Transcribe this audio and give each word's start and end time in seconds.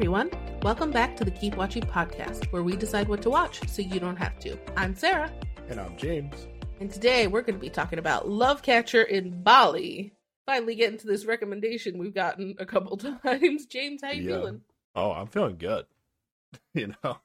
Everyone, 0.00 0.30
welcome 0.62 0.90
back 0.90 1.14
to 1.16 1.26
the 1.26 1.30
Keep 1.30 1.56
Watching 1.58 1.82
podcast, 1.82 2.50
where 2.52 2.62
we 2.62 2.74
decide 2.74 3.06
what 3.06 3.20
to 3.20 3.28
watch 3.28 3.68
so 3.68 3.82
you 3.82 4.00
don't 4.00 4.16
have 4.16 4.38
to. 4.38 4.56
I'm 4.74 4.94
Sarah, 4.94 5.30
And 5.68 5.78
I'm 5.78 5.94
James. 5.98 6.48
and 6.80 6.90
today 6.90 7.26
we're 7.26 7.42
going 7.42 7.56
to 7.56 7.60
be 7.60 7.68
talking 7.68 7.98
about 7.98 8.26
Love 8.26 8.62
Catcher 8.62 9.02
in 9.02 9.42
Bali. 9.42 10.14
Finally 10.46 10.76
getting 10.76 10.98
to 11.00 11.06
this 11.06 11.26
recommendation 11.26 11.98
we've 11.98 12.14
gotten 12.14 12.54
a 12.58 12.64
couple 12.64 12.96
times. 13.22 13.66
James, 13.66 14.00
how 14.02 14.10
you 14.12 14.22
Yeah. 14.22 14.36
feeling? 14.38 14.62
Oh, 14.94 15.10
I'm 15.12 15.26
feeling 15.26 15.58
good. 15.58 15.84
you 16.74 16.94
know, 17.04 17.18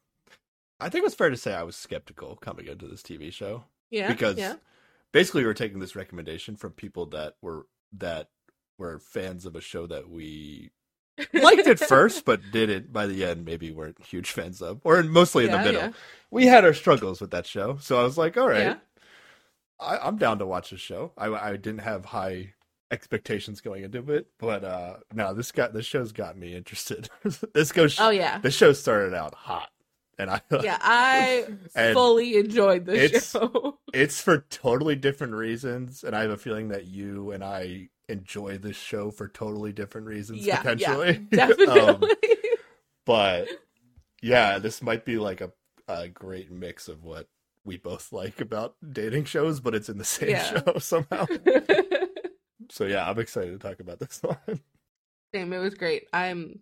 I 0.82 0.90
think 0.90 1.06
it's 1.06 1.16
fair 1.16 1.30
to 1.30 1.38
say 1.38 1.54
I 1.54 1.64
was 1.64 1.78
skeptical 1.78 2.36
coming 2.36 2.68
into 2.68 2.88
this 2.90 3.02
TV 3.02 3.32
show 3.32 3.64
Yeah, 3.90 4.10
because 4.12 4.38
yeah, 4.38 4.56
basically 5.14 5.44
we 5.44 5.48
were 5.48 5.54
taking 5.54 5.80
this 5.80 5.96
recommendation 5.96 6.58
from 6.58 6.74
people 6.74 7.06
that 7.08 7.36
were 7.42 7.68
that 7.94 8.28
were 8.78 9.00
fans 9.00 9.46
of 9.46 9.56
a 9.56 9.62
show 9.62 9.88
that 9.88 10.10
we 10.10 10.72
liked 11.34 11.68
it 11.68 11.80
first, 11.80 12.26
but 12.26 12.42
didn't 12.52 12.92
by 12.92 13.06
the 13.08 13.24
end. 13.26 13.46
Maybe 13.46 13.72
weren't 13.72 14.04
huge 14.04 14.32
fans 14.32 14.62
of, 14.62 14.82
or 14.84 15.02
mostly 15.04 15.46
in 15.46 15.52
Yeah, 15.52 15.58
the 15.58 15.64
middle. 15.64 15.82
yeah. 15.82 15.92
We 16.32 16.46
had 16.48 16.66
our 16.66 16.74
struggles 16.74 17.22
with 17.22 17.32
that 17.32 17.46
show, 17.48 17.78
so 17.80 18.00
I 18.00 18.04
was 18.04 18.18
like, 18.18 18.38
all 18.38 18.48
right, 18.50 18.60
Yeah. 18.62 18.76
I, 19.80 19.98
I'm 19.98 20.18
down 20.18 20.40
to 20.40 20.46
watch 20.46 20.70
the 20.72 20.78
show. 20.78 21.12
I, 21.18 21.28
I 21.28 21.52
didn't 21.58 21.80
have 21.82 22.06
high 22.06 22.54
expectations 22.92 23.62
going 23.62 23.84
into 23.84 24.12
it, 24.14 24.28
but 24.40 24.64
uh 24.64 24.98
no, 25.14 25.34
this 25.34 25.52
got 25.52 25.74
this 25.74 25.86
show's 25.86 26.12
got 26.12 26.38
me 26.38 26.56
interested. 26.56 27.10
this 27.54 27.72
goes. 27.72 28.00
Oh 28.00 28.10
yeah, 28.12 28.38
the 28.40 28.52
show 28.52 28.74
started 28.74 29.14
out 29.14 29.34
hot, 29.34 29.70
and 30.20 30.30
I 30.30 30.42
yeah. 30.62 30.78
I 30.82 31.46
fully 31.94 32.38
enjoyed 32.38 32.86
the 32.86 33.10
show. 33.20 33.80
it's 33.94 34.22
for 34.22 34.46
totally 34.50 34.96
different 34.96 35.34
reasons, 35.34 36.04
and 36.04 36.16
I 36.16 36.22
have 36.22 36.32
a 36.32 36.38
feeling 36.38 36.70
that 36.70 36.86
you 36.86 37.32
and 37.32 37.44
I 37.44 37.90
enjoy 38.10 38.58
this 38.58 38.76
show 38.76 39.12
for 39.12 39.28
totally 39.28 39.72
different 39.74 40.08
reasons 40.08 40.46
yeah, 40.46 40.62
potentially. 40.62 41.28
yeah, 41.32 41.46
Um, 41.68 42.00
definitely. 42.00 42.10
but 43.06 43.48
yeah, 44.22 44.60
this 44.60 44.82
might 44.82 45.06
be 45.06 45.18
like 45.18 45.42
a 45.42 45.52
a 45.88 46.08
great 46.08 46.52
mix 46.52 46.88
of 46.88 47.04
what 47.04 47.28
we 47.64 47.78
both 47.78 48.12
like 48.12 48.42
about 48.42 48.76
dating 48.92 49.26
shows, 49.26 49.60
but 49.60 49.76
it's 49.76 49.90
in 49.90 49.98
the 49.98 50.04
same 50.06 50.30
Yeah. 50.30 50.44
show 50.66 50.78
somehow. 50.80 51.26
So 52.72 52.86
yeah, 52.86 53.08
I'm 53.08 53.20
excited 53.20 53.52
to 53.52 53.60
talk 53.68 53.80
about 53.80 54.00
this 54.00 54.20
one. 54.24 54.62
Same, 55.34 55.54
it 55.54 55.60
was 55.60 55.76
great. 55.76 56.08
I'm 56.12 56.62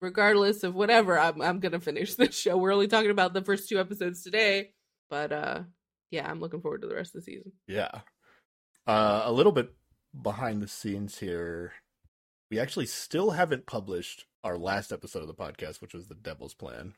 regardless 0.00 0.64
of 0.64 0.74
whatever, 0.74 1.18
I'm 1.18 1.40
I'm 1.42 1.60
gonna 1.60 1.80
finish 1.80 2.14
this 2.14 2.34
show. 2.36 2.56
We're 2.56 2.72
only 2.72 2.88
talking 2.88 3.10
about 3.10 3.34
the 3.34 3.42
first 3.42 3.68
two 3.68 3.78
episodes 3.78 4.22
today, 4.22 4.70
but 5.10 5.30
uh 5.32 5.60
yeah, 6.10 6.30
I'm 6.30 6.40
looking 6.40 6.60
forward 6.62 6.82
to 6.82 6.88
the 6.88 6.94
rest 6.94 7.14
of 7.14 7.24
the 7.24 7.30
season. 7.32 7.52
Yeah. 7.66 7.90
Uh, 8.86 9.22
a 9.24 9.32
little 9.32 9.52
bit 9.52 9.72
behind 10.20 10.62
the 10.62 10.68
scenes 10.68 11.18
here. 11.18 11.72
We 12.50 12.58
actually 12.58 12.86
still 12.86 13.30
haven't 13.30 13.66
published 13.66 14.26
our 14.44 14.58
last 14.58 14.92
episode 14.92 15.20
of 15.22 15.28
the 15.28 15.34
podcast, 15.34 15.80
which 15.80 15.94
was 15.94 16.08
the 16.08 16.14
Devil's 16.14 16.54
Plan, 16.54 16.94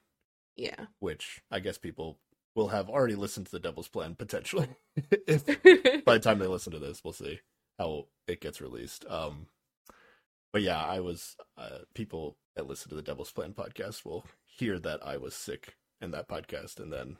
Yeah. 0.56 0.86
which 0.98 1.42
I 1.50 1.60
guess 1.60 1.78
people 1.78 2.18
will 2.56 2.68
have 2.68 2.88
already 2.88 3.14
listened 3.14 3.46
to 3.46 3.52
the 3.52 3.60
Devil's 3.60 3.88
Plan 3.88 4.14
potentially. 4.16 4.68
if 5.28 5.44
by 6.04 6.14
the 6.14 6.20
time 6.20 6.38
they 6.38 6.46
listen 6.46 6.72
to 6.72 6.78
this, 6.78 7.02
we'll 7.04 7.12
see 7.12 7.40
how 7.78 8.06
it 8.26 8.40
gets 8.40 8.60
released. 8.60 9.04
Um, 9.08 9.46
but 10.52 10.62
yeah, 10.62 10.82
I 10.82 11.00
was 11.00 11.36
uh, 11.58 11.78
people 11.94 12.36
that 12.56 12.66
listen 12.66 12.88
to 12.90 12.94
the 12.96 13.02
Devil's 13.02 13.32
Plan 13.32 13.52
podcast 13.52 14.04
will 14.04 14.24
hear 14.44 14.78
that 14.80 15.04
I 15.06 15.16
was 15.16 15.34
sick 15.34 15.74
in 16.00 16.10
that 16.12 16.28
podcast, 16.28 16.80
and 16.80 16.92
then 16.92 17.16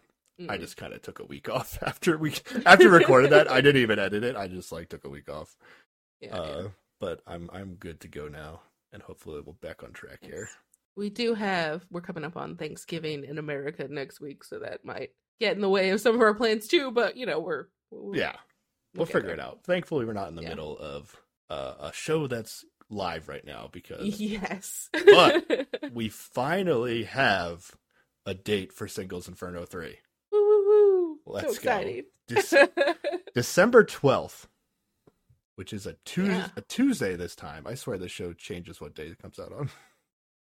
I 0.48 0.56
Mm. 0.56 0.60
just 0.60 0.76
kind 0.76 0.92
of 0.92 1.00
took 1.02 1.20
a 1.20 1.24
week 1.24 1.48
off 1.52 1.78
after 1.82 2.18
we 2.18 2.34
after 2.66 2.90
recorded 2.90 3.30
that. 3.30 3.48
I 3.48 3.60
didn't 3.60 3.82
even 3.82 4.00
edit 4.00 4.24
it. 4.24 4.34
I 4.34 4.48
just 4.48 4.72
like 4.72 4.88
took 4.88 5.04
a 5.04 5.08
week 5.08 5.28
off. 5.28 5.56
Yeah, 6.24 6.36
Uh, 6.36 6.60
yeah. 6.62 6.68
but 7.00 7.20
I'm 7.26 7.48
I'm 7.52 7.74
good 7.74 8.00
to 8.00 8.08
go 8.08 8.28
now, 8.28 8.62
and 8.92 9.02
hopefully 9.02 9.40
we'll 9.44 9.54
back 9.60 9.82
on 9.82 9.92
track 9.92 10.18
here. 10.22 10.48
We 10.96 11.10
do 11.10 11.34
have 11.34 11.84
we're 11.90 12.00
coming 12.00 12.24
up 12.24 12.36
on 12.36 12.56
Thanksgiving 12.56 13.24
in 13.24 13.38
America 13.38 13.86
next 13.88 14.20
week, 14.20 14.44
so 14.44 14.60
that 14.60 14.84
might 14.84 15.10
get 15.40 15.54
in 15.56 15.60
the 15.62 15.68
way 15.68 15.90
of 15.90 16.00
some 16.00 16.14
of 16.14 16.20
our 16.20 16.34
plans 16.34 16.68
too, 16.68 16.90
but 16.92 17.16
you 17.16 17.26
know, 17.26 17.40
we're 17.40 17.66
we'll, 17.90 18.16
Yeah, 18.16 18.36
we'll 18.94 19.06
get 19.06 19.12
figure 19.14 19.30
it 19.30 19.40
out. 19.40 19.64
Thankfully, 19.64 20.04
we're 20.04 20.12
not 20.12 20.28
in 20.28 20.36
the 20.36 20.42
Yeah. 20.42 20.50
middle 20.50 20.78
of 20.78 21.16
uh, 21.50 21.74
a 21.80 21.92
show 21.92 22.26
that's 22.28 22.64
live 22.90 23.28
right 23.28 23.44
now 23.44 23.68
because 23.72 24.20
Yes. 24.20 24.88
But- 24.92 25.68
we 25.92 26.08
finally 26.10 27.04
have 27.04 27.72
a 28.24 28.34
date 28.34 28.72
for 28.72 28.86
Singles 28.88 29.26
Inferno 29.28 29.64
three. 29.64 29.98
woo 30.30 30.40
woo 30.40 30.66
woo. 30.68 31.18
Let's 31.26 31.60
so 31.60 32.02
go. 32.28 32.96
December 33.34 33.84
twelfth, 33.84 34.48
which 35.56 35.72
is 35.72 35.86
a 35.86 35.94
Tuesday. 36.04 36.34
Yeah. 36.34 36.48
A 36.56 36.60
Tuesday 36.62 37.16
this 37.16 37.34
time. 37.34 37.66
I 37.66 37.74
swear 37.74 37.98
the 37.98 38.08
show 38.08 38.32
changes 38.32 38.80
what 38.80 38.94
day 38.94 39.06
it 39.06 39.18
comes 39.18 39.38
out 39.38 39.52
on. 39.52 39.70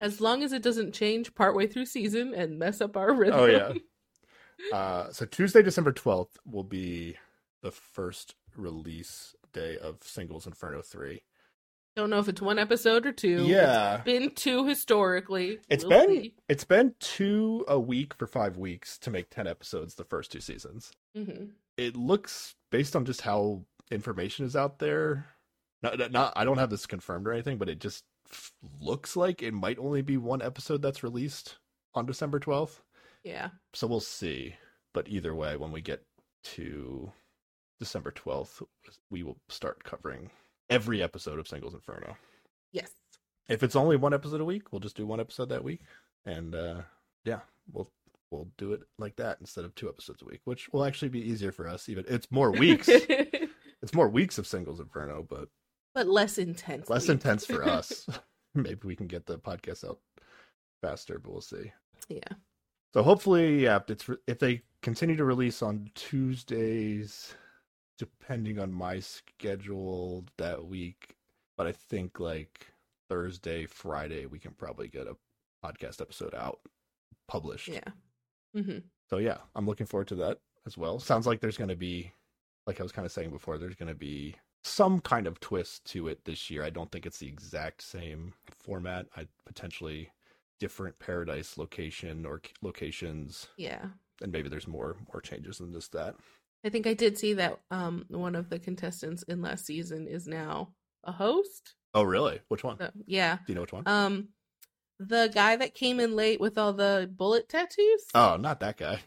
As 0.00 0.20
long 0.20 0.42
as 0.42 0.52
it 0.52 0.62
doesn't 0.62 0.92
change 0.94 1.34
partway 1.34 1.66
through 1.68 1.86
season 1.86 2.34
and 2.34 2.58
mess 2.58 2.80
up 2.80 2.96
our 2.96 3.12
rhythm. 3.14 3.38
Oh, 3.38 3.44
yeah. 3.46 3.72
Uh, 4.72 5.10
so 5.12 5.24
Tuesday, 5.26 5.62
December 5.62 5.92
twelfth, 5.92 6.38
will 6.44 6.64
be 6.64 7.16
the 7.62 7.70
first 7.72 8.34
release 8.56 9.34
day 9.52 9.76
of 9.78 9.98
Singles 10.02 10.46
Inferno 10.46 10.82
three. 10.82 11.22
Don't 11.96 12.10
know 12.10 12.18
if 12.20 12.28
it's 12.28 12.40
one 12.40 12.58
episode 12.58 13.04
or 13.04 13.12
two. 13.12 13.44
Yeah, 13.46 13.96
It's 13.96 14.04
been 14.04 14.30
two 14.34 14.66
historically. 14.66 15.58
it's 15.68 15.84
We'll 15.84 16.06
been 16.06 16.22
see. 16.22 16.34
it's 16.48 16.64
been 16.64 16.94
two 17.00 17.64
a 17.68 17.78
week 17.78 18.14
for 18.14 18.26
five 18.26 18.56
weeks 18.56 18.98
to 18.98 19.10
make 19.10 19.30
ten 19.30 19.46
episodes 19.46 19.94
the 19.94 20.04
first 20.04 20.32
two 20.32 20.40
seasons. 20.40 20.92
Mhm. 21.16 21.50
It 21.76 21.96
looks 21.96 22.54
based 22.70 22.94
on 22.96 23.04
just 23.04 23.20
how 23.22 23.64
information 23.92 24.44
is 24.46 24.56
out 24.56 24.78
there. 24.78 25.26
Not, 25.82 26.10
not, 26.12 26.32
I 26.36 26.44
don't 26.44 26.58
have 26.58 26.70
this 26.70 26.86
confirmed 26.86 27.26
or 27.26 27.32
anything, 27.32 27.58
but 27.58 27.68
it 27.68 27.80
just 27.80 28.04
f- 28.30 28.52
looks 28.80 29.16
like 29.16 29.42
it 29.42 29.52
might 29.52 29.78
only 29.78 30.02
be 30.02 30.16
one 30.16 30.42
episode 30.42 30.80
that's 30.82 31.02
released 31.02 31.56
on 31.94 32.06
December 32.06 32.38
twelfth. 32.38 32.82
Yeah. 33.24 33.50
so 33.74 33.86
we'll 33.86 34.00
see. 34.00 34.56
But 34.94 35.08
either 35.08 35.34
way, 35.34 35.56
when 35.56 35.72
we 35.72 35.80
get 35.80 36.02
to 36.44 37.12
December 37.78 38.10
12th, 38.10 38.62
we 39.10 39.22
will 39.22 39.38
start 39.48 39.82
covering 39.84 40.30
every 40.70 41.02
episode 41.02 41.38
of 41.38 41.46
Singles 41.48 41.74
Inferno. 41.74 42.16
Yes. 42.72 42.90
If 43.48 43.62
it's 43.62 43.76
only 43.76 43.96
one 43.96 44.12
episode 44.14 44.40
a 44.40 44.44
week, 44.44 44.72
we'll 44.72 44.80
just 44.80 44.96
do 44.96 45.06
one 45.06 45.20
episode 45.20 45.48
that 45.50 45.64
week. 45.64 45.80
And 46.26 46.54
uh 46.54 46.82
yeah, 47.24 47.40
we'll 47.72 47.88
we'll 48.30 48.48
do 48.58 48.72
it 48.72 48.82
like 48.98 49.16
that 49.16 49.38
instead 49.40 49.64
of 49.64 49.74
two 49.74 49.88
episodes 49.88 50.22
a 50.22 50.26
week, 50.26 50.40
which 50.44 50.68
will 50.72 50.84
actually 50.84 51.08
be 51.08 51.20
easier 51.28 51.52
for 51.52 51.68
us. 51.68 51.88
Even 51.88 52.04
it's 52.08 52.30
more 52.30 52.50
weeks. 52.50 52.88
it's 53.82 53.94
more 53.94 54.08
weeks 54.08 54.38
of 54.38 54.46
Singles 54.46 54.80
Inferno, 54.80 55.26
but 55.28 55.48
but 55.94 56.06
less 56.08 56.38
intense. 56.38 56.88
less 56.88 57.08
intense 57.08 57.44
for 57.46 57.64
us. 57.64 58.08
Maybe 58.54 58.80
we 58.84 58.96
can 58.96 59.06
get 59.06 59.26
the 59.26 59.38
podcast 59.38 59.88
out 59.88 59.98
faster, 60.82 61.18
but 61.18 61.32
we'll 61.32 61.40
see. 61.40 61.72
Yeah. 62.08 62.34
So 62.92 63.02
hopefully, 63.02 63.64
yeah, 63.64 63.76
if 63.76 63.88
it's 63.88 64.10
if 64.26 64.38
they 64.38 64.62
continue 64.82 65.16
to 65.16 65.24
release 65.24 65.62
on 65.62 65.90
Tuesdays, 65.94 67.34
depending 67.98 68.58
on 68.58 68.72
my 68.72 69.00
schedule 69.00 70.26
that 70.36 70.66
week, 70.66 71.16
but 71.56 71.66
I 71.66 71.72
think 71.72 72.20
like 72.20 72.66
Thursday, 73.08 73.66
Friday, 73.66 74.26
we 74.26 74.38
can 74.38 74.52
probably 74.52 74.88
get 74.88 75.06
a 75.06 75.16
podcast 75.64 76.00
episode 76.00 76.34
out 76.34 76.60
published. 77.28 77.68
Yeah. 77.68 77.90
Mm-hmm. 78.56 78.78
So 79.08 79.18
yeah, 79.18 79.38
I'm 79.54 79.66
looking 79.66 79.86
forward 79.86 80.08
to 80.08 80.14
that 80.16 80.38
as 80.66 80.76
well. 80.76 80.98
Sounds 80.98 81.26
like 81.26 81.40
there's 81.40 81.56
going 81.56 81.68
to 81.68 81.76
be, 81.76 82.12
like 82.66 82.80
I 82.80 82.82
was 82.82 82.92
kind 82.92 83.06
of 83.06 83.12
saying 83.12 83.30
before, 83.30 83.58
there's 83.58 83.74
going 83.74 83.88
to 83.88 83.94
be 83.94 84.36
some 84.64 85.00
kind 85.00 85.26
of 85.26 85.40
twist 85.40 85.84
to 85.86 86.06
it 86.08 86.24
this 86.24 86.48
year. 86.50 86.62
I 86.64 86.70
don't 86.70 86.90
think 86.92 87.04
it's 87.06 87.18
the 87.18 87.26
exact 87.28 87.82
same 87.82 88.32
format. 88.58 89.06
I 89.16 89.26
potentially 89.44 90.10
different 90.60 90.96
paradise 91.00 91.58
location 91.58 92.24
or 92.24 92.40
locations 92.62 93.48
Yeah. 93.56 93.86
and 94.22 94.30
maybe 94.30 94.48
there's 94.48 94.68
more 94.68 94.96
more 95.12 95.20
changes 95.20 95.58
than 95.58 95.72
just 95.72 95.90
that. 95.92 96.14
I 96.64 96.68
think 96.68 96.86
I 96.86 96.94
did 96.94 97.18
see 97.18 97.32
that 97.34 97.58
um 97.72 98.04
one 98.08 98.36
of 98.36 98.48
the 98.48 98.60
contestants 98.60 99.24
in 99.24 99.42
last 99.42 99.66
season 99.66 100.06
is 100.06 100.28
now 100.28 100.68
a 101.02 101.10
host. 101.10 101.74
Oh, 101.94 102.04
really? 102.04 102.40
Which 102.46 102.62
one? 102.62 102.78
So, 102.78 102.90
yeah. 103.06 103.38
Do 103.44 103.52
you 103.52 103.54
know 103.56 103.62
which 103.62 103.72
one? 103.72 103.82
Um 103.88 104.28
the 105.00 105.28
guy 105.34 105.56
that 105.56 105.74
came 105.74 105.98
in 105.98 106.14
late 106.14 106.40
with 106.40 106.56
all 106.56 106.72
the 106.72 107.10
bullet 107.12 107.48
tattoos. 107.48 108.04
oh, 108.14 108.36
not 108.36 108.60
that 108.60 108.76
guy. 108.76 109.00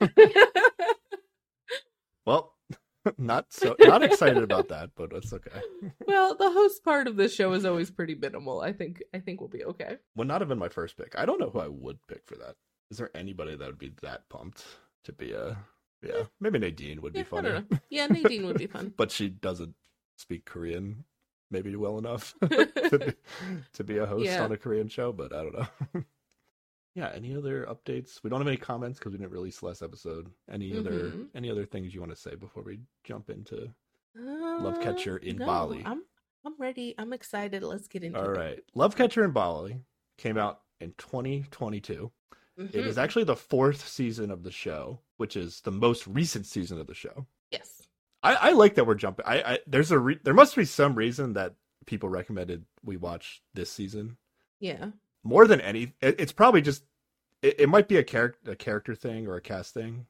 Well, 2.26 2.53
not 3.18 3.52
so 3.52 3.76
not 3.80 4.02
excited 4.02 4.42
about 4.42 4.68
that, 4.68 4.90
but 4.96 5.12
it's 5.12 5.32
okay. 5.32 5.60
well, 6.06 6.34
the 6.34 6.50
host 6.50 6.84
part 6.84 7.06
of 7.06 7.16
this 7.16 7.34
show 7.34 7.52
is 7.52 7.64
always 7.64 7.90
pretty 7.90 8.14
minimal. 8.14 8.60
I 8.60 8.72
think 8.72 9.02
I 9.12 9.18
think 9.18 9.40
we'll 9.40 9.48
be 9.48 9.64
okay. 9.64 9.96
Would 10.16 10.28
not 10.28 10.40
have 10.40 10.48
been 10.48 10.58
my 10.58 10.68
first 10.68 10.96
pick. 10.96 11.14
I 11.18 11.26
don't 11.26 11.40
know 11.40 11.50
who 11.50 11.60
I 11.60 11.68
would 11.68 11.98
pick 12.08 12.26
for 12.26 12.36
that. 12.36 12.56
Is 12.90 12.98
there 12.98 13.10
anybody 13.14 13.56
that 13.56 13.66
would 13.66 13.78
be 13.78 13.92
that 14.02 14.28
pumped 14.28 14.64
to 15.04 15.12
be 15.12 15.32
a? 15.32 15.56
Yeah, 16.02 16.24
maybe 16.40 16.58
Nadine 16.58 17.00
would 17.02 17.14
Yeah, 17.14 17.22
be 17.22 17.26
I 17.26 17.30
funny. 17.30 17.64
Yeah, 17.88 18.06
Nadine 18.06 18.46
would 18.46 18.58
be 18.58 18.66
fun. 18.66 18.92
but 18.96 19.10
she 19.10 19.28
doesn't 19.28 19.74
speak 20.16 20.44
Korean 20.44 21.04
maybe 21.50 21.74
well 21.76 21.98
enough 21.98 22.34
to, 22.42 22.98
be, 22.98 23.12
to 23.72 23.84
be 23.84 23.98
a 23.98 24.06
host 24.06 24.24
Yeah. 24.26 24.44
on 24.44 24.52
a 24.52 24.56
Korean 24.56 24.88
show. 24.88 25.12
But 25.12 25.32
I 25.32 25.42
don't 25.42 25.54
know. 25.54 26.04
Yeah. 26.94 27.10
Any 27.14 27.34
other 27.36 27.66
updates? 27.66 28.22
We 28.22 28.30
don't 28.30 28.40
have 28.40 28.48
any 28.48 28.56
comments 28.56 28.98
because 28.98 29.12
we 29.12 29.18
didn't 29.18 29.32
release 29.32 29.62
last 29.62 29.82
episode. 29.82 30.30
Any 30.50 30.76
other 30.76 31.10
Mhm. 31.10 31.28
any 31.34 31.50
other 31.50 31.66
things 31.66 31.94
you 31.94 32.00
want 32.00 32.12
to 32.12 32.16
say 32.20 32.34
before 32.34 32.62
we 32.62 32.80
jump 33.04 33.30
into? 33.30 33.72
Uh, 34.18 34.72
Catcher 34.80 35.16
in 35.18 35.36
no, 35.38 35.46
Bali. 35.46 35.82
I'm 35.84 36.02
I'm 36.44 36.54
ready. 36.58 36.94
I'm 36.98 37.12
excited. 37.12 37.62
Let's 37.62 37.88
get 37.88 38.04
into 38.04 38.18
All 38.20 38.30
it. 38.30 38.36
right, 38.38 38.64
Love 38.74 38.96
Catcher 38.96 39.24
in 39.24 39.32
Bali 39.32 39.80
came 40.18 40.36
out 40.38 40.60
in 40.80 40.92
2022. 40.98 42.12
It 42.56 42.70
Mhm. 42.72 42.74
is 42.74 42.98
actually 42.98 43.24
the 43.24 43.34
fourth 43.34 43.88
season 43.88 44.30
of 44.30 44.42
the 44.44 44.50
show, 44.52 45.00
which 45.16 45.36
is 45.36 45.60
the 45.62 45.72
most 45.72 46.06
recent 46.06 46.46
season 46.46 46.78
of 46.78 46.86
the 46.86 46.94
show. 46.94 47.26
yes. 47.50 47.82
I, 48.22 48.34
I 48.36 48.50
like 48.52 48.76
that 48.76 48.86
we're 48.86 48.94
jumping. 48.94 49.26
I, 49.26 49.54
I 49.54 49.58
there's 49.66 49.90
a 49.90 49.98
re- 49.98 50.18
there 50.22 50.32
must 50.32 50.56
be 50.56 50.64
some 50.64 50.94
reason 50.94 51.34
that 51.34 51.56
people 51.86 52.08
recommended 52.08 52.64
we 52.82 52.96
watch 52.96 53.42
this 53.52 53.70
season 53.70 54.16
Yeah. 54.60 54.92
More 55.24 55.46
than 55.46 55.60
any. 55.60 55.94
It, 56.00 56.20
it's 56.20 56.32
probably 56.32 56.60
just 56.62 56.84
it, 57.42 57.60
it 57.60 57.68
might 57.68 57.88
be 57.88 57.96
a 57.96 58.04
character 58.04 58.52
a 58.52 58.56
character 58.56 58.94
thing 58.94 59.26
or 59.26 59.36
a 59.36 59.40
cast 59.40 59.74
thing. 59.74 60.06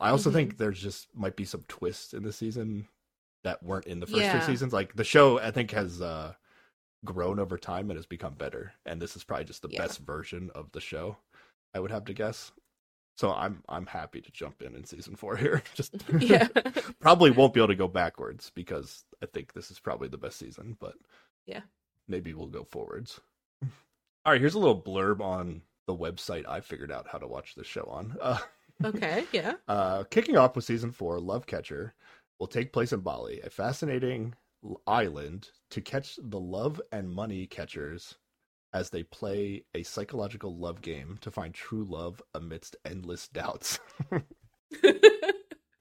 I 0.00 0.10
also 0.10 0.30
Mhm. 0.30 0.34
think 0.34 0.58
there's 0.58 0.80
just 0.82 1.08
might 1.14 1.36
be 1.36 1.44
some 1.44 1.62
twists 1.68 2.14
in 2.14 2.24
the 2.24 2.32
season 2.32 2.88
that 3.44 3.62
weren't 3.62 3.86
in 3.86 4.00
the 4.00 4.06
first 4.06 4.22
Yeah. 4.24 4.40
two 4.40 4.44
seasons. 4.46 4.72
Like 4.72 4.94
the 4.96 5.04
show, 5.04 5.38
I 5.38 5.50
think 5.52 5.70
has 5.70 6.00
uh 6.02 6.34
grown 7.04 7.38
over 7.38 7.58
time 7.58 7.90
and 7.90 7.98
has 7.98 8.06
become 8.06 8.34
better, 8.34 8.72
and 8.86 9.00
this 9.00 9.14
is 9.16 9.24
probably 9.24 9.44
just 9.44 9.62
the 9.62 9.68
Yeah. 9.70 9.82
best 9.82 10.00
version 10.00 10.50
of 10.54 10.72
the 10.72 10.80
show. 10.80 11.18
I 11.74 11.80
would 11.80 11.90
have 11.90 12.06
to 12.06 12.14
guess. 12.14 12.50
So 13.16 13.32
I'm 13.32 13.62
I'm 13.68 13.86
happy 13.86 14.20
to 14.20 14.32
jump 14.32 14.60
in 14.62 14.74
in 14.74 14.84
season 14.84 15.14
four 15.14 15.36
here. 15.36 15.62
Just 15.74 15.94
Yeah. 16.20 16.48
probably 17.00 17.30
won't 17.30 17.54
be 17.54 17.60
able 17.60 17.68
to 17.68 17.76
go 17.76 17.86
backwards 17.88 18.50
because 18.54 19.04
I 19.22 19.26
think 19.26 19.52
this 19.52 19.70
is 19.70 19.78
probably 19.78 20.08
the 20.08 20.18
best 20.18 20.36
season, 20.38 20.76
but 20.80 20.94
Yeah. 21.46 21.60
maybe 22.08 22.34
we'll 22.34 22.48
go 22.48 22.64
forwards. 22.64 23.20
All 24.24 24.32
right, 24.32 24.40
here's 24.40 24.54
a 24.54 24.58
little 24.58 24.80
blurb 24.80 25.20
on 25.20 25.62
the 25.86 25.96
website 25.96 26.48
I 26.48 26.60
figured 26.60 26.90
out 26.90 27.06
how 27.08 27.18
to 27.18 27.26
watch 27.26 27.54
this 27.54 27.66
show 27.66 27.84
on. 27.84 28.16
Uh, 28.22 28.38
okay. 28.84 29.24
Yeah. 29.32 29.54
uh, 29.68 30.04
kicking 30.04 30.36
off 30.36 30.56
with 30.56 30.64
season 30.64 30.90
four, 30.90 31.20
Love 31.20 31.46
Catcher 31.46 31.94
will 32.40 32.48
take 32.48 32.72
place 32.72 32.92
in 32.92 33.00
Bali, 33.00 33.40
a 33.42 33.50
fascinating 33.50 34.34
island 34.86 35.48
to 35.70 35.80
catch 35.80 36.18
the 36.20 36.40
love 36.40 36.80
and 36.90 37.08
money 37.08 37.46
catchers 37.46 38.16
as 38.72 38.90
they 38.90 39.04
play 39.04 39.64
a 39.74 39.84
psychological 39.84 40.56
love 40.56 40.80
game 40.80 41.18
to 41.20 41.30
find 41.30 41.54
true 41.54 41.84
love 41.84 42.20
amidst 42.34 42.76
endless 42.84 43.28
doubts. 43.28 43.78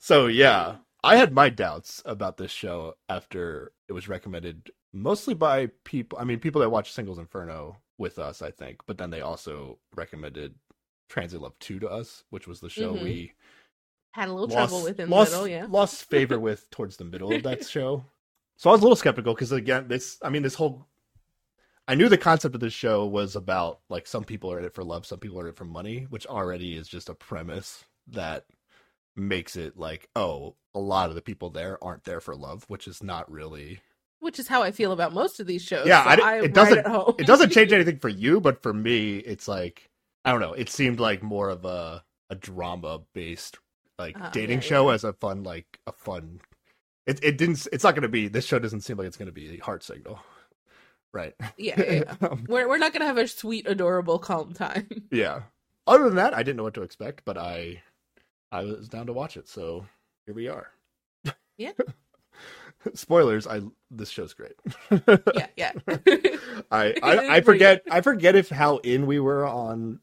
So 0.04 0.28
yeah, 0.28 0.80
I 1.01 1.16
had 1.16 1.31
my 1.31 1.48
doubts 1.48 2.01
about 2.04 2.36
this 2.36 2.51
show 2.51 2.95
after 3.07 3.72
it 3.88 3.94
was 3.94 4.10
recommended 4.10 4.69
mostly 4.92 5.34
by 5.34 5.68
people. 5.86 6.19
I 6.19 6.25
mean, 6.25 6.40
people 6.40 6.60
that 6.60 6.72
watch 6.72 6.92
Singles 6.92 7.19
Inferno 7.19 7.78
with 7.98 8.19
us, 8.19 8.42
I 8.42 8.51
think. 8.51 8.81
But 8.86 8.98
then 8.98 9.10
they 9.10 9.22
also 9.22 9.80
recommended 9.95 10.56
Transit 11.10 11.42
Love 11.42 11.57
Two 11.60 11.80
to 11.80 11.90
us, 11.90 12.24
which 12.30 12.48
was 12.48 12.60
the 12.60 12.69
show 12.69 12.94
Mhm. 12.95 13.04
we 13.04 13.34
Had 14.12 14.28
a 14.30 14.34
little 14.34 14.48
lost, 14.48 14.69
trouble 14.72 14.84
with 14.84 15.00
in 15.00 15.10
the 15.10 15.16
middle. 15.16 15.48
Yeah. 15.48 15.68
lost 15.69 16.06
favor 16.10 16.40
with 16.40 16.69
towards 16.69 16.98
the 16.98 17.06
middle 17.06 17.31
of 17.34 17.44
that 17.44 17.66
show. 17.69 18.06
So 18.57 18.69
I 18.69 18.74
was 18.74 18.81
a 18.81 18.84
little 18.84 18.95
skeptical 18.95 19.34
because 19.34 19.51
again, 19.51 19.88
this 19.88 20.18
I 20.22 20.30
mean, 20.30 20.44
this 20.44 20.56
whole 20.56 20.88
I 21.88 21.95
knew 21.95 22.07
the 22.07 22.18
concept 22.18 22.56
of 22.56 22.62
this 22.62 22.74
show 22.74 23.06
was 23.06 23.36
about 23.36 23.81
like 23.90 24.07
some 24.07 24.24
people 24.24 24.51
are 24.54 24.60
in 24.60 24.66
it 24.66 24.74
for 24.74 24.84
love, 24.86 25.06
some 25.06 25.19
people 25.19 25.40
are 25.40 25.44
in 25.44 25.50
it 25.50 25.57
for 25.57 25.66
money, 25.66 26.07
which 26.10 26.25
already 26.25 26.75
is 26.78 26.88
just 26.88 27.10
a 27.10 27.13
premise 27.16 27.84
that 28.07 28.45
makes 29.16 29.56
it 29.56 29.78
like, 29.78 30.10
oh, 30.16 30.56
a 30.74 30.80
lot 30.80 31.10
of 31.10 31.16
the 31.16 31.22
people 31.22 31.50
there 31.50 31.84
aren't 31.84 32.04
there 32.06 32.22
for 32.22 32.36
love, 32.36 32.63
which 32.68 32.88
is 32.88 33.04
not 33.04 33.30
really 33.30 33.81
Which 34.23 34.39
is 34.39 34.47
how 34.47 34.63
I 34.63 34.71
feel 34.71 34.91
about 34.93 35.13
most 35.13 35.39
of 35.39 35.47
these 35.47 35.61
shows. 35.61 35.85
Yeah, 35.85 36.03
so 36.03 36.23
I 36.23 36.35
I 36.35 36.41
it 36.43 36.53
doesn't- 36.53 36.85
right 36.85 37.15
it 37.19 37.27
doesn't 37.27 37.51
change 37.51 37.71
anything 37.77 37.99
for 37.99 38.09
you, 38.09 38.39
but 38.39 38.63
for 38.63 38.73
me, 38.73 39.17
it's 39.17 39.47
like 39.47 39.89
I 40.25 40.31
don't 40.31 40.39
know. 40.41 40.53
It 40.53 40.69
seemed 40.69 40.99
like 40.99 41.21
more 41.21 41.49
of 41.49 41.65
a 41.65 42.03
a 42.29 42.35
drama 42.35 43.01
based 43.13 43.59
like 43.99 44.15
Ah, 44.19 44.29
dating 44.31 44.59
yeah, 44.59 44.67
show 44.69 44.87
yeah. 44.89 44.95
as 44.95 45.03
a 45.03 45.13
fun 45.13 45.43
like 45.43 45.79
a 45.85 45.91
fun. 45.91 46.39
It 47.05 47.19
it 47.21 47.37
didn't. 47.37 47.67
It's 47.73 47.83
not 47.83 47.95
going 47.95 48.03
to 48.03 48.07
be. 48.09 48.29
This 48.29 48.45
show 48.45 48.59
doesn't 48.59 48.81
seem 48.81 48.97
like 48.97 49.07
it's 49.07 49.17
going 49.17 49.27
to 49.27 49.33
be 49.33 49.57
heart 49.57 49.83
signal, 49.83 50.19
right? 51.13 51.33
Yeah, 51.57 51.81
yeah. 51.81 52.15
Um, 52.21 52.45
We're 52.47 52.67
we're 52.69 52.77
not 52.77 52.93
gonna 52.93 53.05
have 53.05 53.17
a 53.17 53.27
sweet, 53.27 53.67
adorable, 53.67 54.19
calm 54.19 54.53
time. 54.53 54.87
yeah. 55.11 55.41
Other 55.85 56.05
than 56.05 56.15
that, 56.15 56.33
I 56.33 56.43
didn't 56.43 56.55
know 56.57 56.63
what 56.63 56.75
to 56.75 56.81
expect, 56.83 57.23
but 57.25 57.37
I 57.37 57.83
I 58.53 58.63
was 58.63 58.87
down 58.87 59.07
to 59.07 59.13
watch 59.13 59.35
it. 59.35 59.49
So 59.49 59.85
here 60.25 60.33
we 60.33 60.47
are. 60.47 60.71
Yeah. 61.57 61.73
Spoilers. 62.94 63.47
I 63.47 63.62
this 63.91 64.09
show's 64.09 64.33
great. 64.33 64.53
yeah, 65.35 65.47
yeah. 65.57 65.71
I 66.71 66.95
I, 67.01 67.35
I 67.38 67.41
forget 67.41 67.83
I 67.89 68.01
forget 68.01 68.35
if 68.35 68.50
how 68.50 68.77
in 68.77 69.06
we 69.06 69.19
were 69.19 69.45
on 69.45 70.00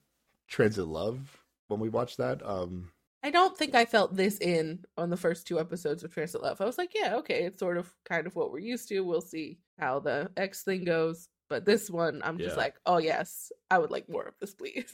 Transit 0.48 0.86
Love 0.86 1.38
when 1.68 1.80
we 1.80 1.88
watched 1.88 2.18
that. 2.18 2.44
Um 2.46 2.90
I 3.22 3.30
don't 3.30 3.56
think 3.56 3.74
I 3.74 3.84
felt 3.84 4.16
this 4.16 4.38
in 4.38 4.84
on 4.96 5.10
the 5.10 5.16
first 5.16 5.46
two 5.46 5.60
episodes 5.60 6.02
of 6.02 6.12
Transit 6.14 6.42
Love. 6.42 6.60
I 6.60 6.64
was 6.64 6.78
like, 6.78 6.92
yeah, 6.94 7.16
okay, 7.16 7.44
it's 7.44 7.58
sort 7.58 7.76
of 7.76 7.92
kind 8.06 8.26
of 8.26 8.34
what 8.34 8.50
we're 8.50 8.60
used 8.60 8.88
to. 8.88 9.00
We'll 9.00 9.20
see 9.20 9.58
how 9.78 10.00
the 10.00 10.30
X 10.38 10.62
thing 10.62 10.84
goes. 10.84 11.28
But 11.50 11.66
this 11.66 11.90
one, 11.90 12.22
I'm 12.24 12.38
just 12.38 12.56
Yeah. 12.56 12.62
like, 12.62 12.76
oh 12.86 12.98
yes, 12.98 13.52
I 13.70 13.78
would 13.78 13.90
like 13.90 14.08
more 14.08 14.22
of 14.24 14.34
this, 14.40 14.54
please. 14.54 14.86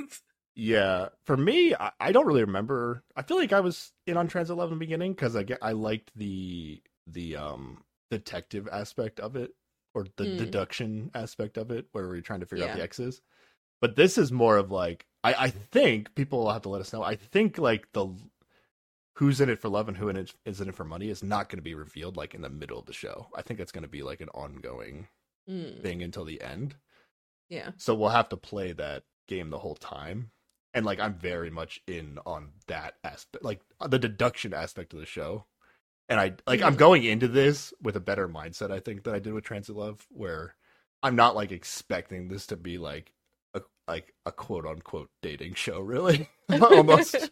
yeah, 0.57 1.11
for 1.25 1.37
me, 1.37 1.75
I, 1.79 1.93
I 2.01 2.13
don't 2.13 2.27
really 2.27 2.43
remember. 2.45 3.05
I 3.15 3.23
feel 3.23 3.37
like 3.37 3.53
I 3.53 3.61
was 3.61 3.93
in 4.07 4.17
on 4.17 4.27
Transit 4.27 4.57
Love 4.57 4.73
in 4.73 4.79
the 4.79 4.85
beginning 4.85 5.13
because 5.13 5.37
I 5.37 5.43
get 5.45 5.59
I 5.63 5.73
liked 5.73 6.11
the 6.17 6.83
the 7.07 7.37
um 7.37 7.85
detective 8.11 8.69
aspect 8.71 9.21
of 9.21 9.37
it 9.37 9.53
or 9.95 10.07
the 10.17 10.27
Mm. 10.27 10.37
deduction 10.37 11.11
aspect 11.15 11.57
of 11.57 11.71
it 11.71 11.87
where 11.93 12.09
we're 12.09 12.21
trying 12.21 12.41
to 12.41 12.47
figure 12.47 12.65
out 12.65 12.73
the 12.73 12.83
X's. 12.83 13.21
But 13.81 13.97
this 13.97 14.19
is 14.19 14.33
more 14.33 14.57
of 14.57 14.71
like 14.71 15.07
I, 15.25 15.35
I 15.35 15.51
think 15.51 16.15
people 16.15 16.41
will 16.41 16.53
have 16.53 16.63
to 16.63 16.69
let 16.69 16.81
us 16.81 16.93
know. 16.93 17.03
I 17.03 17.17
think 17.17 17.59
like 17.59 17.93
the 17.93 18.09
who's 19.17 19.41
in 19.41 19.49
it 19.49 19.59
for 19.61 19.69
love 19.69 19.89
and 19.89 19.97
who 19.97 20.09
in 20.09 20.17
it 20.17 20.35
is 20.45 20.61
in 20.61 20.69
it 20.69 20.75
for 20.75 20.85
money 20.85 21.09
is 21.09 21.23
not 21.23 21.49
going 21.49 21.59
to 21.59 21.63
be 21.63 21.75
revealed 21.75 22.17
like 22.17 22.35
in 22.35 22.43
the 22.43 22.51
middle 22.51 22.79
of 22.79 22.87
the 22.87 22.93
show. 22.93 23.29
I 23.35 23.43
think 23.43 23.61
it's 23.61 23.73
going 23.73 23.83
to 23.83 23.89
be 23.89 24.03
like 24.03 24.21
an 24.21 24.29
ongoing 24.31 25.09
Mm, 25.49 25.81
thing 25.83 26.03
until 26.03 26.25
the 26.25 26.43
end. 26.43 26.77
yeah, 27.49 27.71
So 27.77 27.95
we'll 27.95 28.11
have 28.11 28.29
to 28.31 28.37
play 28.37 28.73
that 28.73 29.05
game 29.29 29.51
the 29.51 29.59
whole 29.59 29.75
time. 29.75 30.31
And 30.75 30.85
like 30.85 31.01
I'm 31.01 31.15
very 31.15 31.51
much 31.51 31.81
in 31.87 32.19
on 32.27 32.51
that 32.67 32.95
aspect, 33.03 33.43
like 33.45 33.61
the 33.89 33.99
deduction 33.99 34.53
aspect 34.53 34.93
of 34.93 34.99
the 34.99 35.07
show. 35.07 35.47
And 36.09 36.21
I 36.21 36.35
like 36.47 36.63
I'm 36.63 36.75
Mhm. 36.75 36.77
going 36.77 37.05
into 37.05 37.29
this 37.29 37.75
with 37.83 37.97
a 37.97 38.01
better 38.01 38.29
mindset 38.29 38.71
I 38.71 38.81
think 38.81 39.03
than 39.05 39.15
I 39.15 39.19
did 39.19 39.33
with 39.33 39.45
Transit 39.45 39.77
Love 39.77 40.07
where 40.11 40.55
I'm 41.03 41.17
not 41.17 41.35
like 41.37 41.53
expecting 41.53 42.29
this 42.29 42.47
to 42.49 42.57
be 42.57 42.79
like 42.79 43.13
a 43.55 43.63
like 43.89 44.15
a 44.25 44.33
quote 44.33 44.67
unquote 44.67 45.11
dating 45.23 45.55
show 45.55 45.81
really. 45.81 46.29
Almost 46.61 47.31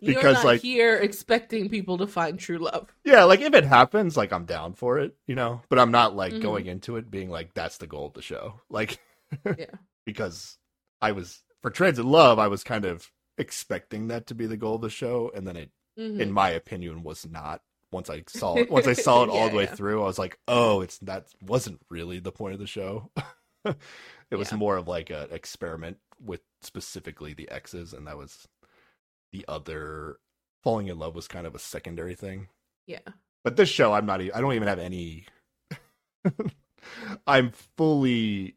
You're 0.00 0.22
because 0.22 0.32
not 0.32 0.44
like 0.44 0.62
here 0.62 0.96
expecting 0.96 1.68
people 1.68 1.98
to 1.98 2.06
find 2.06 2.38
true 2.38 2.58
love. 2.58 2.94
yeah, 3.04 3.24
like 3.24 3.40
if 3.40 3.54
it 3.54 3.64
happens, 3.64 4.16
like 4.16 4.32
I'm 4.32 4.46
down 4.46 4.72
for 4.74 4.98
it, 4.98 5.14
you 5.26 5.34
know. 5.34 5.62
But 5.68 5.78
I'm 5.78 5.90
not 5.90 6.16
like 6.16 6.38
Mhm. 6.38 6.40
going 6.40 6.66
into 6.66 6.96
it 6.96 7.10
being 7.10 7.28
like 7.30 7.52
that's 7.54 7.78
the 7.78 7.86
goal 7.86 8.06
of 8.06 8.14
the 8.14 8.22
show, 8.22 8.60
like 8.70 8.98
Yeah. 9.56 9.76
because 10.06 10.58
I 11.00 11.12
was 11.12 11.42
for 11.62 11.70
Transit 11.70 12.04
Love, 12.04 12.38
I 12.38 12.48
was 12.48 12.64
kind 12.64 12.84
of 12.84 13.10
expecting 13.38 14.08
that 14.08 14.26
to 14.28 14.34
be 14.34 14.46
the 14.46 14.56
goal 14.56 14.76
of 14.76 14.82
the 14.82 14.90
show, 14.90 15.30
and 15.34 15.46
then 15.46 15.56
it, 15.56 15.70
Mhm. 15.96 16.20
in 16.20 16.32
my 16.32 16.50
opinion, 16.50 17.02
was 17.02 17.26
not. 17.26 17.62
Once 17.94 18.10
I 18.10 18.24
saw 18.26 18.56
it, 18.56 18.70
once 18.70 18.86
I 18.86 18.92
saw 19.06 19.22
it 19.22 19.30
all 19.30 19.48
the 19.48 19.56
way 19.56 19.64
yeah. 19.64 19.74
through, 19.74 20.02
I 20.02 20.06
was 20.06 20.18
like, 20.18 20.38
oh, 20.48 20.82
it's 20.82 20.98
that 20.98 21.26
wasn't 21.40 21.80
really 21.90 22.18
the 22.18 22.32
point 22.32 22.54
of 22.54 22.60
the 22.60 22.66
show. 22.66 23.10
it 23.64 24.36
was 24.36 24.50
Yeah. 24.52 24.58
more 24.58 24.76
of 24.76 24.88
like 24.88 25.10
an 25.10 25.28
experiment 25.30 25.98
with 26.22 26.40
specifically 26.62 27.32
the 27.34 27.48
X's, 27.50 27.92
and 27.94 28.06
that 28.06 28.18
was 28.18 28.46
the 29.32 29.44
other. 29.48 30.18
Falling 30.62 30.88
in 30.88 30.98
love 30.98 31.14
was 31.14 31.28
kind 31.28 31.46
of 31.46 31.54
a 31.54 31.58
secondary 31.58 32.14
thing. 32.14 32.48
yeah, 32.86 33.00
But 33.44 33.56
this 33.56 33.68
show, 33.68 33.92
I'm 33.92 34.06
not. 34.06 34.20
I 34.22 34.40
don't 34.40 34.54
even 34.54 34.68
have 34.68 34.78
any. 34.78 35.26
I'm 37.26 37.52
fully 37.76 38.56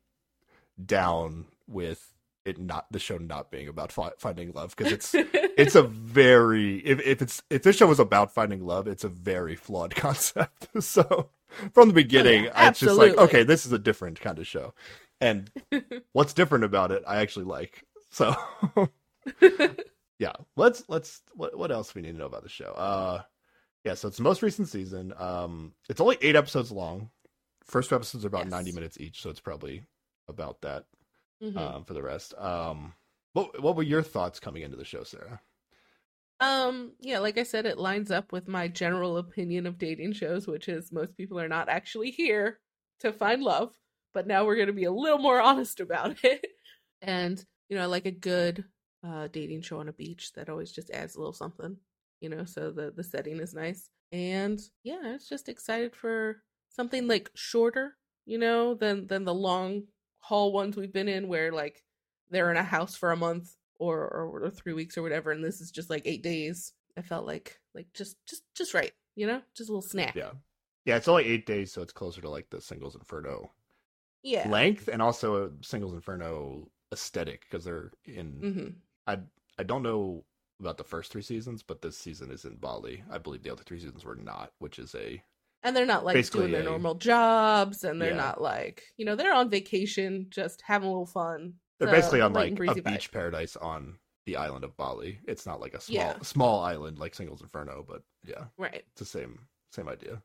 down 0.84 1.46
with 1.68 2.14
it 2.48 2.60
not 2.60 2.86
the 2.92 3.00
show 3.00 3.18
not 3.18 3.52
being 3.52 3.68
about 3.68 3.92
fi- 3.92 4.14
finding 4.18 4.52
love 4.54 4.76
because 4.76 4.92
it's 4.92 5.12
it's 5.58 5.76
a 5.76 5.84
very 5.84 6.78
if 6.80 7.00
if 7.02 7.22
it's 7.22 7.44
if 7.50 7.64
this 7.64 7.76
show 7.76 7.88
was 7.88 8.00
about 8.00 8.34
finding 8.34 8.66
love, 8.66 8.88
it's 8.88 9.04
a 9.04 9.10
very 9.10 9.56
flawed 9.56 9.96
concept. 10.04 10.68
so 10.82 11.30
from 11.74 11.90
the 11.90 11.94
beginning, 11.94 12.42
Oh, 12.48 12.52
yeah, 12.56 12.70
it's 12.70 12.80
just 12.80 12.98
like 12.98 13.18
okay, 13.18 13.44
this 13.44 13.66
is 13.66 13.72
a 13.72 13.80
different 13.80 14.20
kind 14.22 14.40
of 14.40 14.48
show, 14.48 14.74
and 15.22 15.52
what's 16.14 16.34
different 16.34 16.64
about 16.64 16.92
it, 16.92 17.04
I 17.08 17.18
actually 17.18 17.46
like. 17.46 17.84
So 18.10 18.36
yeah, 20.20 20.34
let's 20.56 20.84
let's 20.88 21.22
what 21.34 21.58
what 21.58 21.72
else 21.72 21.94
we 21.94 22.02
need 22.02 22.14
to 22.14 22.18
know 22.18 22.26
about 22.26 22.44
the 22.44 22.50
show? 22.50 22.72
Uh, 22.72 23.22
yeah, 23.84 23.94
so 23.94 24.08
it's 24.08 24.18
the 24.18 24.24
most 24.24 24.42
recent 24.42 24.68
season. 24.70 25.14
Um, 25.18 25.74
it's 25.90 26.02
only 26.02 26.18
eight 26.22 26.36
episodes 26.36 26.72
long. 26.72 27.10
First 27.64 27.90
two 27.90 27.96
episodes 27.96 28.24
are 28.26 28.30
about 28.30 28.46
Yes. 28.46 28.52
ninety 28.52 28.72
minutes 28.72 28.98
each, 29.00 29.22
so 29.22 29.30
it's 29.30 29.40
probably 29.40 29.84
about 30.28 30.62
that 30.62 30.86
Mhm. 31.42 31.74
um, 31.74 31.86
for 31.86 31.94
the 31.94 32.04
rest. 32.04 32.34
Um, 32.36 32.94
what 33.34 33.62
what 33.62 33.76
were 33.76 33.84
your 33.84 34.04
thoughts 34.04 34.40
coming 34.40 34.64
into 34.64 34.78
the 34.78 34.86
show, 34.86 35.04
Sarah? 35.04 35.42
Um, 36.40 36.94
yeah, 37.00 37.20
like 37.20 37.38
I 37.38 37.44
said, 37.44 37.66
it 37.66 37.80
lines 37.80 38.12
up 38.12 38.32
with 38.32 38.48
my 38.48 38.68
general 38.68 39.18
opinion 39.18 39.66
of 39.66 39.80
dating 39.80 40.14
shows, 40.14 40.46
which 40.48 40.70
is 40.70 40.92
most 40.92 41.18
people 41.18 41.40
are 41.40 41.48
not 41.48 41.68
actually 41.70 42.12
here 42.12 42.60
to 43.00 43.12
find 43.12 43.42
love, 43.44 43.74
but 44.14 44.28
now 44.28 44.46
we're 44.46 44.56
going 44.56 44.68
to 44.68 44.74
be 44.74 44.84
a 44.84 44.92
little 44.92 45.18
more 45.18 45.42
honest 45.42 45.80
about 45.80 46.24
it. 46.24 46.46
And, 47.02 47.44
you 47.70 47.78
know, 47.78 47.84
I 47.84 47.86
like 47.88 48.06
a 48.06 48.12
good 48.12 48.66
uh 49.04 49.28
dating 49.28 49.62
show 49.62 49.80
on 49.80 49.88
a 49.90 49.94
beach 49.94 50.34
that 50.34 50.50
always 50.50 50.72
just 50.72 50.90
adds 50.90 51.16
a 51.16 51.20
little 51.20 51.34
something, 51.34 51.78
you 52.20 52.30
know, 52.30 52.46
so 52.46 52.72
the 52.72 52.92
the 52.92 53.04
setting 53.04 53.40
is 53.40 53.54
nice. 53.54 53.90
And 54.12 54.60
yeah, 54.84 55.00
I 55.04 55.12
was 55.14 55.28
just 55.28 55.50
excited 55.50 55.96
for 55.96 56.44
something 56.70 57.08
like 57.08 57.32
shorter, 57.36 57.98
you 58.26 58.38
know, 58.38 58.74
than 58.76 59.08
than 59.08 59.24
the 59.26 59.34
long 59.34 59.88
haul 60.28 60.52
ones 60.52 60.76
we've 60.76 60.92
been 60.92 61.08
in 61.08 61.30
where 61.30 61.54
like 61.54 61.84
they're 62.30 62.52
in 62.52 62.58
a 62.58 62.64
house 62.64 62.98
for 62.98 63.12
a 63.12 63.18
month 63.18 63.56
or, 63.80 64.00
or 64.00 64.44
or 64.44 64.50
three 64.50 64.74
weeks 64.74 64.98
or 64.98 65.02
whatever, 65.02 65.32
and 65.32 65.44
this 65.44 65.62
is 65.62 65.72
just 65.72 65.90
like 65.90 66.02
eight 66.06 66.22
days. 66.22 66.74
I 66.98 67.02
felt 67.02 67.26
like 67.26 67.60
like 67.74 67.88
just 67.94 68.18
just 68.26 68.44
just 68.54 68.74
right, 68.74 68.92
you 69.16 69.26
know, 69.26 69.42
just 69.56 69.70
a 69.70 69.74
little 69.74 69.82
snack. 69.82 70.16
Yeah. 70.16 70.32
Yeah, 70.86 70.96
it's 70.96 71.08
only 71.08 71.26
eight 71.26 71.46
days, 71.46 71.72
so 71.72 71.82
it's 71.82 71.92
closer 71.94 72.22
to 72.22 72.30
like 72.30 72.50
the 72.50 72.62
Singles 72.62 72.96
Inferno 72.96 73.52
yeah. 74.24 74.48
length 74.50 74.88
and 74.88 75.02
also 75.02 75.46
a 75.46 75.50
Singles 75.62 75.94
Inferno 75.94 76.70
aesthetic 76.94 77.42
because 77.42 77.64
they're 77.64 77.92
in. 78.06 78.32
hmm 78.40 78.68
I 79.06 79.20
I 79.60 79.64
don't 79.64 79.84
know 79.84 80.26
about 80.60 80.78
the 80.78 80.84
first 80.84 81.12
three 81.12 81.22
seasons, 81.22 81.64
but 81.64 81.82
this 81.82 81.98
season 81.98 82.32
is 82.32 82.46
in 82.46 82.56
Bali. 82.56 83.04
I 83.10 83.18
believe 83.18 83.44
the 83.44 83.52
other 83.52 83.64
three 83.64 83.80
seasons 83.80 84.04
were 84.04 84.16
not, 84.16 84.52
which 84.60 84.80
is 84.80 84.94
a 84.96 85.22
And 85.68 85.76
they're 85.76 85.86
not 85.86 86.06
like 86.06 86.14
Basically 86.14 86.42
doing 86.42 86.52
their 86.54 86.62
a- 86.62 86.66
normal 86.66 86.96
jobs, 86.96 87.84
and 87.84 88.02
they're 88.02 88.12
Yeah. 88.12 88.16
not 88.18 88.42
like 88.42 88.84
you 88.98 89.06
know 89.06 89.16
they're 89.16 89.34
on 89.34 89.50
vacation, 89.50 90.28
just 90.30 90.62
having 90.62 90.88
a 90.88 90.92
little 90.92 91.06
fun. 91.06 91.56
they're 91.80 91.90
a 91.90 91.92
basically 91.92 92.22
on 92.22 92.32
like 92.34 92.58
a 92.60 92.82
beach 92.82 93.12
paradise 93.12 93.56
on 93.58 94.00
the 94.26 94.38
island 94.38 94.64
of 94.64 94.76
Bali. 94.78 95.20
It's 95.28 95.46
not 95.46 95.60
like 95.60 95.74
a 95.74 95.82
small 95.82 95.96
Yeah. 95.98 96.18
small 96.22 96.62
island 96.64 97.00
like 97.00 97.14
Singles 97.16 97.42
Inferno, 97.42 97.84
but 97.88 98.02
yeah, 98.26 98.46
right? 98.58 98.84
it's 98.92 99.00
the 99.00 99.06
same 99.06 99.40
same 99.72 99.90
idea. 99.90 100.22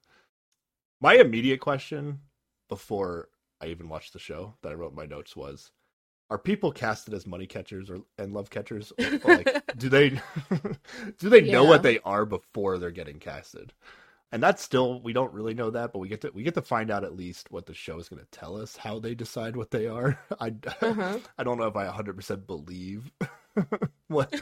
My 1.00 1.14
immediate 1.14 1.58
question 1.60 2.20
before 2.68 3.28
I 3.60 3.66
even 3.66 3.88
watched 3.88 4.12
the 4.12 4.18
show 4.20 4.54
that 4.62 4.70
I 4.72 4.74
wrote 4.76 4.90
in 4.92 4.96
my 4.96 5.06
notes 5.06 5.34
was 5.36 5.72
are 6.30 6.38
people 6.38 6.72
casted 6.72 7.12
as 7.14 7.26
money 7.26 7.46
catchers 7.46 7.90
or 7.90 7.98
and 8.16 8.32
love 8.32 8.48
catchers 8.48 8.92
or, 8.98 9.04
or, 9.24 9.36
like 9.36 9.62
do 9.76 9.88
they 9.88 10.10
do 11.18 11.28
they 11.28 11.42
know 11.42 11.64
what 11.64 11.82
they 11.82 11.98
are 12.00 12.24
before 12.24 12.78
they're 12.78 12.90
getting 12.90 13.18
casted 13.18 13.72
and 14.32 14.42
that's 14.42 14.62
still 14.62 15.00
we 15.02 15.12
don't 15.12 15.32
really 15.32 15.54
know 15.54 15.70
that 15.70 15.92
but 15.92 15.98
we 16.00 16.08
get 16.08 16.20
to 16.22 16.30
we 16.34 16.42
get 16.42 16.54
to 16.54 16.62
find 16.62 16.90
out 16.90 17.04
at 17.04 17.14
least 17.16 17.50
what 17.50 17.66
the 17.66 17.74
show 17.74 17.98
is 17.98 18.08
going 18.08 18.20
to 18.22 18.38
tell 18.38 18.60
us 18.60 18.76
how 18.76 18.98
they 18.98 19.14
decide 19.14 19.56
what 19.56 19.70
they 19.70 19.86
are 19.86 20.18
i 20.40 20.48
Uh-huh. 20.80 21.18
i 21.38 21.44
don't 21.44 21.58
know 21.58 21.66
if 21.66 21.76
i 21.76 21.86
100% 21.86 22.46
believe 22.46 23.10
what 24.08 24.32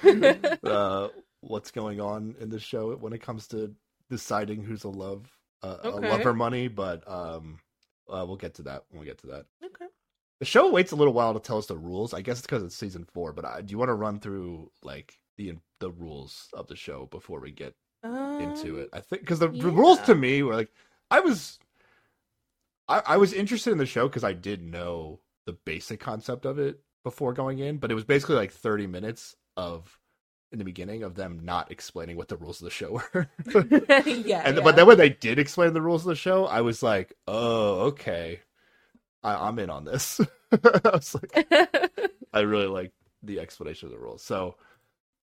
uh 0.65 1.09
what's 1.41 1.71
going 1.71 2.01
on 2.01 2.35
in 2.41 2.49
the 2.51 2.61
show 2.61 2.95
when 2.97 3.13
it 3.13 3.23
comes 3.23 3.47
to 3.49 3.75
deciding 4.09 4.63
who's 4.63 4.85
a 4.85 4.89
love 4.89 5.27
uh, 5.63 5.77
Okay. 5.85 6.07
a 6.09 6.11
lover 6.11 6.33
money 6.35 6.69
but 6.69 7.07
um 7.11 7.59
uh, 8.09 8.25
we'll 8.27 8.37
get 8.37 8.55
to 8.55 8.63
that 8.63 8.85
when 8.91 9.01
we 9.01 9.07
get 9.07 9.19
to 9.19 9.29
that 9.29 9.47
okay. 9.65 9.87
the 10.41 10.45
show 10.47 10.71
waits 10.71 10.91
a 10.93 10.97
little 10.97 11.13
while 11.13 11.33
to 11.35 11.39
tell 11.39 11.59
us 11.59 11.67
the 11.67 11.77
rules. 11.79 12.13
I 12.13 12.23
guess 12.23 12.39
it's 12.39 12.47
because 12.47 12.65
it's 12.65 12.75
season 12.75 13.07
four. 13.15 13.33
But 13.33 13.45
I, 13.45 13.61
do 13.61 13.71
you 13.71 13.79
want 13.79 13.91
to 13.91 13.95
run 13.95 14.19
through 14.19 14.73
like 14.83 15.17
the 15.37 15.55
the 15.79 15.93
rules 15.93 16.49
of 16.53 16.67
the 16.67 16.75
show 16.75 17.07
before 17.07 17.39
we 17.41 17.53
get 17.53 17.75
into 18.39 18.79
Um, 18.79 18.81
it? 18.81 18.89
I 18.93 19.01
think 19.01 19.23
because 19.23 19.39
the, 19.41 19.49
the 19.49 19.71
rules 19.71 20.01
to 20.03 20.15
me 20.15 20.43
were 20.43 20.55
like 20.55 20.71
I 21.11 21.21
was 21.21 21.59
I, 22.89 23.03
I 23.07 23.17
was 23.17 23.33
interested 23.33 23.73
in 23.73 23.79
the 23.79 23.87
show 23.87 24.09
because 24.09 24.25
I 24.25 24.33
did 24.33 24.63
know 24.63 25.21
the 25.47 25.53
basic 25.53 26.01
concept 26.01 26.45
of 26.45 26.59
it 26.59 26.81
before 27.05 27.33
going 27.33 27.59
in, 27.59 27.79
but 27.79 27.91
it 27.91 27.95
was 27.95 28.05
basically 28.05 28.37
like 28.37 28.53
thirty 28.53 28.87
minutes 28.87 29.37
of 29.57 29.99
in 30.53 30.59
the 30.59 30.65
beginning 30.65 31.03
of 31.05 31.15
them 31.15 31.41
not 31.45 31.71
explaining 31.71 32.17
what 32.17 32.29
the 32.29 32.37
rules 32.37 32.61
of 32.61 32.65
the 32.65 32.71
show 32.71 32.93
were. 33.15 33.31
yeah, 34.05 34.43
and 34.45 34.57
yeah. 34.57 34.63
but 34.63 34.77
then 34.77 34.87
when 34.87 34.99
they 34.99 35.09
did 35.11 35.39
explain 35.39 35.73
the 35.73 35.83
rules 35.83 36.03
of 36.03 36.09
the 36.09 36.15
show, 36.17 36.47
I 36.47 36.61
was 36.63 36.83
like, 36.83 37.15
oh, 37.27 37.81
okay, 37.89 38.41
I, 39.23 39.49
I'm 39.49 39.59
in 39.59 39.71
on 39.71 39.85
this. 39.85 40.21
I 40.53 40.91
was 40.93 41.15
like, 41.15 41.47
I 42.33 42.41
really 42.41 42.67
like 42.67 42.93
the 43.23 43.41
explanation 43.41 43.89
of 43.89 43.93
the 43.93 43.99
rules. 44.01 44.23
So 44.23 44.57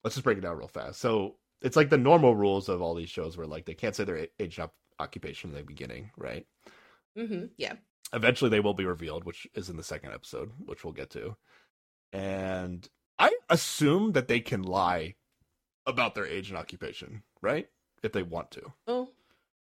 let's 0.04 0.16
just 0.16 0.24
break 0.24 0.38
it 0.38 0.42
down 0.42 0.58
real 0.58 0.68
fast. 0.68 1.00
So 1.00 1.36
it's 1.62 1.76
like 1.76 1.90
the 1.90 1.98
normal 1.98 2.36
rules 2.36 2.70
of 2.70 2.82
all 2.82 2.94
these 2.96 3.10
shows 3.10 3.38
where 3.38 3.48
like 3.48 3.66
they 3.66 3.74
can't 3.74 3.96
say 3.96 4.04
their 4.04 4.28
age 4.40 4.60
and 4.60 4.70
occupation 5.00 5.50
in 5.50 5.56
the 5.56 5.64
beginning, 5.64 6.12
right? 6.18 6.46
Mm-hmm. 7.18 7.46
yeah, 7.58 7.74
Eventually 8.14 8.50
they 8.50 8.60
will 8.60 8.74
be 8.74 8.86
revealed, 8.86 9.26
which 9.26 9.48
is 9.54 9.70
in 9.70 9.78
the 9.78 9.84
second 9.84 10.14
episode, 10.14 10.52
which 10.66 10.84
we'll 10.84 10.94
get 10.94 11.10
to. 11.12 11.36
And 12.14 12.88
I 13.20 13.32
assume 13.50 14.14
that 14.14 14.28
they 14.28 14.40
can 14.40 14.64
lie 14.64 15.16
about 15.86 16.16
their 16.16 16.26
age 16.26 16.50
and 16.50 16.58
occupation, 16.58 17.24
right? 17.42 17.68
If 18.04 18.14
they 18.14 18.24
want 18.24 18.52
to. 18.52 18.62
Oh, 18.88 19.10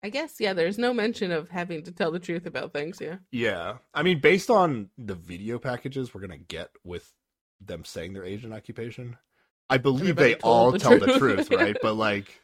I 0.01 0.09
guess 0.09 0.35
yeah. 0.39 0.53
There's 0.53 0.77
no 0.77 0.93
mention 0.93 1.31
of 1.31 1.49
having 1.49 1.83
to 1.83 1.91
tell 1.91 2.11
the 2.11 2.19
truth 2.19 2.45
about 2.45 2.71
things. 2.71 2.99
Yeah. 3.01 3.17
Yeah. 3.31 3.77
I 3.93 4.03
mean, 4.03 4.21
based 4.21 4.49
on 4.49 4.89
the 4.97 5.15
video 5.15 5.59
packages 5.59 6.13
we're 6.13 6.21
going 6.21 6.39
to 6.39 6.45
get 6.45 6.69
with 6.83 7.11
them 7.59 7.83
saying 7.83 8.13
their 8.13 8.23
age 8.23 8.45
and 8.45 8.53
occupation, 8.53 9.17
I 9.69 9.77
believe 9.77 10.11
Everybody 10.11 10.33
they 10.35 10.39
all 10.41 10.71
the 10.71 10.79
tell 10.79 10.97
the 10.97 11.05
truth. 11.17 11.47
truth, 11.47 11.51
right? 11.51 11.75
But 11.81 11.95
like, 11.97 12.39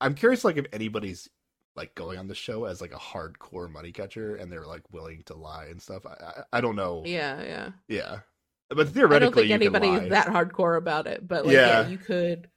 I'm 0.00 0.14
curious, 0.14 0.44
like, 0.44 0.56
if 0.56 0.66
anybody's 0.72 1.28
like 1.74 1.94
going 1.94 2.18
on 2.18 2.28
the 2.28 2.34
show 2.34 2.66
as 2.66 2.80
like 2.82 2.92
a 2.92 2.98
hardcore 2.98 3.70
money 3.70 3.92
catcher 3.92 4.36
and 4.36 4.52
they're 4.52 4.66
like 4.66 4.82
willing 4.92 5.22
to 5.24 5.34
lie 5.34 5.66
and 5.70 5.80
stuff. 5.80 6.04
I 6.06 6.10
I, 6.10 6.58
I 6.58 6.60
don't 6.60 6.76
know. 6.76 7.02
Yeah, 7.06 7.42
yeah. 7.42 7.70
Yeah. 7.88 8.18
But 8.68 8.88
theoretically, 8.90 9.16
I 9.16 9.18
don't 9.18 9.34
think 9.34 9.46
you 9.46 9.70
can 9.70 9.84
anybody 9.84 10.08
that 10.10 10.26
hardcore 10.28 10.76
about 10.76 11.06
it, 11.06 11.26
but 11.26 11.46
like, 11.46 11.54
yeah. 11.54 11.82
Yeah. 11.82 11.88
you 11.88 11.98
could 11.98 12.48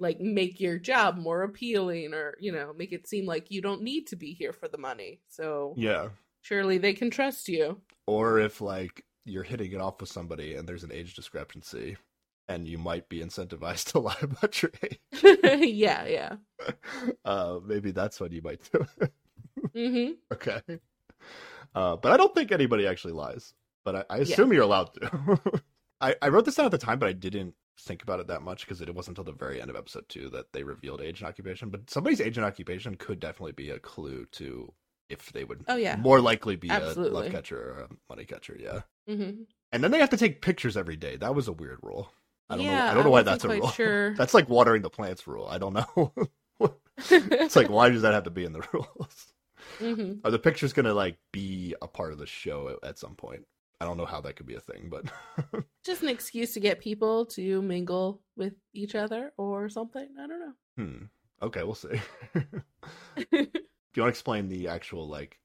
like 0.00 0.20
make 0.20 0.60
your 0.60 0.78
job 0.78 1.16
more 1.18 1.42
appealing, 1.42 2.14
or 2.14 2.36
you 2.40 2.52
know, 2.52 2.72
make 2.76 2.92
it 2.92 3.08
seem 3.08 3.26
like 3.26 3.50
you 3.50 3.60
don't 3.62 3.82
need 3.82 4.08
to 4.08 4.16
be 4.16 4.32
here 4.32 4.52
for 4.52 4.68
the 4.68 4.78
money. 4.78 5.20
So 5.28 5.74
Yeah. 5.76 6.08
surely 6.42 6.78
they 6.78 6.94
can 6.94 7.10
trust 7.10 7.48
you. 7.48 7.80
Or 8.06 8.38
if 8.40 8.60
like 8.60 9.04
you're 9.24 9.42
hitting 9.44 9.72
it 9.72 9.80
off 9.80 10.00
with 10.00 10.10
somebody 10.10 10.54
and 10.54 10.68
there's 10.68 10.84
an 10.84 10.92
age 10.92 11.14
discrepancy 11.14 11.96
and 12.48 12.66
you 12.66 12.78
might 12.78 13.08
be 13.08 13.20
incentivized 13.20 13.84
to 13.92 13.98
lie 14.00 14.16
about 14.20 14.62
your 14.62 14.72
age. 14.82 14.98
yeah, 15.62 16.06
yeah. 16.06 16.36
uh, 17.24 17.58
maybe 17.64 17.90
that's 17.90 18.20
what 18.20 18.32
you 18.32 18.42
might 18.42 18.60
do. 18.72 18.86
hmm 19.74 20.12
okay. 20.32 20.60
Uh, 21.74 21.96
but 21.96 22.12
I 22.12 22.16
don't 22.16 22.34
think 22.34 22.52
anybody 22.52 22.86
actually 22.86 23.12
lies. 23.12 23.52
But 23.84 23.96
I, 23.96 24.04
I 24.10 24.16
assume 24.18 24.52
you're 24.52 24.62
allowed 24.64 24.92
to. 24.94 25.62
I, 26.00 26.14
I 26.20 26.28
wrote 26.28 26.44
this 26.44 26.56
down 26.56 26.66
at 26.66 26.72
the 26.72 26.78
time, 26.78 26.98
but 26.98 27.08
I 27.08 27.12
didn't 27.12 27.54
think 27.80 28.02
about 28.02 28.20
it 28.20 28.26
that 28.26 28.42
much 28.42 28.62
because 28.66 28.80
it 28.80 28.94
wasn't 28.94 29.18
until 29.18 29.32
the 29.32 29.38
very 29.38 29.60
end 29.60 29.70
of 29.70 29.76
episode 29.76 30.08
two 30.08 30.28
that 30.30 30.52
they 30.52 30.62
revealed 30.62 31.00
age 31.00 31.20
and 31.20 31.28
occupation. 31.28 31.70
But 31.70 31.88
somebody's 31.88 32.20
age 32.20 32.36
and 32.36 32.44
occupation 32.44 32.96
could 32.96 33.20
definitely 33.20 33.52
be 33.52 33.70
a 33.70 33.78
clue 33.78 34.26
to 34.32 34.72
if 35.08 35.32
they 35.32 35.44
would 35.44 35.64
Oh 35.68 35.76
yeah. 35.76 35.96
more 35.96 36.20
likely 36.20 36.56
be 36.56 36.68
a 36.68 36.92
love 36.94 37.30
catcher 37.30 37.56
or 37.58 37.80
a 37.82 37.88
money 38.10 38.24
catcher. 38.26 38.56
Yeah. 38.60 38.80
hmm 39.06 39.42
And 39.72 39.82
then 39.82 39.90
they 39.90 40.00
have 40.00 40.10
to 40.10 40.16
take 40.18 40.42
pictures 40.42 40.76
every 40.76 40.96
day. 40.96 41.16
That 41.16 41.34
was 41.34 41.48
a 41.48 41.52
weird 41.52 41.78
rule. 41.82 42.12
I 42.50 42.56
don't 42.56 42.66
know. 42.66 42.72
I 42.72 42.94
don't 42.94 43.04
know 43.04 43.10
why 43.10 43.22
that's 43.22 43.44
a 43.44 43.48
rule. 43.48 43.68
Sure. 43.72 44.14
That's 44.14 44.34
like 44.34 44.48
watering 44.48 44.82
the 44.82 44.90
plants 44.90 45.26
rule. 45.26 45.46
I 45.46 45.58
don't 45.58 45.74
know. 45.74 46.12
it's 47.10 47.56
like 47.56 47.68
why 47.70 47.90
does 47.90 48.02
that 48.02 48.14
have 48.14 48.24
to 48.24 48.30
be 48.30 48.44
in 48.44 48.52
the 48.52 48.66
rules? 48.72 49.32
hmm 49.78 50.14
Are 50.24 50.30
the 50.30 50.38
pictures 50.38 50.72
gonna 50.72 50.94
like 50.94 51.18
be 51.32 51.74
a 51.82 51.86
part 51.86 52.12
of 52.12 52.18
the 52.18 52.26
show 52.26 52.68
at, 52.82 52.88
at 52.88 52.98
some 52.98 53.14
point? 53.14 53.44
I 53.80 53.84
don't 53.84 53.96
know 53.96 54.06
how 54.06 54.20
that 54.22 54.34
could 54.34 54.46
be 54.46 54.56
a 54.56 54.60
thing, 54.60 54.88
but 54.90 55.04
just 55.84 56.02
an 56.02 56.08
excuse 56.08 56.52
to 56.54 56.60
get 56.60 56.80
people 56.80 57.26
to 57.26 57.62
mingle 57.62 58.20
with 58.36 58.54
each 58.74 58.94
other 58.96 59.32
or 59.36 59.68
something. 59.68 60.08
I 60.18 60.26
don't 60.26 60.40
know. 60.40 60.52
hmm. 60.76 61.04
Okay, 61.40 61.62
we'll 61.62 61.76
see. 61.76 62.00
Do 63.14 63.22
you 63.30 63.46
want 63.46 63.52
to 63.94 64.06
explain 64.08 64.48
the 64.48 64.66
actual 64.68 65.06
like 65.08 65.38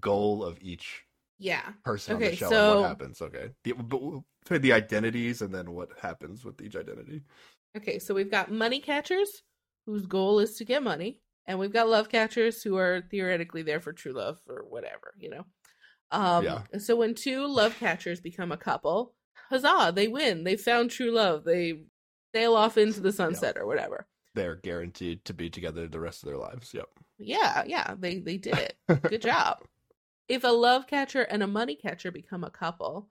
goal 0.00 0.44
of 0.44 0.58
each 0.60 1.04
yeah. 1.40 1.72
person 1.84 2.14
on 2.16 2.22
Okay, 2.22 2.30
the 2.30 2.36
show 2.36 2.48
so- 2.50 2.72
and 2.72 2.80
what 2.82 2.88
happens? 2.88 3.20
Okay, 3.22 3.50
the, 3.64 3.72
but, 3.72 4.60
the 4.62 4.72
identities 4.72 5.42
and 5.42 5.52
then 5.52 5.72
what 5.72 5.88
happens 6.00 6.44
with 6.44 6.60
each 6.62 6.76
identity. 6.76 7.22
Okay, 7.76 7.98
so 7.98 8.14
we've 8.14 8.30
got 8.30 8.50
money 8.52 8.80
catchers 8.80 9.42
whose 9.86 10.06
goal 10.06 10.38
is 10.40 10.56
to 10.56 10.64
get 10.64 10.82
money, 10.82 11.20
and 11.46 11.58
we've 11.58 11.72
got 11.72 11.88
love 11.88 12.08
catchers 12.08 12.62
who 12.62 12.76
are 12.76 13.02
theoretically 13.10 13.62
there 13.62 13.80
for 13.80 13.92
true 13.92 14.12
love 14.12 14.38
or 14.48 14.64
whatever, 14.68 15.12
you 15.18 15.30
know. 15.30 15.44
Um 16.12 16.44
Yeah. 16.44 16.62
so 16.78 16.96
when 16.96 17.14
two 17.14 17.46
love 17.46 17.76
catchers 17.78 18.20
become 18.20 18.52
a 18.52 18.56
couple, 18.56 19.14
huzzah, 19.48 19.92
they 19.94 20.08
win. 20.08 20.44
They 20.44 20.56
found 20.56 20.90
true 20.90 21.10
love. 21.12 21.44
They 21.44 21.82
sail 22.34 22.54
off 22.56 22.76
into 22.78 23.00
the 23.00 23.12
sunset 23.12 23.56
or 23.56 23.66
whatever. 23.66 24.06
They're 24.34 24.56
guaranteed 24.56 25.24
to 25.26 25.34
be 25.34 25.50
together 25.50 25.86
the 25.88 25.98
rest 26.00 26.22
of 26.22 26.28
their 26.28 26.38
lives. 26.38 26.72
Yep. 26.74 26.86
Yeah, 27.18 27.62
yeah, 27.66 27.94
they 27.98 28.18
they 28.18 28.36
did 28.38 28.58
it. 28.58 28.76
Good 29.02 29.22
job. 29.32 29.58
If 30.30 30.44
a 30.44 30.48
love 30.48 30.86
catcher 30.86 31.22
and 31.22 31.42
a 31.42 31.48
money 31.48 31.74
catcher 31.74 32.12
become 32.12 32.44
a 32.44 32.50
couple, 32.50 33.08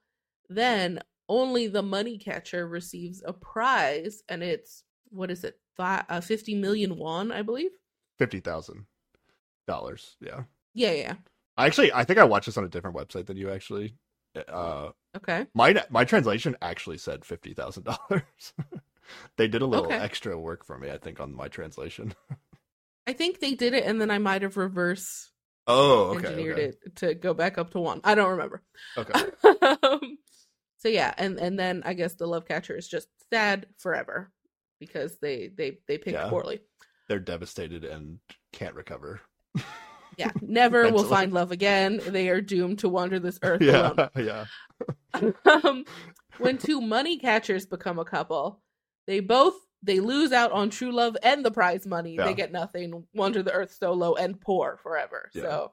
then 0.50 1.02
only 1.28 1.68
the 1.68 1.84
money 1.84 2.18
catcher 2.18 2.66
receives 2.66 3.22
a 3.26 3.34
prize, 3.34 4.24
and 4.30 4.42
it's 4.42 4.86
what 5.10 5.30
is 5.30 5.44
it, 5.44 5.60
Fi 5.76 6.04
uh, 6.08 6.22
fifty 6.22 6.56
million 6.56 6.98
won, 6.98 7.34
I 7.34 7.42
believe. 7.42 7.72
Fifty 8.18 8.40
thousand 8.40 8.86
dollars. 9.68 10.16
Yeah. 10.22 10.44
Yeah, 10.74 10.92
yeah. 10.94 11.16
I 11.58 11.66
actually, 11.66 11.92
I 11.92 12.06
think 12.06 12.20
I 12.20 12.24
watched 12.24 12.46
this 12.46 12.58
on 12.58 12.64
a 12.64 12.70
different 12.70 12.96
website 12.96 13.26
than 13.26 13.36
you 13.36 13.52
actually. 13.52 13.96
Uh, 14.48 14.92
Okay. 15.18 15.46
my 15.54 15.84
my 15.90 16.06
translation 16.06 16.56
actually 16.62 17.00
said 17.00 17.26
fifty 17.26 17.54
thousand 17.54 17.84
dollars. 17.84 18.54
they 19.38 19.50
did 19.50 19.62
a 19.62 19.66
little 19.66 19.88
Okay. 19.88 19.98
extra 19.98 20.40
work 20.40 20.64
for 20.64 20.78
me, 20.80 20.90
I 20.90 20.98
think, 21.00 21.20
on 21.20 21.36
my 21.36 21.50
translation. 21.50 22.14
I 23.08 23.12
think 23.14 23.40
they 23.40 23.56
did 23.56 23.74
it, 23.74 23.84
and 23.84 24.00
then 24.00 24.10
I 24.10 24.20
might 24.20 24.42
have 24.44 24.56
reverse 24.56 25.32
Oh, 25.70 26.16
okay. 26.16 26.28
engineered 26.28 26.60
okay. 26.60 26.64
it 26.84 26.96
to 26.98 27.14
go 27.14 27.34
back 27.34 27.58
up 27.58 27.70
to 27.72 27.80
one. 27.80 28.02
I 28.04 28.16
don't 28.16 28.32
remember. 28.32 28.62
Okay. 28.98 29.14
um, 29.84 30.18
so 30.78 30.90
yeah, 30.90 31.14
and 31.18 31.38
and 31.40 31.58
then 31.60 31.84
I 31.86 31.94
guess 31.94 32.16
the 32.16 32.28
love 32.28 32.46
catcher 32.48 32.76
is 32.76 32.88
just 32.88 33.08
sad 33.30 33.68
forever 33.78 34.32
because 34.80 35.18
they 35.20 35.50
they 35.56 35.80
they 35.88 35.98
picked 35.98 36.18
Yeah. 36.18 36.30
poorly. 36.30 36.62
They're 37.08 37.20
devastated 37.20 37.86
and 37.86 38.20
can't 38.52 38.76
recover. 38.76 39.22
Yeah, 40.18 40.32
never 40.42 40.92
will 40.92 41.06
find 41.06 41.32
love 41.32 41.52
again. 41.52 42.02
They 42.06 42.30
are 42.30 42.42
doomed 42.42 42.80
to 42.80 42.90
wander 42.90 43.20
this 43.20 43.40
earth 43.44 43.62
Yeah, 43.62 43.92
alone. 43.92 44.10
yeah. 44.18 44.46
um, 45.64 45.86
when 46.40 46.58
two 46.58 46.82
money 46.82 47.18
catchers 47.18 47.66
become 47.66 48.00
a 48.00 48.06
couple, 48.06 48.62
they 49.08 49.22
both 49.22 49.56
they 49.84 50.00
lose 50.00 50.32
out 50.32 50.52
on 50.52 50.70
true 50.70 50.92
love 50.92 51.16
and 51.24 51.44
the 51.46 51.52
prize 51.52 51.86
money. 51.88 52.16
Yeah. 52.16 52.26
They 52.26 52.34
get 52.34 52.52
nothing. 52.52 53.06
Wander 53.14 53.42
the 53.44 53.54
earth 53.54 53.76
so 53.80 53.94
low 53.94 54.16
and 54.16 54.40
poor 54.40 54.78
forever. 54.84 55.30
Yeah. 55.34 55.44
So 55.44 55.72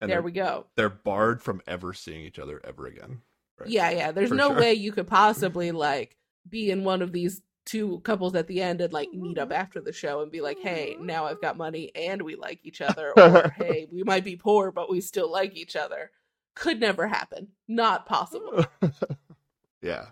And 0.00 0.10
there 0.10 0.22
we 0.22 0.32
go. 0.32 0.66
they're 0.76 0.88
barred 0.90 1.42
from 1.42 1.62
ever 1.66 1.92
seeing 1.94 2.20
each 2.22 2.38
other 2.38 2.60
ever 2.64 2.86
again. 2.86 3.22
Right. 3.58 3.70
Yeah, 3.70 3.90
yeah. 3.90 4.12
There's 4.12 4.28
For 4.28 4.34
no 4.34 4.50
sure. 4.50 4.60
way 4.60 4.74
you 4.74 4.92
could 4.92 5.06
possibly 5.06 5.70
like 5.72 6.16
be 6.48 6.70
in 6.70 6.84
one 6.84 7.00
of 7.02 7.12
these 7.12 7.40
two 7.64 8.00
couples 8.04 8.34
at 8.36 8.46
the 8.46 8.60
end 8.62 8.80
and 8.80 8.92
like 8.92 9.10
meet 9.12 9.38
up 9.38 9.50
after 9.50 9.80
the 9.80 9.92
show 9.92 10.20
and 10.20 10.30
be 10.30 10.40
like, 10.40 10.58
"Hey, 10.60 10.96
now 11.00 11.24
I've 11.24 11.40
got 11.40 11.56
money 11.56 11.90
and 11.96 12.20
we 12.22 12.36
like 12.36 12.60
each 12.62 12.80
other," 12.80 13.12
or 13.16 13.48
"Hey, 13.56 13.88
we 13.90 14.04
might 14.04 14.22
be 14.24 14.36
poor 14.36 14.70
but 14.70 14.88
we 14.90 15.00
still 15.00 15.32
like 15.32 15.56
each 15.56 15.74
other." 15.74 16.10
Could 16.54 16.78
never 16.80 17.06
happen. 17.08 17.48
Not 17.66 18.06
possible. 18.06 18.64
yeah. 19.82 20.06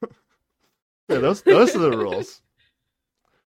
yeah, 1.08 1.18
those 1.18 1.42
those 1.42 1.74
are 1.74 1.78
the 1.78 1.90
rules. 1.96 2.42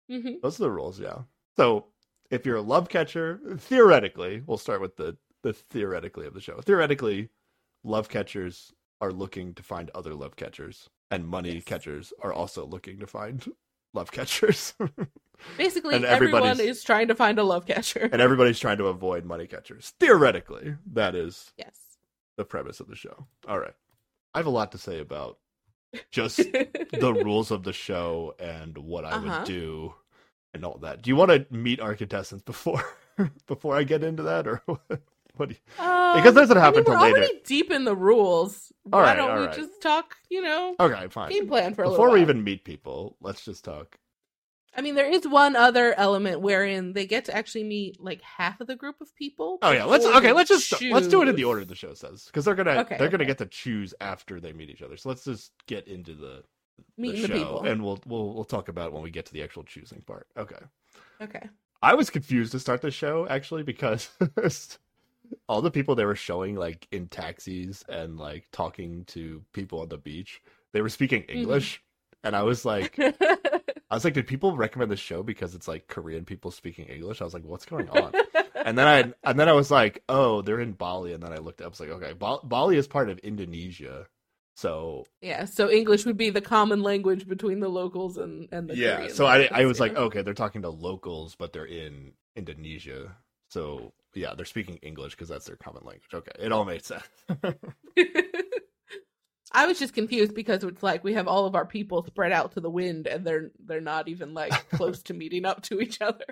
Hmm 0.08 0.34
Those 0.42 0.58
are 0.60 0.64
the 0.64 0.70
rules, 0.70 0.98
yeah. 1.00 1.22
So 1.56 1.86
if 2.30 2.46
you're 2.46 2.56
a 2.56 2.62
love 2.62 2.88
catcher, 2.88 3.40
theoretically, 3.58 4.42
we'll 4.46 4.58
start 4.58 4.80
with 4.80 4.96
the 4.96 5.16
the 5.42 5.52
theoretically 5.52 6.26
of 6.26 6.34
the 6.34 6.40
show. 6.40 6.60
Theoretically, 6.60 7.28
love 7.82 8.08
catchers 8.08 8.72
are 9.00 9.10
looking 9.12 9.54
to 9.54 9.62
find 9.62 9.90
other 9.94 10.14
love 10.14 10.36
catchers, 10.36 10.88
and 11.10 11.26
money 11.26 11.54
Yes. 11.54 11.64
catchers 11.64 12.12
are 12.22 12.32
also 12.32 12.64
looking 12.64 13.00
to 13.00 13.06
find 13.08 13.44
love 13.94 14.12
catchers. 14.12 14.74
Basically, 15.58 15.96
And 15.96 16.04
everyone 16.04 16.60
is 16.60 16.84
trying 16.84 17.08
to 17.08 17.16
find 17.16 17.38
a 17.40 17.42
love 17.42 17.66
catcher. 17.66 18.08
and 18.12 18.22
everybody's 18.22 18.60
trying 18.60 18.78
to 18.78 18.86
avoid 18.86 19.24
money 19.24 19.48
catchers. 19.48 19.92
Theoretically, 19.98 20.76
that 20.92 21.16
is 21.16 21.52
yes. 21.58 21.76
the 22.36 22.44
premise 22.44 22.78
of 22.78 22.86
the 22.86 22.94
show. 22.94 23.26
All 23.48 23.58
right. 23.58 23.74
I 24.34 24.38
have 24.38 24.46
a 24.46 24.50
lot 24.50 24.70
to 24.72 24.78
say 24.78 25.00
about 25.00 25.38
just 26.10 26.36
the 26.38 27.14
rules 27.14 27.50
of 27.50 27.62
the 27.64 27.72
show 27.72 28.34
and 28.38 28.76
what 28.78 29.04
I 29.04 29.10
Uh-huh. 29.12 29.38
would 29.38 29.46
do 29.46 29.94
and 30.54 30.64
all 30.64 30.78
that. 30.78 31.02
Do 31.02 31.08
you 31.10 31.16
want 31.16 31.30
to 31.30 31.46
meet 31.54 31.80
our 31.80 31.94
contestants 31.94 32.44
before 32.44 32.82
before 33.46 33.76
I 33.76 33.84
get 33.84 34.02
into 34.02 34.22
that, 34.24 34.46
or 34.46 34.62
what? 34.66 35.00
what 35.36 35.48
do 35.48 35.54
you... 35.54 35.84
Um, 35.84 36.16
Because 36.16 36.34
that 36.34 36.42
doesn't 36.42 36.56
happen 36.58 36.84
I 36.86 36.90
mean, 36.90 37.12
we're 37.12 37.20
later. 37.20 37.34
deep 37.44 37.70
in 37.70 37.84
the 37.84 37.96
rules. 37.96 38.72
All 38.92 39.00
Why 39.00 39.06
right, 39.08 39.16
don't 39.16 39.30
all 39.30 39.40
we 39.40 39.46
right. 39.46 39.56
just 39.56 39.80
talk? 39.80 40.16
You 40.28 40.42
know, 40.42 40.74
Okay, 40.78 41.08
fine. 41.08 41.30
game 41.30 41.46
plan 41.48 41.74
for 41.74 41.84
a 41.84 41.88
Before 41.90 42.10
we 42.10 42.20
even 42.20 42.44
meet 42.44 42.64
people, 42.64 43.16
let's 43.20 43.44
just 43.44 43.64
talk. 43.64 43.96
I 44.74 44.80
mean, 44.80 44.94
there 44.94 45.10
is 45.10 45.28
one 45.28 45.54
other 45.54 45.92
element 45.98 46.40
wherein 46.40 46.94
they 46.94 47.04
get 47.06 47.26
to 47.26 47.36
actually 47.36 47.64
meet 47.64 48.00
like 48.00 48.22
half 48.22 48.60
of 48.60 48.66
the 48.66 48.76
group 48.76 49.00
of 49.02 49.14
people. 49.14 49.58
Oh 49.60 49.70
yeah, 49.70 49.84
let's 49.84 50.06
okay. 50.06 50.32
Let's 50.32 50.48
just 50.48 50.80
let's 50.82 51.08
do 51.08 51.20
it 51.22 51.28
in 51.28 51.36
the 51.36 51.44
order 51.44 51.64
the 51.64 51.74
show 51.74 51.92
says 51.94 52.24
because 52.26 52.44
they're 52.46 52.54
gonna 52.54 52.80
Okay, 52.80 52.96
they're 52.98 53.08
gonna 53.10 53.26
get 53.26 53.38
to 53.38 53.46
choose 53.46 53.92
after 54.00 54.40
they 54.40 54.52
meet 54.52 54.70
each 54.70 54.80
other. 54.82 54.96
So 54.96 55.10
let's 55.10 55.24
just 55.24 55.52
get 55.66 55.88
into 55.88 56.14
the, 56.14 56.42
Meeting 56.96 57.22
the 57.22 57.28
the, 57.28 57.34
show 57.34 57.38
people. 57.38 57.62
and 57.64 57.82
we'll 57.84 58.00
we'll 58.06 58.32
we'll 58.34 58.44
talk 58.44 58.68
about 58.68 58.86
it 58.88 58.92
when 58.94 59.02
we 59.02 59.10
get 59.10 59.26
to 59.26 59.32
the 59.34 59.42
actual 59.42 59.62
choosing 59.64 60.00
part. 60.02 60.26
Okay. 60.38 60.56
Okay. 61.20 61.48
I 61.82 61.94
was 61.94 62.08
confused 62.10 62.52
to 62.52 62.58
start 62.60 62.80
the 62.80 62.90
show 62.90 63.26
actually 63.28 63.64
because 63.64 64.08
all 65.48 65.60
the 65.60 65.70
people 65.70 65.94
they 65.94 66.04
were 66.06 66.16
showing 66.16 66.54
like 66.56 66.88
in 66.92 67.08
taxis 67.08 67.84
and 67.88 68.18
like 68.18 68.46
talking 68.52 69.04
to 69.06 69.42
people 69.52 69.80
on 69.80 69.88
the 69.90 69.98
beach, 69.98 70.40
they 70.72 70.80
were 70.80 70.88
speaking 70.88 71.22
Mm-hmm. 71.24 71.38
English. 71.38 71.82
And 72.24 72.36
I 72.36 72.42
was 72.44 72.64
like 72.64 72.96
I 73.92 73.94
was 73.94 74.04
like, 74.04 74.14
did 74.14 74.26
people 74.26 74.56
recommend 74.56 74.90
the 74.90 74.96
show 74.96 75.22
because 75.22 75.54
it's 75.54 75.68
like 75.68 75.86
Korean 75.86 76.24
people 76.24 76.50
speaking 76.50 76.86
English? 76.86 77.20
I 77.20 77.24
was 77.24 77.34
like, 77.34 77.44
what's 77.44 77.66
going 77.66 77.90
on? 77.90 78.14
and 78.54 78.78
then 78.78 78.86
I 78.88 79.28
and 79.28 79.38
then 79.38 79.50
I 79.50 79.52
was 79.52 79.70
like, 79.70 80.02
oh, 80.08 80.40
they're 80.40 80.60
in 80.60 80.72
Bali. 80.72 81.12
And 81.12 81.22
then 81.22 81.30
I 81.30 81.36
looked 81.36 81.60
up, 81.60 81.66
I 81.66 81.68
was 81.68 81.80
like, 81.80 81.90
okay, 81.90 82.14
Ba- 82.14 82.38
Bali 82.42 82.78
is 82.78 82.88
part 82.88 83.10
of 83.10 83.18
Indonesia. 83.18 84.06
So 84.56 85.04
yeah. 85.20 85.44
So 85.44 85.70
English 85.70 86.06
would 86.06 86.16
be 86.16 86.30
the 86.30 86.40
common 86.40 86.82
language 86.82 87.28
between 87.28 87.60
the 87.60 87.68
locals 87.68 88.16
and 88.16 88.48
and 88.50 88.66
the 88.70 88.76
yeah, 88.78 88.96
Korean 88.96 89.14
so 89.14 89.26
I 89.26 89.50
I 89.52 89.66
was 89.66 89.78
like, 89.78 89.94
okay, 89.94 90.22
they're 90.22 90.32
talking 90.32 90.62
to 90.62 90.70
locals, 90.70 91.34
but 91.34 91.52
they're 91.52 91.66
in 91.66 92.12
Indonesia. 92.34 93.14
So 93.50 93.92
yeah, 94.14 94.32
they're 94.34 94.46
speaking 94.46 94.76
English 94.76 95.12
because 95.16 95.28
that's 95.28 95.44
their 95.44 95.56
common 95.56 95.84
language. 95.84 96.14
Okay, 96.14 96.32
it 96.38 96.50
all 96.50 96.64
made 96.64 96.82
sense. 96.82 97.04
I 99.52 99.66
was 99.66 99.78
just 99.78 99.94
confused 99.94 100.34
because 100.34 100.64
it's 100.64 100.82
like 100.82 101.04
we 101.04 101.12
have 101.14 101.28
all 101.28 101.46
of 101.46 101.54
our 101.54 101.66
people 101.66 102.02
spread 102.04 102.32
out 102.32 102.52
to 102.52 102.60
the 102.60 102.70
wind, 102.70 103.06
and 103.06 103.24
they're 103.24 103.50
they're 103.64 103.80
not 103.80 104.08
even 104.08 104.34
like 104.34 104.52
close 104.70 105.02
to 105.04 105.14
meeting 105.14 105.44
up 105.44 105.62
to 105.64 105.80
each 105.80 106.00
other. 106.00 106.24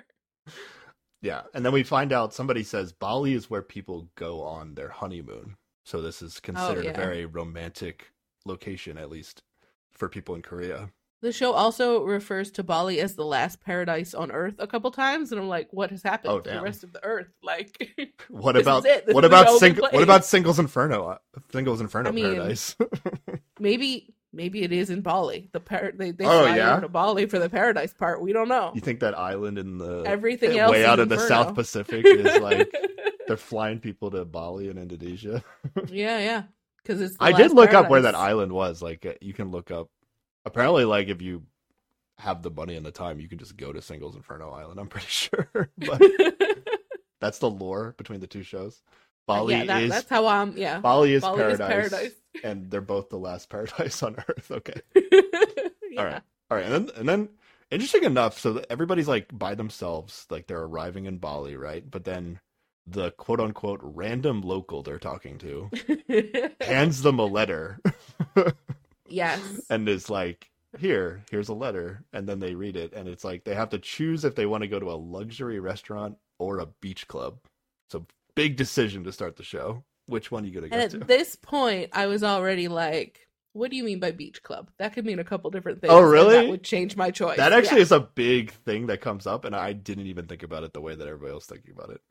yeah, 1.21 1.41
and 1.53 1.63
then 1.65 1.71
we 1.73 1.83
find 1.83 2.11
out 2.11 2.33
somebody 2.33 2.63
says 2.63 2.91
Bali 2.93 3.33
is 3.33 3.49
where 3.49 3.61
people 3.61 4.09
go 4.15 4.41
on 4.41 4.73
their 4.75 4.89
honeymoon. 4.89 5.55
So 5.85 6.01
this 6.01 6.21
is 6.21 6.39
considered 6.39 6.79
Oh, 6.85 6.89
yeah. 6.89 6.91
a 6.91 6.95
very 6.95 7.25
romantic 7.25 8.11
location, 8.45 8.97
at 8.97 9.09
least 9.09 9.43
for 9.91 10.09
people 10.09 10.35
in 10.35 10.41
Korea. 10.41 10.89
The 11.21 11.31
show 11.31 11.51
also 11.53 12.03
refers 12.03 12.49
to 12.51 12.63
Bali 12.63 12.99
as 12.99 13.15
the 13.15 13.23
last 13.25 13.61
paradise 13.61 14.15
on 14.15 14.31
Earth 14.31 14.55
a 14.57 14.65
couple 14.65 14.89
times, 14.89 15.31
and 15.31 15.39
I'm 15.39 15.47
like, 15.47 15.67
what 15.71 15.91
has 15.91 16.01
happened 16.01 16.33
Oh, 16.33 16.39
to 16.39 16.49
the 16.49 16.61
rest 16.61 16.83
of 16.83 16.93
the 16.93 17.03
Earth? 17.03 17.27
Like, 17.43 17.95
What 18.29 18.55
about 18.57 18.79
is 18.79 18.91
it. 18.91 19.05
This 19.05 19.13
what 19.13 19.23
about 19.25 19.59
sing- 19.59 19.75
what 19.75 20.01
about 20.01 20.25
Singles 20.25 20.57
Inferno? 20.57 21.09
uh, 21.09 21.17
Singles 21.51 21.79
Inferno 21.79 22.09
I 22.09 22.11
mean, 22.11 22.35
Paradise. 22.35 22.75
maybe 23.59 24.13
maybe 24.33 24.63
it 24.63 24.71
is 24.71 24.89
in 24.89 25.01
Bali. 25.01 25.49
The 25.51 25.59
par- 25.59 25.91
they 25.95 26.11
they 26.11 26.25
Oh, 26.25 26.45
fly 26.45 26.55
yeah? 26.57 26.79
to 26.79 26.87
Bali 26.89 27.25
for 27.27 27.37
the 27.39 27.49
paradise 27.49 27.93
part. 27.93 28.21
We 28.21 28.33
don't 28.33 28.47
know. 28.47 28.71
you 28.73 28.81
think 28.81 29.01
that 29.01 29.17
island 29.17 29.57
in 29.59 29.77
the 29.77 30.03
Everything 30.05 30.51
way 30.51 30.59
else 30.59 30.75
is 30.77 30.85
out 30.85 30.99
in 30.99 31.07
the 31.09 31.19
South 31.19 31.53
Pacific 31.53 32.05
is 32.05 32.39
like 32.41 32.73
they're 33.27 33.37
flying 33.37 33.79
people 33.79 34.09
to 34.11 34.25
Bali 34.25 34.69
and 34.69 34.79
Indonesia? 34.79 35.43
yeah, 35.87 36.17
yeah. 36.19 36.43
Because 36.81 36.99
it's. 37.01 37.15
I 37.19 37.31
did 37.31 37.51
look 37.53 37.73
up 37.75 37.89
where 37.89 38.01
that 38.01 38.15
island 38.15 38.51
was. 38.51 38.81
Like 38.81 39.05
uh, 39.05 39.13
you 39.21 39.33
can 39.33 39.51
look 39.51 39.69
up. 39.69 39.89
Apparently, 40.45 40.85
like 40.85 41.07
if 41.07 41.21
you 41.21 41.43
have 42.17 42.41
the 42.43 42.51
money 42.51 42.75
and 42.75 42.85
the 42.85 42.91
time, 42.91 43.19
you 43.19 43.27
can 43.27 43.39
just 43.39 43.57
go 43.57 43.73
to 43.73 43.81
Singles 43.81 44.15
Inferno 44.15 44.51
Island. 44.51 44.79
I'm 44.79 44.87
pretty 44.87 45.07
sure, 45.09 45.49
but 45.77 46.01
that's 47.19 47.39
the 47.39 47.49
lore 47.49 47.95
between 47.97 48.19
the 48.19 48.27
two 48.27 48.43
shows. 48.43 48.81
Bali 49.27 49.53
yeah, 49.55 49.65
that, 49.65 49.83
is 49.83 49.89
that's 49.91 50.09
how 50.09 50.27
I'm. 50.27 50.57
Yeah, 50.57 50.79
Bali 50.79 51.13
is 51.13 51.21
Bali 51.21 51.37
paradise, 51.37 51.85
is 51.85 51.91
paradise. 51.91 52.11
and 52.43 52.69
they're 52.71 52.81
both 52.81 53.09
the 53.09 53.17
last 53.17 53.49
paradise 53.49 54.01
on 54.03 54.15
Earth. 54.27 54.51
Okay, 54.51 54.81
Yeah. 54.95 55.99
all 55.99 56.05
right, 56.05 56.21
all 56.49 56.57
right, 56.57 56.65
and 56.65 56.73
then 56.73 56.95
and 56.97 57.09
then 57.09 57.29
interesting 57.69 58.03
enough, 58.03 58.39
so 58.39 58.63
everybody's 58.69 59.07
like 59.07 59.27
by 59.31 59.55
themselves, 59.55 60.25
like 60.29 60.47
they're 60.47 60.63
arriving 60.63 61.05
in 61.05 61.17
Bali, 61.17 61.55
right? 61.55 61.89
But 61.89 62.03
then 62.03 62.39
the 62.87 63.11
quote 63.11 63.39
unquote 63.39 63.79
random 63.83 64.41
local 64.41 64.81
they're 64.81 64.97
talking 64.97 65.37
to 65.37 65.69
hands 66.61 67.03
them 67.03 67.19
a 67.19 67.25
letter. 67.25 67.79
Yes. 69.11 69.39
and 69.69 69.87
is 69.89 70.09
like, 70.09 70.49
"Here, 70.79 71.23
here's 71.31 71.49
a 71.49 71.53
letter," 71.53 72.03
and 72.13 72.27
then 72.27 72.39
they 72.39 72.55
read 72.55 72.75
it, 72.75 72.93
and 72.93 73.07
it's 73.07 73.23
like 73.23 73.43
they 73.43 73.55
have 73.55 73.69
to 73.69 73.79
choose 73.79 74.23
if 74.25 74.35
they 74.35 74.45
want 74.45 74.61
to 74.63 74.67
go 74.67 74.79
to 74.79 74.91
a 74.91 74.93
luxury 74.95 75.59
restaurant 75.59 76.17
or 76.39 76.59
a 76.59 76.65
beach 76.81 77.07
club. 77.07 77.39
So 77.89 78.05
big 78.35 78.55
decision 78.55 79.03
to 79.03 79.11
start 79.11 79.35
the 79.35 79.43
show. 79.43 79.83
Which 80.07 80.31
one 80.31 80.43
are 80.43 80.47
you 80.47 80.53
gonna 80.53 80.69
go 80.69 80.75
And 80.77 80.91
to? 80.91 80.99
at 81.01 81.07
this 81.07 81.35
point, 81.35 81.89
I 81.93 82.07
was 82.07 82.23
already 82.23 82.67
like, 82.67 83.27
"What 83.53 83.69
do 83.69 83.77
you 83.77 83.83
mean 83.83 83.99
by 83.99 84.11
beach 84.11 84.41
club? 84.43 84.71
That 84.79 84.93
could 84.93 85.05
mean 85.05 85.19
a 85.19 85.23
couple 85.23 85.51
different 85.51 85.81
things. 85.81 85.91
Oh, 85.93 86.01
really? 86.01 86.35
That 86.35 86.47
would 86.49 86.63
change 86.63 86.95
my 86.95 87.11
choice." 87.11 87.37
that 87.37 87.53
actually 87.53 87.77
Yeah. 87.77 87.83
is 87.83 87.91
a 87.91 87.99
big 87.99 88.51
thing 88.51 88.87
that 88.87 89.01
comes 89.01 89.27
up, 89.27 89.45
and 89.45 89.55
I 89.55 89.73
didn't 89.73 90.07
even 90.07 90.25
think 90.27 90.43
about 90.43 90.63
it 90.63 90.73
the 90.73 90.81
way 90.81 90.95
that 90.95 91.07
everybody 91.07 91.33
else 91.33 91.45
thinking 91.45 91.71
about 91.71 91.89
it. 91.91 92.01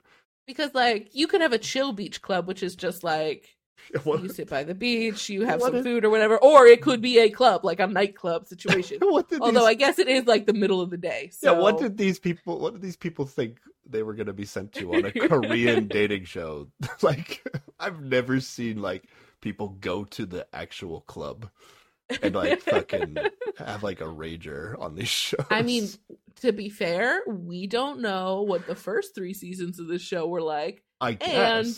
because 0.47 0.75
like 0.75 1.11
you 1.15 1.27
could 1.29 1.41
have 1.41 1.53
a 1.53 1.59
chill 1.59 1.93
beach 1.93 2.21
club, 2.23 2.47
which 2.49 2.63
is 2.63 2.75
just 2.75 3.05
like 3.05 3.57
What, 4.05 4.23
you 4.23 4.29
sit 4.29 4.49
by 4.49 4.65
the 4.65 4.75
beach, 4.75 5.29
you 5.29 5.45
have 5.47 5.61
What 5.61 5.69
some 5.73 5.77
is- 5.77 5.85
food 5.85 6.05
or 6.05 6.11
whatever, 6.11 6.39
or 6.39 6.67
it 6.67 6.81
could 6.83 7.01
be 7.01 7.19
a 7.19 7.31
club, 7.31 7.65
like 7.65 7.81
a 7.81 7.87
nightclub 7.87 8.47
situation. 8.47 8.99
Although 9.03 9.51
these, 9.51 9.63
I 9.63 9.75
guess 9.75 9.99
it 9.99 10.09
is 10.09 10.27
like 10.27 10.47
the 10.47 10.53
middle 10.53 10.81
of 10.81 10.91
the 10.91 10.97
day. 10.97 11.31
yeah, 11.43 11.51
So 11.51 11.61
what 11.61 11.79
did 11.79 11.97
these 11.97 12.19
people? 12.19 12.59
What 12.61 12.73
did 12.75 12.83
these 12.83 12.97
people 12.97 13.27
think 13.27 13.59
they 13.89 14.03
were 14.03 14.15
gonna 14.15 14.33
be 14.33 14.45
sent 14.45 14.73
to 14.75 14.95
on 14.95 15.05
a 15.07 15.13
Korean 15.13 15.89
dating 15.89 16.25
show? 16.25 16.69
like, 17.03 17.43
I've 17.79 18.01
never 18.01 18.41
seen 18.41 18.81
like 18.81 19.09
people 19.41 19.71
go 19.81 20.05
to 20.05 20.27
the 20.27 20.47
actual 20.53 21.01
club 21.03 21.49
and 22.23 22.35
like 22.35 22.61
fucking 22.61 23.17
have 23.59 23.83
like 23.83 24.01
a 24.01 24.05
rager 24.05 24.79
on 24.81 24.95
these 24.95 25.09
shows. 25.09 25.47
I 25.51 25.63
mean, 25.63 25.89
to 26.43 26.53
be 26.53 26.69
fair, 26.69 27.23
we 27.27 27.67
don't 27.67 28.01
know 28.01 28.43
what 28.43 28.67
the 28.67 28.75
first 28.75 29.15
three 29.15 29.33
seasons 29.35 29.79
of 29.81 29.89
this 29.89 30.03
show 30.03 30.27
were 30.27 30.43
like. 30.43 30.83
I 31.01 31.15
guess. 31.15 31.67
And 31.67 31.77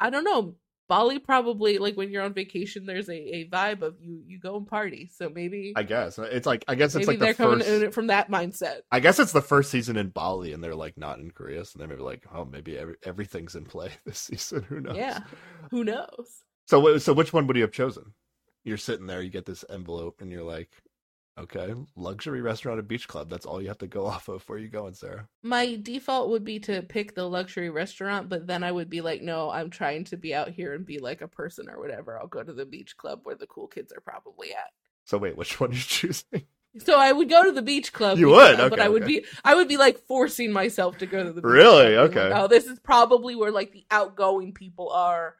I 0.00 0.10
don't 0.10 0.24
know. 0.24 0.54
Bali 0.92 1.18
probably 1.18 1.78
like 1.78 1.96
when 1.96 2.10
you're 2.10 2.22
on 2.22 2.34
vacation, 2.34 2.84
there's 2.84 3.08
a, 3.08 3.14
a 3.14 3.48
vibe 3.48 3.80
of 3.80 3.96
you 3.98 4.22
you 4.26 4.38
go 4.38 4.58
and 4.58 4.66
party. 4.66 5.08
So 5.10 5.30
maybe 5.30 5.72
I 5.74 5.84
guess 5.84 6.18
it's 6.18 6.46
like 6.46 6.66
I 6.68 6.74
guess 6.74 6.94
it's 6.94 7.06
maybe 7.06 7.18
like 7.18 7.18
they're 7.18 7.32
the 7.32 7.36
coming 7.42 7.58
first. 7.60 7.70
in 7.70 7.82
it 7.84 7.94
from 7.94 8.08
that 8.08 8.30
mindset. 8.30 8.80
I 8.90 9.00
guess 9.00 9.18
it's 9.18 9.32
the 9.32 9.40
first 9.40 9.70
season 9.70 9.96
in 9.96 10.10
Bali, 10.10 10.52
and 10.52 10.62
they're 10.62 10.74
like 10.74 10.98
not 10.98 11.18
in 11.18 11.30
Korea, 11.30 11.64
so 11.64 11.78
they're 11.78 11.88
maybe 11.88 12.02
like, 12.02 12.26
oh, 12.34 12.44
maybe 12.44 12.76
every, 12.76 12.96
everything's 13.04 13.54
in 13.54 13.64
play 13.64 13.88
this 14.04 14.18
season. 14.18 14.64
Who 14.64 14.80
knows? 14.80 14.98
Yeah, 14.98 15.20
who 15.70 15.82
knows? 15.82 16.42
So, 16.66 16.98
so 16.98 17.14
which 17.14 17.32
one 17.32 17.46
would 17.46 17.56
you 17.56 17.62
have 17.62 17.72
chosen? 17.72 18.12
You're 18.62 18.76
sitting 18.76 19.06
there, 19.06 19.22
you 19.22 19.30
get 19.30 19.46
this 19.46 19.64
envelope, 19.70 20.20
and 20.20 20.30
you're 20.30 20.44
like, 20.44 20.68
okay, 21.38 21.74
luxury 21.96 22.40
restaurant 22.42 22.78
and 22.78 22.88
beach 22.88 23.08
club. 23.08 23.30
That's 23.30 23.46
all 23.46 23.60
you 23.60 23.68
have 23.68 23.78
to 23.78 23.86
go 23.86 24.06
off 24.14 24.28
of. 24.28 24.42
Where 24.48 24.58
you 24.58 24.68
going, 24.68 24.94
Sarah? 24.94 25.28
My 25.42 25.78
default 25.80 26.30
would 26.30 26.44
be 26.44 26.58
to 26.60 26.82
pick 26.82 27.14
the 27.14 27.28
luxury 27.28 27.70
restaurant, 27.70 28.28
but 28.28 28.46
then 28.46 28.62
I 28.62 28.72
would 28.72 28.90
be 28.90 29.00
like, 29.00 29.22
no, 29.22 29.50
I'm 29.50 29.70
trying 29.70 30.04
to 30.04 30.16
be 30.16 30.34
out 30.34 30.50
here 30.50 30.74
and 30.74 30.84
be 30.86 30.98
like 30.98 31.20
a 31.20 31.28
person 31.28 31.68
or 31.68 31.78
whatever. 31.80 32.18
I'll 32.18 32.26
go 32.28 32.42
to 32.42 32.52
the 32.52 32.66
beach 32.66 32.96
club 32.96 33.20
where 33.24 33.36
the 33.36 33.46
cool 33.46 33.66
kids 33.66 33.92
are 33.92 34.00
probably 34.00 34.52
at. 34.52 34.70
So 35.04 35.18
wait, 35.18 35.36
which 35.36 35.58
one 35.60 35.70
are 35.70 35.74
you 35.74 35.80
choosing? 35.86 36.44
So 36.78 36.98
I 36.98 37.12
would 37.12 37.28
go 37.28 37.44
to 37.44 37.52
the 37.52 37.60
beach 37.60 37.92
club. 37.92 38.16
You 38.18 38.28
would? 38.30 38.56
but 38.56 38.80
I 38.80 38.88
would 38.88 39.02
okay. 39.02 39.20
be 39.20 39.24
I 39.44 39.54
would 39.54 39.68
be 39.68 39.76
like 39.76 39.98
forcing 40.06 40.52
myself 40.52 40.96
to 40.98 41.06
go 41.06 41.22
to 41.22 41.30
the 41.32 41.42
beach 41.42 41.50
Really? 41.50 41.92
club, 41.94 42.10
Okay. 42.10 42.30
Like, 42.30 42.42
oh, 42.42 42.46
this 42.46 42.64
is 42.64 42.78
probably 42.80 43.34
where 43.36 43.50
like 43.50 43.72
the 43.72 43.84
outgoing 43.90 44.52
people 44.54 44.88
are. 44.90 45.36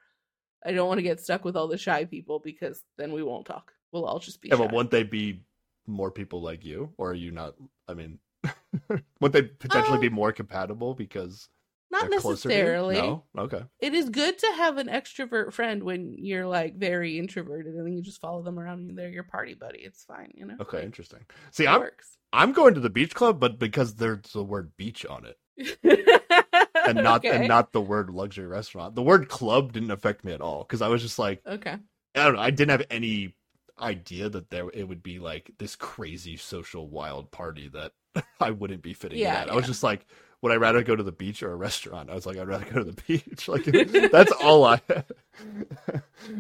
I 0.64 0.72
don't 0.72 0.88
want 0.88 0.98
to 0.98 1.02
get 1.02 1.20
stuck 1.20 1.42
with 1.44 1.57
all 1.57 1.68
the 1.68 1.78
shy 1.78 2.05
people 2.05 2.38
because 2.38 2.83
then 2.98 3.12
we 3.12 3.22
won't 3.22 3.46
talk. 3.46 3.72
We'll 3.92 4.05
all 4.05 4.18
just 4.18 4.42
be 4.42 4.48
Yeah, 4.48 4.57
shy. 4.57 4.64
but 4.66 4.74
wouldn't 4.74 4.90
they 4.90 5.05
be 5.05 5.40
more 5.86 6.10
people 6.10 6.42
like 6.42 6.64
you, 6.64 6.92
or 6.98 7.10
are 7.10 7.14
you 7.14 7.30
not? 7.30 7.54
I 7.88 7.94
mean, 7.94 8.18
would 9.20 9.32
they 9.32 9.42
potentially 9.42 9.98
be 9.98 10.08
Um, 10.08 10.14
more 10.14 10.32
compatible 10.32 10.94
because 10.94 11.48
Not 11.90 12.14
closer 12.16 12.48
to 12.50 12.54
you? 12.56 12.62
necessarily. 12.62 12.96
No. 12.96 13.24
Okay. 13.36 13.62
It 13.80 13.94
is 13.94 14.08
good 14.10 14.38
to 14.38 14.46
have 14.56 14.78
an 14.78 14.88
extrovert 14.88 15.52
friend 15.52 15.82
when 15.82 16.14
you're 16.18 16.46
like 16.46 16.76
very 16.76 17.18
introverted 17.18 17.74
and 17.74 17.86
then 17.86 17.92
you 17.92 18.02
just 18.02 18.20
follow 18.20 18.42
them 18.42 18.58
around 18.58 18.88
and 18.88 18.98
they're 18.98 19.10
your 19.10 19.24
party 19.24 19.54
buddy. 19.54 19.80
It's 19.80 20.04
fine, 20.04 20.30
you 20.34 20.46
know. 20.46 20.56
Okay. 20.60 20.84
Interesting. 20.84 21.26
See, 21.50 21.66
I'm 21.66 21.80
works. 21.80 22.16
I'm 22.32 22.52
going 22.52 22.74
to 22.74 22.80
the 22.80 22.90
beach 22.90 23.14
club, 23.14 23.38
but 23.40 23.58
because 23.58 23.94
there's 23.96 24.22
the 24.32 24.42
word 24.42 24.72
beach 24.76 25.04
on 25.04 25.26
it, 25.26 25.36
and 26.86 27.02
not 27.02 27.24
okay. 27.24 27.36
and 27.36 27.46
not 27.48 27.72
the 27.72 27.80
word 27.80 28.10
luxury 28.10 28.46
restaurant. 28.46 28.94
The 28.94 29.02
word 29.02 29.28
club 29.28 29.72
didn't 29.72 29.90
affect 29.90 30.24
me 30.24 30.32
at 30.32 30.40
all 30.40 30.64
because 30.64 30.82
I 30.82 30.88
was 30.88 31.02
just 31.02 31.18
like, 31.18 31.42
okay. 31.46 31.76
I 32.14 32.24
don't 32.24 32.34
know. 32.34 32.40
I 32.40 32.50
didn't 32.50 32.70
have 32.70 32.86
any 32.90 33.34
idea 33.82 34.30
that 34.30 34.50
there 34.50 34.70
it 34.74 34.88
would 34.88 35.02
be 35.04 35.20
like 35.20 35.52
this 35.58 35.76
crazy 35.76 36.36
social 36.38 36.88
wild 36.88 37.32
party 37.32 37.68
that 37.70 37.92
I 38.40 38.52
wouldn't 38.52 38.82
be 38.82 38.94
fitting 38.94 39.26
in 39.26 39.26
Yeah. 39.26 39.46
I 39.50 39.56
was 39.56 39.66
just 39.66 39.84
like, 39.84 40.06
would 40.42 40.52
I 40.52 40.56
rather 40.56 40.82
go 40.84 40.96
to 40.96 41.02
the 41.04 41.12
beach 41.12 41.42
or 41.42 41.52
a 41.52 41.56
restaurant? 41.56 42.10
I 42.10 42.14
was 42.14 42.26
like, 42.26 42.38
I'd 42.38 42.48
rather 42.48 42.66
go 42.66 42.84
to 42.84 42.92
the 42.92 43.02
beach. 43.08 43.48
Like 43.48 43.64
that's 44.12 44.32
all 44.32 44.64
I. 44.64 44.80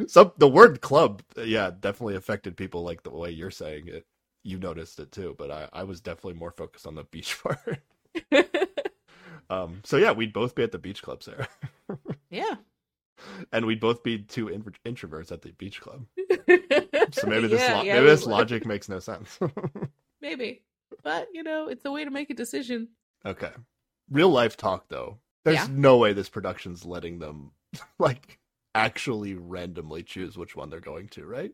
Some 0.08 0.32
the 0.38 0.48
word 0.48 0.80
club, 0.82 1.22
yeah, 1.38 1.70
definitely 1.78 2.16
affected 2.16 2.56
people 2.56 2.84
like 2.84 3.02
the 3.04 3.10
way 3.10 3.30
you're 3.30 3.50
saying 3.52 3.88
it. 3.88 4.06
You 4.44 4.58
noticed 4.58 5.00
it 5.00 5.12
too, 5.12 5.36
but 5.38 5.50
I, 5.50 5.68
I 5.72 5.84
was 5.84 6.00
definitely 6.00 6.34
more 6.34 6.52
focused 6.52 6.86
on 6.86 6.96
the 6.96 7.04
beach 7.04 7.38
part. 7.42 7.80
Um, 9.50 9.80
so 9.84 9.96
yeah, 9.98 10.12
we'd 10.12 10.32
both 10.32 10.54
be 10.54 10.62
at 10.62 10.72
the 10.72 10.78
beach 10.78 11.02
club, 11.02 11.22
Sarah, 11.22 11.48
yeah. 12.30 12.56
and 13.52 13.66
we'd 13.66 13.80
both 13.80 14.02
be 14.02 14.18
two 14.18 14.50
intro- 14.50 14.72
introverts 14.86 15.32
at 15.32 15.42
the 15.42 15.52
beach 15.52 15.80
club. 15.80 16.06
So 17.20 17.26
maybe 17.26 17.46
this 17.48 17.60
Yeah, 17.60 17.76
lo- 17.78 17.82
yeah, 17.82 17.94
maybe 17.94 18.06
this 18.06 18.22
would. 18.26 18.30
logic 18.32 18.66
makes 18.72 18.88
no 18.88 18.98
sense. 18.98 19.38
Maybe. 20.20 20.62
But, 21.02 21.28
you 21.32 21.42
know, 21.42 21.68
it's 21.68 21.84
a 21.84 21.90
way 21.90 22.04
to 22.04 22.10
make 22.10 22.30
a 22.30 22.34
decision. 22.34 22.88
okay, 23.26 23.50
real 24.10 24.28
life 24.30 24.56
talk 24.56 24.86
though. 24.88 25.18
There's 25.44 25.56
Yeah. 25.56 25.66
no 25.70 25.96
way 25.98 26.12
this 26.12 26.28
production's 26.28 26.84
letting 26.84 27.18
them 27.18 27.52
like 27.98 28.38
actually 28.74 29.34
randomly 29.34 30.02
choose 30.02 30.36
which 30.38 30.54
one 30.56 30.70
they're 30.70 30.80
going 30.80 31.08
to, 31.08 31.24
right? 31.26 31.52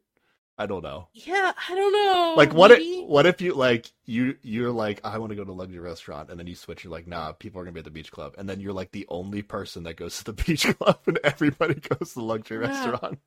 I 0.61 0.67
don't 0.67 0.83
know. 0.83 1.07
Yeah, 1.15 1.53
I 1.69 1.75
don't 1.75 1.93
know. 1.93 2.35
Like 2.37 2.53
what 2.53 2.73
if 2.73 3.07
what 3.09 3.27
if 3.27 3.41
you 3.41 3.55
like 3.55 3.87
you 4.07 4.37
you're 4.43 4.73
like 4.73 5.01
I 5.05 5.17
want 5.19 5.31
to 5.31 5.37
go 5.37 5.45
to 5.45 5.51
a 5.51 5.53
luxury 5.53 5.79
restaurant 5.79 6.31
and 6.31 6.39
then 6.39 6.49
you 6.49 6.57
switch 6.57 6.83
you're 6.83 6.93
like 6.93 7.07
nah 7.07 7.31
people 7.33 7.61
are 7.61 7.65
gonna 7.65 7.73
be 7.75 7.79
at 7.79 7.85
the 7.85 7.93
beach 7.93 8.11
club 8.11 8.35
and 8.37 8.49
then 8.49 8.59
you're 8.61 8.73
like 8.73 8.91
the 8.91 9.07
only 9.09 9.41
person 9.43 9.85
that 9.85 9.95
goes 9.95 10.19
to 10.19 10.25
the 10.25 10.33
beach 10.33 10.67
club 10.79 10.99
and 11.07 11.21
everybody 11.23 11.75
goes 11.75 12.09
to 12.09 12.15
the 12.17 12.25
luxury 12.25 12.59
Wow. 12.59 12.65
restaurant 12.69 13.19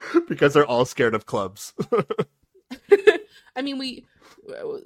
because 0.28 0.54
they're 0.54 0.66
all 0.66 0.84
scared 0.84 1.14
of 1.14 1.26
clubs. 1.26 1.74
I 3.56 3.62
mean, 3.62 3.78
we 3.78 4.04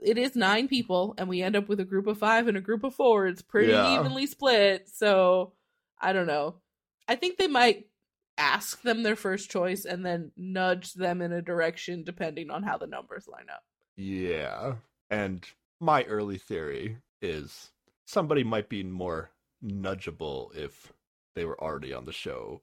it 0.03 0.16
is 0.16 0.37
nine 0.37 0.68
people, 0.68 1.14
and 1.18 1.29
we 1.29 1.42
end 1.42 1.57
up 1.57 1.68
with 1.68 1.81
a 1.81 1.85
group 1.85 2.07
of 2.07 2.18
five 2.18 2.49
and 2.49 2.57
a 2.57 2.61
group 2.61 2.85
of 2.85 2.94
four. 2.94 3.27
It's 3.27 3.42
pretty 3.42 3.73
Yeah. 3.73 3.99
evenly 3.99 4.27
split. 4.27 4.88
So 4.88 5.53
I 6.01 6.12
don't 6.12 6.27
know. 6.27 6.57
I 7.09 7.16
think 7.16 7.37
they 7.38 7.49
might 7.49 7.87
ask 8.38 8.81
them 8.83 9.03
their 9.03 9.16
first 9.16 9.51
choice 9.51 9.85
and 9.85 10.05
then 10.07 10.33
nudge 10.37 10.94
them 10.94 11.20
in 11.20 11.33
a 11.33 11.42
direction 11.42 12.05
depending 12.05 12.51
on 12.51 12.62
how 12.62 12.79
the 12.79 12.87
numbers 12.87 13.29
line 13.29 13.46
up. 13.53 13.62
Yeah. 13.96 14.77
And 15.11 15.44
my 15.81 16.05
early 16.05 16.38
theory 16.38 16.96
is 17.20 17.70
somebody 18.07 18.44
might 18.44 18.68
be 18.68 18.83
more 18.83 19.31
nudgeable 19.62 20.55
if 20.57 20.92
they 21.35 21.44
were 21.44 21.61
already 21.61 21.92
on 21.92 22.07
the 22.07 22.12
show 22.12 22.62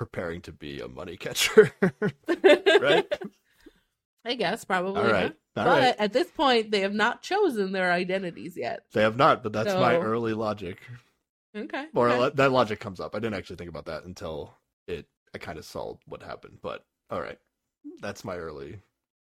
preparing 0.00 0.40
to 0.40 0.50
be 0.50 0.80
a 0.80 0.88
money 0.88 1.14
catcher. 1.14 1.74
right? 2.26 3.06
I 4.24 4.34
guess 4.34 4.64
probably. 4.64 5.02
All 5.02 5.08
yeah. 5.08 5.24
All 5.24 5.30
but 5.54 5.66
right. 5.66 5.94
at 5.98 6.14
this 6.14 6.30
point, 6.30 6.70
they 6.70 6.80
have 6.80 6.94
not 6.94 7.20
chosen 7.20 7.72
their 7.72 7.92
identities 7.92 8.56
yet. 8.56 8.80
They 8.94 9.02
have 9.02 9.18
not, 9.18 9.42
but 9.42 9.52
that's 9.52 9.74
my 9.74 9.98
early 9.98 10.32
logic. 10.32 10.78
Okay. 11.54 11.84
Or 11.94 12.08
okay. 12.08 12.34
that 12.36 12.50
logic 12.50 12.80
comes 12.80 12.98
up. 12.98 13.14
I 13.14 13.18
didn't 13.18 13.34
actually 13.34 13.56
think 13.56 13.68
about 13.68 13.84
that 13.86 14.04
until 14.04 14.54
it 14.88 15.04
I 15.34 15.38
kind 15.38 15.58
of 15.58 15.66
saw 15.66 15.96
what 16.06 16.22
happened. 16.22 16.60
But 16.62 16.86
all 17.10 17.20
right. 17.20 17.38
That's 18.00 18.24
my 18.24 18.36
early 18.36 18.80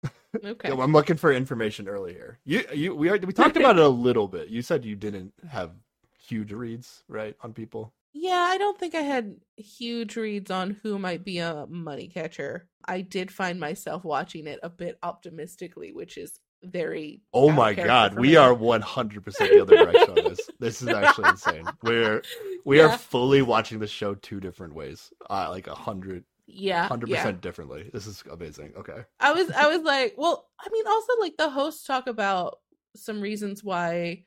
okay. 0.44 0.70
I'm 0.70 0.92
looking 0.92 1.16
for 1.16 1.32
information 1.32 1.88
early 1.88 2.12
here. 2.12 2.38
You, 2.44 2.62
you, 2.74 2.94
we 2.94 3.08
are, 3.08 3.16
we 3.16 3.32
talked 3.32 3.56
about 3.56 3.78
it 3.78 3.84
a 3.84 3.88
little 3.88 4.28
bit. 4.28 4.48
You 4.48 4.60
said 4.60 4.84
you 4.84 4.96
didn't 4.96 5.32
have 5.48 5.70
huge 6.26 6.52
reads, 6.52 7.04
right, 7.08 7.34
on 7.40 7.52
people. 7.52 7.94
Yeah, 8.12 8.40
I 8.50 8.58
don't 8.58 8.78
think 8.78 8.94
I 8.94 9.02
had 9.02 9.36
huge 9.56 10.16
reads 10.16 10.50
on 10.50 10.78
who 10.82 10.98
might 10.98 11.24
be 11.24 11.38
a 11.38 11.66
money 11.68 12.08
catcher. 12.08 12.66
I 12.84 13.02
did 13.02 13.30
find 13.30 13.60
myself 13.60 14.04
watching 14.04 14.46
it 14.46 14.60
a 14.62 14.70
bit 14.70 14.98
optimistically, 15.02 15.92
which 15.92 16.16
is 16.16 16.38
very. 16.64 17.22
Oh 17.32 17.50
my 17.52 17.74
god, 17.74 18.14
we 18.14 18.30
me. 18.30 18.36
are 18.36 18.52
100 18.54 19.24
percent 19.24 19.52
the 19.52 19.60
other 19.60 19.74
direction 19.74 20.14
on 20.14 20.22
this. 20.22 20.50
This 20.58 20.82
is 20.82 20.92
actually 20.92 21.28
insane. 21.28 21.76
We're 21.82 22.24
we 22.64 22.80
Yeah. 22.80 22.86
are 22.86 22.90
fully 22.90 23.42
watching 23.42 23.78
the 23.78 23.86
show 23.86 24.14
two 24.14 24.40
different 24.40 24.74
ways, 24.74 25.12
uh, 25.30 25.48
like 25.50 25.66
a 25.66 25.74
hundred, 25.74 26.24
Yeah, 26.46 26.88
hundred 26.88 27.10
yeah. 27.10 27.16
percent 27.16 27.40
differently. 27.42 27.90
This 27.92 28.06
is 28.06 28.24
amazing. 28.30 28.72
Okay, 28.76 29.04
I 29.20 29.32
was, 29.32 29.50
I 29.50 29.68
was 29.68 29.82
like, 29.82 30.14
well, 30.16 30.48
I 30.60 30.68
mean, 30.70 30.86
also 30.86 31.12
like 31.20 31.36
the 31.36 31.50
hosts 31.50 31.84
talk 31.86 32.06
about 32.06 32.58
some 32.96 33.20
reasons 33.20 33.62
why 33.62 34.24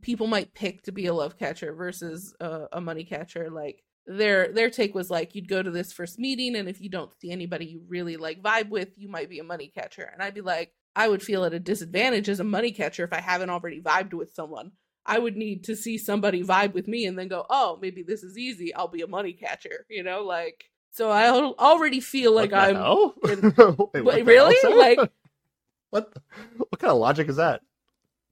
people 0.00 0.26
might 0.26 0.54
pick 0.54 0.82
to 0.82 0.92
be 0.92 1.06
a 1.06 1.14
love 1.14 1.38
catcher 1.38 1.72
versus 1.72 2.34
a, 2.40 2.66
a 2.72 2.80
money 2.80 3.04
catcher. 3.04 3.50
Like 3.50 3.82
their 4.06 4.52
their 4.52 4.70
take 4.70 4.94
was 4.94 5.10
like, 5.10 5.34
you'd 5.34 5.48
go 5.48 5.62
to 5.62 5.70
this 5.70 5.92
first 5.92 6.18
meeting, 6.18 6.56
and 6.56 6.68
if 6.68 6.80
you 6.80 6.88
don't 6.90 7.12
see 7.20 7.30
anybody 7.30 7.66
you 7.66 7.82
really 7.88 8.16
like 8.16 8.42
vibe 8.42 8.68
with, 8.68 8.88
you 8.96 9.08
might 9.08 9.30
be 9.30 9.38
a 9.38 9.44
money 9.44 9.70
catcher. 9.74 10.08
And 10.12 10.22
I'd 10.22 10.34
be 10.34 10.40
like, 10.40 10.72
I 10.94 11.08
would 11.08 11.22
feel 11.22 11.44
at 11.44 11.54
a 11.54 11.60
disadvantage 11.60 12.28
as 12.28 12.40
a 12.40 12.44
money 12.44 12.72
catcher 12.72 13.04
if 13.04 13.12
I 13.12 13.20
haven't 13.20 13.50
already 13.50 13.80
vibed 13.80 14.14
with 14.14 14.34
someone. 14.34 14.72
I 15.04 15.18
would 15.18 15.36
need 15.36 15.64
to 15.64 15.74
see 15.74 15.98
somebody 15.98 16.44
vibe 16.44 16.74
with 16.74 16.86
me 16.86 17.06
and 17.06 17.18
then 17.18 17.26
go, 17.26 17.44
oh, 17.50 17.78
maybe 17.82 18.04
this 18.06 18.22
is 18.22 18.38
easy. 18.38 18.72
I'll 18.74 18.86
be 18.88 19.02
a 19.02 19.08
money 19.08 19.32
catcher. 19.32 19.84
You 19.88 20.02
know, 20.04 20.22
like 20.22 20.64
so 20.92 21.10
I 21.10 21.28
already 21.30 22.00
feel 22.00 22.32
like 22.34 22.52
I'm 22.52 22.76
hell? 22.76 23.14
in- 23.24 23.40
Wait, 23.56 23.56
what 23.78 23.94
Wait, 23.94 24.04
the 24.18 24.24
really? 24.24 24.76
Like- 24.78 25.10
what? 25.90 26.12
the- 26.14 26.22
what 26.58 26.78
kind 26.78 26.92
of 26.92 26.98
logic 26.98 27.28
is 27.28 27.36
that? 27.36 27.62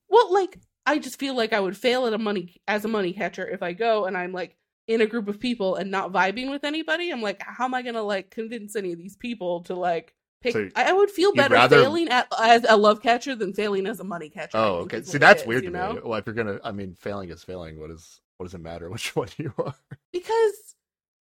Well, 0.09 0.33
like 0.33 0.59
I 0.90 0.98
just 0.98 1.20
feel 1.20 1.37
like 1.37 1.53
I 1.53 1.61
would 1.61 1.76
fail 1.76 2.07
at 2.09 2.12
a 2.12 2.18
money 2.18 2.61
as 2.66 2.85
a 2.85 2.88
money 2.88 3.12
catcher 3.12 3.46
if 3.48 3.62
I 3.62 3.74
go 3.74 4.07
and 4.07 4.16
I'm 4.16 4.33
like 4.33 4.57
in 4.88 5.00
a 5.00 5.07
group 5.07 5.29
of 5.29 5.38
people 5.38 5.76
and 5.76 5.88
not 5.88 6.11
vibing 6.11 6.50
with 6.50 6.64
anybody. 6.64 7.12
I'm 7.12 7.22
like, 7.22 7.40
how 7.40 7.66
am 7.66 7.74
I 7.74 7.83
gonna 7.83 8.03
like 8.03 8.31
convince 8.31 8.74
any 8.74 8.92
of 8.92 8.98
these 8.98 9.14
people 9.14 9.62
to 9.64 9.74
like 9.76 10.14
pick? 10.42 10.53
So 10.53 10.68
I 10.74 10.90
I 10.90 10.92
would 10.92 11.12
feel 11.12 11.33
better 11.33 11.55
rather- 11.55 11.81
failing 11.81 12.09
at 12.09 12.26
as 12.37 12.66
a 12.68 12.76
love 12.76 13.03
catcher 13.03 13.37
than 13.37 13.55
failing 13.55 13.87
as 13.87 14.00
a 14.00 14.05
money 14.05 14.31
catcher. 14.31 14.59
Oh, 14.59 14.79
okay. 14.79 15.03
See, 15.03 15.18
that's 15.18 15.42
is, 15.42 15.46
weird 15.46 15.62
to 15.62 15.70
know? 15.70 15.92
me. 15.92 16.00
Well, 16.05 16.18
if 16.18 16.26
you're 16.26 16.35
gonna, 16.35 16.59
I 16.64 16.72
mean, 16.72 16.94
failing 16.94 17.31
is 17.31 17.44
failing. 17.44 17.79
What 17.79 17.92
is? 17.92 18.20
What 18.38 18.46
does 18.46 18.55
it 18.55 18.61
matter 18.61 18.90
which 18.94 19.14
one 19.14 19.29
you 19.37 19.55
are? 19.59 19.74
because 20.12 20.74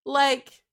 like 0.04 0.64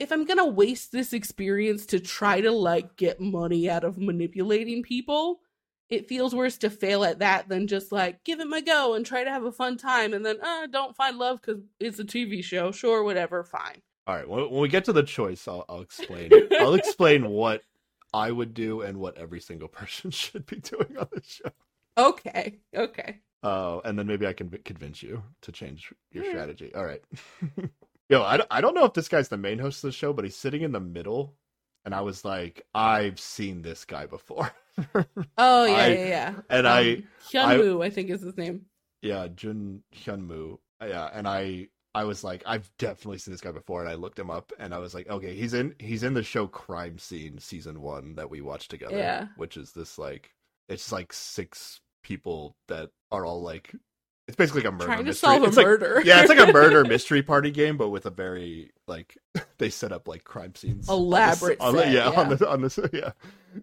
if 0.00 0.10
i'm 0.10 0.24
gonna 0.24 0.46
waste 0.46 0.90
this 0.90 1.12
experience 1.12 1.86
to 1.86 2.00
try 2.00 2.40
to 2.40 2.50
like 2.50 2.96
get 2.96 3.20
money 3.20 3.70
out 3.70 3.84
of 3.84 3.98
manipulating 3.98 4.82
people 4.82 5.40
it 5.90 6.08
feels 6.08 6.34
worse 6.34 6.58
to 6.58 6.70
fail 6.70 7.04
at 7.04 7.20
that 7.20 7.48
than 7.48 7.66
just 7.66 7.92
like 7.92 8.22
give 8.24 8.40
it 8.40 8.46
my 8.48 8.60
go 8.60 8.94
and 8.94 9.06
try 9.06 9.22
to 9.24 9.30
have 9.30 9.44
a 9.44 9.52
fun 9.52 9.76
time 9.76 10.12
and 10.14 10.24
then 10.26 10.36
uh 10.42 10.66
don't 10.66 10.96
find 10.96 11.18
love 11.18 11.40
because 11.40 11.62
it's 11.80 11.98
a 11.98 12.04
tv 12.04 12.42
show 12.42 12.72
sure 12.72 13.02
whatever 13.04 13.44
fine 13.44 13.80
All 14.06 14.14
right. 14.16 14.28
When, 14.28 14.50
when 14.50 14.60
we 14.60 14.68
get 14.68 14.84
to 14.86 14.92
the 14.92 15.02
choice, 15.02 15.46
I'll, 15.48 15.64
I'll 15.68 15.80
explain. 15.82 16.30
I'll 16.60 16.74
explain 16.82 17.28
what 17.28 17.62
I 18.14 18.30
would 18.30 18.54
do 18.54 18.82
and 18.82 18.98
what 18.98 19.18
every 19.18 19.40
single 19.40 19.68
person 19.80 20.10
should 20.10 20.46
be 20.46 20.56
doing 20.56 20.96
on 20.98 21.08
this 21.12 21.26
show. 21.26 21.50
okay 21.98 22.58
okay 22.74 23.20
Uh, 23.42 23.78
and 23.84 23.98
then 23.98 24.06
maybe 24.06 24.26
I 24.26 24.32
can 24.32 24.48
convince 24.64 25.02
you 25.02 25.22
to 25.42 25.52
change 25.52 25.92
your 26.12 26.24
Alright. 26.24 26.34
strategy. 26.34 26.74
All 26.74 26.84
right. 26.84 27.02
Yo, 28.08 28.22
I, 28.22 28.40
I 28.50 28.60
don't 28.60 28.74
know 28.74 28.84
if 28.84 28.92
this 28.94 29.08
guy's 29.08 29.28
the 29.28 29.36
main 29.36 29.58
host 29.58 29.82
of 29.84 29.88
the 29.88 29.92
show, 29.92 30.12
but 30.12 30.24
he's 30.24 30.36
sitting 30.36 30.62
in 30.62 30.72
the 30.72 30.80
middle. 30.80 31.34
And 31.84 31.94
I 31.94 32.00
was 32.02 32.24
like, 32.24 32.64
I've 32.74 33.18
seen 33.20 33.62
this 33.62 33.84
guy 33.84 34.06
before. 34.06 34.50
oh 35.38 35.64
yeah 35.64 35.74
I- 35.76 35.88
yeah 35.88 36.06
yeah 36.08 36.34
and 36.50 36.66
Um, 36.66 36.72
I, 36.72 37.02
Hyunmoo, 37.32 37.84
I 37.84 37.90
think 37.90 38.10
is 38.10 38.22
his 38.22 38.36
name 38.36 38.66
yeah, 39.02 39.28
Jun 39.28 39.82
Hyunmoo. 39.94 40.56
Yeah, 40.82 41.08
and 41.12 41.28
I, 41.28 41.68
I 41.94 42.04
was 42.04 42.24
like, 42.24 42.42
I've 42.44 42.68
definitely 42.78 43.18
seen 43.18 43.32
this 43.32 43.40
guy 43.40 43.52
before, 43.52 43.80
and 43.82 43.88
I 43.88 43.94
looked 43.94 44.18
him 44.18 44.30
up, 44.30 44.52
and 44.58 44.74
I 44.74 44.78
was 44.78 44.94
like, 44.94 45.08
okay, 45.08 45.34
he's 45.34 45.54
in, 45.54 45.74
he's 45.78 46.02
in 46.02 46.14
the 46.14 46.24
show 46.24 46.48
Crime 46.48 46.98
Scene 46.98 47.38
season 47.38 47.80
one 47.82 48.14
that 48.16 48.30
we 48.30 48.40
watched 48.40 48.70
together. 48.70 48.96
Yeah. 48.96 49.26
which 49.36 49.56
is 49.56 49.72
this 49.72 49.96
like, 49.98 50.30
it's 50.68 50.90
like 50.90 51.12
six 51.12 51.80
people 52.02 52.56
that 52.68 52.88
are 53.12 53.24
all 53.24 53.42
like, 53.42 53.72
it's 54.28 54.36
basically 54.36 54.62
like 54.62 54.68
a 54.68 54.72
murder 54.72 54.84
trying 54.86 54.98
to 54.98 55.04
mystery. 55.04 55.28
solve 55.28 55.42
a 55.42 55.46
It's 55.46 55.56
like- 55.56 55.66
murder 55.66 56.02
yeah, 56.04 56.20
it's 56.20 56.28
like 56.28 56.48
a 56.48 56.52
murder 56.52 56.84
mystery 56.84 57.22
party 57.22 57.50
game, 57.50 57.76
but 57.76 57.90
with 57.90 58.06
a 58.06 58.10
very 58.10 58.72
like 58.88 59.16
they 59.58 59.70
set 59.70 59.92
up 59.92 60.08
like 60.08 60.24
crime 60.24 60.54
scenes. 60.54 60.88
on 60.88 60.96
the 60.98 61.02
Elaborate 61.02 61.60
on 61.60 61.74
the- 61.74 61.82
set, 61.82 61.92
yeah, 61.92 62.08
on 62.08 62.30
yeah. 62.30 62.34
the 62.36 62.48
on 62.50 62.60
this 62.62 62.78
yeah. 62.92 63.12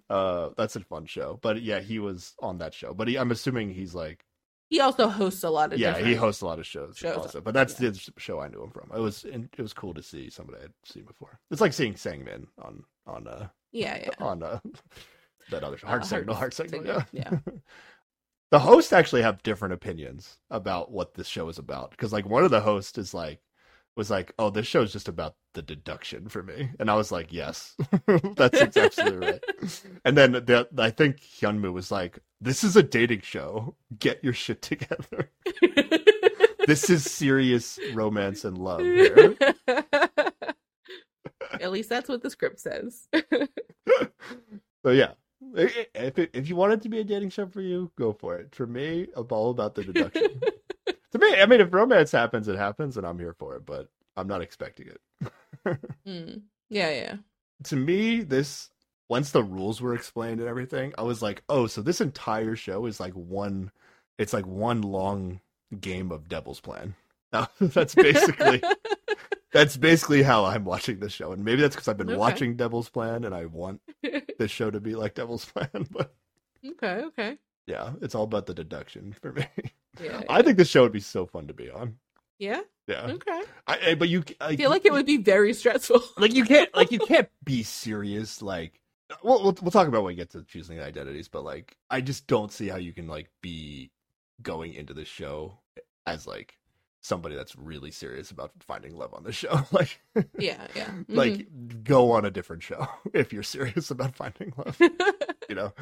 uh, 0.10 0.50
that's 0.58 0.76
a 0.76 0.80
fun 0.82 1.06
show. 1.06 1.38
But 1.42 1.62
yeah, 1.62 1.80
he 1.80 2.00
was 2.00 2.34
on 2.40 2.58
that 2.60 2.74
show. 2.74 2.94
But 2.94 3.08
he, 3.08 3.18
I'm 3.18 3.32
assuming 3.32 3.70
he's 3.74 3.94
like, 3.94 4.26
He 4.70 4.80
also 4.80 5.08
hosts 5.10 5.44
a 5.44 5.50
lot 5.50 5.74
of 5.74 5.80
yeah, 5.80 5.98
he 6.00 6.16
hosts 6.16 6.42
a 6.42 6.46
lot 6.46 6.60
of 6.60 6.66
shows, 6.66 6.98
shows. 6.98 7.18
also. 7.18 7.42
But 7.42 7.54
that's 7.54 7.80
Yeah. 7.80 7.90
the 7.92 8.12
show 8.18 8.40
I 8.40 8.48
knew 8.48 8.64
him 8.64 8.72
from. 8.72 8.90
It 8.96 9.00
was 9.02 9.26
it 9.26 9.50
was 9.60 9.74
cool 9.74 9.94
to 9.94 10.02
see 10.04 10.30
somebody 10.30 10.60
I'd 10.64 10.72
seen 10.86 11.04
before. 11.04 11.40
It's 11.52 11.62
like 11.62 11.74
seeing 11.74 11.96
Sangmin 11.96 12.48
on 12.62 12.84
on 13.06 13.28
uh 13.28 13.48
Yeah, 13.74 13.98
yeah. 14.02 14.10
on 14.26 14.42
uh 14.44 14.60
that 15.52 15.62
other 15.64 15.78
show, 15.78 15.88
Uh, 15.88 15.90
Heart 15.90 16.06
Signal, 16.06 16.36
Heart 16.36 16.56
Heart 16.58 16.70
Signal. 16.72 16.80
Signal, 16.82 17.04
Yeah. 17.12 17.30
yeah. 17.32 17.54
The 18.54 18.60
hosts 18.60 18.94
actually 18.94 19.24
have 19.24 19.42
different 19.42 19.74
opinions 19.74 20.38
about 20.52 20.92
what 20.92 21.16
this 21.16 21.28
show 21.28 21.50
is 21.50 21.58
about. 21.58 21.90
Because 21.90 22.14
like 22.14 22.28
one 22.30 22.44
of 22.44 22.52
the 22.52 22.62
hosts 22.62 23.00
is 23.00 23.12
like 23.12 23.40
was 23.96 24.12
like 24.12 24.32
oh 24.38 24.52
this 24.52 24.68
show 24.68 24.84
is 24.84 24.94
just 24.94 25.08
about 25.08 25.34
the 25.56 25.64
deduction 25.64 26.30
for 26.30 26.44
me. 26.44 26.70
And 26.80 26.92
i 26.92 26.94
was 26.94 27.12
like 27.12 27.34
yes 27.34 27.76
that's 28.36 28.78
absolutely 28.78 29.28
right. 29.28 29.44
And 30.06 30.16
then 30.16 30.34
the, 30.34 30.68
i 30.78 30.92
think 30.92 31.20
Hyunmoo 31.22 31.74
was 31.74 31.90
like 31.90 32.20
this 32.42 32.64
is 32.64 32.76
a 32.76 32.84
dating 32.84 33.22
show. 33.22 33.76
Get 33.98 34.24
your 34.24 34.34
shit 34.34 34.62
together. 34.62 35.32
This 36.68 36.92
is 36.92 37.04
serious 37.04 37.80
romance 37.92 38.46
and 38.46 38.58
love 38.58 38.82
here. 38.82 39.36
At 41.60 41.72
least 41.72 41.90
that's 41.90 42.08
what 42.08 42.22
the 42.22 42.30
script 42.30 42.60
says. 42.60 43.08
so 44.86 44.92
yeah 44.92 45.14
if, 45.56 46.18
it, 46.20 46.30
if 46.34 46.50
you 46.50 46.56
want 46.56 46.74
it 46.74 46.82
to 46.82 46.90
be 46.90 47.00
a 47.00 47.04
dating 47.04 47.30
show 47.30 47.46
for 47.48 47.62
you 47.62 47.92
go 47.98 48.12
for 48.14 48.36
it 48.38 48.54
for 48.56 48.66
me 48.68 49.08
i'm 49.16 49.28
all 49.30 49.50
about 49.52 49.76
the 49.76 49.84
deduction 49.84 50.28
to 51.12 51.18
me 51.20 51.36
i 51.42 51.46
mean 51.46 51.62
if 51.62 51.74
romance 51.74 52.12
happens 52.12 52.48
it 52.48 52.58
happens 52.58 52.98
and 52.98 53.06
i'm 53.06 53.20
here 53.20 53.36
for 53.38 53.56
it 53.56 53.66
but 53.66 53.88
i'm 54.18 54.28
not 54.28 54.42
expecting 54.42 54.88
it 54.88 55.02
Mm. 56.08 56.42
Yeah, 56.70 56.90
yeah. 56.90 57.16
to 57.66 57.76
me 57.76 58.22
this 58.22 58.70
once 59.10 59.32
the 59.32 59.44
rules 59.44 59.80
were 59.82 59.94
explained 59.96 60.40
and 60.40 60.50
everything 60.50 60.94
i 60.98 61.04
was 61.04 61.22
like 61.22 61.44
oh 61.50 61.68
so 61.68 61.82
this 61.82 62.02
entire 62.02 62.56
show 62.56 62.86
is 62.86 63.00
like 63.00 63.14
one 63.14 63.72
it's 64.18 64.34
like 64.34 64.46
one 64.46 64.82
long 64.82 65.40
game 65.80 66.12
of 66.12 66.28
devil's 66.28 66.60
plan 66.60 66.96
that's 67.60 67.96
basically 67.96 68.62
that's 69.54 69.78
basically 69.78 70.24
how 70.24 70.44
i'm 70.46 70.66
watching 70.66 71.00
this 71.00 71.14
show 71.14 71.32
and 71.32 71.44
maybe 71.46 71.62
that's 71.62 71.76
because 71.76 71.88
i've 71.88 71.98
been 71.98 72.10
Okay. 72.10 72.18
watching 72.18 72.56
devil's 72.56 72.90
plan 72.90 73.24
and 73.24 73.34
i 73.34 73.46
want 73.46 73.82
this 74.40 74.52
show 74.52 74.70
to 74.72 74.80
be 74.80 74.96
like 74.96 75.14
devil's 75.16 75.46
plan 75.46 75.70
but 75.92 76.14
okay, 76.66 77.04
okay. 77.06 77.38
yeah 77.68 77.92
it's 78.02 78.16
all 78.16 78.24
about 78.24 78.46
the 78.46 78.54
deduction 78.54 79.16
for 79.22 79.32
me 79.34 79.46
Yeah. 80.02 80.24
i 80.30 80.42
think 80.42 80.58
this 80.58 80.68
show 80.70 80.82
would 80.84 80.92
be 80.92 81.00
so 81.00 81.26
fun 81.26 81.48
to 81.48 81.54
be 81.54 81.70
on 81.70 81.96
yeah. 82.40 82.62
yeah 82.88 83.06
Okay. 83.12 83.42
I, 83.68 83.80
I- 83.92 83.96
but 83.96 84.10
you 84.10 84.24
I 84.42 84.56
feel 84.56 84.70
like 84.72 84.86
it 84.86 84.92
would 84.92 85.06
be 85.06 85.18
very 85.18 85.54
stressful. 85.54 86.02
like 86.18 86.34
you 86.34 86.44
can't 86.44 86.74
like 86.76 86.92
you 86.92 87.00
can't 87.00 87.30
be 87.46 87.64
serious 87.64 88.42
like 88.42 88.82
we'll, 89.24 89.42
we'll 89.44 89.56
we'll 89.62 89.72
talk 89.72 89.88
about 89.88 90.04
when 90.04 90.14
we 90.14 90.16
get 90.16 90.32
to 90.32 90.44
choosing 90.44 90.80
identities 90.82 91.28
but 91.28 91.44
like 91.46 91.78
i 91.92 92.02
just 92.02 92.26
don't 92.28 92.52
see 92.52 92.68
how 92.68 92.78
you 92.78 92.92
can 92.92 93.08
like 93.08 93.30
be 93.42 93.92
going 94.42 94.74
into 94.74 94.94
the 94.94 95.06
show 95.06 95.60
as 96.08 96.26
like 96.28 96.58
somebody 97.04 97.36
that's 97.36 97.56
really 97.58 97.92
serious 97.92 98.32
about 98.32 98.52
finding 98.62 98.96
love 98.96 99.14
on 99.14 99.24
the 99.24 99.32
show. 99.32 99.62
Like 99.72 100.00
yeah, 100.38 100.68
yeah. 100.76 100.92
like 101.08 101.34
mm-hmm. 101.34 101.82
go 101.84 102.12
on 102.12 102.26
a 102.26 102.32
different 102.32 102.64
show 102.64 102.88
if 103.14 103.34
you're 103.34 103.44
serious 103.44 103.92
about 103.92 104.16
finding 104.16 104.54
love 104.58 104.78
you 105.50 105.56
know? 105.56 105.74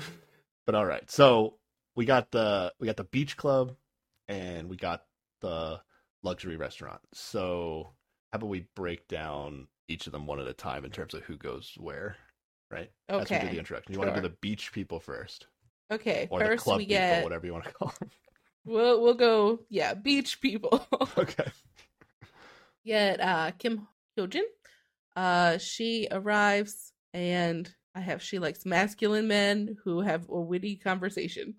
But 0.66 0.76
all 0.76 0.86
right 0.86 1.10
so 1.10 1.56
we 1.96 2.06
got 2.06 2.32
the 2.32 2.74
we 2.80 2.88
got 2.88 2.98
the 2.98 3.04
beach 3.04 3.38
club 3.38 3.76
and 4.28 4.70
we 4.70 4.78
got 4.78 5.04
the 5.42 5.82
luxury 6.24 6.58
restaurant. 6.58 7.02
So 7.14 7.92
how 8.32 8.38
about 8.38 8.50
we 8.50 8.66
break 8.76 9.08
down 9.08 9.68
each 9.88 10.08
of 10.08 10.14
them 10.14 10.26
one 10.26 10.40
at 10.40 10.48
a 10.48 10.54
time 10.54 10.86
in 10.86 10.92
terms 10.92 11.14
of 11.14 11.24
who 11.24 11.38
goes 11.38 11.76
where 11.78 12.16
right? 12.72 12.90
As 13.10 13.30
we 13.30 13.38
do 13.38 13.50
the 13.50 13.60
introduction 13.60 13.94
you 13.94 14.00
want 14.00 14.16
to 14.16 14.22
do 14.22 14.28
the 14.28 14.36
beach 14.42 14.72
people 14.72 15.00
first 15.00 15.48
okay. 15.92 16.28
or 16.32 16.40
the 16.40 16.58
club 16.58 16.78
we 16.78 16.86
people 16.86 17.02
get 17.02 17.24
whatever 17.24 17.46
you 17.46 17.54
want 17.54 17.66
to 17.66 17.74
call 17.74 17.94
them 18.00 18.10
we'll 18.66 19.02
we'll 19.02 19.14
go. 19.16 19.60
Yeah, 19.70 19.94
beach 19.94 20.42
people. 20.42 20.86
okay 21.18 21.52
Yet 22.84 23.20
uh 23.20 23.52
Kim 23.58 23.88
Hyojin. 24.18 24.44
Uh, 25.16 25.58
she 25.58 26.08
arrives 26.12 26.94
and 27.14 27.74
I 27.96 28.00
have 28.02 28.22
she 28.22 28.40
likes 28.40 28.66
masculine 28.66 29.28
men 29.28 29.78
who 29.84 30.02
have 30.02 30.30
a 30.30 30.40
witty 30.40 30.78
conversation. 30.78 31.56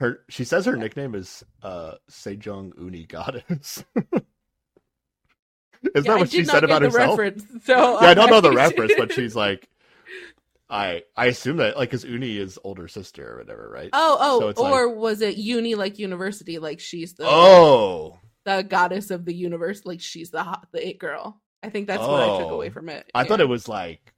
her 0.00 0.24
she 0.28 0.44
says 0.44 0.66
her 0.66 0.76
nickname 0.76 1.14
is 1.14 1.44
uh 1.62 1.94
sejong 2.10 2.72
uni 2.80 3.06
goddess 3.06 3.84
Isn't 5.94 6.06
Yeah, 6.06 6.12
that 6.12 6.18
what 6.18 6.30
she 6.30 6.44
said 6.44 6.64
about 6.64 6.82
herself? 6.82 7.22
reference, 7.22 7.44
so 7.64 7.98
yeah, 7.98 8.10
I 8.10 8.14
don't 8.14 8.30
know 8.30 8.40
the 8.40 8.52
reference, 8.52 8.94
but 8.94 9.12
she's 9.12 9.36
like, 9.36 9.68
I 10.70 11.02
I 11.16 11.26
assume 11.26 11.56
that 11.58 11.76
like 11.76 11.90
because 11.90 12.04
Uni 12.04 12.36
is 12.36 12.58
older 12.64 12.88
sister 12.88 13.34
or 13.34 13.38
whatever, 13.38 13.68
right? 13.72 13.90
Oh, 13.92 14.16
oh, 14.20 14.52
So 14.54 14.66
or 14.72 14.94
was 14.94 15.20
it 15.20 15.36
uni 15.36 15.74
like 15.74 15.98
university? 15.98 16.58
Like 16.58 16.80
she's 16.80 17.14
the 17.14 17.24
oh, 17.26 18.18
the 18.44 18.62
goddess 18.62 19.10
of 19.10 19.24
the 19.24 19.34
universe. 19.34 19.84
Like 19.84 20.00
she's 20.00 20.30
the 20.30 20.42
hot, 20.42 20.68
the 20.72 20.86
it 20.88 20.98
girl. 20.98 21.40
I 21.62 21.68
think 21.70 21.86
that's 21.88 22.00
what 22.06 22.22
I 22.22 22.38
took 22.38 22.50
Oh. 22.50 22.54
away 22.54 22.70
from 22.70 22.88
it. 22.88 23.10
I 23.14 23.24
thought 23.24 23.40
it 23.40 23.48
was 23.48 23.68
like, 23.68 24.14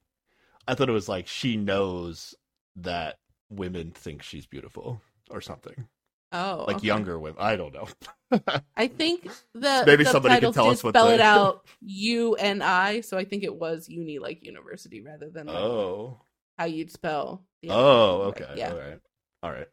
I 0.69 0.75
thought 0.75 0.89
it 0.89 0.93
was 0.93 1.09
like 1.09 1.27
she 1.27 1.57
knows 1.57 2.35
that 2.77 3.19
women 3.51 3.91
think 3.91 4.23
she's 4.23 4.47
beautiful 4.47 5.01
or 5.31 5.41
something, 5.41 5.89
Oh, 6.33 6.65
like 6.69 6.77
okay. 6.77 6.87
younger 6.87 7.19
women. 7.19 7.39
I 7.41 7.57
don't 7.57 7.75
know. 7.75 7.89
I 8.77 8.87
think 8.87 9.29
the 9.55 9.83
Maybe 9.87 10.05
somebody 10.05 10.39
could 10.41 10.55
tell 10.55 10.69
us 10.71 10.83
what 10.85 10.93
spell 10.93 11.09
the- 11.09 11.15
it 11.15 11.21
out. 11.35 11.67
U 11.81 12.35
and 12.37 12.63
I, 12.63 13.01
so 13.01 13.19
I 13.19 13.25
think 13.25 13.43
it 13.43 13.55
was 13.55 13.89
uni 13.89 14.19
like 14.19 14.43
university 14.45 15.01
rather 15.03 15.29
than 15.31 15.47
like 15.49 15.57
oh, 15.57 16.21
how 16.59 16.65
you'd 16.67 16.91
spell. 16.91 17.45
the 17.63 17.71
oh, 17.71 18.23
okay, 18.29 18.47
yeah. 18.57 18.71
all 18.71 18.79
right, 18.79 19.01
all 19.43 19.51
right. 19.53 19.69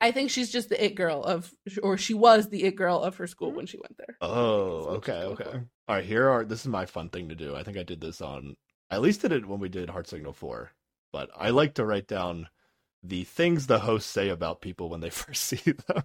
I 0.00 0.10
think 0.10 0.30
she's 0.30 0.50
just 0.50 0.68
the 0.68 0.84
it 0.84 0.94
girl 0.96 1.22
of, 1.22 1.50
or 1.82 1.96
she 1.96 2.12
was 2.14 2.48
the 2.48 2.64
it 2.64 2.76
girl 2.76 3.00
of 3.02 3.16
her 3.16 3.26
school 3.26 3.52
when 3.52 3.66
she 3.66 3.78
went 3.78 3.96
there. 3.96 4.16
Oh, 4.20 4.86
okay, 4.96 5.22
okay. 5.22 5.60
All 5.88 5.96
right, 5.96 6.04
here 6.04 6.28
are 6.28 6.44
this 6.44 6.60
is 6.60 6.66
my 6.68 6.84
fun 6.86 7.08
thing 7.08 7.28
to 7.30 7.34
do. 7.34 7.54
I 7.56 7.62
think 7.62 7.78
I 7.78 7.82
did 7.84 8.00
this 8.00 8.20
on 8.20 8.56
I 8.90 8.96
at 8.96 9.02
least 9.02 9.22
did 9.22 9.32
it 9.32 9.46
when 9.46 9.60
we 9.60 9.68
did 9.68 9.88
Heart 9.90 10.08
Signal 10.08 10.32
4. 10.32 10.70
But 11.12 11.30
I 11.36 11.50
like 11.50 11.74
to 11.74 11.84
write 11.86 12.06
down 12.06 12.48
the 13.02 13.24
things 13.24 13.66
the 13.66 13.78
hosts 13.78 14.10
say 14.10 14.28
about 14.28 14.60
people 14.60 14.88
when 14.90 15.00
they 15.00 15.10
first 15.10 15.42
see 15.44 15.72
them. 15.88 16.02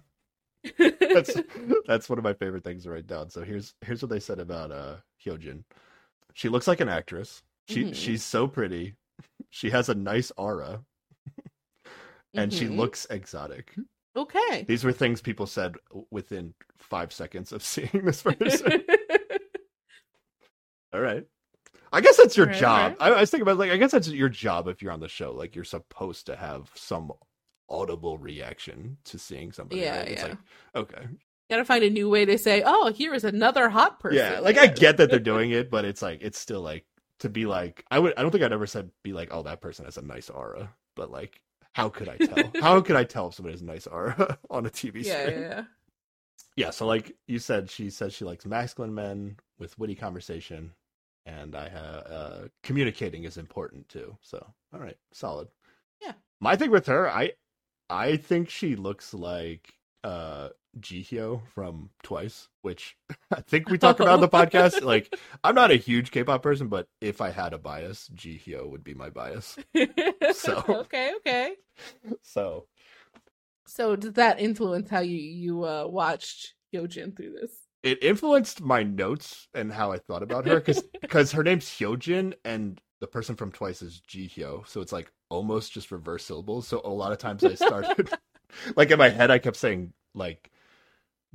That's 1.00 1.36
that's 1.86 2.08
one 2.08 2.18
of 2.18 2.24
my 2.24 2.34
favorite 2.34 2.64
things 2.64 2.84
to 2.84 2.90
write 2.90 3.06
down. 3.06 3.30
So 3.30 3.42
here's 3.42 3.74
here's 3.82 4.02
what 4.02 4.10
they 4.10 4.20
said 4.20 4.38
about 4.38 4.70
uh 4.72 4.96
Hyojin. 5.24 5.64
She 6.34 6.48
looks 6.48 6.68
like 6.68 6.80
an 6.80 6.88
actress. 6.88 7.42
She 7.68 7.84
Mhm. 7.84 7.94
she's 7.94 8.22
so 8.22 8.46
pretty. 8.46 8.94
She 9.50 9.70
has 9.70 9.88
a 9.88 9.94
nice 9.94 10.30
aura 10.36 10.82
and 12.34 12.52
she 12.52 12.66
Mhm. 12.66 12.76
looks 12.76 13.06
exotic. 13.10 13.74
okay. 14.16 14.64
These 14.68 14.84
were 14.84 14.92
things 14.92 15.20
people 15.20 15.46
said 15.46 15.76
within 16.10 16.54
5 16.78 17.12
seconds 17.12 17.52
of 17.52 17.62
seeing 17.64 18.04
this 18.04 18.22
person. 18.22 18.84
All 20.92 21.00
right. 21.00 21.24
I 21.92 22.00
guess 22.00 22.16
that's 22.16 22.36
your 22.36 22.46
right, 22.46 22.56
job. 22.56 22.96
all 23.00 23.12
I, 23.12 23.16
I 23.16 23.20
was 23.20 23.30
thinking 23.30 23.42
about 23.42 23.58
like 23.58 23.70
I 23.72 23.76
guess 23.76 23.90
that's 23.90 24.08
your 24.08 24.28
job 24.28 24.68
if 24.68 24.80
you're 24.80 24.92
on 24.92 25.00
the 25.00 25.08
show. 25.08 25.32
Like 25.32 25.54
you're 25.56 25.64
supposed 25.64 26.26
to 26.26 26.36
have 26.36 26.70
some 26.74 27.10
audible 27.68 28.16
reaction 28.18 28.96
to 29.06 29.18
seeing 29.18 29.50
somebody. 29.52 29.80
Yeah, 29.82 29.98
right? 29.98 30.08
It's 30.08 30.22
yeah. 30.22 30.28
like 30.28 30.38
okay. 30.76 31.06
Gotta 31.50 31.64
find 31.64 31.82
a 31.82 31.90
new 31.90 32.08
way 32.08 32.24
to 32.24 32.38
say, 32.38 32.62
"Oh, 32.64 32.92
here 32.92 33.12
is 33.12 33.24
another 33.24 33.68
hot 33.68 33.98
person." 33.98 34.18
Yeah, 34.18 34.38
like 34.38 34.56
I 34.56 34.68
get 34.68 34.98
that 34.98 35.10
they're 35.10 35.18
doing 35.32 35.50
it, 35.50 35.68
but 35.68 35.84
it's 35.84 36.00
like 36.00 36.20
it's 36.22 36.38
still 36.38 36.60
like 36.62 36.84
to 37.20 37.28
be 37.28 37.46
like 37.46 37.84
I 37.90 37.98
would 37.98 38.14
I 38.16 38.22
don't 38.22 38.30
think 38.30 38.44
I'd 38.44 38.52
ever 38.52 38.66
said 38.66 38.90
be 39.02 39.12
like, 39.12 39.28
oh 39.32 39.42
that 39.44 39.60
person 39.60 39.84
has 39.84 39.96
a 39.96 40.02
nice 40.02 40.28
aura. 40.30 40.74
But 40.96 41.10
like 41.10 41.40
how 41.72 41.88
could 41.88 42.08
I 42.08 42.16
tell? 42.16 42.50
how 42.60 42.80
could 42.80 42.96
I 42.96 43.04
tell 43.04 43.28
if 43.28 43.34
somebody 43.34 43.54
has 43.54 43.62
a 43.62 43.66
nice 43.66 43.86
aura 43.86 44.38
on 44.50 44.66
a 44.66 44.70
TV 44.70 45.04
yeah, 45.04 45.22
screen? 45.22 45.40
yeah, 45.40 45.48
yeah. 45.48 45.64
yeah, 46.56 46.70
so 46.70 46.86
like 46.86 47.16
you 47.26 47.38
said, 47.38 47.70
she 47.70 47.90
says 47.90 48.12
she 48.12 48.24
likes 48.24 48.44
masculine 48.44 48.94
men 48.94 49.36
with 49.58 49.78
witty 49.78 49.94
conversation, 49.94 50.72
and 51.26 51.54
I 51.54 51.68
have 51.68 52.06
uh, 52.10 52.38
communicating 52.62 53.24
is 53.24 53.36
important 53.36 53.88
too. 53.88 54.16
So 54.22 54.44
all 54.74 54.80
right, 54.80 54.96
solid. 55.12 55.48
Yeah. 56.02 56.12
My 56.40 56.56
thing 56.56 56.70
with 56.70 56.86
her, 56.86 57.08
I 57.08 57.32
I 57.88 58.16
think 58.16 58.50
she 58.50 58.76
looks 58.76 59.14
like 59.14 59.74
uh 60.02 60.48
Jihyo 60.78 61.42
from 61.54 61.90
Twice, 62.02 62.48
which 62.62 62.96
I 63.30 63.40
think 63.40 63.68
we 63.68 63.78
talked 63.78 64.00
about 64.00 64.14
on 64.14 64.20
the 64.20 64.28
podcast. 64.38 64.82
Like, 64.82 65.14
I'm 65.42 65.54
not 65.54 65.70
a 65.70 65.76
huge 65.76 66.10
K-pop 66.10 66.42
person, 66.42 66.68
but 66.68 66.86
if 67.00 67.20
I 67.20 67.30
had 67.30 67.52
a 67.52 67.58
bias, 67.58 68.08
Jihyo 68.14 68.68
would 68.70 68.84
be 68.84 68.94
my 68.94 69.10
bias. 69.10 69.58
So- 70.34 70.64
okay, 70.68 71.12
okay. 71.16 71.54
So 72.22 72.66
So 73.66 73.96
does 73.96 74.14
that 74.14 74.40
influence 74.40 74.90
how 74.90 75.00
you 75.00 75.16
you 75.18 75.64
uh, 75.64 75.86
watched 75.86 76.54
Hyojin 76.74 77.16
through 77.16 77.32
this? 77.40 77.52
it 77.82 78.02
influenced 78.04 78.60
my 78.60 78.82
notes 78.82 79.48
and 79.54 79.72
how 79.72 79.90
I 79.90 79.96
thought 79.96 80.22
about 80.22 80.46
her 80.46 80.60
because 81.00 81.32
her 81.32 81.42
name's 81.42 81.64
Hyojin 81.64 82.34
and 82.44 82.78
the 83.00 83.06
person 83.06 83.36
from 83.36 83.50
Twice 83.52 83.80
is 83.80 84.02
Jihyo, 84.06 84.68
so 84.68 84.82
it's 84.82 84.92
like 84.92 85.10
almost 85.30 85.72
just 85.72 85.90
reverse 85.90 86.22
syllables. 86.26 86.68
So 86.68 86.82
a 86.84 86.90
lot 86.90 87.12
of 87.12 87.16
times 87.18 87.42
I 87.42 87.54
started 87.54 88.10
like 88.76 88.90
in 88.90 88.98
my 88.98 89.08
head 89.08 89.30
I 89.30 89.38
kept 89.38 89.56
saying 89.56 89.94
like 90.14 90.49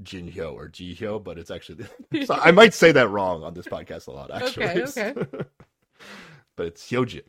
Jinhyo 0.04 0.54
or 0.54 0.68
Jihyo, 0.70 1.24
but 1.24 1.38
it's 1.38 1.52
actually 1.52 1.86
so 2.26 2.34
I 2.34 2.52
might 2.52 2.74
say 2.74 2.92
that 2.92 3.10
wrong 3.10 3.44
on 3.44 3.54
this 3.54 3.68
podcast 3.68 4.08
a 4.08 4.12
lot 4.12 4.32
actually. 4.32 4.66
Okay, 4.66 5.10
okay. 5.12 5.44
but 6.58 6.68
it's 6.68 6.90
Hyojin. 6.90 7.24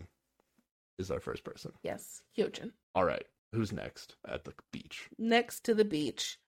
is 0.99 1.11
our 1.11 1.21
first 1.21 1.45
person. 1.45 1.73
Yes, 1.83 2.23
Hyojin. 2.37 2.73
All 2.95 3.05
right. 3.05 3.25
Who's 3.53 3.73
next 3.73 4.17
at 4.27 4.45
the 4.45 4.53
beach? 4.73 5.09
Next 5.19 5.65
to 5.65 5.75
the 5.75 5.85
beach 5.85 6.39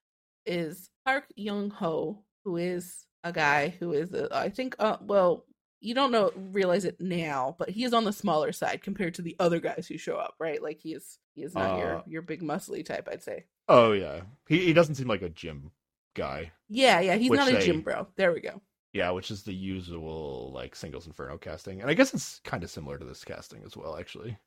is 0.45 0.89
Park 1.05 1.25
Young 1.35 1.69
Ho, 1.71 2.23
who 2.43 2.57
is 2.57 3.05
a 3.23 3.31
guy 3.31 3.69
who 3.79 3.93
is, 3.93 4.13
a, 4.13 4.27
I 4.35 4.49
think, 4.49 4.75
uh, 4.79 4.97
well, 5.01 5.45
you 5.81 5.93
don't 5.95 6.11
know 6.11 6.31
realize 6.35 6.83
it 6.85 6.99
now, 6.99 7.55
but 7.57 7.69
he 7.69 7.83
is 7.85 7.93
on 7.93 8.03
the 8.03 8.11
smaller 8.11 8.51
side 8.51 8.81
compared 8.83 9.13
to 9.15 9.21
the 9.21 9.35
other 9.39 9.59
guys 9.59 9.87
who 9.87 9.97
show 9.97 10.17
up, 10.17 10.35
right? 10.39 10.61
Like 10.61 10.79
he 10.81 10.93
is 10.93 11.17
he 11.35 11.43
is 11.43 11.55
not 11.55 11.71
Uh, 11.71 11.77
your 11.77 12.03
your 12.05 12.21
big 12.21 12.41
muscly 12.41 12.85
type, 12.85 13.07
I'd 13.09 13.23
say. 13.23 13.45
Oh 13.69 13.93
yeah. 13.93 14.21
He 14.47 14.65
he 14.65 14.73
doesn't 14.73 14.95
seem 14.95 15.07
like 15.07 15.21
a 15.21 15.29
gym 15.29 15.71
guy. 16.13 16.51
Yeah, 16.69 16.99
yeah, 16.99 17.15
he's 17.15 17.31
not 17.31 17.49
a 17.49 17.53
they- 17.53 17.65
gym 17.65 17.81
bro. 17.81 18.07
There 18.15 18.31
we 18.33 18.41
go. 18.41 18.61
Yeah, 18.91 19.11
which 19.11 19.29
is 19.29 19.43
the 19.43 19.53
usual 19.53 20.51
like 20.53 20.75
singles 20.75 21.05
inferno 21.05 21.37
casting. 21.37 21.79
And 21.81 21.89
I 21.89 21.93
guess 21.93 22.13
it's 22.13 22.39
kind 22.43 22.63
of 22.63 22.71
similar 22.71 22.97
to 22.97 23.05
this 23.05 23.23
casting 23.23 23.61
as 23.63 23.77
well, 23.77 23.95
actually. 23.97 24.37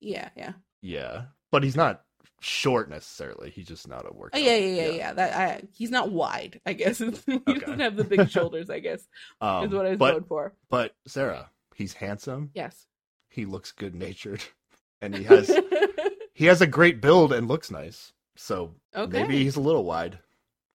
Yeah, 0.00 0.30
yeah. 0.36 0.52
Yeah. 0.82 1.22
But 1.52 1.62
he's 1.62 1.76
not 1.76 2.02
short 2.40 2.90
necessarily. 2.90 3.50
He's 3.50 3.68
just 3.68 3.86
not 3.86 4.04
a 4.04 4.08
Oh 4.08 4.14
workout. 4.16 4.42
yeah, 4.42 4.56
yeah, 4.56 4.82
yeah, 4.86 4.90
yeah. 4.90 5.12
That 5.12 5.36
I, 5.36 5.62
he's 5.76 5.92
not 5.92 6.10
wide. 6.10 6.60
I 6.66 6.72
guess 6.72 6.98
he 7.26 7.38
doesn't 7.38 7.78
have 7.80 7.94
the 7.96 8.02
big 8.04 8.28
shoulders. 8.28 8.68
I 8.68 8.80
guess 8.80 9.06
Um, 9.40 9.66
is 9.66 9.72
what 9.72 9.86
I 9.86 9.90
was 9.90 9.98
but 9.98 10.10
going 10.12 10.24
for. 10.24 10.54
but 10.68 10.96
Sarah, 11.06 11.48
he's 11.76 11.92
handsome. 11.94 12.50
Yes. 12.52 12.86
He 13.28 13.46
looks 13.46 13.72
good 13.72 13.94
natured. 13.94 14.42
And 15.02 15.14
he 15.14 15.24
has 15.24 15.54
he 16.34 16.46
has 16.46 16.62
a 16.62 16.66
great 16.66 17.02
build 17.02 17.30
and 17.34 17.46
looks 17.46 17.70
nice. 17.70 18.12
So 18.36 18.74
okay. 18.96 19.20
maybe 19.22 19.42
he's 19.42 19.56
a 19.56 19.60
little 19.60 19.84
wide. 19.84 20.18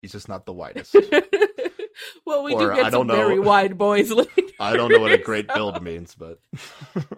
He's 0.03 0.13
just 0.13 0.29
not 0.29 0.47
the 0.47 0.53
widest. 0.53 0.95
well, 2.27 2.45
we 2.45 2.55
Or, 2.55 2.61
do 2.61 2.71
I 2.73 2.77
get 2.77 2.93
don't 2.93 3.01
some 3.01 3.07
know. 3.09 3.17
very 3.17 3.41
wide 3.41 3.77
boys 3.77 4.11
later. 4.11 4.31
I 4.61 4.77
don't 4.77 4.91
know 4.91 5.01
what 5.01 5.13
a 5.13 5.19
great 5.19 5.47
so- 5.51 5.55
build 5.55 5.83
means, 5.83 6.15
but 6.15 6.39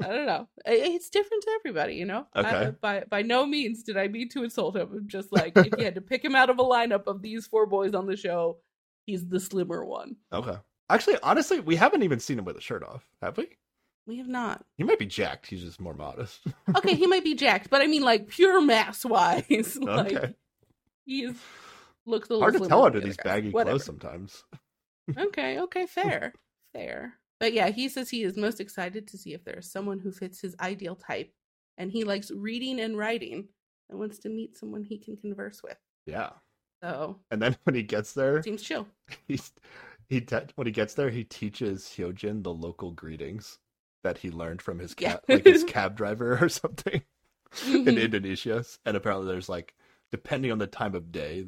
I 0.00 0.08
don't 0.08 0.26
know. 0.26 0.48
It's 0.66 1.10
different 1.10 1.42
to 1.44 1.50
everybody, 1.60 1.94
you 1.94 2.04
know. 2.06 2.26
I- 2.34 2.40
Okay. 2.40 2.76
by 2.80 3.04
by 3.08 3.22
no 3.22 3.46
means 3.46 3.82
did 3.82 3.96
I 3.96 4.08
mean 4.08 4.28
to 4.30 4.44
insult 4.44 4.76
him. 4.76 4.88
I'm 4.92 5.08
Just 5.08 5.32
like 5.32 5.52
if 5.56 5.68
you 5.78 5.84
had 5.84 5.94
to 5.96 6.00
pick 6.00 6.24
him 6.24 6.34
out 6.34 6.50
of 6.50 6.58
a 6.58 6.64
lineup 6.64 7.06
of 7.06 7.22
these 7.22 7.46
four 7.46 7.66
boys 7.66 7.94
on 7.94 8.06
the 8.06 8.16
show, 8.16 8.58
he's 9.06 9.26
the 9.26 9.40
slimmer 9.40 9.84
one. 9.84 10.16
okay. 10.32 10.56
Actually, 10.88 11.18
honestly, 11.22 11.60
we 11.60 11.76
haven't 11.76 12.02
even 12.02 12.18
seen 12.18 12.36
him 12.38 12.44
with 12.44 12.56
a 12.56 12.60
shirt 12.60 12.82
off, 12.82 13.04
have 13.22 13.36
we? 13.36 13.46
We 14.06 14.18
have 14.18 14.26
not. 14.26 14.64
He 14.76 14.82
might 14.82 14.98
be 14.98 15.06
jacked. 15.06 15.46
He's 15.46 15.62
just 15.62 15.80
more 15.80 15.94
modest. 15.94 16.40
Okay, 16.76 16.94
he 16.96 17.06
might 17.06 17.22
be 17.22 17.36
jacked, 17.36 17.70
but 17.70 17.80
I 17.80 17.86
mean, 17.86 18.02
like 18.02 18.26
pure 18.26 18.60
mass 18.60 19.04
wise, 19.04 19.78
like 19.80 20.12
Okay. 20.12 20.34
he's 21.04 21.36
looks 22.10 22.28
a 22.30 22.32
little 22.34 22.44
Hard 22.44 22.54
to 22.54 22.60
tell 22.68 22.84
under 22.84 23.00
the 23.00 23.06
these 23.06 23.16
guys. 23.16 23.24
baggy 23.26 23.52
Whatever. 23.52 23.72
clothes 23.72 23.84
sometimes. 23.84 24.44
Okay, 25.18 25.58
okay, 25.60 25.86
fair, 25.86 26.32
fair. 26.72 27.14
But 27.38 27.52
yeah, 27.52 27.68
he 27.70 27.88
says 27.88 28.10
he 28.10 28.22
is 28.22 28.36
most 28.36 28.60
excited 28.60 29.08
to 29.08 29.18
see 29.18 29.32
if 29.34 29.44
there 29.44 29.58
is 29.58 29.70
someone 29.70 29.98
who 29.98 30.12
fits 30.12 30.40
his 30.40 30.54
ideal 30.60 30.94
type, 30.94 31.32
and 31.78 31.90
he 31.90 32.04
likes 32.04 32.30
reading 32.30 32.80
and 32.80 32.96
writing, 32.96 33.48
and 33.88 33.98
wants 33.98 34.18
to 34.20 34.28
meet 34.28 34.56
someone 34.56 34.84
he 34.84 34.98
can 34.98 35.16
converse 35.16 35.62
with. 35.62 35.78
Yeah. 36.06 36.30
So 36.82 37.18
And 37.30 37.40
then 37.42 37.56
when 37.64 37.74
he 37.74 37.82
gets 37.82 38.12
there, 38.12 38.42
seems 38.42 38.62
chill. 38.62 38.86
he's 39.28 39.52
he 40.08 40.20
te- 40.20 40.52
when 40.56 40.66
he 40.66 40.72
gets 40.72 40.94
there, 40.94 41.10
he 41.10 41.24
teaches 41.24 41.84
Hyojin 41.96 42.42
the 42.42 42.52
local 42.52 42.92
greetings 42.92 43.58
that 44.02 44.18
he 44.18 44.30
learned 44.30 44.62
from 44.62 44.78
his 44.78 44.94
Yeah. 44.98 45.12
cab, 45.14 45.22
like 45.30 45.44
his 45.44 45.64
cab 45.64 45.96
driver 45.96 46.38
or 46.42 46.48
something 46.48 47.02
in 47.62 47.96
Mhm. 47.96 47.98
Indonesia. 47.98 48.64
And 48.84 48.96
apparently, 48.96 49.26
there's 49.28 49.48
like 49.48 49.74
depending 50.12 50.52
on 50.52 50.58
the 50.58 50.66
time 50.66 50.94
of 50.94 51.12
day, 51.12 51.46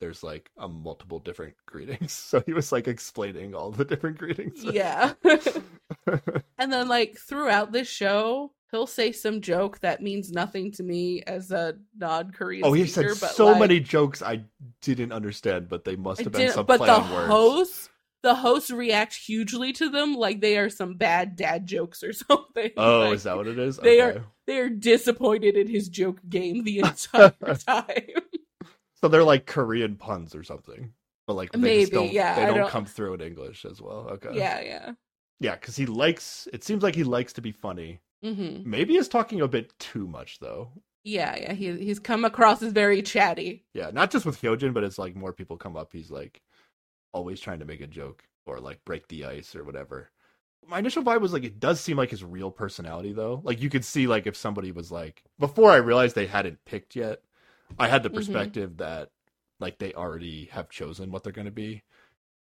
there's 0.00 0.22
like 0.22 0.50
a 0.58 0.68
multiple 0.68 1.18
different 1.18 1.54
greetings. 1.66 2.12
So 2.34 2.42
he 2.46 2.52
was 2.52 2.72
like 2.72 2.88
explaining 2.88 3.54
all 3.54 3.70
the 3.70 3.84
different 3.84 4.18
greetings. 4.18 4.62
yeah. 4.64 5.12
and 6.58 6.72
then 6.72 6.88
like 6.88 7.16
throughout 7.18 7.72
this 7.72 7.88
show, 7.88 8.52
he'll 8.70 8.86
say 8.86 9.12
some 9.12 9.40
joke 9.40 9.80
that 9.80 10.02
means 10.02 10.32
nothing 10.32 10.72
to 10.72 10.82
me 10.82 11.22
as 11.26 11.50
a 11.52 11.76
non-Korean. 11.98 12.64
oh, 12.64 12.72
he 12.72 12.86
speaker, 12.86 13.14
said 13.14 13.30
so 13.30 13.46
like, 13.46 13.60
many 13.60 13.80
jokes 13.80 14.22
I 14.22 14.44
didn't 14.82 15.12
understand, 15.12 15.68
but 15.68 15.84
they 15.84 15.96
must 15.96 16.20
have 16.22 16.32
been 16.32 16.50
some 16.50 16.66
but 16.66 16.78
the 16.78 17.14
words. 17.14 17.28
host 17.28 17.90
the 18.22 18.34
host 18.34 18.70
reacts 18.70 19.16
hugely 19.16 19.70
to 19.74 19.90
them 19.90 20.14
like 20.14 20.40
they 20.40 20.56
are 20.56 20.70
some 20.70 20.94
bad 20.94 21.36
dad 21.36 21.66
jokes 21.66 22.02
or 22.02 22.12
something 22.14 22.70
Oh, 22.76 23.00
Like, 23.00 23.14
is 23.16 23.22
that 23.24 23.36
what 23.36 23.46
it 23.46 23.58
is? 23.58 23.76
they 23.76 24.00
are- 24.00 24.24
they 24.46 24.58
are 24.58 24.68
disappointed 24.70 25.56
in 25.56 25.68
his 25.68 25.88
joke 25.88 26.18
game 26.28 26.64
the 26.64 26.78
entire 26.80 27.30
time 27.54 28.22
So 29.04 29.08
they're 29.08 29.22
like 29.22 29.44
Korean 29.44 29.96
puns 29.96 30.34
or 30.34 30.42
something, 30.42 30.94
but 31.26 31.34
like 31.34 31.52
they 31.52 31.58
Maybe, 31.58 31.90
don't, 31.90 32.10
yeah, 32.10 32.36
they 32.36 32.46
don't, 32.46 32.56
don't- 32.56 32.70
come 32.70 32.86
through 32.86 33.12
in 33.12 33.20
English 33.20 33.66
as 33.66 33.82
well. 33.82 34.08
Okay, 34.12 34.30
yeah 34.34 34.60
yeah 34.62 34.92
yeah, 35.40 35.56
because 35.56 35.76
he 35.76 35.84
likes. 35.84 36.48
It 36.54 36.64
seems 36.64 36.82
like 36.82 36.94
he 36.94 37.04
likes 37.04 37.34
to 37.34 37.42
be 37.42 37.52
funny. 37.52 38.00
hmm 38.22 38.62
Maybe 38.64 38.94
he's 38.94 39.08
talking 39.08 39.42
a 39.42 39.46
bit 39.46 39.78
too 39.78 40.06
much 40.06 40.38
though. 40.38 40.70
yeah 41.02 41.36
yeah 41.36 41.52
he, 41.52 41.76
he's 41.76 41.98
come 41.98 42.24
across 42.24 42.62
as 42.62 42.72
very 42.72 43.02
chatty 43.02 43.66
Yeah, 43.74 43.90
not 43.92 44.10
just 44.10 44.24
with 44.24 44.40
Hyojin, 44.40 44.72
but 44.72 44.84
it's 44.84 44.96
like 44.98 45.14
more 45.14 45.34
people 45.34 45.58
come 45.58 45.76
up. 45.76 45.90
He's 45.92 46.10
like 46.10 46.40
always 47.12 47.40
trying 47.40 47.58
to 47.58 47.66
make 47.66 47.82
a 47.82 47.86
joke 47.86 48.24
or 48.46 48.58
like 48.58 48.82
break 48.86 49.06
the 49.08 49.26
ice 49.26 49.54
or 49.54 49.64
whatever. 49.64 50.08
My 50.66 50.78
initial 50.78 51.02
vibe 51.02 51.20
was 51.20 51.34
like 51.34 51.44
it 51.44 51.60
does 51.60 51.78
seem 51.78 51.98
like 51.98 52.08
his 52.08 52.24
real 52.24 52.50
personality 52.50 53.12
though. 53.12 53.42
Like 53.44 53.60
you 53.60 53.68
could 53.68 53.84
see 53.84 54.06
like 54.06 54.26
if 54.26 54.34
somebody 54.34 54.72
was 54.72 54.90
like 54.90 55.22
before 55.38 55.70
I 55.72 55.76
realized 55.76 56.14
they 56.14 56.26
hadn't 56.26 56.64
picked 56.64 56.96
yet, 56.96 57.20
I 57.78 57.88
had 57.88 58.02
the 58.02 58.10
Mhm. 58.10 58.14
perspective 58.16 58.76
that 58.78 59.10
like 59.60 59.78
they 59.78 59.92
already 59.94 60.46
have 60.46 60.68
chosen 60.70 61.10
what 61.10 61.22
they're 61.24 61.32
going 61.32 61.46
to 61.46 61.50
be 61.52 61.82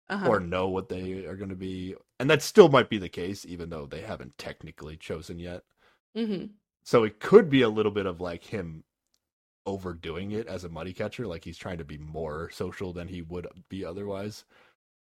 uh-huh. 0.09 0.29
or 0.29 0.41
know 0.41 0.69
what 0.69 0.89
they 0.89 1.25
are 1.27 1.37
going 1.37 1.51
to 1.51 1.57
be. 1.57 1.97
And 2.21 2.31
that 2.31 2.43
still 2.43 2.69
might 2.69 2.91
be 2.91 2.99
the 2.99 3.09
case 3.09 3.45
even 3.47 3.71
though 3.71 3.87
they 3.87 4.03
haven't 4.03 4.39
technically 4.39 4.97
chosen 4.97 5.39
yet. 5.39 5.63
hmm 6.15 6.55
So 6.85 7.05
it 7.05 7.21
could 7.21 7.49
be 7.51 7.63
a 7.63 7.69
little 7.69 7.93
bit 7.93 8.07
of 8.07 8.21
like 8.21 8.45
him 8.45 8.85
overdoing 9.67 10.33
it 10.33 10.47
as 10.49 10.65
a 10.65 10.69
money 10.71 10.93
catcher, 10.95 11.27
like 11.27 11.45
he's 11.45 11.59
trying 11.59 11.79
to 11.79 11.85
be 11.85 11.99
more 11.99 12.51
social 12.51 12.93
than 12.93 13.09
he 13.09 13.23
would 13.23 13.49
be 13.69 13.85
otherwise. 13.85 14.45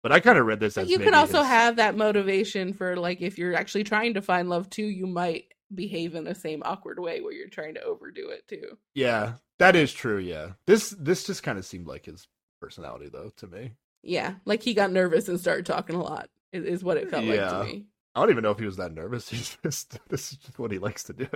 But 0.02 0.12
I 0.12 0.20
kind 0.20 0.38
of 0.38 0.46
read 0.46 0.60
this 0.60 0.78
as 0.78 0.88
you 0.88 0.98
could 0.98 1.14
also 1.14 1.38
his- 1.38 1.46
have 1.46 1.76
that 1.76 1.96
motivation 1.96 2.72
for 2.72 2.96
like 2.96 3.20
if 3.20 3.38
you're 3.38 3.54
actually 3.54 3.84
trying 3.84 4.14
to 4.14 4.22
find 4.22 4.48
love 4.48 4.68
too 4.70 4.84
you 4.84 5.06
might 5.06 5.52
behave 5.74 6.14
in 6.14 6.24
the 6.24 6.34
same 6.34 6.62
awkward 6.64 6.98
way 6.98 7.20
where 7.20 7.32
you're 7.32 7.48
trying 7.48 7.74
to 7.74 7.82
overdo 7.82 8.28
it 8.30 8.46
too 8.48 8.76
yeah, 8.94 9.34
that 9.60 9.76
is 9.76 9.92
true. 9.92 10.18
Yeah, 10.18 10.50
this 10.66 10.90
this 10.98 11.22
just 11.24 11.44
kind 11.44 11.56
of 11.58 11.64
seemed 11.64 11.86
like 11.86 12.06
his 12.06 12.26
personality 12.60 13.08
though 13.10 13.30
to 13.36 13.46
me. 13.46 13.72
yeah 14.02 14.34
like 14.44 14.62
he 14.62 14.74
got 14.74 14.90
nervous 14.92 15.28
and 15.28 15.40
started 15.40 15.64
talking 15.64 15.96
a 15.96 16.02
lot 16.02 16.28
is, 16.52 16.64
is 16.64 16.84
what 16.84 16.96
it 16.98 17.08
felt 17.10 17.24
Yeah. 17.24 17.50
like 17.58 17.68
to 17.68 17.72
me 17.74 17.84
I 18.14 18.20
don't 18.20 18.30
even 18.30 18.42
know 18.42 18.50
if 18.50 18.58
he 18.58 18.66
was 18.66 18.76
that 18.78 18.92
nervous. 18.92 19.28
He's 19.30 19.56
just 19.62 19.98
this 20.08 20.32
is 20.32 20.38
just 20.38 20.58
what 20.58 20.72
he 20.72 20.78
likes 20.78 21.04
to 21.04 21.12
do. 21.12 21.28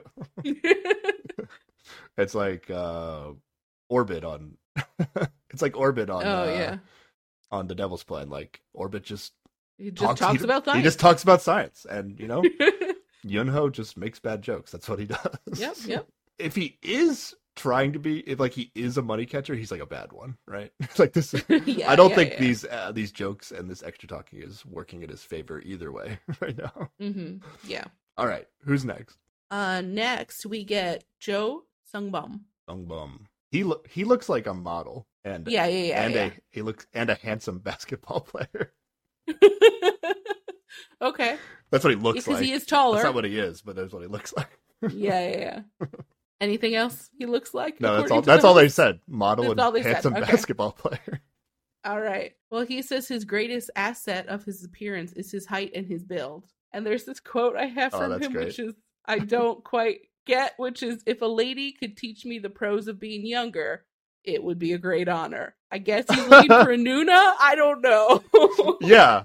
It's 2.17 2.35
like 2.35 2.71
uh 2.71 3.31
Orbit 3.89 4.25
on. 4.25 4.57
it's 5.51 5.63
like 5.63 5.77
Orbit 5.77 6.11
on. 6.11 6.25
oh 6.27 6.43
uh, 6.45 6.47
yeah 6.47 6.77
on 7.51 7.67
the 7.69 7.75
Devil's 7.75 8.05
Plan. 8.05 8.29
Like 8.31 8.61
Orbit 8.73 9.05
just 9.05 9.33
he 9.79 9.91
just 9.91 10.17
talks, 10.19 10.39
he, 10.39 10.45
about 10.45 10.65
science 10.65 10.77
He 10.79 10.83
just 10.83 11.01
talks 11.01 11.23
about 11.23 11.43
science, 11.43 11.87
and 11.89 12.19
you 12.19 12.27
know. 12.29 12.43
Yunho 13.27 13.73
just 13.73 13.97
makes 13.97 14.21
bad 14.21 14.43
jokes. 14.43 14.71
That's 14.71 14.89
what 14.89 14.99
he 14.99 15.07
does. 15.07 15.21
yep 15.57 15.77
yep 15.87 16.09
If 16.39 16.55
he 16.55 16.79
is 16.83 17.35
trying 17.57 17.93
to 17.93 17.99
be, 17.99 18.21
if 18.21 18.41
like 18.41 18.53
he 18.53 18.71
is 18.75 18.97
a 18.99 19.03
money 19.03 19.27
catcher, 19.27 19.55
he's 19.55 19.71
like 19.71 19.81
a 19.81 19.87
bad 19.87 20.13
one, 20.13 20.37
right? 20.47 20.73
It's 20.81 20.99
like 20.99 21.13
this. 21.13 21.35
yeah, 21.67 21.91
I 21.91 21.97
don't 21.97 22.11
yeah, 22.11 22.17
think 22.17 22.33
yeah. 22.33 22.41
these 22.41 22.65
uh, 22.65 22.93
these 22.93 23.13
jokes 23.13 23.51
and 23.53 23.71
this 23.71 23.83
extra 23.83 24.09
talking 24.09 24.43
is 24.43 24.65
working 24.67 25.03
in 25.03 25.09
his 25.11 25.23
favor 25.23 25.61
either 25.61 25.93
way 25.93 26.19
right 26.41 26.57
now. 26.59 26.91
hmm 26.99 27.37
yeah 27.67 27.85
All 28.17 28.27
right, 28.27 28.47
who's 28.65 28.85
next? 28.85 29.17
uh 29.51 29.83
next 29.83 30.47
we 30.47 30.65
get 30.65 31.05
joe 31.21 31.65
sungbum 31.95 32.41
Sung 32.69 32.87
Bum. 32.87 33.27
He 33.51 33.63
lo- 33.63 33.83
he 33.89 34.05
looks 34.05 34.29
like 34.29 34.47
a 34.47 34.55
model, 34.55 35.07
and 35.25 35.47
yeah 35.47 35.67
yeah 35.67 35.85
yeah, 35.85 36.03
and 36.07 36.17
a 36.17 36.33
he 36.51 36.63
looks 36.63 36.87
and 36.95 37.11
a 37.11 37.15
handsome 37.15 37.59
basketball 37.59 38.21
player. 38.23 38.73
okay 41.03 41.37
That's 41.71 41.85
what 41.85 41.91
he 41.93 41.97
looks 42.01 42.25
because 42.25 42.39
like. 42.41 42.45
he 42.45 42.53
is 42.53 42.67
taller 42.67 42.97
That's 42.97 43.05
not 43.05 43.15
what 43.15 43.25
he 43.25 43.39
is, 43.39 43.63
but 43.63 43.77
that's 43.77 43.93
what 43.93 44.03
he 44.03 44.09
looks 44.09 44.33
like. 44.37 44.59
yeah 44.93 45.29
yeah 45.29 45.39
yeah 45.81 45.87
anything 46.45 46.75
else 46.75 47.11
he 47.19 47.27
looks 47.27 47.55
like 47.55 47.81
No, 47.81 47.97
that's 47.99 48.11
all. 48.11 48.23
That's 48.23 48.45
all 48.45 48.55
they 48.55 48.69
said. 48.69 49.01
Model 49.09 49.55
That's 49.55 49.77
and 49.77 49.85
handsome 49.85 50.15
okay. 50.15 50.31
basketball 50.31 50.73
player. 50.79 51.21
All 51.85 52.01
right. 52.01 52.33
Well, 52.51 52.65
he 52.65 52.81
says 52.83 53.09
his 53.09 53.25
greatest 53.25 53.71
asset 53.77 54.29
of 54.29 54.45
his 54.45 54.65
appearance 54.65 55.13
is 55.13 55.31
his 55.31 55.45
height 55.47 55.73
and 55.75 55.87
his 55.87 56.05
build. 56.05 56.47
And 56.73 56.87
there's 56.87 57.05
this 57.05 57.21
quote 57.21 57.57
I 57.57 57.67
have 57.67 57.95
Oh, 57.95 57.99
from 57.99 58.11
that's 58.11 58.27
him, 58.27 58.33
great. 58.33 58.47
which 58.47 58.59
is 58.59 58.75
I 59.07 59.19
don't 59.19 59.63
quite 59.65 60.01
get, 60.27 60.55
which 60.57 60.83
is 60.83 61.03
if 61.07 61.21
a 61.23 61.27
lady 61.27 61.73
could 61.73 61.97
teach 61.97 62.25
me 62.25 62.39
the 62.39 62.51
pros 62.51 62.89
of 62.89 62.99
being 63.01 63.27
younger, 63.27 63.85
it 64.25 64.43
would 64.43 64.59
be 64.59 64.73
a 64.73 64.79
great 64.79 65.09
honor. 65.09 65.55
I 65.71 65.79
guess 65.79 66.05
he's 66.09 66.27
looking 66.29 66.49
for 66.49 66.71
a 66.73 66.77
Nuna. 66.79 67.33
I 67.41 67.55
don't 67.57 67.83
know. 67.83 68.79
yeah. 68.81 69.25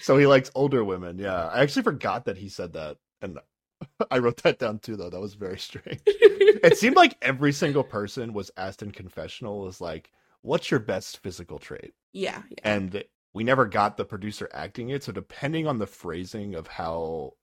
So 0.00 0.16
he 0.16 0.26
likes 0.26 0.50
older 0.54 0.84
women. 0.84 1.18
Yeah. 1.18 1.46
I 1.48 1.62
actually 1.62 1.82
forgot 1.82 2.26
that 2.26 2.36
he 2.38 2.48
said 2.48 2.72
that. 2.74 2.98
And 3.22 3.38
I 4.10 4.18
wrote 4.18 4.42
that 4.42 4.58
down 4.58 4.78
too, 4.78 4.96
though. 4.96 5.10
That 5.10 5.20
was 5.20 5.34
very 5.34 5.58
strange. 5.58 6.00
It 6.06 6.76
seemed 6.78 6.96
like 6.96 7.16
every 7.22 7.52
single 7.52 7.84
person 7.84 8.32
was 8.32 8.50
asked 8.56 8.82
in 8.82 8.90
confessional 8.90 9.60
was 9.60 9.80
like, 9.80 10.10
what's 10.42 10.70
your 10.70 10.80
best 10.80 11.18
physical 11.18 11.58
trait? 11.58 11.94
yeah, 12.12 12.42
yeah. 12.48 12.56
And 12.64 13.04
we 13.34 13.44
never 13.44 13.66
got 13.66 13.96
the 13.96 14.04
producer 14.04 14.48
acting 14.52 14.90
it. 14.90 15.04
So 15.04 15.12
depending 15.12 15.66
on 15.66 15.78
the 15.78 15.86
phrasing 15.86 16.54
of 16.54 16.66
how 16.66 17.34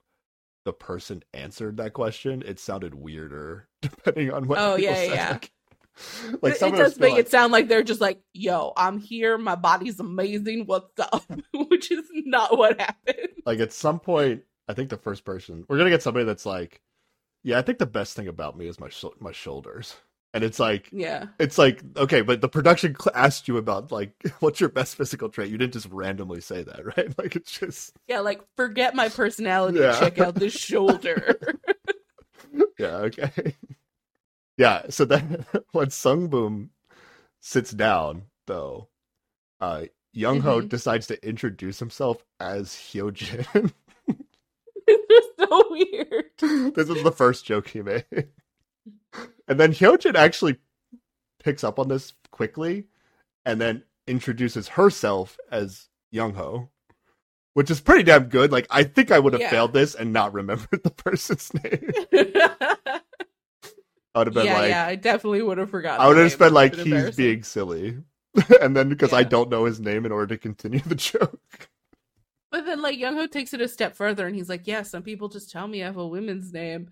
the 0.66 0.74
person 0.74 1.24
answered 1.34 1.78
that 1.78 1.94
question, 1.94 2.44
it 2.46 2.60
sounded 2.60 2.96
weirder 2.96 3.68
depending 3.82 4.32
on 4.32 4.48
what. 4.48 4.58
Oh, 4.60 4.76
yeah, 4.76 4.96
said. 4.96 5.10
yeah. 5.10 5.30
Like, 5.32 5.52
like 6.42 6.54
it, 6.56 6.62
it 6.62 6.76
does 6.76 7.00
make 7.00 7.12
feel 7.12 7.20
it 7.20 7.30
sound 7.30 7.54
like 7.54 7.70
they're 7.70 7.82
just 7.84 8.02
like, 8.02 8.20
"Yo, 8.34 8.74
I'm 8.76 9.00
here. 9.00 9.38
My 9.38 9.56
body's 9.56 9.98
amazing. 9.98 10.66
What's 10.66 11.00
up?" 11.00 11.24
Which 11.54 11.90
is 11.90 12.04
not 12.12 12.58
what 12.58 12.82
happened. 12.82 13.30
like 13.46 13.60
at 13.60 13.72
some 13.72 14.00
point, 14.02 14.44
I 14.68 14.74
think 14.74 14.90
the 14.90 14.98
first 14.98 15.24
person 15.26 15.66
we're 15.68 15.78
gonna 15.78 15.90
get 15.90 16.02
somebody 16.04 16.26
that's 16.26 16.46
like, 16.46 16.82
yeah, 17.44 17.58
I 17.58 17.62
think 17.62 17.78
the 17.80 17.86
best 17.86 18.16
thing 18.16 18.28
about 18.28 18.58
me 18.58 18.68
is 18.68 18.80
my 18.80 18.90
shou- 18.90 19.14
my 19.20 19.32
shoulders, 19.32 19.96
and 20.34 20.44
it's 20.44 20.60
like 20.60 20.90
Yeah, 20.92 21.28
it's 21.40 21.58
like 21.58 21.82
okay, 21.98 22.22
but 22.22 22.42
the 22.42 22.50
production 22.50 22.96
asked 23.14 23.48
you 23.48 23.58
about 23.58 23.92
like 23.92 24.12
what's 24.40 24.60
your 24.60 24.70
best 24.70 24.96
physical 24.96 25.30
trait. 25.30 25.52
You 25.52 25.58
didn't 25.58 25.74
just 25.74 25.88
randomly 25.92 26.42
say 26.42 26.64
that, 26.64 26.86
right? 26.98 27.18
Like 27.18 27.36
it's 27.36 27.52
just 27.58 27.94
yeah. 28.08 28.20
Like, 28.22 28.42
forget 28.58 28.96
my 28.96 29.10
personality. 29.10 29.80
Yeah. 29.80 30.00
Check 30.00 30.20
out 30.20 30.36
this 30.36 30.54
shoulder. 30.54 31.40
yeah, 32.80 32.96
okay. 32.98 33.56
yeah, 34.58 34.84
so 34.90 35.06
then 35.06 35.46
when 35.72 35.90
Sung 35.90 36.28
Bum 36.28 36.72
sits 37.42 37.72
down, 37.72 38.24
though, 38.48 38.88
uh 39.62 39.86
Young 40.14 40.40
Ho 40.42 40.62
Mhm. 40.62 40.70
decides 40.70 41.08
to 41.08 41.28
introduce 41.28 41.80
himself 41.80 42.24
as 42.40 42.70
Hyojin. 42.70 43.74
it's 44.88 45.50
so 45.50 45.64
weird. 45.70 46.74
this 46.76 46.90
is 46.90 47.04
the 47.04 47.12
first 47.12 47.46
joke 47.46 47.68
he 47.70 47.82
made. 47.82 48.06
And 49.48 49.60
then 49.60 49.72
Hyojin 49.74 50.16
actually 50.16 50.58
picks 51.44 51.64
up 51.64 51.80
on 51.80 51.88
this 51.88 52.14
quickly 52.32 52.86
and 53.46 53.62
then 53.62 53.84
introduces 54.08 54.68
herself 54.70 55.38
as 55.52 55.88
Young 56.12 56.34
Ho, 56.34 56.70
which 57.54 57.70
is 57.72 57.80
pretty 57.80 58.04
damn 58.04 58.26
good. 58.26 58.52
Like, 58.52 58.68
I 58.70 58.84
think 58.84 59.12
I 59.12 59.20
would 59.20 59.34
have 59.34 59.42
Yeah. 59.42 59.50
failed 59.52 59.74
this 59.74 59.96
and 59.96 60.12
not 60.14 60.34
remembered 60.34 60.68
the 60.84 60.92
person's 60.92 61.54
name. 61.54 61.92
I 64.14 64.20
would 64.20 64.28
have 64.28 64.34
been 64.34 64.46
like, 64.48 64.70
yeah. 64.70 64.86
I 64.88 64.96
definitely 64.96 65.42
would 65.42 65.58
have 65.58 65.70
forgotten. 65.70 66.02
I 66.02 66.08
would 66.08 66.18
have 66.18 66.28
just 66.28 66.40
been 66.40 66.54
like, 66.54 66.74
he's 66.76 67.16
being 67.16 67.44
silly. 67.44 67.98
and 68.62 68.76
then 68.76 68.90
because 68.90 69.14
I 69.14 69.24
don't 69.24 69.50
know 69.50 69.66
his 69.66 69.80
name 69.80 70.06
in 70.06 70.12
order 70.12 70.28
to 70.36 70.38
continue 70.38 70.80
the 70.80 70.96
joke. 70.96 71.70
But 72.56 72.66
then, 72.66 72.82
like, 72.82 72.98
Young 72.98 73.18
Ho 73.18 73.28
takes 73.28 73.54
it 73.54 73.60
a 73.60 73.68
step 73.68 73.98
further, 73.98 74.26
and 74.26 74.34
he's 74.34 74.48
like, 74.48 74.66
"Yeah, 74.66 74.84
some 74.84 75.04
people 75.04 75.28
just 75.28 75.52
tell 75.52 75.68
me 75.68 75.84
I 75.84 75.88
have 75.88 75.98
a 75.98 76.08
women's 76.08 76.54
name," 76.54 76.90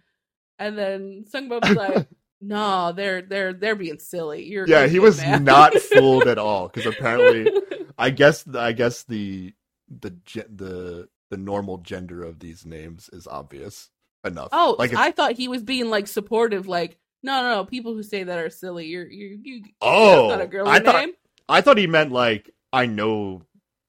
and 0.59 0.77
then 0.77 1.23
Sungbum's 1.33 1.69
like, 1.77 2.09
"No, 2.41 2.91
they're 2.91 3.21
they're 3.21 3.53
they're 3.53 3.77
being 3.77 3.97
silly. 3.97 4.43
You're 4.43 4.67
Yeah, 4.67 4.87
he 4.87 4.99
was 4.99 5.19
man." 5.19 5.45
not 5.45 5.73
fooled 5.73 6.27
at 6.27 6.37
all 6.37 6.67
because 6.67 6.85
apparently 6.97 7.49
I 7.97 8.09
guess 8.09 8.45
I 8.53 8.73
guess 8.73 9.03
the 9.03 9.53
the 9.87 10.13
the 10.49 11.07
the 11.29 11.37
normal 11.37 11.77
gender 11.77 12.25
of 12.25 12.39
these 12.39 12.65
names 12.65 13.09
is 13.13 13.25
obvious 13.25 13.89
enough. 14.25 14.49
oh, 14.51 14.75
like 14.77 14.93
I 14.93 15.11
thought 15.11 15.31
he 15.31 15.47
was 15.47 15.63
being 15.63 15.89
like 15.89 16.07
supportive, 16.07 16.67
like, 16.67 16.97
"No, 17.23 17.41
no, 17.41 17.55
no, 17.55 17.65
people 17.65 17.93
who 17.93 18.03
say 18.03 18.25
that 18.25 18.37
are 18.37 18.49
silly. 18.49 18.87
You're 18.87 19.07
you 19.07 19.39
you. 19.41 19.63
oh, 19.81 20.27
that's 20.27 20.39
not 20.39 20.41
a 20.41 20.43
oh, 20.43 20.47
girly 20.47 20.71
I 20.71 20.79
thought 20.81 20.95
name." 20.95 21.13
I 21.47 21.61
thought 21.61 21.77
he 21.77 21.87
meant 21.87 22.11
like 22.11 22.51
I 22.73 22.85
know 22.85 23.43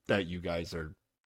that 0.06 0.26
you 0.28 0.40
guys 0.40 0.72
are 0.72 0.94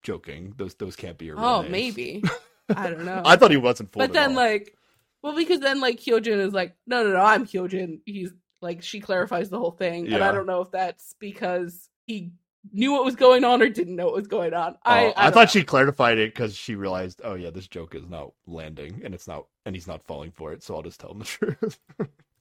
joking. 0.06 0.54
Those 0.56 0.74
those 0.76 0.96
can't 0.96 1.18
be 1.18 1.26
your. 1.26 1.36
Real 1.36 1.44
Oh, 1.44 1.60
names. 1.62 1.72
maybe. 1.72 2.24
I 2.74 2.90
don't 2.90 3.04
know. 3.04 3.22
I 3.24 3.36
thought 3.36 3.50
he 3.50 3.56
wasn't 3.58 3.92
fooled. 3.92 4.08
but 4.08 4.12
then, 4.12 4.30
all. 4.30 4.36
like, 4.36 4.74
well, 5.22 5.34
because 5.36 5.60
then 5.60 5.80
like 5.80 6.00
Hyojin 6.00 6.38
is 6.38 6.52
like, 6.54 6.74
"No, 6.86 7.04
no, 7.04 7.10
no, 7.12 7.20
I'm 7.20 7.44
Hyojin." 7.46 8.00
He's 8.06 8.32
like, 8.62 8.82
she 8.82 9.00
clarifies 9.00 9.50
the 9.50 9.58
whole 9.58 9.72
thing, 9.72 10.12
and 10.12 10.22
I 10.24 10.32
don't 10.32 10.46
know 10.46 10.62
if 10.62 10.70
that's 10.70 11.14
because 11.18 11.88
he 12.06 12.30
knew 12.72 12.90
what 12.92 13.04
was 13.04 13.14
going 13.14 13.44
on 13.44 13.62
or 13.62 13.68
didn't 13.68 13.94
know 13.94 14.06
what 14.06 14.14
was 14.14 14.26
going 14.26 14.52
on. 14.54 14.72
Oh, 14.74 14.78
I 14.90 15.06
I, 15.08 15.28
I, 15.28 15.30
thought 15.30 15.42
know. 15.42 15.46
she 15.60 15.62
clarified 15.62 16.18
it 16.18 16.34
because 16.34 16.56
she 16.56 16.74
realized, 16.74 17.20
oh 17.22 17.34
yeah, 17.34 17.50
this 17.50 17.68
joke 17.68 17.94
is 17.94 18.08
not 18.08 18.32
landing, 18.46 19.02
and 19.04 19.14
it's 19.14 19.28
not, 19.28 19.46
and 19.66 19.76
he's 19.76 19.86
not 19.86 20.02
falling 20.04 20.32
for 20.32 20.52
it. 20.52 20.62
So 20.64 20.74
I'll 20.74 20.82
just 20.82 20.98
tell 20.98 21.12
him 21.12 21.20
the 21.20 21.24
truth. 21.58 21.78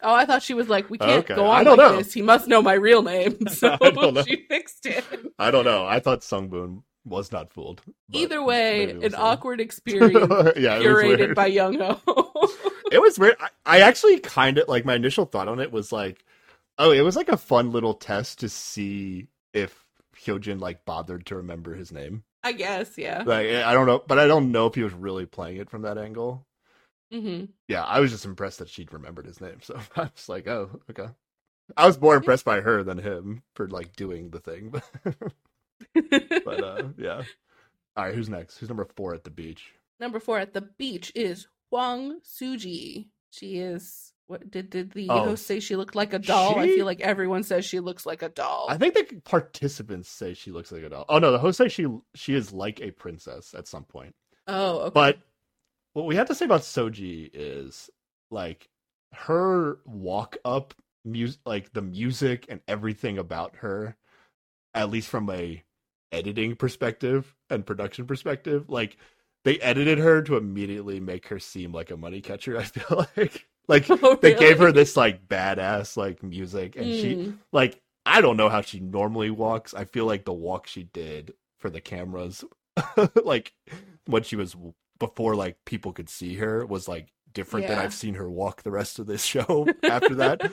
Oh, 0.01 0.13
I 0.13 0.26
thought 0.26 0.41
she 0.43 0.53
was 0.55 0.68
like, 0.70 0.89
we 0.89 0.97
can't 0.97 1.24
Okay, 1.24 1.36
go 1.36 1.45
on 1.45 1.66
like 1.66 1.78
know. 1.78 1.97
this. 1.97 2.13
He 2.13 2.22
must 2.24 2.47
know 2.47 2.61
my 2.61 2.74
real 2.74 3.03
name. 3.03 3.38
So 3.49 3.78
I 3.82 3.89
don't 3.91 4.13
know. 4.16 4.24
she 4.24 4.45
fixed 4.49 4.86
it. 4.88 5.03
I 5.39 5.51
don't 5.51 5.66
know. 5.66 5.86
I 5.86 5.99
thought 5.99 6.22
Sungbum 6.22 6.82
was 7.06 7.32
not 7.32 7.53
fooled. 7.53 7.82
Either 8.12 8.43
way, 8.43 8.89
an 8.89 9.12
see. 9.12 9.16
awkward 9.16 9.62
experience 9.62 10.14
yeah, 10.58 10.78
it 10.78 10.88
was 10.88 11.03
curated 11.03 11.36
by 11.36 11.47
Young 11.47 11.80
Ho. 11.80 12.01
It 12.91 13.01
was 13.01 13.18
weird. 13.18 13.36
I, 13.39 13.49
I 13.66 13.80
actually 13.82 14.20
kind 14.20 14.60
of 14.60 14.68
like 14.68 14.86
my 14.86 14.93
initial 14.93 15.26
thought 15.26 15.47
on 15.47 15.60
it 15.60 15.72
was 15.72 15.91
like, 15.91 16.24
oh, 16.78 16.91
it 16.91 17.01
was 17.01 17.16
like 17.16 17.30
a 17.30 17.38
fun 17.38 17.72
little 17.72 17.95
test 17.95 18.39
to 18.39 18.49
see 18.49 19.28
if 19.53 19.86
Hyojin 20.16 20.60
like 20.60 20.86
bothered 20.86 21.26
to 21.26 21.38
remember 21.38 21.74
his 21.74 21.91
name. 21.91 22.24
I 22.43 22.51
guess, 22.51 22.95
yeah. 22.97 23.24
Like 23.26 23.47
I 23.49 23.74
don't 23.74 23.88
know, 23.88 24.03
but 24.08 24.20
I 24.20 24.28
don't 24.28 24.51
know 24.51 24.68
if 24.68 24.76
he 24.76 24.84
was 24.84 24.93
really 24.93 25.26
playing 25.26 25.58
it 25.58 25.70
from 25.70 25.82
that 25.82 25.97
angle. 25.97 26.45
hmm 27.12 27.45
yeah, 27.68 27.84
I 27.84 27.99
was 27.99 28.12
just 28.12 28.26
impressed 28.26 28.60
that 28.60 28.70
she'd 28.70 28.93
remembered 28.93 29.26
his 29.26 29.41
name. 29.41 29.58
So 29.64 29.80
I 29.95 30.01
was 30.01 30.30
like, 30.30 30.47
oh, 30.47 30.80
okay. 30.91 31.08
I 31.76 31.88
was 31.88 31.99
more 31.99 32.16
impressed 32.16 32.45
by 32.45 32.62
her 32.62 32.84
than 32.84 32.99
him 32.99 33.41
for 33.56 33.68
like 33.68 33.95
doing 33.95 34.30
the 34.30 34.39
thing. 34.39 34.74
But 35.94 36.64
uh 36.64 36.84
yeah. 36.98 37.24
All 37.98 38.06
right, 38.06 38.14
who's 38.16 38.30
next? 38.30 38.58
Who's 38.58 38.70
number 38.70 38.88
four 38.96 39.14
at 39.14 39.24
the 39.24 39.30
beach? 39.30 39.72
Number 40.00 40.20
four 40.20 40.38
at 40.40 40.54
the 40.54 40.62
beach 40.62 41.12
is 41.16 41.48
Hwang 41.72 42.20
Suji. 42.24 43.08
She 43.32 43.58
is 43.58 44.12
what 44.28 44.50
did 44.50 44.70
did 44.70 44.92
the 44.94 45.08
Oh, 45.10 45.24
host 45.24 45.46
say 45.46 45.60
she 45.60 45.76
looked 45.76 45.96
like 45.96 46.14
a 46.14 46.20
doll? 46.20 46.58
I 46.58 46.68
feel 46.68 46.86
like 46.86 47.02
everyone 47.02 47.44
says 47.44 47.64
she 47.66 47.80
looks 47.80 48.06
like 48.06 48.22
a 48.22 48.30
doll. 48.30 48.66
I 48.70 48.78
think 48.78 48.96
the 48.96 49.22
participants 49.24 50.10
say 50.10 50.34
she 50.34 50.52
looks 50.52 50.72
like 50.72 50.84
a 50.84 50.90
doll. 50.90 51.06
Oh 51.10 51.20
no, 51.20 51.32
the 51.32 51.40
host 51.40 51.58
says 51.58 51.72
she 51.72 51.86
she 52.16 52.34
is 52.34 52.52
like 52.52 52.82
a 52.82 52.92
princess 52.92 53.54
at 53.58 53.68
some 53.68 53.84
point. 53.84 54.16
oh, 54.48 54.80
okay. 54.80 54.92
But 54.94 55.18
what 55.94 56.06
we 56.06 56.16
have 56.16 56.28
to 56.28 56.36
say 56.36 56.46
about 56.46 56.62
Suji 56.62 57.30
is 57.34 57.90
like 58.32 58.68
her 59.14 59.78
walk 59.86 60.38
up 60.44 60.74
music 61.06 61.40
like 61.46 61.72
the 61.72 61.82
music 61.82 62.48
and 62.50 62.60
everything 62.68 63.18
about 63.20 63.56
her 63.58 63.96
at 64.76 64.92
least 64.92 65.10
from 65.10 65.30
a 65.32 65.64
editing 66.12 66.56
perspective 66.56 67.36
and 67.50 67.66
production 67.66 68.06
perspective 68.06 68.70
like 68.70 68.98
they 69.44 69.60
edited 69.60 69.98
her 70.00 70.22
to 70.22 70.38
immediately 70.38 71.00
make 71.00 71.28
her 71.28 71.40
seem 71.40 71.72
like 71.74 71.92
a 71.92 71.98
money 71.98 72.22
catcher 72.22 72.58
i 72.60 72.64
feel 72.64 73.06
like 73.18 73.48
like 73.68 73.88
Oh, 73.90 74.16
they 74.22 74.34
gave 74.36 74.60
her 74.60 74.72
this 74.72 74.96
like 74.98 75.28
badass 75.28 75.98
like 75.98 76.24
music 76.24 76.76
and 76.76 76.94
she 76.94 77.16
Mm. 77.16 77.38
like 77.52 77.82
I 78.06 78.22
don't 78.22 78.38
know 78.38 78.50
how 78.50 78.62
she 78.62 78.80
normally 78.80 79.32
walks. 79.32 79.74
I 79.74 79.86
feel 79.86 80.06
like 80.06 80.26
the 80.26 80.34
walk 80.34 80.68
she 80.68 80.84
did 80.84 81.34
for 81.58 81.72
the 81.72 81.82
cameras, 81.82 82.44
like 83.24 83.54
when 84.06 84.22
she 84.24 84.36
was 84.36 84.56
before 85.00 85.36
like 85.36 85.58
people 85.66 85.92
could 85.92 86.10
see 86.10 86.36
her, 86.36 86.66
was 86.68 86.88
like 86.88 87.08
different 87.34 87.66
than 87.68 87.80
I've 87.80 87.94
seen 87.94 88.14
her 88.16 88.30
walk 88.30 88.62
the 88.64 88.72
rest 88.72 89.00
of 89.00 89.08
this 89.08 89.24
show 89.26 89.76
after 89.88 90.16
that. 90.16 90.44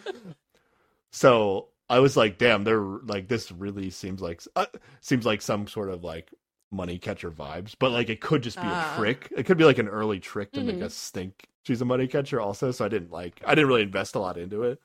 So 1.11 1.69
I 1.89 1.99
was 2.01 2.17
like, 2.17 2.39
damn, 2.39 2.65
they're 2.65 2.81
like 2.81 3.29
this 3.29 3.53
really 3.53 3.91
seems 3.91 4.21
like 4.23 4.43
uh, 4.57 4.67
seems 5.01 5.27
like 5.27 5.43
some 5.43 5.67
sort 5.67 5.91
of 5.91 6.03
like 6.05 6.33
money 6.71 6.99
catcher 6.99 7.31
vibes, 7.31 7.75
but 7.79 7.93
like 7.93 8.09
it 8.09 8.21
could 8.21 8.43
just 8.43 8.61
be 8.61 8.63
Ah. 8.67 8.95
a 8.95 8.97
trick. 8.99 9.29
It 9.37 9.45
could 9.45 9.59
be 9.59 9.65
like 9.65 9.79
an 9.79 9.89
early 9.89 10.21
trick 10.21 10.53
to 10.53 10.63
make 10.63 10.79
Mhm. 10.79 10.83
us 10.83 11.11
think 11.11 11.49
she's 11.65 11.83
a 11.83 11.85
money 11.85 12.07
catcher 12.09 12.41
also. 12.41 12.71
So 12.71 12.85
I 12.85 12.89
didn't 12.89 13.11
like 13.11 13.43
I 13.47 13.55
didn't 13.55 13.69
really 13.69 13.83
invest 13.83 14.15
a 14.15 14.21
lot 14.21 14.39
into 14.39 14.63
it. 14.65 14.81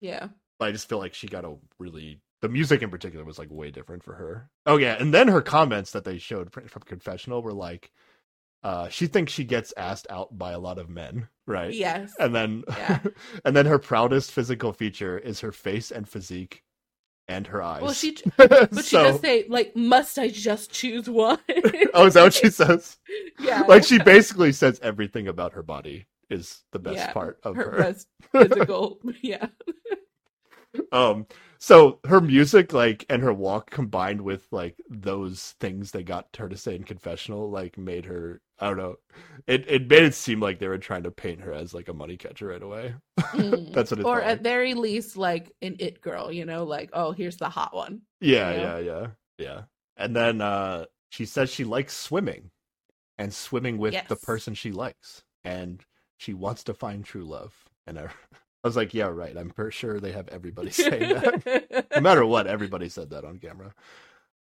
yeah. 0.00 0.28
But 0.58 0.66
I 0.68 0.72
just 0.72 0.88
feel 0.88 0.98
like 0.98 1.14
she 1.14 1.28
got 1.28 1.44
a 1.44 1.56
really 1.78 2.20
the 2.42 2.48
music 2.48 2.82
in 2.82 2.90
particular 2.90 3.24
was 3.24 3.38
like 3.38 3.50
way 3.50 3.70
different 3.70 4.02
for 4.04 4.14
her. 4.14 4.50
Oh 4.66 4.76
yeah, 4.76 4.96
and 5.00 5.12
then 5.14 5.28
her 5.28 5.42
comments 5.42 5.92
that 5.92 6.04
they 6.04 6.18
showed 6.18 6.52
from 6.52 6.82
confessional 6.84 7.42
were 7.42 7.52
like, 7.52 7.90
uh, 8.62 8.88
she 8.88 9.06
thinks 9.06 9.32
she 9.32 9.44
gets 9.44 9.72
asked 9.76 10.06
out 10.10 10.36
by 10.36 10.52
a 10.52 10.58
lot 10.58 10.78
of 10.78 10.88
men, 10.90 11.28
right? 11.46 11.72
Yes. 11.72 12.12
And 12.18 12.34
then, 12.34 12.64
Yeah. 12.76 13.00
and 13.44 13.54
then 13.56 13.66
her 13.66 13.78
proudest 13.78 14.32
physical 14.32 14.72
feature 14.72 15.18
is 15.18 15.40
her 15.40 15.52
face 15.52 15.90
and 15.90 16.08
physique, 16.08 16.62
and 17.28 17.46
her 17.46 17.62
eyes. 17.62 17.82
Well, 17.82 17.92
she 17.92 18.16
but 18.36 18.84
she 18.84 18.96
does 18.96 19.20
say 19.20 19.44
like, 19.48 19.76
"Must 19.76 20.18
I 20.18 20.28
just 20.28 20.72
choose 20.72 21.08
one?" 21.08 21.38
oh, 21.94 22.06
is 22.06 22.14
that 22.14 22.22
what 22.24 22.34
she 22.34 22.50
says? 22.50 22.98
yeah. 23.38 23.62
Like 23.68 23.84
she 23.84 23.98
basically 23.98 24.52
says 24.52 24.80
everything 24.82 25.28
about 25.28 25.52
her 25.52 25.62
body 25.62 26.06
is 26.30 26.64
the 26.72 26.78
best 26.78 26.96
Yeah, 26.96 27.12
part 27.12 27.38
of 27.44 27.56
her 27.56 27.70
her. 27.72 27.78
best 27.78 28.08
physical. 28.32 28.98
yeah. 29.22 29.46
um 30.92 31.26
so 31.58 31.98
her 32.06 32.20
music 32.20 32.72
like 32.72 33.04
and 33.08 33.22
her 33.22 33.32
walk 33.32 33.70
combined 33.70 34.20
with 34.20 34.46
like 34.50 34.76
those 34.90 35.54
things 35.60 35.90
they 35.90 36.02
got 36.02 36.28
her 36.36 36.48
to 36.48 36.56
say 36.56 36.74
in 36.76 36.84
confessional 36.84 37.50
like 37.50 37.78
made 37.78 38.04
her 38.04 38.40
i 38.60 38.66
don't 38.68 38.76
know 38.76 38.96
it 39.46 39.64
it 39.68 39.88
made 39.88 40.02
it 40.02 40.14
seem 40.14 40.40
like 40.40 40.58
they 40.58 40.68
were 40.68 40.78
trying 40.78 41.02
to 41.04 41.10
paint 41.10 41.40
her 41.40 41.52
as 41.52 41.74
like 41.74 41.88
a 41.88 41.92
money 41.94 42.16
catcher 42.16 42.48
right 42.48 42.62
away 42.62 42.94
Mm. 43.34 43.72
that's 43.72 43.90
what 43.90 44.00
it 44.00 44.06
or 44.06 44.22
at 44.22 44.38
like. 44.38 44.42
very 44.42 44.74
least 44.74 45.16
like 45.16 45.52
an 45.62 45.76
it 45.80 46.00
girl, 46.00 46.32
you 46.32 46.44
know, 46.46 46.64
like 46.64 46.90
oh 46.92 47.12
here's 47.12 47.36
the 47.36 47.48
hot 47.48 47.74
one. 47.74 48.02
yeah 48.20 48.50
you 48.50 48.56
know? 48.56 48.62
yeah 48.62 48.78
yeah 48.78 49.06
yeah 49.38 49.62
and 49.96 50.16
then 50.16 50.40
uh 50.40 50.84
she 51.10 51.24
says 51.26 51.50
she 51.50 51.64
likes 51.64 51.96
swimming 51.96 52.50
and 53.18 53.32
swimming 53.34 53.78
with 53.78 54.06
the 54.08 54.16
person 54.16 54.54
she 54.54 54.72
likes 54.72 55.22
and 55.44 55.84
she 56.18 56.34
wants 56.34 56.64
to 56.64 56.74
find 56.74 57.04
true 57.04 57.24
love 57.24 57.54
and 57.86 57.98
i, 57.98 58.04
I 58.64 58.68
was 58.68 58.76
like 58.76 58.94
yeah 58.94 59.06
right 59.08 59.36
i'm 59.36 59.50
pretty 59.50 59.72
sure 59.72 60.00
they 60.00 60.12
have 60.12 60.28
everybody 60.30 60.70
saying 60.70 61.08
that 61.14 61.86
no 61.94 62.00
matter 62.00 62.24
what 62.26 62.46
everybody 62.46 62.88
said 62.88 63.10
that 63.10 63.24
on 63.24 63.38
camera 63.38 63.74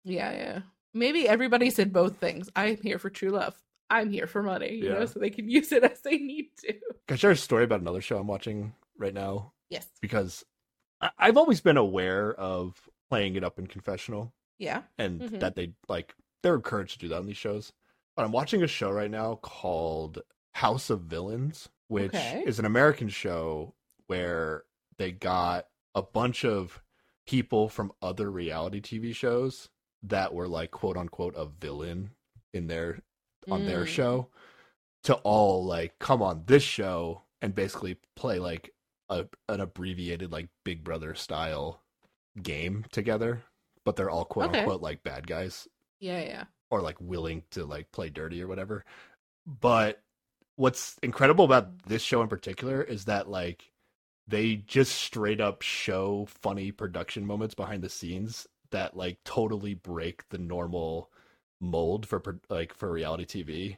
yeah, 0.05 0.33
yeah. 0.33 0.61
Maybe 0.95 1.29
everybody 1.29 1.71
said 1.71 1.93
both 1.93 2.19
things. 2.19 2.49
I'm 2.57 2.79
here 2.83 2.99
for 2.99 3.11
true 3.11 3.31
love. 3.31 3.55
I'm 3.91 4.11
here 4.11 4.27
for 4.27 4.43
money, 4.43 4.75
you 4.75 4.87
Yeah. 4.89 4.95
know, 5.01 5.07
so 5.07 5.19
they 5.21 5.31
can 5.31 5.49
use 5.49 5.73
it 5.73 5.85
as 5.85 6.01
they 6.01 6.19
need 6.19 6.49
to. 6.63 6.73
Can 6.73 6.81
I 7.11 7.17
share 7.17 7.31
a 7.31 7.37
story 7.37 7.65
about 7.65 7.81
another 7.81 8.01
show 8.01 8.19
I'm 8.19 8.27
watching 8.27 8.75
right 8.99 9.15
now? 9.15 9.53
Yes. 9.71 9.87
Because 10.01 10.45
I- 11.01 11.11
I've 11.19 11.37
always 11.37 11.61
been 11.61 11.77
aware 11.77 12.35
of 12.35 12.89
playing 13.11 13.37
it 13.37 13.45
up 13.45 13.59
in 13.59 13.67
confessional 13.67 14.33
Yeah. 14.59 14.83
and 14.99 15.21
Mhm. 15.21 15.41
that 15.41 15.55
they 15.55 15.75
like 15.89 16.15
they're 16.43 16.55
encouraged 16.57 16.95
to 16.95 16.99
do 17.01 17.09
that 17.09 17.19
on 17.19 17.27
these 17.27 17.37
shows. 17.37 17.73
But 18.17 18.25
I'm 18.25 18.33
watching 18.33 18.63
a 18.63 18.67
show 18.69 18.91
right 18.91 19.11
now 19.11 19.37
called 19.37 20.23
House 20.55 20.91
of 20.91 21.03
Villains, 21.03 21.69
which 21.89 22.15
Okay. 22.15 22.43
is 22.47 22.59
an 22.59 22.65
American 22.65 23.09
show 23.09 23.75
where 24.07 24.65
they 24.97 25.13
got 25.13 25.69
a 25.95 26.03
bunch 26.03 26.45
of 26.45 26.83
people 27.27 27.69
from 27.69 27.93
other 28.01 28.31
reality 28.31 28.81
TV 28.81 29.13
shows 29.13 29.69
that 30.03 30.33
were 30.33 30.47
like 30.49 30.71
quote 30.71 30.97
unquote 30.97 31.35
a 31.37 31.45
villain 31.47 32.11
in 32.55 32.69
their 32.69 33.03
on 33.51 33.65
their 33.65 33.85
Mm. 33.85 33.89
show 33.89 34.29
to 35.05 35.15
all 35.17 35.65
like 35.65 35.99
come 35.99 36.23
on 36.23 36.45
this 36.47 36.63
show 36.63 37.23
and 37.43 37.55
basically 37.55 37.99
play 38.17 38.39
like 38.39 38.73
a 39.09 39.27
an 39.49 39.61
abbreviated 39.61 40.33
like 40.33 40.49
Big 40.65 40.85
Brother 40.85 41.15
style 41.15 41.83
game 42.43 42.85
together, 42.93 43.43
but 43.85 43.97
they're 43.97 44.11
all 44.11 44.25
quote 44.25 44.51
Okay. 44.51 44.61
unquote 44.61 44.83
like 44.83 45.03
bad 45.05 45.27
guys 45.27 45.69
Yeah, 46.01 46.21
yeah. 46.21 46.45
or 46.71 46.81
like 46.83 47.01
willing 47.01 47.45
to 47.51 47.65
like 47.65 47.93
play 47.93 48.11
dirty 48.11 48.43
or 48.43 48.49
whatever. 48.49 48.85
But 49.47 50.03
what's 50.57 50.97
incredible 51.03 51.45
about 51.45 51.85
this 51.85 52.03
show 52.03 52.23
in 52.23 52.29
particular 52.29 52.83
is 52.83 53.05
that 53.07 53.29
like 53.29 53.71
they 54.29 54.57
just 54.57 54.95
straight 54.97 55.41
up 55.41 55.63
show 55.63 56.27
funny 56.43 56.73
production 56.73 57.27
moments 57.27 57.55
behind 57.55 57.83
the 57.83 57.89
scenes 57.89 58.47
that 58.71 58.97
like 58.97 59.19
totally 59.25 59.75
break 59.75 60.29
the 60.31 60.39
normal 60.39 61.11
mold 61.61 62.07
for 62.07 62.23
like 62.49 62.75
for 62.75 62.91
reality 62.91 63.25
TV 63.25 63.77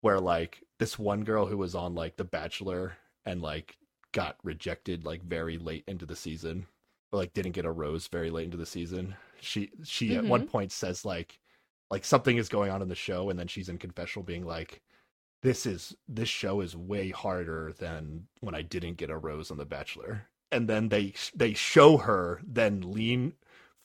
where 0.00 0.20
like 0.20 0.62
this 0.78 0.98
one 0.98 1.24
girl 1.24 1.46
who 1.46 1.56
was 1.56 1.74
on 1.74 1.94
like 1.94 2.16
The 2.16 2.24
Bachelor 2.24 2.96
and 3.24 3.42
like 3.42 3.76
got 4.12 4.36
rejected 4.42 5.04
like 5.04 5.22
very 5.22 5.58
late 5.58 5.84
into 5.86 6.06
the 6.06 6.16
season 6.16 6.66
or 7.12 7.18
like 7.18 7.32
didn't 7.32 7.52
get 7.52 7.64
a 7.64 7.70
rose 7.70 8.08
very 8.08 8.30
late 8.30 8.44
into 8.44 8.56
the 8.56 8.66
season 8.66 9.14
she 9.40 9.70
she 9.84 10.16
at 10.16 10.24
one 10.24 10.42
mm-hmm. 10.42 10.50
point 10.50 10.72
says 10.72 11.04
like 11.04 11.38
like 11.90 12.04
something 12.04 12.36
is 12.36 12.48
going 12.48 12.70
on 12.70 12.82
in 12.82 12.88
the 12.88 12.94
show 12.94 13.30
and 13.30 13.38
then 13.38 13.46
she's 13.46 13.68
in 13.68 13.78
confessional 13.78 14.24
being 14.24 14.44
like 14.44 14.82
this 15.42 15.66
is 15.66 15.94
this 16.08 16.28
show 16.28 16.60
is 16.60 16.76
way 16.76 17.10
harder 17.10 17.72
than 17.78 18.26
when 18.40 18.54
I 18.54 18.62
didn't 18.62 18.96
get 18.96 19.10
a 19.10 19.16
rose 19.16 19.50
on 19.50 19.58
The 19.58 19.64
Bachelor. 19.64 20.26
And 20.50 20.68
then 20.68 20.88
they 20.88 21.14
they 21.34 21.54
show 21.54 21.98
her 21.98 22.40
then 22.46 22.80
lean 22.80 23.34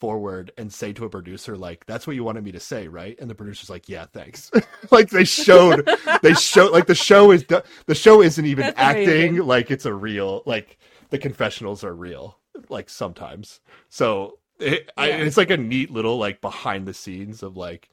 forward 0.04 0.52
and 0.58 0.74
say 0.74 0.94
to 0.94 1.06
a 1.06 1.10
producer 1.10 1.58
like 1.58 1.86
that's 1.88 2.08
what 2.08 2.18
you 2.18 2.26
wanted 2.26 2.44
me 2.46 2.52
to 2.54 2.60
say 2.62 2.90
right? 2.90 3.18
And 3.22 3.30
the 3.32 3.36
producer's 3.36 3.72
like 3.72 3.90
yeah 3.90 4.08
thanks. 4.14 4.52
Like 4.92 5.10
they 5.12 5.26
showed 5.26 5.90
they 6.24 6.36
show 6.36 6.68
like 6.68 6.88
the 6.88 6.96
show 6.96 7.32
is 7.32 7.44
do- 7.44 7.64
the 7.88 7.96
show 7.96 8.22
isn't 8.22 8.46
even 8.46 8.68
That's 8.68 8.80
acting 8.80 9.40
amazing. 9.40 9.48
like 9.48 9.72
it's 9.72 9.86
a 9.88 9.94
real 9.96 10.44
like 10.46 10.78
the 11.12 11.20
confessionals 11.20 11.84
are 11.86 11.96
real 11.96 12.40
like 12.70 12.90
sometimes. 12.90 13.62
So 13.90 14.40
it, 14.60 14.92
I, 14.98 15.10
it's 15.12 15.38
like 15.38 15.52
a 15.52 15.58
neat 15.58 15.92
little 15.92 16.18
like 16.20 16.42
behind 16.42 16.88
the 16.88 16.94
scenes 16.96 17.44
of 17.44 17.58
like 17.58 17.90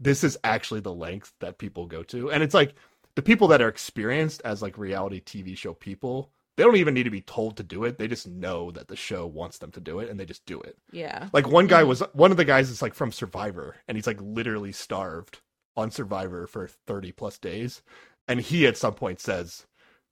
this 0.00 0.24
is 0.24 0.38
actually 0.44 0.80
the 0.80 0.94
length 0.94 1.34
that 1.40 1.58
people 1.58 1.86
go 1.86 2.02
to. 2.04 2.32
And 2.32 2.42
it's 2.42 2.54
like 2.54 2.74
the 3.16 3.22
people 3.22 3.48
that 3.48 3.62
are 3.62 3.68
experienced 3.68 4.42
as 4.44 4.62
like 4.62 4.78
reality 4.78 5.20
tv 5.22 5.56
show 5.58 5.74
people 5.74 6.30
they 6.56 6.64
don't 6.64 6.76
even 6.76 6.94
need 6.94 7.04
to 7.04 7.10
be 7.10 7.20
told 7.22 7.56
to 7.56 7.62
do 7.62 7.84
it 7.84 7.98
they 7.98 8.08
just 8.08 8.26
know 8.28 8.70
that 8.70 8.88
the 8.88 8.96
show 8.96 9.26
wants 9.26 9.58
them 9.58 9.70
to 9.70 9.80
do 9.80 10.00
it 10.00 10.10
and 10.10 10.18
they 10.20 10.24
just 10.26 10.44
do 10.46 10.60
it 10.60 10.76
Yeah. 10.92 11.28
like 11.32 11.46
one 11.48 11.66
guy 11.66 11.82
Mhm. 11.82 11.88
was 11.88 12.00
one 12.12 12.30
of 12.30 12.36
the 12.36 12.44
guys 12.44 12.70
is 12.70 12.82
like 12.82 12.94
from 12.94 13.12
survivor 13.12 13.76
and 13.88 13.96
he's 13.96 14.06
like 14.06 14.20
literally 14.20 14.72
starved 14.72 15.40
on 15.76 15.90
survivor 15.90 16.46
for 16.46 16.68
30 16.86 17.12
plus 17.12 17.38
days 17.38 17.82
and 18.28 18.40
he 18.40 18.66
at 18.66 18.76
some 18.76 18.94
point 18.94 19.20
says 19.20 19.66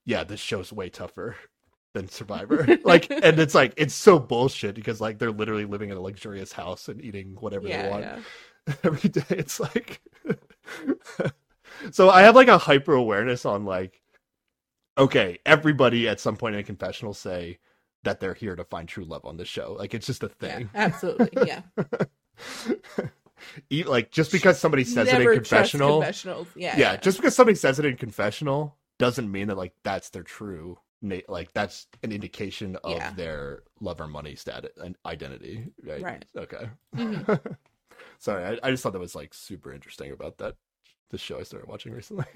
yeah 0.06 0.24
this 0.24 0.40
show's 0.40 0.72
way 0.72 0.88
tougher 0.88 1.36
than 1.92 2.08
survivor 2.08 2.66
like 2.84 3.10
and 3.10 3.38
it's 3.38 3.54
like 3.54 3.74
it's 3.76 3.94
so 3.94 4.18
bullshit 4.18 4.74
because 4.74 5.00
like 5.00 5.18
they're 5.18 5.30
literally 5.30 5.64
living 5.66 5.90
in 5.90 5.96
a 5.96 6.00
luxurious 6.00 6.52
house 6.52 6.88
and 6.88 7.02
eating 7.04 7.36
whatever 7.40 7.68
they 7.68 7.88
want 7.90 8.02
yeah. 8.02 8.18
every 8.84 9.08
day 9.10 9.24
it's 9.30 9.58
like 9.60 10.00
so 11.90 12.10
i 12.10 12.22
have 12.22 12.34
like 12.34 12.48
a 12.48 12.58
hyper 12.58 12.94
awareness 12.94 13.44
on 13.44 13.64
like 13.64 13.99
okay 14.98 15.38
everybody 15.46 16.08
at 16.08 16.20
some 16.20 16.36
point 16.36 16.54
in 16.54 16.60
a 16.60 16.64
confessional 16.64 17.14
say 17.14 17.58
that 18.02 18.20
they're 18.20 18.34
here 18.34 18.56
to 18.56 18.64
find 18.64 18.88
true 18.88 19.04
love 19.04 19.24
on 19.24 19.36
the 19.36 19.44
show 19.44 19.74
like 19.78 19.94
it's 19.94 20.06
just 20.06 20.22
a 20.22 20.30
Yeah, 20.42 20.56
thing 20.58 20.70
absolutely. 20.74 21.46
Yeah. 21.46 21.62
Like 23.70 24.10
just 24.10 24.32
because 24.32 24.58
somebody 24.58 24.84
says 24.84 25.08
Never 25.10 25.22
it 25.22 25.34
in 25.34 25.38
confessional 25.40 26.00
confessionals. 26.00 26.48
Yeah, 26.54 26.78
yeah, 26.78 26.96
just 26.96 27.16
because 27.18 27.34
somebody 27.34 27.56
says 27.56 27.78
it 27.78 27.84
in 27.86 27.96
confessional 27.96 28.76
doesn't 28.98 29.30
mean 29.30 29.48
that 29.48 29.56
like 29.56 29.72
that's 29.82 30.10
their 30.10 30.22
true 30.22 30.78
like 31.26 31.50
that's 31.54 31.86
an 32.02 32.12
indication 32.12 32.76
of 32.84 32.92
Yeah. 32.98 33.12
their 33.16 33.62
love 33.80 34.00
or 34.00 34.06
money 34.08 34.34
status 34.34 34.72
and 34.76 34.96
identity 35.06 35.68
right 35.82 36.02
Right. 36.02 36.24
okay 36.36 36.68
Mhm. 36.94 37.56
sorry 38.18 38.44
I, 38.44 38.66
I 38.66 38.70
just 38.70 38.82
thought 38.82 38.92
that 38.92 38.98
was 38.98 39.14
like 39.14 39.32
super 39.32 39.72
interesting 39.72 40.12
about 40.12 40.36
that 40.38 40.56
the 41.08 41.16
show 41.18 41.40
i 41.40 41.42
started 41.42 41.68
watching 41.68 41.92
recently 41.92 42.26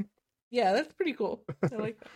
yeah, 0.51 0.73
that's 0.73 0.93
pretty 0.93 1.15
cool. 1.15 1.43
I 1.73 1.75
like 1.77 1.99
that. 1.99 2.09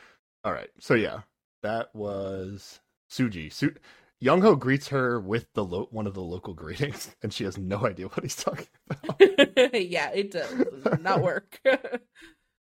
All 0.48 0.54
right 0.54 0.70
so 0.80 0.94
yeah 0.94 1.20
that 1.62 1.94
was 1.94 2.80
suji 3.10 3.52
Su- 3.52 3.74
young 4.18 4.40
ho 4.40 4.54
greets 4.56 4.88
her 4.88 5.20
with 5.20 5.46
the 5.52 5.62
lo- 5.62 5.88
one 5.90 6.06
of 6.06 6.14
the 6.14 6.22
local 6.22 6.54
greetings 6.62 7.14
and 7.22 7.34
she 7.34 7.44
has 7.44 7.58
no 7.58 7.84
idea 7.86 8.06
what 8.06 8.22
he's 8.22 8.34
talking 8.36 8.66
about 8.88 9.20
yeah, 9.74 10.10
it 10.10 10.30
does 10.30 10.54
not 11.02 11.20
work. 11.30 11.60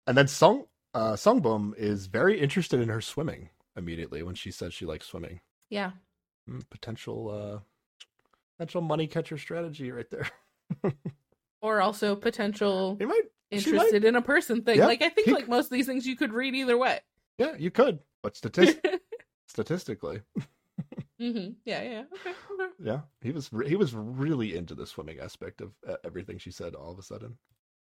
And 0.06 0.16
then 0.16 0.28
Song 0.28 0.66
uh 0.94 1.14
Sungbum 1.14 1.72
is 1.76 2.06
very 2.06 2.38
interested 2.38 2.78
in 2.80 2.88
her 2.88 3.00
swimming 3.00 3.48
immediately 3.76 4.22
when 4.22 4.36
she 4.36 4.52
says 4.52 4.72
she 4.72 4.86
likes 4.86 5.06
swimming. 5.06 5.40
yeah. 5.68 5.90
Hmm, 6.46 6.60
potential 6.70 7.30
uh 7.30 7.58
potential 8.56 8.80
money 8.82 9.08
catcher 9.08 9.38
strategy 9.38 9.90
right 9.90 10.08
there. 10.10 10.28
Or 11.60 11.80
also 11.80 12.14
potential 12.16 12.96
might 13.00 13.08
she 13.58 13.72
might 13.72 13.86
interested 13.86 14.04
in 14.04 14.16
a 14.16 14.22
person 14.22 14.62
thing. 14.62 14.78
Yeah, 14.78 14.86
like 14.86 15.02
I 15.02 15.08
think 15.08 15.26
he- 15.26 15.32
like 15.34 15.48
most 15.48 15.66
of 15.66 15.70
these 15.72 15.86
things 15.86 16.06
you 16.06 16.16
could 16.16 16.32
read 16.32 16.54
either 16.54 16.76
way. 16.78 17.00
Yeah, 17.42 17.54
you 17.58 17.70
could. 17.70 17.98
But 18.22 18.34
statis- 18.34 18.78
statistically, 19.48 20.22
hmm 21.18 21.50
Yeah, 21.64 21.82
yeah. 21.82 22.04
Okay. 22.14 22.34
yeah, 22.78 23.00
he 23.20 23.30
was 23.32 23.52
re- 23.52 23.68
he 23.68 23.76
was 23.76 23.94
really 23.94 24.56
into 24.56 24.74
the 24.74 24.86
swimming 24.86 25.18
aspect 25.20 25.60
of 25.60 25.72
everything 26.04 26.38
she 26.38 26.50
said 26.50 26.74
all 26.74 26.92
of 26.92 26.98
a 26.98 27.02
sudden. 27.02 27.36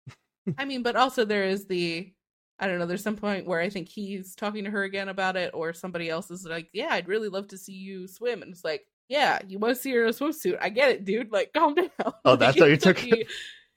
I 0.57 0.65
mean, 0.65 0.83
but 0.83 0.95
also 0.95 1.25
there 1.25 1.43
is 1.45 1.65
the 1.65 2.13
I 2.59 2.67
don't 2.67 2.77
know, 2.77 2.85
there's 2.85 3.01
some 3.03 3.17
point 3.17 3.47
where 3.47 3.59
I 3.59 3.69
think 3.69 3.89
he's 3.89 4.35
talking 4.35 4.65
to 4.65 4.69
her 4.69 4.83
again 4.83 5.09
about 5.09 5.35
it, 5.35 5.49
or 5.55 5.73
somebody 5.73 6.09
else 6.09 6.29
is 6.29 6.45
like, 6.45 6.69
Yeah, 6.73 6.89
I'd 6.91 7.07
really 7.07 7.27
love 7.27 7.47
to 7.49 7.57
see 7.57 7.73
you 7.73 8.07
swim. 8.07 8.43
And 8.43 8.51
it's 8.51 8.63
like, 8.63 8.85
Yeah, 9.09 9.39
you 9.47 9.57
want 9.57 9.75
to 9.75 9.81
see 9.81 9.91
her 9.93 10.03
in 10.03 10.09
a 10.09 10.13
swimsuit. 10.13 10.59
I 10.61 10.69
get 10.69 10.91
it, 10.91 11.05
dude. 11.05 11.31
Like, 11.31 11.53
calm 11.57 11.73
down. 11.73 11.89
Oh, 12.23 12.35
that's 12.35 12.55
Like, 12.55 12.59
how 12.59 12.65
you 12.67 12.77
took 12.77 13.03
it? 13.03 13.27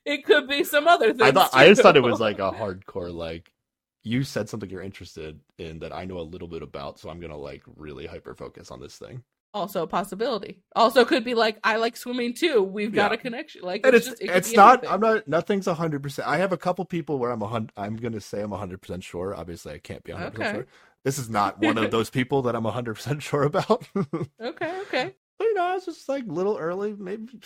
It 0.04 0.26
could 0.26 0.48
be 0.48 0.64
some 0.64 0.86
other 0.86 1.14
thing. 1.14 1.22
I 1.22 1.32
thought 1.32 1.50
I 1.54 1.66
just 1.66 1.80
thought 1.80 1.96
it 1.96 2.02
was 2.02 2.20
like 2.20 2.38
a 2.38 2.52
hardcore 2.52 3.12
like 3.12 3.50
you 4.04 4.22
said 4.24 4.48
something 4.48 4.70
you're 4.70 4.82
interested 4.82 5.40
in 5.58 5.78
that 5.80 5.92
I 5.94 6.04
know 6.04 6.18
a 6.18 6.22
little 6.22 6.48
bit 6.48 6.62
about, 6.62 6.98
so 7.00 7.08
I'm 7.10 7.20
gonna 7.20 7.36
like 7.36 7.62
really 7.76 8.06
hyper 8.06 8.34
focus 8.34 8.70
on 8.70 8.80
this 8.80 8.96
thing. 8.98 9.22
also 9.52 9.84
a 9.84 9.86
possibility. 9.86 10.62
Also 10.74 11.04
could 11.04 11.24
be 11.24 11.34
like, 11.34 11.58
I 11.62 11.76
like 11.76 11.96
swimming 11.96 12.34
too. 12.34 12.62
We've 12.62 12.92
got 12.92 13.12
a 13.12 13.16
connection. 13.16 13.62
Like 13.62 13.86
and 13.86 13.94
it's 13.94 14.06
just, 14.08 14.20
it 14.20 14.30
it's 14.30 14.56
not 14.56 14.78
anything. 14.80 14.90
i'm 14.94 15.00
not 15.00 15.28
nothing's 15.28 15.66
100% 15.66 16.24
i 16.24 16.38
have 16.38 16.52
a 16.52 16.56
couple 16.56 16.84
people 16.84 17.18
where 17.18 17.30
i'm 17.30 17.42
a 17.42 17.46
hundred. 17.46 17.72
i'm 17.76 17.96
gonna 17.96 18.20
say 18.20 18.42
i'm 18.42 18.50
100% 18.52 19.02
sure 19.02 19.34
obviously 19.34 19.72
i 19.72 19.78
can't 19.78 20.02
be 20.04 20.12
100% 20.12 20.34
Okay. 20.40 20.50
sure 20.50 20.66
this 21.04 21.18
is 21.18 21.30
not 21.30 21.58
one 21.60 21.78
of 21.78 21.90
those 21.90 22.10
people 22.10 22.42
that 22.42 22.56
i'm 22.56 22.64
100% 22.64 23.20
sure 23.20 23.42
about 23.44 23.86
but 23.94 24.06
Okay, 24.40 24.78
okay. 24.82 25.14
you 25.40 25.54
know 25.54 25.76
it's 25.76 25.86
just 25.86 26.08
like 26.08 26.24
a 26.26 26.32
little 26.32 26.56
early 26.58 26.94
maybe 26.98 27.38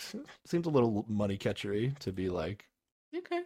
seems 0.45 0.65
a 0.65 0.69
little 0.69 1.05
money 1.07 1.37
catchery 1.37 1.93
to 1.99 2.11
be 2.11 2.29
like 2.29 2.65
Okay. 3.15 3.41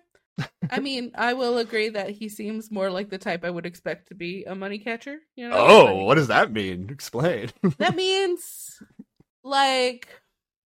I 0.71 0.79
mean, 0.79 1.11
I 1.15 1.33
will 1.33 1.57
agree 1.59 1.89
that 1.89 2.09
he 2.09 2.29
seems 2.29 2.71
more 2.71 2.89
like 2.89 3.09
the 3.09 3.17
type 3.17 3.43
I 3.45 3.49
would 3.49 3.65
expect 3.65 4.07
to 4.07 4.15
be 4.15 4.43
a 4.45 4.55
money 4.55 4.79
catcher. 4.79 5.19
You 5.35 5.49
know? 5.49 5.55
oh 5.57 6.03
what 6.05 6.15
does 6.15 6.27
that 6.27 6.51
mean 6.51 6.89
explain 6.89 7.49
that 7.77 7.95
means 7.95 8.81
like 9.43 10.07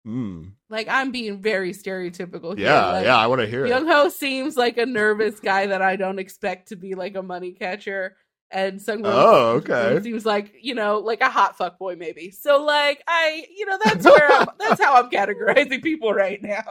mm. 0.05 0.51
like 0.70 0.88
I'm 0.89 1.11
being 1.11 1.41
very 1.41 1.72
stereotypical 1.72 2.57
here. 2.57 2.68
yeah 2.68 2.86
Like, 2.88 3.05
yeah 3.05 3.18
i 3.18 3.28
want 3.28 3.41
to 3.41 3.47
hear 3.47 3.66
Young 3.66 3.88
it 3.88 3.91
Ho 3.91 4.09
seems 4.09 4.55
like 4.57 4.78
a 4.78 4.86
nervous 4.86 5.39
guy 5.39 5.68
that 5.68 5.82
I 5.82 5.95
don't 5.95 6.20
expect 6.20 6.70
to 6.70 6.76
be 6.76 6.95
like 6.95 7.16
a 7.16 7.24
money 7.24 7.51
catcher. 7.51 8.18
And 8.51 8.80
Sung 8.80 9.01
Oh, 9.03 9.53
okay. 9.63 9.99
seems 10.03 10.26
like, 10.26 10.53
you 10.61 10.76
know, 10.76 10.99
like 10.99 11.22
a 11.22 11.30
hot 11.30 11.57
fuck 11.57 11.80
boy 11.80 11.95
maybe. 11.95 12.30
So 12.30 12.63
like 12.63 13.03
I 13.07 13.45
you 13.55 13.66
know, 13.66 13.80
that's 13.84 14.05
where 14.05 14.32
I'm 14.32 14.47
that's 14.59 14.82
how 14.82 15.01
I'm 15.01 15.09
categorizing 15.09 15.82
people 15.82 16.13
right 16.13 16.41
now. 16.41 16.63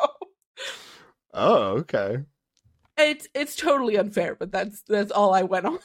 oh 1.35 1.79
okay 1.79 2.19
It's 2.97 3.29
it's 3.35 3.57
totally 3.57 3.97
unfair, 3.97 4.35
but 4.37 4.53
that's 4.53 4.83
that's 4.89 5.11
all 5.13 5.35
I 5.35 5.43
went 5.43 5.67
on 5.67 5.79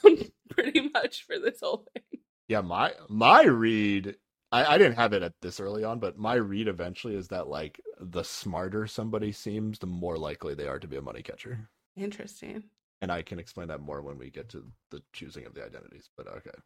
pretty 0.50 0.90
much 0.94 1.26
for 1.26 1.40
this 1.40 1.60
whole 1.62 1.86
thing. 1.94 2.22
yeah 2.48 2.62
my 2.62 2.94
my 3.10 3.44
read 3.44 4.16
I, 4.52 4.76
I 4.76 4.78
didn't 4.80 4.96
have 4.96 5.14
it 5.14 5.22
at 5.22 5.34
this 5.42 5.60
early 5.60 5.84
on, 5.84 6.00
but 6.00 6.18
my 6.18 6.34
read 6.34 6.68
eventually 6.68 7.16
is 7.16 7.28
that 7.28 7.48
like 7.48 7.80
the 8.00 8.24
smarter 8.24 8.88
somebody 8.88 9.32
seems, 9.32 9.78
the 9.78 9.86
more 9.86 10.18
likely 10.18 10.56
they 10.56 10.68
are 10.68 10.80
to 10.80 10.88
be 10.88 10.98
a 10.98 11.02
money 11.02 11.22
catcher. 11.22 11.70
Interesting. 11.96 12.64
and 13.02 13.12
I 13.12 13.22
can 13.22 13.38
explain 13.40 13.68
that 13.68 13.82
more 13.82 14.02
when 14.02 14.18
we 14.18 14.30
get 14.32 14.50
to 14.50 14.66
the 14.90 15.04
choosing 15.14 15.46
of 15.46 15.54
the 15.54 15.64
identities. 15.64 16.10
But 16.18 16.28
okay. 16.28 16.58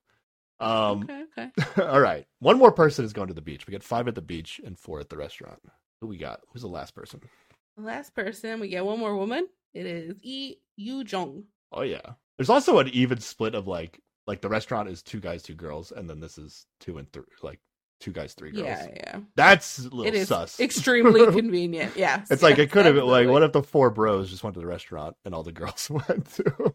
Um, 0.62 1.04
okay, 1.04 1.24
okay. 1.38 1.82
all 1.88 2.00
right. 2.00 2.26
One 2.40 2.58
more 2.58 2.72
person 2.72 3.04
is 3.04 3.12
going 3.14 3.28
to 3.28 3.34
the 3.34 3.42
beach. 3.42 3.68
We 3.68 3.72
got 3.74 3.84
five 3.84 4.08
at 4.08 4.16
the 4.16 4.22
beach 4.22 4.62
and 4.64 4.80
four 4.80 5.00
at 5.02 5.10
the 5.10 5.18
restaurant. 5.18 5.60
Who 6.00 6.08
we 6.08 6.18
got? 6.18 6.40
Who's 6.54 6.62
the 6.62 6.68
last 6.70 6.96
person? 6.96 7.20
Last 7.76 8.14
person, 8.16 8.60
we 8.62 8.70
get 8.70 8.86
one 8.86 9.00
more 9.00 9.18
woman. 9.18 9.48
It 9.74 9.86
is 9.86 10.16
Yi 10.24 10.60
Yu 10.76 11.04
Jong. 11.04 11.44
Oh 11.72 11.82
yeah. 11.82 12.02
There's 12.38 12.50
also 12.50 12.80
an 12.80 12.90
even 12.90 13.20
split 13.20 13.56
of 13.56 13.68
like 13.68 14.00
like 14.28 14.42
the 14.42 14.50
restaurant 14.50 14.90
is 14.90 15.02
two 15.04 15.20
guys, 15.20 15.44
two 15.44 15.56
girls, 15.56 15.92
and 15.92 16.10
then 16.10 16.20
this 16.20 16.38
is 16.38 16.66
two 16.80 16.98
and 16.98 17.12
three, 17.12 17.24
like 17.42 17.60
two 18.00 18.12
guys, 18.12 18.34
three 18.34 18.52
girls. 18.52 18.66
Yeah, 18.66 18.88
yeah. 18.96 19.20
That's 19.36 19.80
a 19.80 19.84
little 19.84 20.06
It 20.06 20.16
is 20.16 20.28
sus. 20.30 20.60
extremely 20.60 21.26
convenient. 21.32 21.96
Yeah. 21.96 22.24
It's 22.30 22.42
like 22.44 22.58
yes, 22.58 22.66
it 22.68 22.72
could 22.72 22.86
have 22.86 22.96
been 22.96 23.06
like, 23.06 23.28
what 23.28 23.44
if 23.44 23.52
the 23.52 23.64
four 23.64 23.90
bros 23.90 24.30
just 24.30 24.44
went 24.44 24.54
to 24.56 24.60
the 24.60 24.68
restaurant 24.68 25.16
and 25.26 25.34
all 25.36 25.44
the 25.44 25.52
girls 25.52 25.90
went 26.10 26.26
to 26.36 26.74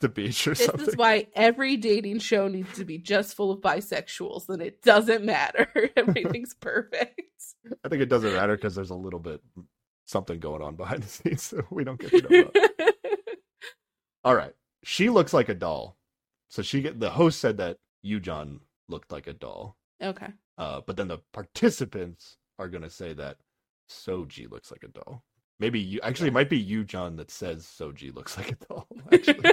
the 0.00 0.08
beach 0.08 0.46
or 0.46 0.50
This 0.54 0.66
something? 0.66 0.80
This 0.84 0.88
is 0.94 0.96
why 0.96 1.28
every 1.34 1.76
dating 1.76 2.18
show 2.20 2.48
needs 2.48 2.74
to 2.76 2.84
be 2.84 2.98
just 2.98 3.34
full 3.36 3.50
of 3.50 3.60
bisexuals, 3.60 4.48
and 4.48 4.60
it 4.62 4.82
doesn't 4.82 5.24
matter. 5.24 5.68
Everything's 5.96 6.54
perfect. 6.54 7.20
I 7.84 7.88
think 7.88 8.02
it 8.02 8.08
doesn't 8.08 8.32
matter 8.34 8.56
because 8.56 8.74
there's 8.74 8.90
a 8.90 8.94
little 8.94 9.20
bit 9.20 9.40
something 10.10 10.40
going 10.40 10.62
on 10.62 10.76
behind 10.76 11.02
the 11.02 11.08
scenes 11.08 11.50
that 11.50 11.70
we 11.72 11.84
don't 11.84 12.00
get 12.00 12.10
to 12.10 12.28
know 12.28 12.40
about. 12.40 12.56
all 14.24 14.34
right, 14.34 14.52
she 14.82 15.08
looks 15.08 15.32
like 15.32 15.48
a 15.48 15.54
doll. 15.54 15.96
So 16.48 16.62
she 16.62 16.82
get 16.82 16.98
the 16.98 17.10
host 17.10 17.40
said 17.40 17.58
that 17.58 17.78
Yujon 18.04 18.58
looked 18.88 19.12
like 19.12 19.28
a 19.28 19.32
doll, 19.32 19.76
okay. 20.02 20.28
uh, 20.58 20.80
but 20.84 20.96
then 20.96 21.08
the 21.08 21.18
participants 21.32 22.36
are 22.58 22.68
gonna 22.68 22.90
say 22.90 23.12
that 23.14 23.36
Suji 23.88 24.50
looks 24.50 24.70
like 24.70 24.82
a 24.82 24.88
doll. 24.88 25.22
Maybe 25.60 25.78
you 25.78 26.00
actually 26.02 26.28
it 26.28 26.34
might 26.34 26.50
be 26.50 26.64
Yujon 26.64 27.16
that 27.18 27.30
says 27.30 27.64
Suji 27.64 28.14
looks 28.14 28.36
like 28.38 28.52
a 28.52 28.56
doll. 28.66 28.88
Actually. 29.12 29.52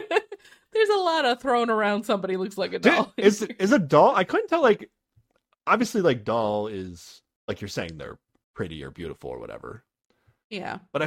There's 0.74 0.90
a 0.90 0.96
lot 0.96 1.26
of 1.26 1.42
thrown 1.42 1.70
around. 1.70 2.04
Somebody 2.04 2.38
looks 2.38 2.58
like 2.58 2.74
a 2.74 2.80
doll. 2.80 3.14
is 3.18 3.42
is 3.42 3.72
a 3.72 3.80
doll? 3.80 4.16
I 4.16 4.24
couldn't 4.24 4.48
tell. 4.48 4.62
Like, 4.62 4.90
obviously, 5.66 6.02
like 6.02 6.24
doll 6.24 6.68
is 6.68 7.22
like 7.48 7.62
you're 7.62 7.68
saying 7.68 7.98
they're 7.98 8.20
pretty 8.54 8.84
or 8.84 8.92
beautiful 8.92 9.30
or 9.30 9.40
whatever. 9.40 9.84
Yeah. 10.50 10.80
But 10.94 11.02
I, 11.04 11.06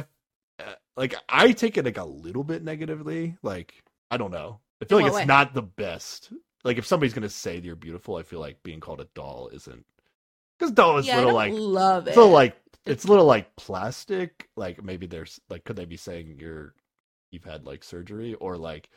uh, 0.59 0.75
like, 0.95 1.15
I 1.29 1.51
take 1.51 1.77
it 1.77 1.85
like 1.85 1.97
a 1.97 2.05
little 2.05 2.43
bit 2.43 2.63
negatively. 2.63 3.37
Like, 3.41 3.73
I 4.09 4.17
don't 4.17 4.31
know. 4.31 4.59
I 4.81 4.85
feel 4.85 4.97
In 4.97 5.03
like 5.03 5.09
it's 5.11 5.19
way? 5.19 5.25
not 5.25 5.53
the 5.53 5.61
best. 5.61 6.31
Like, 6.63 6.77
if 6.77 6.85
somebody's 6.85 7.13
gonna 7.13 7.29
say 7.29 7.59
you're 7.59 7.75
beautiful, 7.75 8.15
I 8.17 8.23
feel 8.23 8.39
like 8.39 8.61
being 8.63 8.79
called 8.79 9.01
a 9.01 9.07
doll 9.15 9.49
isn't 9.53 9.85
because 10.57 10.71
doll 10.73 10.97
is 10.97 11.07
yeah, 11.07 11.17
little 11.17 11.33
like 11.33 11.53
love 11.55 12.07
it. 12.07 12.15
little 12.15 12.31
like 12.31 12.55
it's 12.85 13.05
a 13.05 13.07
little 13.07 13.25
like 13.25 13.55
plastic. 13.55 14.49
Like 14.55 14.83
maybe 14.83 15.07
there's 15.07 15.39
like 15.49 15.63
could 15.63 15.75
they 15.75 15.85
be 15.85 15.97
saying 15.97 16.37
you're 16.39 16.73
you've 17.31 17.43
had 17.43 17.65
like 17.65 17.83
surgery 17.83 18.35
or 18.35 18.57
like 18.57 18.89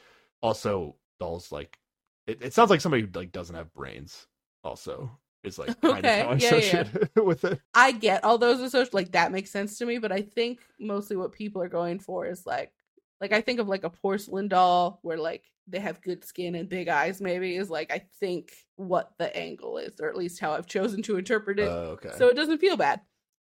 also 0.42 0.96
dolls 1.20 1.50
like 1.52 1.78
it, 2.26 2.42
it 2.42 2.52
sounds 2.52 2.70
like 2.70 2.80
somebody 2.80 3.02
who 3.02 3.08
like 3.14 3.32
doesn't 3.32 3.56
have 3.56 3.72
brains 3.74 4.26
also 4.62 5.18
is 5.44 5.58
like 5.58 5.74
kind 5.84 6.06
Okay, 6.06 6.08
of 6.08 6.26
how 6.26 6.28
I 6.30 6.36
yeah, 6.36 6.56
yeah. 6.56 6.84
associate 6.84 7.10
with 7.16 7.44
it. 7.44 7.60
I 7.74 7.92
get 7.92 8.24
all 8.24 8.38
those 8.38 8.60
associated 8.60 8.94
like 8.94 9.12
that 9.12 9.32
makes 9.32 9.50
sense 9.50 9.78
to 9.78 9.86
me, 9.86 9.98
but 9.98 10.12
I 10.12 10.22
think 10.22 10.60
mostly 10.78 11.16
what 11.16 11.32
people 11.32 11.62
are 11.62 11.68
going 11.68 11.98
for 11.98 12.26
is 12.26 12.46
like 12.46 12.72
like 13.20 13.32
I 13.32 13.40
think 13.40 13.60
of 13.60 13.68
like 13.68 13.84
a 13.84 13.90
porcelain 13.90 14.48
doll 14.48 14.98
where 15.02 15.18
like 15.18 15.44
they 15.66 15.80
have 15.80 16.02
good 16.02 16.24
skin 16.24 16.54
and 16.54 16.68
big 16.68 16.88
eyes 16.88 17.20
maybe 17.20 17.56
is 17.56 17.70
like 17.70 17.92
I 17.92 18.04
think 18.20 18.52
what 18.76 19.12
the 19.18 19.34
angle 19.36 19.78
is 19.78 20.00
or 20.00 20.08
at 20.08 20.16
least 20.16 20.40
how 20.40 20.52
I've 20.52 20.66
chosen 20.66 21.02
to 21.02 21.16
interpret 21.16 21.58
it. 21.58 21.68
Uh, 21.68 21.96
okay. 21.96 22.10
so 22.16 22.28
it 22.28 22.36
doesn't 22.36 22.58
feel 22.58 22.76
bad. 22.76 23.00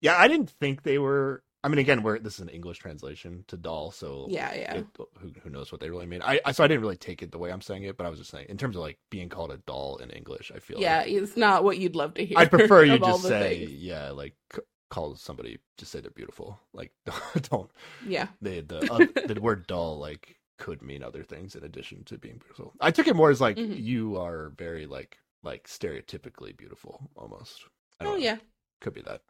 yeah, 0.00 0.16
I 0.18 0.28
didn't 0.28 0.50
think 0.50 0.82
they 0.82 0.98
were. 0.98 1.42
I 1.64 1.68
mean, 1.68 1.78
again, 1.78 2.02
we're 2.02 2.18
this 2.18 2.34
is 2.34 2.40
an 2.40 2.50
English 2.50 2.78
translation 2.78 3.44
to 3.48 3.56
doll, 3.56 3.90
so 3.90 4.26
Yeah, 4.30 4.54
yeah. 4.54 4.74
it, 4.74 4.86
who 5.18 5.32
who 5.42 5.50
knows 5.50 5.72
what 5.72 5.80
they 5.80 5.90
really 5.90 6.06
mean? 6.06 6.22
I, 6.22 6.38
I 6.44 6.52
so 6.52 6.62
I 6.62 6.68
didn't 6.68 6.82
really 6.82 6.96
take 6.98 7.22
it 7.22 7.32
the 7.32 7.38
way 7.38 7.50
I'm 7.50 7.62
saying 7.62 7.84
it, 7.84 7.96
but 7.96 8.06
I 8.06 8.10
was 8.10 8.18
just 8.18 8.30
saying 8.30 8.46
in 8.50 8.58
terms 8.58 8.76
of 8.76 8.82
like 8.82 8.98
being 9.10 9.30
called 9.30 9.50
a 9.50 9.56
doll 9.58 9.96
in 9.96 10.10
English, 10.10 10.52
I 10.54 10.58
feel 10.58 10.78
Yeah, 10.78 10.98
like 10.98 11.08
it's 11.08 11.36
not 11.36 11.64
what 11.64 11.78
you'd 11.78 11.96
love 11.96 12.14
to 12.14 12.24
hear. 12.24 12.38
I'd 12.38 12.50
prefer 12.50 12.84
you 12.92 12.98
just 12.98 13.22
say 13.22 13.58
things. 13.58 13.70
yeah, 13.72 14.10
like 14.10 14.34
c- 14.54 14.60
call 14.90 15.16
somebody 15.16 15.58
just 15.78 15.90
say 15.90 16.00
they're 16.00 16.10
beautiful. 16.10 16.60
Like 16.74 16.92
don't 17.50 17.70
Yeah. 18.06 18.28
they 18.42 18.60
the 18.60 18.92
uh, 18.92 19.06
the 19.26 19.40
word 19.40 19.66
doll 19.66 19.98
like 19.98 20.36
could 20.58 20.82
mean 20.82 21.02
other 21.02 21.22
things 21.24 21.56
in 21.56 21.64
addition 21.64 22.04
to 22.04 22.18
being 22.18 22.36
beautiful. 22.38 22.74
I 22.80 22.90
took 22.90 23.08
it 23.08 23.16
more 23.16 23.30
as 23.30 23.40
like 23.40 23.56
Mhm. 23.56 23.82
you 23.82 24.16
are 24.18 24.52
very 24.56 24.86
like 24.86 25.18
like 25.42 25.66
stereotypically 25.66 26.56
beautiful 26.56 27.10
almost. 27.16 27.64
I 28.00 28.04
Oh 28.04 28.12
know. 28.12 28.16
yeah. 28.16 28.36
could 28.80 28.94
be 28.94 29.02
that. 29.02 29.22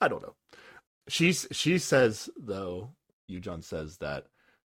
I 0.00 0.08
don't 0.08 0.22
know. 0.22 0.34
She's 1.08 1.46
she 1.50 1.78
says 1.78 2.30
though, 2.36 2.90
Yujon 3.30 3.64
says 3.64 3.98
that 3.98 4.26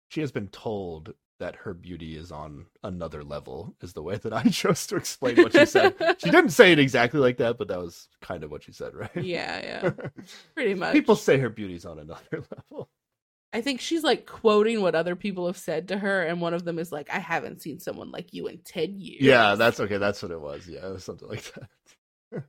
she 0.07 0.21
has 0.21 0.31
been 0.31 0.47
told 0.47 1.13
that 1.39 1.55
her 1.55 1.73
beauty 1.73 2.15
is 2.15 2.31
on 2.31 2.65
another 2.83 3.23
level 3.23 3.75
is 3.81 3.93
the 3.93 4.01
way 4.01 4.15
that 4.15 4.31
I 4.33 4.43
chose 4.49 4.87
to 4.87 4.95
explain 4.95 5.35
what 5.37 5.51
she 5.51 5.65
said. 5.65 5.95
she 6.19 6.29
didn't 6.31 6.51
say 6.51 6.71
it 6.71 6.79
exactly 6.79 7.19
like 7.19 7.37
that, 7.37 7.57
but 7.57 7.67
that 7.67 7.79
was 7.79 8.07
kind 8.21 8.43
of 8.43 8.51
what 8.51 8.63
she 8.63 8.71
said, 8.71 8.93
right? 8.95 9.15
Yeah, 9.15 9.59
yeah. 9.61 9.91
Pretty 10.55 10.73
much. 10.73 10.93
People 10.93 11.15
say 11.15 11.37
her 11.39 11.49
beauty's 11.49 11.85
on 11.85 11.99
another 11.99 12.21
level. 12.31 12.89
I 13.51 13.61
think 13.61 13.81
she's 13.81 14.03
like 14.03 14.25
quoting 14.25 14.81
what 14.81 14.95
other 14.95 15.15
people 15.15 15.45
have 15.47 15.57
said 15.57 15.89
to 15.89 15.97
her, 15.97 16.23
and 16.23 16.41
one 16.41 16.53
of 16.53 16.65
them 16.65 16.79
is 16.79 16.91
like, 16.91 17.09
"I 17.11 17.19
haven't 17.19 17.61
seen 17.61 17.79
someone 17.79 18.09
like 18.09 18.33
you 18.33 18.47
in 18.47 18.59
ten 18.59 18.97
years." 18.97 19.21
Yeah, 19.21 19.55
that's 19.55 19.79
okay. 19.79 19.97
That's 19.97 20.23
what 20.23 20.31
it 20.31 20.41
was. 20.41 20.67
Yeah, 20.67 20.87
it 20.87 20.93
was 20.93 21.03
something 21.03 21.27
like 21.29 21.53
that. 22.31 22.43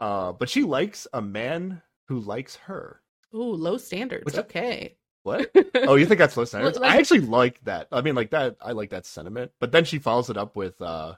uh, 0.00 0.32
but 0.32 0.50
she 0.50 0.64
likes 0.64 1.06
a 1.14 1.22
man 1.22 1.80
who 2.10 2.18
likes 2.18 2.56
her. 2.56 3.00
Ooh, 3.32 3.54
low 3.54 3.78
standards. 3.78 4.24
Which- 4.24 4.34
okay. 4.36 4.96
What? 5.22 5.50
Oh, 5.86 5.94
you 5.94 6.04
think 6.06 6.18
that's 6.18 6.36
low 6.36 6.44
standards? 6.44 6.78
like- 6.78 6.90
I 6.92 6.98
actually 6.98 7.20
like 7.20 7.62
that. 7.64 7.86
I 7.92 8.00
mean, 8.02 8.14
like 8.16 8.30
that. 8.30 8.56
I 8.60 8.72
like 8.72 8.90
that 8.90 9.06
sentiment. 9.06 9.52
But 9.60 9.70
then 9.72 9.84
she 9.84 9.98
follows 9.98 10.28
it 10.28 10.36
up 10.36 10.56
with, 10.56 10.80
uh, 10.82 11.14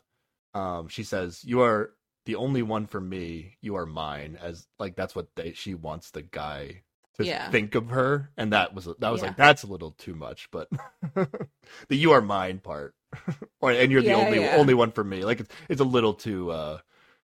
um, 0.54 0.88
she 0.88 1.02
says, 1.02 1.42
"You 1.44 1.62
are 1.62 1.92
the 2.26 2.36
only 2.36 2.62
one 2.62 2.86
for 2.86 3.00
me. 3.00 3.56
You 3.62 3.76
are 3.76 3.86
mine." 3.86 4.38
As 4.40 4.66
like 4.78 4.94
that's 4.96 5.14
what 5.16 5.28
they, 5.34 5.52
she 5.54 5.74
wants 5.74 6.10
the 6.10 6.22
guy 6.22 6.82
to 7.16 7.24
Yeah. 7.24 7.50
think 7.50 7.74
of 7.74 7.88
her, 7.90 8.30
and 8.36 8.52
that 8.52 8.74
was 8.74 8.84
that 8.98 9.10
was 9.10 9.20
Yeah. 9.22 9.28
like 9.28 9.36
that's 9.36 9.62
a 9.62 9.66
little 9.66 9.92
too 9.92 10.14
much. 10.14 10.48
But 10.50 10.68
the 11.14 11.96
"you 11.96 12.12
are 12.12 12.20
mine" 12.20 12.58
part, 12.58 12.94
or 13.60 13.70
and 13.72 13.90
you're 13.90 14.02
the 14.02 14.12
only 14.12 14.40
yeah. 14.40 14.56
only 14.56 14.74
one 14.74 14.92
for 14.92 15.02
me. 15.04 15.24
Like 15.24 15.40
it's 15.40 15.54
it's 15.70 15.80
a 15.80 15.84
little 15.84 16.14
too, 16.14 16.50
uh, 16.50 16.78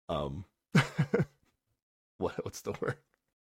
um, 0.08 0.44
what 2.18 2.44
what's 2.44 2.60
the 2.62 2.72
word? 2.80 2.96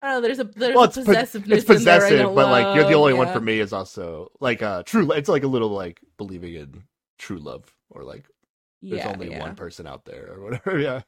I 0.03 0.07
don't 0.07 0.15
know. 0.15 0.21
There's 0.27 0.39
a 0.39 0.43
there's 0.43 0.75
well, 0.75 0.83
a 0.83 0.87
it's 0.87 0.97
po- 0.97 1.05
possessiveness. 1.05 1.61
it's 1.61 1.69
in 1.69 1.83
there 1.85 1.95
I 1.95 2.09
possessive, 2.09 2.35
but 2.35 2.49
like 2.51 2.75
you're 2.75 2.85
the 2.87 2.93
only 2.93 3.13
one 3.13 3.31
for 3.31 3.39
me 3.39 3.59
is 3.59 3.71
also 3.73 4.29
like 4.41 4.61
uh 4.61 4.83
true. 4.83 5.09
It's 5.13 5.29
like 5.29 5.43
a 5.43 5.47
little 5.47 5.69
like 5.69 6.01
believing 6.17 6.55
in 6.55 6.83
true 7.17 7.37
love 7.37 7.73
or 7.89 8.03
like 8.03 8.27
there's 8.81 8.99
Yeah, 9.03 9.11
only 9.11 9.31
yeah. 9.31 9.39
one 9.39 9.55
person 9.55 9.87
out 9.87 10.03
there 10.05 10.33
or 10.33 10.43
whatever. 10.43 10.77
Yeah, 10.79 11.01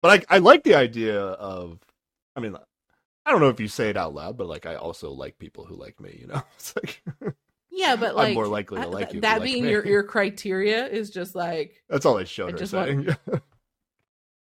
but 0.00 0.24
I 0.30 0.36
I 0.36 0.38
like 0.38 0.62
the 0.62 0.76
idea 0.76 1.20
of. 1.20 1.80
I 2.36 2.40
mean, 2.40 2.56
I 3.26 3.30
don't 3.32 3.40
know 3.40 3.48
if 3.50 3.58
you 3.60 3.68
say 3.68 3.90
it 3.90 3.96
out 3.96 4.14
loud, 4.14 4.36
but 4.36 4.46
like 4.46 4.64
I 4.64 4.76
also 4.76 5.10
like 5.10 5.38
people 5.38 5.64
who 5.64 5.74
like 5.74 6.00
me. 6.00 6.18
You 6.20 6.28
know, 6.28 6.42
it's 6.56 6.74
like 6.76 7.02
Yeah, 7.70 7.96
but 7.96 8.10
I'm 8.10 8.14
like 8.16 8.34
more 8.34 8.46
likely 8.46 8.80
to 8.80 8.86
like 8.88 9.12
you 9.12 9.20
That 9.22 9.40
like 9.40 9.42
being 9.50 9.64
me. 9.64 9.70
your 9.70 9.84
your 9.84 10.02
criteria 10.14 10.86
is 10.86 11.10
just 11.10 11.34
like 11.34 11.82
that's 11.88 12.06
all 12.06 12.16
I 12.16 12.24
showed 12.24 12.52
her 12.52 12.58
just 12.58 12.72
want- 12.72 12.86
saying. 12.88 13.16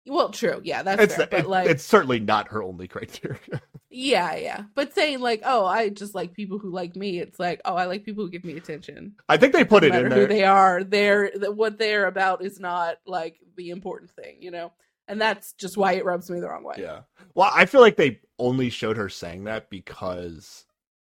Well, 0.06 0.30
true. 0.30 0.60
Yeah, 0.64 0.82
that's 0.82 1.02
it's 1.02 1.14
fair. 1.14 1.24
it- 1.24 1.30
but 1.30 1.46
like, 1.46 1.68
it's 1.68 1.84
certainly 1.84 2.20
not 2.20 2.48
her 2.48 2.62
only 2.62 2.88
criteria. 2.88 3.38
yeah, 3.90 4.34
yeah. 4.36 4.62
But 4.74 4.94
saying 4.94 5.20
like, 5.20 5.42
oh, 5.44 5.64
I 5.64 5.88
just 5.90 6.14
like 6.14 6.32
people 6.34 6.58
who 6.58 6.70
like 6.70 6.96
me. 6.96 7.18
It's 7.18 7.38
like, 7.38 7.60
oh, 7.64 7.74
I 7.74 7.86
like 7.86 8.04
people 8.04 8.24
who 8.24 8.30
give 8.30 8.44
me 8.44 8.56
attention. 8.56 9.14
I 9.28 9.36
think 9.36 9.52
they 9.52 9.64
put 9.64 9.82
no 9.82 9.88
it 9.88 10.06
in 10.06 10.12
who 10.12 10.26
they 10.26 10.44
are, 10.44 10.84
they're 10.84 11.30
what 11.52 11.78
they're 11.78 12.06
about 12.06 12.44
is 12.44 12.58
not 12.60 12.96
like 13.06 13.38
the 13.56 13.70
important 13.70 14.10
thing, 14.10 14.36
you 14.40 14.50
know. 14.50 14.72
And 15.08 15.20
that's 15.20 15.54
just 15.54 15.76
why 15.76 15.94
it 15.94 16.04
rubs 16.04 16.30
me 16.30 16.38
the 16.38 16.48
wrong 16.48 16.62
way. 16.62 16.76
Yeah. 16.78 17.00
Well, 17.34 17.50
I 17.52 17.66
feel 17.66 17.80
like 17.80 17.96
they 17.96 18.20
only 18.38 18.70
showed 18.70 18.96
her 18.96 19.08
saying 19.08 19.44
that 19.44 19.68
because 19.68 20.66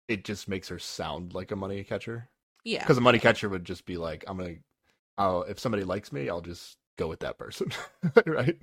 it 0.08 0.24
just 0.24 0.48
makes 0.48 0.68
her 0.68 0.78
sound 0.78 1.34
like 1.34 1.50
a 1.50 1.56
money 1.56 1.84
catcher. 1.84 2.28
Yeah. 2.64 2.80
Because 2.80 2.96
a 2.96 3.02
money 3.02 3.18
catcher 3.18 3.48
would 3.50 3.64
just 3.64 3.84
be 3.84 3.98
like, 3.98 4.24
I'm 4.26 4.38
gonna, 4.38 4.54
oh, 5.18 5.42
if 5.42 5.58
somebody 5.58 5.84
likes 5.84 6.12
me, 6.12 6.30
I'll 6.30 6.40
just 6.40 6.78
go 7.00 7.08
with 7.08 7.20
that 7.20 7.38
person, 7.38 7.72
right? 8.26 8.56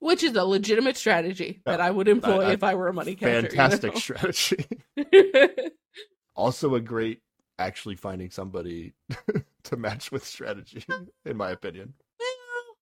Which 0.00 0.22
is 0.22 0.34
a 0.36 0.44
legitimate 0.44 0.96
strategy 0.96 1.60
that 1.64 1.80
I 1.80 1.90
would 1.90 2.08
employ 2.08 2.42
I- 2.44 2.48
I- 2.50 2.52
if 2.52 2.62
I 2.62 2.74
were 2.74 2.88
a 2.88 2.92
money 2.92 3.14
catcher. 3.14 3.34
you 3.34 3.42
Fantastic 3.42 3.94
know? 3.94 4.00
strategy. 4.00 4.66
Also, 6.34 6.74
a 6.74 6.80
great 6.82 7.20
actually 7.58 7.96
finding 7.96 8.30
somebody 8.30 8.92
to 9.64 9.76
match 9.78 10.12
with 10.12 10.22
strategy, 10.22 10.84
in 11.24 11.34
my 11.38 11.50
opinion. 11.50 11.94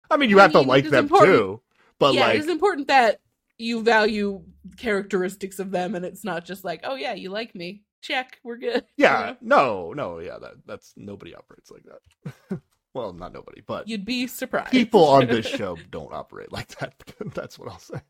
I 0.09 0.15
mean, 0.15 0.29
you 0.29 0.39
I 0.39 0.43
have 0.43 0.53
to 0.53 0.61
like 0.61 0.85
them 0.85 1.05
important. 1.05 1.37
too, 1.37 1.61
but 1.99 2.13
yeah, 2.13 2.27
like, 2.27 2.39
it's 2.39 2.47
important 2.47 2.87
that 2.87 3.19
you 3.57 3.83
value 3.83 4.43
characteristics 4.77 5.59
of 5.59 5.71
them, 5.71 5.93
and 5.93 6.05
it's 6.05 6.23
not 6.23 6.45
just 6.45 6.63
like, 6.63 6.81
oh 6.85 6.95
yeah, 6.95 7.13
you 7.15 7.31
like 7.31 7.53
me. 7.53 7.83
Check, 8.01 8.39
we're 8.45 8.55
good. 8.57 8.85
you 8.95 9.03
yeah, 9.03 9.35
know? 9.41 9.91
no, 9.91 9.93
no, 9.93 10.19
yeah, 10.19 10.37
that 10.39 10.53
that's 10.65 10.93
nobody 10.95 11.35
operates 11.35 11.69
like 11.69 11.83
that. 11.83 12.61
Well, 12.93 13.13
not 13.13 13.33
nobody, 13.33 13.61
but 13.65 13.87
you'd 13.87 14.05
be 14.05 14.27
surprised. 14.27 14.71
people 14.71 15.05
on 15.05 15.27
this 15.27 15.45
show 15.59 15.77
don't 15.89 16.13
operate 16.13 16.51
like 16.51 16.67
that. 16.79 16.93
That's 17.33 17.57
what 17.57 17.69
I'll 17.69 17.79
say. 17.79 18.01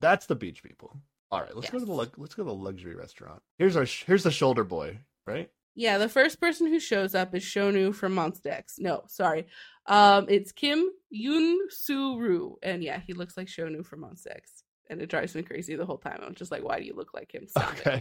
That's 0.00 0.26
the 0.26 0.34
beach 0.34 0.62
people. 0.62 0.96
All 1.30 1.40
right, 1.40 1.54
let's 1.56 1.70
go 1.70 1.78
to 1.78 1.84
the 1.84 1.92
let's 1.92 2.34
go 2.34 2.42
to 2.42 2.44
the 2.44 2.54
luxury 2.54 2.94
restaurant. 2.94 3.42
Here's 3.58 3.76
our 3.76 3.84
here's 3.84 4.22
the 4.22 4.30
shoulder 4.30 4.62
boy, 4.62 4.98
right? 5.26 5.50
Yeah, 5.76 5.98
the 5.98 6.08
first 6.08 6.40
person 6.40 6.66
who 6.66 6.80
shows 6.80 7.14
up 7.14 7.34
is 7.34 7.42
Shonu 7.42 7.94
from 7.94 8.14
Monsta 8.14 8.46
X. 8.46 8.78
No, 8.78 9.02
sorry. 9.08 9.46
Um, 9.84 10.26
it's 10.28 10.50
Kim 10.50 10.90
Yoon 11.14 11.56
Soo 11.68 12.18
Roo. 12.18 12.56
And 12.62 12.82
yeah, 12.82 13.00
he 13.06 13.12
looks 13.12 13.36
like 13.36 13.46
Shonu 13.46 13.84
from 13.84 14.00
Monsta 14.00 14.30
X. 14.30 14.64
And 14.88 15.02
it 15.02 15.10
drives 15.10 15.34
me 15.34 15.42
crazy 15.42 15.76
the 15.76 15.84
whole 15.84 15.98
time. 15.98 16.20
I'm 16.24 16.34
just 16.34 16.50
like, 16.50 16.64
why 16.64 16.78
do 16.78 16.86
you 16.86 16.94
look 16.94 17.12
like 17.12 17.32
him? 17.34 17.46
Stop 17.46 17.74
Okay. 17.86 18.00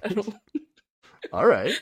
All 1.34 1.46
right. 1.46 1.74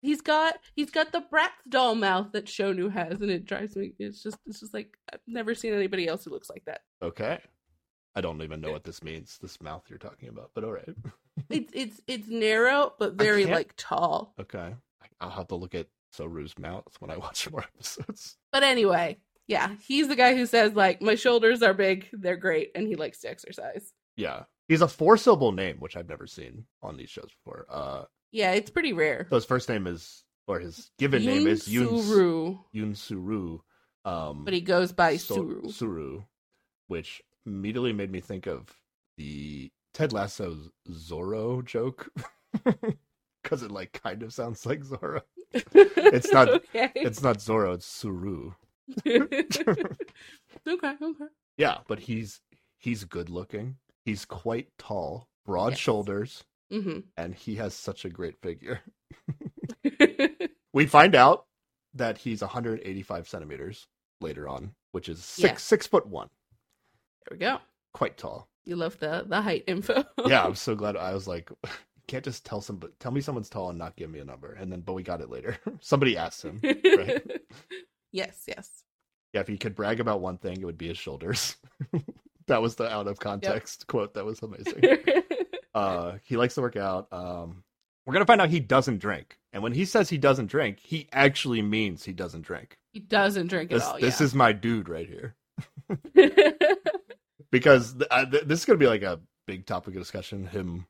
He's 0.00 0.20
got 0.20 0.54
he's 0.74 0.90
got 0.90 1.12
the 1.12 1.24
Bratz 1.32 1.48
doll 1.68 1.94
mouth 1.94 2.32
that 2.32 2.46
Shonu 2.46 2.90
has, 2.92 3.20
and 3.20 3.30
it 3.30 3.44
drives 3.44 3.76
me 3.76 3.94
it's 3.98 4.22
just 4.22 4.38
it's 4.46 4.60
just 4.60 4.74
like 4.74 4.96
I've 5.12 5.20
never 5.26 5.54
seen 5.54 5.74
anybody 5.74 6.06
else 6.06 6.24
who 6.24 6.30
looks 6.30 6.50
like 6.50 6.64
that. 6.66 6.82
Okay. 7.02 7.40
I 8.14 8.20
don't 8.20 8.42
even 8.42 8.60
know 8.60 8.72
what 8.72 8.84
this 8.84 9.02
means, 9.02 9.38
this 9.40 9.60
mouth 9.60 9.84
you're 9.88 9.98
talking 9.98 10.28
about, 10.28 10.50
but 10.54 10.64
all 10.64 10.72
right. 10.72 10.88
It's 11.50 11.70
it's 11.72 12.00
it's 12.08 12.28
narrow 12.28 12.92
but 12.98 13.14
very 13.14 13.46
like 13.46 13.72
tall. 13.76 14.34
Okay. 14.40 14.74
I'll 15.20 15.30
have 15.30 15.46
to 15.48 15.54
look 15.54 15.74
at 15.76 15.86
Suru's 16.12 16.58
mouth 16.58 16.92
when 16.98 17.12
I 17.12 17.16
watch 17.16 17.48
more 17.50 17.62
episodes. 17.62 18.36
But 18.52 18.64
anyway, 18.64 19.18
yeah, 19.46 19.76
he's 19.86 20.08
the 20.08 20.16
guy 20.16 20.34
who 20.34 20.46
says 20.46 20.74
like 20.74 21.00
my 21.00 21.14
shoulders 21.14 21.62
are 21.62 21.74
big, 21.74 22.08
they're 22.12 22.36
great, 22.36 22.72
and 22.74 22.88
he 22.88 22.96
likes 22.96 23.20
to 23.20 23.30
exercise. 23.30 23.92
Yeah. 24.16 24.44
He's 24.66 24.82
a 24.82 24.88
four 24.88 25.16
syllable 25.16 25.52
name, 25.52 25.76
which 25.78 25.96
I've 25.96 26.08
never 26.08 26.26
seen 26.26 26.64
on 26.82 26.96
these 26.96 27.08
shows 27.08 27.30
before. 27.44 27.66
Uh 27.70 28.04
Yeah, 28.32 28.52
it's 28.52 28.70
pretty 28.70 28.92
rare. 28.92 29.26
so 29.30 29.36
his 29.36 29.44
first 29.44 29.68
name 29.68 29.86
is 29.86 30.24
or 30.46 30.60
his 30.60 30.90
given 30.98 31.24
name 31.24 31.46
is 31.46 31.66
Yoon 31.68 32.02
Suru, 32.02 32.58
Yoon 32.74 32.96
Suru. 32.96 33.58
Um 34.04 34.44
but 34.44 34.54
he 34.54 34.60
goes 34.60 34.92
by 34.92 35.16
So- 35.16 35.34
Suru. 35.36 35.70
Suru, 35.70 36.22
which 36.88 37.22
immediately 37.46 37.92
made 37.92 38.10
me 38.12 38.20
think 38.20 38.46
of 38.46 38.68
the 39.16 39.70
Ted 39.94 40.12
Lasso 40.12 40.56
Zorro 40.90 41.64
joke. 41.64 42.10
Because 43.42 43.62
it 43.62 43.70
like 43.70 43.92
kind 44.04 44.22
of 44.22 44.34
sounds 44.34 44.66
like 44.66 44.80
Zorro. 44.84 45.22
It's 45.54 46.30
not- 46.32 46.48
okay. 46.48 46.90
It's 46.94 47.22
not 47.22 47.38
Zorro, 47.38 47.74
it's 47.74 47.86
Suru. 47.86 48.52
okay, 49.06 49.32
okay. 50.66 51.24
Yeah, 51.56 51.78
but 51.86 52.00
he's 52.00 52.40
he's 52.78 53.04
good 53.04 53.30
looking. 53.30 53.76
He's 54.04 54.24
quite 54.24 54.68
tall, 54.78 55.28
broad 55.44 55.70
Yes. 55.72 55.78
shoulders, 55.78 56.44
hmm 56.70 56.98
and 57.16 57.34
he 57.34 57.56
has 57.56 57.74
such 57.74 58.04
a 58.04 58.10
great 58.10 58.40
figure. 58.42 58.80
We 60.74 60.86
find 60.86 61.14
out 61.14 61.46
that 61.94 62.18
he's 62.18 62.42
185 62.42 63.26
centimeters 63.28 63.86
later 64.20 64.48
on, 64.48 64.72
which 64.92 65.08
is 65.08 65.24
six 65.24 65.42
Yeah. 65.42 65.56
six 65.56 65.86
foot 65.86 66.06
one, 66.06 66.28
there 67.28 67.36
we 67.36 67.38
go. 67.38 67.58
quite 67.94 68.16
tall. 68.18 68.48
You 68.66 68.76
love 68.76 68.98
the 68.98 69.24
the 69.26 69.40
height 69.40 69.64
info. 69.66 70.04
yeah, 70.26 70.44
I'm 70.44 70.54
so 70.54 70.74
glad. 70.74 70.96
I 70.96 71.14
was 71.14 71.26
like, 71.26 71.48
you 71.50 71.70
can't 72.06 72.24
just 72.24 72.44
tell 72.44 72.60
some, 72.60 72.80
tell 73.00 73.10
me 73.12 73.22
someone's 73.22 73.48
tall 73.48 73.70
and 73.70 73.78
not 73.78 73.96
give 73.96 74.10
me 74.10 74.18
a 74.18 74.24
number. 74.24 74.52
And 74.52 74.70
then, 74.70 74.82
but 74.82 74.92
we 74.92 75.02
got 75.02 75.22
it 75.22 75.30
later. 75.30 75.56
Somebody 75.80 76.16
asked 76.18 76.42
him. 76.42 76.60
Right. 76.62 77.26
yes, 78.12 78.44
yes. 78.46 78.84
Yeah, 79.32 79.40
if 79.40 79.48
he 79.48 79.56
could 79.56 79.74
brag 79.74 80.00
about 80.00 80.20
one 80.20 80.36
thing, 80.38 80.60
it 80.60 80.64
would 80.66 80.78
be 80.78 80.88
his 80.88 80.98
shoulders. 80.98 81.56
that 82.46 82.60
was 82.62 82.76
the 82.76 82.90
out 82.92 83.06
of 83.08 83.18
context 83.18 83.86
quote. 83.86 84.12
That 84.14 84.26
was 84.26 84.40
amazing. 84.42 84.82
Uh, 85.78 86.18
he 86.24 86.36
likes 86.36 86.54
to 86.54 86.60
work 86.60 86.76
out. 86.76 87.08
Um, 87.12 87.64
we're 88.06 88.12
gonna 88.14 88.26
find 88.26 88.40
out 88.40 88.50
he 88.50 88.60
doesn't 88.60 88.98
drink, 88.98 89.38
and 89.52 89.62
when 89.62 89.72
he 89.72 89.84
says 89.84 90.08
he 90.08 90.18
doesn't 90.18 90.46
drink, 90.46 90.78
he 90.80 91.08
actually 91.12 91.62
means 91.62 92.04
he 92.04 92.12
doesn't 92.12 92.42
drink. 92.42 92.78
he 92.92 93.00
doesn't 93.00 93.48
drink 93.48 93.70
at 93.70 93.76
This, 93.76 93.84
all. 93.84 94.00
this 94.00 94.20
yeah. 94.20 94.24
is 94.26 94.34
my 94.34 94.52
dude 94.52 94.88
right 94.88 95.06
here. 95.06 95.36
because 97.50 97.94
th- 97.94 98.30
th- 98.30 98.44
this 98.44 98.60
is 98.60 98.64
going 98.64 98.78
to 98.78 98.82
be 98.82 98.88
like 98.88 99.02
a 99.02 99.20
big 99.46 99.66
topic 99.66 99.94
of 99.94 100.00
discussion. 100.00 100.46
Him, 100.46 100.86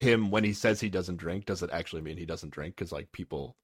him 0.00 0.30
when 0.30 0.44
he 0.44 0.52
says 0.52 0.80
he 0.80 0.88
doesn't 0.88 1.16
drink, 1.16 1.44
does 1.46 1.62
it 1.62 1.70
actually 1.72 2.02
mean 2.02 2.16
he 2.16 2.26
doesn't 2.26 2.50
drink? 2.52 2.76
Because 2.76 2.92
like 2.92 3.10
people, 3.12 3.56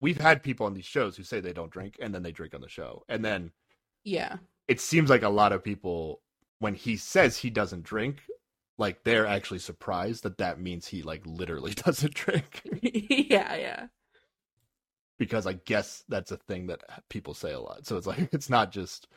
we've 0.00 0.20
had 0.20 0.42
people 0.42 0.66
on 0.66 0.74
these 0.74 0.84
shows 0.84 1.16
who 1.16 1.22
say 1.22 1.40
they 1.40 1.52
don't 1.52 1.70
drink 1.70 1.96
and 2.00 2.14
then 2.14 2.22
they 2.22 2.32
drink 2.32 2.54
on 2.54 2.60
the 2.60 2.68
show, 2.68 3.02
and 3.08 3.24
then 3.24 3.52
yeah. 4.04 4.36
it 4.68 4.80
seems 4.80 5.10
like 5.10 5.22
a 5.22 5.28
lot 5.28 5.52
of 5.52 5.64
people 5.64 6.20
when 6.58 6.74
he 6.74 6.96
says 6.96 7.36
he 7.36 7.50
doesn't 7.50 7.82
drink, 7.84 8.22
like 8.78 9.04
they're 9.04 9.26
actually 9.26 9.58
surprised 9.60 10.22
that 10.24 10.38
that 10.38 10.60
means 10.60 10.86
he 10.86 11.02
like 11.02 11.22
literally 11.26 11.72
doesn't 11.84 12.14
drink. 12.14 12.62
yeah, 12.82 13.54
yeah. 13.56 13.86
because 15.18 15.46
I 15.46 15.54
guess 15.54 16.04
that's 16.08 16.30
a 16.32 16.36
thing 16.36 16.66
that 16.66 16.82
people 17.08 17.34
say 17.34 17.52
a 17.52 17.60
lot. 17.60 17.86
So 17.86 17.96
it's 17.96 18.06
like 18.06 18.28
it's 18.32 18.50
not 18.50 18.70
just 18.72 19.08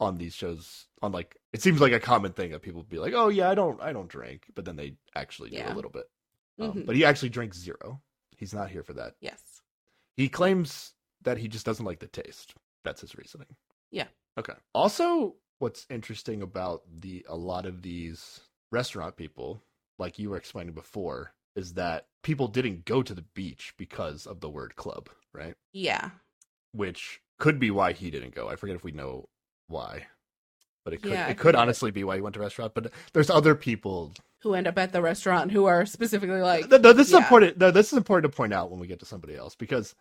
on 0.00 0.18
these 0.18 0.34
shows 0.34 0.86
on 1.02 1.12
like 1.12 1.36
it 1.52 1.62
seems 1.62 1.80
like 1.80 1.92
a 1.92 2.00
common 2.00 2.32
thing 2.32 2.50
that 2.52 2.62
people 2.62 2.82
be 2.82 2.98
like, 2.98 3.12
"Oh 3.14 3.28
yeah, 3.28 3.50
I 3.50 3.54
don't 3.54 3.80
I 3.80 3.92
don't 3.92 4.08
drink," 4.08 4.44
but 4.54 4.64
then 4.64 4.76
they 4.76 4.94
actually 5.14 5.50
do 5.50 5.56
Yeah. 5.56 5.72
a 5.72 5.76
little 5.76 5.90
bit. 5.90 6.04
Um, 6.58 6.72
Mhm. 6.72 6.86
But 6.86 6.96
he 6.96 7.04
actually 7.04 7.28
drinks 7.30 7.58
zero. 7.58 8.00
He's 8.36 8.54
not 8.54 8.70
here 8.70 8.82
for 8.82 8.94
that. 8.94 9.14
Yes. 9.20 9.40
He 10.16 10.28
claims 10.28 10.94
that 11.22 11.38
he 11.38 11.48
just 11.48 11.64
doesn't 11.64 11.84
like 11.86 12.00
the 12.00 12.08
taste. 12.08 12.54
That's 12.84 13.00
his 13.02 13.14
reasoning. 13.16 13.46
Yeah. 13.90 14.08
Okay. 14.38 14.54
Also, 14.74 15.36
what's 15.60 15.86
interesting 15.88 16.42
about 16.42 16.82
the 17.00 17.24
a 17.28 17.36
lot 17.36 17.64
of 17.66 17.82
these 17.82 18.40
restaurant 18.72 19.16
people, 19.16 19.62
like 19.98 20.18
you 20.18 20.30
were 20.30 20.36
explaining 20.38 20.74
before, 20.74 21.34
is 21.56 21.74
that 21.74 22.06
people 22.22 22.48
didn't 22.48 22.84
go 22.86 23.02
to 23.02 23.14
the 23.14 23.22
beach 23.34 23.74
because 23.78 24.26
of 24.26 24.40
the 24.40 24.50
word 24.50 24.76
club, 24.76 25.10
right? 25.34 25.54
Yeah. 25.72 26.10
which 26.72 27.20
could 27.38 27.58
be 27.58 27.70
why 27.70 27.92
he 27.92 28.10
didn't 28.10 28.34
go. 28.34 28.48
I 28.48 28.56
forget 28.56 28.76
if 28.76 28.84
we 28.84 28.92
know 28.92 29.28
why, 29.68 30.06
but 30.84 30.94
it 30.94 31.02
could 31.02 31.12
Yeah, 31.12 31.28
it 31.28 31.38
could 31.38 31.54
honestly 31.56 31.90
be 31.90 32.04
why 32.04 32.16
he 32.16 32.22
went 32.22 32.34
to 32.34 32.40
restaurant. 32.40 32.74
But 32.74 32.92
there's 33.12 33.30
other 33.30 33.54
people. 33.54 34.12
Who 34.42 34.54
end 34.54 34.66
up 34.66 34.78
at 34.78 34.92
the 34.92 35.02
restaurant 35.02 35.52
who 35.52 35.66
are 35.66 35.86
specifically 35.86 36.40
like 36.40 36.70
No, 36.70 36.78
no, 36.78 36.92
this 36.92 37.08
is 37.08 37.12
yeah. 37.12 37.18
important. 37.18 37.58
No, 37.58 37.70
this 37.70 37.92
is 37.92 37.98
important 37.98 38.32
to 38.32 38.36
point 38.36 38.52
out 38.52 38.70
when 38.70 38.80
we 38.80 38.86
get 38.86 39.00
to 39.00 39.06
somebody 39.06 39.36
else 39.36 39.54
because, 39.56 39.94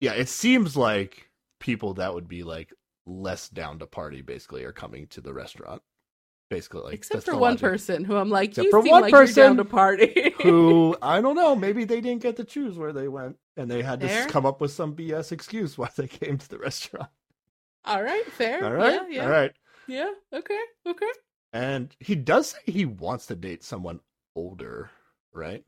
yeah, 0.00 0.12
it 0.12 0.28
seems 0.28 0.76
like 0.76 1.30
people 1.60 1.94
that 1.94 2.14
would 2.14 2.28
be 2.28 2.42
like 2.42 2.72
less 3.06 3.48
down 3.48 3.78
to 3.80 3.86
party 3.86 4.22
basically 4.22 4.64
are 4.64 4.72
coming 4.72 5.06
to 5.08 5.20
the 5.20 5.32
restaurant. 5.34 5.82
Basically, 6.52 6.82
like 6.82 6.94
except 6.94 7.24
for 7.24 7.32
one 7.32 7.52
logic. 7.52 7.60
person 7.62 8.04
who 8.04 8.14
I'm 8.14 8.28
like, 8.28 8.50
Except 8.50 8.66
you 8.66 8.70
for 8.70 8.82
seem 8.82 8.90
one 8.90 9.02
like 9.02 9.12
you're 9.12 9.20
person 9.22 9.42
down 9.42 9.56
to 9.56 9.64
party. 9.64 10.34
who 10.42 10.94
I 11.02 11.22
don't 11.22 11.34
know. 11.34 11.56
Maybe 11.56 11.84
they 11.86 12.02
didn't 12.02 12.20
get 12.22 12.36
to 12.36 12.44
choose 12.44 12.76
where 12.76 12.92
they 12.92 13.08
went, 13.08 13.36
and 13.56 13.70
they 13.70 13.80
had 13.82 14.00
to 14.00 14.26
come 14.28 14.44
up 14.44 14.60
with 14.60 14.70
some 14.70 14.94
BS 14.94 15.32
excuse 15.32 15.78
why 15.78 15.88
they 15.96 16.08
came 16.08 16.36
to 16.36 16.48
the 16.50 16.58
restaurant. 16.58 17.08
All 17.86 18.02
right, 18.02 18.26
fair. 18.32 18.62
All 18.62 18.72
right, 18.74 18.92
Yeah, 18.92 19.06
yeah. 19.08 19.24
all 19.24 19.30
right. 19.30 19.52
Yeah. 19.86 20.10
Okay. 20.30 20.60
Okay. 20.86 21.10
And 21.54 21.96
he 22.00 22.14
does 22.16 22.48
say 22.48 22.58
he 22.66 22.84
wants 22.84 23.26
to 23.26 23.34
date 23.34 23.64
someone 23.64 24.00
older, 24.36 24.90
right? 25.32 25.64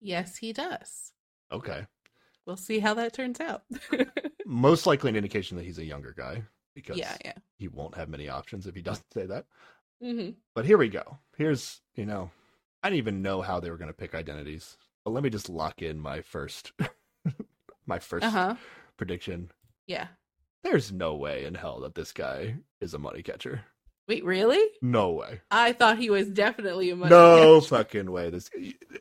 Yes, 0.00 0.38
he 0.38 0.54
does. 0.54 1.12
Okay. 1.52 1.86
We'll 2.46 2.56
see 2.56 2.78
how 2.78 2.94
that 2.94 3.12
turns 3.12 3.40
out. 3.40 3.64
Most 4.46 4.86
likely 4.86 5.10
an 5.10 5.16
indication 5.16 5.58
that 5.58 5.66
he's 5.66 5.78
a 5.78 5.84
younger 5.84 6.14
guy 6.16 6.44
because 6.74 6.96
yeah, 6.96 7.16
yeah. 7.24 7.32
he 7.56 7.68
won't 7.68 7.96
have 7.96 8.08
many 8.08 8.28
options 8.28 8.66
if 8.66 8.74
he 8.74 8.82
doesn't 8.82 9.12
say 9.12 9.26
that. 9.26 9.46
Hmm 10.02 10.30
But 10.54 10.64
here 10.64 10.78
we 10.78 10.88
go. 10.88 11.18
Here's, 11.36 11.80
you 11.94 12.06
know, 12.06 12.30
I 12.82 12.88
didn't 12.90 12.98
even 12.98 13.22
know 13.22 13.42
how 13.42 13.60
they 13.60 13.70
were 13.70 13.76
going 13.78 13.90
to 13.90 13.94
pick 13.96 14.14
identities. 14.14 14.76
But 15.04 15.12
let 15.12 15.22
me 15.22 15.30
just 15.30 15.48
lock 15.48 15.82
in 15.82 15.98
my 15.98 16.20
first 16.20 16.72
my 17.86 17.98
first 17.98 18.24
Uh 18.26 18.30
huh. 18.30 18.54
prediction. 18.96 19.50
Yeah. 19.86 20.08
There's 20.64 20.92
no 20.92 21.14
way 21.14 21.44
in 21.44 21.54
hell 21.54 21.80
that 21.80 21.94
this 21.94 22.12
guy 22.12 22.56
is 22.80 22.92
a 22.94 22.98
money 22.98 23.22
catcher. 23.22 23.62
Wait, 24.08 24.24
really? 24.24 24.62
No 24.82 25.10
way. 25.12 25.40
I 25.50 25.72
thought 25.72 25.98
he 25.98 26.10
was 26.10 26.28
definitely 26.28 26.90
a 26.90 26.96
money 26.96 27.10
no 27.10 27.60
catcher. 27.60 27.68
fucking 27.76 28.10
way. 28.10 28.30
This 28.30 28.50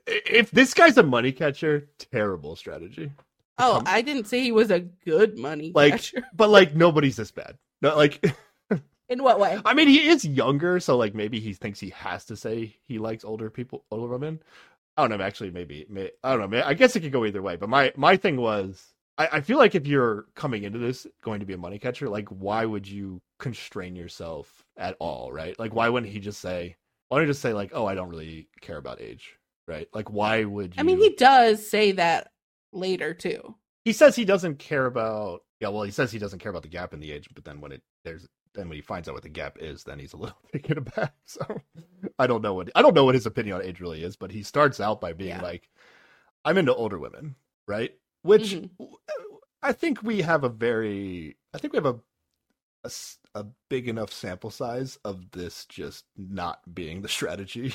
if 0.06 0.52
this 0.52 0.74
guy's 0.74 0.98
a 0.98 1.04
money 1.04 1.32
catcher, 1.32 1.90
terrible 1.98 2.56
strategy. 2.56 3.12
Oh, 3.58 3.76
Come- 3.78 3.84
I 3.88 4.02
didn't 4.02 4.28
say 4.28 4.42
he 4.42 4.52
was 4.52 4.70
a 4.70 4.82
good 4.82 5.38
money 5.38 5.72
Like- 5.74 5.94
catcher. 5.94 6.24
But 6.34 6.50
like 6.50 6.76
nobody's 6.76 7.16
this 7.18 7.32
bad. 7.32 7.58
No, 7.82 7.96
like 7.96 8.24
In 9.10 9.24
what 9.24 9.40
way? 9.40 9.60
I 9.66 9.74
mean, 9.74 9.88
he 9.88 10.08
is 10.10 10.26
younger, 10.26 10.80
so 10.80 10.98
like 10.98 11.16
maybe 11.16 11.40
he 11.40 11.54
thinks 11.54 11.80
he 11.80 11.90
has 11.92 12.26
to 12.26 12.36
say 12.36 12.76
he 12.88 13.00
likes 13.00 13.24
older 13.24 13.50
people, 13.50 13.86
older 13.92 14.12
women. 14.12 14.42
I 14.98 15.08
don't 15.08 15.18
know. 15.18 15.24
Actually, 15.24 15.52
maybe, 15.52 15.86
may 15.90 16.12
I 16.24 16.36
don't 16.36 16.50
know. 16.50 16.64
I 16.66 16.74
guess 16.74 16.96
it 16.96 17.02
could 17.02 17.12
go 17.12 17.26
either 17.26 17.42
way. 17.42 17.56
But 17.56 17.70
my 17.70 17.94
my 17.96 18.18
thing 18.18 18.38
was, 18.38 18.94
I, 19.18 19.28
I 19.34 19.42
feel 19.42 19.58
like 19.60 19.76
if 19.76 19.88
you're 19.88 20.26
coming 20.36 20.64
into 20.64 20.80
this 20.80 21.08
going 21.24 21.40
to 21.40 21.46
be 21.46 21.54
a 21.54 21.58
money 21.58 21.80
catcher, 21.80 22.10
like 22.10 22.28
why 22.30 22.66
would 22.66 22.88
you 22.88 23.22
constrain 23.40 23.96
yourself 23.96 24.66
at 24.78 24.96
all, 25.00 25.32
right? 25.32 25.58
Like 25.60 25.74
why 25.74 25.88
wouldn't 25.90 26.12
he 26.12 26.20
just 26.20 26.42
say, 26.42 26.76
why 27.10 27.18
don't 27.18 27.28
you 27.28 27.32
just 27.34 27.42
say 27.42 27.54
like, 27.54 27.72
oh, 27.74 27.86
I 27.86 27.96
don't 27.96 28.10
really 28.10 28.50
care 28.62 28.78
about 28.78 29.00
age, 29.02 29.38
right? 29.68 29.88
Like 29.94 30.12
why 30.12 30.44
would 30.44 30.76
you? 30.76 30.80
I 30.82 30.84
mean, 30.84 30.98
he 31.00 31.12
does 31.16 31.66
say 31.70 31.94
that 31.94 32.32
later 32.74 33.14
too. 33.14 33.56
he 33.86 33.94
says 33.94 34.16
he 34.16 34.26
doesn't 34.26 34.60
care 34.60 34.86
about 34.86 35.42
yeah 35.62 35.70
well 35.70 35.84
he 35.84 35.92
says 35.92 36.12
he 36.12 36.20
doesn't 36.20 36.40
care 36.40 36.50
about 36.50 36.62
the 36.64 36.68
gap 36.68 36.94
in 36.94 37.00
the 37.00 37.12
age 37.12 37.30
but 37.34 37.46
then 37.46 37.62
when 37.62 37.72
it 37.72 37.82
there's 38.04 38.28
then 38.58 38.68
when 38.68 38.76
he 38.76 38.82
finds 38.82 39.08
out 39.08 39.14
what 39.14 39.24
the 39.24 39.30
gap 39.30 39.58
is 39.62 39.84
then 39.86 40.00
he's 40.00 40.14
a 40.14 40.18
little 40.18 40.38
taken 40.52 40.78
aback 40.78 41.14
so 41.26 41.62
i 42.20 42.28
don't 42.28 42.42
know 42.42 42.54
what 42.54 42.70
i 42.76 42.82
don't 42.82 42.94
know 42.96 43.06
what 43.06 43.16
his 43.16 43.26
opinion 43.26 43.56
on 43.56 43.62
age 43.64 43.80
really 43.80 44.04
is 44.04 44.16
but 44.18 44.32
he 44.32 44.44
starts 44.44 44.80
out 44.82 45.00
by 45.00 45.14
being 45.14 45.30
Yeah. 45.30 45.42
like 45.42 45.70
i'm 46.44 46.58
into 46.58 46.74
older 46.76 47.00
women 47.00 47.36
right 47.68 47.94
which 48.24 48.54
Mhm. 48.56 48.70
i 49.64 49.72
think 49.72 50.04
we 50.04 50.22
have 50.22 50.44
a 50.44 50.50
very 50.50 51.38
i 51.54 51.58
think 51.58 51.72
we 51.74 51.78
have 51.78 51.86
a 51.86 52.00
a 53.36 53.46
big 53.70 53.90
enough 53.90 54.14
sample 54.14 54.50
size 54.50 54.98
of 55.04 55.30
this 55.32 55.66
just 55.66 56.06
not 56.16 56.62
being 56.74 57.02
the 57.02 57.10
strategy 57.18 57.74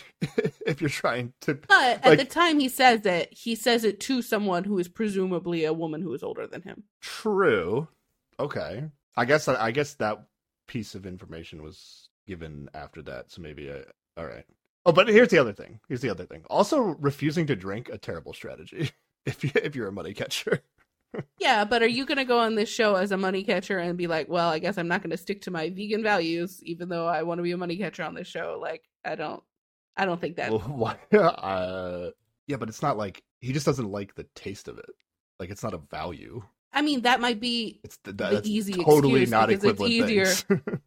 if 0.65 0.81
you're 0.81 0.89
trying 0.89 1.35
to 1.43 1.55
But 1.69 2.03
at 2.03 2.17
the 2.19 2.25
time 2.25 2.59
he 2.59 2.71
says 2.71 3.05
it, 3.05 3.29
he 3.31 3.55
says 3.55 3.85
it 3.85 4.01
to 4.01 4.23
someone 4.23 4.65
who 4.65 4.79
is 4.79 4.89
presumably 4.89 5.65
a 5.67 5.73
woman 5.75 6.01
who 6.01 6.15
is 6.15 6.23
older 6.23 6.47
than 6.47 6.63
him. 6.63 6.85
True. 7.03 7.89
Okay. 8.41 8.85
I 9.15 9.25
guess 9.27 9.49
I 9.49 9.71
guess 9.73 9.95
that 9.95 10.25
piece 10.73 10.95
of 10.95 11.05
information 11.05 11.63
was 11.63 12.09
given 12.27 12.67
after 12.73 13.03
that, 13.03 13.31
so 13.31 13.43
maybe 13.43 13.71
I, 13.71 13.83
all 14.17 14.27
right. 14.27 14.47
Oh, 14.87 14.93
but 14.93 15.07
here's 15.07 15.29
the 15.29 15.39
other 15.39 15.53
thing. 15.53 15.81
Here's 15.87 16.01
the 16.01 16.09
other 16.09 16.25
thing. 16.25 16.45
Also, 16.49 16.81
refusing 16.99 17.47
to 17.47 17.55
drink 17.55 17.91
a 17.91 17.99
terrible 17.99 18.33
strategy 18.33 18.91
if 19.27 19.45
you 19.45 19.51
if 19.55 19.77
you're 19.77 19.89
a 19.89 19.93
money 19.93 20.15
catcher. 20.15 20.63
Yeah, 21.39 21.67
but 21.67 21.83
are 21.83 21.89
you 21.89 22.07
going 22.07 22.17
to 22.17 22.25
go 22.25 22.39
on 22.39 22.55
this 22.55 22.71
show 22.71 22.95
as 22.95 23.13
a 23.13 23.19
money 23.19 23.43
catcher 23.43 23.77
and 23.77 23.99
be 23.99 24.07
like, 24.07 24.31
well, 24.31 24.49
I 24.49 24.59
guess 24.59 24.79
I'm 24.79 24.89
not 24.89 25.03
going 25.03 25.11
to 25.11 25.19
stick 25.19 25.43
to 25.43 25.51
my 25.51 25.69
vegan 25.69 26.03
values, 26.03 26.63
even 26.65 26.89
though 26.89 27.07
I 27.07 27.23
want 27.25 27.39
to 27.39 27.43
be 27.43 27.53
a 27.53 27.59
money 27.59 27.77
catcher 27.77 28.03
on 28.03 28.15
this 28.15 28.29
show? 28.29 28.59
Like, 28.59 28.89
I 29.05 29.15
don't, 29.15 29.43
I 29.95 30.07
don't 30.07 30.19
think 30.19 30.37
that. 30.37 30.51
Well, 30.51 30.61
why? 30.61 30.97
Uh, 31.15 32.13
yeah, 32.47 32.57
but 32.57 32.71
it's 32.71 32.81
not 32.81 32.97
like 32.97 33.23
he 33.41 33.53
just 33.53 33.67
doesn't 33.67 33.91
like 33.91 34.15
the 34.15 34.27
taste 34.35 34.69
of 34.69 34.79
it. 34.79 34.89
Like 35.39 35.51
it's 35.51 35.63
not 35.63 35.75
a 35.75 35.83
value. 35.91 36.43
I 36.73 36.83
mean, 36.83 37.03
that 37.03 37.21
might 37.21 37.41
be, 37.41 37.81
It's 37.85 37.99
the, 37.99 38.13
The 38.13 38.41
easy 38.45 38.73
totally 38.73 39.27
not 39.27 39.49
because 39.49 39.65
it's 39.65 39.75
equivalent 39.75 39.93
easier. 39.93 40.35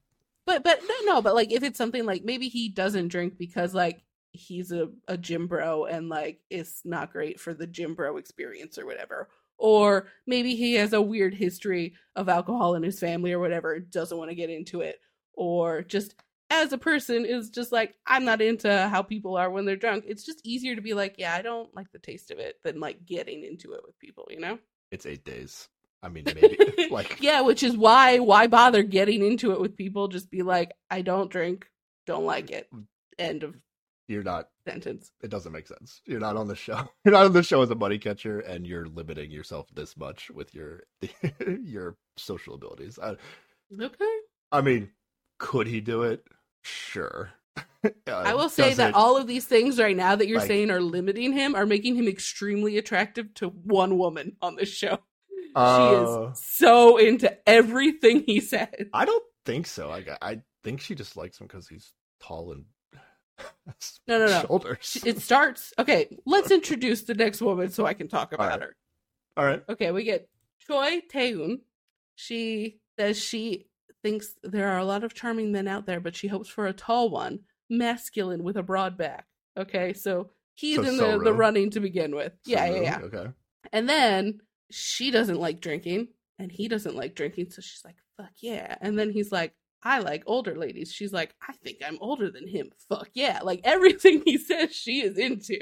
but 0.46 0.64
but 0.64 0.82
no, 0.88 1.14
no, 1.14 1.22
but 1.22 1.36
like 1.36 1.52
if 1.52 1.64
it's 1.64 1.78
something 1.78 2.06
like 2.06 2.24
maybe 2.24 2.50
he 2.50 2.70
doesn't 2.70 3.10
drink 3.10 3.38
because 3.38 3.74
like 3.74 4.04
he's 4.32 4.72
a 4.72 4.90
a 5.08 5.18
gym 5.18 5.48
bro 5.48 5.86
and 5.86 6.10
like 6.10 6.42
it's 6.50 6.82
not 6.84 7.12
great 7.12 7.40
for 7.40 7.54
the 7.54 7.68
gym 7.68 7.94
bro 7.94 8.18
experience 8.18 8.78
or 8.78 8.86
whatever. 8.86 9.30
Or 9.58 10.08
maybe 10.28 10.56
he 10.56 10.74
has 10.76 10.92
a 10.92 11.02
weird 11.02 11.34
history 11.34 11.94
of 12.16 12.28
alcohol 12.28 12.76
in 12.76 12.84
his 12.84 13.00
family 13.00 13.32
or 13.32 13.40
whatever, 13.40 13.80
doesn't 13.80 14.18
want 14.18 14.30
to 14.30 14.36
get 14.36 14.50
into 14.50 14.82
it. 14.82 15.00
Or 15.34 15.82
just 15.82 16.16
as 16.50 16.74
a 16.74 16.78
person 16.78 17.26
is 17.26 17.50
just 17.50 17.72
like, 17.72 17.96
I'm 18.06 18.26
not 18.26 18.42
into 18.42 18.88
how 18.90 19.02
people 19.02 19.38
are 19.38 19.50
when 19.50 19.64
they're 19.64 19.78
drunk. 19.78 20.04
It's 20.08 20.26
just 20.26 20.46
easier 20.46 20.76
to 20.76 20.82
be 20.82 20.94
like, 20.94 21.16
yeah, 21.18 21.34
I 21.34 21.42
don't 21.42 21.74
like 21.74 21.90
the 21.94 22.00
taste 22.00 22.32
of 22.32 22.40
it 22.40 22.58
than 22.64 22.82
like 22.82 23.06
getting 23.06 23.44
into 23.44 23.74
it 23.74 23.82
with 23.86 23.98
people, 23.98 24.28
you 24.30 24.42
know? 24.42 24.60
it's 24.92 25.06
eight 25.06 25.26
days. 25.26 25.68
I 26.06 26.10
mean, 26.10 26.24
maybe 26.26 26.88
like 26.92 27.18
yeah, 27.22 27.42
which 27.42 27.64
is 27.64 27.76
why 27.76 28.20
why 28.20 28.46
bother 28.48 28.84
getting 28.84 29.26
into 29.26 29.52
it 29.52 29.60
with 29.60 29.76
people? 29.76 30.08
Just 30.08 30.30
be 30.30 30.44
like, 30.44 30.72
I 30.92 31.02
don't 31.02 31.32
drink, 31.32 31.68
don't 32.06 32.26
like 32.26 32.52
it. 32.52 32.70
End 33.18 33.44
of 33.44 33.56
you're 34.08 34.22
not 34.22 34.50
sentence. 34.68 35.12
it 35.24 35.32
doesn't 35.32 35.52
make 35.52 35.68
sense. 35.68 36.02
You're 36.06 36.20
not 36.20 36.38
on 36.38 36.48
the 36.48 36.56
show. 36.56 36.88
You're 37.06 37.14
not 37.14 37.26
on 37.26 37.34
the 37.34 37.42
show 37.42 37.64
as 37.64 37.72
a 37.72 37.76
money 37.76 37.98
catcher, 37.98 38.40
and 38.42 38.68
you're 38.68 38.86
limiting 38.86 39.32
yourself 39.32 39.66
this 39.74 39.98
much 39.98 40.30
with 40.30 40.54
your 40.54 40.84
your 41.64 41.98
social 42.18 42.54
abilities. 42.54 43.00
I, 43.02 43.16
Okay. 43.82 44.16
I 44.52 44.62
mean, 44.62 44.92
could 45.40 45.66
he 45.66 45.82
do 45.82 46.04
it? 46.04 46.24
Sure. 46.64 47.32
I 48.08 48.32
Uh, 48.32 48.36
will 48.38 48.50
say 48.50 48.76
that 48.76 48.90
it- 48.90 48.96
all 48.96 49.18
of 49.18 49.26
these 49.26 49.46
things 49.46 49.80
right 49.80 49.98
now 49.98 50.16
that 50.16 50.28
you're 50.28 50.38
like- 50.40 50.48
saying 50.48 50.70
are 50.70 50.82
limiting 50.82 51.34
him 51.34 51.56
are 51.56 51.66
making 51.66 51.96
him 51.96 52.08
extremely 52.08 52.78
attractive 52.78 53.34
to 53.36 53.48
one 53.50 53.98
woman 53.98 54.36
on 54.42 54.56
this 54.56 54.70
show. 54.70 55.00
Uh, 55.56 55.90
she 55.90 56.32
is 56.34 56.40
so 56.44 56.98
into 56.98 57.38
everything 57.48 58.24
he 58.26 58.40
said. 58.40 58.90
I 58.94 59.06
don't 59.06 59.24
think 59.46 59.68
so. 59.68 59.90
I 59.92 60.04
I 60.22 60.42
think 60.64 60.82
she 60.82 60.96
just 60.96 61.16
likes 61.16 61.40
him 61.40 61.48
because 61.48 61.68
he's 61.68 61.94
tall 62.20 62.52
and 62.52 62.66
No, 64.08 64.20
no, 64.20 64.26
no. 64.28 64.42
shoulders. 64.42 64.98
It 65.06 65.20
starts. 65.20 65.74
Okay, 65.78 66.18
let's 66.26 66.52
introduce 66.52 67.04
the 67.04 67.14
next 67.16 67.42
woman 67.42 67.70
so 67.70 67.86
I 67.86 67.94
can 67.94 68.08
talk 68.08 68.34
about 68.34 68.50
right. 68.50 68.62
her. 68.62 68.76
All 69.38 69.46
right. 69.46 69.64
Okay, 69.70 69.92
we 69.92 70.04
get 70.04 70.30
Choi 70.60 71.02
Taeun. 71.14 71.60
She 72.16 72.80
says 72.98 73.22
she 73.22 73.68
thinks 74.04 74.36
there 74.44 74.70
are 74.70 74.78
a 74.78 74.86
lot 74.86 75.04
of 75.04 75.14
charming 75.14 75.52
men 75.52 75.68
out 75.68 75.86
there, 75.86 76.00
but 76.00 76.16
she 76.16 76.28
hopes 76.28 76.50
for 76.50 76.68
a 76.68 76.74
tall 76.74 77.10
one, 77.10 77.40
masculine 77.70 78.44
with 78.44 78.56
a 78.56 78.64
broad 78.64 78.98
back. 78.98 79.26
Okay, 79.58 79.94
so 79.94 80.30
he's 80.54 80.78
So 80.78 80.84
in 80.84 80.98
the, 80.98 81.20
the 81.20 81.34
running 81.34 81.72
to 81.72 81.80
begin 81.80 82.16
with. 82.16 82.34
Yeah, 82.46 82.66
yeah, 82.66 82.82
yeah. 82.82 83.00
Okay. 83.04 83.32
And 83.74 83.90
then 83.90 84.40
she 84.72 85.12
doesn't 85.12 85.40
like 85.40 85.60
drinking, 85.62 86.10
and 86.40 86.52
he 86.52 86.68
doesn't 86.68 86.96
like 86.96 87.16
drinking, 87.16 87.50
so 87.52 87.62
she's 87.62 87.84
like, 87.86 87.96
fuck 88.18 88.32
yeah. 88.42 88.76
And 88.82 88.98
then 88.98 89.10
he's 89.12 89.32
like, 89.32 89.54
I 89.84 90.00
like 90.00 90.24
older 90.26 90.56
ladies. 90.58 90.92
She's 90.92 91.14
like, 91.14 91.36
I 91.48 91.54
think 91.64 91.78
I'm 91.86 91.98
older 92.02 92.32
than 92.32 92.48
him. 92.48 92.72
Fuck 92.90 93.10
yeah. 93.14 93.42
Like 93.44 93.62
everything 93.66 94.24
he 94.26 94.38
says, 94.38 94.74
she 94.76 95.02
is 95.02 95.18
into. 95.18 95.60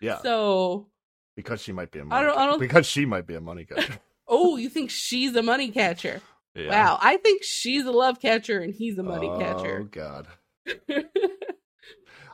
Yeah. 0.00 0.18
So, 0.22 0.88
because 1.36 1.60
she 1.60 1.72
might 1.72 1.90
be 1.90 1.98
a 1.98 2.02
I 2.02 2.04
money 2.04 2.26
don't- 2.26 2.38
I 2.38 2.46
don't- 2.46 2.60
because 2.60 2.86
she 2.86 3.04
might 3.06 3.26
be 3.26 3.34
a 3.34 3.40
money 3.40 3.64
catcher. 3.64 3.98
oh, 4.28 4.56
you 4.56 4.68
think 4.68 4.90
she's 4.90 5.34
a 5.36 5.42
money 5.42 5.70
catcher? 5.70 6.20
Yeah. 6.54 6.68
Wow, 6.68 6.98
I 7.00 7.16
think 7.18 7.42
she's 7.44 7.84
a 7.84 7.92
love 7.92 8.20
catcher 8.20 8.58
and 8.60 8.74
he's 8.74 8.98
a 8.98 9.02
money 9.04 9.28
Oh 9.28 9.38
catcher. 9.38 9.80
Oh 9.80 9.84
god. 9.84 10.26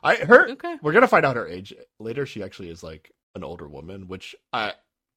I 0.02 0.16
her 0.16 0.48
okay. 0.50 0.76
we're 0.82 0.92
gonna 0.92 1.08
find 1.08 1.24
out 1.26 1.36
her 1.36 1.46
age 1.48 1.74
later. 1.98 2.26
She 2.26 2.42
actually 2.42 2.70
is 2.70 2.82
like 2.82 3.10
an 3.34 3.42
older 3.44 3.68
woman, 3.68 4.06
which 4.08 4.36
I, 4.52 4.72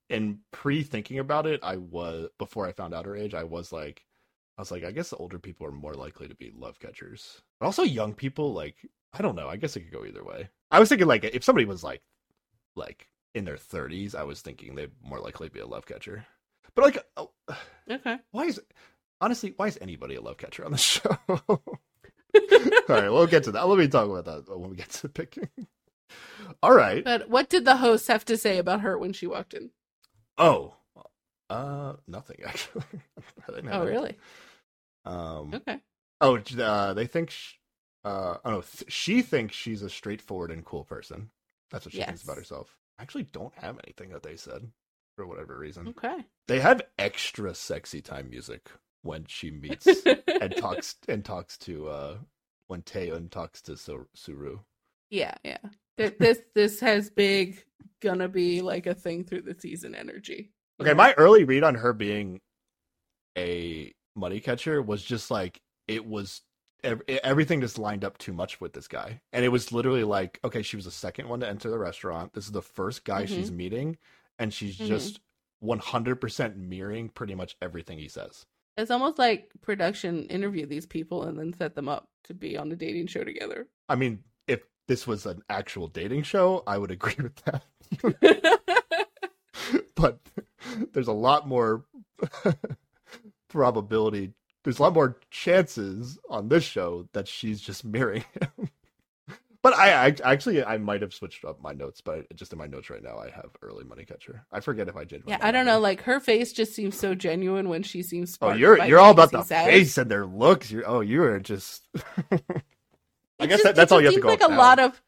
in 0.10 0.40
pre 0.52 0.84
thinking 0.84 1.20
about 1.20 1.46
it, 1.48 1.60
I 1.64 1.78
was 1.78 2.30
before 2.38 2.68
I 2.68 2.72
found 2.72 2.94
out 2.94 3.06
her 3.06 3.16
age. 3.16 3.34
I 3.34 3.44
was 3.44 3.72
like, 3.72 4.06
I 4.58 4.62
was 4.62 4.72
like, 4.72 4.84
I 4.84 4.92
guess 4.92 5.10
the 5.10 5.18
older 5.18 5.40
people 5.40 5.68
are 5.68 5.72
more 5.72 5.94
likely 5.94 6.28
to 6.28 6.36
be 6.36 6.52
love 6.56 6.80
catchers. 6.80 7.42
But 7.60 7.68
also 7.68 7.84
young 7.84 8.14
people, 8.14 8.54
like 8.54 8.78
I 9.14 9.22
don't 9.22 9.36
know. 9.36 9.48
I 9.48 9.58
guess 9.58 9.76
it 9.76 9.82
could 9.82 9.94
go 9.94 10.06
either 10.06 10.24
way. 10.24 10.50
I 10.72 10.80
was 10.80 10.90
thinking 10.90 11.08
like 11.08 11.24
if 11.24 11.44
somebody 11.44 11.66
was 11.66 11.84
like, 11.84 12.02
like 12.76 13.08
in 13.36 13.46
their 13.46 13.58
thirties, 13.58 14.16
I 14.16 14.24
was 14.24 14.42
thinking 14.42 14.76
they'd 14.76 14.92
more 15.04 15.20
likely 15.20 15.50
be 15.50 15.60
a 15.60 15.68
love 15.68 15.86
catcher. 15.86 16.26
But 16.76 16.86
like, 16.86 17.04
oh, 17.18 17.32
Okay. 17.92 18.18
why 18.32 18.46
is 18.46 18.60
honestly 19.22 19.54
why 19.58 19.68
is 19.68 19.78
anybody 19.82 20.16
a 20.16 20.22
love 20.22 20.38
catcher 20.38 20.66
on 20.66 20.72
the 20.72 20.78
show? 20.80 21.18
All 21.48 21.62
right, 22.88 23.10
we'll 23.10 23.28
get 23.28 23.44
to 23.46 23.52
that. 23.52 23.68
Let 23.68 23.78
me 23.80 23.88
talk 23.88 24.10
about 24.10 24.26
that 24.26 24.58
when 24.58 24.70
we 24.72 24.76
get 24.76 24.90
to 24.92 25.10
picking. 25.10 25.50
All 26.64 26.74
right. 26.74 27.04
But 27.04 27.30
what 27.30 27.50
did 27.50 27.66
the 27.66 27.78
host 27.78 28.08
have 28.08 28.26
to 28.26 28.38
say 28.38 28.58
about 28.58 28.82
her 28.82 28.98
when 28.98 29.14
she 29.14 29.28
walked 29.28 29.54
in? 29.54 29.72
Oh, 30.40 30.74
uh, 31.50 31.94
nothing 32.08 32.38
actually. 32.46 32.84
I 33.48 33.52
didn't 33.52 33.68
have 33.70 33.82
Oh, 33.82 33.86
really? 33.86 34.18
Um. 35.06 35.52
Okay. 35.54 35.80
Oh, 36.22 36.38
uh, 36.60 36.94
they 36.94 37.08
think. 37.08 37.30
Sh- 37.30 37.56
uh. 38.04 38.38
Oh 38.46 38.50
no, 38.52 38.62
th- 38.62 38.92
she 38.92 39.22
thinks 39.22 39.56
she's 39.56 39.82
a 39.82 39.90
straightforward 39.90 40.52
and 40.52 40.66
cool 40.66 40.84
person. 40.84 41.30
That's 41.72 41.86
what 41.86 41.94
she 41.94 42.02
thinks 42.02 42.24
about 42.24 42.38
herself. 42.38 42.78
I 42.98 43.04
actually 43.04 43.24
don't 43.24 43.54
have 43.56 43.80
anything 43.86 44.10
that 44.10 44.24
they 44.24 44.36
said 44.36 44.70
for 45.16 45.26
whatever 45.28 45.58
reason. 45.58 45.90
Okay. 45.90 46.26
They 46.48 46.60
have 46.60 46.82
extra 46.98 47.54
sexy 47.54 48.02
time 48.02 48.30
music 48.30 48.70
when 49.04 49.26
she 49.28 49.52
meets 49.52 49.88
and 50.42 50.56
talks 50.56 50.96
and 51.08 51.24
talks 51.24 51.58
to 51.60 51.88
uh 51.90 52.18
when 52.68 52.82
Taeun 52.82 53.30
talks 53.30 53.62
to 53.64 53.78
Su- 53.78 54.08
Suru. 54.14 54.60
yeah, 55.10 55.36
yeah. 55.44 55.58
Th- 56.00 56.18
This 56.18 56.40
this 56.56 56.80
has 56.80 57.10
big 57.10 57.64
gonna 58.02 58.28
be 58.30 58.62
like 58.62 58.88
a 58.88 58.96
thing 58.96 59.24
through 59.24 59.42
the 59.44 59.54
season 59.54 59.94
energy. 59.94 60.52
Okay, 60.82 60.94
my 60.94 61.14
early 61.18 61.44
read 61.44 61.64
on 61.64 61.76
her 61.76 61.94
being 61.94 62.40
a 63.38 63.94
money 64.16 64.40
catcher 64.40 64.82
was 64.82 65.04
just 65.04 65.30
like 65.30 65.62
it 65.88 66.06
was 66.06 66.42
everything 67.26 67.60
just 67.60 67.78
lined 67.78 68.06
up 68.06 68.18
too 68.18 68.32
much 68.32 68.62
with 68.62 68.72
this 68.72 68.88
guy. 68.88 69.20
And 69.34 69.44
it 69.44 69.50
was 69.50 69.74
literally 69.74 70.06
like, 70.06 70.40
okay, 70.46 70.62
she 70.62 70.78
was 70.78 70.86
the 70.86 70.92
second 70.92 71.28
one 71.28 71.42
to 71.42 71.48
enter 71.50 71.70
the 71.70 71.78
restaurant. 71.78 72.34
This 72.34 72.46
is 72.46 72.54
the 72.54 72.62
first 72.62 73.04
guy 73.04 73.24
Mhm. 73.24 73.28
she's 73.28 73.52
meeting 73.52 73.98
and 74.38 74.54
she's 74.54 74.78
Mhm. 74.78 74.88
just 74.88 75.20
100% 75.62 76.56
mirroring 76.56 77.10
pretty 77.10 77.36
much 77.36 77.58
everything 77.62 78.00
he 78.00 78.08
says. 78.08 78.46
It's 78.78 78.92
almost 78.92 79.20
like 79.20 79.52
production 79.60 80.26
interview 80.28 80.66
these 80.66 80.86
people 80.86 81.24
and 81.24 81.38
then 81.38 81.52
set 81.52 81.76
them 81.76 81.90
up 81.90 82.08
to 82.26 82.34
be 82.34 82.56
on 82.56 82.72
a 82.72 82.78
dating 82.78 83.08
show 83.08 83.26
together. 83.26 83.68
I 83.90 83.96
mean, 83.96 84.24
this 84.90 85.06
was 85.06 85.28
an 85.28 85.44
actual 85.52 85.88
dating 85.88 86.24
show, 86.24 86.64
I 86.66 86.80
would 86.80 86.90
agree 86.90 87.16
with 87.22 87.36
that. 87.46 88.60
but 89.96 90.20
there's 90.94 91.08
a 91.08 91.14
lot 91.14 91.48
more 91.48 91.86
probability 93.50 94.34
there's 94.64 94.78
a 94.78 94.82
lot 94.82 94.94
more 94.94 95.18
chances 95.32 96.20
on 96.30 96.50
this 96.50 96.64
show 96.64 97.08
that 97.14 97.28
she's 97.28 97.62
just 97.62 97.84
marrying 97.84 98.24
him 98.40 98.70
but 99.62 99.74
I, 99.74 100.08
I 100.08 100.16
actually 100.24 100.64
i 100.64 100.78
might 100.78 101.02
have 101.02 101.14
switched 101.14 101.44
up 101.46 101.62
my 101.62 101.74
notes 101.74 102.02
but 102.02 102.26
just 102.36 102.52
in 102.54 102.60
my 102.60 102.68
notes 102.68 102.90
right 102.90 103.02
now 103.02 103.18
i 103.18 103.30
have 103.32 103.50
early 103.64 103.86
money 103.86 104.06
catcher 104.06 104.46
i 104.52 104.60
forget 104.60 104.88
if 104.88 104.96
i 104.96 105.04
did 105.04 105.24
yeah, 105.26 105.40
I 105.42 105.52
don't 105.52 105.66
know. 105.66 105.80
Like 105.80 106.04
her 106.04 106.20
face 106.20 106.54
just 106.54 106.76
seems 106.76 107.00
so 107.00 107.16
genuine 107.16 107.70
when 107.70 107.82
she 107.82 108.04
seems. 108.04 108.38
oh 108.42 108.54
you're 108.54 108.84
you're 108.86 109.00
all 109.00 109.12
about 109.12 109.32
the 109.32 109.44
says. 109.44 109.66
face 109.66 109.98
and 109.98 110.12
their 110.12 110.26
looks 110.26 110.70
you're 110.70 110.88
oh 110.88 111.02
you 111.02 111.24
are 111.24 111.40
just 111.40 111.88
i 113.40 113.46
guess 113.46 113.58
just- 113.60 113.64
that, 113.64 113.76
that's 113.76 113.92
all 113.92 114.00
you 114.00 114.08
have 114.08 114.16
to 114.16 114.22
go 114.22 114.30
seems 114.30 114.42
like 114.42 114.50
a 114.50 114.52
now. 114.52 114.58
lot 114.58 114.80
of 114.80 115.02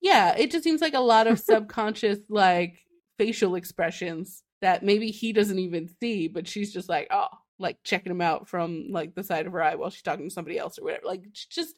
yeah 0.00 0.34
it 0.36 0.50
just 0.50 0.64
seems 0.64 0.80
like 0.80 0.94
a 0.94 1.00
lot 1.00 1.26
of 1.26 1.38
subconscious 1.38 2.18
like 2.28 2.78
facial 3.18 3.54
expressions 3.54 4.42
that 4.60 4.82
maybe 4.82 5.10
he 5.10 5.32
doesn't 5.32 5.58
even 5.58 5.88
see 6.00 6.28
but 6.28 6.46
she's 6.48 6.72
just 6.72 6.88
like 6.88 7.08
oh 7.10 7.28
like 7.58 7.78
checking 7.84 8.10
him 8.10 8.20
out 8.20 8.48
from 8.48 8.86
like 8.90 9.14
the 9.14 9.22
side 9.22 9.46
of 9.46 9.52
her 9.52 9.62
eye 9.62 9.74
while 9.76 9.90
she's 9.90 10.02
talking 10.02 10.28
to 10.28 10.34
somebody 10.34 10.58
else 10.58 10.78
or 10.78 10.84
whatever 10.84 11.06
like 11.06 11.22
just 11.50 11.74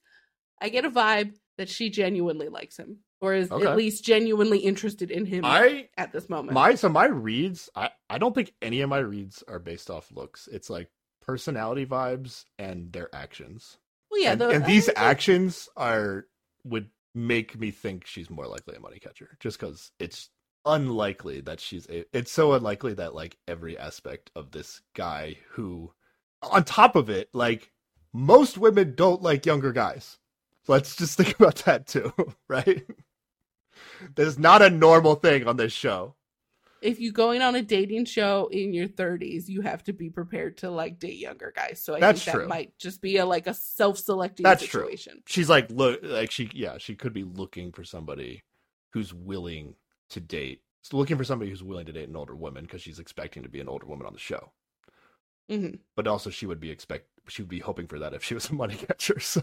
i 0.62 0.68
get 0.68 0.84
a 0.84 0.90
vibe 0.90 1.34
that 1.58 1.68
she 1.68 1.90
genuinely 1.90 2.48
likes 2.48 2.76
him 2.78 2.98
or 3.20 3.34
is 3.34 3.50
Okay. 3.50 3.66
at 3.66 3.76
least 3.76 4.04
genuinely 4.04 4.58
interested 4.58 5.10
in 5.10 5.24
him 5.26 5.44
i 5.44 5.88
at 5.96 6.12
this 6.12 6.28
moment 6.28 6.52
My 6.54 6.74
so 6.76 6.88
my 6.88 7.06
reads, 7.06 7.68
I 7.74 7.90
I 8.10 8.18
don't 8.18 8.34
think 8.34 8.52
any 8.62 8.80
of 8.82 8.88
my 8.90 8.98
reads 8.98 9.42
are 9.48 9.58
based 9.58 9.90
off 9.90 10.10
looks. 10.12 10.48
It's 10.52 10.68
like 10.70 10.88
personality 11.22 11.86
vibes 11.86 12.44
and 12.58 12.92
their 12.92 13.12
actions. 13.14 13.78
Well, 14.14 14.22
yeah, 14.22 14.32
and, 14.32 14.40
the, 14.40 14.48
and 14.50 14.64
these 14.64 14.88
actions 14.94 15.68
are 15.76 16.26
would 16.62 16.88
make 17.16 17.58
me 17.58 17.72
think 17.72 18.06
she's 18.06 18.30
more 18.30 18.46
likely 18.46 18.76
a 18.76 18.80
money 18.80 19.00
catcher, 19.00 19.36
just 19.40 19.58
because 19.58 19.90
it's 19.98 20.30
unlikely 20.64 21.40
that 21.40 21.58
she's. 21.58 21.88
A, 21.90 22.04
it's 22.16 22.30
so 22.30 22.52
unlikely 22.52 22.94
that 22.94 23.12
like 23.16 23.38
every 23.48 23.76
aspect 23.76 24.30
of 24.36 24.52
this 24.52 24.82
guy 24.94 25.38
who, 25.50 25.92
on 26.42 26.62
top 26.62 26.94
of 26.94 27.10
it, 27.10 27.28
like 27.32 27.72
most 28.12 28.56
women 28.56 28.94
don't 28.94 29.20
like 29.20 29.46
younger 29.46 29.72
guys. 29.72 30.18
Let's 30.68 30.94
just 30.94 31.16
think 31.16 31.34
about 31.40 31.56
that 31.64 31.88
too, 31.88 32.12
right? 32.48 32.86
There's 34.14 34.38
not 34.38 34.62
a 34.62 34.70
normal 34.70 35.16
thing 35.16 35.48
on 35.48 35.56
this 35.56 35.72
show. 35.72 36.14
If 36.84 37.00
you're 37.00 37.12
going 37.12 37.42
on 37.42 37.54
a 37.54 37.62
dating 37.62 38.04
show 38.04 38.48
in 38.52 38.74
your 38.74 38.88
30s, 38.88 39.48
you 39.48 39.62
have 39.62 39.82
to 39.84 39.92
be 39.92 40.10
prepared 40.10 40.58
to 40.58 40.70
like 40.70 40.98
date 40.98 41.18
younger 41.18 41.52
guys. 41.54 41.82
So 41.82 41.94
I 41.94 42.00
That's 42.00 42.22
think 42.22 42.24
that 42.26 42.34
true. 42.38 42.48
might 42.48 42.78
just 42.78 43.00
be 43.00 43.16
a 43.16 43.26
like 43.26 43.46
a 43.46 43.54
self-selecting 43.54 44.44
That's 44.44 44.64
true. 44.64 44.88
she's 45.26 45.48
like 45.48 45.70
look 45.70 46.00
like 46.02 46.30
she 46.30 46.50
yeah 46.54 46.78
she 46.78 46.94
could 46.94 47.12
be 47.12 47.24
looking 47.24 47.72
for 47.72 47.84
somebody 47.84 48.42
who's 48.92 49.12
willing 49.14 49.74
to 50.10 50.20
date 50.20 50.60
looking 50.92 51.16
for 51.16 51.24
somebody 51.24 51.50
who's 51.50 51.62
willing 51.62 51.86
to 51.86 51.92
date 51.92 52.08
an 52.08 52.16
older 52.16 52.36
woman 52.36 52.64
because 52.64 52.82
she's 52.82 52.98
expecting 52.98 53.42
to 53.42 53.48
be 53.48 53.60
an 53.60 53.68
older 53.68 53.86
woman 53.86 54.06
on 54.06 54.12
the 54.12 54.18
show 54.18 54.52
hmm 55.48 55.76
but 55.96 56.06
also 56.06 56.30
she 56.30 56.46
would 56.46 56.60
be 56.60 56.70
expect 56.70 57.06
she 57.28 57.42
would 57.42 57.48
be 57.48 57.60
hoping 57.60 57.86
for 57.86 57.98
that 57.98 58.14
if 58.14 58.22
she 58.22 58.34
was 58.34 58.48
a 58.50 58.54
money 58.54 58.74
catcher 58.88 59.18
so 59.20 59.40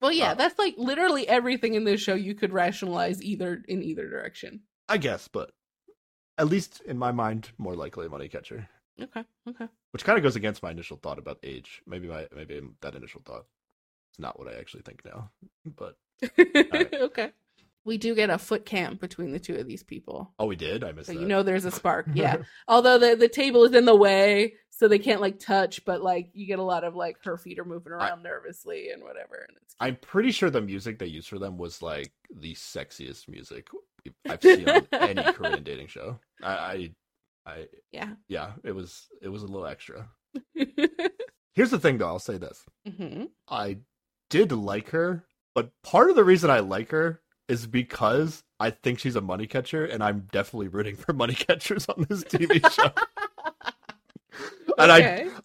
Well, 0.00 0.12
yeah, 0.12 0.30
Uh, 0.30 0.34
that's 0.34 0.58
like 0.58 0.74
literally 0.78 1.28
everything 1.28 1.74
in 1.74 1.84
this 1.84 2.00
show 2.00 2.14
you 2.14 2.34
could 2.34 2.52
rationalize 2.52 3.22
either 3.22 3.62
in 3.68 3.82
either 3.82 4.08
direction. 4.08 4.60
i 4.88 4.96
guess 4.96 5.28
but 5.28 5.50
at 6.38 6.48
least 6.48 6.80
in 6.86 6.96
my 6.98 7.12
mind 7.12 7.50
more 7.58 7.74
likely 7.74 8.06
a 8.06 8.08
money 8.08 8.28
catcher 8.28 8.68
Okay, 9.00 9.22
okay. 9.48 9.68
which 9.92 10.04
kind 10.04 10.18
of 10.18 10.22
goes 10.24 10.34
against 10.36 10.62
my 10.62 10.70
initial 10.72 10.96
thought 10.96 11.18
about 11.18 11.38
age 11.42 11.82
maybe 11.86 12.08
my 12.08 12.26
maybe 12.34 12.60
that 12.80 12.94
initial 12.94 13.20
thought 13.24 13.44
is 14.12 14.18
not 14.18 14.38
what 14.38 14.48
i 14.48 14.58
actually 14.58 14.82
think 14.82 15.04
now 15.04 15.30
but 15.76 15.96
okay. 16.38 17.30
We 17.84 17.96
do 17.96 18.14
get 18.14 18.28
a 18.28 18.36
foot 18.38 18.66
cam 18.66 18.96
between 18.96 19.30
the 19.30 19.38
two 19.38 19.54
of 19.56 19.66
these 19.66 19.82
people. 19.82 20.34
oh 20.38 20.46
we 20.46 20.56
did 20.56 20.84
i 20.84 20.92
missed 20.92 21.06
So 21.06 21.14
that 21.14 21.20
you 21.20 21.26
know 21.26 21.42
there's 21.42 21.64
a 21.64 21.70
spark. 21.70 22.06
Yeah. 22.14 22.38
Although 22.66 22.98
the 22.98 23.14
the 23.16 23.28
table 23.28 23.64
is 23.64 23.72
in 23.74 23.84
the 23.86 23.94
way, 23.96 24.54
so 24.68 24.88
they 24.88 24.98
can't 24.98 25.20
like 25.22 25.38
touch, 25.38 25.84
but 25.86 26.02
like 26.02 26.30
you 26.34 26.46
get 26.46 26.58
a 26.58 26.62
lot 26.64 26.84
of 26.84 26.94
like 26.96 27.16
her 27.24 27.38
feet 27.38 27.58
are 27.58 27.64
moving 27.64 27.92
around 27.92 28.22
nervously 28.22 28.90
and 28.90 29.02
whatever. 29.04 29.46
And 29.48 29.56
it's 29.62 29.74
I'm 29.80 29.96
pretty 29.96 30.32
sure 30.32 30.50
the 30.50 30.60
music 30.60 30.98
they 30.98 31.06
used 31.06 31.28
for 31.28 31.38
them 31.38 31.56
was 31.56 31.80
like 31.80 32.12
the 32.34 32.54
sexiest 32.54 33.26
music 33.28 33.68
I've 34.28 34.42
seen 34.42 34.68
on 34.68 34.86
any 34.92 35.22
Korean 35.32 35.62
dating 35.62 35.88
show. 35.88 36.18
I, 36.42 36.50
I, 36.52 36.90
I, 37.46 37.66
yeah. 37.92 38.10
yeah, 38.28 38.52
it 38.64 38.72
was 38.72 39.08
it 39.22 39.28
was 39.28 39.42
a 39.42 39.46
little 39.46 39.66
extra. 39.66 40.08
Here's 41.54 41.70
the 41.70 41.78
thing, 41.78 41.98
though. 41.98 42.06
I'll 42.06 42.18
say 42.18 42.38
this: 42.38 42.64
hmm 42.86 43.24
I 43.48 43.78
did 44.30 44.52
like 44.52 44.90
her, 44.90 45.24
but 45.54 45.70
part 45.82 46.10
of 46.10 46.16
the 46.16 46.24
reason 46.24 46.50
I 46.50 46.60
like 46.60 46.90
her 46.90 47.20
is 47.48 47.66
because 47.66 48.42
I 48.60 48.70
think 48.70 48.98
she's 48.98 49.16
a 49.16 49.20
money 49.20 49.46
catcher, 49.46 49.84
and 49.84 50.02
I'm 50.04 50.28
definitely 50.30 50.68
rooting 50.68 50.96
for 50.96 51.12
money 51.12 51.34
catchers 51.48 51.88
on 51.88 52.06
this 52.08 52.24
TV 52.24 52.60
show. 52.70 52.90
And 54.76 54.92
I- 54.92 55.00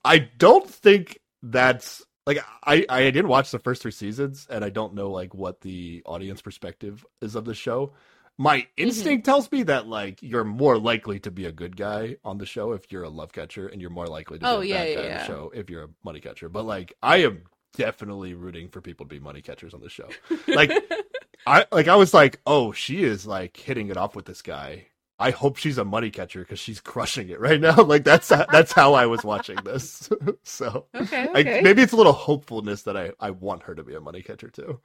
I 0.06 0.18
don't 0.38 0.70
think 0.70 1.20
that's 1.42 2.04
like 2.28 2.38
I 2.66 2.86
I 2.90 3.02
didn't 3.04 3.28
watch 3.30 3.52
the 3.52 3.60
first 3.60 3.82
three 3.82 3.92
seasons 3.92 4.48
and 4.50 4.64
I 4.64 4.70
don't 4.70 4.94
know 4.94 5.10
like 5.12 5.34
what 5.34 5.62
the 5.62 6.02
audience 6.06 6.42
perspective 6.42 7.06
is 7.22 7.36
of 7.36 7.46
the 7.46 7.54
show. 7.54 7.94
My 8.38 8.68
instinct 8.78 9.24
mm-hmm. 9.26 9.32
tells 9.32 9.52
me 9.52 9.64
that 9.64 9.88
like 9.88 10.22
you're 10.22 10.44
more 10.44 10.78
likely 10.80 11.20
to 11.22 11.32
be 11.32 11.46
a 11.46 11.52
good 11.52 11.78
guy 11.78 12.18
on 12.24 12.38
the 12.40 12.46
show 12.46 12.72
if 12.72 12.92
you're 12.92 13.04
a 13.04 13.10
love 13.10 13.32
catcher 13.32 13.68
and 13.68 13.80
you're 13.80 13.92
more 13.92 14.08
likely 14.08 14.40
to 14.40 14.46
be 14.46 14.50
Oh, 14.50 14.62
a 14.62 14.66
yeah, 14.66 14.84
bad 14.84 14.90
yeah, 14.90 14.96
guy 14.96 15.04
on 15.14 15.18
the 15.20 15.26
show 15.26 15.52
if 15.54 15.70
you're 15.70 15.84
a 15.84 15.90
money 16.04 16.20
catcher. 16.20 16.50
But 16.50 16.64
like 16.66 16.94
I 17.04 17.18
am 17.18 17.44
definitely 17.76 18.34
rooting 18.34 18.70
for 18.70 18.82
people 18.82 19.06
to 19.06 19.10
be 19.10 19.20
money 19.20 19.42
catchers 19.42 19.74
on 19.74 19.82
the 19.82 19.90
show. 19.90 20.10
like- 20.48 20.72
I 21.46 21.66
like 21.74 21.90
I 21.90 21.98
was 21.98 22.14
like, 22.14 22.40
"Oh, 22.48 22.72
she 22.72 23.04
is 23.04 23.28
like 23.28 23.58
hitting 23.58 23.90
it 23.90 23.98
off 23.98 24.16
with 24.16 24.24
this 24.26 24.42
guy." 24.42 24.88
I 25.20 25.32
hope 25.32 25.58
she's 25.58 25.78
a 25.78 25.86
money 25.86 26.10
catcher 26.10 26.40
because 26.40 26.60
she's 26.60 26.80
crushing 26.82 27.30
it 27.30 27.40
right 27.40 27.60
now. 27.60 27.76
Like 27.84 28.04
that's 28.06 28.30
that's 28.30 28.72
how 28.72 28.94
I 28.94 29.06
was 29.08 29.24
watching 29.26 29.62
this. 29.64 30.10
so 30.44 30.86
okay. 30.96 31.28
I, 31.34 31.40
Okay. 31.42 31.62
maybe 31.62 31.82
it's 31.82 31.92
a 31.94 31.98
little 31.98 32.14
hopefulness 32.14 32.84
that 32.84 32.96
I, 32.98 33.12
I 33.20 33.32
want 33.32 33.64
her 33.64 33.76
to 33.76 33.84
be 33.84 33.94
a 33.94 34.00
money 34.00 34.22
catcher 34.22 34.50
too. 34.50 34.80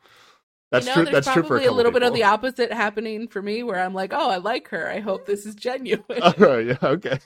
That's 0.70 0.86
you 0.86 0.90
know, 0.90 0.94
true. 0.94 1.04
There's 1.04 1.24
That's 1.24 1.34
true 1.34 1.42
for 1.42 1.56
a, 1.56 1.60
probably 1.60 1.66
a, 1.66 1.72
little 1.72 1.92
bit 1.92 2.02
of 2.02 2.12
the 2.12 2.24
opposite 2.24 2.72
happening 2.72 3.28
for 3.28 3.40
me, 3.40 3.62
where 3.62 3.80
I'm 3.80 3.94
like, 3.94 4.12
oh, 4.12 4.28
I 4.28 4.36
like 4.36 4.68
her. 4.68 4.88
I 4.88 5.00
hope 5.00 5.26
this 5.26 5.46
is 5.46 5.54
genuine. 5.54 6.04
Oh, 6.10 6.58
yeah. 6.58 6.76
Okay. 6.82 7.18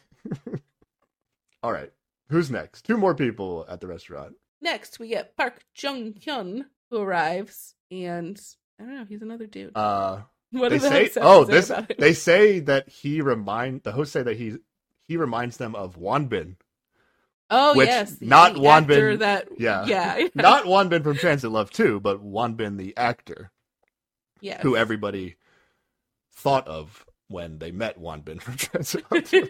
All 1.63 1.73
right. 1.73 1.93
Who's 2.29 2.51
next? 2.51 2.85
Two 2.85 2.97
more 2.97 3.15
people 3.15 3.67
at 3.69 3.81
the 3.81 3.87
restaurant. 3.89 4.35
Next, 4.61 5.01
we 5.01 5.09
get 5.09 5.37
Park 5.37 5.65
Jung 5.77 6.13
Hyun, 6.15 6.67
who 6.91 7.01
arrives, 7.01 7.75
and 7.91 8.41
I 8.79 8.85
don't 8.85 8.95
know, 8.95 9.05
he's 9.09 9.23
another 9.23 9.47
dude. 9.47 9.77
Uh, 9.77 10.21
what 10.53 10.71
they 10.71 10.79
say. 10.79 11.11
Oh, 11.17 11.45
this. 11.45 11.73
They 11.99 12.13
say 12.15 12.61
that 12.61 12.89
he 12.89 13.21
remind 13.21 13.83
the 13.83 13.93
hosts 13.93 14.13
say 14.13 14.23
that 14.23 14.37
he 14.37 14.57
he 15.09 15.17
reminds 15.17 15.57
them 15.57 15.75
of 15.75 15.99
Wanbin, 15.99 16.57
Oh 17.55 17.77
which- 17.77 17.87
yes, 17.89 18.17
not 18.21 18.55
the 18.55 18.61
Won 18.61 18.85
actor 18.85 19.11
Bin- 19.11 19.19
That 19.21 19.49
yeah. 19.59 19.85
yeah, 19.87 20.27
not 20.35 20.65
Wanbin 20.65 21.03
from 21.03 21.17
Transit 21.17 21.51
Love 21.53 21.71
Two, 21.71 22.01
but 22.01 22.25
Wanbin 22.25 22.79
the 22.79 22.97
actor, 22.97 23.53
yes. 24.41 24.63
who 24.63 24.75
everybody 24.77 25.37
thought 26.35 26.67
of 26.67 27.05
when 27.29 27.59
they 27.59 27.71
met 27.71 28.01
Wanbin 28.01 28.41
from 28.41 28.55
Transit 28.57 29.05
Love 29.11 29.25
2. 29.29 29.49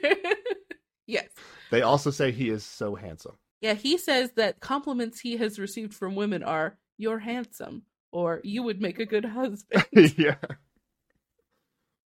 yes, 1.07 1.28
They 1.70 1.82
also 1.82 2.11
say 2.11 2.32
he 2.32 2.48
is 2.50 2.64
so 2.64 2.94
handsome. 2.96 3.36
yeah. 3.61 3.74
He 3.74 3.96
says 3.98 4.32
that 4.32 4.61
compliments 4.61 5.20
he 5.20 5.36
has 5.36 5.59
received 5.61 5.94
from 5.94 6.14
women 6.16 6.42
are 6.42 6.76
"you're 6.98 7.20
handsome" 7.20 7.84
or 8.11 8.40
"you 8.42 8.62
would 8.64 8.80
make 8.82 8.98
a 8.98 9.07
good 9.07 9.24
husband." 9.24 9.84
yeah. 10.18 10.36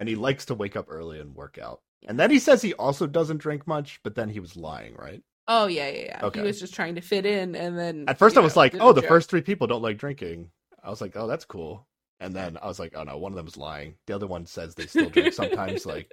And 0.00 0.08
he 0.08 0.14
likes 0.16 0.44
to 0.46 0.54
wake 0.54 0.76
up 0.76 0.86
early 0.88 1.18
and 1.18 1.34
work 1.34 1.58
out. 1.58 1.80
And 2.06 2.18
then 2.20 2.30
he 2.30 2.38
says 2.38 2.62
he 2.62 2.74
also 2.74 3.06
doesn't 3.08 3.38
drink 3.38 3.66
much, 3.66 3.98
but 4.04 4.14
then 4.14 4.28
he 4.28 4.38
was 4.38 4.54
lying, 4.56 4.94
right? 4.94 5.22
Oh 5.48 5.66
yeah, 5.66 5.88
yeah, 5.88 6.04
yeah. 6.06 6.20
Okay. 6.24 6.40
He 6.40 6.46
was 6.46 6.60
just 6.60 6.74
trying 6.74 6.94
to 6.96 7.00
fit 7.00 7.26
in, 7.26 7.54
and 7.56 7.78
then 7.78 8.04
At 8.06 8.18
first 8.18 8.36
I 8.36 8.40
was 8.40 8.54
know, 8.54 8.60
like, 8.60 8.76
oh, 8.80 8.92
the 8.92 9.02
joke. 9.02 9.08
first 9.08 9.30
three 9.30 9.42
people 9.42 9.66
don't 9.66 9.82
like 9.82 9.98
drinking. 9.98 10.50
I 10.82 10.90
was 10.90 11.00
like, 11.00 11.16
oh, 11.16 11.26
that's 11.26 11.44
cool. 11.44 11.86
And 12.20 12.34
then 12.34 12.58
I 12.62 12.66
was 12.66 12.78
like, 12.80 12.94
oh 12.96 13.04
no, 13.04 13.18
one 13.18 13.32
of 13.32 13.36
them 13.36 13.46
is 13.46 13.56
lying. 13.56 13.94
The 14.06 14.14
other 14.14 14.26
one 14.26 14.46
says 14.46 14.74
they 14.74 14.86
still 14.86 15.10
drink 15.10 15.32
sometimes. 15.32 15.86
like, 15.86 16.12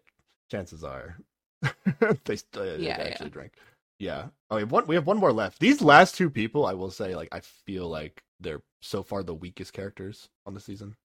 chances 0.52 0.84
are 0.84 1.18
they 2.26 2.36
still 2.38 2.64
they 2.64 2.78
Yeah, 2.78 2.98
actually 3.00 3.28
yeah. 3.28 3.32
drink. 3.32 3.54
Yeah. 4.00 4.28
Oh, 4.52 4.64
one. 4.66 4.88
We 4.88 4.96
have 4.96 5.08
one 5.08 5.18
more 5.18 5.34
left. 5.34 5.60
These 5.60 5.82
last 5.82 6.16
two 6.16 6.30
people, 6.30 6.66
I 6.66 6.74
will 6.74 6.92
say, 6.92 7.16
like, 7.16 7.30
I 7.32 7.40
feel 7.42 7.88
like 7.90 8.24
they're 8.40 8.62
so 8.82 9.04
far 9.04 9.24
the 9.24 9.34
weakest 9.34 9.74
characters 9.74 10.30
on 10.46 10.54
the 10.54 10.60
season 10.60 10.96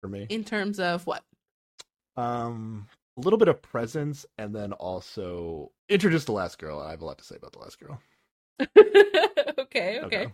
for 0.00 0.08
me. 0.08 0.30
in 0.30 0.44
terms 0.44 0.80
of 0.80 1.06
what? 1.06 1.22
Um, 2.16 2.86
a 3.16 3.20
little 3.20 3.38
bit 3.38 3.48
of 3.48 3.62
presence, 3.62 4.26
and 4.38 4.54
then 4.54 4.72
also 4.72 5.70
introduce 5.88 6.24
the 6.24 6.32
last 6.32 6.58
girl. 6.58 6.80
I 6.80 6.90
have 6.90 7.02
a 7.02 7.04
lot 7.04 7.18
to 7.18 7.24
say 7.24 7.36
about 7.36 7.52
the 7.52 7.58
last 7.60 7.78
girl. 7.80 8.00
okay, 9.58 10.00
okay. 10.02 10.28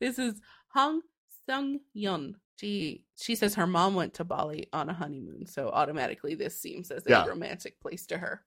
This 0.00 0.18
is 0.18 0.40
Hong 0.68 1.02
Sung 1.46 1.80
Yun. 1.94 2.36
She 2.56 3.04
she 3.16 3.34
says 3.34 3.54
her 3.54 3.66
mom 3.66 3.94
went 3.94 4.14
to 4.14 4.24
Bali 4.24 4.68
on 4.72 4.88
a 4.88 4.94
honeymoon, 4.94 5.46
so 5.46 5.68
automatically 5.68 6.34
this 6.34 6.58
seems 6.58 6.90
as 6.90 7.06
a 7.06 7.10
Yeah. 7.10 7.26
romantic 7.26 7.78
place 7.80 8.06
to 8.06 8.18
her. 8.18 8.44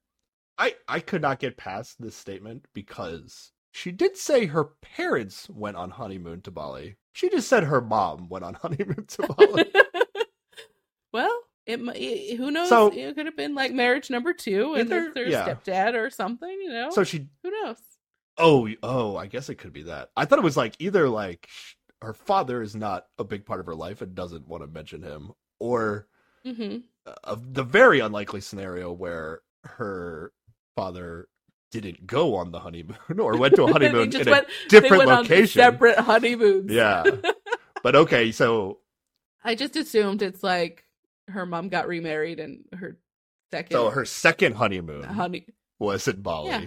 I 0.57 0.75
I 0.87 0.99
could 0.99 1.21
not 1.21 1.39
get 1.39 1.57
past 1.57 2.01
this 2.01 2.15
statement 2.15 2.65
because 2.73 3.51
she 3.71 3.91
did 3.91 4.17
say 4.17 4.47
her 4.47 4.65
parents 4.81 5.47
went 5.49 5.77
on 5.77 5.91
honeymoon 5.91 6.41
to 6.41 6.51
Bali. 6.51 6.97
She 7.13 7.29
just 7.29 7.47
said 7.47 7.63
her 7.63 7.81
mom 7.81 8.29
went 8.29 8.43
on 8.45 8.53
honeymoon 8.61 9.05
to 9.05 9.27
Bali. 9.27 9.71
well, 11.13 11.39
it, 11.69 11.79
it 11.95 12.37
who 12.37 12.51
knows? 12.51 12.69
So- 12.69 12.91
it 12.91 13.15
could 13.15 13.25
have 13.25 13.37
been 13.37 13.55
like 13.55 13.71
marriage 13.71 14.09
number 14.09 14.33
two, 14.33 14.75
and 14.75 14.89
their 14.89 15.27
yeah. 15.27 15.47
stepdad 15.47 15.95
or 15.95 16.09
something. 16.09 16.49
You 16.49 16.69
know, 16.69 16.89
so 16.91 17.03
she 17.03 17.27
who 17.43 17.51
knows? 17.51 17.77
oh 18.37 18.69
oh 18.81 19.17
I 19.17 19.27
guess 19.27 19.49
it 19.49 19.55
could 19.55 19.73
be 19.73 19.83
that. 19.83 20.09
I 20.15 20.25
thought 20.25 20.39
it 20.39 20.43
was 20.43 20.57
like 20.57 20.75
either 20.79 21.09
like 21.09 21.47
her 22.01 22.13
father 22.13 22.61
is 22.61 22.75
not 22.75 23.07
a 23.17 23.23
big 23.23 23.45
part 23.45 23.59
of 23.59 23.65
her 23.65 23.75
life 23.75 24.01
and 24.01 24.15
doesn't 24.15 24.47
want 24.47 24.63
to 24.63 24.67
mention 24.67 25.03
him, 25.03 25.31
or 25.59 26.07
hmm 26.43 26.77
uh, 27.23 27.35
the 27.39 27.63
very 27.63 27.99
unlikely 27.99 28.41
scenario 28.41 28.91
where 28.91 29.41
her 29.63 30.31
father 30.75 31.27
didn't 31.71 32.05
go 32.07 32.35
on 32.35 32.51
the 32.51 32.59
honeymoon 32.59 32.97
or 33.19 33.37
went 33.37 33.55
to 33.55 33.63
a 33.63 33.71
honeymoon 33.71 34.13
in 34.15 34.29
went, 34.29 34.47
a 34.47 34.69
they 34.69 34.79
different 34.79 35.05
location. 35.05 35.47
separate 35.47 35.99
honeymoons. 35.99 36.71
Yeah. 36.71 37.03
but 37.83 37.95
okay, 37.95 38.31
so 38.31 38.79
I 39.43 39.55
just 39.55 39.75
assumed 39.75 40.21
it's 40.21 40.43
like 40.43 40.83
her 41.29 41.45
mom 41.45 41.69
got 41.69 41.87
remarried 41.87 42.39
and 42.39 42.65
her 42.77 42.97
second 43.51 43.71
so 43.75 43.89
her 43.89 44.05
second 44.05 44.55
honeymoon 44.55 45.03
honey. 45.03 45.47
was 45.79 46.07
in 46.07 46.21
Bali, 46.21 46.49
Yeah. 46.49 46.65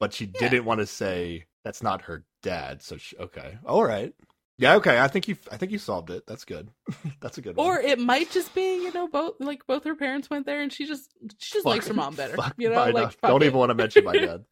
but 0.00 0.12
she 0.12 0.24
Yeah. 0.26 0.48
didn't 0.48 0.64
want 0.64 0.80
to 0.80 0.86
say 0.86 1.46
that's 1.64 1.82
not 1.82 2.02
her 2.02 2.24
dad. 2.42 2.82
So 2.82 2.96
she, 2.96 3.16
okay, 3.16 3.58
all 3.64 3.84
right, 3.84 4.14
yeah, 4.58 4.74
okay. 4.76 4.98
I 4.98 5.08
think 5.08 5.28
you, 5.28 5.36
I 5.52 5.56
think 5.56 5.70
you 5.72 5.78
solved 5.78 6.10
it. 6.10 6.26
That's 6.26 6.44
good. 6.44 6.70
that's 7.20 7.38
a 7.38 7.40
good 7.40 7.56
one. 7.56 7.66
Or 7.66 7.78
it 7.80 7.98
might 7.98 8.30
just 8.30 8.54
be, 8.54 8.74
you 8.82 8.92
know, 8.92 9.06
both 9.08 9.34
like 9.40 9.66
both 9.66 9.84
her 9.84 9.94
parents 9.94 10.28
went 10.30 10.46
there 10.46 10.60
and 10.60 10.72
she 10.72 10.84
just 10.86 11.12
she 11.38 11.54
just 11.54 11.64
Fuck. 11.64 11.72
likes 11.74 11.86
her 11.88 11.94
mom 11.94 12.14
better. 12.14 12.36
You 12.58 12.70
know, 12.70 12.90
like 12.90 13.20
don't 13.20 13.42
it. 13.42 13.46
even 13.46 13.58
want 13.58 13.70
to 13.70 13.74
mention 13.74 14.04
my 14.04 14.14
dad. 14.16 14.44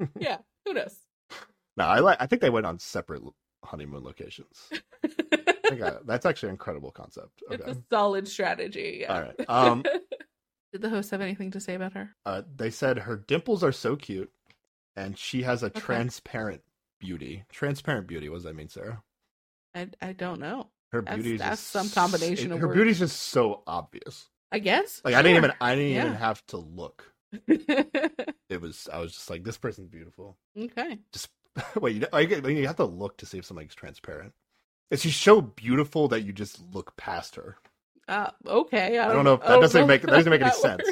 Yeah, 0.18 0.38
who 0.64 0.74
knows? 0.74 0.96
No, 1.76 1.84
I 1.84 1.98
like. 2.00 2.18
I 2.20 2.26
think 2.26 2.40
they 2.42 2.50
went 2.50 2.66
on 2.66 2.78
separate 2.78 3.22
honeymoon 3.64 4.04
locations. 4.04 4.68
Think 5.68 5.82
that's 6.06 6.26
actually 6.26 6.48
an 6.50 6.54
incredible 6.54 6.90
concept. 6.90 7.42
It's 7.50 7.66
a 7.66 7.76
solid 7.90 8.26
strategy. 8.28 8.98
Yeah. 9.02 9.14
All 9.14 9.20
right. 9.22 9.34
Um, 9.48 9.82
Did 10.72 10.82
the 10.82 10.90
host 10.90 11.10
have 11.12 11.20
anything 11.22 11.50
to 11.52 11.60
say 11.60 11.74
about 11.74 11.92
her? 11.94 12.10
uh, 12.26 12.42
they 12.54 12.70
said 12.70 12.98
her 12.98 13.16
dimples 13.16 13.64
are 13.64 13.72
so 13.72 13.96
cute, 13.96 14.30
and 14.96 15.16
she 15.16 15.42
has 15.42 15.62
a 15.62 15.66
Okay. 15.66 15.80
transparent 15.80 16.60
beauty. 17.00 17.44
Transparent 17.50 18.06
beauty. 18.06 18.28
What 18.28 18.36
does 18.36 18.44
that 18.44 18.54
mean, 18.56 18.68
Sarah? 18.68 19.02
I 19.74 19.88
I 20.02 20.12
don't 20.12 20.40
know. 20.40 20.68
Her 20.92 21.00
That's- 21.02 21.16
beauty 21.16 21.34
is 21.34 21.40
that's 21.40 21.60
just 21.60 21.66
some 21.72 21.88
combination 21.90 22.50
it- 22.50 22.54
of 22.56 22.60
Her 22.60 22.66
words. 22.68 22.76
beauty's 22.76 22.98
just 22.98 23.18
so 23.20 23.62
obvious. 23.66 24.28
I 24.52 24.58
guess. 24.58 25.00
Like 25.04 25.14
I 25.14 25.22
didn't 25.22 25.36
even. 25.38 25.52
I 25.60 25.74
didn't 25.74 25.96
even 25.96 26.14
have 26.14 26.44
to 26.48 26.56
look. 26.58 27.12
It 28.50 28.62
was. 28.62 28.88
I 28.90 28.98
was 28.98 29.12
just 29.12 29.28
like, 29.28 29.44
this 29.44 29.58
person's 29.58 29.88
beautiful. 29.88 30.38
okay. 30.58 30.98
Just 31.12 31.28
wait. 31.76 31.96
You, 31.96 32.06
I 32.12 32.24
get- 32.24 32.46
you 32.48 32.66
have 32.66 32.76
to 32.76 32.84
look 32.86 33.18
to 33.18 33.26
see 33.26 33.38
if 33.38 33.44
something's 33.44 33.74
transparent. 33.74 34.32
Is 34.90 35.02
she 35.02 35.10
so 35.10 35.40
beautiful 35.40 36.08
that 36.08 36.22
you 36.22 36.32
just 36.32 36.60
look 36.72 36.96
past 36.96 37.36
her? 37.36 37.58
Uh, 38.08 38.30
okay. 38.46 38.98
I 38.98 39.04
I 39.04 39.06
don't, 39.08 39.16
don't 39.16 39.24
know 39.24 39.34
if 39.34 39.40
that 39.42 39.58
oh, 39.58 39.60
doesn't 39.60 39.80
no, 39.82 39.86
make 39.86 40.02
that 40.02 40.10
doesn't 40.10 40.30
make 40.30 40.40
any 40.42 40.50
sense. 40.52 40.82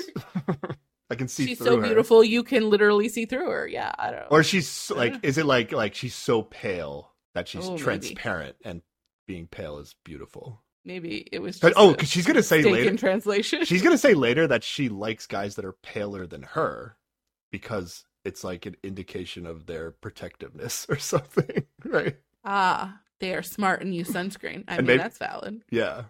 I 1.11 1.15
can 1.15 1.29
see 1.29 1.47
She's 1.47 1.59
through 1.59 1.67
so 1.67 1.77
her. 1.77 1.83
beautiful, 1.87 2.25
you 2.25 2.43
can 2.43 2.69
literally 2.69 3.09
see 3.09 3.27
through 3.27 3.49
her. 3.49 3.67
Yeah, 3.69 3.93
I 3.99 4.11
don't 4.11 4.21
know. 4.21 4.27
Or 4.31 4.43
she's 4.43 4.91
like, 4.91 5.15
is 5.23 5.39
it 5.39 5.47
like 5.47 5.73
like 5.73 5.95
she's 5.95 6.15
so 6.15 6.43
pale 6.43 7.13
that 7.35 7.49
she's 7.49 7.65
Oh, 7.65 7.79
maybe. 7.79 7.83
transparent 7.83 8.57
and 8.65 8.83
being 9.27 9.47
pale 9.47 9.79
is 9.79 9.95
beautiful? 10.05 10.63
Maybe 10.85 11.27
it 11.33 11.41
was 11.41 11.59
But 11.59 11.69
just 11.71 11.79
oh, 11.81 11.93
because 11.93 12.11
she's 12.11 12.27
gonna 12.27 12.43
say 12.43 12.63
later, 12.63 12.91
in 12.91 12.97
translation. 12.97 13.65
she's 13.65 13.83
gonna 13.83 13.99
say 13.99 14.15
later 14.15 14.47
that 14.49 14.63
she 14.65 14.89
likes 14.89 15.27
guys 15.27 15.55
that 15.57 15.65
are 15.65 15.73
paler 15.83 16.27
than 16.27 16.43
her 16.43 16.97
because 17.51 18.05
it's 18.25 18.45
like 18.45 18.67
an 18.67 18.77
indication 18.83 19.47
of 19.47 19.67
their 19.67 19.93
protectiveness 19.93 20.87
or 20.91 20.99
something, 20.99 21.65
right? 21.85 22.17
ah, 22.45 23.01
they 23.21 23.35
are 23.35 23.43
smart 23.43 23.81
and 23.83 23.95
use 23.95 24.09
sunscreen. 24.11 24.65
I 24.69 24.77
mean, 24.79 24.87
maybe- 24.87 24.99
that's 24.99 25.19
valid. 25.19 25.63
Yeah, 25.71 26.05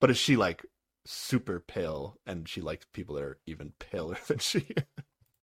but 0.00 0.10
is 0.10 0.16
she 0.18 0.36
like 0.36 0.64
super 1.06 1.60
pale 1.60 2.16
and 2.26 2.48
she 2.48 2.60
likes 2.60 2.86
people 2.92 3.16
that 3.16 3.24
are 3.24 3.38
even 3.46 3.72
paler 3.78 4.16
than 4.28 4.38
she? 4.38 4.58
is? 4.60 4.84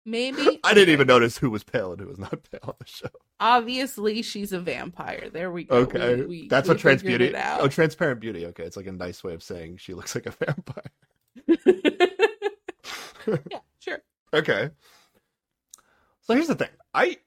Maybe 0.05 0.59
I 0.63 0.73
didn't 0.73 0.93
even 0.93 1.07
notice 1.07 1.37
who 1.37 1.49
was 1.49 1.63
pale 1.63 1.91
and 1.91 1.99
who 1.99 2.07
was 2.07 2.17
not 2.19 2.31
pale 2.49 2.61
on 2.63 2.75
the 2.79 2.85
show. 2.85 3.09
Obviously, 3.39 4.21
she's 4.21 4.53
a 4.53 4.59
vampire. 4.59 5.29
There 5.29 5.51
we 5.51 5.65
go. 5.65 5.75
Okay, 5.77 6.15
We- 6.15 6.25
we- 6.25 6.47
that's 6.47 6.67
we 6.67 6.73
what 6.75 6.79
trans 6.79 7.03
beauty. 7.03 7.33
Oh, 7.35 7.67
transparent 7.67 8.19
beauty. 8.21 8.45
Okay, 8.47 8.63
it's 8.63 8.77
like 8.77 8.87
a 8.87 8.91
nice 8.91 9.23
way 9.23 9.33
of 9.33 9.43
saying 9.43 9.77
she 9.77 9.93
looks 9.93 10.15
like 10.15 10.25
a 10.25 10.31
vampire. 10.45 10.91
yeah, 13.51 13.59
sure. 13.79 13.99
okay. 14.33 14.69
So 16.21 16.33
here's 16.33 16.47
the 16.47 16.55
thing. 16.55 16.69
I, 16.93 17.17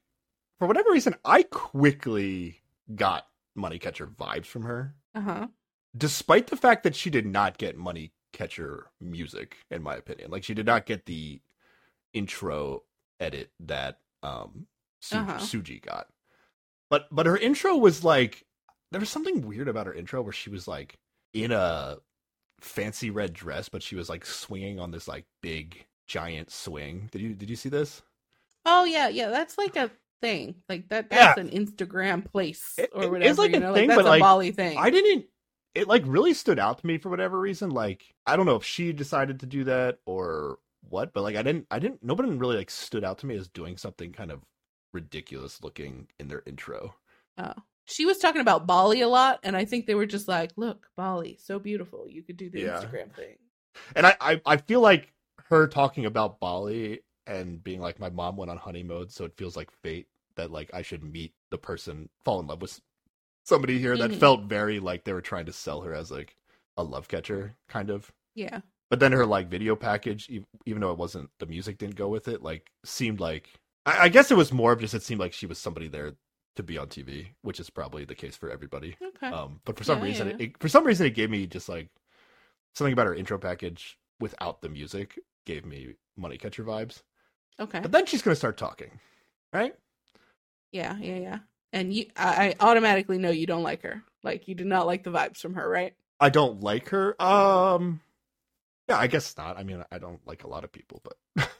for 0.59 0.66
whatever 0.68 0.91
reason, 0.91 1.14
I 1.24 1.43
quickly 1.45 2.61
got 2.95 3.26
Money 3.61 3.78
Catcher 3.78 4.06
vibes 4.06 4.46
from 4.46 4.62
her, 4.62 4.94
Uh 5.14 5.20
huh. 5.20 5.46
despite 5.96 6.48
the 6.48 6.56
fact 6.56 6.82
that 6.84 6.96
she 6.96 7.11
did 7.11 7.26
not 7.26 7.58
get 7.58 7.76
Money 7.76 8.12
Catcher 8.32 8.90
music, 9.00 9.56
in 9.70 9.82
my 9.82 9.96
opinion. 9.96 10.30
Like 10.30 10.44
she 10.44 10.54
did 10.54 10.66
not 10.66 10.86
get 10.86 11.06
the 11.06 11.40
intro 12.12 12.82
edit 13.20 13.50
that 13.61 13.98
um 14.22 14.66
Su- 15.00 15.16
Uh-huh. 15.18 15.38
Suji 15.38 15.80
got. 15.80 16.08
But 16.90 17.06
but 17.11 17.26
her 17.26 17.36
intro 17.36 17.76
was 17.76 18.04
like 18.04 18.44
there 18.90 19.00
was 19.00 19.11
something 19.11 19.46
weird 19.46 19.68
about 19.68 19.86
her 19.86 19.94
intro 19.94 20.20
where 20.22 20.32
she 20.32 20.50
was 20.50 20.66
like 20.66 20.98
in 21.32 21.52
a 21.52 21.98
fancy 22.61 23.11
red 23.11 23.32
dress, 23.32 23.68
but 23.68 23.82
she 23.82 23.96
was 23.96 24.08
like 24.08 24.26
swinging 24.26 24.78
on 24.80 24.90
this 24.90 25.06
like 25.08 25.24
big 25.40 25.86
giant 26.06 26.50
swing. 26.50 27.08
Did 27.12 27.22
you 27.22 27.34
did 27.34 27.48
you 27.50 27.56
see 27.56 27.68
this? 27.68 28.02
Oh 28.66 28.84
yeah, 28.84 29.08
yeah. 29.08 29.28
That's 29.30 29.56
like 29.56 29.76
a 29.76 29.90
thing. 30.21 30.57
Like 30.68 30.89
that. 30.89 31.07
Yeah. 31.11 31.35
That's 31.35 31.39
an 31.41 31.51
Instagram 31.51 32.25
place 32.25 32.75
It- 32.79 32.91
or 32.93 33.11
whatever. 33.11 33.31
It's 33.31 33.39
like 33.39 33.51
you 33.53 33.57
a 33.59 33.61
know? 33.61 33.75
thing, 33.75 33.89
like, 33.89 33.97
but, 33.97 34.03
that's 34.05 34.09
like, 34.09 34.21
a 34.21 34.25
Bali 34.25 34.51
thing. 34.53 34.79
I 34.79 34.91
didn't. 34.91 35.27
It 35.75 35.87
like 35.87 36.03
really 36.07 36.35
stood 36.35 36.59
out 36.59 36.79
to 36.79 36.87
me 36.87 36.99
for 36.99 37.09
whatever 37.11 37.39
reason. 37.39 37.71
Like 37.71 38.14
I 38.27 38.37
don't 38.37 38.47
know 38.47 38.57
if 38.57 38.64
she 38.64 38.93
decided 38.93 39.41
to 39.41 39.47
do 39.47 39.64
that 39.64 39.99
or 40.05 40.59
what, 40.89 41.12
but 41.12 41.23
like 41.23 41.37
I 41.37 41.43
didn't. 41.43 41.66
I 41.71 41.79
didn't. 41.79 42.03
Nobody 42.03 42.31
really 42.31 42.57
like 42.57 42.71
stood 42.71 43.05
out 43.05 43.18
to 43.18 43.27
me 43.27 43.37
as 43.37 43.49
doing 43.49 43.77
something 43.77 44.12
kind 44.12 44.31
of 44.33 44.41
ridiculous 44.93 45.62
looking 45.62 46.09
in 46.18 46.29
their 46.29 46.43
intro. 46.47 46.95
Oh. 47.39 47.55
She 47.87 48.07
was 48.07 48.18
talking 48.18 48.41
about 48.41 48.66
Bali 48.68 49.01
a 49.01 49.09
lot, 49.09 49.41
and 49.43 49.57
I 49.57 49.64
think 49.64 49.87
they 49.87 49.97
were 49.97 50.07
just 50.07 50.29
like, 50.29 50.53
"Look, 50.57 50.89
Bali, 50.97 51.39
so 51.43 51.59
beautiful. 51.59 52.07
You 52.09 52.23
could 52.23 52.37
do 52.37 52.49
the 52.49 52.61
Yeah. 52.61 52.81
Instagram 52.81 53.12
thing." 53.12 53.37
And 53.97 54.07
I, 54.07 54.16
I 54.21 54.41
I 54.47 54.57
feel 54.59 54.81
like 54.81 55.12
her 55.49 55.66
talking 55.66 56.07
about 56.07 56.39
Bali 56.39 57.01
and 57.31 57.62
being 57.62 57.81
like 57.81 57.99
my 58.01 58.11
mom 58.11 58.37
went 58.37 58.51
on 58.51 58.57
honey 58.59 58.83
mode, 58.83 59.12
so 59.12 59.24
it 59.24 59.37
feels 59.37 59.57
like 59.57 59.70
fate 59.70 60.09
that 60.37 60.51
like 60.51 60.70
I 60.74 60.83
should 60.83 61.05
meet 61.05 61.35
the 61.51 61.59
person, 61.59 62.09
fall 62.24 62.41
in 62.41 62.47
love 62.49 62.62
with 62.62 62.81
somebody 63.45 63.78
here 63.78 63.97
that 63.97 64.11
Mhm. 64.11 64.20
felt 64.20 64.45
very 64.45 64.81
like 64.81 65.05
they 65.05 65.12
were 65.12 65.20
trying 65.22 65.47
to 65.47 65.53
sell 65.53 65.83
her 65.83 65.95
as 65.95 66.11
like 66.11 66.37
a 66.76 66.83
love 66.85 67.09
catcher 67.09 67.57
kind 67.68 67.91
of. 67.91 68.12
Yeah. 68.35 68.61
But 68.91 69.01
then 69.01 69.12
her 69.12 69.26
like 69.26 69.49
video 69.49 69.76
package, 69.76 70.28
even 70.66 70.81
though 70.81 70.93
it 70.93 70.99
wasn't 70.99 71.31
the 71.39 71.47
music 71.47 71.78
didn't 71.78 71.97
go 71.97 72.09
with 72.09 72.28
it, 72.28 72.43
like 72.43 72.70
seemed 72.85 73.20
like 73.20 73.51
I, 73.87 74.05
I 74.07 74.09
guess 74.09 74.31
it 74.31 74.37
was 74.37 74.53
more 74.53 74.72
of 74.72 74.81
just 74.81 74.95
it 74.95 75.03
seemed 75.03 75.20
like 75.20 75.33
she 75.33 75.47
was 75.47 75.59
somebody 75.59 75.89
there 75.89 76.14
to 76.57 76.62
be 76.62 76.76
on 76.78 76.89
TV, 76.89 77.28
which 77.43 77.61
is 77.61 77.70
probably 77.70 78.05
the 78.05 78.14
case 78.14 78.37
for 78.37 78.51
everybody. 78.51 78.97
Okay. 79.03 79.28
Um, 79.28 79.61
but 79.64 79.78
for 79.78 79.85
some 79.85 79.99
Yeah, 79.99 80.05
reason, 80.05 80.28
yeah. 80.28 80.35
It, 80.35 80.41
it- 80.41 80.59
for 80.61 80.68
some 80.68 80.85
reason, 80.85 81.07
it 81.07 81.14
gave 81.14 81.31
me 81.31 81.47
just 81.47 81.68
like 81.68 81.89
something 82.74 82.93
about 82.93 83.07
her 83.07 83.14
intro 83.14 83.39
package 83.39 83.99
without 84.20 84.61
the 84.62 84.68
music 84.68 85.18
gave 85.47 85.64
me 85.64 85.95
Money 86.16 86.37
Catcher 86.39 86.64
vibes. 86.64 87.03
Okay. 87.61 87.80
But 87.80 87.92
then 87.92 88.06
she's 88.06 88.22
gonna 88.22 88.36
start 88.36 88.56
talking, 88.56 88.90
right? 89.52 89.74
Yeah, 90.72 90.96
yeah, 90.98 91.18
yeah. 91.18 91.38
And 91.72 91.92
you, 91.94 92.06
I, 92.16 92.48
I 92.48 92.54
automatically 92.61 93.18
know 93.18 93.30
you 93.30 93.46
don't 93.46 93.62
like 93.62 93.82
her. 93.82 94.02
Like 94.22 94.48
you 94.48 94.54
do 94.54 94.64
not 94.64 94.86
like 94.86 95.04
the 95.04 95.11
vibes 95.11 95.38
from 95.38 95.54
her, 95.54 95.68
right? 95.68 95.94
I 96.18 96.28
don't 96.28 96.61
like 96.61 96.88
her. 96.90 97.20
Um, 97.22 98.00
yeah, 98.88 98.98
I 98.98 99.06
guess 99.06 99.36
not. 99.36 99.58
I 99.58 99.62
mean, 99.62 99.84
I 99.90 99.98
don't 99.98 100.20
like 100.26 100.44
a 100.44 100.48
lot 100.48 100.64
of 100.64 100.72
people, 100.72 101.02
but 101.02 101.50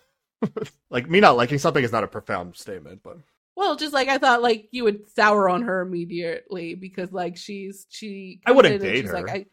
like 0.91 1.09
me 1.09 1.21
not 1.21 1.37
liking 1.37 1.59
something 1.59 1.83
is 1.83 1.93
not 1.93 2.05
a 2.05 2.09
profound 2.09 2.57
statement. 2.57 3.03
But 3.03 3.19
Well, 3.57 3.77
just 3.77 3.95
like 3.95 4.09
I 4.09 4.19
thought, 4.19 4.43
like 4.43 4.69
you 4.73 4.85
would 4.85 5.09
sour 5.11 5.49
on 5.49 5.63
her 5.63 5.81
immediately 5.81 6.75
because 6.75 7.13
like 7.13 7.37
she's 7.37 7.87
she. 7.89 8.41
I 8.45 8.53
wouldn't 8.53 8.75
comes 8.75 8.83
in 8.83 8.89
and 8.89 8.97
date 8.97 9.03
she's 9.03 9.11
her. 9.13 9.27
Like, 9.27 9.49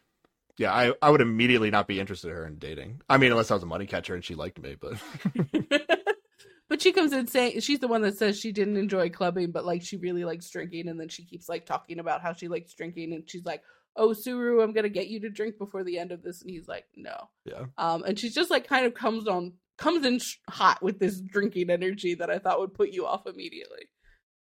yeah, 0.57 0.73
I 0.73 0.93
I 1.01 1.09
would 1.09 1.21
immediately 1.21 1.69
not 1.69 1.87
be 1.87 1.99
interested 1.99 2.29
in 2.29 2.35
her 2.35 2.47
in 2.47 2.57
dating. 2.57 3.01
I 3.07 3.17
mean, 3.17 3.31
unless 3.31 3.51
I 3.51 3.53
was 3.53 3.63
a 3.63 3.67
money 3.67 3.85
catcher 3.85 4.15
and 4.15 4.25
she 4.25 4.35
liked 4.35 4.59
me, 4.59 4.75
but 4.79 4.93
I... 5.61 5.96
but 6.69 6.81
she 6.81 6.91
comes 6.91 7.13
in 7.13 7.27
saying 7.27 7.59
she's 7.61 7.79
the 7.79 7.87
one 7.87 8.01
that 8.01 8.17
says 8.17 8.39
she 8.39 8.51
didn't 8.51 8.77
enjoy 8.77 9.09
clubbing, 9.09 9.51
but 9.51 9.65
like 9.65 9.81
she 9.83 9.97
really 9.97 10.25
likes 10.25 10.49
drinking, 10.49 10.87
and 10.87 10.99
then 10.99 11.09
she 11.09 11.23
keeps 11.25 11.47
like 11.49 11.65
talking 11.65 11.99
about 11.99 12.21
how 12.21 12.33
she 12.33 12.47
likes 12.47 12.73
drinking, 12.73 13.13
and 13.13 13.29
she's 13.29 13.45
like, 13.45 13.63
"Oh, 13.95 14.13
Suru, 14.13 14.61
I'm 14.61 14.73
gonna 14.73 14.89
get 14.89 15.07
you 15.07 15.19
to 15.21 15.29
drink 15.29 15.57
before 15.57 15.83
the 15.83 15.97
end 15.99 16.11
of 16.11 16.21
this," 16.23 16.41
and 16.41 16.49
he's 16.49 16.67
like, 16.67 16.85
"No." 16.95 17.15
yeah. 17.45 17.65
Um, 17.77 18.03
and 18.03 18.17
she's 18.19 18.33
just 18.33 18.51
like 18.51 18.67
kind 18.67 18.85
of 18.85 18.93
comes 18.93 19.27
on 19.27 19.53
comes 19.77 20.05
in 20.05 20.17
sh- 20.19 20.37
hot 20.49 20.81
with 20.81 20.97
this 20.99 21.21
drinking 21.21 21.69
energy 21.69 22.15
that 22.15 22.29
I 22.31 22.39
thought 22.39 22.59
would 22.59 22.73
put 22.73 22.89
you 22.89 23.05
off 23.05 23.27
immediately, 23.27 23.87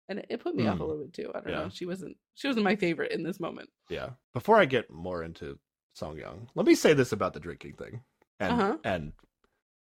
and 0.08 0.20
it, 0.20 0.28
it 0.30 0.40
put 0.40 0.56
me 0.56 0.68
off 0.68 0.80
a 0.80 0.84
Mm. 0.84 0.88
little 0.88 1.04
bit 1.04 1.14
too. 1.14 1.32
I 1.34 1.40
don't 1.42 1.50
Yeah. 1.50 1.64
know. 1.64 1.70
She 1.70 1.86
wasn't 1.86 2.18
she 2.36 2.48
wasn't 2.48 2.64
my 2.66 2.76
favorite 2.76 3.12
in 3.12 3.24
this 3.24 3.40
moment. 3.40 3.70
Yeah. 3.90 4.12
Before 4.34 4.58
I 4.58 4.66
get 4.66 4.90
more 4.92 5.24
into 5.24 5.58
Sung 5.96 6.16
Yeon, 6.18 6.48
let 6.56 6.66
me 6.66 6.76
say 6.76 6.94
this 6.94 7.12
about 7.12 7.34
the 7.34 7.40
drinking 7.40 7.74
thing 7.78 8.04
and 8.40 8.52
Uh-huh. 8.54 8.78
and 8.84 9.14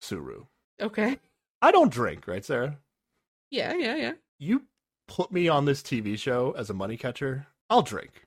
Suru. 0.01 0.44
Okay. 0.80 1.18
I 1.62 1.70
don't 1.73 1.93
drink, 1.93 2.27
right, 2.27 2.45
Sarah? 2.45 2.78
Yeah, 3.51 3.74
yeah, 3.74 3.97
yeah. 3.97 4.12
You 4.39 4.62
put 5.09 5.33
me 5.33 5.49
on 5.49 5.65
this 5.65 5.83
TV 5.83 6.19
show 6.19 6.55
as 6.57 6.69
a 6.70 6.74
money 6.74 6.97
catcher, 6.97 7.47
I'll 7.70 7.83
drink. 7.83 8.27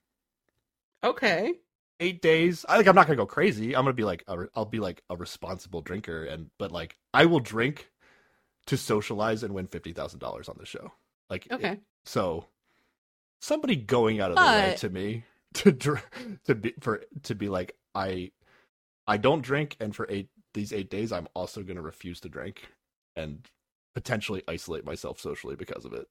Okay. 1.03 1.53
Eight 1.99 2.21
days. 2.21 2.65
I 2.67 2.75
think 2.77 2.87
I'm 2.87 2.95
not 2.95 3.07
gonna 3.07 3.17
go 3.17 3.25
crazy. 3.25 3.75
I'm 3.75 3.83
gonna 3.83 3.93
be 3.93 4.03
like, 4.05 4.23
a, 4.27 4.45
I'll 4.55 4.65
be 4.65 4.79
like 4.79 5.03
a 5.09 5.15
responsible 5.17 5.81
drinker, 5.81 6.23
and 6.25 6.49
but 6.57 6.71
like 6.71 6.97
I 7.13 7.25
will 7.25 7.41
drink 7.41 7.89
to 8.67 8.77
socialize 8.77 9.43
and 9.43 9.53
win 9.53 9.67
fifty 9.67 9.91
thousand 9.91 10.19
dollars 10.19 10.47
on 10.49 10.55
the 10.57 10.65
show. 10.65 10.91
Like, 11.29 11.45
it- 11.47 11.53
Okay. 11.53 11.79
so 12.05 12.45
somebody 13.41 13.75
going 13.75 14.19
out 14.21 14.31
of 14.31 14.37
the 14.37 14.41
way 14.43 14.75
to 14.79 14.89
me 14.89 15.23
to 15.55 15.71
dr- 15.73 16.05
to 16.45 16.55
be 16.55 16.73
for 16.79 17.03
to 17.23 17.35
be 17.35 17.49
like 17.49 17.75
I 17.93 18.31
I 19.05 19.17
don't 19.17 19.41
drink, 19.41 19.75
and 19.81 19.93
for 19.93 20.07
eight 20.09 20.29
these 20.53 20.71
eight 20.71 20.89
days, 20.89 21.11
I'm 21.11 21.27
also 21.33 21.63
gonna 21.63 21.81
refuse 21.81 22.21
to 22.21 22.29
drink 22.29 22.67
and 23.19 23.47
potentially 23.95 24.43
isolate 24.47 24.85
myself 24.85 25.19
socially 25.19 25.55
because 25.55 25.85
of 25.85 25.93
it. 25.93 26.07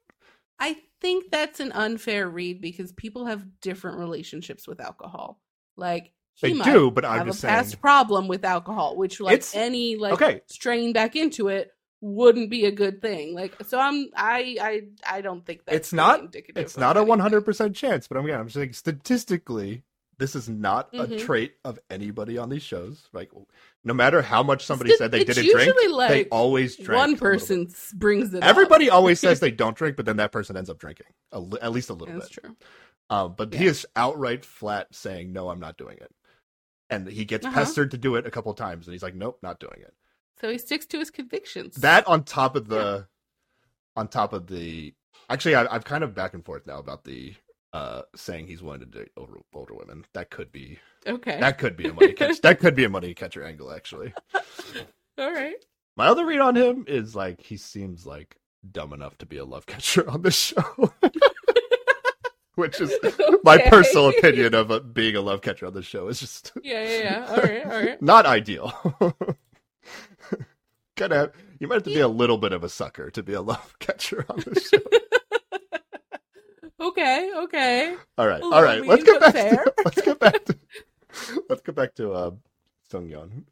I 0.61 0.77
think 1.01 1.31
that's 1.31 1.61
an 1.61 1.73
unfair 1.73 2.29
read 2.29 2.61
because 2.61 2.93
people 2.93 3.27
have 3.27 3.61
different 3.61 3.99
relationships 3.99 4.67
with 4.67 4.81
alcohol. 4.81 5.41
Like 5.77 6.13
he 6.35 6.49
They 6.49 6.55
might 6.55 6.65
do, 6.65 6.91
but 6.91 7.05
I'm 7.05 7.19
have 7.19 7.27
just 7.29 7.45
a 7.45 7.47
past 7.47 7.81
problem 7.81 8.27
with 8.29 8.45
alcohol, 8.45 8.97
which 8.97 9.21
like 9.21 9.35
It's- 9.35 9.55
any 9.55 9.97
like 9.97 10.15
okay. 10.15 10.41
straying 10.47 10.93
back 10.93 11.15
into 11.17 11.49
it 11.49 11.71
wouldn't 12.01 12.51
be 12.51 12.65
a 12.65 12.71
good 12.73 13.01
thing. 13.01 13.35
Like 13.35 13.55
so 13.67 13.79
I'm 13.79 14.09
I 14.17 14.57
I 14.61 15.17
I 15.19 15.21
don't 15.21 15.45
think 15.47 15.65
that's 15.65 15.77
It's 15.77 15.93
not- 15.93 16.21
indicative 16.21 16.63
It's 16.63 16.75
of 16.75 16.81
not 16.81 16.97
a 16.97 17.05
100 17.05 17.43
percent 17.45 17.77
chance, 17.77 18.09
but 18.09 18.19
I'm 18.19 18.25
again, 18.25 18.41
I'm 18.41 18.47
just 18.47 18.55
saying 18.57 18.73
statistically, 18.73 19.85
This 20.19 20.35
is 20.35 20.49
not 20.49 20.93
a 20.95 21.07
Mhm. 21.07 21.21
trait 21.25 21.55
of 21.65 21.79
anybody 21.91 22.39
on 22.39 22.49
these 22.49 22.63
shows. 22.63 23.09
Like, 23.13 23.31
no 23.85 23.95
matter 23.95 24.21
how 24.21 24.43
much 24.43 24.65
somebody 24.67 24.91
It's- 24.91 24.99
said 24.99 25.13
they 25.13 25.23
didn't 25.23 25.45
drink, 25.53 25.75
like, 25.93 26.09
they 26.11 26.25
always 26.27 26.77
drink. 26.77 26.99
One 26.99 27.17
person 27.17 27.69
brings 27.95 28.35
it. 28.35 28.43
Everybody 28.43 28.91
always 28.91 29.21
says 29.21 29.39
they 29.41 29.53
don't 29.53 29.77
drink, 29.77 29.97
but 29.97 30.07
then 30.07 30.17
that 30.17 30.33
person 30.33 30.57
ends 30.57 30.69
up 30.69 30.79
drinking 30.79 31.07
a 31.31 31.39
li- 31.39 31.61
at 31.63 31.71
least 31.71 31.89
a 31.89 31.93
little 31.93 32.09
bit. 32.15 32.21
That's 32.21 32.35
bit. 32.35 32.45
true. 32.45 32.57
Um, 33.11 33.35
but 33.37 33.55
he 33.55 33.67
is 33.67 33.87
outright 33.97 34.45
flat 34.45 34.95
saying, 34.95 35.33
"No, 35.33 35.49
I'm 35.51 35.61
not 35.61 35.79
doing 35.79 35.97
it," 35.99 36.13
and 36.91 37.07
he 37.07 37.25
gets 37.25 37.47
Uh-huh. 37.47 37.55
pestered 37.55 37.93
to 37.93 37.99
do 37.99 38.17
it 38.17 38.27
a 38.27 38.31
couple 38.31 38.53
times, 38.55 38.87
and 38.89 38.93
he's 38.93 39.03
like, 39.05 39.15
"Nope, 39.15 39.39
not 39.43 39.61
doing 39.61 39.81
it." 39.81 39.95
So 40.41 40.51
he 40.51 40.59
sticks 40.59 40.85
to 40.87 40.99
his 40.99 41.11
convictions. 41.11 41.77
That 41.77 42.07
on 42.09 42.25
top 42.25 42.55
of 42.57 42.69
the, 42.69 43.07
on 43.97 44.09
top 44.09 44.33
of 44.33 44.49
the, 44.49 44.95
actually, 45.31 45.55
I, 45.55 45.67
I'm 45.75 45.83
kind 45.83 46.03
of 46.05 46.15
back 46.15 46.35
and 46.35 46.45
forth 46.45 46.67
now 46.67 46.79
about 46.79 47.05
the 47.05 47.35
uh 47.79 48.03
saying 48.17 48.47
he's 48.49 48.63
willing 48.63 48.81
to 48.81 48.87
date 48.87 49.11
older, 49.17 49.39
older 49.55 49.75
women. 49.75 50.05
That 50.13 50.31
could 50.31 50.51
be 50.51 50.79
okay. 51.07 51.39
that 51.39 51.59
could 51.59 51.77
be 51.77 51.89
a 51.89 51.93
money 51.93 52.13
catch. 52.13 52.41
that 52.41 52.59
could 52.59 52.75
be 52.75 52.85
a 52.85 52.89
money 52.89 53.15
catcher 53.15 53.45
angle, 53.45 53.73
actually. 53.73 54.13
All 55.19 55.33
right. 55.33 55.57
My 55.97 56.07
other 56.07 56.27
read 56.27 56.41
on 56.41 56.57
him 56.57 56.85
is 56.89 57.15
like 57.15 57.41
he 57.41 57.57
seems 57.57 58.07
like 58.07 58.37
dumb 58.71 58.93
enough 58.93 59.17
to 59.19 59.27
be 59.27 59.37
a 59.37 59.45
love 59.45 59.67
catcher 59.67 60.09
on 60.11 60.23
this 60.23 60.35
show. 60.35 60.93
Which 62.57 62.81
is 62.81 62.93
my 63.45 63.59
personal 63.59 64.09
opinion 64.09 64.55
of 64.55 64.73
uh, 64.73 64.81
being 64.81 65.15
a 65.15 65.21
love 65.21 65.43
catcher 65.43 65.67
on 65.67 65.75
this 65.75 65.85
show. 65.85 66.09
Is 66.09 66.19
just 66.19 66.51
Yeah, 66.63 66.83
yeah, 66.83 66.99
yeah. 66.99 67.27
All 67.29 67.37
right, 67.37 67.65
all 67.65 67.71
right. 67.71 68.03
not 68.03 68.27
ideal. 68.27 68.73
Gotta 70.97 71.15
have, 71.15 71.33
you 71.61 71.69
might 71.69 71.77
have 71.77 71.85
to 71.85 71.95
be 71.95 72.01
a 72.01 72.09
little 72.09 72.39
bit 72.39 72.53
of 72.53 72.65
a 72.65 72.69
sucker 72.69 73.09
to 73.11 73.23
be 73.23 73.35
a 73.35 73.41
love 73.41 73.77
catcher 73.79 74.27
on 74.29 74.41
the 74.41 74.59
show. 74.59 74.79
Okay, 76.81 77.31
okay. 77.37 77.97
All 78.17 78.27
right, 78.29 78.43
all 78.43 78.63
right. 78.63 78.85
Let's 78.87 79.03
get 79.03 79.21
back. 79.21 79.33
fair. 79.33 79.65
To, 79.65 79.75
let's 79.85 80.01
get 80.01 80.19
back 80.19 80.45
to. 80.45 80.57
Let's 81.49 81.63
get 81.63 81.75
back 81.75 81.95
to 81.97 82.13
uh, 82.13 82.31
Sung 82.89 83.09
Yeon. 83.09 83.45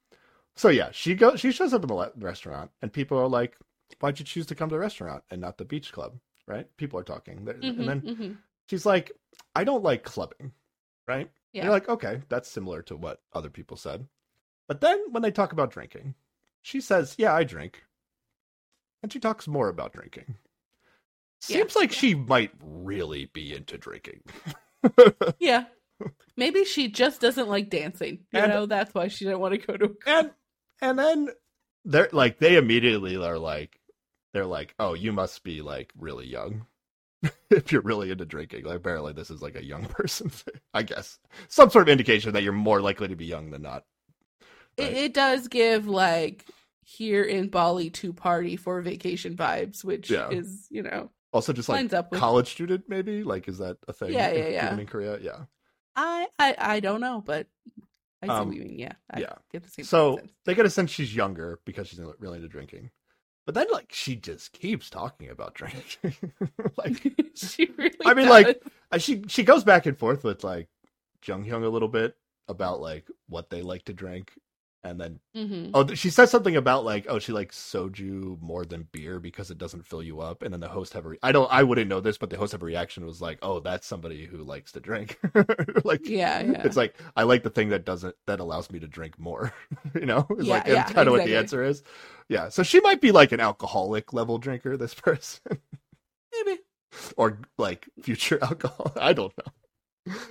So 0.55 0.69
yeah, 0.69 0.91
she 0.93 1.15
goes. 1.15 1.41
She 1.41 1.51
shows 1.51 1.73
up 1.75 1.83
in 1.83 1.89
the 1.89 2.13
restaurant, 2.19 2.71
and 2.83 2.93
people 2.93 3.19
are 3.19 3.27
like, 3.27 3.57
"Why'd 3.99 4.19
you 4.19 4.25
choose 4.25 4.47
to 4.47 4.55
come 4.55 4.69
to 4.69 4.75
the 4.75 4.79
restaurant 4.79 5.25
and 5.31 5.41
not 5.41 5.59
the 5.59 5.65
beach 5.65 5.91
club?" 5.93 6.19
Right? 6.47 6.69
People 6.77 7.01
are 7.01 7.05
talking, 7.05 7.39
Mhm, 7.41 7.63
and 7.81 7.89
then 7.89 8.01
mhm. 8.03 8.37
she's 8.71 8.87
like, 8.87 9.11
"I 9.57 9.65
don't 9.65 9.83
like 9.83 10.05
clubbing." 10.05 10.53
Right? 11.09 11.27
And 11.27 11.31
Yeah. 11.53 11.65
You're 11.65 11.73
like, 11.73 11.89
okay, 11.89 12.21
that's 12.29 12.49
similar 12.49 12.83
to 12.83 12.97
what 12.97 13.23
other 13.33 13.51
people 13.51 13.77
said. 13.77 14.07
But 14.69 14.81
then 14.81 15.03
when 15.11 15.23
they 15.23 15.31
talk 15.33 15.53
about 15.53 15.71
drinking, 15.71 16.15
she 16.63 16.81
says, 16.81 17.15
"Yeah, 17.19 17.35
I 17.35 17.43
drink," 17.43 17.83
and 19.03 19.13
she 19.13 19.19
talks 19.19 19.49
more 19.49 19.69
about 19.69 19.93
drinking. 19.95 20.37
Yeah, 21.49 21.59
Seems 21.59 21.77
like 21.77 21.93
she 21.93 22.15
might 22.15 22.51
really 22.63 23.31
be 23.33 23.55
into 23.55 23.79
drinking. 23.79 24.21
Yeah. 25.39 25.65
Maybe 26.37 26.65
she 26.65 26.89
just 26.89 27.21
doesn't 27.21 27.49
like 27.49 27.71
dancing. 27.71 28.21
You 28.33 28.41
And- 28.41 28.53
know, 28.53 28.67
that's 28.67 28.95
why 28.95 29.09
she 29.09 29.25
didn't 29.25 29.41
want 29.41 29.55
to 29.55 29.67
go 29.67 29.77
to. 29.77 29.97
and 30.07 30.31
and 30.83 30.99
then 30.99 31.29
they're 31.85 32.09
like 32.13 32.39
they 32.39 32.57
immediately 32.57 33.17
are 33.17 33.39
like 33.39 33.79
they're 34.35 34.45
like 34.47 34.75
oh 34.79 34.93
you 34.95 35.13
must 35.13 35.43
be 35.45 35.63
like 35.63 35.93
really 35.99 36.27
young 36.27 36.67
if 37.51 37.73
you're 37.73 37.81
really 37.81 38.11
into 38.11 38.27
drinking 38.27 38.65
like 38.65 38.77
apparently 38.77 39.13
this 39.15 39.31
is 39.31 39.41
like 39.41 39.55
a 39.57 39.65
young 39.65 39.85
person 39.89 40.29
thing, 40.29 40.55
i 40.75 40.83
guess 40.83 41.19
some 41.49 41.71
sort 41.71 41.89
of 41.89 41.93
indication 41.93 42.33
that 42.35 42.43
you're 42.43 42.53
more 42.53 42.81
likely 42.83 43.09
to 43.09 43.17
be 43.17 43.25
young 43.25 43.51
than 43.51 43.63
not 43.63 43.85
It, 44.77 44.93
it 44.93 45.15
does 45.15 45.49
give 45.49 45.87
like 45.89 46.45
here 46.83 47.23
in 47.23 47.49
Bali 47.49 47.89
to 47.91 48.13
party 48.13 48.57
for 48.57 48.81
vacation 48.83 49.35
vibes, 49.37 49.83
which 49.83 50.11
Yeah. 50.11 50.29
is 50.31 50.67
you 50.71 50.83
know 50.83 51.11
also 51.37 51.53
just 51.53 51.69
like 51.69 51.77
lines 51.79 51.95
up 51.95 52.11
with. 52.11 52.19
college 52.21 52.49
student 52.51 52.85
maybe 52.89 53.23
like 53.23 53.47
is 53.49 53.59
that 53.59 53.77
a 53.89 53.93
thing 53.93 54.13
Yeah, 54.13 54.29
in- 54.31 54.43
yeah, 54.45 54.49
yeah. 54.75 54.79
in 54.79 54.87
korea 54.87 55.19
yeah 55.21 55.45
I, 55.99 56.27
I 56.39 56.55
I 56.59 56.81
don't 56.81 57.01
know, 57.01 57.23
but 57.25 57.47
I 58.23 58.27
see 58.27 58.33
Um, 58.33 58.49
what 58.49 58.57
you 58.57 58.65
mean. 58.65 58.79
Yeah, 58.79 58.93
I 59.11 59.21
yeah. 59.21 59.33
get 59.53 59.63
the 59.65 59.85
so 59.85 60.21
they 60.45 60.55
get 60.55 60.67
a 60.67 60.71
sense 60.71 60.91
she's 60.91 61.15
younger 61.15 61.61
because 61.65 61.89
she's 61.89 62.01
really 62.19 62.37
into 62.37 62.49
drinking 62.49 62.91
but 63.47 63.55
then 63.55 63.67
like 63.73 63.93
she 63.93 64.17
just 64.17 64.53
keeps 64.53 64.91
talking 64.91 65.31
about 65.31 65.55
drinking 65.55 66.15
like 66.77 67.01
she 67.35 67.71
really. 67.79 67.95
I 68.05 68.13
mean, 68.15 68.27
does. 68.27 68.45
like, 68.45 68.63
Uh, 68.93 68.99
she 68.99 69.23
she 69.29 69.43
goes 69.43 69.65
back 69.65 69.87
and 69.87 69.97
forth 69.99 70.23
with 70.25 70.45
like 70.45 70.69
Jung 71.25 71.45
Hyun 71.47 71.65
a 71.65 71.69
little 71.69 71.89
bit 71.89 72.15
about 72.49 72.81
like 72.81 73.07
what 73.29 73.49
they 73.51 73.63
like 73.63 73.85
to 73.87 73.95
drink, 73.95 74.33
and 74.87 75.01
then 75.01 75.21
Mhm. 75.37 75.71
oh 75.75 75.95
she 75.95 76.11
says 76.11 76.31
something 76.31 76.57
about 76.57 76.85
like 76.85 77.07
oh 77.09 77.19
she 77.19 77.33
likes 77.33 77.59
soju 77.59 78.41
more 78.41 78.65
than 78.65 78.89
beer 78.93 79.21
because 79.21 79.51
it 79.51 79.59
doesn't 79.59 79.87
fill 79.87 80.03
you 80.03 80.21
up, 80.21 80.43
and 80.43 80.53
then 80.53 80.61
the 80.61 80.69
host 80.69 80.93
have 80.95 81.05
a 81.07 81.11
re- 81.11 81.19
I 81.23 81.33
don't 81.33 81.51
I 81.53 81.63
wouldn't 81.63 81.89
know 81.89 82.01
this, 82.01 82.19
but 82.19 82.31
the 82.31 82.39
host 82.39 82.53
have 82.53 82.63
a 82.63 82.67
reaction 82.67 83.05
was 83.07 83.21
like 83.21 83.39
oh 83.43 83.61
that's 83.61 83.87
somebody 83.87 84.27
who 84.27 84.39
likes 84.39 84.73
to 84.73 84.81
drink, 84.81 85.19
like 85.85 86.09
yeah, 86.09 86.41
yeah. 86.41 86.63
it's 86.65 86.77
like 86.77 86.95
I 87.17 87.25
like 87.25 87.43
the 87.43 87.51
thing 87.51 87.69
that 87.71 87.85
doesn't 87.85 88.15
that 88.27 88.41
allows 88.41 88.71
me 88.71 88.79
to 88.81 88.89
drink 88.89 89.19
more, 89.19 89.53
you 89.95 90.07
know, 90.07 90.27
it's 90.31 90.45
Yeah, 90.45 90.55
like 90.55 90.67
yeah, 90.67 90.85
kind 90.85 91.09
of 91.09 91.13
what 91.13 91.25
the 91.25 91.37
answer 91.37 91.63
is, 91.63 91.83
yeah. 92.29 92.49
So 92.49 92.63
she 92.63 92.81
might 92.81 93.01
be 93.01 93.13
like 93.13 93.33
an 93.33 93.41
alcoholic 93.41 94.13
level 94.13 94.39
drinker, 94.39 94.77
this 94.77 94.95
person 95.09 95.61
Maybe. 96.33 96.61
or 97.17 97.39
like 97.59 97.89
future 98.03 98.39
alcohol. 98.43 98.93
I 98.97 99.13
don't 99.13 99.33
know. 99.39 99.53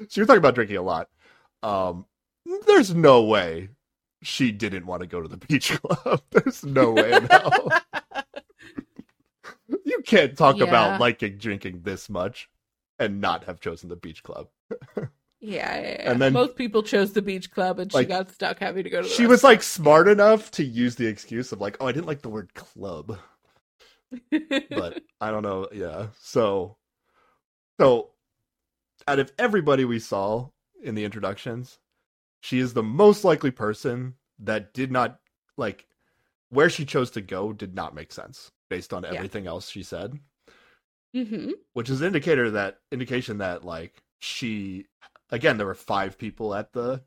So 0.10 0.22
you're 0.22 0.26
talking 0.26 0.40
about 0.40 0.56
drinking 0.56 0.78
a 0.78 0.82
lot. 0.82 1.10
Um, 1.64 2.06
there's 2.68 2.94
no 2.94 3.24
way 3.24 3.70
she 4.26 4.52
didn't 4.52 4.86
want 4.86 5.02
to 5.02 5.08
go 5.08 5.22
to 5.22 5.28
the 5.28 5.38
beach 5.38 5.72
club. 5.82 6.22
There's 6.32 6.64
no 6.66 6.92
way 6.92 7.14
in 7.14 7.26
hell. 7.26 7.70
You 9.84 10.02
can't 10.06 10.38
talk 10.38 10.58
Yeah. 10.58 10.66
about 10.66 11.00
liking 11.00 11.38
drinking 11.38 11.82
this 11.84 12.10
much 12.10 12.50
and 13.00 13.20
not 13.22 13.46
have 13.46 13.60
chosen 13.60 13.90
the 13.90 13.96
beach 13.96 14.22
club. 14.24 14.48
Yeah, 14.98 15.10
yeah, 15.42 15.80
yeah. 15.80 16.12
And 16.12 16.22
then- 16.22 16.34
most 16.34 16.56
people 16.56 16.84
chose 16.84 17.14
the 17.14 17.22
beach 17.22 17.52
club, 17.52 17.80
and 17.80 17.92
she 17.92 18.04
got 18.06 18.32
stuck 18.32 18.60
having 18.60 18.84
to 18.84 18.90
go 18.90 19.02
to. 19.02 19.08
The 19.08 19.14
She 19.14 19.26
was 19.28 19.44
like 19.44 19.64
smart 19.64 20.08
enough 20.08 20.52
to 20.52 20.64
use 20.64 20.96
the 20.96 21.08
excuse 21.08 21.52
of 21.52 21.62
like, 21.62 21.78
oh, 21.80 21.88
I 21.88 21.92
didn't 21.92 22.08
like 22.08 22.22
the 22.22 22.30
word 22.30 22.54
club. 22.54 23.18
but 24.32 25.02
I 25.22 25.32
don't 25.32 25.44
know. 25.44 25.68
Yeah. 25.74 26.08
So, 26.22 26.78
so 27.80 28.12
out 29.08 29.20
of 29.20 29.32
everybody 29.40 29.86
we 29.86 30.00
saw 30.00 30.50
in 30.84 30.96
the 30.96 31.04
introductions, 31.06 31.80
she 32.46 32.60
is 32.60 32.74
the 32.74 32.84
most 32.84 33.24
likely 33.24 33.52
person 33.52 34.16
that 34.40 34.74
did 34.74 34.92
not 34.92 35.20
like 35.58 35.88
where 36.50 36.70
she 36.70 36.86
chose 36.86 37.12
to 37.12 37.22
go 37.22 37.54
did 37.54 37.74
not 37.76 37.96
make 37.96 38.14
sense 38.14 38.52
based 38.70 38.94
on 38.94 39.04
Yeah. 39.04 39.12
everything 39.12 39.48
else 39.48 39.70
she 39.70 39.84
said, 39.84 40.20
hmm 41.14 41.52
which 41.74 41.90
is 41.90 42.02
an 42.02 42.08
indicator 42.08 42.52
that 42.52 42.80
indication 42.92 43.40
that 43.40 43.64
like 43.66 44.02
she 44.20 44.86
again 45.32 45.58
there 45.58 45.68
were 45.68 45.74
five 45.76 46.18
people 46.18 46.54
at 46.56 46.74
the 46.74 47.02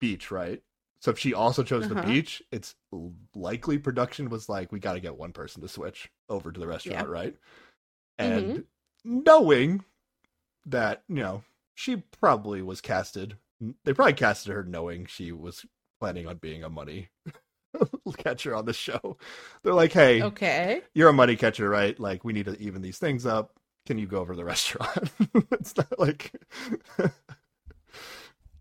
beach, 0.00 0.30
right? 0.30 0.62
So 1.00 1.10
if 1.10 1.18
she 1.18 1.34
also 1.34 1.62
chose 1.62 1.88
the 1.88 1.96
Uh-huh. 1.96 2.02
beach, 2.06 2.42
it's 2.52 2.74
likely 3.34 3.78
production 3.78 4.30
was 4.30 4.48
like, 4.48 4.72
we 4.72 4.80
got 4.80 4.94
to 4.94 5.00
get 5.00 5.16
one 5.16 5.32
person 5.32 5.62
to 5.62 5.68
switch 5.68 6.10
over 6.28 6.52
to 6.52 6.60
the 6.60 6.66
restaurant, 6.66 7.08
right? 7.08 7.36
And 8.18 8.64
knowing 9.04 9.84
that, 10.66 11.02
you 11.08 11.16
know, 11.16 11.42
she 11.74 11.96
probably 11.96 12.62
was 12.62 12.80
casted, 12.80 13.36
they 13.84 13.92
probably 13.92 14.12
casted 14.14 14.52
her 14.52 14.64
knowing 14.64 15.06
she 15.06 15.32
was 15.32 15.64
planning 16.00 16.26
on 16.26 16.36
being 16.36 16.64
a 16.64 16.68
money 16.68 17.08
catcher 18.18 18.54
on 18.54 18.64
the 18.64 18.72
show. 18.72 19.16
They're 19.62 19.74
like, 19.74 19.92
hey, 19.92 20.22
Okay. 20.22 20.82
you're 20.94 21.08
a 21.08 21.12
money 21.12 21.36
catcher, 21.36 21.68
right? 21.68 21.98
Like, 21.98 22.24
we 22.24 22.32
need 22.32 22.46
to 22.46 22.58
even 22.60 22.82
these 22.82 22.98
things 22.98 23.24
up. 23.26 23.54
Can 23.86 23.98
you 23.98 24.06
go 24.06 24.18
over 24.18 24.32
to 24.32 24.36
the 24.36 24.44
restaurant? 24.54 25.10
it's 25.52 25.76
not 25.76 25.98
like. 25.98 26.32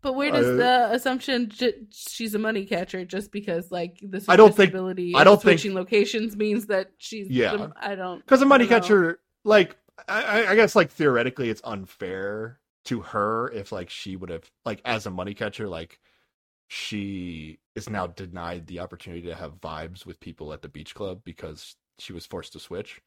But 0.01 0.13
where 0.15 0.31
does 0.31 0.47
Uh, 0.47 0.53
the 0.55 0.95
assumption 0.95 1.49
j- 1.49 1.75
she's 1.91 2.33
a 2.33 2.39
money 2.39 2.65
catcher 2.65 3.05
just 3.05 3.31
because 3.31 3.69
like 3.71 3.99
this? 4.01 4.27
I 4.27 4.35
don't 4.35 4.55
think- 4.55 4.71
ability 4.71 5.13
I 5.15 5.23
don't 5.23 5.39
think- 5.41 5.59
switching 5.59 5.75
locations 5.75 6.35
means 6.35 6.65
that 6.67 6.91
she's 6.97 7.27
Yeah. 7.29 7.55
the- 7.55 7.73
I 7.79 7.93
don't 7.93 8.19
Because 8.19 8.41
a 8.41 8.45
money 8.47 8.65
don't 8.65 8.71
know. 8.71 8.79
catcher, 8.81 9.19
like, 9.43 9.77
I- 10.07 10.47
I 10.47 10.55
guess, 10.55 10.75
like 10.75 10.89
theoretically, 10.89 11.49
it's 11.51 11.61
unfair 11.63 12.59
to 12.85 13.01
her 13.01 13.49
if, 13.51 13.71
like, 13.71 13.89
she 13.89 14.15
would 14.15 14.29
have, 14.29 14.51
like, 14.65 14.81
as 14.85 15.05
a 15.05 15.11
money 15.11 15.33
catcher, 15.33 15.67
like, 15.69 15.99
she 16.67 17.59
is 17.75 17.89
now 17.89 18.07
denied 18.07 18.67
the 18.67 18.79
opportunity 18.79 19.23
to 19.23 19.35
have 19.35 19.59
vibes 19.61 20.05
with 20.05 20.19
people 20.19 20.53
at 20.53 20.61
the 20.61 20.69
beach 20.69 20.95
club 20.95 21.21
because 21.25 21.75
she 21.99 22.13
was 22.13 22.25
forced 22.25 22.53
to 22.53 22.59
switch. 22.59 23.01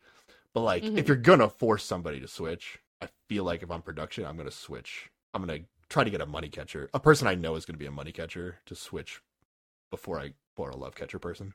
But 0.54 0.62
like, 0.62 0.90
Mhm. 0.90 0.96
if 0.96 1.08
you're 1.08 1.16
gonna 1.16 1.48
force 1.50 1.84
somebody 1.84 2.20
to 2.20 2.28
switch, 2.28 2.80
I 3.00 3.08
feel 3.28 3.44
like 3.44 3.62
if 3.62 3.70
I'm 3.70 3.82
production, 3.82 4.24
I'm 4.26 4.36
gonna 4.36 4.50
switch. 4.50 5.10
I'm 5.34 5.42
gonna 5.42 5.60
try 5.90 6.04
to 6.04 6.10
get 6.10 6.20
a 6.22 6.26
money 6.26 6.48
catcher, 6.50 6.90
a 6.94 7.00
person 7.00 7.26
I 7.28 7.34
know 7.36 7.56
is 7.56 7.66
gonna 7.66 7.78
be 7.78 7.86
a 7.86 7.90
money 7.92 8.12
catcher 8.12 8.60
to 8.66 8.74
switch 8.76 9.22
before 9.90 10.20
I 10.20 10.34
for 10.56 10.70
a 10.70 10.76
love 10.76 10.94
catcher 10.96 11.18
person. 11.20 11.54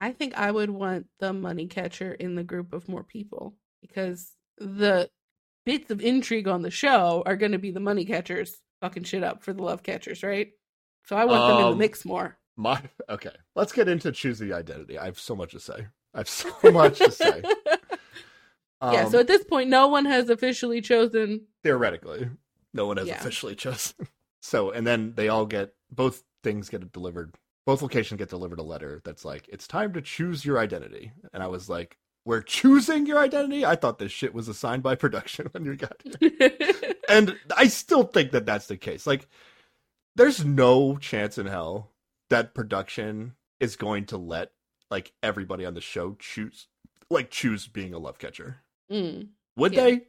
I 0.00 0.12
think 0.12 0.34
I 0.34 0.50
would 0.50 0.70
want 0.70 1.08
the 1.18 1.32
money 1.32 1.66
catcher 1.66 2.12
in 2.14 2.34
the 2.34 2.44
group 2.44 2.72
of 2.72 2.88
more 2.88 3.04
people 3.04 3.56
because 3.80 4.36
the 4.56 5.10
bits 5.66 5.90
of 5.90 6.00
intrigue 6.00 6.48
on 6.48 6.62
the 6.62 6.70
show 6.70 7.22
are 7.26 7.36
going 7.36 7.52
to 7.52 7.58
be 7.58 7.70
the 7.70 7.80
money 7.80 8.04
catchers 8.04 8.60
fucking 8.80 9.04
shit 9.04 9.22
up 9.22 9.42
for 9.42 9.52
the 9.52 9.62
love 9.62 9.82
catchers, 9.82 10.22
right? 10.22 10.52
So 11.04 11.16
I 11.16 11.24
want 11.24 11.46
them 11.46 11.58
in 11.58 11.66
the 11.66 11.72
Um, 11.72 11.78
mix 11.78 12.04
more. 12.04 12.38
My 12.56 12.82
okay, 13.08 13.30
let's 13.56 13.72
get 13.72 13.88
into 13.88 14.12
choose 14.12 14.38
the 14.38 14.52
identity. 14.52 14.98
I 14.98 15.06
have 15.06 15.18
so 15.18 15.34
much 15.34 15.52
to 15.52 15.60
say. 15.60 15.86
I 16.14 16.18
have 16.18 16.28
so 16.28 16.50
much 16.72 16.98
to 16.98 17.10
say. 17.10 17.42
yeah, 18.82 19.04
Um, 19.04 19.10
so 19.10 19.18
at 19.18 19.26
this 19.26 19.44
point, 19.44 19.68
no 19.70 19.88
one 19.88 20.04
has 20.06 20.28
officially 20.30 20.80
chosen. 20.80 21.46
theoretically, 21.62 22.28
no 22.74 22.86
one 22.86 22.96
has 22.96 23.08
Yeah. 23.08 23.20
officially 23.20 23.54
chosen. 23.64 24.06
So 24.42 24.70
and 24.70 24.86
then 24.86 25.14
they 25.16 25.28
all 25.28 25.46
get 25.46 25.74
both 25.90 26.24
things 26.42 26.68
get 26.68 26.90
delivered. 26.92 27.34
Both 27.66 27.82
locations 27.82 28.18
get 28.18 28.30
delivered 28.30 28.58
a 28.58 28.62
letter 28.62 29.00
that's 29.04 29.24
like, 29.24 29.46
"It's 29.48 29.68
time 29.68 29.92
to 29.92 30.00
choose 30.02 30.44
your 30.44 30.58
identity." 30.58 31.12
And 31.32 31.42
I 31.42 31.46
was 31.48 31.68
like, 31.68 31.98
"We're 32.30 32.42
choosing 32.42 33.06
your 33.06 33.18
identity." 33.18 33.64
I 33.66 33.74
thought 33.76 33.98
this 33.98 34.12
shit 34.12 34.32
was 34.32 34.48
assigned 34.48 34.82
by 34.82 34.94
production 35.04 35.48
when 35.52 35.64
you 35.64 35.76
got 35.76 36.00
here, 36.20 36.32
and 37.08 37.36
I 37.56 37.66
still 37.66 38.04
think 38.04 38.30
that 38.30 38.46
that's 38.46 38.66
the 38.68 38.76
case. 38.76 39.06
Like, 39.06 39.26
there's 40.16 40.44
no 40.44 40.96
chance 40.96 41.38
in 41.38 41.46
hell 41.46 41.90
that 42.30 42.54
production 42.54 43.34
is 43.58 43.76
going 43.76 44.06
to 44.06 44.16
let 44.16 44.52
like 44.90 45.12
everybody 45.22 45.64
on 45.66 45.74
the 45.74 45.80
show 45.80 46.14
choose 46.18 46.68
like 47.10 47.30
choose 47.30 47.66
being 47.66 47.92
a 47.94 47.98
love 47.98 48.18
catcher. 48.18 48.58
Mm. 48.90 49.28
Would 49.56 49.72
Yeah. 49.74 49.84
they? 49.84 50.00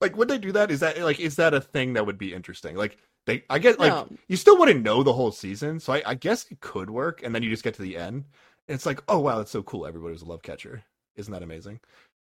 Like, 0.00 0.16
would 0.16 0.28
they 0.28 0.38
do 0.38 0.52
that? 0.52 0.70
Is 0.70 0.80
that 0.80 0.98
like 1.00 1.20
is 1.20 1.36
that 1.36 1.54
a 1.54 1.60
thing 1.60 1.92
that 1.92 2.06
would 2.06 2.18
be 2.18 2.32
interesting? 2.34 2.76
Like, 2.76 2.96
they, 3.26 3.44
I 3.50 3.58
guess, 3.60 3.78
like, 3.78 3.92
No. 3.92 4.08
you 4.28 4.36
still 4.36 4.58
wouldn't 4.58 4.82
know 4.82 5.02
the 5.02 5.12
whole 5.12 5.30
season, 5.30 5.78
so 5.78 5.92
I, 5.92 6.02
I 6.06 6.14
guess 6.14 6.46
it 6.50 6.60
could 6.60 6.90
work. 6.90 7.22
And 7.22 7.34
then 7.34 7.42
you 7.44 7.50
just 7.50 7.62
get 7.62 7.74
to 7.74 7.82
the 7.82 7.96
end, 7.96 8.24
and 8.66 8.74
it's 8.74 8.86
like, 8.86 9.00
oh 9.08 9.20
wow, 9.20 9.38
that's 9.38 9.50
so 9.52 9.62
cool. 9.62 9.86
Everybody 9.86 10.12
was 10.12 10.22
a 10.22 10.26
love 10.26 10.42
catcher. 10.42 10.82
Isn't 11.16 11.32
that 11.32 11.42
amazing? 11.42 11.80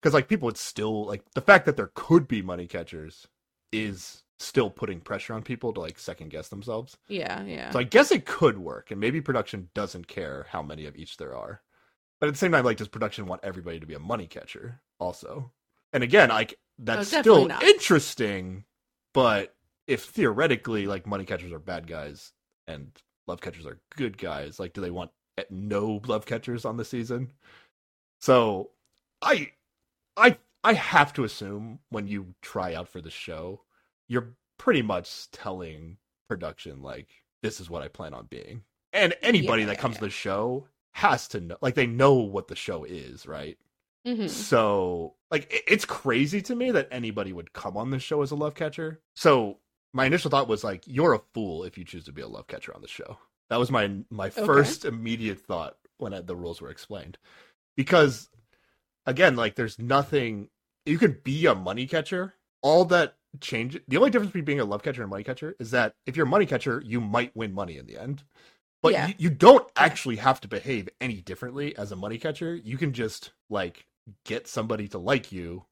Because 0.01 0.15
like 0.15 0.28
people 0.28 0.47
would 0.47 0.57
still 0.57 1.05
like 1.07 1.23
the 1.35 1.40
fact 1.40 1.66
that 1.66 1.77
there 1.77 1.90
could 1.94 2.27
be 2.27 2.43
money 2.43 2.66
catchers 2.66 3.27
is 3.73 4.23
still 4.39 4.70
putting 4.70 5.01
pressure 5.01 5.35
on 5.35 5.43
people 5.43 5.73
to 5.74 5.81
like 5.81 5.98
second 5.98 6.31
guess 6.31 6.48
themselves. 6.48 6.97
Yeah, 7.09 7.43
yeah. 7.44 7.70
So 7.70 7.78
I 7.78 7.82
guess 7.85 8.11
it 8.11 8.24
could 8.24 8.59
work, 8.59 8.90
and 8.90 8.98
maybe 8.98 9.20
production 9.20 9.69
doesn't 9.74 10.09
care 10.09 10.47
how 10.51 10.62
many 10.62 10.86
of 10.86 10.97
each 10.97 11.19
there 11.19 11.35
are. 11.36 11.61
But 12.20 12.28
at 12.28 12.32
the 12.32 12.39
same 12.39 12.52
time, 12.52 12.65
like, 12.65 12.77
does 12.77 12.89
production 12.89 13.27
want 13.27 13.44
everybody 13.44 13.81
to 13.81 13.86
be 13.86 13.94
a 13.94 13.98
money 13.98 14.27
catcher 14.27 14.81
also? 14.98 15.52
And 15.93 16.02
again, 16.02 16.28
like 16.31 16.59
that's 16.78 17.12
Oh, 17.12 17.20
still 17.20 17.48
not. 17.48 17.62
interesting, 17.62 18.65
but 19.12 19.55
if 19.86 20.05
theoretically 20.05 20.86
like 20.86 21.07
money 21.07 21.24
catchers 21.24 21.52
are 21.52 21.59
bad 21.59 21.86
guys 21.86 22.32
and 22.69 22.93
love 23.27 23.40
catchers 23.40 23.66
are 23.66 23.78
good 23.97 24.16
guys, 24.16 24.59
like 24.59 24.73
do 24.73 24.81
they 24.81 24.90
want 24.90 25.11
no 25.51 26.01
love 26.07 26.27
catchers 26.27 26.65
on 26.65 26.77
the 26.77 26.85
season? 26.85 27.32
So 28.20 28.70
I 29.22 29.52
I 30.16 30.38
I 30.64 30.74
have 30.74 31.12
to 31.14 31.24
assume 31.24 31.80
when 31.90 32.06
you 32.06 32.34
try 32.42 32.74
out 32.74 32.88
for 32.88 33.01
the 33.01 33.10
show, 33.10 33.62
you're 34.09 34.34
pretty 34.59 34.82
much 34.82 35.30
telling 35.30 35.97
production 36.28 36.82
like 36.82 37.09
this 37.42 37.60
is 37.60 37.70
what 37.70 37.82
I 37.82 37.88
plan 37.88 38.14
on 38.14 38.26
being. 38.26 38.62
And 38.92 39.14
anybody 39.22 39.62
Yeah, 39.62 39.68
that 39.68 39.78
comes 39.78 39.94
yeah. 39.97 40.01
to 40.01 40.05
the 40.06 40.10
show 40.10 40.68
has 40.92 41.28
to 41.28 41.40
know 41.40 41.56
like 41.62 41.74
they 41.74 41.86
know 41.86 42.14
what 42.14 42.48
the 42.48 42.56
show 42.56 42.84
is, 42.84 43.26
right? 43.26 43.59
Mhm. 44.06 44.28
So, 44.28 45.16
like, 45.30 45.52
it- 45.52 45.64
it's 45.66 45.84
crazy 45.84 46.40
to 46.42 46.55
me 46.56 46.70
that 46.72 46.88
anybody 46.90 47.32
would 47.32 47.52
come 47.52 47.76
on 47.76 47.90
this 47.90 48.02
show 48.02 48.22
as 48.22 48.30
a 48.30 48.36
love 48.36 48.55
catcher. 48.55 49.02
So, 49.14 49.60
my 49.92 50.06
initial 50.06 50.30
thought 50.30 50.48
was 50.48 50.64
like, 50.64 50.84
you're 50.86 51.14
a 51.14 51.18
fool 51.34 51.64
if 51.64 51.76
you 51.78 51.84
choose 51.84 52.05
to 52.05 52.12
be 52.12 52.22
a 52.22 52.28
love 52.28 52.47
catcher 52.47 52.74
on 52.74 52.82
the 52.82 52.88
show. 52.88 53.18
That 53.48 53.59
was 53.59 53.70
my 53.70 54.05
my 54.10 54.30
first 54.30 54.84
immediate 54.84 55.40
thought 55.40 55.78
when 55.98 56.14
I, 56.14 56.20
the 56.20 56.36
rules 56.36 56.60
were 56.60 56.70
explained, 56.70 57.18
because 57.81 58.28
again, 59.07 59.36
like, 59.36 59.55
there's 59.55 59.78
nothing 59.78 60.51
you 60.85 60.98
could 60.98 61.24
be 61.24 61.47
a 61.47 61.55
money 61.55 61.86
catcher. 61.86 62.35
All 62.61 62.85
that 62.86 63.15
change. 63.40 63.81
The 63.89 63.97
only 63.97 64.11
difference 64.11 64.32
between 64.32 64.44
being 64.44 64.61
a 64.61 64.66
love 64.66 64.82
catcher 64.82 65.01
and 65.02 65.09
a 65.09 65.11
money 65.11 65.24
catcher 65.24 65.57
is 65.59 65.70
that 65.70 65.94
if 66.05 66.15
you're 66.15 66.27
a 66.27 66.28
money 66.28 66.44
catcher, 66.44 66.82
you 66.85 67.01
might 67.01 67.35
win 67.35 67.55
money 67.55 67.78
in 67.78 67.86
the 67.86 67.97
end. 67.97 68.23
But 68.82 68.93
Yeah. 68.93 69.07
you, 69.07 69.15
you 69.16 69.31
don't 69.31 69.66
actually 69.77 70.16
have 70.16 70.43
to 70.43 70.48
behave 70.48 70.90
any 71.01 71.23
differently 71.23 71.74
as 71.78 71.90
a 71.90 71.97
money 71.97 72.19
catcher. 72.19 72.55
You 72.55 72.77
can 72.77 72.93
just 72.93 73.32
like 73.48 73.86
get 74.27 74.47
somebody 74.47 74.89
to 74.89 74.98
like 74.98 75.32
you 75.32 75.65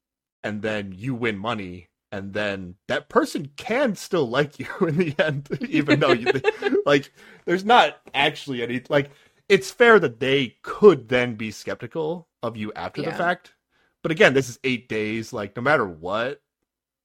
and 0.42 0.62
then 0.62 0.94
you 0.96 1.14
win 1.14 1.36
money 1.36 1.88
and 2.10 2.32
then 2.32 2.76
that 2.86 3.10
person 3.10 3.50
can 3.56 3.96
still 3.96 4.26
like 4.30 4.58
you 4.58 4.66
in 4.80 4.96
the 4.96 5.14
end 5.18 5.46
even 5.68 6.00
though 6.00 6.12
you 6.12 6.32
like 6.86 7.12
there's 7.44 7.66
not 7.66 8.00
actually 8.14 8.62
any 8.62 8.80
like 8.88 9.10
it's 9.48 9.70
fair 9.70 9.98
that 9.98 10.20
they 10.20 10.56
could 10.62 11.08
then 11.08 11.34
be 11.34 11.50
skeptical 11.50 12.28
of 12.42 12.56
you 12.56 12.72
after 12.74 13.02
the 13.02 13.12
fact 13.12 13.54
but 14.02 14.12
again 14.12 14.34
this 14.34 14.48
is 14.48 14.58
8 14.64 14.88
days 14.88 15.32
like 15.32 15.56
no 15.56 15.62
matter 15.62 15.86
what 15.86 16.40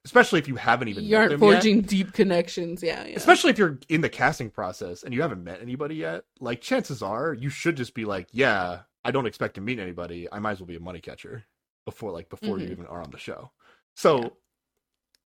especially 0.05 0.39
if 0.39 0.47
you 0.49 0.55
haven't 0.55 0.89
even 0.89 1.05
You 1.05 1.11
met 1.11 1.17
aren't 1.17 1.31
them 1.31 1.41
yet, 1.43 1.53
forging 1.55 1.81
deep 1.81 2.11
connections. 2.11 2.83
Yeah, 2.83 3.05
yeah. 3.05 3.15
especially 3.15 3.51
if 3.51 3.57
you're 3.57 3.79
in 3.87 4.01
the 4.01 4.09
casting 4.09 4.49
process 4.49 5.03
and 5.03 5.13
you 5.13 5.21
haven't 5.21 5.43
met 5.43 5.61
anybody 5.61 5.95
yet 5.95 6.25
like 6.41 6.59
chances 6.61 7.01
are 7.01 7.33
you 7.33 7.49
should 7.49 7.77
just 7.77 7.93
be 7.93 8.03
like 8.05 8.27
yeah 8.31 8.81
i 9.05 9.11
don't 9.11 9.25
expect 9.25 9.55
to 9.55 9.61
meet 9.61 9.79
anybody 9.79 10.27
i 10.31 10.39
might 10.39 10.51
as 10.51 10.59
well 10.59 10.67
be 10.67 10.75
a 10.75 10.79
money 10.81 10.99
catcher 10.99 11.43
before 11.85 12.11
like 12.11 12.29
before 12.29 12.59
you 12.59 12.67
Mhm. 12.67 12.71
even 12.71 12.85
are 12.87 13.01
on 13.01 13.11
the 13.11 13.17
show 13.17 13.51
so 13.95 14.19
Yeah. 14.21 14.29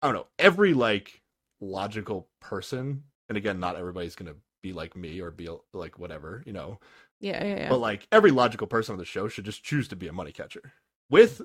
i 0.02 0.06
don't 0.06 0.14
know 0.14 0.26
every 0.38 0.72
like 0.74 1.20
logical 1.60 2.28
person 2.40 3.02
and 3.28 3.36
again 3.36 3.60
not 3.60 3.76
everybody's 3.76 4.14
gonna 4.14 4.34
be 4.62 4.72
like 4.72 4.96
me 4.96 5.20
or 5.20 5.30
be 5.30 5.48
like 5.72 5.98
whatever 5.98 6.42
you 6.46 6.52
know 6.52 6.78
yeah, 7.20 7.44
yeah, 7.44 7.56
yeah. 7.56 7.68
but 7.68 7.78
like 7.78 8.06
every 8.10 8.30
logical 8.30 8.66
person 8.66 8.94
on 8.94 8.98
the 8.98 9.04
show 9.04 9.28
should 9.28 9.44
just 9.44 9.62
choose 9.62 9.88
to 9.88 9.96
be 9.96 10.08
a 10.08 10.12
money 10.12 10.32
catcher. 10.32 10.72
With 11.10 11.42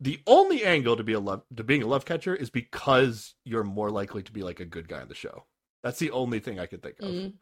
the 0.00 0.20
only 0.26 0.64
angle 0.64 0.96
to 0.96 1.04
be 1.04 1.12
a 1.12 1.20
love 1.20 1.42
to 1.56 1.64
being 1.64 1.82
a 1.82 1.86
love 1.86 2.04
catcher 2.04 2.34
is 2.34 2.50
because 2.50 3.34
you're 3.44 3.64
more 3.64 3.90
likely 3.90 4.22
to 4.22 4.32
be 4.32 4.42
like 4.42 4.60
a 4.60 4.64
good 4.64 4.88
guy 4.88 5.00
on 5.00 5.08
the 5.08 5.14
show. 5.14 5.44
That's 5.82 5.98
the 5.98 6.10
only 6.12 6.40
thing 6.40 6.58
I 6.58 6.66
could 6.66 6.82
think 6.82 7.00
of. 7.00 7.08
Mm. 7.08 7.32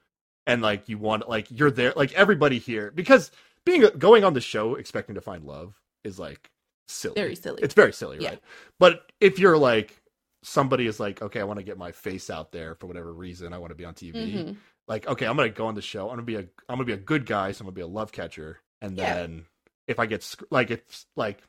And 0.47 0.63
like 0.63 0.89
you 0.89 0.99
want 0.99 1.29
like 1.29 1.49
you're 1.51 1.71
there 1.71 1.93
like 1.97 2.13
everybody 2.13 2.59
here 2.59 2.91
because 2.95 3.31
being 3.65 3.85
going 3.99 4.25
on 4.25 4.33
the 4.33 4.41
show 4.41 4.77
expecting 4.77 5.15
to 5.17 5.21
find 5.21 5.45
love 5.45 5.75
is 6.03 6.19
like 6.19 6.51
silly. 6.89 7.15
Very 7.15 7.37
silly. 7.37 7.63
It's 7.63 7.75
very 7.75 7.93
silly, 7.93 8.19
Yeah. 8.21 8.31
right? 8.31 8.41
But 8.79 9.13
if 9.21 9.39
you're 9.39 9.59
like 9.59 10.01
somebody 10.43 10.87
is 10.87 11.01
like, 11.01 11.21
okay, 11.21 11.41
I 11.41 11.45
want 11.45 11.59
to 11.59 11.65
get 11.65 11.77
my 11.77 11.91
face 11.93 12.31
out 12.31 12.53
there 12.53 12.75
for 12.77 12.87
whatever 12.87 13.13
reason, 13.13 13.53
I 13.53 13.59
want 13.59 13.73
to 13.73 13.75
be 13.75 13.85
on 13.85 13.95
TV 13.95 14.15
Mhm. 14.15 14.57
Like 14.89 15.07
okay 15.07 15.27
i'm 15.27 15.37
gonna 15.37 15.49
go 15.49 15.67
on 15.67 15.75
the 15.75 15.83
show 15.83 16.05
i'm 16.09 16.13
gonna 16.17 16.23
be 16.23 16.37
a 16.37 16.41
i'm 16.41 16.77
gonna 16.77 16.85
be 16.85 16.93
a 16.93 16.97
good 16.97 17.27
guy 17.27 17.53
so 17.53 17.63
i'm 17.63 17.67
gonna 17.67 17.75
be 17.75 17.81
a 17.81 17.87
love 17.87 18.13
catcher 18.13 18.61
and 18.81 18.97
Yeah. 18.97 19.15
then 19.15 19.45
if 19.87 19.99
i 19.99 20.07
get 20.07 20.35
like 20.51 20.71
if 20.71 21.05
like 21.17 21.41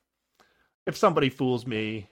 if 0.86 0.96
somebody 0.98 1.30
fools 1.30 1.66
me 1.68 2.10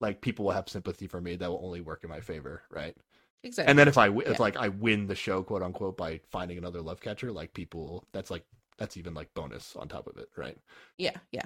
like 0.00 0.20
people 0.20 0.44
will 0.46 0.52
have 0.52 0.68
sympathy 0.68 1.06
for 1.06 1.20
me 1.20 1.36
that 1.36 1.50
will 1.50 1.64
only 1.64 1.80
work 1.80 2.04
in 2.04 2.10
my 2.10 2.20
favor 2.20 2.62
right 2.70 2.96
Exactly. 3.44 3.70
and 3.70 3.78
then 3.78 3.88
if 3.88 3.98
i 3.98 4.08
if 4.08 4.26
Yeah. 4.26 4.36
like 4.38 4.56
i 4.56 4.68
win 4.68 5.06
the 5.06 5.14
show 5.14 5.42
quote 5.42 5.62
unquote 5.62 5.96
by 5.96 6.20
finding 6.30 6.58
another 6.58 6.80
love 6.80 7.00
catcher 7.00 7.32
like 7.32 7.52
people 7.54 8.04
that's 8.12 8.30
like 8.30 8.44
that's 8.78 8.96
even 8.96 9.14
like 9.14 9.32
bonus 9.34 9.76
on 9.76 9.88
top 9.88 10.06
of 10.06 10.16
it 10.16 10.28
right 10.36 10.56
yeah, 10.98 11.16
yeah. 11.32 11.44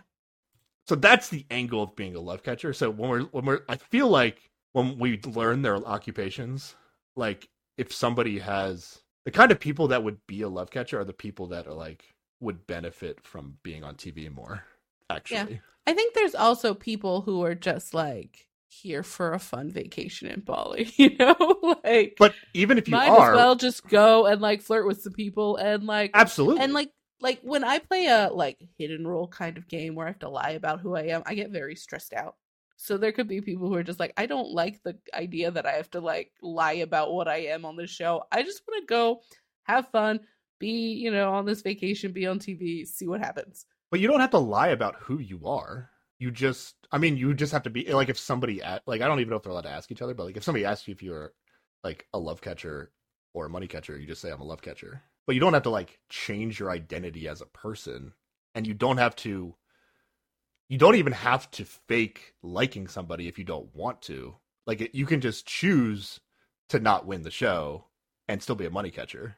so 0.86 0.94
that's 0.94 1.28
the 1.28 1.44
angle 1.50 1.82
of 1.82 1.96
being 1.96 2.14
a 2.14 2.20
love 2.20 2.42
catcher 2.42 2.72
so 2.72 2.90
when 2.90 3.10
we're 3.10 3.22
when 3.24 3.44
we're 3.44 3.60
i 3.68 3.76
feel 3.76 4.08
like 4.08 4.50
when 4.72 4.98
we 4.98 5.20
learn 5.22 5.62
their 5.62 5.76
occupations 5.86 6.74
like 7.16 7.48
if 7.78 7.92
somebody 7.92 8.38
has 8.38 9.00
the 9.26 9.30
kind 9.30 9.52
of 9.52 9.60
people 9.60 9.88
that 9.88 10.02
would 10.02 10.26
be 10.26 10.40
a 10.40 10.48
love 10.48 10.70
catcher 10.70 10.98
are 10.98 11.04
the 11.04 11.12
people 11.12 11.48
that 11.48 11.66
are 11.66 11.74
like 11.74 12.14
would 12.40 12.66
benefit 12.66 13.20
from 13.22 13.58
being 13.62 13.84
on 13.84 13.94
tv 13.94 14.34
more 14.34 14.64
actually 15.10 15.52
yeah. 15.52 15.58
I 15.86 15.92
think 15.92 16.14
there's 16.14 16.34
also 16.34 16.74
people 16.74 17.20
who 17.20 17.44
are 17.44 17.54
just 17.54 17.94
like 17.94 18.48
here 18.68 19.02
for 19.02 19.32
a 19.32 19.38
fun 19.38 19.70
vacation 19.70 20.28
in 20.28 20.40
Bali, 20.40 20.92
you 20.96 21.16
know? 21.16 21.76
like 21.84 22.16
but 22.18 22.34
even 22.54 22.78
if 22.78 22.88
you 22.88 22.92
might 22.92 23.08
are 23.08 23.32
as 23.32 23.36
well 23.36 23.54
just 23.54 23.86
go 23.88 24.26
and 24.26 24.40
like 24.40 24.62
flirt 24.62 24.86
with 24.86 25.02
some 25.02 25.12
people 25.12 25.56
and 25.56 25.84
like 25.84 26.10
absolutely 26.14 26.62
and 26.62 26.72
like 26.72 26.90
like 27.20 27.40
when 27.42 27.64
I 27.64 27.78
play 27.78 28.06
a 28.06 28.30
like 28.32 28.58
hidden 28.78 29.06
role 29.06 29.28
kind 29.28 29.56
of 29.56 29.68
game 29.68 29.94
where 29.94 30.06
I 30.06 30.10
have 30.10 30.18
to 30.20 30.28
lie 30.28 30.50
about 30.50 30.80
who 30.80 30.94
I 30.94 31.04
am, 31.04 31.22
I 31.24 31.34
get 31.34 31.50
very 31.50 31.74
stressed 31.74 32.12
out. 32.12 32.34
So 32.76 32.96
there 32.98 33.12
could 33.12 33.28
be 33.28 33.40
people 33.40 33.68
who 33.68 33.74
are 33.74 33.82
just 33.82 34.00
like, 34.00 34.12
I 34.16 34.26
don't 34.26 34.50
like 34.50 34.82
the 34.82 34.96
idea 35.14 35.50
that 35.50 35.66
I 35.66 35.72
have 35.72 35.90
to 35.92 36.00
like 36.00 36.32
lie 36.42 36.74
about 36.74 37.12
what 37.12 37.28
I 37.28 37.38
am 37.46 37.64
on 37.64 37.76
the 37.76 37.86
show. 37.86 38.24
I 38.30 38.42
just 38.42 38.62
want 38.66 38.82
to 38.82 38.86
go 38.86 39.20
have 39.64 39.88
fun, 39.88 40.20
be, 40.58 40.92
you 40.92 41.10
know, 41.10 41.32
on 41.32 41.46
this 41.46 41.62
vacation, 41.62 42.12
be 42.12 42.26
on 42.26 42.38
TV, 42.38 42.86
see 42.86 43.06
what 43.06 43.20
happens. 43.20 43.66
but 43.90 44.00
you 44.00 44.08
don't 44.08 44.20
have 44.20 44.30
to 44.30 44.38
lie 44.38 44.68
about 44.68 44.96
who 45.00 45.18
you 45.18 45.46
are 45.46 45.90
you 46.18 46.30
just 46.30 46.74
i 46.92 46.98
mean 46.98 47.16
you 47.16 47.34
just 47.34 47.52
have 47.52 47.62
to 47.62 47.68
be 47.70 47.92
like 47.92 48.08
if 48.08 48.18
somebody 48.18 48.62
at 48.62 48.82
like 48.86 49.02
i 49.02 49.06
don't 49.06 49.20
even 49.20 49.28
know 49.30 49.36
if 49.36 49.42
they're 49.42 49.52
allowed 49.52 49.60
to 49.62 49.68
ask 49.70 49.90
each 49.92 50.00
other 50.00 50.14
but 50.14 50.24
like 50.24 50.36
if 50.36 50.42
somebody 50.44 50.64
asks 50.64 50.88
you 50.88 50.92
if 50.92 51.02
you're 51.02 51.32
like 51.84 52.06
a 52.14 52.18
love 52.18 52.40
catcher 52.40 52.90
or 53.34 53.44
a 53.46 53.50
money 53.50 53.66
catcher 53.66 53.98
you 53.98 54.06
just 54.06 54.22
say 54.22 54.30
i'm 54.30 54.40
a 54.40 54.44
love 54.44 54.62
catcher 54.62 55.02
but 55.26 55.34
you 55.34 55.40
don't 55.40 55.52
have 55.52 55.64
to 55.64 55.70
like 55.70 55.98
change 56.08 56.58
your 56.58 56.70
identity 56.70 57.28
as 57.28 57.42
a 57.42 57.46
person 57.46 58.12
and 58.54 58.66
you 58.66 58.72
don't 58.72 58.96
have 58.96 59.14
to 59.14 59.54
you 60.68 60.78
don't 60.78 60.96
even 60.96 61.12
have 61.12 61.50
to 61.52 61.64
fake 61.64 62.34
liking 62.42 62.88
somebody 62.88 63.28
if 63.28 63.38
you 63.38 63.44
don't 63.44 63.74
want 63.74 64.02
to. 64.02 64.36
Like 64.66 64.80
it, 64.80 64.94
you 64.94 65.06
can 65.06 65.20
just 65.20 65.46
choose 65.46 66.20
to 66.70 66.80
not 66.80 67.06
win 67.06 67.22
the 67.22 67.30
show 67.30 67.84
and 68.28 68.42
still 68.42 68.56
be 68.56 68.66
a 68.66 68.70
money 68.70 68.90
catcher. 68.90 69.36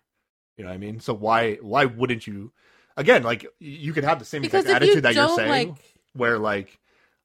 You 0.56 0.64
know 0.64 0.70
what 0.70 0.74
i 0.74 0.78
mean? 0.78 1.00
So 1.00 1.14
why 1.14 1.56
why 1.56 1.84
wouldn't 1.84 2.26
you 2.26 2.52
again 2.96 3.22
like 3.22 3.46
you 3.60 3.92
could 3.92 4.04
have 4.04 4.18
the 4.18 4.24
same 4.24 4.42
exact 4.42 4.64
if 4.64 4.70
you 4.70 4.76
attitude 4.76 5.04
that 5.04 5.14
you're 5.14 5.28
saying 5.28 5.68
like 5.68 5.74
where 6.14 6.38
like 6.38 6.78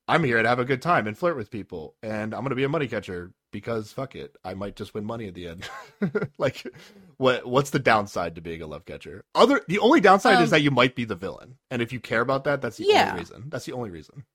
I'm 0.08 0.24
here 0.24 0.42
to 0.42 0.50
have 0.50 0.60
a 0.60 0.66
good 0.66 0.82
time 0.82 1.08
and 1.08 1.18
flirt 1.18 1.38
with 1.38 1.50
people, 1.50 1.96
and 2.04 2.34
I'm 2.34 2.44
gonna 2.44 2.56
be 2.56 2.66
a 2.66 2.70
money 2.70 2.88
catcher 2.88 3.32
because 3.54 3.94
fuck 3.94 4.16
it, 4.16 4.36
I 4.44 4.54
might 4.54 4.76
just 4.76 4.94
win 4.94 5.06
money 5.06 5.28
at 5.30 5.34
the 5.36 5.48
end. 5.48 5.70
like, 6.38 6.68
what 7.16 7.46
what's 7.48 7.70
the 7.70 7.80
downside 7.80 8.36
to 8.36 8.42
being 8.42 8.62
a 8.62 8.68
love 8.68 8.84
catcher? 8.86 9.24
Other 9.34 9.62
the 9.70 9.80
only 9.80 10.02
downside 10.02 10.42
is 10.42 10.50
Um, 10.50 10.58
that 10.58 10.62
you 10.62 10.72
might 10.72 10.96
be 10.96 11.06
the 11.06 11.16
villain, 11.16 11.58
and 11.72 11.82
if 11.82 11.94
you 11.94 12.02
care 12.02 12.20
about 12.22 12.44
that, 12.44 12.62
that's 12.62 12.76
the 12.78 12.86
Yeah. 12.90 13.12
only 13.12 13.22
reason. 13.22 13.46
That's 13.48 13.66
the 13.66 13.72
only 13.74 13.90
reason. 13.92 14.26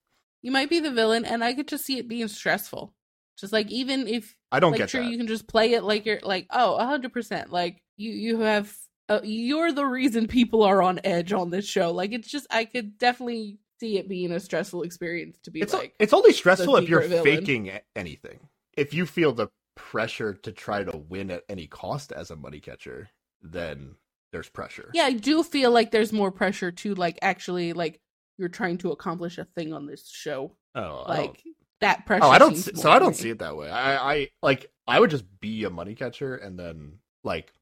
you 0.41 0.53
might 0.53 0.71
be 0.71 0.79
the 0.81 0.93
villain 0.93 1.25
and 1.27 1.43
I 1.45 1.53
could 1.53 1.67
just 1.69 1.85
see 1.85 1.99
it 1.99 2.07
being 2.09 2.29
stressful. 2.29 2.95
Just 3.39 3.53
like 3.53 3.71
even 3.71 4.07
if 4.09 4.37
I 4.53 4.61
don't 4.61 4.71
like 4.73 4.79
get 4.79 4.91
sure 4.91 5.03
that. 5.03 5.11
you 5.11 5.19
can 5.19 5.27
just 5.27 5.47
play 5.49 5.73
it 5.75 5.83
like 5.85 6.07
you're 6.07 6.21
like 6.23 6.47
oh 6.51 6.77
a 6.77 6.87
hundred 6.87 7.13
percent 7.13 7.53
like 7.53 7.83
you 7.97 8.11
you 8.13 8.41
have 8.41 8.73
uh, 9.09 9.21
you're 9.25 9.73
the 9.73 9.85
reason 9.87 10.27
people 10.29 10.63
are 10.63 10.81
on 10.83 11.01
edge 11.05 11.33
on 11.33 11.51
this 11.51 11.67
show. 11.67 11.91
Like 11.93 12.13
it's 12.13 12.29
just 12.31 12.47
I 12.51 12.65
could 12.67 12.99
definitely 12.99 13.59
see 13.81 13.97
it 13.99 14.09
being 14.09 14.33
a 14.33 14.41
stressful 14.41 14.83
experience 14.83 15.39
to 15.45 15.51
be 15.53 15.61
it's 15.61 15.73
like 15.73 15.95
it's 15.99 16.13
only 16.13 16.33
stressful 16.33 16.77
if 16.77 16.89
you're 16.89 17.03
villain. 17.03 17.25
faking 17.25 17.71
anything. 17.97 18.41
If 18.79 18.95
you 18.95 19.07
feel 19.07 19.33
the 19.33 19.49
pressure 19.77 20.35
to 20.35 20.53
try 20.53 20.85
to 20.85 20.97
win 20.97 21.31
at 21.31 21.45
any 21.49 21.67
cost 21.67 22.13
as 22.13 22.31
a 22.31 22.37
money 22.37 22.61
catcher, 22.61 23.11
then 23.43 23.95
there's 24.33 24.49
pressure. 24.49 24.91
yeah 24.95 25.05
I 25.05 25.13
do 25.13 25.43
feel 25.43 25.71
like 25.71 25.91
there's 25.91 26.13
more 26.13 26.31
pressure 26.31 26.71
to 26.73 26.95
like 26.95 27.19
actually 27.23 27.73
like 27.73 28.01
you're 28.37 28.49
trying 28.49 28.79
to 28.79 28.91
accomplish 28.93 29.39
a 29.39 29.45
thing 29.45 29.73
on 29.73 29.87
this 29.87 30.09
show 30.09 30.53
Oh, 30.75 31.05
like 31.09 31.43
that 31.81 32.07
pressure. 32.07 32.25
oh, 32.25 32.29
I 32.31 32.39
don't. 32.39 32.57
See, 32.57 32.75
so 32.75 32.91
I 32.91 32.99
don't 32.99 33.11
me. 33.11 33.15
see 33.17 33.31
it 33.31 33.39
that 33.39 33.57
way. 33.57 33.71
I, 33.71 34.13
I 34.13 34.29
like. 34.43 34.71
I 34.87 34.99
would 35.01 35.11
just 35.11 35.25
be 35.41 35.65
a 35.65 35.71
money 35.71 35.95
catcher 35.95 36.35
and 36.37 36.59
then 36.59 36.99
like 37.25 37.53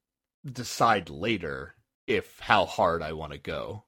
decide 0.51 1.09
later 1.11 1.75
if 2.07 2.39
how 2.41 2.67
hard 2.67 3.03
I 3.03 3.13
want 3.13 3.33
to 3.33 3.39
go. 3.39 3.85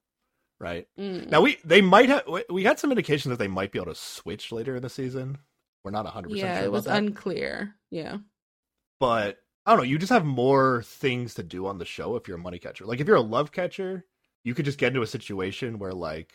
Right 0.60 0.86
Mm. 0.98 1.30
now, 1.30 1.40
we 1.42 1.58
they 1.64 1.80
might 1.82 2.08
have. 2.08 2.24
We 2.50 2.64
had 2.64 2.78
some 2.78 2.90
indication 2.90 3.30
that 3.30 3.38
they 3.38 3.48
might 3.48 3.70
be 3.72 3.78
able 3.78 3.92
to 3.92 3.98
switch 4.00 4.50
later 4.52 4.76
in 4.76 4.82
the 4.82 4.88
season. 4.90 5.38
We're 5.84 5.90
not 5.92 6.04
100 6.04 6.28
percent 6.30 6.46
Yeah, 6.46 6.56
sure 6.58 6.64
it 6.66 6.72
was 6.72 6.84
that. 6.84 6.96
unclear. 6.98 7.74
Yeah. 7.90 8.18
but 9.00 9.38
I 9.66 9.72
don't 9.72 9.78
know. 9.78 9.84
You 9.84 9.98
just 9.98 10.12
have 10.12 10.24
more 10.24 10.82
things 10.82 11.34
to 11.34 11.42
do 11.42 11.66
on 11.66 11.78
the 11.78 11.84
show 11.84 12.16
if 12.16 12.26
you're 12.26 12.38
a 12.38 12.40
money 12.40 12.58
catcher. 12.58 12.86
Like 12.86 13.00
if 13.00 13.06
you're 13.06 13.16
a 13.16 13.20
love 13.20 13.52
catcher, 13.52 14.04
you 14.42 14.54
could 14.54 14.64
just 14.64 14.78
get 14.78 14.88
into 14.88 15.02
a 15.02 15.06
situation 15.06 15.78
where 15.78 15.92
like, 15.92 16.32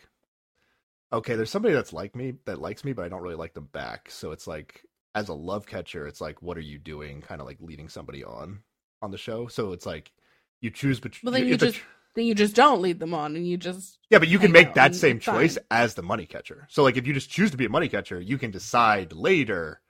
okay, 1.12 1.34
there's 1.34 1.50
somebody 1.50 1.74
that's 1.74 1.92
like 1.92 2.14
me 2.14 2.34
that 2.44 2.60
likes 2.60 2.84
me, 2.84 2.92
but 2.92 3.04
I 3.04 3.08
don't 3.08 3.22
really 3.22 3.34
like 3.34 3.54
them 3.54 3.68
back. 3.72 4.10
So 4.10 4.30
it's 4.32 4.46
like 4.46 4.82
as 5.16 5.28
a 5.28 5.34
love 5.34 5.66
catcher, 5.66 6.06
it's 6.06 6.20
like, 6.20 6.42
what 6.42 6.56
are 6.56 6.60
you 6.62 6.78
doing? 6.78 7.22
Kind 7.22 7.40
of 7.40 7.46
like 7.46 7.58
leading 7.60 7.88
somebody 7.88 8.22
on 8.24 8.60
on 9.02 9.10
the 9.10 9.18
show. 9.18 9.46
So 9.48 9.72
it's 9.72 9.86
like 9.86 10.12
you 10.60 10.70
choose 10.70 11.00
between. 11.00 11.32
Well, 11.32 11.40
then 11.40 11.48
you 11.48 11.56
just 11.56 11.80
then 12.14 12.24
you 12.26 12.34
just 12.34 12.54
don't 12.54 12.80
lead 12.82 12.98
them 13.00 13.14
on, 13.14 13.36
and 13.36 13.46
you 13.46 13.56
just 13.56 13.98
yeah, 14.10 14.18
but 14.18 14.28
you 14.28 14.38
can 14.38 14.52
make 14.52 14.74
that 14.74 14.94
same 14.94 15.16
it's 15.16 15.26
fine. 15.26 15.34
choice 15.40 15.58
as 15.70 15.94
the 15.94 16.02
money 16.02 16.26
catcher. 16.26 16.66
So 16.70 16.82
like 16.82 16.96
if 16.96 17.06
you 17.06 17.12
just 17.14 17.30
choose 17.30 17.50
to 17.50 17.56
be 17.56 17.64
a 17.66 17.70
money 17.70 17.88
catcher, 17.88 18.20
you 18.20 18.38
can 18.38 18.50
decide 18.50 19.12
later, 19.12 19.80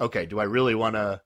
okay, 0.00 0.26
do 0.26 0.38
I 0.40 0.44
really 0.44 0.74
want 0.74 0.94
to 0.96 1.20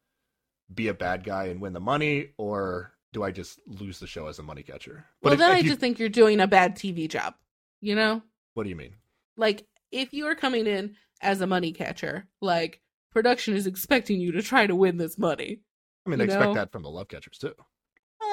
be 0.74 0.88
a 0.88 0.94
bad 0.94 1.24
guy 1.24 1.44
and 1.46 1.60
win 1.60 1.72
the 1.72 1.80
money 1.80 2.30
or 2.38 2.92
do 3.12 3.22
I 3.22 3.30
just 3.30 3.60
lose 3.66 3.98
the 4.00 4.06
show 4.06 4.26
as 4.26 4.38
a 4.38 4.42
money 4.42 4.62
catcher? 4.62 5.04
well, 5.22 5.32
if- 5.34 5.38
then 5.38 5.50
if 5.52 5.56
I 5.56 5.60
you- 5.60 5.68
just 5.68 5.80
think 5.80 5.98
you're 5.98 6.08
doing 6.08 6.40
a 6.40 6.46
bad 6.46 6.76
TV 6.76 7.08
job. 7.08 7.34
You 7.80 7.94
know, 7.94 8.22
what 8.54 8.64
do 8.64 8.70
you 8.70 8.76
mean? 8.76 8.94
like 9.36 9.66
if 9.92 10.12
you 10.14 10.26
are 10.26 10.34
coming 10.34 10.66
in 10.66 10.96
as 11.20 11.40
a 11.42 11.46
money 11.46 11.72
catcher, 11.72 12.26
like 12.40 12.80
production 13.12 13.54
is 13.54 13.66
expecting 13.66 14.18
you 14.20 14.32
to 14.32 14.42
try 14.42 14.66
to 14.66 14.74
win 14.74 14.96
this 14.96 15.18
money. 15.18 15.60
I 16.06 16.10
mean, 16.10 16.18
they 16.18 16.24
You 16.24 16.30
expect 16.30 16.54
that 16.54 16.72
from 16.72 16.82
the 16.82 16.90
love 16.90 17.08
catchers 17.08 17.38
too. 17.38 17.54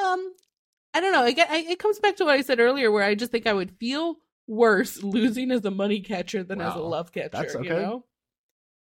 Um, 0.03 0.33
I 0.93 0.99
don't 1.01 1.11
know. 1.11 1.25
It, 1.25 1.35
get- 1.35 1.49
I, 1.49 1.57
it 1.57 1.79
comes 1.79 1.99
back 1.99 2.17
to 2.17 2.25
what 2.25 2.33
I 2.33 2.41
said 2.41 2.59
earlier, 2.59 2.91
where 2.91 3.03
I 3.03 3.15
just 3.15 3.31
think 3.31 3.47
I 3.47 3.53
would 3.53 3.71
feel 3.71 4.17
worse 4.47 5.01
losing 5.03 5.51
as 5.51 5.65
a 5.65 5.71
money 5.71 6.01
catcher 6.01 6.43
than 6.43 6.61
as 6.61 6.75
a 6.75 6.79
love 6.79 7.11
catcher. 7.11 7.29
That's 7.31 7.53
You 7.55 7.69
know? 7.69 8.05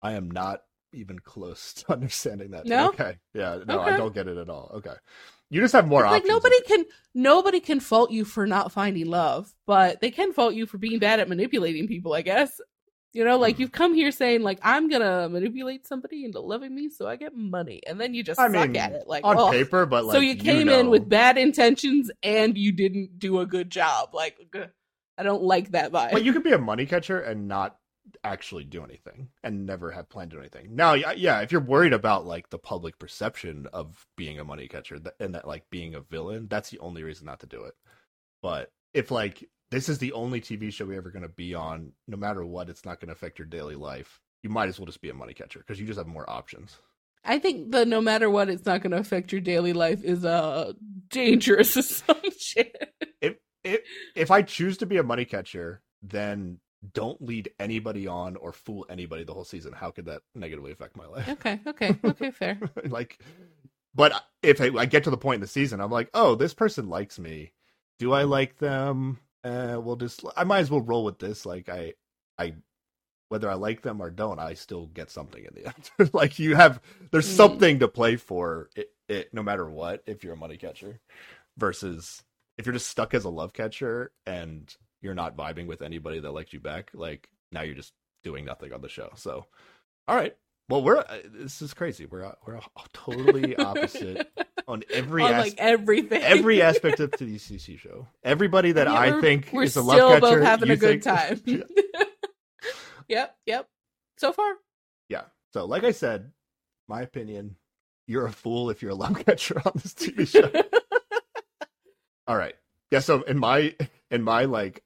I 0.01 0.13
am 0.13 0.29
not 0.31 0.61
even 0.93 1.19
close 1.19 1.73
to 1.73 1.91
understanding 1.93 2.51
that. 2.51 2.65
No? 2.65 2.89
Okay. 2.89 3.17
Yeah. 3.33 3.59
No, 3.65 3.79
I 3.79 3.97
don't 3.97 4.13
get 4.13 4.27
it 4.27 4.37
at 4.37 4.49
all. 4.49 4.71
Okay. 4.75 4.93
You 5.49 5.59
just 5.59 5.73
have 5.73 5.87
more 5.87 6.03
It's 6.03 6.11
like 6.11 6.23
nobody 6.25 6.61
can 6.61 6.85
nobody 7.13 7.59
can 7.59 7.81
fault 7.81 8.09
you 8.09 8.23
for 8.23 8.47
not 8.47 8.71
finding 8.71 9.07
love, 9.07 9.53
but 9.67 9.99
they 9.99 10.09
can 10.09 10.31
fault 10.31 10.53
you 10.53 10.65
for 10.65 10.77
being 10.77 10.97
bad 10.99 11.19
at 11.19 11.27
manipulating 11.27 11.87
people, 11.87 12.13
I 12.13 12.21
guess. 12.21 12.59
You 13.13 13.25
know, 13.25 13.37
like 13.37 13.55
Hmm. 13.55 13.61
you've 13.61 13.71
come 13.73 13.93
here 13.93 14.11
saying 14.11 14.41
like 14.41 14.59
I'm 14.63 14.89
gonna 14.89 15.27
manipulate 15.29 15.85
somebody 15.85 16.23
into 16.23 16.39
loving 16.39 16.73
me 16.73 16.89
so 16.89 17.07
I 17.07 17.17
get 17.17 17.35
money, 17.35 17.81
and 17.85 17.99
then 17.99 18.13
you 18.13 18.23
just 18.23 18.39
I 18.39 18.49
suck 18.49 18.69
mean, 18.69 18.77
at 18.77 18.93
it. 18.93 19.07
Like 19.07 19.25
on 19.25 19.37
oh. 19.37 19.51
paper, 19.51 19.85
but 19.85 20.05
like 20.05 20.13
so 20.15 20.19
you 20.19 20.35
came 20.35 20.67
know, 20.67 20.79
in 20.79 20.89
with 20.89 21.09
bad 21.09 21.37
intentions 21.37 22.09
and 22.23 22.57
you 22.57 22.71
didn't 22.71 23.19
do 23.19 23.39
a 23.39 23.45
good 23.45 23.69
job. 23.69 24.13
Like 24.13 24.37
I 25.17 25.23
don't 25.23 25.43
like 25.43 25.71
that 25.71 25.91
vibe. 25.91 26.11
But 26.11 26.23
you 26.23 26.31
could 26.33 26.43
be 26.43 26.53
a 26.53 26.57
money 26.57 26.85
catcher 26.85 27.19
and 27.19 27.47
not 27.47 27.77
actually 28.23 28.63
do 28.63 28.83
anything 28.83 29.29
and 29.43 29.65
never 29.65 29.91
have 29.91 30.09
planned 30.09 30.31
to 30.31 30.37
do 30.37 30.41
anything. 30.41 30.75
Now, 30.75 30.93
yeah, 30.93 31.41
if 31.41 31.51
you're 31.51 31.61
worried 31.61 31.93
about 31.93 32.25
like 32.25 32.49
the 32.49 32.57
public 32.57 32.97
perception 32.97 33.67
of 33.73 34.07
being 34.17 34.39
a 34.39 34.43
money 34.43 34.67
catcher 34.67 34.99
and 35.19 35.35
that 35.35 35.47
like 35.47 35.69
being 35.69 35.95
a 35.95 36.01
villain, 36.01 36.47
that's 36.49 36.69
the 36.69 36.79
only 36.79 37.03
reason 37.03 37.25
not 37.25 37.41
to 37.41 37.45
do 37.47 37.63
it. 37.63 37.73
But 38.41 38.71
if 38.93 39.11
like 39.11 39.47
this 39.71 39.89
is 39.89 39.97
the 39.97 40.11
only 40.13 40.41
TV 40.41 40.71
show 40.71 40.85
you're 40.85 40.95
ever 40.95 41.09
going 41.09 41.23
to 41.23 41.29
be 41.29 41.55
on, 41.55 41.93
no 42.07 42.17
matter 42.17 42.45
what, 42.45 42.69
it's 42.69 42.85
not 42.85 42.99
going 42.99 43.07
to 43.07 43.13
affect 43.13 43.39
your 43.39 43.47
daily 43.47 43.75
life. 43.75 44.19
You 44.43 44.49
might 44.49 44.69
as 44.69 44.77
well 44.77 44.85
just 44.85 45.01
be 45.01 45.09
a 45.09 45.13
money 45.13 45.33
catcher 45.33 45.59
because 45.59 45.79
you 45.79 45.87
just 45.87 45.97
have 45.97 46.07
more 46.07 46.29
options. 46.29 46.77
I 47.23 47.39
think 47.39 47.71
the 47.71 47.85
no 47.85 48.01
matter 48.01 48.29
what, 48.29 48.49
it's 48.49 48.65
not 48.65 48.81
going 48.81 48.91
to 48.91 48.97
affect 48.97 49.31
your 49.31 49.41
daily 49.41 49.73
life 49.73 50.03
is 50.03 50.23
a 50.23 50.75
dangerous 51.09 51.75
assumption. 51.75 52.65
If 53.21 53.35
if 53.63 54.31
I 54.31 54.41
choose 54.41 54.77
to 54.79 54.85
be 54.85 54.97
a 54.97 55.03
money 55.03 55.25
catcher, 55.25 55.81
then 56.01 56.59
don't 56.93 57.21
lead 57.21 57.51
anybody 57.59 58.07
on 58.07 58.35
or 58.35 58.51
fool 58.51 58.85
anybody 58.89 59.23
the 59.23 59.33
whole 59.33 59.43
season. 59.43 59.73
How 59.73 59.91
could 59.91 60.05
that 60.05 60.23
negatively 60.33 60.71
affect 60.71 60.97
my 60.97 61.05
life? 61.05 61.29
okay, 61.29 61.59
okay, 61.67 61.95
okay, 62.03 62.31
fair. 62.31 62.59
like, 62.85 63.19
but 63.93 64.13
if 64.41 64.59
I, 64.59 64.71
I 64.77 64.85
get 64.85 65.03
to 65.03 65.11
the 65.11 65.17
point 65.17 65.35
in 65.35 65.41
the 65.41 65.47
season, 65.47 65.79
I'm 65.79 65.91
like, 65.91 66.09
oh, 66.13 66.35
this 66.35 66.53
person 66.53 66.89
likes 66.89 67.19
me. 67.19 67.53
Do 67.99 68.13
I 68.13 68.23
mm. 68.23 68.29
like 68.29 68.57
them? 68.57 69.19
Uh, 69.43 69.79
we'll 69.81 69.95
just. 69.95 70.23
I 70.37 70.43
might 70.43 70.59
as 70.59 70.71
well 70.71 70.81
roll 70.81 71.03
with 71.03 71.19
this. 71.19 71.45
Like, 71.45 71.69
I, 71.69 71.93
I, 72.37 72.55
whether 73.29 73.49
I 73.49 73.55
like 73.55 73.81
them 73.81 74.01
or 74.01 74.09
don't, 74.09 74.39
I 74.39 74.53
still 74.55 74.87
get 74.87 75.09
something 75.09 75.43
in 75.43 75.53
the 75.55 75.67
end. 75.99 76.11
like, 76.13 76.39
you 76.39 76.55
have 76.55 76.81
there's 77.11 77.27
Mm. 77.27 77.35
something 77.37 77.79
to 77.79 77.87
play 77.87 78.15
for. 78.17 78.69
It, 78.75 78.91
it 79.09 79.33
no 79.33 79.43
matter 79.43 79.69
what. 79.69 80.03
If 80.05 80.23
you're 80.23 80.33
a 80.33 80.37
money 80.37 80.57
catcher, 80.57 80.99
versus 81.57 82.23
if 82.57 82.65
you're 82.65 82.73
just 82.73 82.87
stuck 82.87 83.13
as 83.13 83.25
a 83.25 83.29
love 83.29 83.53
catcher 83.53 84.11
and 84.25 84.73
you're 85.01 85.15
not 85.15 85.35
vibing 85.37 85.67
with 85.67 85.81
anybody 85.81 86.19
that 86.19 86.31
likes 86.31 86.53
you 86.53 86.59
back, 86.59 86.91
like 86.93 87.29
now 87.51 87.61
you're 87.61 87.75
just 87.75 87.93
doing 88.23 88.45
nothing 88.45 88.73
on 88.73 88.81
the 88.81 88.89
show. 88.89 89.09
So, 89.15 89.45
all 90.07 90.15
right. 90.15 90.35
Well, 90.71 90.83
we're 90.83 90.99
uh, 90.99 91.17
this 91.25 91.61
is 91.61 91.73
crazy. 91.73 92.05
We're 92.05 92.23
uh, 92.25 92.35
we're 92.47 92.59
totally 92.93 93.55
opposite 93.57 94.31
on 94.67 94.83
every 94.91 95.23
On 95.23 95.33
as- 95.33 95.43
like 95.43 95.55
everything, 95.57 96.21
every 96.21 96.61
aspect 96.61 96.99
of 97.01 97.11
the 97.11 97.17
DCC 97.17 97.77
show. 97.77 98.07
Everybody 98.23 98.71
that 98.71 98.87
Yeah, 98.87 98.93
I 98.97 99.19
think 99.19 99.49
we're 99.51 99.63
is 99.63 99.75
a 99.75 99.81
love 99.81 99.97
catcher, 99.97 100.21
both 100.21 100.41
having 100.43 100.69
a 100.69 100.77
good 100.77 101.01
time. 101.03 101.41
yep, 103.09 103.35
yep. 103.45 103.67
So 104.17 104.31
far, 104.31 104.53
yeah. 105.09 105.23
So, 105.53 105.65
like 105.65 105.83
I 105.83 105.91
said, 105.91 106.31
my 106.87 107.01
opinion, 107.01 107.57
you're 108.07 108.25
a 108.25 108.31
fool 108.31 108.69
if 108.69 108.81
you're 108.81 108.91
a 108.91 108.95
love 108.95 109.25
catcher 109.25 109.61
on 109.65 109.73
this 109.75 109.93
TV 109.93 110.25
show. 110.27 110.49
All 112.27 112.37
right. 112.37 112.55
Yeah, 112.91 112.99
so 112.99 113.23
in 113.23 113.39
my 113.39 113.75
in 114.09 114.21
my 114.21 114.45
like 114.45 114.83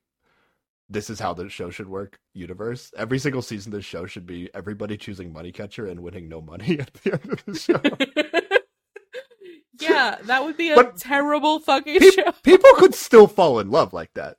this 0.89 1.09
is 1.09 1.19
how 1.19 1.33
the 1.33 1.49
show 1.49 1.69
should 1.69 1.87
work 1.89 2.19
universe, 2.33 2.91
every 2.97 3.17
single 3.19 3.41
season 3.41 3.71
of 3.73 3.77
this 3.79 3.85
show 3.85 4.05
should 4.05 4.25
be 4.25 4.49
everybody 4.53 4.97
choosing 4.97 5.33
money 5.33 5.51
catcher 5.51 5.87
and 5.87 5.99
winning 6.01 6.29
no 6.29 6.41
money 6.41 6.79
at 6.79 6.93
the 6.93 7.13
end 7.13 7.31
of 7.31 7.45
the 7.45 7.55
show. 7.57 7.81
yeah, 9.79 10.17
that 10.23 10.43
would 10.45 10.57
be 10.57 10.71
a 10.71 10.75
But- 10.75 10.97
terrible 10.97 11.59
fucking 11.59 11.99
Peop- 11.99 12.13
show. 12.13 12.31
People 12.43 12.69
could 12.75 12.95
still 12.95 13.27
fall 13.27 13.59
in 13.59 13.69
love 13.71 13.93
like 13.93 14.13
that. 14.13 14.37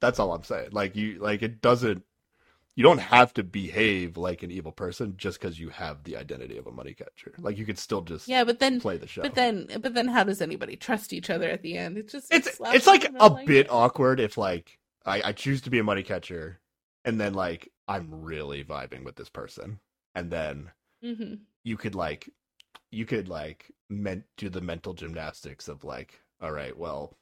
That's 0.00 0.18
all 0.18 0.32
I'm 0.32 0.42
saying. 0.42 0.70
Like 0.72 0.96
you 0.96 1.18
like 1.20 1.42
it 1.42 1.60
doesn't 1.60 2.02
you 2.74 2.82
don't 2.82 2.98
have 2.98 3.34
to 3.34 3.44
behave 3.44 4.16
like 4.16 4.42
an 4.42 4.50
evil 4.50 4.72
person 4.72 5.14
just 5.18 5.38
because 5.38 5.60
you 5.60 5.68
have 5.68 6.02
the 6.04 6.16
identity 6.16 6.56
of 6.56 6.66
a 6.66 6.72
money 6.72 6.94
catcher. 6.94 7.34
Like 7.38 7.58
you 7.58 7.66
could 7.66 7.78
still 7.78 8.00
just 8.00 8.26
Yeah, 8.26 8.44
but 8.44 8.58
then, 8.58 8.80
play 8.80 8.96
the 8.96 9.06
show. 9.06 9.20
but 9.22 9.34
then, 9.34 9.68
but 9.80 9.92
then, 9.94 10.08
how 10.08 10.24
does 10.24 10.40
anybody 10.40 10.74
trust 10.76 11.12
each 11.12 11.28
other 11.30 11.48
at 11.50 11.60
the 11.62 11.76
end? 11.76 11.98
It's 11.98 12.12
just 12.12 12.32
it's 12.32 12.56
slaps 12.56 12.74
it's 12.76 12.86
like 12.86 13.04
a 13.04 13.12
and 13.22 13.46
bit 13.46 13.70
awkward 13.70 14.18
if 14.20 14.36
like 14.38 14.78
I, 15.06 15.22
I 15.28 15.32
choose 15.32 15.60
to 15.62 15.70
be 15.70 15.78
a 15.78 15.84
money 15.84 16.02
catcher 16.02 16.60
and 17.04 17.20
then 17.20 17.34
like 17.34 17.70
I'm 17.88 18.22
really 18.22 18.64
vibing 18.64 19.04
with 19.04 19.16
this 19.16 19.28
person. 19.28 19.80
And 20.14 20.30
then 20.30 20.72
Mhm. 21.02 21.46
you 21.64 21.76
could 21.76 21.94
like 21.94 22.28
you 22.90 23.06
could 23.06 23.28
like 23.28 23.70
men- 23.90 24.24
do 24.36 24.48
the 24.48 24.60
mental 24.60 24.94
gymnastics 24.94 25.68
of 25.68 25.84
like 25.84 26.20
all 26.42 26.52
right 26.52 26.76
well 26.76 27.16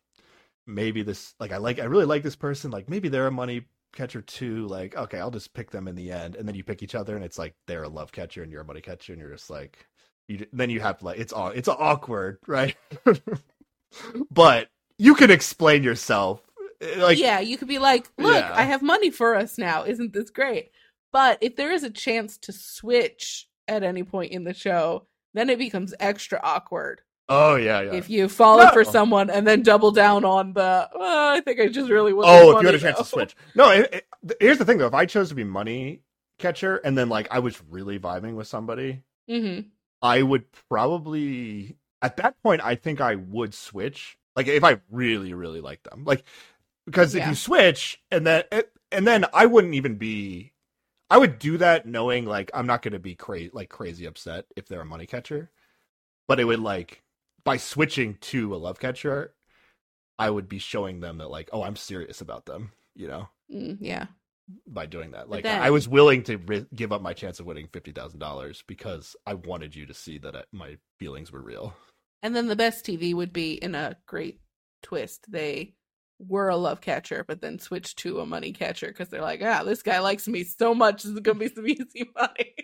maybe 0.67 1.03
this 1.03 1.35
like 1.41 1.53
i 1.53 1.57
like 1.57 1.81
i 1.81 1.85
really 1.85 2.05
like 2.07 2.23
this 2.23 2.37
person 2.37 2.71
like 2.71 2.89
maybe 2.89 3.09
they're 3.09 3.27
a 3.27 3.31
money 3.33 3.67
catcher 3.95 4.23
too 4.23 4.67
like 4.69 4.97
okay 4.97 5.19
i'll 5.21 5.31
just 5.31 5.55
pick 5.55 5.71
them 5.71 5.89
in 5.89 5.97
the 5.97 6.13
end. 6.13 6.37
And 6.37 6.47
then 6.49 6.55
you 6.57 6.65
pick 6.65 6.83
each 6.83 6.95
other 6.95 7.17
and 7.17 7.25
it's 7.25 7.39
like 7.39 7.55
they're 7.67 7.85
a 7.85 7.89
love 7.89 8.13
catcher 8.13 8.43
and 8.43 8.53
you're 8.53 8.63
a 8.63 8.67
money 8.67 8.81
catcher 8.83 9.13
and 9.13 9.21
you're 9.21 9.33
just 9.33 9.51
like 9.51 9.87
you 10.29 10.47
then 10.53 10.71
you 10.71 10.81
have 10.81 11.03
like 11.03 11.19
it's 11.19 11.33
all 11.33 11.49
it's 11.49 11.69
awkward 11.69 12.39
right? 12.47 12.77
But 14.31 14.69
you 14.99 15.15
can 15.15 15.31
explain 15.31 15.83
yourself 15.83 16.43
like 16.97 17.19
yeah, 17.19 17.41
you 17.41 17.57
could 17.59 17.69
be 17.69 17.79
like, 17.79 18.11
"Look, 18.19 18.35
Yeah. 18.35 18.53
I 18.55 18.63
have 18.63 18.83
money 18.83 19.11
for 19.11 19.35
us 19.37 19.59
now. 19.59 19.85
Isn't 19.85 20.13
this 20.13 20.31
great?" 20.31 20.71
But 21.13 21.39
if 21.41 21.57
there 21.57 21.73
is 21.73 21.83
a 21.83 21.91
chance 21.91 22.39
to 22.39 22.53
switch 22.53 23.49
at 23.69 23.83
any 23.83 24.03
point 24.05 24.33
in 24.33 24.45
the 24.45 24.55
show, 24.55 25.07
then 25.35 25.51
it 25.51 25.59
becomes 25.59 25.95
extra 26.01 26.41
awkward 26.43 27.03
oh 27.33 27.55
yeah 27.55 27.81
yeah 27.81 27.93
if 27.93 28.11
you 28.11 28.29
fall 28.29 28.59
No. 28.59 28.71
for 28.73 28.83
someone 28.83 29.31
and 29.31 29.47
then 29.47 29.63
double 29.63 29.93
down 29.93 30.25
on 30.25 30.53
the. 30.53 30.89
"Oh, 30.93 31.31
I 31.33 31.41
think 31.41 31.61
I 31.61 31.69
just 31.69 31.89
really 31.91 32.13
want. 32.13 32.29
Oh, 32.29 32.57
if 32.57 32.63
you 32.63 32.67
had 32.67 32.75
a 32.75 32.79
chance 32.81 32.99
to 32.99 33.05
switch. 33.05 33.37
No, 33.55 33.71
it, 33.71 33.93
it, 34.23 34.37
here's 34.41 34.59
the 34.59 34.65
thing 34.65 34.79
though. 34.79 34.89
If 34.89 34.95
I 34.95 35.07
chose 35.07 35.29
to 35.29 35.35
be 35.37 35.45
money 35.45 36.01
catcher 36.39 36.79
and 36.79 36.97
then 36.99 37.09
like 37.09 37.29
I 37.31 37.39
was 37.41 37.63
really 37.71 37.99
vibing 37.99 38.35
with 38.35 38.47
somebody 38.49 39.03
Mm-hmm. 39.31 39.69
I 40.03 40.23
would 40.23 40.45
probably 40.69 41.77
at 42.03 42.17
that 42.17 42.43
point 42.43 42.63
I 42.65 42.75
think 42.75 43.01
I 43.01 43.15
would 43.15 43.55
switch. 43.55 44.17
Like 44.35 44.49
if 44.49 44.65
I 44.65 44.81
really 44.91 45.35
really 45.35 45.61
like 45.61 45.83
them. 45.85 46.05
Like 46.05 46.25
because 46.87 47.15
if 47.15 47.21
Yeah. 47.21 47.29
you 47.31 47.35
switch 47.35 48.01
and 48.11 48.27
then 48.27 48.45
and 48.93 49.07
then 49.07 49.25
I 49.33 49.47
wouldn't 49.47 49.75
even 49.75 49.97
be 49.97 50.53
I 51.11 51.19
would 51.19 51.39
do 51.39 51.59
that 51.59 51.87
knowing 51.87 52.25
like 52.25 52.51
I'm 52.55 52.67
not 52.67 52.83
going 52.83 52.93
to 52.93 52.99
be 53.01 53.15
crazy 53.15 53.51
like 53.53 53.69
crazy 53.69 54.07
upset 54.07 54.47
if 54.57 54.67
they're 54.67 54.81
a 54.81 54.85
money 54.87 55.07
catcher. 55.07 55.51
But 56.29 56.39
it 56.41 56.45
would 56.45 56.61
like 56.61 57.03
by 57.45 57.57
switching 57.57 58.15
to 58.21 58.55
a 58.55 58.59
love 58.59 58.79
catcher 58.79 59.35
I 60.19 60.31
would 60.31 60.49
be 60.49 60.59
showing 60.59 61.01
them 61.01 61.19
that 61.19 61.31
like 61.31 61.49
oh 61.53 61.63
I'm 61.63 61.77
serious 61.77 62.21
about 62.21 62.47
them, 62.47 62.73
you 62.95 63.09
know, 63.09 63.29
Mm, 63.53 63.79
yeah. 63.81 64.07
by 64.67 64.87
doing 64.87 65.13
that. 65.13 65.29
Like 65.31 65.43
then- 65.45 65.63
I 65.63 65.71
was 65.71 65.89
willing 65.89 66.23
to 66.25 66.37
ri- 66.37 66.67
give 66.75 66.93
up 66.93 67.03
my 67.03 67.13
chance 67.15 67.41
of 67.41 67.47
winning 67.47 67.67
$50,000 67.69 68.63
because 68.67 69.17
I 69.27 69.35
wanted 69.35 69.75
you 69.75 69.87
to 69.87 69.95
see 69.95 70.19
that 70.19 70.37
I, 70.37 70.45
my 70.53 70.77
feelings 70.99 71.33
were 71.33 71.41
real. 71.43 71.75
And 72.23 72.37
then 72.37 72.47
the 72.49 72.55
best 72.57 72.85
TV 72.85 73.15
would 73.15 73.33
be 73.33 73.55
in 73.55 73.75
a 73.75 73.97
great 74.07 74.41
twist. 74.83 75.25
They 75.33 75.75
were 76.29 76.49
a 76.49 76.57
love 76.57 76.81
catcher, 76.81 77.25
but 77.27 77.41
then 77.41 77.59
switched 77.59 77.99
to 78.01 78.21
a 78.21 78.27
money 78.27 78.53
catcher 78.53 78.89
because 78.89 79.09
they're 79.09 79.23
like, 79.23 79.41
ah, 79.43 79.63
this 79.65 79.83
guy 79.83 80.01
likes 80.01 80.29
me 80.29 80.45
so 80.45 80.75
much. 80.75 81.03
This 81.03 81.13
is 81.13 81.21
gonna 81.21 81.39
be 81.39 81.49
some 81.49 81.67
easy 81.67 82.11
money. 82.15 82.55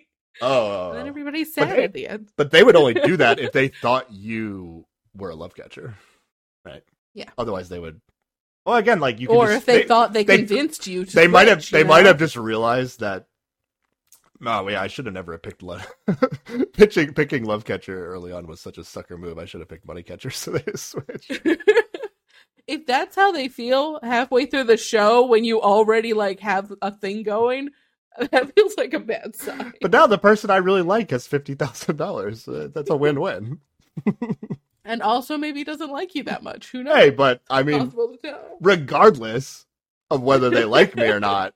Oh, 0.43 0.91
and 0.91 0.99
then 1.01 1.07
everybody's 1.07 1.55
But 1.55 1.69
sad 1.69 1.79
they- 1.79 1.85
at 1.85 1.93
the 1.95 2.09
end. 2.09 2.29
but 2.37 2.51
they 2.51 2.63
would 2.63 2.77
only 2.77 2.95
do 2.95 3.17
that 3.17 3.39
if 3.39 3.53
they 3.53 3.69
thought 3.83 4.13
you 4.13 4.85
were 5.15 5.31
a 5.31 5.35
love 5.35 5.55
catcher, 5.55 5.95
right? 6.65 6.83
Yeah. 7.15 7.31
Otherwise, 7.39 7.71
they 7.71 7.79
would. 7.79 8.01
Well, 8.67 8.77
again, 8.77 9.01
like 9.01 9.19
you. 9.21 9.29
Can 9.29 9.37
Or 9.37 9.47
just- 9.47 9.59
if 9.61 9.65
they, 9.67 9.85
thought 9.85 10.13
they, 10.13 10.25
they- 10.25 10.39
convinced 10.39 10.87
you 10.87 11.05
to, 11.07 11.15
they 11.15 11.27
might 11.27 11.49
have. 11.49 11.69
They 11.71 11.79
you 11.81 11.85
might 11.87 12.05
have 12.05 12.19
just 12.19 12.37
realized 12.37 13.01
that. 13.01 13.27
Oh 14.45 14.69
yeah, 14.69 14.83
I 14.83 14.87
should 14.89 15.07
have 15.07 15.15
never 15.15 15.39
picked 15.39 15.63
love. 15.63 15.87
Pitching 16.75 17.15
picking 17.15 17.45
love 17.45 17.65
catcher 17.65 18.07
early 18.09 18.33
on 18.33 18.47
was 18.47 18.61
such 18.61 18.77
a 18.77 18.85
sucker 18.85 19.17
move. 19.17 19.39
I 19.39 19.47
should 19.47 19.61
have 19.61 19.69
picked 19.71 19.87
money 19.87 20.03
catcher, 20.03 20.29
so 20.29 20.51
they 20.51 20.73
switched. 20.75 21.41
If 22.67 22.87
that's 22.87 23.17
how 23.17 23.33
they 23.33 23.49
feel 23.49 24.01
halfway 24.03 24.47
through 24.47 24.65
the 24.65 24.77
show 24.77 25.27
when 25.27 25.45
you 25.45 25.61
already 25.61 26.13
like 26.13 26.41
have 26.41 26.73
a 26.83 26.91
thing 26.91 27.23
going, 27.23 27.71
that 28.31 28.55
feels 28.55 28.77
like 28.77 28.95
a 28.95 29.01
bad 29.01 29.37
sign. 29.37 29.75
But 29.81 29.93
now 29.93 30.07
the 30.07 30.19
person 30.19 30.51
I 30.51 30.57
really 30.57 30.83
like 30.83 31.11
has 31.11 31.27
fifty 31.27 31.55
thousand 31.55 31.97
dollars. 31.97 32.49
Uh, 32.49 32.69
that's 32.73 32.91
a 32.91 32.97
win-win. 32.97 33.61
and 34.85 35.03
also 35.03 35.37
maybe 35.37 35.65
doesn't 35.65 35.91
like 35.91 36.15
you 36.15 36.25
that 36.25 36.43
much. 36.43 36.71
Who 36.73 36.83
knows? 36.83 36.97
Hey, 36.97 37.11
but 37.11 37.43
I 37.51 37.63
mean, 37.63 37.79
Possible 37.79 38.13
to 38.13 38.19
tell. 38.19 38.57
regardless 38.61 39.67
of 40.11 40.23
whether 40.23 40.51
they 40.51 40.65
like 40.65 40.97
me 40.97 41.09
or 41.09 41.21
not, 41.21 41.55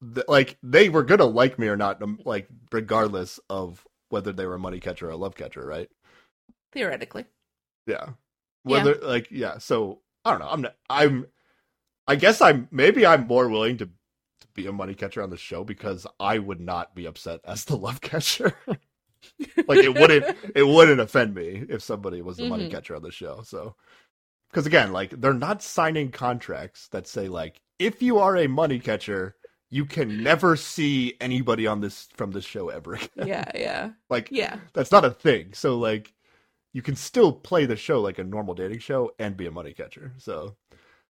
th- 0.14 0.28
like 0.28 0.56
they 0.62 0.88
were 0.88 1.02
gonna 1.04 1.24
like 1.24 1.58
me 1.58 1.68
or 1.68 1.76
not, 1.76 2.00
like 2.24 2.48
regardless 2.72 3.40
of 3.50 3.86
whether 4.10 4.32
they 4.32 4.46
were 4.46 4.54
a 4.54 4.58
money 4.58 4.80
catcher 4.80 5.08
or 5.08 5.10
a 5.10 5.16
love 5.16 5.34
catcher, 5.36 5.64
right? 5.64 5.88
Theoretically. 6.72 7.26
Yeah. 7.86 8.10
Whether 8.62 8.94
like 8.96 9.28
yeah, 9.30 9.58
so 9.58 10.00
I 10.28 10.30
don't 10.32 10.40
know. 10.40 10.48
I'm 10.50 10.62
not, 10.62 10.74
I'm 10.90 11.26
I 12.06 12.16
guess 12.16 12.40
I'm 12.40 12.68
maybe 12.70 13.04
I'm 13.06 13.26
more 13.26 13.48
willing 13.48 13.76
to, 13.78 13.86
to 13.86 14.46
be 14.54 14.66
a 14.66 14.72
money 14.72 14.94
catcher 14.94 15.22
on 15.22 15.30
the 15.30 15.36
show 15.36 15.64
because 15.64 16.06
I 16.20 16.38
would 16.38 16.60
not 16.60 16.94
be 16.94 17.06
upset 17.06 17.40
as 17.44 17.64
the 17.64 17.76
love 17.86 18.00
catcher. 18.00 18.54
like 19.66 19.78
it 19.80 19.94
wouldn't 19.98 20.36
it 20.54 20.62
wouldn't 20.66 21.00
offend 21.00 21.34
me 21.34 21.64
if 21.68 21.82
somebody 21.82 22.22
was 22.22 22.36
the 22.36 22.48
money 22.48 22.68
Mhm. 22.68 22.70
catcher 22.70 22.96
on 22.96 23.02
the 23.02 23.10
show. 23.10 23.42
So 23.42 23.74
because 24.50 24.66
again, 24.66 24.92
like 24.92 25.10
they're 25.20 25.34
not 25.34 25.62
signing 25.62 26.10
contracts 26.10 26.88
that 26.88 27.06
say 27.06 27.28
like 27.28 27.60
if 27.78 28.00
you 28.02 28.18
are 28.18 28.36
a 28.36 28.46
money 28.46 28.78
catcher, 28.78 29.36
you 29.70 29.84
can 29.84 30.22
never 30.22 30.56
see 30.56 31.14
anybody 31.20 31.66
on 31.66 31.80
this 31.80 32.08
from 32.14 32.30
this 32.30 32.44
show 32.44 32.68
ever 32.70 32.94
again. 32.94 33.26
yeah, 33.28 33.50
yeah. 33.54 33.90
like 34.08 34.28
Yeah. 34.30 34.58
that's 34.72 34.92
not 34.92 35.04
a 35.04 35.10
thing. 35.10 35.52
So 35.52 35.78
like 35.78 36.14
you 36.72 36.82
can 36.82 36.96
still 36.96 37.32
play 37.32 37.66
the 37.66 37.76
show 37.76 38.00
like 38.00 38.18
a 38.18 38.24
normal 38.24 38.54
dating 38.54 38.78
show 38.80 39.10
and 39.18 39.36
be 39.36 39.46
a 39.46 39.50
money 39.50 39.72
catcher. 39.72 40.12
So 40.18 40.56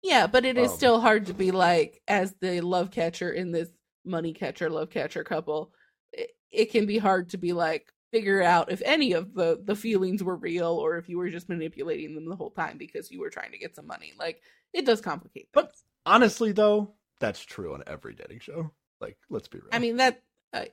Yeah, 0.02 0.26
but 0.26 0.44
it 0.44 0.56
is 0.56 0.70
Um, 0.70 0.76
still 0.76 1.00
hard 1.00 1.26
to 1.26 1.34
be 1.34 1.50
like 1.50 2.00
as 2.06 2.34
the 2.40 2.60
love 2.60 2.90
catcher 2.90 3.30
in 3.30 3.52
this 3.52 3.68
money 4.04 4.32
catcher 4.32 4.70
love 4.70 4.90
catcher 4.90 5.24
couple. 5.24 5.72
It, 6.12 6.30
it 6.50 6.70
can 6.70 6.86
be 6.86 6.98
hard 6.98 7.30
to 7.30 7.38
be 7.38 7.52
like 7.52 7.92
figure 8.12 8.42
out 8.42 8.72
if 8.72 8.80
any 8.84 9.12
of 9.12 9.34
the 9.34 9.60
the 9.62 9.76
feelings 9.76 10.22
were 10.22 10.36
real 10.36 10.72
or 10.72 10.96
if 10.96 11.08
you 11.08 11.18
were 11.18 11.28
just 11.28 11.48
manipulating 11.48 12.14
them 12.14 12.28
the 12.28 12.36
whole 12.36 12.50
time 12.50 12.78
because 12.78 13.10
you 13.10 13.20
were 13.20 13.30
trying 13.30 13.52
to 13.52 13.58
get 13.58 13.74
some 13.76 13.86
money. 13.86 14.12
Like 14.18 14.40
it 14.72 14.86
does 14.86 15.00
complicate 15.00 15.48
things. 15.52 15.64
But- 15.64 15.72
honestly 16.06 16.52
though, 16.52 16.94
that's 17.20 17.44
true 17.44 17.74
on 17.74 17.82
every 17.86 18.14
dating 18.14 18.40
show. 18.40 18.70
Like 19.00 19.18
let's 19.28 19.48
be 19.48 19.58
real. 19.58 19.68
I 19.72 19.78
mean 19.78 19.96
that 19.96 20.22
uh, 20.52 20.64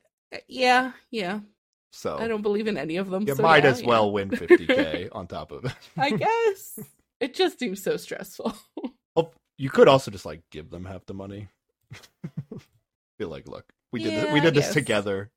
yeah, 0.47 0.91
yeah. 1.11 1.39
So 1.95 2.17
I 2.17 2.27
don't 2.27 2.41
believe 2.41 2.67
in 2.67 2.77
any 2.77 2.97
of 2.97 3.09
them. 3.09 3.27
you 3.27 3.35
so 3.35 3.41
might 3.43 3.63
yeah, 3.63 3.69
as 3.71 3.81
yeah. 3.81 3.87
well 3.87 4.11
win 4.11 4.29
50k 4.29 5.09
on 5.13 5.27
top 5.27 5.51
of 5.51 5.65
it. 5.65 5.73
I 5.97 6.09
guess. 6.25 6.79
It 7.19 7.33
just 7.33 7.57
seems 7.59 7.81
so 7.83 7.97
stressful. 7.97 8.53
Oh, 9.17 9.31
you 9.57 9.69
could 9.69 9.87
also 9.87 10.11
just 10.11 10.25
like 10.25 10.41
give 10.51 10.69
them 10.69 10.83
half 10.83 11.05
the 11.05 11.13
money. 11.13 11.47
Feel 13.17 13.29
like, 13.29 13.47
look, 13.47 13.71
we 13.93 14.03
did 14.03 14.11
Yeah, 14.11 14.21
this, 14.25 14.33
we 14.33 14.41
did 14.41 14.53
this 14.53 14.73
together. 14.73 15.31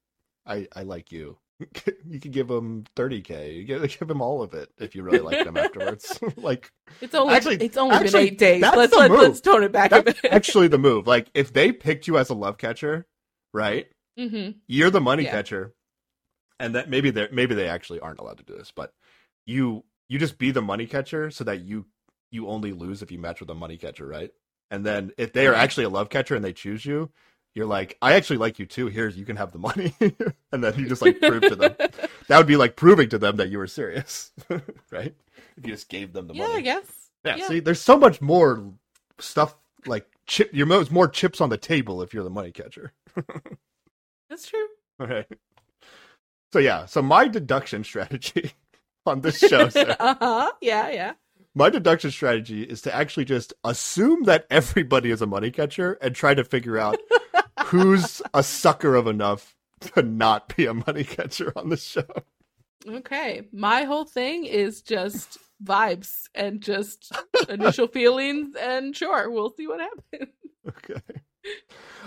I 0.45 0.67
I 0.75 0.83
like 0.83 1.13
you. 1.13 1.39
you 1.61 2.19
could 2.21 2.33
give 2.33 2.49
them 2.49 2.85
30k. 2.97 3.55
You 3.57 3.65
give, 3.65 3.83
give 3.99 4.09
them 4.09 4.21
all 4.21 4.43
of 4.43 4.55
it 4.55 4.69
if 4.79 4.97
you 4.97 5.05
really 5.05 5.21
like 5.21 5.45
them 5.45 5.57
afterwards. 5.57 6.19
like 6.37 6.73
It's 7.01 7.15
only 7.15 7.35
Actually- 7.35 7.57
it's 7.65 7.77
only 7.77 7.95
actually, 7.95 8.11
been 8.25 8.33
eight 8.33 8.39
days. 8.39 8.61
that's 8.63 8.77
Let's 8.77 8.97
let, 8.97 9.11
let's 9.13 9.41
tone 9.41 9.63
it 9.63 9.71
back 9.71 9.93
a 9.93 10.03
bit. 10.03 10.19
actually 10.25 10.67
the 10.69 10.79
move. 10.79 11.07
Like 11.07 11.31
if 11.35 11.53
they 11.53 11.71
picked 11.71 12.09
you 12.09 12.19
as 12.19 12.31
a 12.31 12.35
love 12.35 12.59
catcher, 12.59 13.07
right? 13.55 13.87
hmm 14.19 14.51
You're 14.67 14.91
the 14.91 15.01
money 15.01 15.23
Yeah. 15.23 15.31
catcher, 15.31 15.73
and 16.61 16.75
that 16.75 16.89
maybe 16.91 17.11
they 17.11 17.29
maybe 17.33 17.55
they 17.55 17.69
actually 17.69 18.01
aren't 18.01 18.21
allowed 18.21 18.39
to 18.39 18.45
do 18.45 18.57
this, 18.57 18.73
but 18.75 18.93
you 19.47 19.85
you 20.09 20.19
just 20.19 20.39
be 20.39 20.51
the 20.51 20.63
money 20.63 20.87
catcher 20.87 21.31
so 21.31 21.45
that 21.45 21.61
you 21.61 21.87
you 22.31 22.49
only 22.49 22.73
lose 22.73 23.03
if 23.03 23.11
you 23.11 23.19
match 23.19 23.41
with 23.41 23.51
a 23.51 23.55
money 23.55 23.77
catcher, 23.77 24.07
right? 24.07 24.31
And 24.71 24.85
then 24.85 25.13
if 25.17 25.33
they 25.33 25.47
are 25.47 25.55
Mhm. 25.55 25.59
actually 25.59 25.85
a 25.85 25.89
love 25.89 26.11
catcher 26.11 26.35
and 26.37 26.45
they 26.45 26.53
choose 26.53 26.85
you, 26.85 27.11
you're 27.55 27.67
like, 27.67 27.97
I 28.03 28.13
actually 28.15 28.37
like 28.37 28.59
you 28.59 28.67
too. 28.67 28.89
Here's 28.89 29.17
you 29.17 29.25
can 29.25 29.37
have 29.37 29.53
the 29.53 29.59
money, 29.59 29.95
and 30.53 30.63
then 30.63 30.75
you 30.79 30.87
just 30.87 31.01
like 31.03 31.21
prove 31.21 31.43
to 31.45 31.57
them. 31.57 31.77
That 32.29 32.37
would 32.37 32.47
be 32.47 32.57
like 32.57 32.77
proving 32.77 33.09
to 33.09 33.19
them 33.19 33.37
that 33.37 33.49
you 33.49 33.57
were 33.57 33.67
serious, 33.67 34.33
right? 34.91 35.15
If 35.57 35.67
you 35.67 35.73
just 35.73 35.89
gave 35.89 36.13
them 36.13 36.27
the 36.29 36.35
money. 36.35 36.51
yeah, 36.51 36.59
I 36.59 36.61
guess. 36.61 37.11
Yeah, 37.25 37.37
Yeah. 37.37 37.49
See, 37.49 37.61
there's 37.61 37.81
so 37.81 37.97
much 37.97 38.21
more 38.21 38.75
stuff 39.19 39.57
like 39.87 40.07
chip. 40.27 40.51
You're 40.53 40.67
more 40.91 41.09
chips 41.09 41.41
on 41.41 41.49
the 41.49 41.57
table 41.57 42.03
if 42.03 42.13
you're 42.13 42.25
the 42.25 42.31
money 42.31 42.53
catcher. 42.53 42.93
That's 44.29 44.47
true. 44.47 44.67
Okay. 45.01 45.25
So 46.53 46.59
yeah, 46.59 46.87
so 46.87 47.03
my 47.03 47.29
deduction 47.29 47.85
strategy 47.85 48.53
on 49.07 49.21
this 49.21 49.39
show, 49.39 49.69
uh 49.77 50.15
huh. 50.19 50.53
Yeah, 50.61 50.91
yeah. 50.91 51.13
my 51.55 51.71
deduction 51.71 52.11
strategy 52.11 52.63
is 52.63 52.83
to 52.83 52.95
actually 52.95 53.25
just 53.25 53.53
assume 53.65 54.25
that 54.25 54.47
everybody 54.51 55.11
is 55.11 55.23
a 55.23 55.27
money 55.27 55.51
catcher 55.51 55.99
and 56.01 56.15
try 56.15 56.35
to 56.35 56.45
figure 56.45 56.79
out 56.79 56.99
who's 57.67 58.23
a 58.33 58.43
sucker 58.43 58.95
of 58.95 59.07
enough 59.07 59.57
to 59.81 60.03
not 60.03 60.55
be 60.57 60.67
a 60.67 60.75
money 60.75 61.05
catcher 61.05 61.53
on 61.55 61.69
the 61.69 61.77
show. 61.77 62.07
Okay. 62.87 63.43
My 63.53 63.85
whole 63.85 64.05
thing 64.05 64.45
is 64.45 64.83
just 64.83 65.39
vibes 65.63 66.25
and 66.35 66.61
just 66.61 67.13
initial 67.49 67.89
feelings, 67.89 68.55
and 68.59 68.97
sure, 68.97 69.31
we'll 69.31 69.51
see 69.51 69.67
what 69.67 69.81
happens. 69.81 70.33
Okay. 70.69 71.01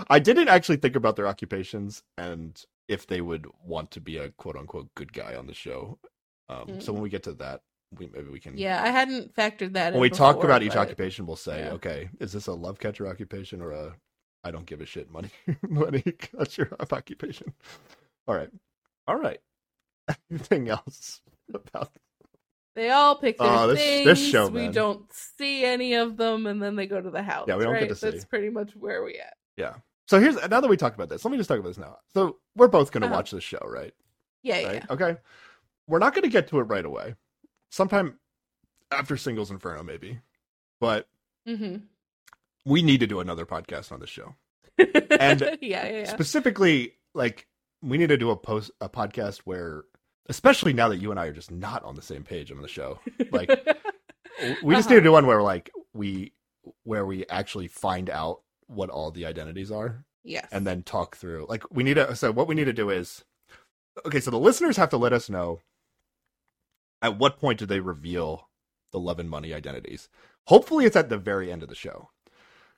I 0.09 0.19
didn't 0.19 0.47
actually 0.47 0.77
think 0.77 0.95
about 0.95 1.15
their 1.15 1.27
occupations 1.27 2.03
and 2.17 2.61
if 2.91 3.07
they 3.07 3.21
would 3.21 3.47
want 3.63 3.91
to 3.91 4.01
be 4.01 4.17
a 4.17 4.29
quote 4.31 4.55
unquote 4.57 4.89
good 4.95 5.13
guy 5.13 5.35
on 5.35 5.47
the 5.47 5.53
show. 5.53 5.97
Um, 6.49 6.81
So 6.81 6.91
when 6.91 7.01
we 7.01 7.09
get 7.09 7.23
to 7.23 7.33
that, 7.35 7.61
we 7.97 8.07
maybe 8.07 8.29
we 8.29 8.39
can. 8.39 8.57
Yeah, 8.57 8.81
I 8.83 8.89
hadn't 8.89 9.33
factored 9.33 9.73
that 9.73 9.87
in. 9.89 9.93
When 9.93 10.01
we 10.01 10.09
talk 10.09 10.35
before, 10.35 10.49
about 10.49 10.63
each 10.63 10.75
occupation, 10.75 11.25
we'll 11.25 11.35
say, 11.37 11.61
yeah. 11.65 11.71
okay, 11.71 12.09
is 12.19 12.33
this 12.33 12.47
a 12.47 12.53
love 12.53 12.79
catcher 12.79 13.07
occupation 13.07 13.61
or 13.61 13.71
a 13.71 13.95
I 14.43 14.51
don't 14.51 14.65
give 14.65 14.81
a 14.81 14.85
shit 14.85 15.09
money 15.09 15.29
money 15.69 16.01
catcher 16.01 16.75
occupation? 16.91 17.53
All 18.27 18.35
right, 18.35 18.49
all 19.07 19.15
right. 19.17 19.39
Anything 20.31 20.67
else 20.69 21.21
about? 21.53 21.91
They 22.75 22.89
all 22.89 23.15
pick 23.17 23.37
their 23.37 23.47
Oh, 23.49 23.67
this- 23.67 23.79
things. 23.79 24.05
this 24.05 24.29
show, 24.29 24.47
we 24.47 24.67
don't 24.69 25.03
see 25.13 25.63
any 25.65 25.93
of 25.95 26.15
them, 26.17 26.47
and 26.47 26.61
then 26.63 26.75
they 26.75 26.87
go 26.87 27.01
to 27.01 27.09
the 27.09 27.23
house. 27.23 27.45
Yeah, 27.47 27.57
we 27.57 27.63
don't 27.65 27.77
get 27.79 27.89
to 27.89 27.95
see. 27.95 28.09
That's 28.09 28.25
pretty 28.25 28.49
much 28.49 28.71
where 28.75 29.03
we 29.03 29.15
at. 29.17 29.33
Yeah. 29.57 29.75
So 30.11 30.19
here's 30.19 30.35
now 30.35 30.59
that 30.59 30.67
we 30.67 30.75
talked 30.75 30.95
about 30.95 31.07
this, 31.07 31.23
let 31.23 31.31
me 31.31 31.37
just 31.37 31.47
talk 31.47 31.57
about 31.57 31.69
this 31.69 31.77
now. 31.77 31.95
So 32.13 32.35
we're 32.57 32.67
both 32.67 32.91
going 32.91 32.99
to 32.99 33.07
Uh-huh. 33.07 33.15
watch 33.15 33.31
this 33.31 33.45
show, 33.45 33.61
right? 33.65 33.93
Yeah, 34.43 34.59
yeah. 34.59 34.85
Okay. 34.89 35.15
We're 35.87 35.99
not 35.99 36.13
going 36.13 36.23
to 36.23 36.29
get 36.29 36.49
to 36.49 36.59
it 36.59 36.63
right 36.63 36.83
away. 36.83 37.15
Sometime 37.69 38.19
after 38.91 39.15
Singles 39.15 39.51
Inferno, 39.51 39.83
maybe. 39.83 40.19
But 40.81 41.07
Mm-hmm. 41.47 41.77
we 42.65 42.81
need 42.81 42.99
to 42.99 43.07
do 43.07 43.21
another 43.21 43.45
podcast 43.45 43.93
on 43.93 44.01
the 44.01 44.05
show. 44.07 44.35
And 44.77 45.39
yeah, 45.39 45.55
yeah, 45.61 45.87
yeah. 45.89 46.03
Specifically, 46.09 46.95
like 47.13 47.47
we 47.81 47.97
need 47.97 48.09
to 48.09 48.17
do 48.17 48.31
a 48.31 48.35
post 48.35 48.69
a 48.81 48.89
podcast 48.89 49.37
where, 49.45 49.83
especially 50.27 50.73
now 50.73 50.89
that 50.89 50.97
you 50.97 51.11
and 51.11 51.19
I 51.21 51.27
are 51.27 51.31
just 51.33 51.51
not 51.51 51.85
on 51.85 51.95
the 51.95 52.01
same 52.01 52.23
page 52.25 52.51
on 52.51 52.61
the 52.61 52.67
show, 52.67 52.99
like 53.31 53.47
we 54.61 54.75
just 54.75 54.87
Uh-huh. 54.87 54.95
need 54.95 54.95
to 54.95 55.01
do 55.01 55.11
one 55.13 55.25
where 55.25 55.41
like 55.41 55.71
we 55.93 56.33
where 56.83 57.05
we 57.05 57.25
actually 57.27 57.67
find 57.67 58.09
out 58.09 58.41
what 58.71 58.89
all 58.89 59.11
the 59.11 59.25
identities 59.25 59.71
are 59.71 60.05
yes, 60.23 60.47
and 60.51 60.65
then 60.65 60.83
talk 60.83 61.15
through 61.15 61.45
like 61.49 61.63
we 61.71 61.83
need 61.83 61.95
to 61.95 62.15
so 62.15 62.31
what 62.31 62.47
we 62.47 62.55
need 62.55 62.65
to 62.65 62.73
do 62.73 62.89
is 62.89 63.23
okay, 64.05 64.19
so 64.19 64.31
the 64.31 64.37
listeners 64.39 64.77
have 64.77 64.89
to 64.89 64.97
let 64.97 65.13
us 65.13 65.29
know 65.29 65.59
at 67.01 67.17
what 67.17 67.39
point 67.39 67.59
do 67.59 67.65
they 67.65 67.79
reveal 67.79 68.47
the 68.91 68.99
love 68.99 69.19
and 69.19 69.29
money 69.29 69.53
identities. 69.53 70.09
Hopefully, 70.45 70.85
it's 70.85 70.95
at 70.95 71.09
the 71.09 71.17
very 71.17 71.51
end 71.51 71.63
of 71.63 71.69
the 71.69 71.75
show. 71.75 72.09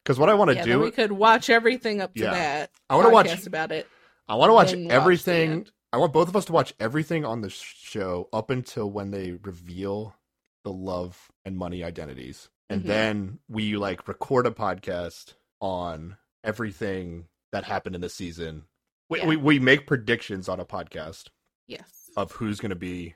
Because 0.04 0.20
what 0.20 0.30
I 0.30 0.34
want 0.34 0.50
to 0.52 0.56
yeah, 0.58 0.66
do, 0.66 0.80
we 0.82 0.92
could 0.92 1.12
watch 1.14 1.50
everything 1.50 2.02
up 2.02 2.14
to 2.16 2.24
Yeah. 2.24 2.32
that. 2.34 2.72
I 2.90 2.96
want 2.96 3.08
to 3.08 3.14
watch. 3.14 3.48
about 3.48 3.72
it. 3.72 3.88
I 4.28 4.36
want 4.36 4.50
to 4.50 4.54
watch 4.54 4.72
then 4.72 4.86
watch 4.86 4.94
everything. 4.94 5.68
I 5.92 5.98
want 5.98 6.14
both 6.14 6.28
of 6.28 6.36
us 6.36 6.46
to 6.46 6.52
watch 6.54 6.74
everything 6.80 7.24
on 7.26 7.42
the 7.42 7.50
show 7.50 8.28
up 8.34 8.50
until 8.50 8.90
when 8.90 9.12
they 9.12 9.34
reveal 9.44 10.16
the 10.64 10.72
love 10.72 11.32
and 11.46 11.58
money 11.58 11.84
identities, 11.84 12.50
and 12.70 12.84
Mhm. 12.84 12.88
then 12.88 13.40
we 13.48 13.76
like 13.78 14.08
record 14.08 14.46
a 14.48 14.52
podcast 14.52 15.34
on 15.64 16.18
everything 16.44 17.26
that 17.54 17.64
happened 17.64 17.96
in 17.96 18.02
the 18.02 18.10
season. 18.10 18.66
We, 19.10 19.20
Yeah. 19.20 19.28
we 19.28 19.38
we 19.38 19.60
make 19.60 19.88
predictions 19.88 20.50
on 20.50 20.60
a 20.60 20.66
podcast 20.66 21.30
Yes. 21.68 22.10
of 22.18 22.34
who's 22.34 22.60
going 22.60 22.72
to 22.72 22.76
be 22.76 23.16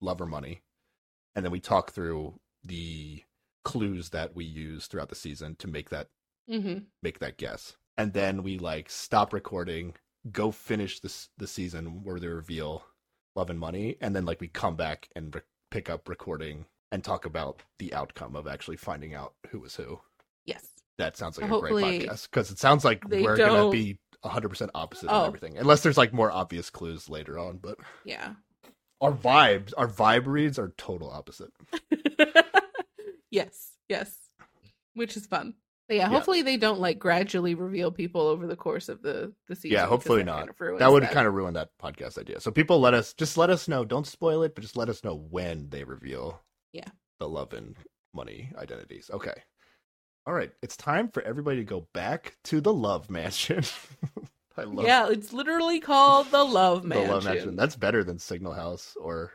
love 0.00 0.20
or 0.20 0.26
money, 0.26 0.62
and 1.34 1.44
then 1.44 1.50
we 1.52 1.60
talk 1.60 1.90
through 1.90 2.38
the 2.64 3.24
clues 3.64 4.10
that 4.10 4.34
we 4.36 4.44
use 4.44 4.86
throughout 4.86 5.08
the 5.08 5.14
season 5.14 5.56
to 5.56 5.66
make 5.66 5.90
that 5.90 6.08
Mm-hmm. 6.48 6.84
make 7.02 7.18
that 7.20 7.36
guess. 7.38 7.76
And 7.96 8.12
then 8.12 8.42
we 8.42 8.58
like 8.58 8.88
stop 8.90 9.32
recording, 9.32 9.94
go 10.32 10.50
finish 10.52 11.00
this 11.00 11.28
the 11.38 11.46
season 11.46 12.02
where 12.04 12.18
they 12.20 12.28
reveal 12.28 12.84
love 13.36 13.50
and 13.50 13.58
money, 13.58 13.96
and 14.00 14.14
then 14.14 14.24
like 14.24 14.40
we 14.40 14.48
come 14.48 14.76
back 14.76 15.08
and 15.16 15.34
re- 15.34 15.42
pick 15.70 15.88
up 15.90 16.08
recording 16.08 16.66
and 16.92 17.02
talk 17.04 17.24
about 17.24 17.62
the 17.78 17.94
outcome 17.94 18.34
of 18.36 18.46
actually 18.48 18.76
finding 18.76 19.14
out 19.14 19.34
who 19.50 19.60
was 19.60 19.76
who. 19.76 20.00
Yes. 20.44 20.66
That 21.00 21.16
sounds 21.16 21.38
like 21.38 21.50
a 21.50 21.60
great 21.60 22.02
podcast 22.08 22.30
because 22.30 22.50
it 22.50 22.58
sounds 22.58 22.84
like 22.84 23.02
we're 23.08 23.36
gonna 23.36 23.52
don't- 23.52 23.70
be 23.72 23.98
100% 24.24 24.70
opposite 24.74 25.08
Oh. 25.10 25.22
of 25.22 25.26
everything, 25.28 25.56
unless 25.58 25.82
there's 25.82 25.96
like 25.98 26.12
more 26.12 26.30
obvious 26.30 26.70
clues 26.70 27.08
later 27.08 27.38
on. 27.38 27.56
But 27.58 27.78
Yeah. 28.04 28.34
our 29.00 29.12
vibes, 29.12 29.72
our 29.78 29.88
vibe 29.88 30.26
reads 30.26 30.58
are 30.58 30.74
total 30.76 31.10
opposite. 31.10 31.50
yes. 33.30 33.72
Yes. 33.88 34.14
Which 34.94 35.16
is 35.16 35.26
fun. 35.26 35.54
But 35.88 35.96
yeah, 35.96 36.02
Yeah. 36.02 36.08
hopefully 36.08 36.42
they 36.42 36.56
don't 36.56 36.80
like 36.80 36.98
gradually 36.98 37.54
reveal 37.54 37.90
people 37.90 38.20
over 38.22 38.46
the 38.46 38.56
course 38.56 38.88
of 38.88 39.02
the 39.02 39.32
the 39.48 39.56
season. 39.56 39.72
Yeah, 39.72 39.86
hopefully 39.86 40.22
not. 40.22 40.56
kind 40.56 40.72
of 40.72 40.78
That 40.78 40.92
would 40.92 41.02
kind 41.04 41.26
of 41.26 41.34
ruin 41.34 41.54
that 41.54 41.70
podcast 41.82 42.18
idea. 42.18 42.40
So 42.40 42.50
people 42.50 42.78
let 42.80 42.94
us 42.94 43.14
just 43.14 43.36
let 43.36 43.50
us 43.50 43.66
know. 43.68 43.84
Don't 43.84 44.06
spoil 44.06 44.42
it, 44.42 44.54
but 44.54 44.62
just 44.62 44.76
let 44.76 44.88
us 44.88 45.02
know 45.02 45.16
when 45.16 45.68
they 45.70 45.82
reveal. 45.84 46.40
Yeah. 46.72 46.88
The 47.18 47.28
love 47.28 47.52
and 47.54 47.76
money 48.14 48.52
identities. 48.56 49.10
Okay. 49.12 49.42
All 50.26 50.34
right. 50.34 50.50
It's 50.62 50.76
time 50.76 51.08
for 51.08 51.22
everybody 51.22 51.58
to 51.58 51.64
go 51.64 51.86
back 51.92 52.36
to 52.44 52.60
the 52.60 52.72
love 52.72 53.10
mansion. 53.10 53.64
I 54.56 54.64
love 54.64 54.84
Yeah, 54.86 55.08
it's 55.10 55.32
literally 55.32 55.80
called 55.80 56.30
the 56.30 56.44
Love 56.44 56.82
the 56.82 56.88
Mansion. 56.88 57.10
love 57.10 57.24
mansion. 57.24 57.56
That's 57.56 57.76
better 57.76 58.04
than 58.04 58.18
Signal 58.18 58.52
House 58.52 58.94
or 59.00 59.32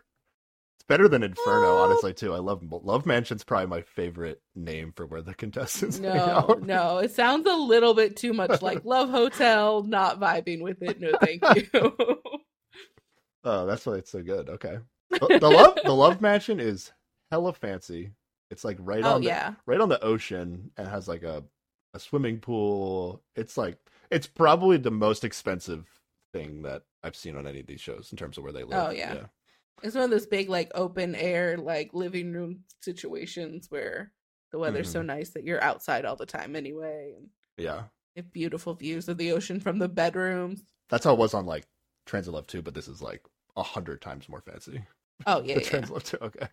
it's 0.78 0.86
better 0.88 1.08
than 1.08 1.24
Inferno, 1.24 1.76
Well- 1.76 1.84
honestly, 1.86 2.14
too. 2.14 2.34
I 2.34 2.38
love 2.40 2.62
Love 2.70 3.06
Mansion's 3.06 3.44
probably 3.44 3.68
my 3.68 3.82
favorite 3.82 4.42
name 4.56 4.94
for 4.96 5.06
where 5.08 5.22
the 5.22 5.34
contestants 5.34 6.00
No, 6.02 6.60
no, 6.62 7.00
it 7.00 7.12
sounds 7.12 7.48
a 7.48 7.56
little 7.56 7.94
bit 7.94 8.16
too 8.18 8.34
much 8.34 8.62
like 8.62 8.86
Love 8.86 9.10
Hotel. 9.10 9.82
Not 9.84 10.20
vibing 10.20 10.62
with 10.62 10.82
it. 10.84 11.00
No, 11.00 11.12
thank 11.22 11.42
you. 11.74 11.96
Oh, 13.44 13.66
that's 13.66 13.86
why 13.86 13.94
it's 13.96 14.12
so 14.12 14.22
good. 14.22 14.50
Okay. 14.50 14.78
The, 15.12 15.38
the 15.40 15.50
love 15.50 15.78
the 15.84 15.94
love 15.94 16.20
mansion 16.20 16.60
is 16.60 16.92
hella 17.32 17.54
fancy. 17.54 18.12
It's 18.50 18.64
like 18.64 18.78
right 18.80 19.04
oh 19.04 19.16
on 19.16 19.22
the, 19.22 19.28
yeah, 19.28 19.54
right 19.66 19.82
on 19.82 19.90
the 19.90 20.04
ocean 20.04 20.72
and 20.78 20.88
has 20.88 21.08
like 21.08 21.24
a 21.24 21.44
a 21.94 22.00
swimming 22.00 22.40
pool. 22.40 23.24
It's 23.36 23.58
like 23.58 23.78
it's 24.12 24.28
probably 24.28 24.78
the 24.78 24.92
most 24.92 25.24
expensive 25.24 25.86
thing 26.34 26.62
that 26.64 26.84
I've 27.04 27.16
seen 27.16 27.38
on 27.38 27.48
any 27.48 27.62
of 27.62 27.68
these 27.68 27.82
shows 27.82 28.10
in 28.12 28.18
terms 28.18 28.38
of 28.38 28.44
where 28.44 28.54
they 28.54 28.64
oh, 28.64 28.68
live. 28.68 28.88
Oh, 28.88 28.92
yeah. 28.92 29.16
it's 29.82 29.96
one 29.96 30.04
of 30.04 30.10
those 30.10 30.28
big 30.28 30.50
like 30.50 30.72
open 30.76 31.16
air 31.16 31.58
like 31.58 31.92
living 31.94 32.34
room 32.34 32.64
situations 32.82 33.68
where 33.70 34.12
the 34.52 34.60
weather's 34.60 34.90
so 34.90 35.00
mm-hmm. 35.00 35.08
nice 35.08 35.32
that 35.32 35.44
you're 35.44 35.64
outside 35.64 36.06
all 36.06 36.16
the 36.16 36.26
time 36.26 36.56
anyway, 36.56 37.14
and 37.18 37.30
Yeah. 37.58 37.84
have 38.16 38.32
beautiful 38.32 38.74
views 38.74 39.10
of 39.10 39.18
the 39.18 39.32
ocean 39.32 39.60
from 39.60 39.80
the 39.80 39.90
bedrooms. 39.90 40.64
That's 40.90 41.04
how 41.04 41.14
it 41.14 41.20
was 41.20 41.34
on 41.34 41.46
like 41.46 41.66
Transit 42.06 42.34
Love 42.34 42.48
2, 42.48 42.62
but 42.62 42.74
this 42.74 42.88
is 42.88 43.02
like 43.02 43.22
a 43.58 43.64
hundred 43.64 44.02
times 44.02 44.30
more 44.30 44.42
fancy. 44.42 44.82
Oh 45.26 45.42
yeah, 45.46 45.56
the 45.56 45.62
yeah. 45.62 45.70
Transit 45.70 45.92
Love 45.92 46.04
2, 46.04 46.18
okay. 46.22 46.48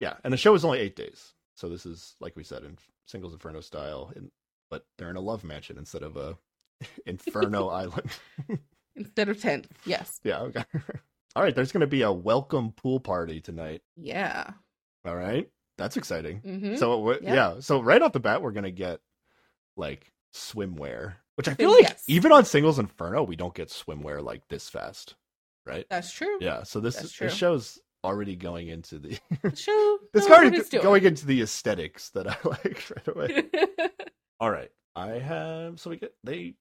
Yeah, 0.00 0.14
and 0.24 0.32
the 0.32 0.36
show 0.38 0.54
is 0.54 0.64
only 0.64 0.78
eight 0.80 0.96
days. 0.96 1.34
So 1.56 1.68
this 1.68 1.84
is 1.86 2.16
like 2.20 2.34
we 2.36 2.42
said 2.44 2.64
in 2.64 2.78
Singles 3.06 3.32
Inferno 3.34 3.60
style, 3.60 4.12
in, 4.16 4.30
but 4.70 4.86
they're 4.98 5.10
in 5.10 5.16
a 5.16 5.20
love 5.20 5.44
mansion 5.44 5.76
instead 5.78 6.02
of 6.02 6.16
a 6.16 6.36
Inferno 7.06 7.68
island. 7.82 8.10
instead 8.96 9.28
of 9.28 9.40
tent. 9.40 9.68
Yes, 9.84 10.18
Yeah, 10.24 10.40
okay. 10.40 10.64
All 11.36 11.42
right, 11.42 11.54
there's 11.54 11.70
going 11.72 11.82
to 11.82 11.86
be 11.86 12.02
a 12.02 12.10
welcome 12.12 12.72
pool 12.72 12.98
party 12.98 13.40
tonight. 13.40 13.82
yeah. 13.96 14.50
All 15.06 15.16
right. 15.16 15.48
That's 15.78 15.96
exciting. 15.96 16.38
hmm 16.40 16.76
So 16.76 16.98
we- 16.98 17.18
Yeah. 17.22 17.60
so 17.60 17.80
right 17.80 18.02
off 18.02 18.12
the 18.12 18.20
bat 18.20 18.42
we're 18.42 18.50
going 18.52 18.64
to 18.64 18.70
get 18.70 19.00
like 19.76 20.12
swimwear, 20.34 21.14
which 21.36 21.48
I 21.48 21.54
feel 21.54 21.70
Yes. 21.80 21.88
like 21.90 21.98
even 22.06 22.32
on 22.32 22.44
Singles 22.44 22.78
Inferno 22.78 23.22
we 23.22 23.36
don't 23.36 23.54
get 23.54 23.68
swimwear 23.68 24.22
like 24.22 24.46
this 24.48 24.68
fast, 24.68 25.14
right? 25.64 25.86
That's 25.88 26.12
true. 26.12 26.36
Yeah, 26.40 26.64
so 26.64 26.80
this 26.80 26.96
this 27.18 27.32
show's 27.34 27.78
already 28.04 28.36
going 28.36 28.68
into 28.68 28.98
the 28.98 29.18
Show 29.54 29.98
It's 30.14 30.28
what 30.28 30.40
already 30.40 30.62
going 30.78 31.04
into 31.04 31.26
the 31.26 31.42
aesthetics 31.42 32.10
that 32.10 32.26
I 32.26 32.36
like 32.44 32.90
right 32.90 33.08
away. 33.08 33.44
All 34.40 34.50
right. 34.50 34.70
I 34.96 35.10
have 35.10 35.80
so 35.80 35.90
we 35.90 35.96
get 35.96 36.14
they 36.24 36.54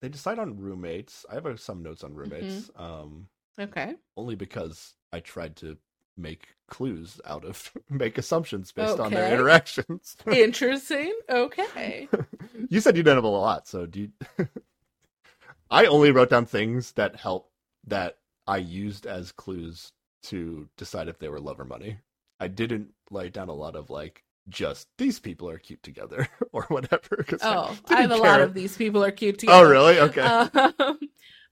they 0.00 0.08
decide 0.08 0.38
on 0.38 0.56
roommates. 0.56 1.26
I 1.30 1.34
have 1.34 1.46
uh, 1.46 1.56
some 1.56 1.82
notes 1.82 2.04
on 2.04 2.14
roommates. 2.14 2.70
Mm-hmm. 2.70 2.82
Um 2.82 3.28
okay. 3.58 3.94
only 4.16 4.34
because 4.34 4.94
I 5.12 5.20
tried 5.20 5.56
to 5.56 5.76
make 6.16 6.48
clues 6.68 7.20
out 7.24 7.44
of 7.44 7.70
make 7.90 8.18
assumptions 8.18 8.72
based 8.72 8.98
on 8.98 9.12
their 9.12 9.32
interactions. 9.32 10.16
Interesting. 10.26 11.12
Okay. 11.28 12.08
you 12.68 12.80
said 12.80 12.96
you 12.96 13.02
did 13.02 13.18
a 13.18 13.20
lot, 13.20 13.68
so 13.68 13.86
do 13.86 14.00
you 14.00 14.46
I 15.70 15.86
only 15.86 16.10
wrote 16.10 16.30
down 16.30 16.46
things 16.46 16.92
that 16.92 17.16
help 17.16 17.50
that 17.86 18.18
I 18.46 18.56
used 18.56 19.06
as 19.06 19.32
clues 19.32 19.92
to 20.24 20.68
decide 20.76 21.08
if 21.08 21.18
they 21.18 21.28
were 21.28 21.40
love 21.40 21.60
or 21.60 21.64
money. 21.64 21.98
I 22.40 22.48
didn't 22.48 22.88
write 23.10 23.32
down 23.32 23.48
a 23.48 23.54
lot 23.54 23.76
of 23.76 23.90
like 23.90 24.22
just 24.48 24.88
these 24.96 25.18
people 25.18 25.48
are 25.50 25.58
cute 25.58 25.82
together 25.82 26.28
or 26.52 26.62
whatever. 26.68 27.24
Oh, 27.42 27.76
didn't 27.86 27.98
I 27.98 28.00
have 28.02 28.10
a 28.12 28.16
lot 28.16 28.40
of 28.40 28.54
these 28.54 28.76
people 28.76 29.04
are 29.04 29.10
cute 29.10 29.38
together. 29.38 29.58
Oh, 29.66 29.68
really? 29.70 29.98
Okay. 30.00 30.20
Um, 30.20 30.98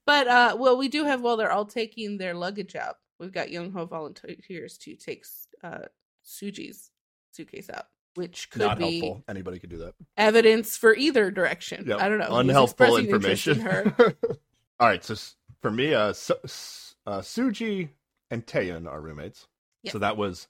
but 0.07 0.29
uh, 0.29 0.57
well, 0.59 0.77
we 0.77 0.89
do 0.89 1.05
have 1.05 1.21
while 1.21 1.37
they're 1.37 1.53
all 1.53 1.65
taking 1.67 2.19
their 2.19 2.35
luggage 2.35 2.77
out. 2.77 2.97
We've 3.19 3.33
got 3.33 3.51
Young 3.51 3.73
Ho 3.73 3.87
volunteers 3.87 4.77
to 4.79 4.95
take 4.95 5.25
uh, 5.65 5.87
Suji's 6.25 6.91
suitcase 7.33 7.69
out, 7.73 7.87
which 8.15 8.51
could 8.51 8.61
Not 8.63 8.79
be 8.79 9.01
helpful. 9.01 9.25
Anybody 9.29 9.59
could 9.59 9.71
do 9.71 9.79
that. 9.79 9.95
evidence 10.17 10.77
for 10.77 10.95
either 10.95 11.31
direction. 11.31 11.87
Yep. 11.89 12.01
I 12.01 12.09
don't 12.09 12.19
know. 12.19 12.37
Unhelpful 12.37 12.97
in 12.97 13.07
information. 13.07 13.61
her. 13.61 13.95
All 14.81 14.89
right. 14.89 15.03
So 15.03 15.15
for 15.63 15.71
me, 15.71 15.95
uh, 15.95 16.13
Su- 16.13 16.35
S- 16.45 16.95
uh, 17.07 17.21
Suji 17.21 17.89
and 18.31 18.47
Taeun 18.47 18.87
are 18.91 19.01
roommates. 19.01 19.47
Yeah. 19.83 19.93
So 19.93 19.99
that 19.99 20.17
was 20.17 20.49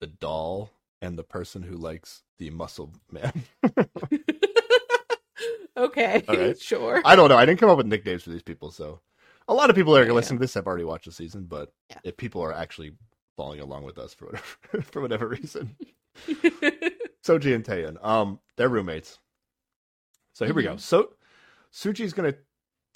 the 0.00 0.06
doll 0.06 0.70
and 1.02 1.18
the 1.18 1.24
person 1.24 1.62
who 1.62 1.76
likes 1.76 2.22
the 2.38 2.50
muscle 2.50 2.92
man. 3.10 3.44
okay, 5.76 6.22
right. 6.28 6.58
sure. 6.60 7.02
I 7.04 7.16
don't 7.16 7.28
know. 7.28 7.36
I 7.36 7.44
didn't 7.46 7.60
come 7.60 7.70
up 7.70 7.76
with 7.78 7.86
nicknames 7.86 8.22
for 8.22 8.30
these 8.30 8.42
people, 8.42 8.70
so 8.70 9.00
a 9.48 9.54
lot 9.54 9.70
of 9.70 9.76
people 9.76 9.92
that 9.94 10.02
are 10.02 10.06
Yeah. 10.06 10.12
listening 10.12 10.38
to 10.38 10.42
this 10.42 10.54
have 10.54 10.66
already 10.66 10.84
watched 10.84 11.06
the 11.06 11.12
season. 11.12 11.44
But 11.44 11.72
Yeah. 11.90 11.98
if 12.04 12.16
people 12.16 12.42
are 12.42 12.52
actually 12.52 12.92
following 13.36 13.60
along 13.60 13.84
with 13.84 13.98
us 13.98 14.14
for 14.14 14.26
whatever 14.26 14.82
for 14.90 15.02
whatever 15.02 15.28
reason, 15.28 15.76
Suji 16.28 17.54
and 17.54 17.64
Taeun, 17.64 18.02
um, 18.04 18.40
they're 18.56 18.68
roommates. 18.68 19.18
So 20.34 20.44
here 20.44 20.54
we 20.54 20.62
go. 20.62 20.74
Mhm. 20.74 20.80
So 20.80 21.14
Suji's 21.72 22.12
gonna 22.12 22.34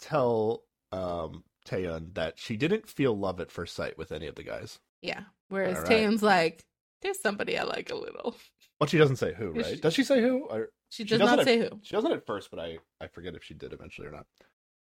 tell 0.01 0.65
um 0.93 1.45
Taeun 1.71 2.15
that 2.15 2.39
she 2.39 2.57
didn't 2.57 2.89
feel 2.89 3.17
love 3.17 3.41
at 3.41 3.51
first 3.51 3.75
sight 3.77 3.97
with 3.99 4.13
any 4.13 4.27
of 4.27 4.35
the 4.35 4.43
guys. 4.43 4.79
yeah. 5.03 5.23
Whereas 5.49 5.79
All 5.79 5.83
right. 5.85 5.91
Taeun's 5.93 6.23
like, 6.23 6.65
there's 7.03 7.21
somebody 7.21 7.59
I 7.59 7.65
like 7.65 7.91
a 7.91 7.97
little. 7.97 8.37
But 8.79 8.89
she 8.89 8.99
doesn't 8.99 9.17
say 9.17 9.35
who, 9.35 9.51
right? 9.57 9.67
she- 9.67 9.77
Does 9.81 9.95
she 9.95 10.05
say 10.05 10.21
who? 10.21 10.47
Or 10.47 10.69
She 10.91 11.03
She 11.05 11.09
does 11.11 11.19
doesn't 11.21 11.37
not 11.39 11.45
say 11.45 11.59
who. 11.59 11.71
She 11.83 11.95
doesn't 11.95 12.13
at 12.13 12.25
first, 12.27 12.51
but 12.51 12.61
I 12.61 12.79
I 13.01 13.09
forget 13.09 13.35
if 13.35 13.43
she 13.45 13.55
did 13.55 13.73
eventually 13.73 14.07
or 14.07 14.13
not. 14.13 14.27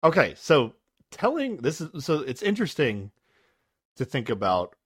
Okay, 0.04 0.34
so 0.36 0.74
telling 1.10 1.56
this 1.58 1.80
is 1.80 2.04
so 2.04 2.20
it's 2.20 2.42
interesting 2.42 3.10
to 3.96 4.04
think 4.04 4.28
about 4.30 4.76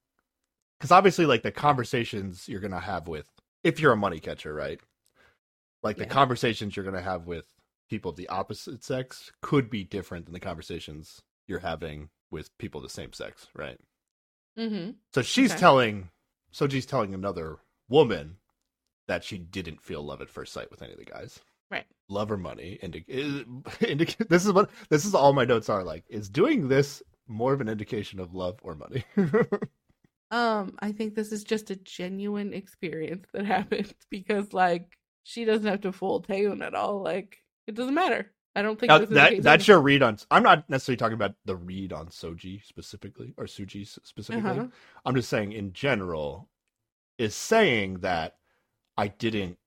because 0.79 0.91
obviously 0.91 1.27
like 1.27 1.43
the 1.43 1.53
conversations 1.53 2.49
you're 2.49 2.61
gonna 2.61 2.81
have 2.81 3.09
with 3.09 3.27
if 3.63 3.81
you're 3.81 3.93
a 3.93 3.97
money 3.97 4.21
catcher, 4.21 4.55
right? 4.55 4.81
Like 5.83 5.97
the 5.99 6.07
conversations 6.07 6.77
you're 6.77 6.85
gonna 6.85 7.03
have 7.03 7.27
with 7.27 7.47
people 7.91 8.11
of 8.11 8.17
the 8.17 8.29
opposite 8.29 8.83
sex 8.83 9.31
could 9.43 9.69
be 9.71 9.85
different 9.85 10.25
than 10.25 10.33
the 10.35 10.41
conversations 10.41 11.21
you're 11.47 11.59
having 11.61 12.09
with 12.31 12.57
people 12.59 12.81
the 12.81 12.89
same 12.89 13.13
sex, 13.13 13.47
right? 13.55 13.79
Mm-hmm. 14.59 14.91
So 15.13 15.23
she's 15.23 15.51
Okay. 15.53 15.61
telling 15.61 16.11
she's 16.53 16.87
telling 16.87 17.15
another 17.15 17.59
woman 17.89 18.37
that 19.09 19.25
she 19.25 19.39
didn't 19.39 19.83
feel 19.83 20.03
love 20.03 20.21
at 20.23 20.31
first 20.31 20.53
sight 20.53 20.71
with 20.71 20.83
any 20.83 20.93
of 20.93 20.99
the 20.99 21.05
guys. 21.05 21.41
Right. 21.71 21.87
Love 22.09 22.31
or 22.31 22.37
money. 22.37 22.79
Indi- 22.83 23.05
is- 23.09 23.43
indic- 23.81 24.29
this 24.29 24.47
is 24.47 24.53
what 24.53 24.71
this 24.89 25.05
is 25.05 25.15
all 25.15 25.33
my 25.33 25.45
notes 25.45 25.69
are 25.69 25.83
like. 25.85 26.05
Is 26.09 26.29
doing 26.29 26.69
this 26.69 27.03
more 27.27 27.53
of 27.53 27.61
an 27.61 27.69
indication 27.69 28.21
of 28.21 28.35
love 28.35 28.59
or 28.63 28.75
money? 28.75 29.05
Um, 30.31 30.75
I 30.81 30.91
think 30.91 31.15
this 31.15 31.31
is 31.31 31.45
just 31.45 31.71
a 31.71 31.77
genuine 31.77 32.55
experience 32.55 33.27
that 33.33 33.47
happened 33.57 33.95
because 34.11 34.53
like 34.53 34.99
she 35.23 35.45
doesn't 35.45 35.67
have 35.67 35.83
to 35.83 35.93
fool 35.93 36.23
Taeun 36.23 36.61
at 36.65 36.75
all. 36.75 37.03
Like 37.03 37.39
it 37.69 37.75
doesn't 37.75 37.95
matter. 37.95 38.33
I 38.55 38.63
don't 38.63 38.79
think 38.79 38.89
Now, 38.89 38.99
that 38.99 39.43
that's 39.43 39.67
your 39.67 39.81
read 39.81 40.03
on. 40.03 40.19
I'm 40.31 40.43
not 40.43 40.69
necessarily 40.71 40.97
talking 40.97 41.15
about 41.15 41.35
the 41.45 41.57
read 41.57 41.93
on 41.93 42.07
Soji 42.07 42.65
specifically 42.65 43.35
or 43.37 43.47
Suji 43.47 43.87
specifically. 44.05 44.51
Uh-huh. 44.51 44.67
I'm 45.05 45.15
just 45.15 45.29
saying 45.29 45.53
in 45.53 45.73
general 45.73 46.49
is 47.19 47.35
saying 47.35 48.01
that 48.01 48.37
I 48.97 49.09
didn't 49.09 49.59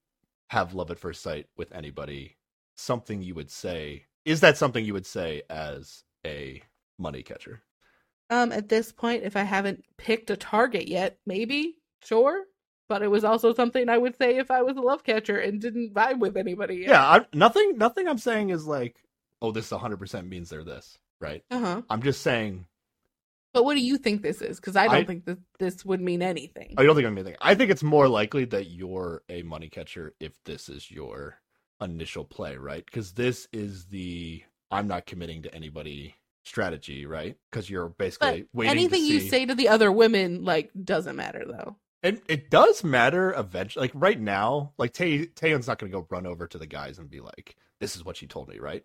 have 0.48 0.74
love 0.74 0.90
at 0.90 0.98
first 0.98 1.22
sight 1.22 1.46
with 1.56 1.70
anybody. 1.72 2.36
Something 2.76 3.22
you 3.22 3.34
would 3.34 3.50
say 3.50 4.06
is 4.24 4.40
that 4.40 4.58
something 4.58 4.84
you 4.84 4.92
would 4.92 5.06
say 5.06 5.42
as 5.48 6.04
a 6.24 6.62
money 6.98 7.22
catcher? 7.22 7.62
Um, 8.30 8.52
at 8.52 8.68
this 8.68 8.92
point, 8.92 9.24
if 9.24 9.36
I 9.36 9.42
haven't 9.42 9.84
picked 9.96 10.30
a 10.30 10.36
target 10.36 10.86
yet, 10.86 11.18
maybe, 11.26 11.76
sure. 12.04 12.44
But 12.88 13.02
it 13.02 13.08
was 13.08 13.24
also 13.24 13.52
something 13.52 13.88
I 13.88 13.98
would 13.98 14.16
say 14.16 14.38
if 14.38 14.50
I 14.50 14.62
was 14.62 14.76
a 14.76 14.80
love 14.80 15.04
catcher 15.04 15.38
and 15.38 15.60
didn't 15.60 15.92
vibe 15.92 16.20
with 16.20 16.36
anybody 16.36 16.76
yet. 16.76 16.88
Yeah, 16.88 17.06
I, 17.06 17.26
nothing. 17.34 17.76
Nothing 17.76 18.08
I'm 18.08 18.18
saying 18.18 18.50
is 18.50 18.66
like, 18.66 18.96
oh, 19.42 19.52
this 19.52 19.70
100 19.70 19.98
percent 19.98 20.26
means 20.28 20.48
they're 20.48 20.64
this, 20.64 20.98
right? 21.20 21.44
Uh 21.50 21.60
huh. 21.60 21.82
I'm 21.90 22.02
just 22.02 22.22
saying. 22.22 22.66
But 23.54 23.64
what 23.64 23.74
do 23.74 23.80
you 23.80 23.96
think 23.98 24.22
this 24.22 24.40
is? 24.40 24.58
Because 24.60 24.76
I 24.76 24.86
don't 24.86 24.94
I- 24.94 25.04
think 25.04 25.24
that 25.26 25.38
this 25.58 25.84
would 25.84 26.00
mean 26.00 26.22
anything. 26.22 26.74
I 26.78 26.84
don't 26.84 26.94
think 26.94 27.06
I'm 27.06 27.16
anything. 27.16 27.36
I 27.40 27.54
think 27.54 27.70
it's 27.70 27.82
more 27.82 28.08
likely 28.08 28.44
that 28.46 28.70
you're 28.70 29.22
a 29.28 29.42
money 29.42 29.68
catcher 29.68 30.14
if 30.20 30.32
this 30.44 30.68
is 30.68 30.90
your 30.90 31.40
initial 31.80 32.24
play, 32.24 32.56
right? 32.56 32.84
Because 32.84 33.12
this 33.12 33.48
is 33.52 33.86
the 33.86 34.42
I'm 34.70 34.86
not 34.86 35.06
committing 35.06 35.42
to 35.42 35.54
anybody 35.54 36.14
strategy, 36.44 37.06
right? 37.06 37.36
Because 37.50 37.68
you're 37.68 37.88
but 37.88 37.98
basically 37.98 38.46
waiting. 38.52 38.70
anything 38.70 39.02
to 39.02 39.06
you 39.06 39.20
say 39.20 39.46
to 39.46 39.54
the 39.54 39.68
other 39.68 39.92
women 39.92 40.44
like 40.44 40.70
doesn't 40.84 41.16
matter 41.16 41.44
though. 41.46 41.76
And 42.02 42.20
it 42.28 42.50
does 42.50 42.84
matter 42.84 43.32
eventually. 43.36 43.84
Like 43.84 43.92
right 43.94 44.20
now, 44.20 44.72
like 44.78 44.92
Tay 44.92 45.26
Taeun's 45.26 45.66
not 45.66 45.78
going 45.78 45.90
to 45.90 45.98
go 45.98 46.06
run 46.10 46.26
over 46.26 46.46
to 46.46 46.58
the 46.58 46.66
guys 46.66 46.98
and 46.98 47.10
be 47.10 47.20
like, 47.20 47.56
"This 47.80 47.96
is 47.96 48.04
what 48.04 48.16
she 48.16 48.26
told 48.26 48.48
me," 48.48 48.58
right? 48.58 48.84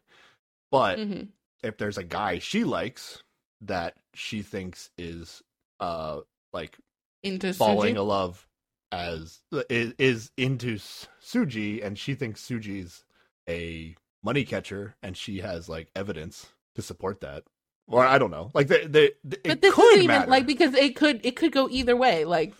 But 0.72 1.00
hmm 1.00 1.22
if 1.64 1.78
there's 1.78 1.98
a 1.98 2.04
guy 2.04 2.40
she 2.40 2.66
likes 2.66 3.24
that 3.62 3.96
she 4.14 4.42
thinks 4.42 4.90
is 4.98 5.42
uh 5.80 6.20
like 6.52 6.78
Into 7.24 7.54
falling 7.54 7.96
Suji. 7.96 8.00
in 8.00 8.08
love 8.08 8.48
as 8.92 9.40
is, 9.70 9.94
is 9.98 10.32
into 10.38 10.76
Suji 10.76 11.84
and 11.86 11.98
she 11.98 12.16
thinks 12.16 12.46
Suji's 12.46 13.06
a 13.50 13.96
money 14.24 14.44
catcher 14.44 14.96
and 15.02 15.16
she 15.16 15.40
has 15.40 15.70
like 15.70 15.90
evidence 15.96 16.48
to 16.76 16.82
support 16.82 17.22
that 17.22 17.44
or 17.88 18.06
I 18.06 18.18
don't 18.18 18.32
know 18.32 18.52
like 18.54 18.68
the, 18.68 18.80
the, 18.88 19.14
the 19.24 19.40
but 19.46 19.62
this 19.62 19.74
could 19.74 19.86
isn't 19.86 20.04
even 20.04 20.08
matter. 20.08 20.32
like 20.32 20.46
because 20.46 20.74
it 20.74 20.96
could 20.96 21.26
it 21.26 21.36
could 21.38 21.52
go 21.54 21.70
either 21.70 21.96
way. 21.96 22.26
Like 22.26 22.54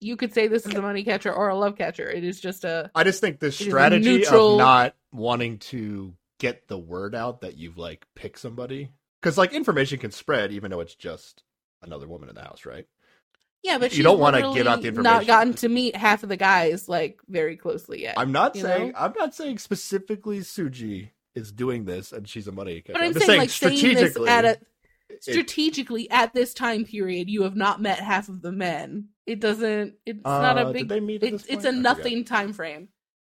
you 0.00 0.16
could 0.16 0.32
say 0.34 0.46
this 0.48 0.66
is 0.66 0.74
a 0.74 0.82
money 0.82 1.04
catcher 1.04 1.32
or 1.32 1.48
a 1.48 1.56
love 1.56 1.76
catcher. 1.76 2.08
It 2.08 2.24
is 2.24 2.40
just 2.40 2.64
a 2.64 2.90
I 2.94 3.04
just 3.04 3.20
think 3.20 3.38
the 3.38 3.52
strategy 3.52 4.18
neutral- 4.18 4.54
of 4.54 4.58
not 4.58 4.94
wanting 5.12 5.58
to 5.58 6.14
get 6.38 6.68
the 6.68 6.78
word 6.78 7.14
out 7.14 7.42
that 7.42 7.56
you've 7.56 7.76
like 7.78 8.06
picked 8.14 8.38
somebody 8.38 8.90
because 9.20 9.36
like 9.36 9.52
information 9.52 9.98
can 9.98 10.10
spread 10.10 10.52
even 10.52 10.70
though 10.70 10.80
it's 10.80 10.94
just 10.94 11.42
another 11.82 12.08
woman 12.08 12.30
in 12.30 12.34
the 12.34 12.40
house 12.40 12.64
right 12.64 12.86
yeah. 13.62 13.78
But 13.78 13.94
You 13.96 14.02
don't 14.02 14.18
wanna 14.18 14.54
give 14.54 14.66
out 14.66 14.82
the 14.82 14.88
information. 14.88 15.02
Not 15.02 15.26
gotten 15.26 15.54
to 15.54 15.68
meet 15.68 15.94
half 15.94 16.22
of 16.22 16.28
the 16.28 16.36
guys 16.36 16.88
like 16.88 17.20
very 17.28 17.56
closely 17.56 18.02
yet. 18.02 18.14
I'm 18.16 18.32
not 18.32 18.56
saying 18.56 18.92
know? 18.92 18.98
I'm 18.98 19.12
not 19.18 19.34
saying 19.34 19.58
specifically 19.58 20.40
Suji 20.40 21.10
is 21.34 21.52
doing 21.52 21.84
this 21.84 22.12
and 22.12 22.28
she's 22.28 22.48
a 22.48 22.52
money 22.52 22.80
catcher. 22.80 22.94
but 22.94 23.02
I'm, 23.02 23.12
just 23.12 23.26
saying, 23.26 23.38
like 23.38 23.50
saying 23.50 23.72
this 23.74 23.80
strategically 23.80 24.28
at 24.28 24.44
a 24.44 24.58
it- 25.10 25.22
strategically 25.24 26.10
at 26.10 26.32
this 26.34 26.54
time 26.54 26.84
period, 26.84 27.28
you 27.28 27.42
have 27.42 27.56
not 27.56 27.80
met 27.80 27.98
half 28.00 28.28
of 28.28 28.42
the 28.42 28.52
men. 28.52 29.08
It 29.26 29.40
doesn't. 29.40 29.94
It's 30.06 30.20
not 30.24 30.58
Uh, 30.58 30.68
a 30.68 30.72
big. 30.72 30.88
they 30.88 31.00
meet 31.00 31.22
It's 31.22 31.44
this 31.44 31.52
it's 31.56 31.64
point? 31.64 31.76
a 31.76 31.80
nothing 31.80 32.24
time 32.24 32.52
frame. 32.52 32.88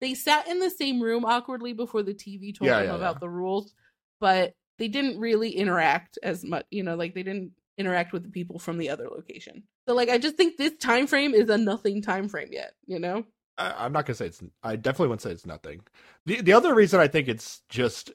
They 0.01 0.13
sat 0.15 0.47
in 0.47 0.59
the 0.59 0.69
same 0.69 1.01
room 1.01 1.23
awkwardly 1.25 1.73
before 1.73 2.03
the 2.03 2.13
TV 2.13 2.53
told 2.53 2.67
Yeah, 2.67 2.79
them 2.79 2.87
yeah, 2.89 2.95
about 2.95 3.15
yeah. 3.15 3.19
the 3.19 3.29
rules, 3.29 3.73
but 4.19 4.53
they 4.79 4.87
didn't 4.87 5.19
really 5.19 5.51
interact 5.51 6.17
as 6.23 6.43
much. 6.43 6.65
You 6.71 6.83
know, 6.83 6.95
like 6.95 7.13
they 7.13 7.23
didn't 7.23 7.51
interact 7.77 8.11
with 8.13 8.23
the 8.23 8.29
people 8.29 8.59
from 8.59 8.77
the 8.77 8.89
other 8.89 9.07
location. 9.09 9.63
So, 9.87 9.95
like, 9.95 10.09
I 10.09 10.17
just 10.17 10.35
think 10.35 10.57
this 10.57 10.75
time 10.77 11.07
frame 11.07 11.33
is 11.33 11.49
a 11.49 11.57
nothing 11.57 12.01
time 12.01 12.27
frame 12.29 12.49
yet. 12.51 12.73
You 12.85 12.99
know. 12.99 13.25
I, 13.57 13.85
I'm 13.85 13.93
not 13.93 14.05
gonna 14.05 14.15
say 14.15 14.25
it's. 14.27 14.41
I 14.63 14.75
definitely 14.75 15.09
wouldn't 15.09 15.21
say 15.21 15.31
it's 15.31 15.45
nothing. 15.45 15.81
The 16.25 16.41
the 16.41 16.53
other 16.53 16.73
reason 16.73 16.99
I 16.99 17.07
think 17.07 17.27
it's 17.27 17.61
just 17.69 18.11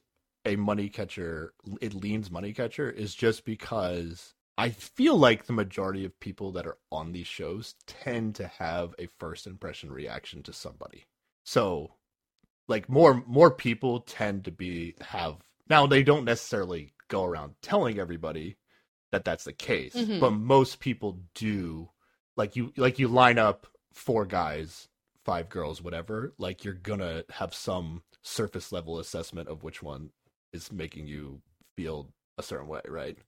a 0.49 0.57
money 0.57 0.89
catcher, 0.89 1.53
it 1.81 1.95
leans 1.95 2.31
money 2.31 2.53
catcher, 2.53 2.91
is 2.91 3.15
just 3.15 3.45
because 3.45 4.35
I 4.57 4.70
feel 4.70 5.16
like 5.16 5.45
the 5.47 5.53
majority 5.53 6.05
of 6.05 6.19
people 6.19 6.51
that 6.53 6.66
are 6.66 6.79
on 6.91 7.12
these 7.12 7.27
shows 7.29 7.75
tend 7.87 8.35
to 8.37 8.49
have 8.49 8.95
a 8.99 9.07
first 9.19 9.47
impression 9.47 9.93
reaction 9.93 10.43
to 10.45 10.53
somebody. 10.53 11.07
So, 11.45 11.93
like 12.66 12.89
more 12.89 13.23
more 13.27 13.51
people 13.51 14.01
tend 14.01 14.45
to 14.47 14.51
be 14.51 14.95
have 15.01 15.37
now 15.70 15.87
they 15.87 16.03
don't 16.03 16.25
necessarily 16.25 16.93
go 17.09 17.25
around 17.25 17.55
telling 17.62 17.99
everybody 17.99 18.57
that 19.12 19.25
that's 19.25 19.45
the 19.45 19.53
case, 19.53 19.95
Mhm. 19.95 20.20
but 20.20 20.31
most 20.33 20.81
people 20.81 21.20
do. 21.35 21.91
Like 22.37 22.57
you 22.57 22.73
like 22.77 22.99
you 22.99 23.09
line 23.09 23.39
up 23.39 23.66
four 23.93 24.27
guys 24.27 24.89
five 25.25 25.51
girls, 25.51 25.83
whatever, 25.83 26.33
like 26.39 26.65
you're 26.65 26.73
gonna 26.73 27.23
have 27.31 27.55
some 27.55 28.03
surface 28.23 28.73
level 28.73 28.99
assessment 28.99 29.47
of 29.49 29.62
which 29.62 29.83
one 29.83 30.11
is 30.53 30.73
making 30.73 31.07
you 31.09 31.41
feel 31.77 32.09
a 32.39 32.43
certain 32.43 32.69
way, 32.69 32.81
right? 32.89 33.19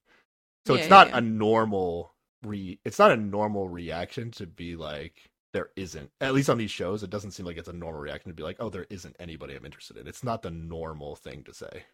So 0.66 0.74
Yeah, 0.74 0.80
it's 0.80 0.88
yeah, 0.88 0.90
not 0.90 1.10
yeah. 1.10 1.14
a 1.14 1.20
normal 1.20 2.14
re 2.44 2.80
it's 2.84 2.98
not 2.98 3.12
a 3.12 3.16
normal 3.16 3.68
reaction 3.68 4.30
to 4.32 4.46
be 4.46 4.76
like 4.76 5.30
there 5.54 5.70
isn't 5.76 6.10
at 6.20 6.34
least 6.34 6.50
on 6.50 6.58
these 6.58 6.72
shows 6.72 7.04
it 7.04 7.10
doesn't 7.10 7.32
seem 7.32 7.46
like 7.46 7.56
it's 7.58 7.68
a 7.68 7.72
normal 7.72 8.00
reaction 8.02 8.30
to 8.30 8.34
be 8.34 8.42
like 8.42 8.56
oh 8.60 8.70
there 8.70 8.86
isn't 8.90 9.16
anybody 9.20 9.54
i'm 9.54 9.64
interested 9.64 9.96
in 9.96 10.08
it's 10.08 10.24
not 10.24 10.42
the 10.42 10.50
normal 10.50 11.16
thing 11.16 11.44
to 11.44 11.54
say 11.54 11.84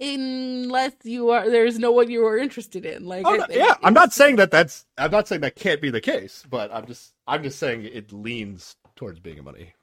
Unless 0.00 0.94
you 1.04 1.30
are, 1.30 1.48
there's 1.50 1.78
no 1.78 1.92
one 1.92 2.10
you 2.10 2.26
are 2.26 2.38
interested 2.38 2.84
in. 2.86 3.06
Like, 3.06 3.28
oh, 3.28 3.34
I 3.34 3.38
no, 3.38 3.46
think 3.46 3.58
yeah 3.58 3.74
i'm 3.82 3.94
not 3.94 4.12
saying 4.12 4.36
that 4.36 4.50
that's 4.50 4.86
i'm 4.98 5.10
not 5.10 5.28
saying 5.28 5.42
that 5.42 5.56
can't 5.56 5.80
be 5.82 5.90
the 5.90 6.00
case 6.00 6.44
but 6.48 6.72
i'm 6.72 6.86
just 6.86 7.14
i'm 7.26 7.42
just 7.42 7.58
saying 7.58 7.84
it 7.84 8.12
leans 8.12 8.76
towards 8.96 9.20
being 9.20 9.38
a 9.38 9.42
money 9.42 9.74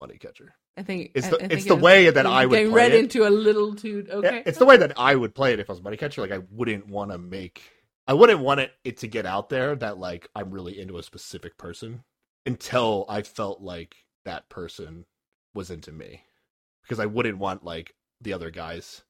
money 0.00 0.18
catcher 0.18 0.54
I 0.78 0.82
think 0.82 1.10
It's 1.14 1.28
the- 1.28 1.42
I 1.42 1.46
it's 1.50 1.64
the 1.66 1.74
it 1.76 1.80
way 1.82 2.08
that 2.10 2.24
I 2.26 2.46
would 2.46 2.72
read 2.72 2.92
it. 2.92 3.00
into 3.00 3.26
a 3.26 3.30
little 3.30 3.74
too 3.74 4.04
Yeah, 4.08 4.14
okay. 4.16 4.42
it's 4.46 4.58
the 4.58 4.64
way 4.64 4.76
that 4.76 4.92
I 4.96 5.14
would 5.14 5.34
play 5.34 5.52
it 5.52 5.60
if 5.60 5.68
I 5.68 5.72
was 5.72 5.80
a 5.80 5.82
money 5.82 5.96
catcher. 5.96 6.20
Like 6.20 6.30
I 6.32 6.38
wouldn't 6.50 6.86
want 6.86 7.10
to 7.10 7.18
make, 7.18 7.62
I 8.06 8.14
wouldn't 8.14 8.40
want 8.40 8.60
it, 8.60 8.72
it 8.84 8.96
to 8.98 9.08
get 9.08 9.26
out 9.26 9.48
there 9.48 9.74
that 9.76 9.98
like 9.98 10.28
I'm 10.36 10.50
really 10.50 10.78
into 10.80 10.96
a 10.98 11.02
specific 11.02 11.58
person 11.58 12.04
until 12.46 13.04
I 13.08 13.22
felt 13.22 13.60
like 13.60 13.96
that 14.24 14.48
person 14.48 15.04
was 15.54 15.70
into 15.70 15.90
me, 15.92 16.22
because 16.82 17.00
I 17.00 17.06
wouldn't 17.06 17.38
want 17.38 17.64
like 17.64 17.94
the 18.20 18.32
other 18.32 18.50
guys 18.50 19.02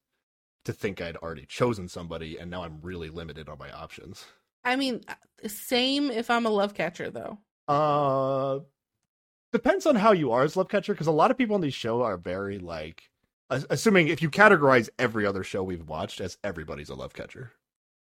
to 0.65 0.73
think 0.73 1.01
I'd 1.01 1.17
already 1.17 1.45
chosen 1.45 1.87
somebody 1.87 2.37
and 2.37 2.49
now 2.51 2.63
I'm 2.63 2.79
really 2.81 3.09
limited 3.09 3.47
on 3.47 3.57
my 3.59 3.71
options. 3.71 4.25
I 4.63 4.75
mean, 4.75 5.01
uh, 5.07 5.13
same 5.47 6.09
if 6.11 6.29
I'm 6.29 6.45
a 6.45 6.49
love 6.49 6.73
catcher 6.73 7.09
though. 7.09 7.37
Uh, 7.67 8.59
depends 9.51 9.85
on 9.85 9.95
how 9.95 10.11
you 10.11 10.31
are 10.31 10.43
as 10.43 10.55
love 10.57 10.69
catcher, 10.69 10.93
because 10.93 11.07
a 11.07 11.11
lot 11.11 11.31
of 11.31 11.37
people 11.37 11.55
on 11.55 11.61
these 11.61 11.73
show 11.73 12.01
are 12.01 12.17
very 12.17 12.59
like, 12.59 13.09
assuming 13.49 14.07
if 14.07 14.21
you 14.21 14.29
categorize 14.29 14.89
every 14.99 15.25
other 15.25 15.43
show 15.43 15.63
we've 15.63 15.87
watched 15.87 16.21
as 16.21 16.37
everybody's 16.43 16.89
a 16.89 16.95
love 16.95 17.13
catcher, 17.13 17.51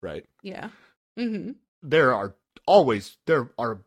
right? 0.02 0.24
Yeah. 0.42 0.70
hmm 1.16 1.52
there 1.82 2.14
are 2.14 2.34
always 2.66 3.18
there 3.26 3.50
are 3.58 3.80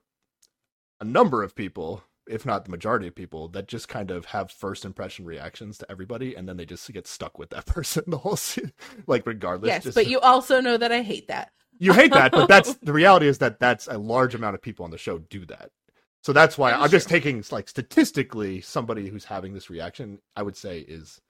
a 1.02 1.04
number 1.06 1.44
of 1.44 1.56
people 1.56 2.04
if 2.30 2.46
not 2.46 2.64
the 2.64 2.72
majority 2.72 3.08
of 3.08 3.16
people 3.16 3.48
that 3.50 3.68
just 3.68 3.88
kind 3.90 4.12
of 4.12 4.26
have 4.26 4.52
first 4.52 4.86
impression 4.86 5.26
reactions 5.26 5.78
to 5.80 5.92
everybody 5.92 6.36
and 6.36 6.48
then 6.48 6.56
they 6.56 6.66
just 6.66 6.90
get 6.94 7.08
stuck 7.08 7.40
with 7.40 7.50
that 7.50 7.66
person 7.76 8.04
the 8.08 8.18
whole 8.20 8.36
se- 8.36 8.72
like 9.08 9.26
regardless 9.26 9.68
Yes, 9.70 9.84
just- 9.84 9.96
but 9.96 10.08
you 10.08 10.20
also 10.20 10.62
know 10.62 10.78
that 10.78 10.92
I 10.92 11.02
hate 11.02 11.28
that. 11.30 11.52
you 11.80 11.92
hate 11.94 12.12
that 12.14 12.32
but 12.32 12.48
that's 12.48 12.76
the 12.84 12.94
reality 12.94 13.28
is 13.28 13.40
that 13.40 13.60
that's 13.60 13.88
a 13.88 13.98
large 13.98 14.36
amount 14.36 14.54
of 14.56 14.62
people 14.62 14.86
on 14.86 14.92
the 14.92 14.98
show 14.98 15.18
do 15.18 15.46
that 15.48 15.72
so 16.24 16.34
that's 16.34 16.58
why 16.58 16.72
That 16.72 16.82
i'm 16.82 16.92
just 16.92 17.08
true. 17.08 17.18
taking 17.18 17.44
like 17.52 17.70
statistically 17.70 18.62
somebody 18.62 19.10
who's 19.10 19.26
having 19.26 19.54
this 19.54 19.70
reaction 19.70 20.20
i 20.36 20.44
would 20.44 20.58
say 20.58 20.80
is 20.82 21.22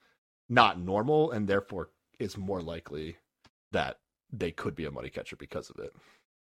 not 0.50 0.80
normal 0.80 1.32
and 1.32 1.48
therefore 1.48 1.90
is 2.20 2.38
more 2.38 2.62
likely 2.62 3.18
that 3.72 4.00
they 4.34 4.52
could 4.52 4.76
be 4.76 4.86
a 4.86 4.92
money 4.92 5.10
catcher 5.10 5.36
because 5.38 5.70
of 5.72 5.80
it 5.80 5.94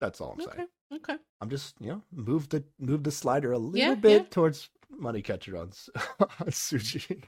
that's 0.02 0.22
all 0.22 0.32
i'm 0.34 0.40
saying 0.42 0.58
Okay. 0.60 0.66
Okay. 0.94 1.18
I'm 1.42 1.50
just, 1.50 1.76
you 1.80 1.88
know, 1.90 2.02
move 2.12 2.50
the 2.50 2.64
move 2.80 3.04
the 3.04 3.12
slider 3.12 3.52
a 3.52 3.58
little 3.58 3.80
Yeah, 3.80 3.96
bit 3.96 4.24
yeah. 4.24 4.28
towards 4.32 4.70
money 4.90 5.22
catcher 5.22 5.58
on, 5.58 5.72
on 6.20 6.48
Suji. 6.50 7.24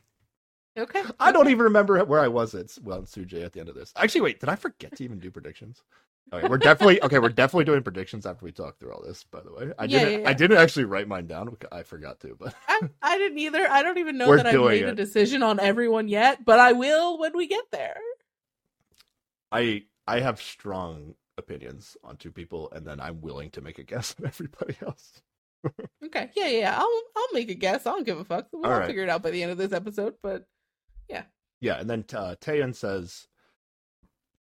Okay. 0.77 1.03
I 1.19 1.31
don't 1.31 1.43
okay. 1.43 1.51
even 1.51 1.63
remember 1.65 2.03
where 2.05 2.19
I 2.21 2.27
was 2.27 2.55
at 2.55 2.77
well 2.83 2.99
on 2.99 3.05
Suji 3.05 3.43
at 3.45 3.53
the 3.53 3.59
end 3.59 3.69
of 3.69 3.75
this. 3.75 3.93
Actually, 3.97 4.21
wait, 4.21 4.39
did 4.39 4.49
I 4.49 4.55
forget 4.55 4.95
to 4.97 5.03
even 5.03 5.19
do 5.19 5.31
predictions? 5.31 5.83
Okay, 6.33 6.47
we're 6.47 6.57
definitely 6.57 7.01
okay. 7.03 7.19
We're 7.19 7.29
definitely 7.29 7.65
doing 7.65 7.83
predictions 7.83 8.25
after 8.25 8.45
we 8.45 8.51
talk 8.51 8.79
through 8.79 8.93
all 8.93 9.03
this. 9.03 9.23
By 9.23 9.41
the 9.41 9.53
way, 9.53 9.71
I 9.77 9.85
Yeah, 9.85 9.99
didn't. 9.99 10.11
yeah, 10.11 10.17
yeah. 10.19 10.29
I 10.29 10.33
didn't 10.33 10.57
actually 10.57 10.85
write 10.85 11.07
mine 11.07 11.27
down. 11.27 11.55
I 11.71 11.83
forgot 11.83 12.19
to, 12.21 12.35
but 12.39 12.55
I, 12.67 12.81
I 13.01 13.17
didn't 13.17 13.37
either. 13.39 13.67
I 13.69 13.83
don't 13.83 13.97
even 13.99 14.17
know 14.17 14.29
We're 14.29 14.37
that 14.37 14.47
I've 14.47 14.53
doing 14.53 14.81
made 14.81 14.85
a 14.85 14.95
decision 14.95 15.43
on 15.43 15.59
everyone 15.59 16.07
yet, 16.07 16.43
but 16.45 16.59
I 16.59 16.73
will 16.73 17.19
when 17.19 17.35
we 17.37 17.47
get 17.47 17.65
there. 17.71 17.97
I 19.51 19.83
I 20.07 20.19
have 20.19 20.41
strong 20.41 21.15
opinions 21.37 21.97
on 22.03 22.17
two 22.17 22.31
people, 22.31 22.71
and 22.71 22.85
then 22.85 22.99
I'm 22.99 23.21
willing 23.21 23.51
to 23.51 23.61
make 23.61 23.79
a 23.79 23.83
guess 23.83 24.15
on 24.19 24.25
everybody 24.27 24.75
else. 24.85 25.21
Okay. 26.05 26.29
Yeah, 26.35 26.47
yeah. 26.47 26.75
I'll 26.77 27.01
I'll 27.17 27.33
make 27.33 27.49
a 27.49 27.55
guess. 27.55 27.85
I 27.85 27.91
don't 27.91 28.05
give 28.05 28.19
a 28.19 28.25
fuck. 28.25 28.47
We'll 28.53 28.71
right. 28.71 28.87
figure 28.87 29.03
it 29.03 29.09
out 29.09 29.23
by 29.23 29.31
the 29.31 29.41
end 29.43 29.51
of 29.51 29.57
this 29.57 29.73
episode. 29.73 30.15
But 30.21 30.45
Yeah, 31.09 31.23
Yeah, 31.59 31.79
and 31.79 31.89
then 31.89 32.05
uh, 32.13 32.35
Taeun 32.39 32.75
says 32.75 33.27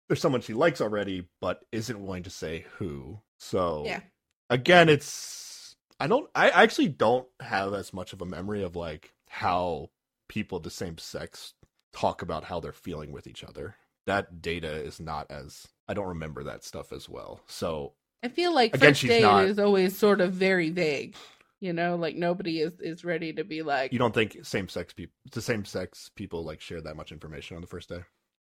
there's 0.08 0.22
someone 0.22 0.42
she 0.42 0.54
likes 0.54 0.82
already, 0.82 1.28
but 1.42 1.62
isn't 1.72 2.02
willing 2.04 2.24
to 2.24 2.30
say 2.30 2.66
who. 2.78 3.20
So 3.40 3.84
yeah, 3.86 4.02
again, 4.50 4.90
it's 4.90 5.76
I 6.00 6.08
don't 6.08 6.30
I 6.36 6.50
actually 6.50 6.90
don't 6.90 7.28
have 7.40 7.74
as 7.74 7.94
much 7.94 8.14
of 8.14 8.22
a 8.22 8.26
memory 8.26 8.64
of 8.64 8.76
like 8.76 9.14
how 9.30 9.90
people 10.28 10.58
of 10.58 10.64
the 10.64 10.70
same 10.70 10.98
sex 10.98 11.54
talk 11.94 12.22
about 12.22 12.46
how 12.46 12.60
they're 12.60 12.74
feeling 12.74 13.12
with 13.12 13.28
each 13.28 13.44
other. 13.44 13.76
That 14.06 14.42
data 14.42 14.72
is 14.72 15.00
not 15.00 15.30
as 15.30 15.68
I 15.88 15.94
don't 15.94 16.08
remember 16.08 16.44
that 16.46 16.64
stuff 16.64 16.92
as 16.92 17.08
well. 17.08 17.42
So 17.48 17.94
I 18.22 18.30
feel 18.30 18.54
like 18.54 18.76
Again, 18.76 18.92
first 18.92 19.04
date 19.04 19.22
not- 19.22 19.46
is 19.46 19.60
always 19.60 19.98
sort 19.98 20.22
of 20.22 20.34
very 20.34 20.70
vague. 20.70 21.16
You 21.60 21.72
know, 21.72 21.96
like 21.96 22.18
nobody 22.18 22.60
is 22.60 22.80
is 22.82 23.06
ready 23.06 23.32
to 23.34 23.46
be 23.46 23.62
like. 23.62 23.94
you 23.94 24.00
don't 24.00 24.14
think 24.14 24.40
same 24.44 24.68
sex 24.68 24.92
people 24.94 25.16
the 25.32 25.42
same 25.42 25.64
sex 25.64 26.12
people 26.14 26.44
like 26.44 26.60
share 26.60 26.82
that 26.82 26.98
much 26.98 27.14
information 27.14 27.56
on 27.56 27.62
the 27.62 27.68
first 27.68 27.88
day? 27.88 28.02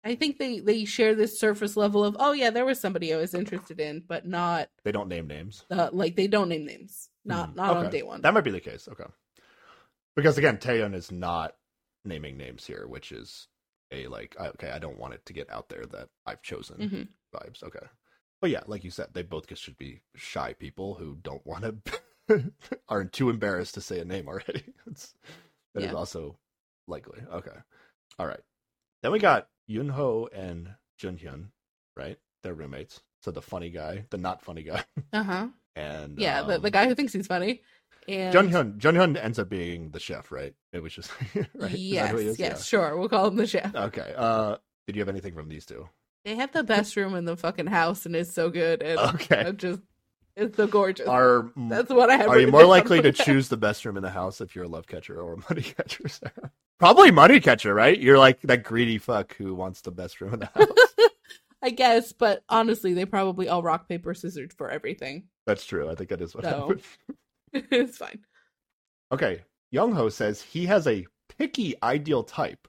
I 0.08 0.16
think 0.16 0.38
they 0.40 0.60
they 0.60 0.86
share 0.86 1.14
this 1.16 1.40
surface 1.40 1.76
level 1.78 2.04
of 2.04 2.16
oh 2.20 2.32
yeah, 2.32 2.50
there 2.50 2.66
was 2.66 2.80
somebody 2.80 3.14
I 3.14 3.18
was 3.18 3.34
interested 3.34 3.80
in, 3.80 4.04
but 4.08 4.26
not 4.26 4.70
They 4.84 4.92
don't 4.92 5.10
name 5.10 5.28
names. 5.28 5.66
uh, 5.70 5.90
like 5.92 6.16
they 6.16 6.28
don't 6.28 6.50
name 6.50 6.66
names. 6.66 7.10
Not 7.26 7.50
Hmm, 7.50 7.56
not 7.56 7.78
on 7.78 7.86
okay. 7.88 7.98
day 7.98 8.04
one. 8.04 8.22
That 8.22 8.34
might 8.34 8.44
be 8.44 8.52
the 8.52 8.60
case. 8.60 8.88
Okay. 8.92 9.06
Because 10.16 10.38
again, 10.38 10.58
Taeun 10.58 10.96
is 10.96 11.12
not 11.12 11.56
naming 12.06 12.38
names 12.38 12.66
here, 12.66 12.88
which 12.88 13.12
is 13.12 13.48
a 13.92 14.08
like 14.08 14.36
okay, 14.40 14.72
I 14.72 14.80
don't 14.80 14.98
want 14.98 15.14
it 15.14 15.26
to 15.28 15.34
get 15.34 15.50
out 15.52 15.70
there 15.70 15.86
that 15.86 16.10
I've 16.26 16.42
chosen 16.42 16.78
Mhm. 16.78 17.08
vibes. 17.36 17.64
Okay. 17.64 17.86
But 18.42 18.50
yeah, 18.52 18.62
like 18.68 18.84
you 18.84 18.92
said, 18.92 19.08
they 19.14 19.24
both 19.24 19.46
should 19.58 19.78
be 19.78 20.02
shy 20.16 20.54
people 20.54 20.96
who 20.96 21.18
don't 21.22 21.46
want 21.46 21.64
to 22.28 22.52
are 22.90 23.04
too 23.06 23.30
embarrassed 23.30 23.74
to 23.76 23.82
say 23.82 24.00
a 24.00 24.06
name 24.06 24.28
already. 24.28 24.64
It's, 24.88 25.14
that 25.74 25.84
is 25.84 25.92
Yeah. 25.92 25.98
also 25.98 26.38
likely. 26.88 27.20
Okay. 27.32 27.58
All 28.20 28.28
right. 28.28 28.40
Then 29.04 29.12
we 29.12 29.20
got 29.20 29.48
Young 29.68 29.89
Ho 29.89 30.30
and 30.34 30.69
Jung 30.99 31.18
Hyun, 31.18 31.48
right? 31.95 32.18
They're 32.44 32.53
roommates. 32.53 33.02
So 33.22 33.31
the 33.31 33.41
funny 33.41 33.69
guy, 33.69 34.06
the 34.10 34.18
not 34.18 34.41
funny 34.41 34.64
guy, 34.64 34.84
Uh 35.11 35.23
huh. 35.23 35.48
and 35.76 36.19
Yeah, 36.19 36.41
the, 36.44 36.60
the 36.60 36.68
um, 36.68 36.72
guy 36.72 36.88
who 36.88 36.95
thinks 36.95 37.14
he's 37.14 37.27
funny. 37.27 37.61
And 38.07 38.34
Jung 38.34 38.49
Hyun 38.49 38.77
Junhyun 38.80 39.22
ends 39.22 39.39
up 39.39 39.49
being 39.49 39.89
the 39.91 39.99
chef, 39.99 40.31
right? 40.31 40.53
It 40.72 40.81
was 40.81 40.94
just 40.94 41.11
right. 41.60 41.72
Yes, 41.73 42.39
yes, 42.39 42.65
sure. 42.65 42.95
We'll 42.98 43.10
call 43.10 43.27
him 43.27 43.35
the 43.35 43.48
chef. 43.48 43.76
Okay. 43.76 44.14
Uh, 44.15 44.57
did 44.85 44.95
you 44.95 45.02
have 45.02 45.10
anything 45.10 45.34
from 45.34 45.49
these 45.49 45.65
two? 45.65 45.89
They 46.23 46.35
have 46.35 46.52
the 46.52 46.64
best 46.64 46.95
room 46.95 47.15
in 47.15 47.26
the 47.26 47.35
fucking 47.38 47.68
house, 47.68 48.06
and 48.06 48.15
it's 48.15 48.34
so 48.34 48.49
good. 48.49 48.81
And 48.81 48.99
Okay. 48.99 49.41
it 49.41 49.57
just 49.57 49.81
it's 50.35 50.56
so 50.57 50.68
gorgeous. 50.68 51.07
Are 51.07 51.49
That's 51.69 51.89
what 51.89 52.10
I 52.10 52.18
have. 52.18 52.30
are 52.30 52.39
you 52.39 52.48
more 52.48 52.65
likely 52.65 53.02
to 53.02 53.11
choose 53.11 53.49
the 53.49 53.57
best 53.57 53.84
room 53.85 53.98
in 53.98 54.03
the 54.03 54.10
house 54.10 54.39
if 54.39 54.56
you're 54.56 54.65
a 54.65 54.69
love 54.69 54.88
catcher 54.88 55.19
or 55.19 55.34
a 55.34 55.38
money 55.49 55.61
catcher? 55.77 56.07
Sarah? 56.07 56.52
Probably 56.80 57.12
money 57.12 57.40
catcher, 57.40 57.74
right? 57.74 57.99
You're 57.99 58.20
like 58.20 58.41
that 58.41 58.64
greedy 58.64 58.98
fuck 58.98 59.36
who 59.36 59.56
wants 59.56 59.82
the 59.82 59.91
best 59.91 60.22
room 60.22 60.36
in 60.36 60.40
the 60.41 60.45
house. 60.56 61.12
I 61.62 61.72
guess, 61.72 62.12
but 62.14 62.44
honestly, 62.49 62.94
they 62.94 63.06
probably 63.06 63.49
all 63.49 63.64
rock 63.64 63.90
paper 63.90 64.14
scissors 64.14 64.52
for 64.56 64.70
everything. 64.70 65.24
That's 65.48 65.66
true. 65.66 65.90
I 65.90 65.95
think 65.95 66.10
that 66.12 66.22
is 66.22 66.36
what 66.36 66.45
happened. 66.45 66.82
it's 67.54 67.98
fine. 67.98 68.20
Okay. 69.12 69.41
Young 69.72 69.91
Ho 69.94 70.10
says 70.10 70.41
he 70.41 70.66
has 70.68 70.88
a 70.88 71.08
picky 71.38 71.76
ideal 71.82 72.24
type 72.24 72.68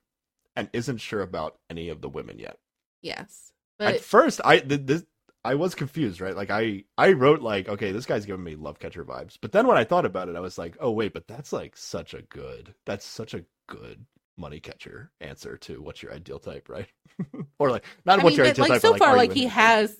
and 0.56 0.68
isn't 0.72 0.98
sure 0.98 1.22
about 1.22 1.58
any 1.70 1.88
of 1.88 2.00
the 2.00 2.08
women 2.08 2.38
yet. 2.38 2.58
Yes, 3.02 3.52
At 3.78 3.94
but 3.94 4.00
first, 4.00 4.40
I 4.44 4.58
th- 4.58 4.80
this 4.84 5.04
I 5.44 5.54
was 5.54 5.74
confused, 5.74 6.20
right? 6.20 6.34
Like 6.36 6.50
I 6.50 6.84
I 6.96 7.12
wrote 7.12 7.40
like, 7.42 7.68
okay, 7.68 7.92
this 7.92 8.06
guy's 8.06 8.26
giving 8.26 8.42
me 8.42 8.56
love 8.56 8.80
catcher 8.80 9.04
vibes. 9.04 9.38
But 9.40 9.52
then 9.52 9.66
when 9.66 9.76
I 9.76 9.84
thought 9.84 10.04
about 10.04 10.28
it, 10.28 10.34
I 10.36 10.40
was 10.40 10.58
like, 10.58 10.76
oh 10.80 10.90
wait, 10.90 11.12
but 11.12 11.28
that's 11.28 11.52
like 11.52 11.76
such 11.76 12.14
a 12.14 12.22
good 12.22 12.74
that's 12.86 13.06
such 13.06 13.34
a 13.34 13.44
good 13.68 14.04
money 14.36 14.60
catcher 14.60 15.10
answer 15.20 15.56
to 15.56 15.80
what's 15.82 16.02
your 16.02 16.12
ideal 16.12 16.38
type, 16.38 16.68
right? 16.68 16.88
or 17.58 17.70
like 17.70 17.84
not 18.04 18.20
I 18.20 18.24
what's 18.24 18.36
mean, 18.36 18.44
your 18.44 18.46
ideal 18.46 18.64
like 18.64 18.72
type. 18.72 18.80
so 18.82 18.92
but, 18.92 18.98
far, 18.98 19.16
like 19.16 19.32
he 19.32 19.46
has, 19.46 19.96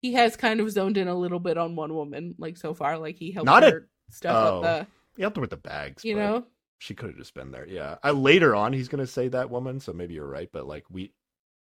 he 0.00 0.14
has 0.14 0.36
kind 0.36 0.60
of 0.60 0.70
zoned 0.70 0.96
in 0.96 1.08
a 1.08 1.14
little 1.14 1.40
bit 1.40 1.58
on 1.58 1.76
one 1.76 1.94
woman. 1.94 2.34
Like 2.38 2.56
so 2.56 2.74
far, 2.74 2.98
like 2.98 3.16
he 3.16 3.30
helped 3.30 3.46
Not 3.46 3.62
her 3.62 3.76
at- 3.76 4.14
stuff 4.14 4.36
oh, 4.36 4.56
up 4.58 4.62
the, 4.62 4.86
he 5.16 5.22
helped 5.22 5.36
to 5.36 5.40
with 5.40 5.50
the 5.50 5.56
bags, 5.56 6.04
you 6.04 6.16
but 6.16 6.20
know. 6.20 6.44
she 6.78 6.94
could 6.94 7.10
have 7.10 7.18
just 7.18 7.34
been 7.34 7.52
there. 7.52 7.66
Yeah. 7.68 7.96
I 8.02 8.10
later 8.10 8.54
on 8.54 8.72
he's 8.72 8.88
gonna 8.88 9.06
say 9.06 9.28
that 9.28 9.50
woman, 9.50 9.80
so 9.80 9.92
maybe 9.92 10.14
you're 10.14 10.26
right, 10.26 10.48
but 10.52 10.66
like 10.66 10.84
we 10.90 11.12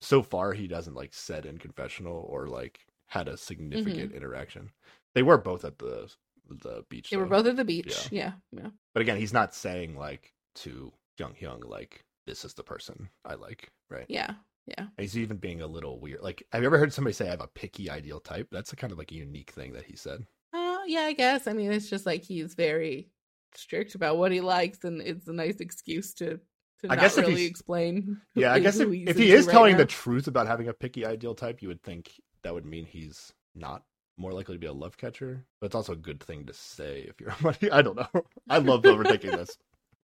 so 0.01 0.21
far 0.21 0.53
he 0.53 0.67
doesn't 0.67 0.95
like 0.95 1.13
said 1.13 1.45
in 1.45 1.57
confessional 1.57 2.25
or 2.29 2.47
like 2.47 2.79
had 3.07 3.27
a 3.27 3.37
significant 3.37 4.11
interaction. 4.13 4.71
They 5.13 5.23
were 5.23 5.37
both 5.37 5.65
at 5.65 5.77
the 5.77 6.11
the 6.49 6.83
beach. 6.89 7.07
Mm-hmm. 7.07 7.15
They 7.15 7.21
were 7.21 7.29
both 7.29 7.45
at 7.45 7.55
the 7.55 7.65
beach. 7.65 8.09
Yeah, 8.11 8.33
yeah. 8.51 8.69
But 8.93 9.01
again, 9.01 9.17
he's 9.17 9.33
not 9.33 9.55
saying 9.55 9.97
like 9.97 10.33
to 10.55 10.91
Jung 11.17 11.33
Hyun 11.39 11.63
like 11.65 12.03
this 12.25 12.45
is 12.45 12.53
the 12.53 12.63
person 12.63 13.09
I 13.25 13.35
like, 13.35 13.69
right? 13.89 14.05
Yeah, 14.07 14.31
yeah. 14.65 14.87
He's 14.97 15.17
even 15.17 15.37
being 15.37 15.61
a 15.61 15.67
little 15.67 15.99
weird. 15.99 16.21
Like, 16.21 16.43
have 16.51 16.61
you 16.61 16.67
ever 16.67 16.77
heard 16.77 16.93
somebody 16.93 17.13
say 17.13 17.27
I 17.27 17.31
have 17.31 17.41
a 17.41 17.47
picky 17.47 17.89
ideal 17.89 18.19
type? 18.19 18.47
That's 18.51 18.71
a 18.73 18.75
kind 18.75 18.91
of 18.93 18.97
like 18.97 19.11
a 19.11 19.15
unique 19.15 19.51
thing 19.51 19.73
that 19.73 19.85
he 19.85 19.95
said. 19.95 20.25
Uh, 20.53 20.77
yeah, 20.87 21.01
I 21.01 21.13
guess. 21.13 21.47
I 21.47 21.53
mean, 21.53 21.71
it's 21.71 21.89
just 21.89 22.05
like 22.05 22.23
he's 22.23 22.53
very 22.55 23.09
strict 23.55 23.95
about 23.95 24.17
what 24.17 24.31
he 24.31 24.41
likes, 24.41 24.83
and 24.83 25.01
it's 25.01 25.27
a 25.27 25.33
nice 25.33 25.57
excuse 25.57 26.13
to 26.15 26.39
to 26.81 26.87
I 26.89 26.95
not 26.95 26.99
guess 27.01 27.17
really 27.17 27.45
explain. 27.45 28.03
who- 28.03 28.17
Yeah, 28.41 28.53
I 28.53 28.59
guess 28.59 28.79
if, 28.79 28.89
if 28.91 29.17
he 29.17 29.31
is 29.31 29.45
right 29.47 29.51
telling 29.53 29.71
now. 29.73 29.79
the 29.79 29.85
truth 29.85 30.27
about 30.27 30.47
having 30.47 30.67
a 30.69 30.73
picky 30.73 31.05
ideal 31.05 31.35
type, 31.35 31.61
you 31.61 31.67
would 31.67 31.83
think 31.83 32.11
that 32.43 32.53
would 32.53 32.65
mean 32.65 32.85
he's 32.85 33.33
not 33.55 33.83
more 34.17 34.31
likely 34.33 34.55
to 34.55 34.59
be 34.59 34.67
a 34.67 34.73
love 34.73 34.95
catcher. 34.97 35.45
But 35.59 35.67
it's 35.67 35.75
also 35.75 35.93
a 35.93 35.97
good 35.97 36.21
thing 36.23 36.45
to 36.45 36.53
say 36.53 37.01
if 37.07 37.19
you're 37.19 37.29
a 37.31 37.43
money. 37.43 37.69
I 37.71 37.81
don't 37.81 37.95
know. 37.97 38.07
I 38.49 38.57
love 38.59 38.81
overthinking 38.83 39.35
this. 39.35 39.57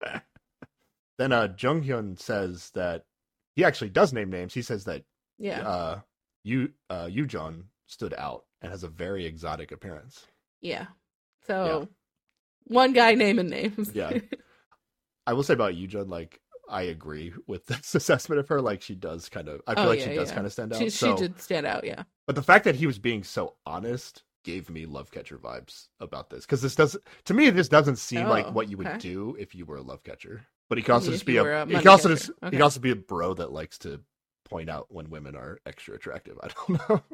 then 1.18 1.32
uh 1.32 1.50
Jung 1.60 1.84
Hyun 1.84 2.20
says 2.20 2.72
that 2.76 3.06
he 3.56 3.64
actually 3.64 3.90
does 3.90 4.14
name 4.14 4.30
names. 4.30 4.54
He 4.54 4.62
says 4.62 4.86
that 4.86 5.04
yeah, 5.38 5.62
uh 5.68 6.00
Yu 6.44 6.70
uh 6.90 7.06
Yujon 7.06 7.64
stood 7.88 8.14
out 8.14 8.46
and 8.62 8.72
has 8.72 8.84
a 8.84 8.88
very 8.88 9.26
exotic 9.26 9.72
appearance. 9.72 10.26
yeah. 10.62 10.88
So 11.48 11.90
one 12.66 12.94
guy 12.94 13.16
naming 13.16 13.50
names. 13.50 13.92
Yeah. 13.94 14.20
I 15.28 15.34
will 15.34 15.44
say 15.44 15.54
about 15.54 15.74
Yujon, 15.74 16.10
like 16.10 16.40
I 16.70 16.84
agree 16.84 17.34
with 17.48 17.66
this 17.68 17.96
assessment 17.96 18.40
of 18.40 18.48
her. 18.50 18.62
Like 18.62 18.82
she 18.82 18.96
does 18.96 19.30
kind 19.30 19.48
of 19.50 19.62
I 19.68 19.76
feel 19.76 19.84
Oh, 19.86 19.88
like 19.90 20.00
yeah, 20.00 20.06
she 20.10 20.16
does 20.16 20.30
yeah. 20.30 20.36
kind 20.36 20.48
of 20.48 20.54
stand 20.54 20.74
out. 20.74 20.80
she 20.80 20.90
so, 20.90 21.16
she 21.16 21.22
did 21.22 21.42
stand 21.42 21.66
out. 21.66 21.84
Yeah, 21.84 22.04
but 22.26 22.36
the 22.36 22.42
fact 22.44 22.64
that 22.66 22.76
he 22.76 22.88
was 22.88 23.00
being 23.00 23.24
so 23.24 23.56
honest 23.66 24.24
gave 24.46 24.70
me 24.70 24.86
love 24.86 25.12
catcher 25.12 25.38
vibes 25.38 25.88
about 26.00 26.30
this. 26.30 26.46
Because 26.46 26.62
this 26.62 26.76
doesn't 26.76 27.04
to 27.26 27.34
me 27.34 27.50
this 27.50 27.70
doesn't 27.70 27.98
seem 27.98 28.28
like 28.28 28.48
Oh, 28.48 28.52
what 28.52 28.70
you 28.70 28.78
would 28.78 28.88
okay. 28.88 28.98
do 29.00 29.36
if 29.40 29.54
you 29.56 29.66
were 29.66 29.78
a 29.78 29.82
love 29.82 30.04
catcher. 30.04 30.46
But 30.70 30.78
he 30.78 30.84
could 30.84 30.94
also 30.94 31.12
just 31.12 31.26
be 31.26 31.38
a, 31.38 31.44
a 31.64 31.66
he 31.68 31.76
could 31.76 31.88
also 31.88 32.10
just 32.10 32.28
he 32.28 32.32
Okay. 32.48 32.58
could 32.58 32.62
also 32.62 32.80
be 32.80 32.92
a 32.92 32.96
bro 32.96 33.34
that 33.36 33.52
likes 33.52 33.78
to 33.80 34.02
point 34.46 34.70
out 34.70 34.88
when 34.90 35.10
women 35.10 35.36
are 35.36 35.60
extra 35.66 35.96
attractive. 35.96 36.38
I 36.44 36.48
don't 36.48 36.90
know. 36.90 37.02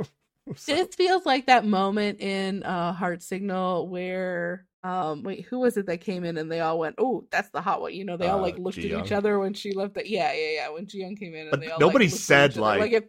So- 0.56 0.74
this 0.76 0.96
feels 0.96 1.26
like 1.28 1.46
that 1.46 1.64
moment 1.66 2.22
in 2.22 2.64
uh 2.64 2.92
Heart 2.94 3.22
Signal 3.22 3.88
where 3.88 4.66
um 4.84 5.22
wait 5.22 5.46
who 5.46 5.60
was 5.60 5.78
it 5.78 5.86
that 5.88 6.02
came 6.02 6.24
in 6.24 6.38
and 6.38 6.52
they 6.52 6.60
all 6.62 6.80
went 6.80 6.96
oh 6.98 7.28
that's 7.30 7.50
the 7.50 7.62
hot 7.62 7.82
one 7.82 7.94
you 7.94 8.04
know 8.06 8.18
they 8.18 8.28
all 8.28 8.40
Uh, 8.40 8.44
like 8.44 8.58
looked 8.58 8.78
at 8.80 8.86
each 8.86 9.12
other 9.12 9.38
when 9.38 9.54
she 9.54 9.74
left 9.74 9.94
the 9.94 10.10
yeah 10.10 10.32
yeah 10.34 10.52
yeah 10.56 10.70
when 10.70 10.88
Ji 10.88 11.00
Young 11.02 11.16
came 11.16 11.36
in 11.36 11.42
and 11.42 11.52
But 11.52 11.60
they 11.60 11.70
all 11.70 11.80
nobody 11.80 12.06
like, 12.08 12.16
said, 12.20 12.58
like- 12.58 12.80
like 12.80 12.94
if 12.94 13.04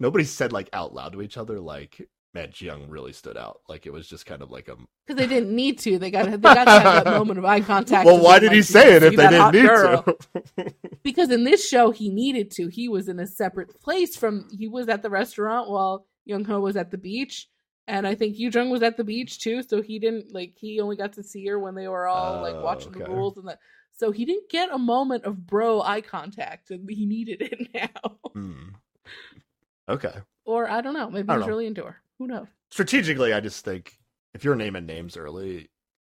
nobody 0.00 0.24
said 0.24 0.52
like 0.52 0.68
out 0.72 0.92
loud 0.94 1.12
to 1.12 1.22
each 1.22 1.36
other 1.36 1.60
like 1.60 2.08
man 2.34 2.48
Jiyoung 2.48 2.86
really 2.88 3.12
stood 3.12 3.36
out. 3.36 3.60
Like 3.68 3.86
it 3.86 3.92
was 3.92 4.08
just 4.08 4.26
kind 4.26 4.42
of 4.42 4.50
like 4.50 4.68
a 4.68 4.76
because 5.06 5.16
they 5.18 5.26
didn't 5.26 5.54
need 5.54 5.78
to 5.80 5.98
they 5.98 6.10
got 6.10 6.30
they 6.30 6.36
got 6.36 6.64
to 6.64 6.70
have 6.80 7.04
that 7.04 7.18
moment 7.18 7.38
of 7.38 7.44
eye 7.44 7.60
contact 7.72 8.04
well 8.06 8.20
why 8.22 8.38
did 8.38 8.52
he 8.52 8.62
say 8.62 8.96
it 8.96 9.02
if 9.02 9.16
they 9.16 9.28
didn't 9.28 9.52
need 9.52 9.66
girl?" 9.66 10.02
to? 10.02 10.74
because 11.02 11.30
in 11.30 11.44
this 11.44 11.66
show 11.68 11.90
he 11.90 12.08
needed 12.10 12.50
to 12.52 12.68
he 12.68 12.88
was 12.88 13.08
in 13.08 13.18
a 13.20 13.26
separate 13.26 13.80
place 13.80 14.16
from 14.16 14.48
he 14.50 14.66
was 14.68 14.88
at 14.88 15.02
the 15.02 15.10
restaurant 15.10 15.70
while 15.70 16.06
Young 16.24 16.44
Ho 16.46 16.60
was 16.60 16.76
at 16.76 16.90
the 16.90 16.98
beach 16.98 17.48
and 17.86 18.06
I 18.06 18.14
think 18.14 18.36
Yujon 18.36 18.70
was 18.70 18.82
at 18.82 18.96
the 18.96 19.04
beach 19.04 19.40
too 19.40 19.62
so 19.62 19.82
he 19.82 19.98
didn't 19.98 20.32
like 20.34 20.54
he 20.56 20.80
only 20.80 20.96
got 20.96 21.12
to 21.14 21.22
see 21.22 21.46
her 21.46 21.58
when 21.58 21.74
they 21.74 21.86
were 21.88 22.06
all 22.06 22.40
like 22.42 22.54
Oh, 22.54 22.62
watching 22.64 22.92
the 22.92 23.04
rules 23.04 23.36
and 23.36 23.46
that 23.48 23.58
so 23.92 24.10
he 24.10 24.24
didn't 24.24 24.48
get 24.50 24.70
a 24.72 24.78
moment 24.78 25.24
of 25.24 25.46
bro 25.46 25.80
eye 25.82 26.00
contact 26.00 26.70
and 26.70 26.88
he 26.90 27.06
needed 27.06 27.42
it 27.42 27.68
now 27.74 28.16
Hmm. 28.32 28.68
Okay. 29.88 30.14
or 30.46 30.68
I 30.68 30.80
don't 30.80 30.94
know 30.94 31.10
maybe 31.10 31.28
I 31.28 31.34
he's 31.36 31.42
know. 31.42 31.46
really 31.48 31.66
into 31.66 31.84
her 31.84 32.00
who 32.18 32.26
knows 32.26 32.46
Strategically, 32.70 33.32
I 33.32 33.40
just 33.40 33.64
think 33.64 33.96
if 34.34 34.42
you're 34.42 34.56
naming 34.56 34.84
names 34.86 35.16
early, 35.16 35.68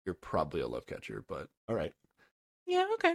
you're 0.06 0.15
probably 0.15 0.61
a 0.61 0.68
love 0.68 0.88
catcher. 0.88 1.24
But 1.28 1.48
all 1.69 1.76
right. 1.76 1.94
yeah 2.65 2.86
okay 2.95 3.14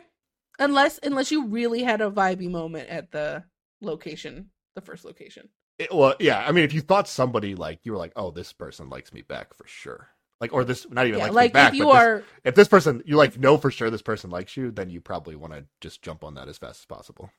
unless 0.59 0.98
unless 1.02 1.30
you 1.32 1.46
really 1.46 1.82
had 1.82 2.00
a 2.00 2.10
vibey 2.10 2.48
moment 2.50 2.88
at 2.88 3.10
the 3.10 3.42
location 3.80 4.50
the 4.76 4.80
first 4.80 5.04
location 5.04 5.48
It- 5.78 5.92
well, 5.92 6.14
yeah. 6.20 6.44
I 6.46 6.52
mean, 6.52 6.64
if 6.64 6.72
you 6.72 6.80
thought 6.82 7.09
somebody 7.09 7.54
like 7.54 7.80
you 7.84 7.92
were 7.92 7.98
like, 7.98 8.12
oh, 8.16 8.30
this 8.30 8.52
person 8.52 8.88
likes 8.90 9.12
me 9.12 9.22
back 9.22 9.54
for 9.54 9.66
sure. 9.66 10.09
Like, 10.40 10.52
or 10.52 10.64
this 10.64 10.86
not 10.90 11.06
even 11.06 11.18
yeah 11.20 11.30
like 11.30 11.52
back. 11.52 11.72
if 11.72 11.78
you 11.78 11.84
but 11.84 11.92
this- 11.92 12.02
are 12.02 12.24
if 12.44 12.54
this 12.54 12.68
person 12.68 13.02
you 13.06 13.16
like 13.16 13.38
know 13.38 13.56
for 13.56 13.70
sure 13.70 13.90
this 13.90 14.02
person 14.02 14.30
likes 14.30 14.56
you, 14.56 14.70
then 14.70 14.90
you 14.90 15.00
probably 15.00 15.34
want 15.36 15.52
to 15.54 15.64
just 15.80 16.02
jump 16.02 16.22
on 16.24 16.34
that 16.34 16.48
as 16.48 16.59
fast 16.59 16.80
as 16.82 16.86
possible. 16.86 17.30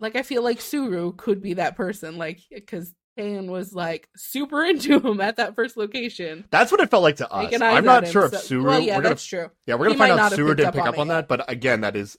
Like 0.00 0.16
I 0.16 0.22
feel 0.22 0.42
like 0.42 0.60
Suru 0.60 1.12
could 1.12 1.40
be 1.42 1.54
that 1.54 1.76
person, 1.76 2.18
like 2.18 2.40
because 2.50 2.94
Taeun 3.20 3.46
was 3.48 3.72
like 3.72 4.08
super 4.16 4.64
into 4.66 4.98
him 5.00 5.20
at 5.20 5.36
that 5.36 5.54
first 5.54 5.76
location. 5.76 6.44
That's 6.50 6.70
what 6.72 6.80
it 6.80 6.90
felt 6.90 7.02
like 7.02 7.16
to 7.16 7.30
us. 7.30 7.52
I'm 7.60 7.84
not 7.84 8.02
at 8.02 8.04
him, 8.04 8.12
sure 8.12 8.24
if 8.26 8.32
so- 8.32 8.38
Suru. 8.38 8.64
Well, 8.64 8.80
yeah, 8.80 8.96
we're 8.96 9.02
gonna, 9.02 9.08
that's 9.10 9.24
true. 9.24 9.50
yeah, 9.66 9.74
we're 9.74 9.86
gonna 9.86 9.94
he 9.94 9.98
find 9.98 10.20
out 10.20 10.32
Suru 10.32 10.54
didn't 10.54 10.72
pick 10.74 10.84
up 10.84 10.98
on 10.98 11.06
it 11.08 11.10
that, 11.10 11.28
but 11.28 11.50
again, 11.50 11.82
that 11.82 11.96
is. 11.96 12.18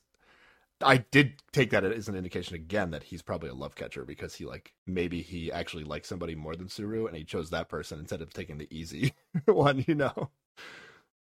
I 0.83 0.97
did 1.11 1.33
take 1.51 1.69
that 1.71 1.83
as 1.83 2.07
an 2.07 2.15
indication 2.15 2.55
again 2.55 2.89
that 2.89 3.03
he's 3.03 3.21
probably 3.21 3.49
a 3.49 3.53
love 3.53 3.75
catcher 3.75 4.03
because 4.03 4.33
he 4.33 4.45
like 4.45 4.73
maybe 4.87 5.21
he 5.21 5.51
actually 5.51 5.83
likes 5.83 6.09
somebody 6.09 6.33
more 6.33 6.55
than 6.55 6.69
Suru 6.69 7.05
and 7.05 7.15
he 7.15 7.23
chose 7.23 7.51
that 7.51 7.69
person 7.69 7.99
instead 7.99 8.19
of 8.23 8.33
taking 8.33 8.57
the 8.57 8.67
easy 8.75 9.13
one, 9.45 9.85
you 9.87 9.93
know. 9.93 10.31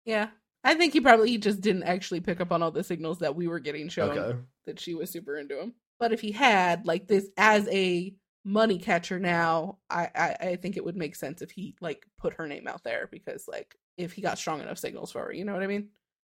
Yeah. 0.06 0.30
I 0.64 0.74
think 0.74 0.94
he 0.94 1.02
probably 1.02 1.30
he 1.30 1.38
just 1.38 1.62
didn't 1.62 1.84
actually 1.84 2.22
pick 2.22 2.42
up 2.42 2.52
on 2.52 2.64
all 2.64 2.72
the 2.72 2.84
signals 2.84 3.20
that 3.20 3.36
we 3.36 3.48
were 3.48 3.60
getting 3.60 3.90
shown 3.90 4.18
Okay. 4.18 4.40
that 4.66 4.80
she 4.80 4.96
was 4.96 5.12
super 5.12 5.38
into 5.38 5.60
him. 5.62 5.74
But 6.00 6.14
if 6.14 6.22
he 6.22 6.32
had, 6.32 6.88
like 6.88 7.08
this 7.08 7.30
as 7.38 7.68
a 7.70 8.14
money 8.46 8.78
catcher 8.78 9.20
now, 9.20 9.78
I, 9.90 10.10
I 10.16 10.48
I 10.50 10.56
think 10.58 10.78
it 10.78 10.84
would 10.86 10.98
make 10.98 11.16
sense 11.16 11.42
if 11.42 11.52
he 11.52 11.76
like 11.82 12.06
put 12.18 12.34
her 12.36 12.48
name 12.48 12.68
out 12.68 12.84
there 12.84 13.08
because 13.12 13.48
like 13.48 13.76
if 13.98 14.14
he 14.14 14.22
got 14.22 14.38
strong 14.38 14.62
enough 14.62 14.78
signals 14.78 15.12
for 15.12 15.26
her, 15.26 15.34
you 15.34 15.46
know 15.46 15.54
what 15.54 15.64
I 15.64 15.68
mean? 15.68 15.90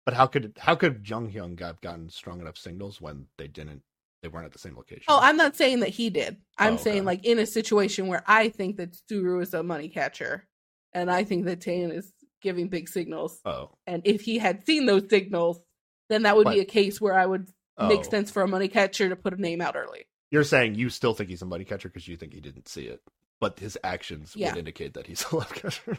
But 0.04 0.14
how 0.14 0.26
could 0.26 0.56
how 0.58 0.74
could 0.74 1.08
Jung 1.08 1.30
Hyun 1.30 1.58
have 1.60 1.80
gotten 1.80 2.08
strong 2.08 2.40
enough 2.40 2.56
signals 2.56 3.00
when 3.00 3.26
they 3.36 3.46
didn't 3.46 3.82
they 4.22 4.28
weren't 4.28 4.46
at 4.46 4.52
the 4.52 4.58
same 4.58 4.76
location? 4.76 5.04
Oh, 5.08 5.20
I'm 5.20 5.36
not 5.36 5.56
saying 5.56 5.80
that 5.80 5.90
he 5.90 6.10
did. 6.10 6.38
I'm 6.56 6.72
Oh, 6.72 6.74
okay. 6.74 6.82
saying 6.84 7.04
like 7.04 7.24
in 7.24 7.38
a 7.38 7.46
situation 7.46 8.06
where 8.06 8.24
I 8.26 8.48
think 8.48 8.76
that 8.78 8.96
Suru 9.08 9.40
is 9.40 9.52
a 9.54 9.62
money 9.62 9.88
catcher, 9.88 10.48
and 10.92 11.10
I 11.10 11.24
think 11.24 11.44
that 11.44 11.60
Tan 11.60 11.90
is 11.90 12.12
giving 12.40 12.68
big 12.68 12.88
signals, 12.88 13.40
oh, 13.44 13.70
and 13.86 14.02
if 14.04 14.22
he 14.22 14.38
had 14.38 14.64
seen 14.64 14.86
those 14.86 15.08
signals, 15.10 15.60
then 16.08 16.22
that 16.22 16.36
would 16.36 16.48
be 16.48 16.60
a 16.60 16.64
case 16.64 17.00
where 17.00 17.18
I 17.18 17.26
would 17.26 17.48
make 17.78 18.00
oh. 18.00 18.10
sense 18.10 18.30
for 18.30 18.42
a 18.42 18.48
money 18.48 18.68
catcher 18.68 19.08
to 19.10 19.16
put 19.16 19.34
a 19.34 19.40
name 19.40 19.60
out 19.60 19.76
early. 19.76 20.06
You're 20.30 20.44
saying 20.44 20.74
you 20.74 20.90
still 20.90 21.14
think 21.14 21.30
he's 21.30 21.42
a 21.42 21.46
money 21.46 21.64
catcher 21.64 21.88
because 21.88 22.06
you 22.08 22.16
think 22.16 22.32
he 22.34 22.40
didn't 22.40 22.68
see 22.68 22.82
it, 22.84 23.00
but 23.40 23.58
his 23.58 23.78
actions 23.82 24.34
Yeah. 24.36 24.50
would 24.50 24.58
indicate 24.58 24.94
that 24.94 25.06
he's 25.06 25.24
a 25.30 25.36
love 25.36 25.52
catcher 25.54 25.98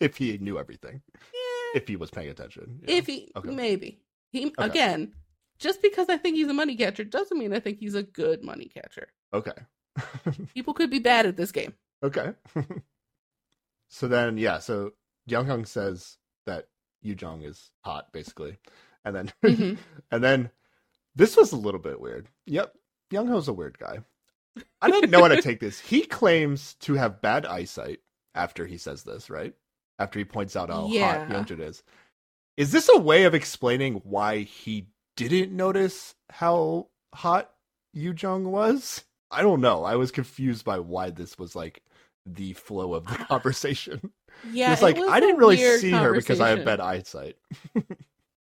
if 0.00 0.16
he 0.16 0.38
knew 0.38 0.58
everything, 0.58 1.02
Yeah, 1.14 1.80
if 1.80 1.88
he 1.88 1.96
was 1.96 2.10
paying 2.10 2.28
attention. 2.30 2.80
know? 2.82 2.94
if 2.94 3.06
he 3.06 3.30
Okay. 3.36 3.50
maybe 3.50 4.00
he 4.30 4.52
again, 4.58 5.12
just 5.58 5.80
because 5.82 6.08
I 6.08 6.16
think 6.16 6.36
he's 6.36 6.48
a 6.48 6.54
money 6.54 6.76
catcher 6.76 7.04
doesn't 7.04 7.38
mean 7.38 7.52
I 7.54 7.60
think 7.60 7.78
he's 7.78 7.94
a 7.94 8.02
good 8.02 8.42
money 8.42 8.66
catcher. 8.72 9.08
okay, 9.32 9.52
People 10.54 10.74
could 10.74 10.90
be 10.90 10.98
bad 10.98 11.26
at 11.26 11.36
this 11.36 11.52
game. 11.52 11.74
okay. 12.02 12.32
so 13.88 14.08
then, 14.08 14.36
yeah, 14.38 14.58
so 14.58 14.92
Young 15.26 15.46
Ho 15.46 15.62
says 15.64 16.16
that 16.46 16.68
Yujon 17.04 17.44
is 17.44 17.70
hot, 17.80 18.12
basically, 18.12 18.58
and 19.04 19.14
then 19.14 19.32
Mhm. 19.42 19.78
and 20.10 20.24
then 20.24 20.50
this 21.14 21.36
was 21.36 21.52
a 21.52 21.56
little 21.56 21.80
bit 21.80 22.00
weird. 22.00 22.28
Yep, 22.46 22.74
Young 23.10 23.28
Ho's 23.28 23.48
a 23.48 23.52
weird 23.52 23.78
guy. 23.78 23.98
I 24.80 24.90
didn't 24.90 25.10
know 25.10 25.22
how 25.22 25.28
to 25.28 25.42
take 25.42 25.60
this. 25.60 25.78
He 25.80 26.02
claims 26.02 26.74
to 26.80 26.94
have 26.94 27.20
bad 27.20 27.44
eyesight 27.46 28.00
after 28.34 28.66
he 28.66 28.78
says 28.78 29.02
this, 29.02 29.28
right? 29.30 29.54
After 29.98 30.18
he 30.18 30.24
points 30.24 30.56
out 30.56 30.70
how 30.70 30.88
Yeah. 30.88 31.18
hot 31.18 31.28
Yeonjun 31.28 31.60
is. 31.60 31.82
Is 32.56 32.72
this 32.72 32.88
a 32.88 32.98
way 32.98 33.24
of 33.24 33.34
explaining 33.34 33.96
why 34.04 34.40
he 34.40 34.88
didn't 35.16 35.52
notice 35.54 36.14
how 36.30 36.88
hot 37.14 37.52
Yujon 37.94 38.44
was? 38.44 39.04
I 39.30 39.42
don't 39.42 39.60
know. 39.60 39.84
I 39.84 39.96
was 39.96 40.10
confused 40.10 40.64
by 40.64 40.78
why 40.78 41.10
this 41.10 41.38
was 41.38 41.54
like 41.54 41.82
the 42.24 42.54
flow 42.54 42.94
of 42.94 43.06
the 43.06 43.16
conversation. 43.28 44.12
Yeah, 44.52 44.72
it's 44.72 44.82
like 44.82 44.96
it 44.96 45.08
I 45.08 45.20
didn't 45.20 45.38
really 45.38 45.56
see 45.56 45.90
her 45.90 46.14
because 46.14 46.40
I 46.40 46.50
have 46.50 46.64
bad 46.64 46.80
eyesight. 46.80 47.36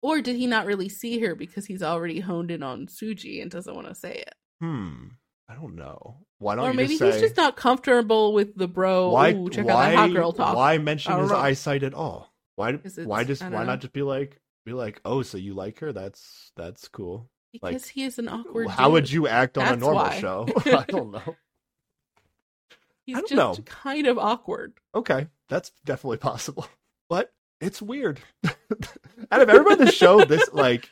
Or 0.04 0.20
did 0.20 0.36
he 0.36 0.48
not 0.48 0.66
really 0.66 0.90
see 0.90 1.20
her 1.20 1.36
because 1.36 1.68
he's 1.68 1.84
already 1.84 2.20
honed 2.20 2.50
in 2.50 2.64
on 2.64 2.88
Suji 2.88 3.40
and 3.42 3.52
doesn't 3.52 3.76
want 3.76 3.88
to 3.88 3.94
say 3.94 4.16
it? 4.16 4.34
Hmm. 4.62 5.08
I 5.50 5.56
don't 5.56 5.76
know. 5.76 6.18
Why 6.38 6.56
don't 6.56 6.66
Or 6.66 6.70
you 6.70 6.78
maybe 6.78 6.90
just 6.90 7.00
say 7.00 7.12
he's 7.12 7.22
just 7.22 7.38
not 7.38 7.58
comfortable 7.58 8.34
with 8.34 8.56
the 8.56 8.68
bro. 8.68 9.10
why 9.10 9.34
Ooh, 9.34 9.50
check 9.50 9.66
why 9.66 9.72
out 9.74 9.90
that 9.90 9.96
hot 9.96 10.14
girl 10.14 10.34
talk. 10.34 10.56
why 10.56 10.78
mention 10.78 11.20
his 11.20 11.30
know. 11.30 11.38
eyesight 11.38 11.84
at 11.84 11.94
all? 11.94 12.34
Why 12.56 12.74
why 13.04 13.24
just 13.24 13.42
why 13.42 13.50
know. 13.50 13.64
not 13.64 13.82
just 13.82 13.92
be 13.92 14.02
like 14.02 14.40
be 14.66 14.74
like 14.74 15.02
oh 15.04 15.24
so 15.24 15.38
you 15.38 15.54
like 15.54 15.80
her 15.80 15.92
that's 15.92 16.52
that's 16.56 16.88
cool. 16.88 17.30
Because 17.52 17.74
like, 17.74 17.86
he 17.86 18.04
is 18.04 18.18
an 18.18 18.30
awkward. 18.30 18.70
How 18.70 18.92
would 18.92 19.12
you 19.12 19.28
act 19.28 19.58
on 19.58 19.74
a 19.74 19.76
normal 19.76 20.04
why. 20.04 20.20
show? 20.20 20.48
I 20.66 20.86
don't 20.88 21.12
know. 21.12 21.36
He's 23.06 23.16
don't 23.16 23.28
just 23.28 23.36
know. 23.36 23.64
kind 23.66 24.08
of 24.08 24.18
awkward. 24.18 24.74
Okay, 24.96 25.28
that's 25.50 25.72
definitely 25.84 26.18
possible, 26.18 26.66
but 27.10 27.34
it's 27.60 27.82
weird. 27.82 28.22
Out 29.32 29.42
of 29.42 29.50
everyone 29.50 29.82
in 29.82 29.86
the 29.86 29.92
show, 29.92 30.24
this 30.24 30.50
like 30.54 30.90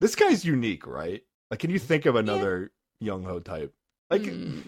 this 0.00 0.14
guy's 0.14 0.44
unique, 0.44 0.86
right? 0.86 1.22
Like, 1.50 1.60
can 1.60 1.70
you 1.70 1.78
think 1.78 2.04
of 2.04 2.16
another 2.16 2.70
Young 3.00 3.24
Ho 3.24 3.40
type? 3.40 3.74
Like, 4.10 4.24
Hmm. 4.26 4.60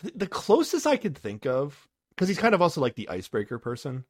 the, 0.00 0.12
the 0.16 0.26
closest 0.26 0.86
I 0.86 0.96
could 0.96 1.16
think 1.16 1.46
of, 1.46 1.88
because 2.10 2.28
he's 2.28 2.38
kind 2.38 2.54
of 2.54 2.62
also 2.62 2.80
like 2.80 2.94
the 2.96 3.08
icebreaker 3.08 3.58
person. 3.58 4.04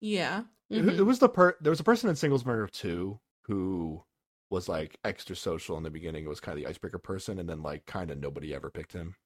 Yeah. 0.00 0.44
It- 0.68 0.84
Mhm. 0.84 0.98
It 0.98 1.02
was 1.02 1.18
the 1.18 1.28
per. 1.28 1.56
There 1.60 1.70
was 1.70 1.80
a 1.80 1.84
person 1.84 2.08
in 2.10 2.16
Singles 2.16 2.44
Murder 2.46 2.66
Two 2.68 3.18
who 3.42 4.04
was 4.50 4.68
like 4.68 4.98
extra 5.04 5.34
social 5.36 5.76
in 5.76 5.82
the 5.82 5.90
beginning. 5.90 6.24
It 6.24 6.28
was 6.28 6.40
kind 6.40 6.56
of 6.58 6.62
the 6.64 6.68
icebreaker 6.70 6.98
person, 6.98 7.38
and 7.38 7.48
then 7.48 7.62
like 7.62 7.86
kind 7.86 8.10
of 8.10 8.18
nobody 8.18 8.54
ever 8.54 8.70
picked 8.70 8.92
him. 8.92 9.16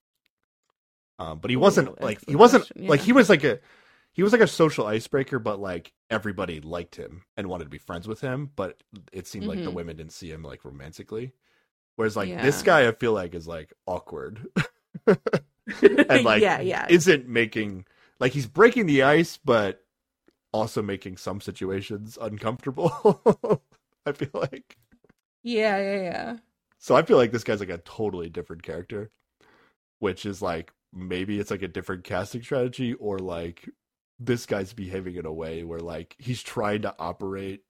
Um, 1.19 1.39
but 1.39 1.51
he 1.51 1.57
wasn't 1.57 1.89
Ooh, 1.91 1.97
like 2.01 2.21
he 2.27 2.35
wasn't 2.37 2.67
question, 2.67 2.87
like 2.89 3.01
he 3.01 3.13
was 3.13 3.29
like 3.29 3.45
a 3.45 3.61
he 4.13 4.23
was 4.23 4.33
like 4.33 4.41
a 4.41 4.47
social 4.47 4.87
icebreaker, 4.87 5.39
but 5.39 5.61
like 5.61 5.93
everybody 6.11 6.61
liked 6.61 6.97
him 6.97 7.25
and 7.37 7.49
wanted 7.49 7.65
to 7.65 7.71
be 7.71 7.79
friends 7.79 8.09
with 8.09 8.21
him. 8.21 8.51
But 8.57 8.83
it 9.13 9.27
seemed 9.27 9.47
like 9.47 9.63
the 9.63 9.71
Mhm. 9.71 9.75
women 9.75 9.97
didn't 9.97 10.13
see 10.13 10.31
him 10.31 10.43
like 10.43 10.65
romantically. 10.65 11.33
Whereas 11.97 12.17
like 12.17 12.29
this 12.43 12.63
guy, 12.63 12.89
I 12.89 12.93
feel 12.93 13.13
like 13.13 13.35
is 13.35 13.47
like 13.47 13.73
awkward 13.87 14.47
and 15.07 16.25
like 16.25 16.43
yeah, 16.43 16.61
yeah. 16.61 16.87
isn't 16.89 17.29
making 17.29 17.87
like 18.19 18.33
he's 18.33 18.47
breaking 18.47 18.87
the 18.87 19.03
ice, 19.03 19.39
but 19.45 19.85
also 20.53 20.83
making 20.83 21.17
some 21.17 21.41
situations 21.41 22.19
uncomfortable. 22.21 23.21
I 24.07 24.13
feel 24.13 24.31
like 24.33 24.77
yeah, 25.43 25.79
yeah, 25.79 26.03
yeah. 26.03 26.37
so. 26.79 26.97
I 26.97 27.03
feel 27.03 27.17
like 27.17 27.33
this 27.33 27.45
guy's 27.45 27.61
like 27.61 27.69
a 27.69 27.79
totally 27.79 28.29
different 28.29 28.63
character, 28.63 29.11
which 29.99 30.27
is 30.27 30.43
like 30.43 30.73
maybe 30.93 31.39
it's 31.39 31.51
like 31.51 31.63
a 31.63 31.69
different 31.69 32.05
casting 32.05 32.43
strategy, 32.43 32.95
or 32.95 33.19
like 33.19 33.69
this 34.19 34.47
guy's 34.47 34.73
behaving 34.73 35.17
in 35.17 35.27
a 35.27 35.33
way 35.33 35.63
where 35.65 35.81
like 35.81 36.17
he's 36.19 36.43
trying 36.43 36.83
to 36.83 36.95
operate 36.99 37.63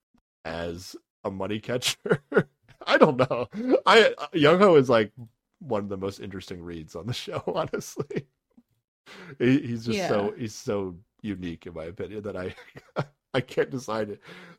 as 0.45 0.97
a 1.25 1.31
money 1.31 1.59
catcher. 1.59 2.23
I 2.89 2.97
don't 2.98 3.16
know. 3.19 3.48
I 3.86 4.15
Young 4.32 4.59
Ho 4.59 4.77
is 4.77 4.89
like 4.89 5.12
one 5.61 5.82
of 5.82 5.89
the 5.89 5.97
most 5.97 6.20
interesting 6.20 6.62
reads 6.62 6.94
on 6.97 7.06
the 7.06 7.12
show, 7.15 7.43
honestly. 7.55 8.27
He, 9.39 9.59
he's 9.61 9.85
just 9.85 9.98
so 10.09 10.35
he's 10.36 10.55
so 10.55 10.97
unique 11.23 11.66
in 11.66 11.74
my 11.74 11.85
opinion 11.85 12.23
that 12.23 12.36
I 12.36 12.55
I 13.35 13.40
can't 13.40 13.70
decide 13.70 14.19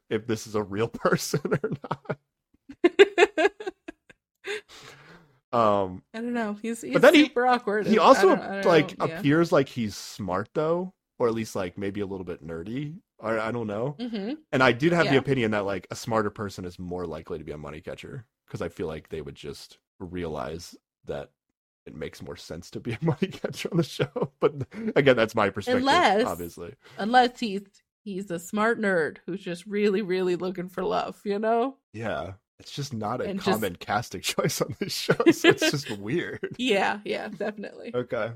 if 0.09 0.27
this 0.27 0.47
is 0.47 0.55
a 0.55 0.63
real 0.63 0.87
person 0.87 1.41
or 1.63 1.71
not. 1.83 2.17
Um 5.53 6.03
I 6.13 6.19
don't 6.19 6.33
know. 6.33 6.57
He's, 6.61 6.81
he's 6.81 6.93
But 6.93 7.01
then 7.01 7.13
he- 7.13 7.23
super 7.25 7.45
awkward. 7.45 7.85
he 7.87 7.93
and 7.93 8.01
I 8.01 8.03
also 8.03 8.29
don't- 8.35 8.41
I 8.41 8.55
don't 8.61 8.65
like 8.65 8.97
know, 8.99 9.05
yeah. 9.05 9.19
appears 9.19 9.51
like 9.51 9.69
he's 9.69 9.95
smart 9.95 10.49
though, 10.53 10.93
or 11.17 11.27
at 11.27 11.33
least 11.33 11.55
like 11.55 11.77
maybe 11.77 12.01
a 12.01 12.05
little 12.05 12.25
bit 12.25 12.45
nerdy. 12.45 12.95
Or 13.19 13.39
I 13.39 13.51
don't 13.51 13.67
know. 13.67 13.95
Mhm. 13.99 14.37
And 14.51 14.61
I 14.61 14.71
did 14.73 14.91
have 14.91 15.09
the 15.09 15.17
opinion 15.17 15.51
that 15.51 15.65
like 15.65 15.87
a 15.89 15.95
smarter 15.95 16.29
person 16.29 16.65
is 16.65 16.77
more 16.77 17.05
likely 17.07 17.37
to 17.37 17.43
be 17.45 17.51
a 17.53 17.57
money 17.57 17.79
catcher 17.81 18.25
because 18.45 18.61
I 18.61 18.69
feel 18.69 18.87
like 18.87 19.09
they 19.09 19.21
would 19.21 19.35
just 19.35 19.77
realize 19.99 20.75
that 21.05 21.31
it 21.85 21.95
makes 21.95 22.21
more 22.21 22.35
sense 22.35 22.69
to 22.71 22.79
be 22.79 22.93
a 22.93 22.97
money 23.05 23.27
catcher 23.27 23.69
on 23.71 23.77
the 23.77 23.83
show. 23.83 24.31
But 24.39 24.55
again, 24.95 25.15
that's 25.15 25.35
my 25.35 25.49
perspective, 25.49 25.81
Unless- 25.81 26.25
obviously. 26.25 26.73
Unless 26.97 27.39
he's 27.39 27.61
he's 28.03 28.29
a 28.31 28.37
smart 28.39 28.79
nerd 28.79 29.17
who's 29.25 29.41
just 29.41 29.65
really, 29.65 30.01
really 30.01 30.35
looking 30.35 30.69
for 30.69 30.83
love, 30.83 31.19
you 31.23 31.39
know? 31.39 31.77
Yeah, 31.93 32.33
it's 32.59 32.71
just 32.71 32.93
not 32.93 33.21
a 33.21 33.23
And 33.25 33.39
just- 33.39 33.49
common 33.49 33.77
casting 33.77 34.21
choice 34.33 34.61
on 34.61 34.75
this 34.79 34.93
show, 34.93 35.15
so 35.31 35.49
it's 35.49 35.71
just 35.71 35.89
weird. 35.97 36.55
Yeah, 36.57 36.99
yeah, 37.05 37.29
definitely. 37.29 37.91
Okay, 37.95 38.31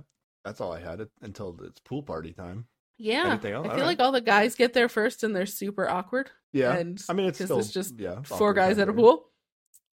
that's 0.46 0.62
all 0.62 0.72
I 0.72 0.80
had 0.80 1.02
it 1.02 1.10
until 1.22 1.56
it's 1.64 1.80
pool 1.82 2.02
party 2.02 2.32
time. 2.34 2.68
Yeah. 3.00 3.34
I 3.34 3.38
feel 3.38 3.64
right. 3.64 3.80
like 3.80 4.00
all 4.00 4.12
the 4.12 4.22
guys 4.22 4.56
get 4.56 4.74
there 4.74 4.90
first 4.90 5.24
and 5.24 5.36
they're 5.36 5.46
super 5.46 5.90
awkward. 5.90 6.30
Yeah, 6.52 6.76
And 6.76 7.02
I 7.08 7.14
mean 7.14 7.28
it's 7.28 7.44
still 7.44 7.60
it's 7.60 7.72
just 7.72 8.00
yeah 8.00 8.22
four 8.24 8.54
guys 8.54 8.78
at 8.78 8.90
a 8.90 8.94
pool. 8.94 9.30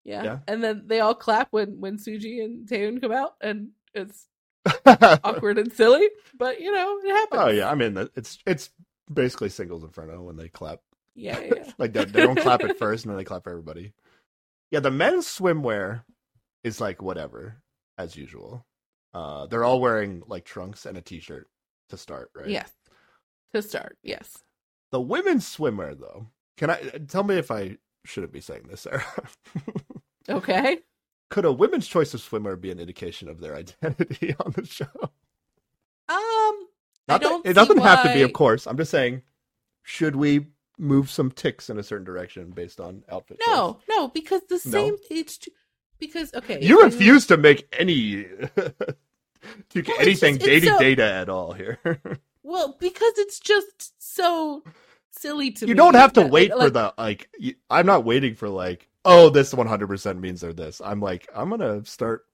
Yeah. 0.05 0.25
Yeah. 0.25 0.39
And 0.49 0.65
then 0.65 0.85
they 0.87 1.01
all 1.01 1.15
clap 1.15 1.49
when 1.51 1.81
when 1.81 1.99
Suji 1.99 2.43
and 2.43 2.67
Taeun 2.67 3.01
come 3.01 3.13
out 3.13 3.35
and 3.41 3.71
it's 3.93 4.27
awkward 4.87 5.59
and 5.59 5.73
silly, 5.73 6.09
but 6.39 6.61
you 6.61 6.73
know, 6.73 6.99
it 7.05 7.13
happens. 7.13 7.41
oh 7.43 7.49
yeah, 7.49 7.71
I 7.71 7.75
mean 7.75 8.09
it's 8.17 8.39
it's 8.47 8.71
basically 9.13 9.51
singles 9.51 9.85
inferno 9.85 10.23
when 10.23 10.37
they 10.37 10.49
clap. 10.49 10.81
Yeah, 11.15 11.39
yeah. 11.41 11.53
yeah. 11.57 11.73
like 11.79 11.93
they, 11.93 12.05
they 12.07 12.23
don't 12.23 12.41
clap 12.41 12.63
at 12.63 12.79
first 12.79 13.05
and 13.05 13.11
then 13.11 13.19
they 13.19 13.25
clap 13.25 13.45
for 13.45 13.51
everybody. 13.51 13.93
Yeah, 14.71 14.81
the 14.81 14.91
men's 14.91 15.27
swimwear 15.27 16.03
is 16.63 16.81
like 16.81 17.03
whatever 17.03 17.61
as 17.99 18.17
usual. 18.17 18.65
Uh, 19.13 19.47
they're 19.47 19.65
all 19.65 19.81
wearing 19.81 20.23
like 20.27 20.45
trunks 20.45 20.87
and 20.87 20.97
a 20.97 21.03
t-shirt 21.03 21.49
to 21.91 21.97
start, 21.97 22.31
right? 22.35 22.49
Yes. 22.49 22.71
To 23.55 23.63
start, 23.63 23.97
yes. 24.03 24.39
The 24.91 25.01
women's 25.01 25.47
swimmer, 25.47 25.95
though, 25.95 26.27
can 26.57 26.71
I 26.71 26.77
tell 27.09 27.23
me 27.23 27.37
if 27.37 27.51
I 27.53 27.79
shouldn't 28.05 28.33
be 28.33 28.41
saying 28.41 28.65
this, 28.69 28.83
Sarah? 28.83 29.05
Okay. 30.29 30.79
Could 31.29 31.45
a 31.45 31.53
women's 31.53 31.87
choice 31.87 32.15
of 32.15 32.21
swimmer 32.23 32.57
be 32.57 32.71
an 32.71 32.81
indication 32.81 33.29
of 33.29 33.41
their 33.41 33.55
identity 33.55 34.35
on 34.45 34.53
the 34.53 34.65
show? 34.67 34.87
Um 36.09 36.67
Not 37.07 37.21
that- 37.21 37.21
don't 37.21 37.47
it 37.47 37.53
doesn't 37.53 37.77
see 37.77 37.83
have 37.83 38.03
to 38.05 38.13
be, 38.15 38.23
of 38.23 38.33
course. 38.33 38.67
I'm 38.67 38.77
just 38.79 38.91
saying, 38.91 39.23
should 39.83 40.17
we 40.17 40.47
move 40.79 41.11
some 41.11 41.31
ticks 41.31 41.69
in 41.71 41.79
a 41.79 41.83
certain 41.83 42.05
direction 42.07 42.51
based 42.53 42.81
on 42.81 43.05
outfit? 43.11 43.39
choice? 43.41 43.47
No, 43.55 43.79
no, 43.89 44.09
because 44.09 44.41
the 44.49 44.55
No? 44.65 44.71
same. 44.71 44.97
It's 45.11 45.39
because 45.99 46.33
okay. 46.35 46.59
You 46.63 46.83
refuse 46.83 47.27
to 47.29 47.37
make 47.37 47.69
any 47.79 48.25
to 48.55 48.75
get 49.75 49.89
Well, 49.89 49.97
anything 50.01 50.37
just- 50.39 50.47
dating 50.47 50.71
so- 50.71 50.79
data 50.79 51.05
at 51.05 51.29
all 51.29 51.53
here. 51.53 51.79
Well, 52.55 52.77
because 52.79 53.13
it's 53.19 53.41
just 53.41 53.93
so 53.99 54.63
silly 55.11 55.51
to 55.51 55.65
me. 55.65 55.71
you 55.71 55.75
don't 55.75 55.95
have 55.97 56.13
to 56.13 56.23
wait 56.27 56.51
like, 56.51 56.61
for 56.61 56.71
the 56.71 56.95
like. 56.97 57.29
You, 57.39 57.55
I'm 57.69 57.85
not 57.87 58.05
waiting 58.05 58.37
for 58.37 58.49
like, 58.49 58.89
oh, 59.05 59.29
this 59.29 59.53
100 59.53 59.89
percent 59.89 60.21
means 60.21 60.41
they're 60.41 60.53
this. 60.53 60.81
I'm 60.85 61.01
like, 61.01 61.29
I'm 61.35 61.51
gonna 61.51 61.85
start, 61.85 62.27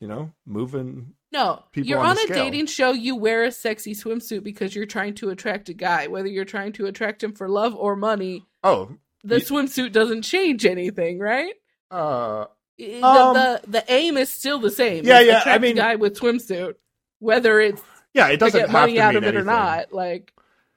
you 0.00 0.08
know, 0.08 0.32
moving. 0.46 1.14
No, 1.30 1.62
people 1.70 1.88
you're 1.88 2.00
on 2.00 2.06
on, 2.10 2.18
a 2.18 2.22
scale. 2.22 2.34
dating 2.44 2.66
show. 2.66 2.90
You 2.90 3.14
wear 3.14 3.44
a 3.44 3.52
sexy 3.52 3.94
swimsuit 3.94 4.42
because 4.42 4.74
you're 4.74 4.84
trying 4.84 5.14
to 5.14 5.30
attract 5.30 5.68
a 5.68 5.74
guy. 5.74 6.08
Whether 6.08 6.26
you're 6.28 6.44
trying 6.44 6.72
to 6.72 6.86
attract 6.86 7.22
him 7.22 7.32
for 7.32 7.48
love 7.48 7.74
or 7.76 7.94
money, 7.94 8.44
Oh, 8.64 8.96
the 9.22 9.38
You- 9.38 9.46
swimsuit 9.46 9.92
doesn't 9.92 10.22
change 10.22 10.66
anything, 10.66 11.20
right? 11.20 11.54
uh, 11.92 12.46
the, 12.78 13.00
Um, 13.00 13.34
the 13.34 13.60
the 13.68 13.84
aim 13.88 14.16
is 14.16 14.28
still 14.28 14.58
the 14.58 14.70
same. 14.72 15.04
Yeah, 15.04 15.20
yeah, 15.20 15.34
I 15.36 15.38
attract 15.38 15.56
a 15.58 15.60
mean- 15.60 15.76
guy 15.76 15.94
with 15.94 16.18
swimsuit, 16.18 16.74
whether 17.20 17.60
it's 17.60 17.80
yeah, 18.14 18.28
it 18.28 18.32
to 18.32 18.36
doesn't 18.38 18.60
get 18.60 18.68
have 18.70 18.72
money 18.72 18.94
to 18.94 19.00
out 19.00 19.16
of 19.16 19.24
it 19.24 19.36
or 19.36 19.44
not. 19.44 19.92
Like 19.92 20.32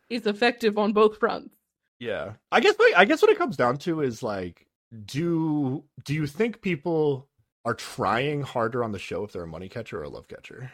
it's 0.09 0.27
effective 0.27 0.77
on 0.77 0.93
both 0.93 1.17
fronts. 1.17 1.55
Yeah, 1.99 2.33
I 2.51 2.59
guess. 2.59 2.75
what- 2.77 2.97
I 2.97 3.05
guess 3.05 3.21
what 3.21 3.31
it 3.31 3.37
comes 3.37 3.57
down 3.57 3.77
to 3.79 4.01
is 4.01 4.21
like, 4.23 4.67
do 5.05 5.83
do 6.03 6.13
you 6.13 6.27
think 6.27 6.61
people 6.61 7.27
are 7.65 7.73
trying 7.73 8.41
harder 8.43 8.83
on 8.83 8.91
the 8.91 8.99
show 8.99 9.23
if 9.23 9.31
they're 9.31 9.43
a 9.43 9.47
money 9.47 9.69
catcher 9.69 9.99
or 9.99 10.03
a 10.03 10.09
love 10.09 10.27
catcher? 10.27 10.71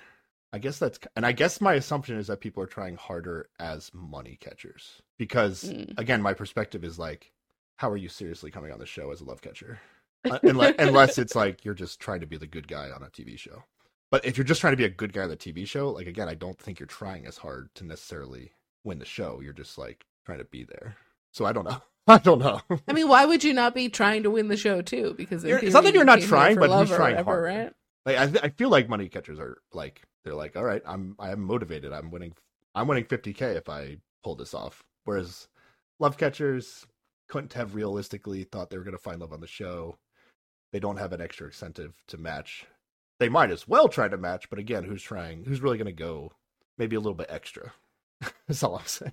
I 0.54 0.58
guess 0.60 0.78
that's, 0.80 1.00
and 1.16 1.26
I 1.26 1.32
guess 1.32 1.62
my 1.62 1.76
assumption 1.76 2.18
is 2.18 2.28
that 2.28 2.42
people 2.42 2.62
are 2.62 2.68
trying 2.68 2.98
harder 2.98 3.48
as 3.58 3.90
money 3.94 4.38
catchers 4.42 5.02
because, 5.18 5.64
Mm. 5.64 5.98
again, 5.98 6.22
my 6.22 6.34
perspective 6.34 6.84
is 6.84 7.00
like, 7.00 7.32
how 7.78 7.90
are 7.90 7.96
you 7.96 8.10
seriously 8.10 8.52
coming 8.52 8.74
on 8.74 8.80
the 8.80 8.86
show 8.86 9.12
as 9.12 9.22
a 9.22 9.24
love 9.24 9.42
catcher? 9.42 9.80
Unless, 10.44 10.76
unless 10.78 11.18
it's 11.18 11.36
like 11.38 11.64
you're 11.64 11.74
just 11.74 12.02
trying 12.02 12.20
to 12.20 12.28
be 12.28 12.36
the 12.36 12.48
good 12.48 12.68
guy 12.68 12.90
on 12.92 13.02
a 13.02 13.06
TV 13.08 13.40
show. 13.40 13.64
But 14.12 14.26
if 14.26 14.38
you're 14.38 14.46
just 14.46 14.62
trying 14.62 14.74
to 14.74 14.78
be 14.78 14.84
a 14.86 14.90
good 14.90 15.14
guy 15.14 15.24
on 15.24 15.30
the 15.30 15.38
TV 15.38 15.66
show, 15.66 15.90
like 15.90 16.08
again, 16.08 16.28
I 16.30 16.36
don't 16.36 16.60
think 16.60 16.80
you're 16.80 16.88
trying 16.88 17.26
as 17.26 17.38
hard 17.38 17.70
to 17.76 17.86
necessarily 17.86 18.52
win 18.84 19.00
the 19.00 19.06
show. 19.06 19.40
You're 19.42 19.54
just 19.54 19.78
like 19.78 20.06
trying 20.26 20.40
to 20.40 20.46
be 20.46 20.64
there. 20.64 20.98
So 21.32 21.46
I 21.46 21.54
don't 21.54 21.66
know. 21.66 21.82
I 22.08 22.18
don't 22.18 22.40
know. 22.40 22.60
I 22.88 22.94
mean, 22.94 23.08
why 23.08 23.26
would 23.26 23.44
you 23.44 23.54
not 23.54 23.74
be 23.74 23.88
trying 23.88 24.24
to 24.24 24.32
win 24.32 24.48
the 24.50 24.58
show 24.58 24.82
too? 24.82 25.14
Because 25.18 25.44
You're- 25.44 25.62
it's 25.62 25.74
not 25.74 25.84
that 25.86 25.94
you're 25.94 26.04
not 26.04 26.22
trying, 26.22 26.58
but 26.58 26.70
or 26.70 26.86
trying 26.86 27.12
whatever, 27.12 27.24
harder? 27.24 27.44
right? 27.44 27.74
like 28.06 28.18
I, 28.18 28.26
th- 28.28 28.44
I 28.44 28.50
feel 28.50 28.70
like 28.70 28.90
money 28.90 29.08
catchers 29.08 29.40
are 29.40 29.60
like 29.72 30.02
they're 30.24 30.36
like, 30.36 30.56
all 30.56 30.64
right, 30.66 30.82
I'm 30.86 31.16
I'm 31.20 31.42
motivated. 31.42 31.94
I'm 31.94 32.12
winning. 32.12 32.34
I'm 32.76 32.88
winning 32.88 33.06
50k 33.06 33.56
if 33.56 33.70
I 33.70 33.98
pull 34.24 34.36
this 34.36 34.54
off. 34.54 34.84
Whereas 35.06 35.48
love 36.00 36.18
catchers 36.18 36.86
couldn't 37.30 37.54
have 37.54 37.76
realistically 37.76 38.44
thought 38.44 38.70
they 38.70 38.78
were 38.78 38.84
going 38.84 38.98
to 38.98 39.02
find 39.02 39.20
love 39.22 39.34
on 39.34 39.40
the 39.42 39.48
show. 39.48 39.98
They 40.74 40.80
don't 40.80 40.98
have 40.98 41.14
an 41.14 41.22
extra 41.22 41.48
incentive 41.48 41.94
to 42.08 42.18
match. 42.18 42.66
They 43.22 43.30
might 43.30 43.52
as 43.52 43.68
well 43.68 43.88
try 43.88 44.08
to 44.08 44.18
match, 44.18 44.50
but 44.50 44.58
again, 44.58 44.84
who's 44.84 45.04
trying? 45.04 45.44
Who's 45.44 45.62
really 45.62 45.78
going 45.78 45.86
to 45.86 45.92
go? 45.92 46.32
Maybe 46.80 46.96
a 46.96 47.00
little 47.00 47.14
bit 47.14 47.28
extra. 47.30 47.72
That's 48.48 48.64
all 48.64 48.78
I'm 48.80 48.86
saying. 48.88 49.12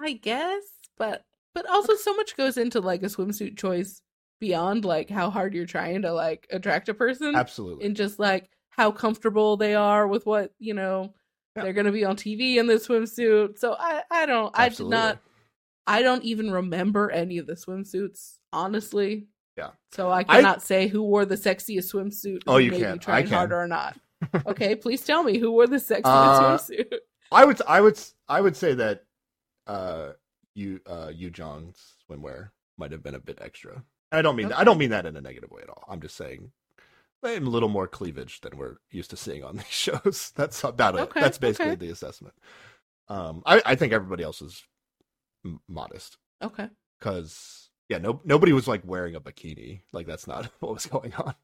I 0.00 0.12
guess, 0.12 0.62
but 0.96 1.24
but 1.52 1.68
also 1.68 1.96
so 1.96 2.14
much 2.14 2.36
goes 2.36 2.56
into 2.56 2.78
like 2.78 3.02
a 3.02 3.06
swimsuit 3.06 3.58
choice 3.58 4.02
beyond 4.40 4.84
like 4.84 5.10
how 5.10 5.30
hard 5.30 5.52
you're 5.52 5.66
trying 5.66 6.02
to 6.02 6.12
like 6.12 6.46
attract 6.52 6.88
a 6.88 6.94
person 6.94 7.34
Absolutely. 7.34 7.84
and 7.86 7.96
just 7.96 8.20
like 8.20 8.48
how 8.68 8.92
comfortable 8.92 9.56
they 9.56 9.74
are 9.74 10.06
with 10.06 10.24
what 10.24 10.52
you 10.60 10.74
know 10.74 11.12
Yeah. 11.56 11.64
they're 11.64 11.72
going 11.72 11.86
to 11.86 11.92
be 11.92 12.04
on 12.04 12.14
TV 12.14 12.54
in 12.58 12.68
this 12.68 12.86
swimsuit. 12.86 13.58
So 13.58 13.74
I 13.76 14.04
I 14.12 14.26
don't 14.26 14.56
I 14.56 14.68
did 14.68 14.86
not 14.86 15.18
I 15.88 16.02
don't 16.02 16.22
even 16.22 16.52
remember 16.52 17.10
any 17.10 17.38
of 17.38 17.48
the 17.48 17.54
swimsuits 17.54 18.36
honestly. 18.52 19.26
Yeah. 19.58 19.70
So 19.92 20.08
I 20.08 20.20
I- 20.20 20.24
cannot 20.24 20.62
say 20.62 20.86
who 20.88 21.02
wore 21.02 21.24
the 21.26 21.34
sexiest 21.36 21.92
swimsuit. 21.92 22.42
Oh, 22.46 22.56
you 22.58 22.70
can. 22.70 22.98
I 23.08 23.22
can. 23.22 23.32
harder 23.32 23.60
or 23.60 23.68
not. 23.68 23.98
Okay, 24.46 24.74
please 24.74 25.04
tell 25.04 25.22
me 25.22 25.38
who 25.38 25.52
wore 25.52 25.66
the 25.68 25.76
sexiest 25.76 26.00
Uh, 26.04 26.58
swimsuit. 26.58 26.92
I 27.30 27.44
would 27.44 27.60
I 27.68 27.80
would 27.80 27.98
I 28.28 28.40
would 28.40 28.56
say 28.56 28.74
that 28.74 29.04
uh 29.66 30.12
you 30.54 30.80
uh 30.86 31.08
Yujon's 31.08 31.94
swimwear 32.08 32.50
might 32.78 32.90
have 32.92 33.02
been 33.02 33.14
a 33.14 33.20
bit 33.20 33.38
extra. 33.40 33.84
I 34.10 34.22
don't 34.22 34.34
mean 34.36 34.46
Okay. 34.46 34.54
I 34.56 34.64
don't 34.64 34.78
mean 34.78 34.90
that 34.90 35.06
in 35.06 35.16
a 35.16 35.20
negative 35.20 35.50
way 35.50 35.62
at 35.62 35.68
all. 35.68 35.84
I'm 35.88 36.00
just 36.00 36.16
saying 36.16 36.50
a 37.22 37.38
little 37.40 37.68
more 37.68 37.86
cleavage 37.86 38.40
than 38.40 38.56
we're 38.56 38.76
used 38.90 39.10
to 39.10 39.16
seeing 39.16 39.44
on 39.44 39.56
these 39.60 39.66
shows. 39.66 40.32
That's 40.34 40.64
about 40.64 40.94
it. 40.96 41.00
Okay, 41.02 41.20
That's 41.20 41.38
basically 41.38 41.72
okay. 41.72 41.86
the 41.86 41.90
assessment. 41.92 42.34
Um, 43.08 43.42
I 43.46 43.62
I 43.64 43.74
think 43.76 43.92
everybody 43.92 44.24
else 44.24 44.40
is 44.42 44.64
m- 45.44 45.60
modest 45.68 46.16
Okay. 46.42 46.68
because 46.98 47.67
yeah, 47.88 47.98
no 47.98 48.20
nobody 48.24 48.52
was 48.52 48.68
like 48.68 48.82
wearing 48.84 49.14
a 49.14 49.20
bikini. 49.20 49.80
Like 49.92 50.06
that's 50.06 50.26
not 50.26 50.46
what 50.60 50.74
was 50.74 50.86
going 50.86 51.12
on. 51.14 51.34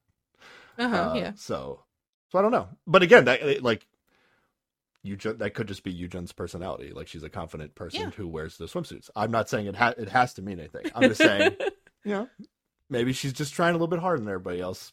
Uh-huh, 0.79 0.97
Uh, 1.11 1.15
yeah. 1.15 1.33
So, 1.37 1.85
so 2.31 2.39
I 2.39 2.43
don't 2.43 2.53
know. 2.53 2.69
But 2.87 3.03
again, 3.03 3.25
that 3.27 3.63
like 3.63 3.87
Yujon, 5.07 5.39
that 5.39 5.55
could 5.55 5.69
just 5.69 5.85
be 5.85 5.95
Yujon's 5.95 6.33
personality. 6.33 6.93
Like 6.95 7.09
she's 7.09 7.23
a 7.23 7.29
confident 7.31 7.75
person 7.75 8.01
Yeah. 8.01 8.11
who 8.11 8.27
wears 8.27 8.57
the 8.57 8.65
swimsuits. 8.65 9.11
I'm 9.15 9.31
not 9.31 9.49
saying 9.49 9.67
it 9.67 9.77
ha- 9.77 9.95
it 9.99 10.09
has 10.09 10.35
to 10.35 10.43
mean 10.43 10.59
anything. 10.59 10.87
I'm 10.95 11.03
just 11.11 11.21
saying, 11.21 11.57
you 12.05 12.11
know, 12.13 12.29
maybe 12.89 13.13
she's 13.13 13.33
just 13.35 13.53
trying 13.55 13.71
a 13.71 13.75
little 13.75 13.87
bit 13.89 13.99
harder 14.01 14.19
than 14.21 14.29
everybody 14.29 14.61
else. 14.61 14.91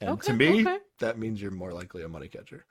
And 0.00 0.10
Okay, 0.10 0.26
to 0.28 0.32
me, 0.34 0.60
okay. 0.60 0.78
that 1.00 1.18
means 1.18 1.40
you're 1.42 1.50
more 1.50 1.72
likely 1.72 2.02
a 2.02 2.08
money 2.08 2.28
catcher. 2.28 2.64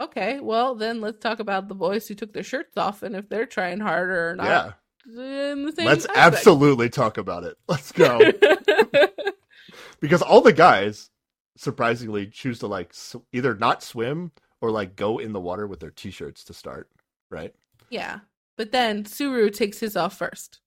Okay, 0.00 0.40
well 0.40 0.74
then 0.74 1.00
let's 1.00 1.18
talk 1.20 1.38
about 1.38 1.68
the 1.68 1.74
boys 1.74 2.08
who 2.08 2.14
took 2.16 2.32
their 2.32 2.42
shirts 2.42 2.76
off 2.76 3.04
and 3.04 3.14
if 3.14 3.28
they're 3.28 3.46
trying 3.46 3.78
harder 3.78 4.30
or 4.30 4.34
not. 4.36 4.44
yeah, 4.46 4.72
In 5.06 5.66
the 5.66 5.72
same 5.72 5.86
let's 5.86 6.06
aspect. 6.06 6.18
absolutely 6.18 6.88
talk 6.88 7.18
about 7.18 7.44
it. 7.44 7.56
Let's 7.68 7.92
go. 7.92 8.20
because 10.00 10.22
all 10.22 10.40
the 10.40 10.52
guys 10.52 11.10
surprisingly 11.56 12.26
choose 12.26 12.58
to 12.60 12.66
like 12.66 12.92
sw- 12.92 13.16
either 13.32 13.54
not 13.54 13.82
swim 13.82 14.32
or 14.60 14.70
like 14.70 14.96
go 14.96 15.18
in 15.18 15.32
the 15.32 15.40
water 15.40 15.66
with 15.66 15.80
their 15.80 15.90
t-shirts 15.90 16.44
to 16.44 16.54
start 16.54 16.88
right 17.30 17.54
yeah, 17.90 18.20
but 18.56 18.72
then 18.72 19.04
Suru 19.04 19.50
takes 19.50 19.78
his 19.78 19.94
off 19.96 20.16
first. 20.18 20.60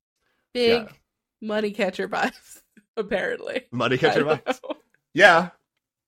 Big 0.53 0.83
Yeah. 0.83 0.87
money 1.41 1.71
catcher 1.71 2.07
vibes, 2.07 2.61
apparently. 2.97 3.63
money 3.71 3.97
catcher 3.97 4.23
vibes 4.23 4.59
know. 4.63 4.77
yeah 5.13 5.49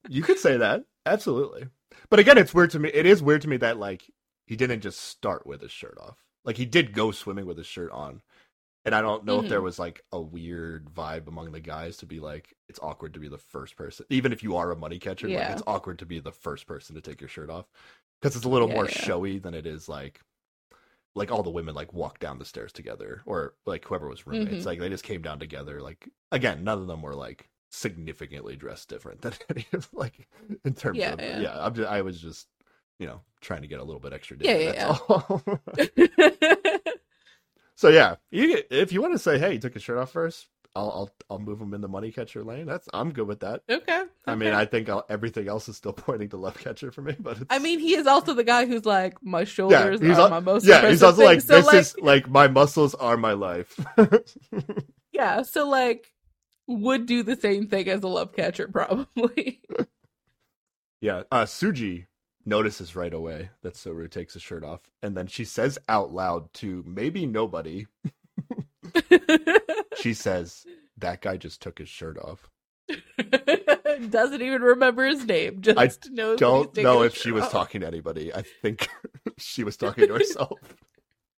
you 0.08 0.22
could 0.24 0.40
say 0.40 0.56
that 0.58 0.84
absolutely 1.06 1.68
but 2.10 2.20
again 2.20 2.38
it's 2.38 2.54
weird 2.54 2.70
to 2.72 2.80
me 2.80 2.90
it 2.94 3.06
is 3.06 3.22
weird 3.22 3.42
to 3.42 3.50
me 3.50 3.58
that 3.58 3.78
like 3.78 4.04
he 4.46 4.56
didn't 4.56 4.82
just 4.82 5.02
start 5.02 5.46
with 5.46 5.62
his 5.62 5.72
shirt 5.72 5.98
off 6.00 6.18
like 6.50 6.58
he 6.58 6.66
did 6.66 6.94
go 6.94 7.12
swimming 7.12 7.46
with 7.46 7.58
his 7.58 7.68
shirt 7.68 7.92
on 7.92 8.24
and 8.86 8.96
i 8.96 9.02
don't 9.02 9.24
know 9.24 9.38
if 9.40 9.48
there 9.48 9.60
Mhm. 9.60 9.64
was 9.66 9.78
like 9.78 10.04
a 10.12 10.20
weird 10.20 10.86
vibe 10.92 11.28
among 11.28 11.52
the 11.52 11.60
guys 11.60 11.98
to 11.98 12.08
be 12.08 12.20
like 12.20 12.56
it's 12.68 12.80
awkward 12.82 13.14
to 13.14 13.20
be 13.20 13.28
the 13.30 13.38
first 13.38 13.76
person 13.76 14.04
even 14.10 14.34
if 14.34 14.42
you 14.42 14.56
are 14.56 14.72
a 14.72 14.76
money 14.76 14.98
catcher 14.98 15.28
like 15.30 15.36
Yeah. 15.38 15.52
it's 15.52 15.62
awkward 15.68 16.00
to 16.00 16.08
be 16.08 16.20
the 16.20 16.32
first 16.32 16.66
person 16.66 16.96
to 16.96 17.02
take 17.02 17.22
your 17.22 17.28
shirt 17.28 17.52
off 17.52 17.68
because 18.20 18.36
it's 18.36 18.46
a 18.46 18.50
little 18.50 18.68
Yeah, 18.68 18.74
more 18.74 18.86
yeah. 18.86 19.02
showy 19.06 19.38
than 19.38 19.54
it 19.54 19.68
is 19.68 19.88
like 19.88 20.22
like 21.16 21.32
all 21.32 21.44
the 21.44 21.52
women 21.52 21.76
like 21.76 21.94
walk 21.94 22.20
down 22.20 22.40
the 22.40 22.46
stairs 22.46 22.72
together 22.74 23.22
or 23.28 23.54
like 23.68 23.86
whoever 23.86 24.08
was 24.08 24.26
roommates 24.26 24.64
Mhm. 24.64 24.66
like 24.66 24.80
they 24.80 24.90
just 24.90 25.04
came 25.04 25.22
down 25.22 25.40
together 25.40 25.82
like 25.82 26.10
again 26.32 26.64
none 26.64 26.80
of 26.80 26.88
them 26.88 27.04
were 27.04 27.16
like 27.16 27.50
significantly 27.72 28.56
dressed 28.56 28.90
different 28.90 29.22
than 29.22 29.34
any 29.50 29.68
of 29.74 29.88
like 29.94 30.28
in 30.66 30.74
terms 30.74 30.98
Yeah, 30.98 31.14
of 31.14 31.20
yeah. 31.22 31.40
yeah, 31.42 31.66
I'm 31.66 31.76
just, 31.76 31.90
i 31.90 32.02
was 32.02 32.20
just 32.20 32.48
you 33.00 33.08
know 33.08 33.22
trying 33.42 33.62
to 33.62 33.68
get 33.68 33.80
a 33.80 33.84
little 33.84 34.00
bit 34.00 34.14
extra 34.14 34.38
Yeah, 34.40 34.58
yeah, 34.58 34.72
that's 34.72 35.02
all. 35.10 35.42
so 37.76 37.90
yeah 37.90 38.16
you 38.30 38.62
if 38.70 38.92
you 38.92 39.02
want 39.02 39.14
to 39.14 39.20
say 39.20 39.40
hey 39.40 39.54
you 39.54 39.60
took 39.60 39.74
his 39.74 39.84
shirt 39.84 39.98
off 39.98 40.12
first 40.12 40.48
I'll, 40.76 40.92
I'll 40.92 41.10
I'll 41.30 41.40
move 41.40 41.60
him 41.60 41.74
in 41.74 41.82
the 41.82 41.88
money 41.88 42.12
catcher 42.12 42.44
lane. 42.44 42.66
That's 42.66 42.88
I'm 42.94 43.12
good 43.12 43.28
with 43.28 43.40
that. 43.40 43.64
okay. 43.70 44.04
I 44.26 44.36
mean. 44.36 44.54
I 44.54 44.66
think 44.66 44.88
I'll, 44.88 45.06
everything 45.10 45.48
else 45.48 45.68
is 45.68 45.78
still 45.78 45.94
pointing 45.94 46.30
to 46.30 46.38
love 46.38 46.58
catcher 46.58 46.92
for 46.92 47.02
me, 47.02 47.16
but 47.20 47.38
it's, 47.38 47.46
I 47.50 47.60
mean, 47.60 47.80
he 47.80 47.96
is 47.96 48.08
also 48.08 48.34
the 48.34 48.44
guy 48.44 48.66
who's 48.66 48.86
like, 48.86 49.16
my 49.24 49.40
yeah, 49.40 49.46
shoulders 49.46 50.00
he's 50.00 50.18
are 50.18 50.22
al- 50.22 50.30
my 50.30 50.40
most 50.40 50.66
yeah, 50.66 50.88
he's 50.88 51.02
also 51.02 51.24
like. 51.24 51.42
So, 51.42 51.56
this 51.56 51.66
like, 51.66 51.76
is 51.76 51.96
like 52.02 52.30
my 52.30 52.48
muscles 52.48 52.94
are 52.96 53.18
my 53.18 53.34
life. 53.34 53.80
yeah, 55.12 55.42
so 55.42 55.68
like 55.68 56.14
would 56.68 57.08
do 57.08 57.24
the 57.24 57.36
same 57.36 57.68
thing 57.68 57.90
as 57.90 58.04
a 58.04 58.08
love 58.08 58.34
catcher 58.34 58.68
probably. 58.68 59.62
Yeah, 61.02 61.24
uh, 61.32 61.46
Suji 61.46 62.06
notices 62.50 62.96
right 62.96 63.14
away 63.14 63.50
that 63.62 63.78
Suru 63.78 64.08
takes 64.10 64.34
his 64.34 64.42
shirt 64.44 64.64
off, 64.64 64.82
and 65.02 65.16
then 65.16 65.28
she 65.28 65.46
says 65.46 65.78
out 65.88 66.12
loud 66.12 66.52
to 66.56 66.84
maybe 66.86 67.26
nobody, 67.26 67.86
she 69.96 70.14
says, 70.14 70.66
"That 70.98 71.22
guy 71.22 71.38
just 71.38 71.62
took 71.62 71.80
his 71.80 71.90
shirt 71.90 72.18
off." 72.18 72.50
Doesn't 74.10 74.42
even 74.42 74.62
remember 74.62 75.06
his 75.06 75.26
name. 75.26 75.62
Just 75.62 75.78
I 75.78 75.90
knows 76.12 76.40
Don't 76.40 76.76
know 76.78 77.04
if 77.04 77.16
she 77.16 77.32
was 77.32 77.44
off. 77.44 77.52
talking 77.52 77.82
to 77.82 77.88
anybody. 77.88 78.34
I 78.34 78.44
think 78.62 78.88
she 79.38 79.64
was 79.64 79.78
talking 79.78 80.08
to 80.08 80.14
herself. 80.14 80.60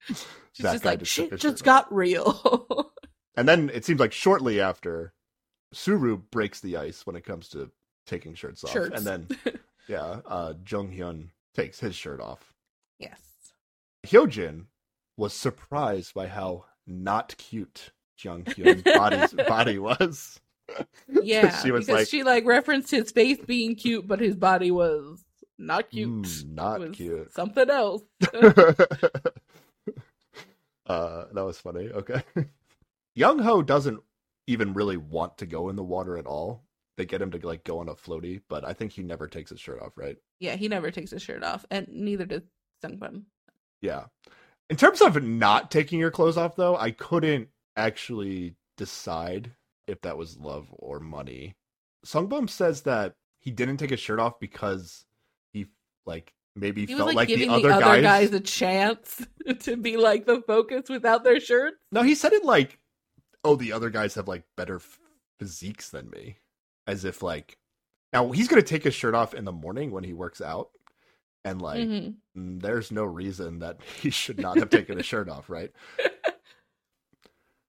She's 0.08 0.26
that 0.60 0.74
just 0.74 0.84
guy 0.84 0.90
like, 0.92 1.00
just 1.00 1.16
took 1.16 1.24
shit 1.26 1.32
his 1.34 1.42
just 1.42 1.58
shirt 1.60 1.66
got 1.66 1.94
real. 1.94 2.92
And 3.36 3.48
then 3.48 3.72
it 3.74 3.86
seems 3.86 4.00
like 4.00 4.12
shortly 4.12 4.60
after, 4.60 5.14
Suru 5.74 6.18
breaks 6.18 6.60
the 6.60 6.78
ice 6.78 7.06
when 7.06 7.16
it 7.16 7.24
comes 7.26 7.48
to 7.50 7.72
taking 8.06 8.34
shirts 8.36 8.64
off, 8.64 8.72
Shirts. 8.72 8.96
and 8.98 9.06
then 9.06 9.28
yeah, 9.92 10.22
uh, 10.26 10.54
Jung 10.68 10.90
Hyun 10.90 11.28
takes 11.54 11.80
his 11.80 11.96
shirt 11.96 12.22
off. 12.22 12.54
yes. 12.98 13.20
Hyojin 14.08 14.66
was 15.18 15.34
surprised 15.34 16.14
by 16.14 16.28
how 16.28 16.66
not 16.88 17.36
cute 17.38 17.92
Jung 18.18 18.44
Hyun's 18.46 18.84
body's 18.84 19.34
body 19.48 19.78
was. 19.78 20.40
Yeah, 21.22 21.62
she 21.62 21.70
was 21.72 21.86
because 21.86 22.00
like, 22.02 22.08
she 22.08 22.24
like 22.24 22.46
referenced 22.46 22.90
his 22.92 23.12
face 23.12 23.40
being 23.46 23.76
cute, 23.76 24.08
but 24.08 24.22
his 24.22 24.38
body 24.38 24.72
was 24.72 25.22
not 25.58 25.90
cute. 25.90 26.24
"Mm, 26.24 26.54
not 26.54 26.94
cute. 26.94 27.34
Something 27.34 27.70
else. 27.70 28.04
uh, 30.86 31.26
that 31.34 31.44
was 31.44 31.58
funny. 31.58 31.90
Okay. 31.90 32.24
Young 33.16 33.40
Ho 33.40 33.62
doesn't 33.62 34.00
even 34.48 34.74
really 34.74 34.96
want 34.96 35.38
to 35.40 35.46
go 35.46 35.68
in 35.68 35.76
the 35.76 35.84
water 35.84 36.18
at 36.18 36.26
all. 36.26 36.64
They 37.02 37.06
get 37.08 37.20
him 37.20 37.32
to 37.32 37.40
like 37.48 37.64
go 37.64 37.80
on 37.80 37.90
a 37.90 37.96
floaty, 37.96 38.42
but 38.48 38.64
I 38.64 38.74
think 38.74 38.92
he 38.92 39.02
never 39.02 39.28
takes 39.28 39.50
his 39.50 39.60
shirt 39.60 39.82
off, 39.82 39.94
right? 39.98 40.18
yeah, 40.40 40.56
he 40.56 40.68
never 40.68 40.92
takes 40.92 41.10
his 41.10 41.24
shirt 41.24 41.44
off, 41.44 41.66
and 41.72 41.88
neither 41.88 42.26
does 42.26 42.44
Sungbum. 42.86 43.24
Yeah. 43.82 44.04
In 44.70 44.78
terms 44.78 45.02
of 45.02 45.24
not 45.24 45.72
taking 45.72 46.00
your 46.00 46.12
clothes 46.12 46.38
off, 46.38 46.56
though, 46.56 46.78
I 46.78 46.92
couldn't 46.92 47.48
actually 47.76 48.54
decide 48.78 49.50
if 49.88 50.00
that 50.02 50.16
was 50.16 50.38
love 50.38 50.68
or 50.74 51.00
money. 51.00 51.56
Sungbum 52.06 52.48
says 52.48 52.82
that 52.82 53.16
he 53.40 53.50
didn't 53.50 53.78
take 53.78 53.90
his 53.90 54.00
shirt 54.00 54.20
off 54.20 54.40
because 54.40 55.04
he 55.54 55.66
like 56.06 56.36
maybe 56.56 56.86
He 56.86 56.94
was 56.94 57.00
felt 57.00 57.08
like, 57.08 57.16
like, 57.16 57.28
giving 57.30 57.50
the 57.50 57.56
other, 57.56 57.70
guys... 57.70 58.04
guys. 58.04 58.34
a 58.34 58.40
chance 58.40 59.26
to 59.62 59.76
be 59.76 59.98
like 59.98 60.28
the 60.28 60.42
focus 60.42 60.88
without 60.88 61.24
their 61.24 61.40
shirts. 61.40 61.78
No, 61.92 62.04
he 62.04 62.14
said 62.14 62.34
it 62.34 62.46
like, 62.46 62.78
"Oh, 63.44 63.56
the 63.56 63.74
other 63.74 63.90
guys 63.90 64.14
have 64.14 64.28
like 64.28 64.44
better 64.56 64.76
f- 64.76 65.00
physiques 65.40 65.90
than 65.90 66.12
me," 66.12 66.38
as 66.88 67.06
if 67.06 67.22
like. 67.22 67.58
Now 68.14 68.32
he's 68.32 68.48
gonna 68.48 68.62
take 68.62 68.84
his 68.84 68.94
shirt 68.94 69.16
off 69.16 69.34
in 69.34 69.46
the 69.46 69.52
morning 69.52 69.92
when 69.92 70.04
he 70.04 70.14
works 70.14 70.42
out, 70.42 70.70
and 71.46 71.62
like, 71.62 71.82
Mhm. 71.88 72.16
mm, 72.38 72.62
there's 72.62 72.92
no 72.92 73.04
reason 73.06 73.60
that 73.60 73.80
he 74.02 74.10
should 74.10 74.40
not 74.40 74.58
have 74.58 74.70
taken 74.70 74.98
his 74.98 75.06
shirt 75.06 75.30
off, 75.30 75.50
right? 75.50 75.72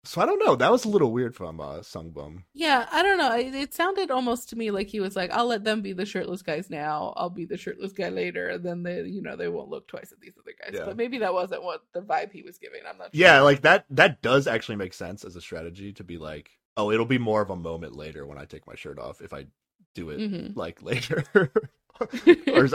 So 0.03 0.21
I 0.21 0.25
don't 0.25 0.39
know. 0.39 0.55
That 0.55 0.71
was 0.71 0.85
a 0.85 0.89
little 0.89 1.11
weird 1.11 1.35
from 1.35 1.59
uh, 1.59 1.79
Sungbum. 1.79 2.43
Yeah, 2.53 2.87
I 2.93 3.03
don't 3.03 3.17
know. 3.17 3.35
It, 3.35 3.53
it 3.53 3.73
sounded 3.73 4.09
almost 4.09 4.47
to 4.49 4.55
me 4.55 4.71
like 4.71 4.87
he 4.87 5.01
was 5.01 5.17
like, 5.17 5.31
"I'll 5.31 5.47
let 5.47 5.65
them 5.65 5.81
be 5.81 5.91
the 5.91 6.05
shirtless 6.05 6.41
guys 6.41 6.69
now. 6.69 7.13
I'll 7.17 7.29
be 7.29 7.43
the 7.43 7.57
shirtless 7.57 7.91
guy 7.91 8.07
later, 8.07 8.47
and 8.47 8.63
then 8.63 8.83
they, 8.83 9.01
you 9.03 9.21
know, 9.21 9.35
they 9.35 9.49
won't 9.49 9.67
look 9.69 9.85
twice 9.85 10.13
at 10.13 10.21
these 10.21 10.31
other 10.39 10.53
guys." 10.61 10.71
Yeah. 10.79 10.85
But 10.85 10.95
maybe 10.95 11.17
that 11.17 11.33
wasn't 11.33 11.61
what 11.63 11.81
the 11.93 11.99
vibe 12.01 12.31
he 12.31 12.41
was 12.41 12.57
giving. 12.57 12.79
I'm 12.89 12.97
not. 12.97 13.07
sure. 13.13 13.21
Yeah, 13.21 13.41
like 13.41 13.63
that. 13.63 13.83
That 13.89 14.21
does 14.21 14.47
actually 14.47 14.77
make 14.77 14.93
sense 14.93 15.25
as 15.25 15.35
a 15.35 15.41
strategy 15.41 15.91
to 15.93 16.05
be 16.05 16.17
like, 16.17 16.51
oh, 16.77 16.91
it'll 16.91 17.05
be 17.05 17.17
more 17.17 17.41
of 17.41 17.49
a 17.49 17.55
moment 17.55 17.95
later 17.95 18.25
when 18.25 18.37
I 18.37 18.45
take 18.45 18.65
my 18.67 18.75
shirt 18.75 18.97
off 18.99 19.19
if 19.21 19.33
I 19.33 19.47
do 19.95 20.09
it 20.11 20.19
Mhm. 20.19 20.55
like 20.55 20.81
later, 20.91 21.23
or 21.33 21.51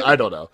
I 0.05 0.17
don't 0.17 0.33
know. 0.33 0.51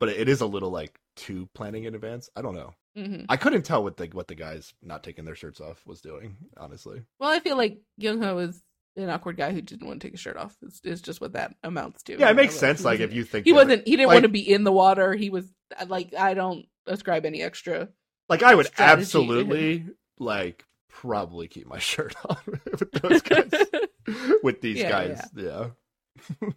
But 0.00 0.10
it 0.10 0.28
is 0.28 0.40
a 0.40 0.46
little 0.46 0.70
like 0.70 0.98
too 1.16 1.48
planning 1.54 1.84
in 1.84 1.94
advance. 1.94 2.28
I 2.36 2.42
don't 2.42 2.54
know. 2.54 2.74
hmm 2.96 3.22
I 3.28 3.36
couldn't 3.36 3.62
tell 3.62 3.82
what 3.82 3.96
the 3.96 4.06
what 4.12 4.28
the 4.28 4.34
guys 4.34 4.74
not 4.82 5.02
taking 5.02 5.24
their 5.24 5.34
shirts 5.34 5.60
off 5.60 5.82
was 5.86 6.00
doing. 6.00 6.36
Honestly, 6.56 7.02
Well, 7.18 7.30
I 7.30 7.40
feel 7.40 7.56
like 7.56 7.78
Young 7.96 8.20
Ho 8.22 8.38
is 8.38 8.62
an 8.96 9.10
awkward 9.10 9.36
guy 9.36 9.50
who 9.52 9.60
didn't 9.62 9.86
want 9.88 10.00
to 10.00 10.06
take 10.06 10.12
his 10.12 10.20
shirt 10.20 10.36
off. 10.36 10.56
It's, 10.62 10.80
it's 10.84 11.00
just 11.00 11.20
what 11.20 11.32
that 11.32 11.54
amounts 11.64 12.02
to. 12.04 12.16
yeah, 12.18 12.30
it 12.30 12.36
makes 12.36 12.54
sense. 12.54 12.84
Like 12.84 13.00
if 13.00 13.12
you 13.12 13.24
think 13.24 13.44
he 13.46 13.52
wasn't, 13.52 13.86
he 13.86 13.96
didn't 13.96 14.08
like- 14.08 14.16
want 14.16 14.22
to 14.24 14.28
be 14.28 14.48
in 14.52 14.62
the 14.64 14.72
water. 14.72 15.14
He 15.14 15.30
was 15.30 15.46
like, 15.88 16.14
I 16.14 16.34
don't 16.34 16.66
ascribe 16.86 17.24
any 17.24 17.42
extra. 17.42 17.88
like 18.28 18.42
I 18.42 18.54
would 18.54 18.68
absolutely 18.78 19.86
like 20.18 20.64
probably 20.94 21.48
keep 21.48 21.66
my 21.66 21.78
shirt 21.90 22.14
on 22.28 22.36
with 22.46 22.92
those 22.92 23.22
guys. 23.22 23.50
with 24.42 24.60
these 24.60 24.78
Yeah, 24.78 24.88
guys. 24.90 25.28
Yeah, 25.36 25.68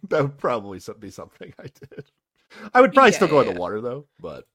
that 0.08 0.22
would 0.22 0.38
probably 0.38 0.80
be 0.98 1.10
something 1.10 1.52
I 1.58 1.64
did. 1.64 2.04
I 2.72 2.80
would 2.80 2.92
probably 2.94 3.10
Yeah, 3.12 3.16
still 3.16 3.28
go 3.28 3.40
in 3.40 3.48
yeah. 3.48 3.52
the 3.54 3.60
water 3.60 3.80
though. 3.80 4.06
But 4.20 4.46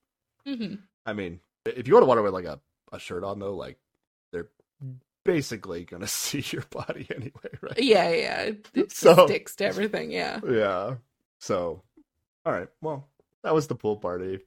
hmm 0.46 0.76
I 1.06 1.14
mean, 1.14 1.40
if 1.66 1.88
you 1.88 1.94
go 1.94 2.00
to 2.00 2.06
water 2.06 2.22
with 2.22 2.34
like 2.34 2.46
a, 2.46 2.60
a 2.92 3.00
shirt 3.00 3.24
on 3.24 3.40
though, 3.40 3.56
like 3.56 3.78
they're 4.32 4.50
basically 5.26 5.84
gonna 5.86 6.08
see 6.08 6.44
your 6.52 6.64
body 6.72 7.08
anyway, 7.14 7.50
right? 7.62 7.78
Yeah, 7.80 8.10
yeah. 8.10 8.42
It, 8.42 8.70
it 8.74 8.92
So- 8.94 9.26
sticks 9.28 9.56
to 9.58 9.66
everything. 9.66 10.12
Yeah. 10.12 10.40
Yeah. 10.48 10.96
So, 11.40 11.84
all 12.46 12.54
right. 12.54 12.70
Well, 12.82 13.10
that 13.44 13.54
was 13.54 13.68
the 13.68 13.76
pool 13.76 13.98
party. 13.98 14.40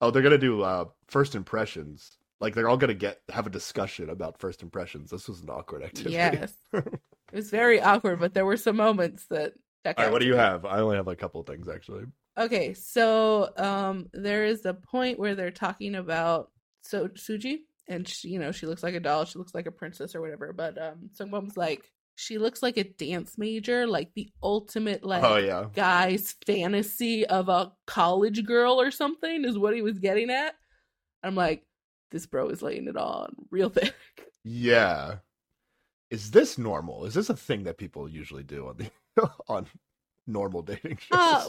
Oh, 0.00 0.10
they're 0.10 0.22
gonna 0.22 0.38
do 0.38 0.62
uh 0.62 0.86
first 1.08 1.34
impressions. 1.34 2.16
Like 2.40 2.54
they're 2.54 2.68
all 2.68 2.76
gonna 2.76 2.94
get 2.94 3.20
have 3.30 3.46
a 3.46 3.50
discussion 3.50 4.10
about 4.10 4.38
first 4.38 4.62
impressions. 4.62 5.10
This 5.10 5.28
was 5.28 5.40
an 5.40 5.50
awkward 5.50 5.82
activity. 5.82 6.14
Yes. 6.14 6.54
it 6.72 7.00
was 7.32 7.50
very 7.50 7.80
awkward, 7.80 8.20
but 8.20 8.34
there 8.34 8.46
were 8.46 8.56
some 8.56 8.76
moments 8.76 9.26
that. 9.30 9.54
All 9.86 9.94
right. 9.96 10.10
What 10.10 10.20
do 10.20 10.26
you 10.26 10.32
me. 10.32 10.38
have? 10.38 10.64
I 10.64 10.80
only 10.80 10.96
have 10.96 11.08
a 11.08 11.14
couple 11.14 11.40
of 11.40 11.46
things 11.46 11.68
actually. 11.68 12.04
Okay, 12.38 12.74
so 12.74 13.50
um, 13.56 14.08
there 14.12 14.44
is 14.44 14.66
a 14.66 14.74
point 14.74 15.18
where 15.18 15.34
they're 15.34 15.50
talking 15.50 15.94
about 15.94 16.50
so 16.82 17.08
Suji, 17.08 17.60
and 17.88 18.06
she, 18.06 18.28
you 18.28 18.38
know, 18.38 18.52
she 18.52 18.66
looks 18.66 18.82
like 18.82 18.94
a 18.94 19.00
doll, 19.00 19.24
she 19.24 19.38
looks 19.38 19.54
like 19.54 19.66
a 19.66 19.72
princess 19.72 20.14
or 20.14 20.20
whatever. 20.20 20.52
But 20.52 20.80
um, 20.80 21.10
Sungbum's 21.18 21.56
like, 21.56 21.90
she 22.14 22.36
looks 22.36 22.62
like 22.62 22.76
a 22.76 22.84
dance 22.84 23.38
major, 23.38 23.86
like 23.86 24.10
the 24.14 24.28
ultimate 24.42 25.04
like 25.04 25.22
oh 25.22 25.36
yeah. 25.36 25.66
guy's 25.74 26.34
fantasy 26.46 27.26
of 27.26 27.48
a 27.48 27.72
college 27.86 28.44
girl 28.44 28.80
or 28.80 28.90
something 28.90 29.44
is 29.44 29.58
what 29.58 29.74
he 29.74 29.82
was 29.82 29.98
getting 29.98 30.30
at. 30.30 30.54
I'm 31.22 31.34
like, 31.34 31.65
this 32.10 32.26
bro 32.26 32.48
is 32.48 32.62
laying 32.62 32.86
it 32.88 32.96
on 32.96 33.34
real 33.50 33.68
thick. 33.70 33.94
Yeah. 34.44 35.16
Is 36.10 36.30
this 36.30 36.56
normal? 36.56 37.04
Is 37.04 37.14
this 37.14 37.28
a 37.30 37.36
thing 37.36 37.64
that 37.64 37.78
people 37.78 38.08
usually 38.08 38.44
do 38.44 38.68
on 38.68 38.76
the 38.76 39.30
on 39.48 39.66
normal 40.28 40.62
dating 40.62 40.98
shows? 40.98 41.18
Uh, 41.18 41.44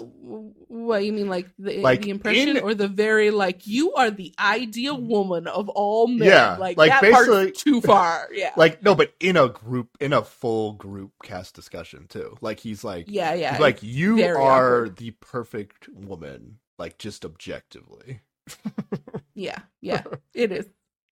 what 0.68 1.04
you 1.06 1.14
mean, 1.14 1.30
like 1.30 1.48
the 1.60 1.78
Like, 1.82 2.02
the 2.02 2.10
impression 2.10 2.58
in- 2.58 2.64
or 2.64 2.74
the 2.74 2.88
very 2.88 3.30
like 3.30 3.68
you 3.68 3.94
are 3.94 4.10
the 4.10 4.34
ideal 4.40 5.00
woman 5.00 5.46
of 5.46 5.70
all 5.70 6.08
men? 6.08 6.28
Yeah, 6.28 6.58
like, 6.58 6.76
like, 6.78 6.90
that 6.90 7.02
basically- 7.02 7.52
too 7.52 7.82
far. 7.86 8.30
Yeah, 8.34 8.52
like 8.58 8.82
no, 8.82 8.96
but 8.96 9.14
in 9.20 9.38
a 9.38 9.48
group, 9.50 9.90
in 10.00 10.12
a 10.14 10.24
full 10.24 10.74
group 10.74 11.12
cast 11.24 11.54
discussion 11.54 12.08
too. 12.10 12.36
Like 12.42 12.60
he's 12.60 12.84
like, 12.84 13.06
yeah, 13.10 13.36
yeah. 13.36 13.58
like 13.60 13.84
you 13.84 14.24
are 14.26 14.38
awkward. 14.40 14.96
the 14.98 15.12
perfect 15.12 15.88
woman, 15.94 16.58
like 16.80 16.98
just 16.98 17.26
objectively. 17.26 18.22
yeah, 19.38 19.60
yeah. 19.82 20.04
It 20.34 20.52
is 20.52 20.66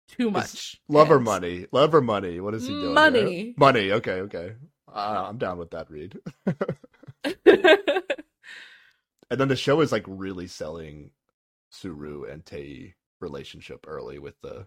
too 0.09 0.31
much. 0.31 0.81
Love 0.89 1.11
or 1.11 1.19
money, 1.21 1.67
love 1.73 1.95
or 1.95 2.01
money. 2.03 2.41
What 2.41 2.55
is 2.55 2.67
he 2.67 2.73
doing? 2.73 2.83
here? 2.85 2.93
Money. 2.95 3.55
money. 3.57 3.93
Okay, 3.93 4.21
okay. 4.23 4.53
Uh, 4.93 5.25
I'm 5.29 5.39
down 5.39 5.59
with 5.59 5.71
that 5.71 5.91
read. 5.91 6.19
and 7.45 9.41
then 9.41 9.49
the 9.49 9.57
show 9.57 9.81
is 9.81 9.93
like 9.93 10.05
really 10.07 10.47
selling 10.47 11.13
Suru 11.71 12.25
and 12.25 12.45
Tei 12.45 12.95
relationship 13.21 13.87
early 13.89 14.19
with 14.19 14.35
the 14.43 14.67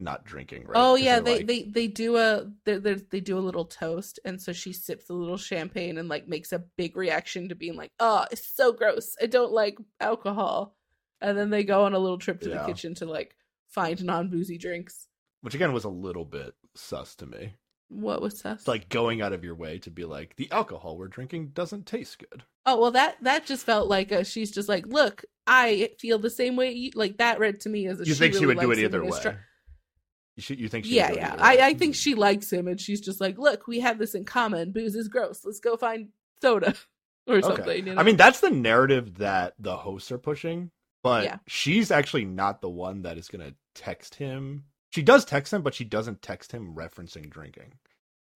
not 0.00 0.24
drinking. 0.24 0.64
Right? 0.64 0.74
Oh 0.76 0.96
yeah, 0.96 1.20
they, 1.20 1.38
like- 1.38 1.46
they 1.46 1.62
they 1.62 1.86
do 1.86 2.16
a 2.16 2.50
they 2.64 2.78
they 2.78 3.20
do 3.20 3.38
a 3.38 3.40
little 3.40 3.64
toast, 3.64 4.18
and 4.24 4.40
so 4.40 4.52
she 4.52 4.72
sips 4.72 5.08
a 5.08 5.14
little 5.14 5.36
champagne 5.36 5.98
and 5.98 6.08
like 6.08 6.28
makes 6.28 6.52
a 6.52 6.64
big 6.76 6.96
reaction 6.96 7.48
to 7.48 7.54
being 7.54 7.76
like, 7.76 7.92
"Oh, 8.00 8.26
it's 8.30 8.46
so 8.46 8.72
gross. 8.72 9.14
I 9.22 9.26
don't 9.26 9.52
like 9.52 9.78
alcohol." 10.00 10.76
And 11.20 11.36
then 11.36 11.50
they 11.50 11.64
go 11.64 11.84
on 11.84 11.94
a 11.94 11.98
little 11.98 12.18
trip 12.18 12.40
to 12.42 12.50
Yeah. 12.50 12.62
the 12.62 12.66
kitchen 12.66 12.94
to 12.96 13.06
like 13.06 13.34
find 13.68 14.02
non 14.04 14.28
boozy 14.30 14.58
drinks. 14.58 15.08
which 15.40 15.54
again 15.54 15.72
was 15.72 15.84
a 15.84 15.88
little 15.88 16.24
bit 16.24 16.54
sus 16.74 17.14
to 17.16 17.26
me. 17.26 17.54
What 17.88 18.20
was 18.20 18.38
sus? 18.40 18.60
It's 18.60 18.68
like 18.68 18.88
going 18.88 19.22
out 19.22 19.32
of 19.32 19.44
your 19.44 19.54
way 19.54 19.78
to 19.80 19.90
be 19.90 20.04
like 20.04 20.36
the 20.36 20.50
alcohol 20.52 20.96
we're 20.98 21.08
drinking 21.08 21.48
doesn't 21.54 21.86
taste 21.86 22.18
good. 22.18 22.42
oh 22.66 22.78
well, 22.80 22.90
that 22.92 23.16
that 23.22 23.46
just 23.46 23.64
felt 23.64 23.88
like 23.88 24.12
a, 24.12 24.24
she's 24.24 24.50
just 24.50 24.68
like, 24.68 24.86
"Look, 24.86 25.24
I 25.46 25.90
feel 25.98 26.18
the 26.18 26.28
same 26.30 26.54
way." 26.56 26.72
You, 26.72 26.90
like 26.94 27.16
that 27.18 27.38
read 27.38 27.60
to 27.60 27.68
me 27.70 27.86
as 27.86 28.00
a 28.00 28.04
You 28.04 28.14
think 28.14 28.34
she 28.34 28.44
would 28.46 28.60
do 28.60 28.70
it 28.72 28.78
either 28.78 29.02
way? 29.04 29.18
try- 29.22 29.36
You 30.36 30.42
should. 30.42 30.60
You 30.60 30.68
think? 30.68 30.84
She 30.84 30.96
yeah, 30.96 31.08
would 31.10 31.14
do 31.14 31.20
it 31.20 31.22
yeah. 31.22 31.36
I. 31.38 31.56
I 31.68 31.74
think 31.74 31.94
she 31.94 32.14
likes 32.14 32.52
him, 32.52 32.68
and 32.68 32.78
she's 32.80 33.00
just 33.00 33.20
like, 33.20 33.38
"Look, 33.38 33.66
we 33.66 33.80
have 33.80 33.98
this 33.98 34.14
in 34.14 34.24
common. 34.24 34.72
Booze 34.72 34.94
is 34.94 35.08
gross. 35.08 35.40
Let's 35.44 35.60
go 35.60 35.76
find 35.78 36.08
soda 36.42 36.74
or 37.26 37.40
something." 37.40 37.62
Okay. 37.64 37.76
You 37.78 37.94
know? 37.94 37.96
I 37.96 38.02
mean, 38.02 38.16
that's 38.16 38.40
the 38.40 38.50
narrative 38.50 39.16
that 39.18 39.54
the 39.58 39.76
hosts 39.78 40.12
are 40.12 40.18
pushing, 40.18 40.70
but 41.02 41.24
Yeah. 41.24 41.38
she's 41.46 41.90
actually 41.90 42.24
not 42.24 42.60
the 42.60 42.70
one 42.70 43.02
that 43.02 43.18
is 43.18 43.28
going 43.28 43.46
to 43.48 43.54
text 43.74 44.16
him. 44.16 44.64
She 44.90 45.02
does 45.02 45.24
text 45.24 45.52
him, 45.52 45.62
but 45.62 45.74
she 45.74 45.84
doesn't 45.84 46.22
text 46.22 46.52
him 46.52 46.74
referencing 46.74 47.28
drinking, 47.30 47.74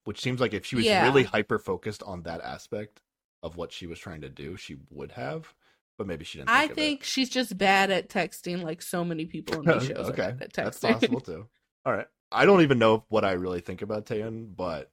which 0.05 0.21
seems 0.21 0.39
like 0.39 0.53
if 0.53 0.65
she 0.65 0.75
was 0.75 0.85
Yeah. 0.85 1.03
really 1.03 1.23
hyper 1.23 1.59
focused 1.59 2.03
on 2.03 2.23
that 2.23 2.41
aspect 2.41 3.01
of 3.41 3.57
what 3.57 3.71
she 3.71 3.87
was 3.87 3.99
trying 3.99 4.21
to 4.21 4.29
do, 4.29 4.55
she 4.55 4.77
would 4.89 5.13
have. 5.13 5.53
But 5.97 6.07
maybe 6.07 6.25
she 6.25 6.39
didn't. 6.39 6.49
I 6.49 6.67
Think 6.69 7.01
it. 7.01 7.05
she's 7.05 7.29
just 7.29 7.55
bad 7.57 7.91
at 7.91 8.09
texting, 8.09 8.63
like 8.63 8.81
so 8.81 9.03
many 9.05 9.25
people 9.25 9.59
in 9.59 9.65
these 9.79 9.87
shows. 9.87 10.09
okay, 10.09 10.35
at 10.41 10.53
that's 10.53 10.79
possible 10.79 11.19
too. 11.21 11.47
All 11.85 11.93
right, 11.93 12.07
I 12.31 12.45
don't 12.45 12.61
even 12.61 12.79
know 12.79 13.03
what 13.09 13.23
I 13.23 13.33
really 13.33 13.59
think 13.59 13.81
about 13.83 14.05
Taeun, 14.07 14.55
but 14.55 14.89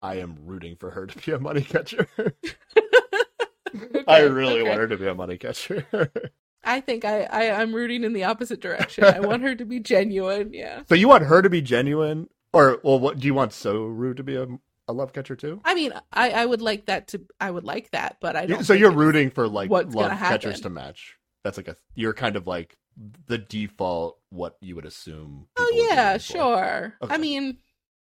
I 0.00 0.16
am 0.20 0.36
rooting 0.46 0.76
for 0.76 0.90
her 0.90 1.06
to 1.06 1.18
be 1.18 1.32
a 1.32 1.38
money 1.38 1.60
catcher. 1.62 2.06
I 4.08 4.20
really 4.20 4.60
okay. 4.60 4.68
want 4.68 4.80
her 4.80 4.88
to 4.88 4.96
be 4.96 5.06
a 5.06 5.14
money 5.14 5.36
catcher. 5.38 5.86
I 6.64 6.80
think 6.80 7.04
I, 7.04 7.22
I 7.24 7.50
I'm 7.50 7.74
rooting 7.74 8.04
in 8.04 8.12
the 8.12 8.24
opposite 8.24 8.60
direction. 8.60 9.04
I 9.04 9.20
want 9.20 9.42
her 9.42 9.54
to 9.54 9.64
be 9.64 9.80
genuine. 9.80 10.52
Yeah. 10.52 10.82
so 10.88 10.94
you 10.94 11.08
want 11.08 11.24
her 11.24 11.42
to 11.42 11.50
be 11.50 11.60
genuine, 11.60 12.28
or 12.52 12.80
well, 12.82 12.98
what 12.98 13.18
do 13.18 13.26
you 13.26 13.34
want 13.34 13.52
Suru 13.52 14.14
to 14.14 14.22
be 14.22 14.36
a, 14.36 14.46
a 14.88 14.92
love 14.92 15.12
catcher 15.12 15.36
too? 15.36 15.60
I 15.64 15.74
mean, 15.74 15.92
I 16.12 16.30
I 16.30 16.46
would 16.46 16.62
like 16.62 16.86
that 16.86 17.08
to. 17.08 17.22
I 17.40 17.50
would 17.50 17.64
like 17.64 17.90
that, 17.90 18.18
but 18.20 18.36
I 18.36 18.46
don't. 18.46 18.64
so 18.64 18.74
you're 18.74 18.92
rooting 18.92 19.30
for 19.30 19.48
like 19.48 19.70
what's 19.70 19.94
love 19.94 20.12
catchers 20.12 20.60
to 20.60 20.70
match. 20.70 21.16
That's 21.44 21.56
like 21.56 21.68
a 21.68 21.76
you're 21.94 22.14
kind 22.14 22.36
of 22.36 22.46
like 22.46 22.76
the 23.26 23.38
default 23.38 24.18
what 24.30 24.56
you 24.60 24.76
would 24.76 24.86
assume. 24.86 25.48
Oh 25.56 25.66
people 25.68 25.82
would 25.82 25.90
be 25.90 25.94
yeah, 25.94 26.18
sure. 26.18 26.94
Okay. 27.02 27.14
I 27.14 27.18
mean, 27.18 27.58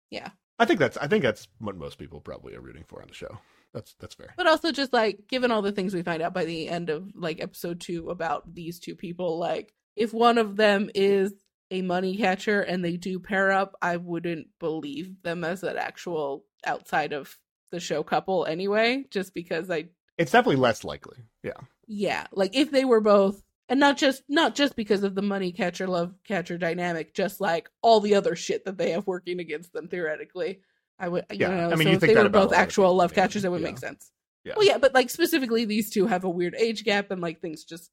yeah. 0.10 0.30
I 0.58 0.66
think 0.66 0.80
that's 0.80 0.98
I 0.98 1.08
think 1.08 1.24
that's 1.24 1.48
what 1.60 1.78
most 1.78 1.98
people 1.98 2.20
probably 2.20 2.56
are 2.56 2.62
rooting 2.62 2.84
for 2.88 3.02
on 3.02 3.08
the 3.08 3.14
show. 3.14 3.38
That's 3.74 3.94
that's 4.00 4.16
fair. 4.16 4.34
but 4.36 4.48
also 4.48 4.72
just 4.72 4.94
like 4.94 5.28
given 5.28 5.52
all 5.52 5.62
the 5.62 5.72
things 5.72 5.94
we 5.94 6.02
find 6.02 6.22
out 6.22 6.34
by 6.34 6.46
the 6.46 6.68
end 6.68 6.90
of 6.90 7.12
like 7.16 7.42
episode 7.42 7.80
two 7.80 8.10
about 8.10 8.54
these 8.54 8.80
two 8.80 8.96
people, 8.96 9.38
like 9.38 9.74
if 9.96 10.14
one 10.14 10.38
of 10.38 10.56
them 10.56 10.90
is 10.96 11.34
a 11.72 11.82
money 11.84 12.18
catcher 12.18 12.62
and 12.62 12.84
they 12.84 12.98
do 12.98 13.20
pair 13.20 13.52
up, 13.52 13.76
I 13.82 13.98
wouldn't 13.98 14.48
believe 14.60 15.22
them 15.22 15.44
as 15.44 15.62
an 15.64 15.78
actual 15.78 16.46
outside 16.66 17.14
of 17.14 17.38
the 17.72 17.80
show 17.80 18.02
couple 18.02 18.46
anyway, 18.46 19.06
just 19.12 19.34
because 19.34 19.70
I 19.70 19.90
It's 20.18 20.32
definitely 20.32 20.62
less 20.62 20.84
likely. 20.84 21.18
Yeah. 21.44 21.54
yeah 21.88 22.28
like 22.32 22.56
if 22.56 22.72
they 22.72 22.86
were 22.86 23.02
both 23.02 23.44
and 23.70 23.80
not 23.80 23.98
just 23.98 24.24
not 24.28 24.56
just 24.56 24.76
because 24.76 25.04
of 25.04 25.16
the 25.16 25.22
money 25.22 25.52
catcher 25.52 25.88
love 25.88 26.14
catcher 26.24 26.58
dynamic 26.58 27.14
just 27.14 27.40
like 27.40 27.70
all 27.82 28.00
the 28.00 28.16
other 28.16 28.36
shit 28.36 28.66
that 28.66 28.78
they 28.78 28.92
have 28.92 29.08
working 29.08 29.40
against 29.40 29.72
them 29.74 29.88
theoretically 29.88 30.60
i 31.00 31.08
would 31.08 31.26
you 31.32 31.40
Yeah, 31.40 31.50
know 31.50 31.72
I 31.72 31.76
mean, 31.76 31.88
so 31.88 31.92
you 31.92 31.98
if 31.98 32.02
think 32.02 32.14
they 32.14 32.16
were 32.24 32.30
both 32.30 32.54
actual 32.54 32.96
love 32.96 33.12
yeah. 33.12 33.16
catchers 33.16 33.44
that 33.44 33.52
would 33.52 33.62
Yeah. 33.62 33.68
make 33.70 33.78
sense 33.80 34.12
Yeah. 34.46 34.54
well 34.56 34.66
yeah 34.66 34.78
but 34.78 34.94
like 34.94 35.10
specifically 35.10 35.66
these 35.66 35.90
two 35.90 36.08
have 36.08 36.24
a 36.24 36.30
weird 36.30 36.56
age 36.56 36.84
gap 36.84 37.12
and 37.12 37.22
like 37.22 37.42
things 37.42 37.64
just 37.64 37.92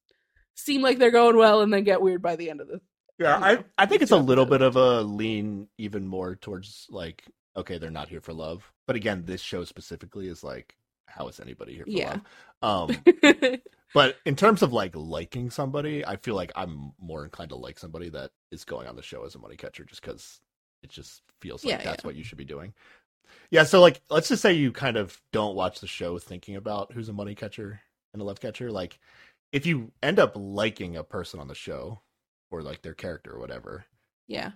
seem 0.55 0.81
like 0.81 0.99
they're 0.99 1.11
going 1.11 1.37
well 1.37 1.61
and 1.61 1.73
then 1.73 1.83
get 1.83 2.01
weird 2.01 2.21
by 2.21 2.35
the 2.35 2.49
end 2.49 2.61
of 2.61 2.67
the 2.67 2.81
Yeah, 3.19 3.37
you 3.37 3.41
I 3.41 3.59
know, 3.59 3.63
I 3.77 3.85
think 3.85 4.01
it's 4.01 4.11
a 4.11 4.17
little 4.17 4.45
bit 4.45 4.61
of 4.61 4.75
a 4.75 5.01
lean 5.01 5.69
even 5.77 6.07
more 6.07 6.35
towards 6.35 6.87
like 6.89 7.23
okay, 7.55 7.77
they're 7.77 7.89
not 7.91 8.09
here 8.09 8.21
for 8.21 8.33
love. 8.33 8.71
But 8.85 8.95
again, 8.95 9.23
this 9.25 9.41
show 9.41 9.63
specifically 9.63 10.27
is 10.27 10.43
like 10.43 10.75
how 11.07 11.27
is 11.29 11.39
anybody 11.39 11.75
here 11.75 11.87
for 11.87 11.99
Yeah. 11.99 12.01
love? 12.01 12.21
Um 12.61 13.05
but 13.93 14.17
in 14.25 14.35
terms 14.35 14.61
of 14.61 14.73
like 14.73 14.95
liking 14.95 15.49
somebody, 15.49 16.05
I 16.05 16.17
feel 16.17 16.35
like 16.35 16.51
I'm 16.55 16.93
more 16.99 17.23
inclined 17.23 17.49
to 17.49 17.55
like 17.57 17.79
somebody 17.79 18.09
that 18.09 18.31
is 18.51 18.65
going 18.65 18.87
on 18.87 18.95
the 18.95 19.01
show 19.03 19.25
as 19.25 19.35
a 19.35 19.39
money 19.39 19.55
catcher 19.57 19.85
just 19.85 20.01
cuz 20.03 20.41
it 20.83 20.89
just 20.91 21.21
feels 21.41 21.65
like 21.65 21.79
Yeah, 21.79 21.83
that's 21.83 22.03
yeah. 22.03 22.05
what 22.05 22.15
you 22.15 22.23
should 22.23 22.37
be 22.37 22.45
doing. 22.45 22.73
Yeah, 23.51 23.63
so 23.63 23.81
like 23.81 24.01
let's 24.09 24.29
just 24.29 24.41
say 24.41 24.53
you 24.53 24.71
kind 24.71 24.97
of 24.97 25.21
don't 25.31 25.55
watch 25.55 25.79
the 25.79 25.87
show 25.87 26.17
thinking 26.19 26.55
about 26.55 26.91
who's 26.93 27.09
a 27.09 27.13
money 27.13 27.35
catcher 27.35 27.81
and 28.13 28.21
a 28.21 28.25
love 28.25 28.39
catcher, 28.39 28.71
like 28.71 28.99
if 29.51 29.65
you 29.65 29.91
end 30.03 30.19
up 30.19 30.33
liking 30.35 30.95
a 30.95 31.03
person 31.03 31.39
on 31.39 31.47
the 31.47 31.55
show 31.55 32.01
or 32.51 32.61
like 32.61 32.81
their 32.81 32.93
character 32.93 33.33
or 33.33 33.39
whatever, 33.39 33.85
yeah. 34.27 34.51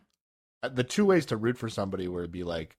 uh, 0.64 0.70
the 0.70 0.84
two 0.84 1.06
ways 1.06 1.26
to 1.28 1.38
root 1.38 1.58
for 1.58 1.70
somebody 1.70 2.08
would 2.08 2.32
be 2.32 2.44
like 2.44 2.78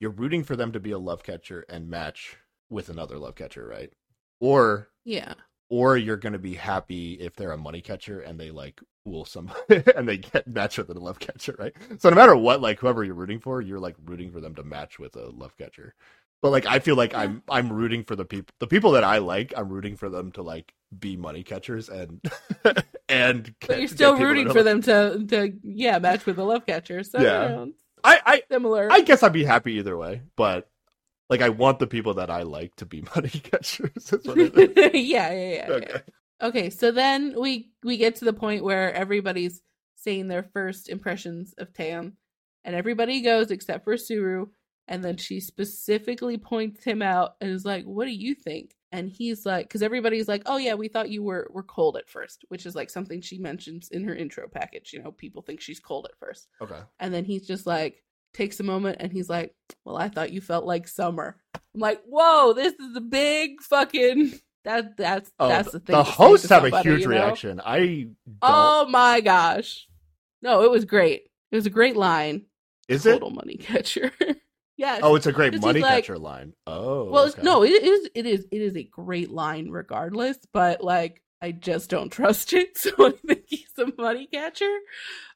you're 0.00 0.10
rooting 0.10 0.44
for 0.44 0.56
them 0.56 0.72
to 0.72 0.80
be 0.80 0.90
a 0.90 0.98
love 0.98 1.22
catcher 1.22 1.64
and 1.68 1.88
match 1.88 2.36
with 2.70 2.88
another 2.88 3.18
love 3.18 3.34
catcher, 3.34 3.66
right? 3.66 3.92
Or 4.40 4.88
yeah 5.04 5.34
or 5.72 5.96
you're 5.96 6.18
gonna 6.18 6.38
be 6.38 6.52
happy 6.52 7.14
if 7.14 7.34
they're 7.34 7.52
a 7.52 7.56
money 7.56 7.80
catcher 7.80 8.20
and 8.20 8.38
they 8.38 8.50
like 8.50 8.78
fool 9.04 9.24
some 9.24 9.50
and 9.96 10.06
they 10.06 10.18
get 10.18 10.46
match 10.46 10.76
with 10.76 10.90
a 10.90 10.92
love 10.92 11.18
catcher, 11.18 11.56
right? 11.58 11.72
So 11.98 12.10
no 12.10 12.14
matter 12.14 12.36
what, 12.36 12.60
like 12.60 12.78
whoever 12.78 13.02
you're 13.02 13.14
rooting 13.14 13.40
for, 13.40 13.62
you're 13.62 13.80
like 13.80 13.96
rooting 14.04 14.30
for 14.30 14.38
them 14.38 14.54
to 14.56 14.62
match 14.64 14.98
with 14.98 15.16
a 15.16 15.30
love 15.30 15.56
catcher. 15.56 15.94
But 16.42 16.50
like 16.50 16.66
I 16.66 16.78
feel 16.78 16.94
like 16.94 17.14
I'm 17.14 17.42
I'm 17.48 17.72
rooting 17.72 18.04
for 18.04 18.14
the 18.16 18.26
people 18.26 18.52
the 18.58 18.66
people 18.66 18.90
that 18.92 19.02
I 19.02 19.16
like, 19.16 19.54
I'm 19.56 19.70
rooting 19.70 19.96
for 19.96 20.10
them 20.10 20.30
to 20.32 20.42
like 20.42 20.74
be 20.98 21.16
money 21.16 21.42
catchers 21.42 21.88
and 21.88 22.20
and 23.08 23.54
but 23.66 23.78
you're 23.78 23.88
still 23.88 24.18
rooting 24.18 24.50
for 24.50 24.62
them 24.62 24.82
to 24.82 25.24
to 25.26 25.54
yeah 25.62 25.98
match 26.00 26.26
with 26.26 26.36
the 26.36 26.44
love 26.44 26.66
catcher 26.66 27.02
so 27.02 27.18
Yeah. 27.18 27.42
you 27.44 27.48
know, 27.48 27.72
I, 28.04 28.20
I 28.26 28.42
similar 28.50 28.92
I 28.92 29.00
guess 29.00 29.22
I'd 29.22 29.32
be 29.32 29.44
happy 29.44 29.74
either 29.74 29.96
way, 29.96 30.20
but 30.36 30.68
like 31.30 31.40
I 31.42 31.48
want 31.50 31.78
the 31.78 31.86
people 31.86 32.14
that 32.14 32.30
I 32.30 32.42
like 32.42 32.74
to 32.76 32.86
be 32.86 33.02
money 33.16 33.28
catchers. 33.30 33.90
That's 34.10 34.26
what 34.26 34.38
it 34.38 34.56
is. 34.56 34.76
yeah, 34.94 35.32
yeah, 35.32 35.32
yeah, 35.32 35.54
yeah. 35.68 35.70
Okay. 35.70 36.00
Okay, 36.42 36.70
so 36.70 36.90
then 36.90 37.34
we 37.40 37.70
we 37.84 37.96
get 37.96 38.16
to 38.16 38.24
the 38.24 38.32
point 38.32 38.64
where 38.64 38.92
everybody's 38.92 39.60
saying 39.94 40.26
their 40.28 40.42
first 40.42 40.88
impressions 40.88 41.54
of 41.58 41.72
Tam, 41.72 42.14
and 42.64 42.74
everybody 42.74 43.20
goes 43.22 43.50
except 43.52 43.84
for 43.84 43.96
Suru, 43.96 44.46
and 44.88 45.04
then 45.04 45.16
she 45.16 45.38
specifically 45.38 46.38
points 46.38 46.82
him 46.82 47.00
out 47.02 47.36
and 47.40 47.50
is 47.50 47.64
like, 47.64 47.84
"What 47.84 48.06
do 48.06 48.10
you 48.12 48.34
think?" 48.34 48.74
And 48.90 49.08
he's 49.08 49.46
like, 49.46 49.68
because 49.68 49.82
everybody's 49.82 50.26
like, 50.28 50.42
"Oh 50.46 50.56
yeah, 50.56 50.74
we 50.74 50.88
thought 50.88 51.10
you 51.10 51.22
were 51.22 51.48
were 51.52 51.62
cold 51.62 51.96
at 51.96 52.10
first, 52.10 52.44
which 52.48 52.66
is 52.66 52.74
like 52.74 52.90
something 52.90 53.20
she 53.20 53.38
mentions 53.38 53.88
in 53.90 54.02
her 54.04 54.14
intro 54.14 54.48
package. 54.48 54.92
You 54.92 55.00
know, 55.02 55.12
people 55.12 55.42
think 55.42 55.60
she's 55.60 55.78
cold 55.80 56.08
at 56.10 56.18
first, 56.18 56.48
Okay. 56.60 56.80
and 56.98 57.14
then 57.14 57.24
he's 57.24 57.46
just 57.46 57.66
like 57.66 58.02
takes 58.34 58.60
a 58.60 58.64
moment 58.64 58.98
and 59.00 59.12
he's 59.12 59.28
like, 59.28 59.54
"Well, 59.84 59.96
I 59.96 60.08
thought 60.08 60.32
you 60.32 60.40
felt 60.40 60.64
like 60.64 60.88
summer." 60.88 61.36
I'm 61.54 61.80
like, 61.80 62.02
"Whoa, 62.06 62.52
this 62.54 62.74
is 62.74 62.96
a 62.96 63.00
big 63.00 63.60
fucking." 63.62 64.34
That 64.64 64.96
that's 64.96 65.28
Oh, 65.40 65.48
that's 65.48 65.72
the 65.72 65.80
thing. 65.80 65.96
the 65.96 66.04
hosts 66.04 66.48
have 66.50 66.62
a 66.64 66.82
huge 66.82 67.00
you 67.00 67.06
know? 67.08 67.14
reaction. 67.16 67.60
I 67.64 67.78
don't. 67.80 68.16
Oh 68.42 68.86
my 68.88 69.20
gosh. 69.20 69.88
No, 70.40 70.62
it 70.62 70.70
was 70.70 70.84
great. 70.84 71.22
It 71.50 71.56
was 71.56 71.66
a 71.66 71.70
great 71.70 71.96
line. 71.96 72.42
is 72.86 73.04
it? 73.04 73.14
Total 73.14 73.30
money 73.30 73.56
catcher. 73.56 74.12
yes. 74.76 75.00
Oh, 75.02 75.16
it's 75.16 75.26
a 75.26 75.32
great 75.32 75.60
money 75.60 75.80
like- 75.80 76.04
catcher 76.04 76.16
line. 76.16 76.52
Oh, 76.68 77.10
well, 77.10 77.26
okay. 77.30 77.42
no, 77.42 77.64
it 77.64 77.70
is. 77.70 78.08
It 78.14 78.24
is. 78.24 78.46
It 78.52 78.62
is 78.62 78.76
a 78.76 78.84
great 78.84 79.32
line, 79.32 79.68
regardless. 79.68 80.38
But 80.52 80.84
like, 80.84 81.20
I 81.40 81.50
just 81.50 81.90
don't 81.90 82.10
trust 82.12 82.52
it, 82.52 82.78
so 82.78 82.92
I 83.00 83.10
think 83.26 83.42
he's 83.48 83.66
a 83.78 83.92
money 84.00 84.28
catcher. 84.32 84.78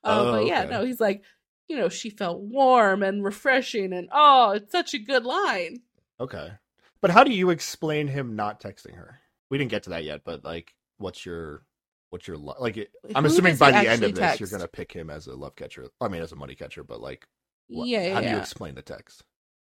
Uh, 0.05 0.21
Oh, 0.25 0.33
but 0.35 0.47
yeah, 0.47 0.61
okay. 0.63 0.71
no, 0.71 0.85
he's 0.85 1.01
like, 1.01 1.25
you 1.69 1.77
know, 1.77 1.89
she 1.89 2.11
felt 2.11 2.41
warm 2.41 3.03
and 3.03 3.25
refreshing, 3.25 3.93
and 3.93 4.09
oh, 4.13 4.53
it's 4.53 4.73
such 4.73 4.95
a 4.95 4.99
good 4.99 5.25
line. 5.25 5.83
Okay, 6.21 6.53
but 7.01 7.11
how 7.11 7.25
do 7.25 7.33
you 7.33 7.51
explain 7.51 8.09
him 8.09 8.37
not 8.37 8.61
texting 8.61 8.95
her? 8.97 9.21
We 9.51 9.59
didn't 9.59 9.71
get 9.71 9.85
to 9.85 9.91
that 9.91 10.05
yet, 10.05 10.23
but 10.25 10.45
like, 10.45 10.75
what's 10.99 11.25
your 11.27 11.63
what's 12.11 12.27
your 12.27 12.37
lo- 12.37 12.57
like? 12.59 12.77
I'm 13.15 13.25
Who 13.25 13.31
assuming 13.31 13.57
by 13.57 13.71
the 13.73 13.89
end 13.89 14.03
of 14.05 14.15
this, 14.15 14.21
text? 14.21 14.41
you're 14.41 14.49
gonna 14.49 14.69
pick 14.69 14.93
him 14.93 15.11
as 15.11 15.27
a 15.27 15.35
love 15.35 15.57
catcher. 15.57 15.87
I 16.01 16.09
mean, 16.09 16.23
as 16.23 16.33
a 16.33 16.37
money 16.37 16.55
catcher, 16.55 16.85
but 16.85 17.01
like, 17.01 17.27
what, 17.69 17.87
yeah, 17.89 18.07
yeah. 18.07 18.15
how 18.15 18.21
do 18.21 18.29
you 18.29 18.39
explain 18.39 18.75
the 18.75 18.83
text? 18.83 19.25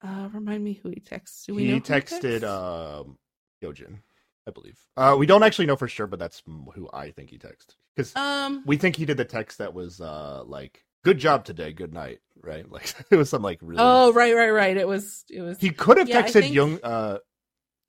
Uh, 0.02 0.28
remind 0.32 0.64
me 0.64 0.74
who 0.82 0.90
he 0.90 1.01
texts. 1.01 1.47
Do 1.47 1.55
we 1.55 1.64
know 1.64 1.74
he 1.74 1.81
texted 1.81 2.40
texts? 2.40 2.44
um 2.44 3.19
Hyojin, 3.62 3.98
I 4.47 4.51
believe. 4.51 4.81
Uh, 4.97 5.14
we 5.19 5.27
don't 5.27 5.43
actually 5.43 5.66
know 5.66 5.77
for 5.77 5.89
sure, 5.89 6.06
but 6.06 6.19
that's 6.19 6.43
who 6.47 6.89
I 6.93 7.10
think 7.12 7.31
he 7.31 7.39
texted 7.39 7.77
because 7.94 8.14
um, 8.16 8.62
we 8.66 8.77
think 8.77 8.97
he 8.97 9.05
did 9.05 9.16
the 9.16 9.24
text 9.24 9.59
that 9.59 9.74
was 9.74 10.01
uh 10.01 10.43
like 10.44 10.85
"Good 11.05 11.19
job 11.19 11.45
today, 11.45 11.73
good 11.73 11.93
night," 11.93 12.20
right? 12.43 12.70
Like 12.70 12.95
it 13.11 13.16
was 13.16 13.31
some 13.31 13.43
like 13.43 13.59
really. 13.62 13.81
oh, 13.81 14.12
right, 14.12 14.35
right, 14.35 14.51
right. 14.51 14.77
It 14.77 14.87
was, 14.89 15.24
it 15.31 15.43
was. 15.43 15.59
He 15.61 15.70
could 15.70 15.99
have 15.99 16.09
Yeah, 16.09 16.23
texted 16.23 16.43
think- 16.43 16.55
Young 16.55 16.79
uh 16.83 17.19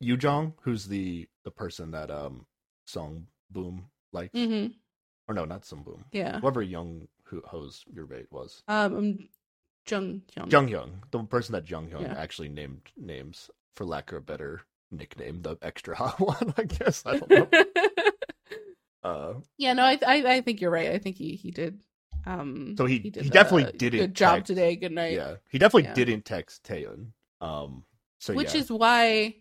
Yujon, 0.04 0.54
who's 0.62 0.86
the 0.88 1.28
the 1.44 1.52
person 1.52 1.92
that 1.92 2.10
um 2.12 2.46
Sung 2.86 3.28
Bum 3.52 3.86
likes, 4.12 4.32
hmm 4.38 4.68
or 5.28 5.34
no, 5.36 5.46
not 5.46 5.66
Sung 5.66 5.84
Bum. 5.84 6.04
Yeah. 6.12 6.40
Whoever 6.42 6.62
Young 6.62 7.08
who 7.26 7.42
Ho's 7.46 7.84
your 7.94 8.06
bait 8.06 8.28
was. 8.32 8.62
Um, 8.68 8.96
um, 8.98 9.30
Jung 9.90 10.22
Hyun. 10.36 10.52
Jung 10.52 10.68
Hyun, 10.70 10.90
the 11.12 11.24
person 11.24 11.54
that 11.54 11.70
Jung 11.70 11.90
Hyun 11.90 12.02
Yeah. 12.02 12.16
actually 12.18 12.50
named 12.50 12.82
names 12.98 13.50
for 13.76 13.86
lack 13.86 14.12
of 14.12 14.18
a 14.18 14.22
better 14.22 14.62
nickname, 14.92 15.42
the 15.42 15.56
extra 15.62 15.96
hot 16.02 16.20
one, 16.20 16.54
I 16.58 16.64
guess. 16.64 17.04
I 17.06 17.18
don't 17.20 17.30
know. 17.30 17.48
uh, 19.04 19.34
yeah, 19.58 19.74
no, 19.74 19.84
I, 19.84 19.98
I 20.06 20.34
I 20.36 20.42
think 20.42 20.62
you're 20.62 20.72
right. 20.72 20.90
I 20.92 21.00
think 21.00 21.16
he 21.18 21.36
he 21.36 21.52
did. 21.52 21.80
Um, 22.26 22.76
So 22.78 22.86
he- 22.86 23.00
did 23.00 23.24
he 23.24 23.30
definitely 23.30 23.64
a 23.66 23.72
didn't 23.72 24.00
Good 24.00 24.14
job 24.16 24.36
text. 24.38 24.48
today. 24.48 24.76
Good 24.76 24.92
night. 24.92 25.14
yeah, 25.14 25.36
he 25.50 25.58
definitely 25.58 25.90
Yeah. 25.90 25.94
didn't 25.94 26.26
text 26.26 26.64
Taeun. 26.64 27.12
Um, 27.42 27.84
so 28.20 28.34
Which 28.34 28.54
yeah. 28.54 28.62
is 28.62 28.72
why, 28.72 29.36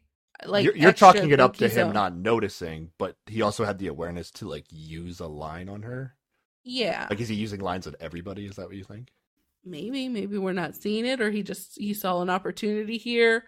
like, 0.45 0.65
you're, 0.65 0.77
you're 0.77 0.93
chalking 0.93 1.31
it 1.31 1.39
up 1.41 1.57
to 1.59 1.69
him 1.69 1.93
not 1.93 2.17
noticing, 2.17 2.91
but 2.99 3.17
he 3.27 3.43
also 3.43 3.65
had 3.65 3.79
the 3.79 3.87
awareness 3.87 4.31
to 4.33 4.49
like 4.49 4.67
use 4.71 5.21
a 5.21 5.27
line 5.29 5.69
on 5.69 5.83
her. 5.83 6.17
Yeah, 6.65 7.07
Like, 7.11 7.21
is 7.21 7.29
he 7.29 7.35
using 7.35 7.61
lines 7.61 7.87
on 7.89 7.95
everybody? 8.01 8.47
Is 8.47 8.57
that 8.57 8.67
what 8.67 8.77
you 8.77 8.85
think? 8.85 9.13
maybe 9.65 10.09
maybe 10.09 10.39
we're 10.39 10.53
not 10.53 10.75
seeing 10.75 11.07
it, 11.07 11.21
or 11.21 11.31
he 11.31 11.41
just 11.45 11.79
he 11.79 11.95
saw 11.95 12.21
an 12.21 12.29
opportunity 12.29 12.99
here. 12.99 13.45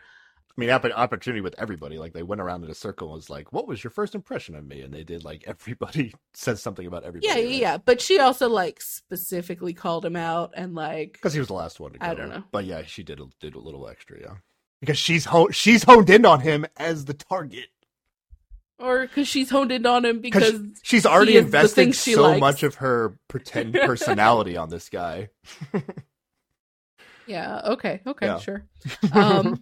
I 0.57 0.61
mean, 0.61 0.71
opp- 0.71 0.85
opportunity 0.85 1.41
with 1.41 1.55
everybody. 1.59 1.99
Like, 1.99 2.13
they 2.13 2.23
went 2.23 2.41
around 2.41 2.63
in 2.63 2.71
a 2.71 2.75
circle 2.75 3.09
and 3.09 3.17
was 3.17 3.29
like, 3.29 3.53
"What 3.53 3.67
was 3.67 3.83
your 3.83 3.91
first 3.91 4.15
impression 4.15 4.55
of 4.55 4.65
me?" 4.65 4.83
And 4.83 4.95
they 4.95 5.03
did 5.03 5.25
like 5.25 5.43
everybody 5.49 6.15
says 6.35 6.63
something 6.63 6.87
about 6.87 7.03
everybody. 7.05 7.27
Yeah, 7.27 7.39
yeah, 7.45 7.61
yeah. 7.61 7.77
But 7.79 8.01
she 8.01 8.21
also 8.21 8.49
like 8.49 8.81
specifically 8.81 9.73
called 9.75 10.05
him 10.07 10.15
out 10.17 10.53
and 10.57 10.75
like 10.75 11.15
because 11.15 11.33
he 11.33 11.41
was 11.41 11.49
the 11.49 11.55
last 11.55 11.81
one 11.81 11.93
to 11.93 11.99
go. 11.99 12.07
I 12.07 12.15
don't 12.15 12.29
know. 12.29 12.45
but 12.53 12.65
yeah, 12.67 12.83
she 12.85 13.03
did 13.03 13.19
a, 13.21 13.25
did 13.41 13.57
a 13.57 13.59
little 13.61 13.89
extra. 13.89 14.21
Yeah, 14.21 14.35
because 14.81 14.97
she's 14.99 15.25
ho- 15.25 15.51
she's 15.51 15.83
honed 15.83 16.09
in 16.11 16.25
on 16.25 16.41
him 16.41 16.67
as 16.77 17.07
the 17.07 17.15
target. 17.15 17.67
or 18.79 19.01
because 19.09 19.27
she's 19.27 19.51
honed 19.51 19.73
in 19.73 19.85
on 19.87 20.05
him 20.05 20.21
because 20.21 20.55
she's 20.85 21.05
already 21.05 21.33
he 21.33 21.39
is 21.39 21.43
the 21.45 21.47
invested 21.49 21.95
she 21.97 22.13
so 22.15 22.23
likes. 22.23 22.41
much 22.41 22.63
of 22.63 22.77
her 22.77 23.19
pretend 23.27 23.75
personality 23.85 24.57
on 24.57 24.69
this 24.71 24.89
guy. 24.89 25.31
yeah, 27.27 27.61
okay, 27.65 28.01
okay, 28.07 28.27
Yeah. 28.27 28.39
sure. 28.39 28.65
Um, 29.13 29.59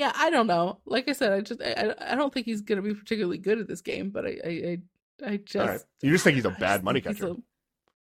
Yeah, 0.00 0.12
I 0.16 0.30
don't 0.30 0.46
know. 0.46 0.78
Like 0.86 1.08
I 1.10 1.12
said, 1.12 1.30
I 1.30 1.40
just 1.42 1.60
I, 1.60 1.94
I 2.00 2.14
don't 2.14 2.32
think 2.32 2.46
he's 2.46 2.62
gonna 2.62 2.80
be 2.80 2.94
particularly 2.94 3.36
good 3.36 3.58
at 3.58 3.68
this 3.68 3.82
game, 3.82 4.08
but 4.08 4.24
I 4.24 4.30
I 4.42 4.48
I, 4.48 5.32
I 5.32 5.36
just 5.36 5.68
right. 5.68 5.80
You 6.02 6.10
just 6.10 6.24
think 6.24 6.36
he's 6.36 6.46
a 6.46 6.50
bad 6.58 6.82
money 6.82 7.02
catcher. 7.02 7.26
a- 7.32 7.36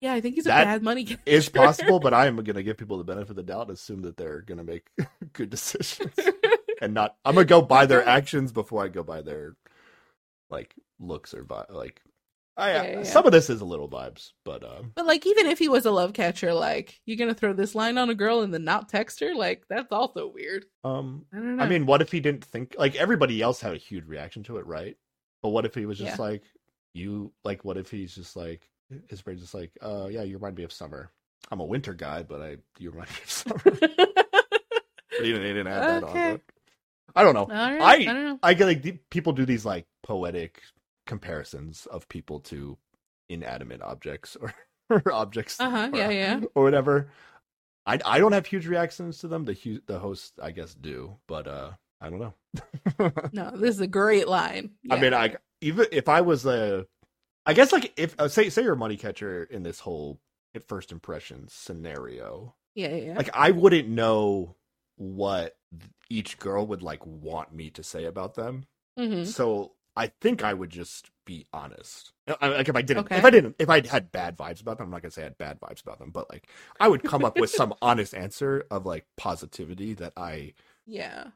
yeah, 0.00 0.12
I 0.14 0.20
think 0.20 0.36
he's 0.36 0.44
That 0.44 0.62
a 0.62 0.64
bad 0.66 0.82
money 0.84 1.04
catcher. 1.06 1.20
It's 1.26 1.48
possible, 1.48 1.98
but 1.98 2.14
I 2.14 2.26
am 2.28 2.36
going 2.36 2.54
to 2.54 2.62
give 2.62 2.78
people 2.78 2.96
the 2.98 3.02
benefit 3.02 3.30
of 3.30 3.36
the 3.36 3.42
doubt 3.42 3.62
and 3.62 3.70
assume 3.72 4.02
that 4.02 4.16
they're 4.16 4.42
going 4.42 4.58
to 4.58 4.64
make 4.64 4.86
good 5.32 5.50
decisions 5.50 6.12
and 6.80 6.94
not. 6.94 7.16
I'm 7.24 7.34
going 7.34 7.44
to 7.44 7.50
go 7.50 7.60
by 7.60 7.86
their 7.86 8.06
actions 8.06 8.52
before 8.52 8.84
I 8.84 8.88
go 8.88 9.02
by 9.02 9.22
their 9.22 9.56
like 10.48 10.76
looks 11.00 11.34
or 11.34 11.42
by 11.42 11.64
like 11.70 12.02
I, 12.60 12.72
Yeah, 12.72 12.82
yeah, 12.98 13.02
some 13.04 13.26
of 13.26 13.32
this 13.32 13.50
is 13.50 13.60
a 13.60 13.64
little 13.64 13.88
vibes, 13.88 14.30
but 14.44 14.62
um, 14.64 14.92
But 14.94 15.06
like, 15.06 15.26
even 15.26 15.46
if 15.46 15.58
he 15.58 15.68
was 15.68 15.86
a 15.86 15.90
love 15.90 16.12
catcher, 16.12 16.52
like, 16.54 17.00
you're 17.06 17.16
gonna 17.16 17.34
throw 17.34 17.52
this 17.52 17.74
line 17.74 17.98
on 17.98 18.10
a 18.10 18.14
girl 18.14 18.42
and 18.42 18.52
then 18.54 18.64
not 18.64 18.88
text 18.88 19.20
her? 19.20 19.34
Like, 19.34 19.64
that's 19.68 19.90
also 19.92 20.28
weird. 20.32 20.66
um, 20.84 21.24
I 21.32 21.36
don't 21.36 21.56
know. 21.56 21.64
I 21.64 21.68
mean, 21.68 21.86
what 21.86 22.02
if 22.02 22.12
he 22.12 22.20
didn't 22.20 22.44
think 22.44 22.74
like 22.78 22.94
everybody 22.96 23.40
else 23.42 23.60
had 23.60 23.72
a 23.74 23.76
huge 23.78 24.06
reaction 24.06 24.42
to 24.44 24.58
it, 24.58 24.66
right? 24.66 24.96
But 25.42 25.48
what 25.50 25.64
if 25.64 25.74
he 25.74 25.86
was 25.86 25.98
just 25.98 26.18
Yeah. 26.18 26.22
like 26.24 26.42
you? 26.94 27.32
Like, 27.44 27.64
what 27.64 27.76
if 27.78 27.90
he's 27.90 28.14
just 28.14 28.36
like 28.36 28.68
his 29.08 29.22
brain's 29.22 29.40
just 29.40 29.54
like, 29.54 29.70
uh, 29.80 30.08
yeah, 30.10 30.22
you 30.22 30.36
remind 30.36 30.56
me 30.56 30.64
of 30.64 30.72
summer. 30.72 31.10
I'm 31.50 31.60
a 31.60 31.64
winter 31.64 31.94
guy, 31.94 32.22
but 32.22 32.42
I 32.42 32.56
you 32.78 32.90
remind 32.90 33.08
me 33.10 33.16
of 33.22 33.30
summer. 33.30 33.62
he 33.64 33.78
didn't, 35.26 35.42
he 35.42 35.48
didn't 35.48 35.66
add 35.68 35.82
that 35.82 36.04
on. 36.04 36.12
But... 36.12 36.40
I 37.16 37.22
don't 37.22 37.34
know. 37.34 37.46
Right, 37.46 37.80
I- 37.80 37.94
I 37.94 38.04
don't 38.04 38.24
know. 38.24 38.38
I 38.42 38.54
get 38.54 38.66
like 38.66 39.10
people 39.10 39.32
do 39.32 39.44
these 39.46 39.64
like 39.64 39.86
poetic 40.02 40.60
comparisons 41.06 41.86
of 41.86 42.08
people 42.08 42.40
to 42.40 42.78
inanimate 43.28 43.82
objects 43.82 44.36
or, 44.40 44.54
or 44.90 45.12
objects 45.12 45.60
Uh 45.60 45.70
huh. 45.70 45.90
or, 45.92 45.98
Yeah, 45.98 46.10
yeah. 46.10 46.40
or 46.54 46.62
whatever. 46.64 47.08
I 47.86 47.98
I 48.04 48.18
don't 48.18 48.32
have 48.32 48.46
huge 48.46 48.66
reactions 48.66 49.18
to 49.18 49.28
them. 49.28 49.44
The 49.44 49.54
hu- 49.54 49.80
the 49.86 49.98
hosts 49.98 50.32
I 50.42 50.50
guess 50.50 50.74
do, 50.74 51.16
but 51.26 51.46
uh 51.46 51.72
I 52.00 52.10
don't 52.10 52.20
know. 52.20 52.34
No, 53.32 53.50
this 53.56 53.74
is 53.74 53.80
a 53.80 53.86
great 53.86 54.26
line. 54.28 54.70
I 54.90 54.98
mean, 55.00 55.14
I 55.14 55.36
even 55.60 55.86
if 55.92 56.08
I 56.08 56.20
was 56.22 56.46
a, 56.46 56.86
I 57.46 57.52
guess 57.52 57.72
like 57.72 57.92
if 57.96 58.14
uh, 58.18 58.28
say 58.28 58.48
say 58.50 58.62
you're 58.62 58.72
a 58.74 58.76
money 58.76 58.96
catcher 58.96 59.44
in 59.44 59.62
this 59.62 59.80
whole 59.80 60.18
at 60.54 60.64
first 60.66 60.92
impression 60.92 61.46
scenario, 61.48 62.54
yeah, 62.74 62.88
yeah, 62.88 63.04
yeah. 63.08 63.14
like 63.16 63.30
I 63.34 63.50
wouldn't 63.50 63.88
know 63.88 64.56
what 64.96 65.56
each 66.08 66.38
girl 66.38 66.66
would 66.66 66.82
like 66.82 67.04
want 67.06 67.52
me 67.54 67.70
to 67.70 67.82
say 67.82 68.04
about 68.04 68.34
them. 68.34 68.64
Mhm. 68.98 69.26
So 69.26 69.72
I 69.96 70.08
think 70.20 70.42
I 70.44 70.54
would 70.54 70.70
just 70.70 71.10
be 71.26 71.46
honest. 71.52 72.12
Like 72.40 72.68
if 72.68 72.76
I 72.76 72.82
didn't, 72.82 73.04
Okay. 73.06 73.16
if 73.18 73.24
I 73.24 73.30
didn't, 73.30 73.56
if 73.58 73.68
I 73.68 73.86
had 73.86 74.12
bad 74.12 74.36
vibes 74.36 74.60
about 74.60 74.78
them, 74.78 74.86
I'm 74.86 74.90
not 74.90 75.02
gonna 75.02 75.10
say 75.10 75.22
I 75.22 75.24
had 75.24 75.38
bad 75.38 75.60
vibes 75.60 75.82
about 75.82 75.98
them, 75.98 76.10
but 76.10 76.30
like 76.30 76.48
I 76.78 76.88
would 76.88 77.02
come 77.02 77.24
up 77.24 77.38
with 77.38 77.50
some 77.50 77.74
honest 77.82 78.14
answer 78.14 78.64
of 78.70 78.86
like 78.86 79.06
positivity 79.16 79.94
that 79.94 80.12
I 80.16 80.54
yeah. 80.86 81.28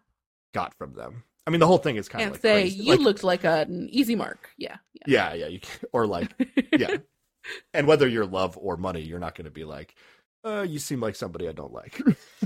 got 0.52 0.74
from 0.74 0.94
them. 0.94 1.24
I 1.46 1.50
mean, 1.50 1.60
the 1.60 1.66
whole 1.66 1.78
thing 1.78 1.96
is 1.96 2.08
kind 2.08 2.24
of 2.24 2.32
like 2.32 2.40
say 2.42 2.62
crazy. 2.62 2.82
you 2.84 2.90
Like, 2.92 3.00
looked 3.00 3.24
like 3.24 3.44
an 3.44 3.88
easy 3.90 4.14
mark. 4.16 4.50
Yeah. 4.56 4.76
yeah, 5.06 5.34
yeah, 5.34 5.46
you 5.48 5.60
can, 5.60 5.88
or 5.92 6.06
like 6.06 6.30
yeah, 6.78 6.96
and 7.74 7.86
whether 7.86 8.08
you're 8.08 8.24
love 8.26 8.56
or 8.56 8.76
money, 8.76 9.00
you're 9.02 9.18
not 9.18 9.34
gonna 9.34 9.50
be 9.50 9.64
like, 9.64 9.94
uh, 10.44 10.62
you 10.66 10.78
seem 10.78 11.00
like 11.00 11.16
somebody 11.16 11.48
I 11.48 11.52
don't 11.52 11.72
like, 11.72 12.00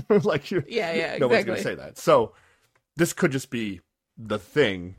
like 0.25 0.51
you. 0.51 0.63
Yeah, 0.67 0.91
yeah, 0.93 1.17
no 1.17 1.27
one's 1.29 1.45
gonna 1.45 1.61
say 1.61 1.75
that. 1.75 1.97
So 1.97 2.33
this 2.97 3.13
could 3.13 3.31
just 3.31 3.49
be 3.49 3.79
the 4.17 4.39
thing 4.39 4.95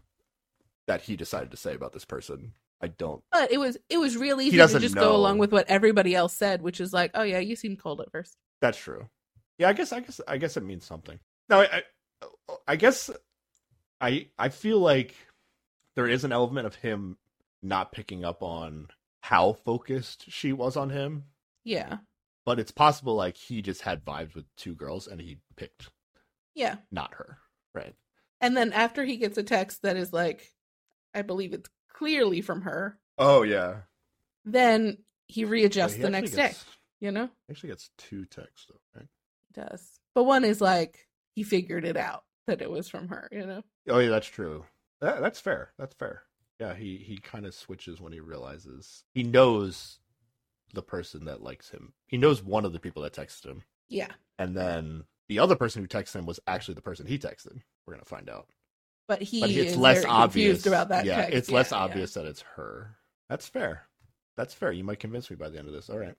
that 0.91 1.03
he 1.03 1.15
decided 1.15 1.53
to 1.53 1.57
say 1.57 1.73
about 1.73 1.93
this 1.93 2.05
person. 2.05 2.51
I 2.81 2.89
don't. 2.89 3.23
But 3.31 3.53
it 3.53 3.59
was 3.59 3.77
it 3.89 3.99
was 3.99 4.17
real 4.17 4.41
easy 4.41 4.57
to 4.57 4.81
just 4.81 4.97
know. 4.97 5.03
go 5.03 5.15
along 5.15 5.39
with 5.39 5.53
what 5.53 5.69
everybody 5.69 6.17
else 6.17 6.35
said, 6.35 6.63
which 6.63 6.81
is 6.81 6.93
like, 6.93 7.13
oh 7.15 7.23
yeah, 7.23 7.39
you 7.39 7.55
seemed 7.55 7.79
cold 7.79 8.01
at 8.01 8.11
first. 8.11 8.37
That's 8.61 8.77
true. 8.77 9.09
Yeah, 9.57 9.69
I 9.69 9.73
guess 9.73 9.93
I 9.93 10.01
guess 10.01 10.21
I 10.27 10.37
guess 10.37 10.57
it 10.57 10.65
means 10.65 10.85
something. 10.85 11.21
No, 11.49 11.61
I 11.61 11.83
I, 12.19 12.23
I 12.67 12.77
guess 12.77 13.09
I 14.01 14.27
I 14.37 14.49
feel 14.49 14.81
like 14.81 15.15
there 15.95 16.09
is 16.09 16.25
an 16.25 16.33
element 16.33 16.67
of 16.67 16.75
him 16.75 17.19
not 17.63 17.93
picking 17.93 18.25
up 18.25 18.43
on 18.43 18.89
how 19.21 19.53
focused 19.53 20.25
she 20.29 20.53
was 20.53 20.77
on 20.77 20.91
him, 20.91 21.25
Yeah. 21.63 21.99
but 22.45 22.59
it's 22.59 22.73
possible 22.73 23.15
like 23.15 23.37
he 23.37 23.63
just 23.63 23.83
had 23.83 24.05
vibes 24.05 24.35
with 24.35 24.47
two 24.57 24.75
girls 24.75 25.07
and 25.07 25.21
he 25.21 25.37
picked 25.57 25.91
Yeah. 26.57 26.77
not 26.91 27.15
her, 27.15 27.39
right? 27.75 27.95
And 28.41 28.57
then 28.57 28.73
after 28.73 29.05
he 29.05 29.19
gets 29.19 29.37
a 29.37 29.43
text 29.43 29.83
that 29.83 29.97
is 29.99 30.13
like, 30.15 30.51
I 31.15 31.23
believe 31.23 31.53
it's 31.53 31.69
clearly 31.93 32.41
from 32.41 32.63
her, 32.63 32.99
Oh 33.19 33.43
yeah. 33.43 33.81
then 34.45 34.99
he 35.27 35.45
Wait, 35.45 35.51
readjusts 35.51 35.95
he 35.97 36.03
the 36.03 36.11
next 36.11 36.35
gets- 36.35 36.59
day. 36.59 36.61
You 37.01 37.11
know? 37.13 37.27
he 37.47 37.53
Actually 37.53 37.71
gets 37.71 37.91
two 37.97 38.27
texts 38.27 38.67
though, 38.69 38.81
right? 38.95 39.09
He 39.55 39.61
does. 39.61 40.01
But 40.15 40.25
one 40.25 40.45
is 40.45 40.61
like 40.61 41.09
he 41.35 41.43
figured 41.43 41.85
it 41.87 41.97
out 41.97 42.25
that 42.47 42.61
it 42.61 42.71
was 42.71 42.89
from 42.89 43.09
her, 43.09 43.29
you 43.33 43.47
know? 43.47 43.63
Oh 43.89 43.99
yeah, 43.99 44.11
that's 44.11 44.27
true. 44.27 44.65
That, 45.01 45.21
that's 45.21 45.41
fair. 45.41 45.73
That's 45.79 45.95
fair. 45.95 46.23
Yeah, 46.59 46.75
he 46.75 46.97
he 46.99 47.17
kind 47.19 47.47
of 47.47 47.55
switches 47.55 48.01
when 48.03 48.13
he 48.13 48.21
realizes 48.21 49.05
he 49.15 49.23
knows 49.23 49.99
the 50.75 50.83
person 50.83 51.25
that 51.25 51.43
likes 51.43 51.71
him. 51.71 51.95
He 52.07 52.19
knows 52.19 52.43
one 52.43 52.65
of 52.67 52.73
the 52.75 52.81
people 52.81 53.03
that 53.03 53.15
texted 53.15 53.47
him, 53.47 53.63
Yeah. 53.89 54.13
and 54.39 54.55
then 54.55 55.05
the 55.29 55.39
other 55.39 55.57
person 55.57 55.81
who 55.81 55.89
texted 55.89 56.17
him 56.17 56.27
was 56.27 56.39
actually 56.47 56.75
the 56.75 56.83
person 56.83 57.07
he 57.07 57.19
texted. 57.19 57.63
We're 57.87 57.95
gonna 57.95 58.05
find 58.05 58.29
out, 58.29 58.49
But 59.11 59.23
he 59.23 59.41
but 59.41 59.51
it's 59.51 59.73
is 59.73 59.77
less 59.77 60.03
very 60.03 60.07
obvious 60.09 60.47
confused 60.63 60.67
about 60.69 60.91
that 60.91 61.05
Yeah, 61.05 61.17
text. 61.17 61.35
it's 61.35 61.51
less 61.51 61.73
Yeah, 61.73 61.79
yeah. 61.79 61.85
obvious 61.85 62.15
that 62.15 62.27
it's 62.27 62.43
her. 62.55 62.97
That's 63.29 63.49
fair. 63.49 63.89
That's 64.37 64.55
fair. 64.55 64.71
You 64.71 64.85
might 64.85 65.01
convince 65.01 65.29
me 65.29 65.35
by 65.35 65.49
the 65.49 65.59
end 65.59 65.67
of 65.67 65.75
this. 65.75 65.91
All 65.91 65.99
right. 65.99 66.15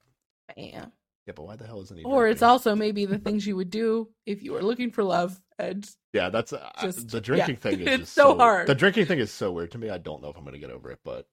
Yeah. 0.58 0.84
Yeah, 1.26 1.32
but 1.34 1.44
why 1.46 1.56
the 1.56 1.66
hell 1.66 1.80
isn't 1.80 1.96
he? 1.96 2.04
Or 2.04 2.28
it's 2.28 2.42
also 2.42 2.74
maybe 2.76 3.06
the 3.06 3.16
things 3.16 3.46
you 3.46 3.56
would 3.56 3.70
do 3.70 4.10
if 4.26 4.42
you 4.42 4.52
were 4.52 4.62
looking 4.62 4.90
for 4.90 5.02
love 5.02 5.40
and 5.58 5.88
Yeah, 6.12 6.28
that's 6.28 6.52
uh, 6.52 6.68
Just- 6.82 7.08
the 7.08 7.20
drinking 7.22 7.54
yeah. 7.54 7.60
thing 7.60 7.80
is 7.80 7.86
It's 7.86 7.96
just 8.00 8.12
so 8.14 8.36
hard. 8.36 8.66
The 8.66 8.74
drinking 8.74 9.06
thing 9.06 9.20
is 9.20 9.32
so 9.32 9.52
weird 9.52 9.70
to 9.70 9.78
me. 9.78 9.88
I 9.88 9.96
don't 9.96 10.20
know 10.22 10.28
if 10.28 10.36
I'm 10.36 10.44
gonna 10.44 10.58
get 10.58 10.70
over 10.70 10.90
it, 10.90 10.98
but 11.02 11.26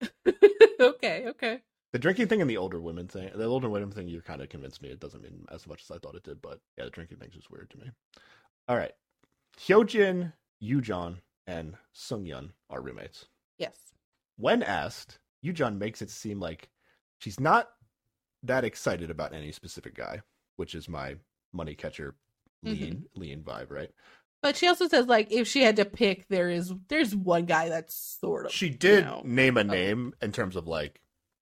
okay, 0.80 1.24
okay. 1.28 1.60
The 1.92 1.98
drinking 1.98 2.28
thing 2.28 2.40
and 2.40 2.48
the 2.48 2.56
older 2.56 2.80
women 2.80 3.06
thing, 3.06 3.30
the 3.34 3.44
older 3.44 3.68
women 3.68 3.90
thing, 3.90 4.08
you 4.08 4.22
kind 4.22 4.40
of 4.40 4.48
convinced 4.48 4.80
me. 4.80 4.88
It 4.88 5.00
doesn't 5.00 5.22
mean 5.22 5.44
as 5.52 5.66
much 5.66 5.82
as 5.82 5.90
I 5.94 5.98
thought 5.98 6.14
it 6.14 6.22
did, 6.22 6.40
but 6.40 6.58
yeah, 6.78 6.84
the 6.84 6.90
drinking 6.90 7.18
thing's 7.18 7.34
just 7.34 7.50
weird 7.50 7.68
to 7.70 7.78
me. 7.78 7.90
All 8.66 8.76
right, 8.78 8.92
Hyojin, 9.60 10.32
Yujon, 10.62 11.18
and 11.46 11.74
Sung 11.92 12.24
Yeon 12.24 12.50
are 12.70 12.80
roommates. 12.80 13.26
Yes. 13.58 13.76
When 14.36 14.62
asked, 14.62 15.18
Yujon 15.44 15.78
makes 15.78 16.02
it 16.02 16.10
seem 16.10 16.40
like 16.40 16.70
she's 17.18 17.40
not 17.40 17.70
that 18.42 18.64
excited 18.64 19.10
about 19.10 19.34
any 19.34 19.52
specific 19.52 19.94
guy, 19.94 20.22
which 20.56 20.74
is 20.74 20.88
my 20.88 21.16
money 21.52 21.74
catcher 21.74 22.14
mm-hmm. 22.64 22.80
lean 22.80 23.04
lean 23.14 23.42
vibe, 23.42 23.70
right? 23.70 23.90
But 24.40 24.56
she 24.56 24.66
also 24.66 24.88
says 24.88 25.06
like 25.06 25.30
if 25.30 25.46
she 25.46 25.62
had 25.62 25.76
to 25.76 25.84
pick, 25.84 26.28
there 26.28 26.50
is 26.50 26.72
there's 26.88 27.14
one 27.14 27.44
guy 27.44 27.68
that's 27.68 27.94
sort 27.94 28.46
of 28.46 28.52
She 28.52 28.70
did 28.70 29.04
you 29.04 29.10
know, 29.10 29.22
name 29.24 29.56
a 29.56 29.64
name 29.64 30.14
in 30.20 30.32
terms 30.32 30.56
of 30.56 30.66
like 30.66 31.00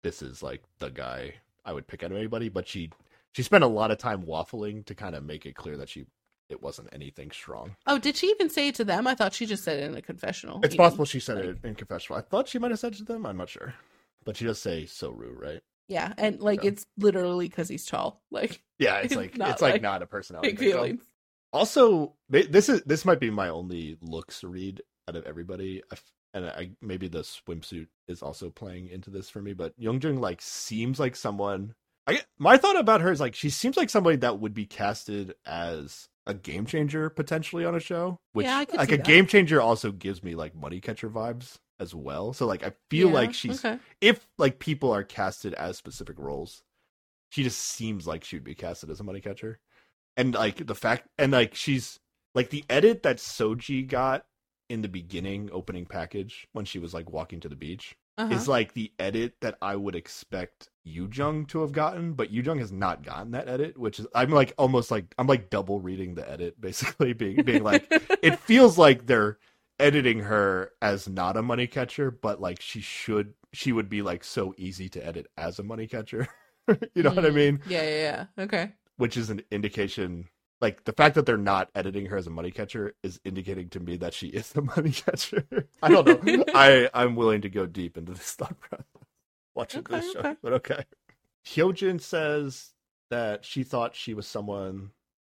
this 0.04 0.22
is 0.22 0.44
like 0.44 0.64
the 0.80 0.90
guy 0.90 1.36
I 1.66 1.74
would 1.74 1.88
pick 1.88 2.04
out 2.04 2.12
of 2.12 2.18
anybody, 2.18 2.50
but 2.50 2.68
she 2.68 2.92
she 3.34 3.44
spent 3.44 3.64
a 3.64 3.68
lot 3.68 3.92
of 3.92 3.98
time 3.98 4.24
waffling 4.24 4.86
to 4.86 4.96
kind 4.96 5.16
of 5.16 5.24
make 5.24 5.46
it 5.46 5.56
clear 5.56 5.78
that 5.78 5.90
she 5.90 6.06
it 6.49 6.61
wasn't 6.61 6.89
anything 6.93 7.31
strong. 7.31 7.76
Oh, 7.88 7.97
did 7.97 8.15
she 8.15 8.27
even 8.27 8.49
say 8.49 8.67
it 8.69 8.76
to 8.76 8.84
them? 8.84 9.07
I 9.07 9.15
thought 9.15 9.34
she 9.34 9.45
just 9.45 9.63
said 9.63 9.80
it 9.80 9.84
in 9.84 9.95
a 9.95 10.01
confessional. 10.01 10.59
It's 10.63 10.76
possible 10.76 11.05
she 11.05 11.19
said 11.19 11.38
like- 11.38 11.45
it 11.45 11.57
in 11.63 11.76
confessional. 11.76 12.19
I 12.19 12.22
thought 12.22 12.47
she 12.47 12.59
might 12.59 12.72
have 12.72 12.80
said 12.80 12.93
it 12.93 12.97
to 12.99 13.03
them. 13.03 13.26
I'm 13.26 13.38
not 13.38 13.49
sure, 13.49 13.73
but 14.23 14.38
she 14.38 14.45
does 14.45 14.59
say 14.61 14.85
so 14.85 15.09
rude, 15.11 15.39
right? 15.39 15.61
Yeah, 15.88 16.13
and 16.17 16.39
like 16.41 16.63
Yeah. 16.63 16.69
it's 16.72 16.85
literally 16.97 17.47
because 17.47 17.69
he's 17.69 17.85
tall. 17.85 18.22
Like 18.31 18.61
Yeah, 18.80 18.95
it's 18.97 19.05
It's 19.13 19.15
like 19.15 19.31
it's 19.35 19.61
like, 19.61 19.73
like 19.76 19.81
not 19.81 20.01
a 20.01 20.05
personality. 20.07 20.49
big 20.51 20.59
feelings. 20.59 21.03
Also, 21.53 22.13
this 22.30 22.67
is 22.69 22.81
this 22.84 23.05
might 23.05 23.19
be 23.19 23.30
my 23.30 23.49
only 23.49 23.97
looks 24.01 24.43
read 24.43 24.81
out 25.07 25.15
of 25.15 25.26
everybody, 25.26 25.81
and 26.34 26.47
I 26.47 26.72
maybe 26.81 27.07
the 27.07 27.19
swimsuit 27.22 27.88
is 28.07 28.22
also 28.22 28.49
playing 28.49 28.89
into 28.89 29.09
this 29.09 29.30
for 29.30 29.41
me. 29.41 29.53
But 29.53 29.80
Youngjung 29.80 30.19
like 30.19 30.41
seems 30.41 30.99
like 30.99 31.15
someone. 31.15 31.76
I 32.07 32.22
my 32.38 32.57
thought 32.57 32.77
about 32.77 33.01
her 33.01 33.11
is 33.11 33.19
like 33.22 33.35
she 33.35 33.49
seems 33.49 33.77
like 33.77 33.89
somebody 33.89 34.17
that 34.17 34.39
would 34.39 34.53
be 34.53 34.65
casted 34.65 35.35
as 35.45 36.09
a 36.27 36.34
game 36.34 36.65
changer 36.65 37.10
potentially 37.10 37.65
on 37.65 37.76
a 37.76 37.80
show. 37.80 38.19
Which 38.34 38.47
Yeah, 38.47 38.65
like 38.76 38.91
a 38.91 38.97
that. 38.97 39.06
game 39.06 39.27
changer 39.27 39.61
also 39.61 39.91
gives 39.91 40.23
me 40.23 40.35
like 40.35 40.56
money 40.56 40.80
catcher 40.80 41.10
vibes 41.10 41.57
as 41.80 41.93
well. 41.95 42.34
So 42.34 42.45
like 42.45 42.64
I 42.64 42.73
feel 42.89 43.10
Yeah, 43.10 43.14
like 43.15 43.34
she's 43.34 43.64
okay. 43.64 43.80
if 44.02 44.27
like 44.38 44.60
people 44.60 44.91
are 44.91 45.03
casted 45.03 45.53
as 45.53 45.77
specific 45.77 46.18
roles, 46.19 46.64
she 47.30 47.43
just 47.43 47.60
seems 47.60 48.07
like 48.07 48.23
she 48.23 48.35
would 48.35 48.43
be 48.43 48.56
casted 48.56 48.89
as 48.89 48.99
a 48.99 49.03
money 49.03 49.22
catcher. 49.22 49.60
And 50.18 50.34
like 50.34 50.65
the 50.65 50.76
fact 50.76 51.07
and 51.18 51.31
like 51.31 51.56
she's 51.56 51.99
like 52.34 52.49
the 52.49 52.65
edit 52.69 53.03
that 53.03 53.18
Suji 53.18 53.88
got 53.88 54.26
in 54.69 54.81
the 54.81 54.88
beginning 54.89 55.49
opening 55.52 55.85
package 55.85 56.47
when 56.53 56.65
she 56.65 56.80
was 56.80 56.93
like 56.93 57.11
walking 57.11 57.39
to 57.41 57.49
the 57.49 57.56
beach 57.56 57.95
Uh-huh. 58.18 58.34
is 58.34 58.48
like 58.48 58.74
the 58.74 58.92
edit 58.98 59.36
that 59.42 59.58
I 59.62 59.76
would 59.76 59.96
expect 59.96 60.70
Yujon 60.88 61.48
to 61.50 61.62
have 61.62 61.74
gotten, 61.74 62.14
but 62.14 62.32
Yujon 62.32 62.60
has 62.60 62.72
not 62.72 63.04
gotten 63.04 63.32
that 63.32 63.50
edit, 63.50 63.78
which 63.78 64.00
is 64.00 64.08
I'm 64.16 64.30
like 64.32 64.54
almost 64.58 64.90
like 64.92 65.14
I'm 65.18 65.28
like 65.28 65.50
double 65.50 65.82
reading 65.82 66.16
the 66.16 66.30
edit 66.30 66.60
basically 66.62 67.14
being 67.14 67.44
being 67.44 67.64
like 67.64 67.92
it 68.22 68.40
feels 68.40 68.78
like 68.78 69.06
they're 69.06 69.38
editing 69.80 70.20
her 70.20 70.72
as 70.82 71.10
not 71.10 71.36
a 71.36 71.42
money 71.42 71.68
catcher, 71.68 72.10
but 72.12 72.40
like 72.40 72.62
she 72.62 72.80
should 72.82 73.34
she 73.52 73.72
would 73.74 73.90
be 73.90 74.02
like 74.02 74.24
so 74.24 74.54
easy 74.58 74.88
to 74.90 75.06
edit 75.06 75.28
as 75.38 75.60
a 75.60 75.64
money 75.64 75.88
catcher. 75.88 76.28
you 76.96 77.04
know 77.04 77.12
what 77.12 77.26
I 77.26 77.30
Mm. 77.30 77.36
mean? 77.36 77.60
Yeah, 77.68 77.84
yeah, 77.84 78.26
yeah. 78.38 78.44
Okay. 78.46 78.72
Which 78.98 79.18
is 79.18 79.30
an 79.30 79.42
indication 79.52 80.30
like 80.66 80.86
the 80.86 80.94
fact 80.94 81.16
that 81.16 81.26
they're 81.28 81.38
not 81.38 81.72
editing 81.76 82.08
her 82.08 82.18
as 82.18 82.28
a 82.28 82.32
money 82.32 82.52
catcher 82.52 82.96
is 83.04 83.20
indicating 83.26 83.70
to 83.72 83.82
me 83.82 83.98
that 83.98 84.14
she 84.14 84.28
is 84.30 84.52
the 84.54 84.64
money 84.78 84.92
catcher. 84.92 85.46
I 85.82 85.90
don't 85.90 86.08
know. 86.08 86.46
I 86.54 86.90
I'm 86.94 87.16
willing 87.16 87.42
to 87.42 87.50
go 87.50 87.68
deep 87.68 87.98
into 87.98 88.14
this 88.14 88.34
thought 88.34 88.60
process 88.60 88.86
watching 89.56 89.82
Okay, 89.82 89.96
this 89.96 90.12
show, 90.12 90.22
okay. 90.22 90.36
but 90.44 90.54
okay. 90.54 90.86
Hyojin 91.48 92.02
says 92.02 92.74
that 93.12 93.46
she 93.46 93.64
thought 93.64 93.96
she 93.96 94.14
was 94.14 94.28
someone 94.28 94.92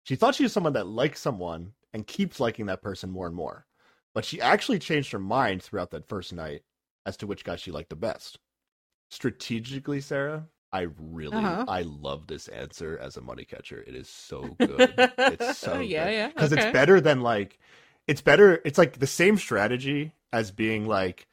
she 0.06 0.16
thought 0.18 0.36
she 0.36 0.44
was 0.44 0.54
someone 0.54 0.74
that 0.74 0.88
likes 0.88 1.22
someone 1.22 1.74
and 1.94 2.08
keeps 2.08 2.40
liking 2.40 2.68
that 2.68 2.82
person 2.84 3.12
more 3.12 3.28
and 3.28 3.36
more. 3.36 3.68
But 4.16 4.26
she 4.26 4.42
actually 4.42 4.80
changed 4.80 5.12
her 5.14 5.20
mind 5.20 5.64
throughout 5.64 5.92
that 5.92 6.08
first 6.08 6.34
night 6.34 6.64
as 7.06 7.18
to 7.20 7.28
which 7.28 7.44
guy 7.46 7.56
she 7.58 7.72
liked 7.72 7.90
the 7.92 7.96
best. 7.98 8.40
strategically, 9.12 10.02
Sarah, 10.02 10.48
I 10.72 10.88
really 11.00 11.38
Uh-huh. 11.38 11.66
I 11.68 11.82
love 11.82 12.28
this 12.28 12.48
answer 12.48 12.98
as 12.98 13.18
a 13.18 13.22
money 13.22 13.44
catcher. 13.46 13.84
It 13.86 13.96
is 13.96 14.08
so 14.10 14.41
good. 14.60 14.94
it's 15.18 15.58
so 15.58 15.80
yeah, 15.80 16.10
yeah. 16.10 16.28
because 16.28 16.54
okay. 16.54 16.64
it's 16.68 16.74
better 16.74 17.02
than 17.02 17.22
like 17.22 17.58
it's 18.08 18.22
better. 18.22 18.62
It's 18.66 18.78
like 18.78 19.00
the 19.00 19.08
same 19.08 19.38
strategy 19.38 20.14
as 20.34 20.52
being 20.52 20.88
like, 20.88 21.28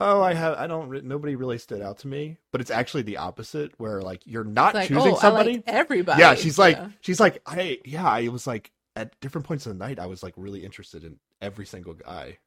oh, 0.00 0.22
I 0.22 0.34
have 0.34 0.56
I 0.58 0.66
don't 0.66 1.04
nobody 1.04 1.34
really 1.36 1.58
stood 1.58 1.82
out 1.82 1.98
to 2.00 2.08
me, 2.08 2.38
but 2.52 2.60
it's 2.60 2.70
actually 2.70 3.02
the 3.02 3.16
opposite 3.16 3.72
where 3.78 4.02
like 4.02 4.22
you're 4.24 4.44
not 4.44 4.74
like, 4.74 4.88
choosing 4.88 5.12
oh, 5.14 5.18
somebody. 5.18 5.54
like 5.54 5.64
everybody. 5.66 6.20
yeah, 6.20 6.34
she's 6.34 6.58
like 6.58 6.76
Yeah. 6.76 6.88
she's 7.00 7.18
like 7.20 7.42
I 7.46 7.78
yeah 7.84 8.08
I 8.08 8.28
was 8.28 8.46
like 8.46 8.70
at 8.94 9.18
different 9.20 9.46
points 9.46 9.66
of 9.66 9.72
the 9.76 9.78
night 9.84 9.98
I 9.98 10.06
was 10.06 10.22
like 10.22 10.34
really 10.36 10.64
interested 10.64 11.04
in 11.04 11.18
every 11.42 11.66
single 11.66 11.94
guy, 11.94 12.38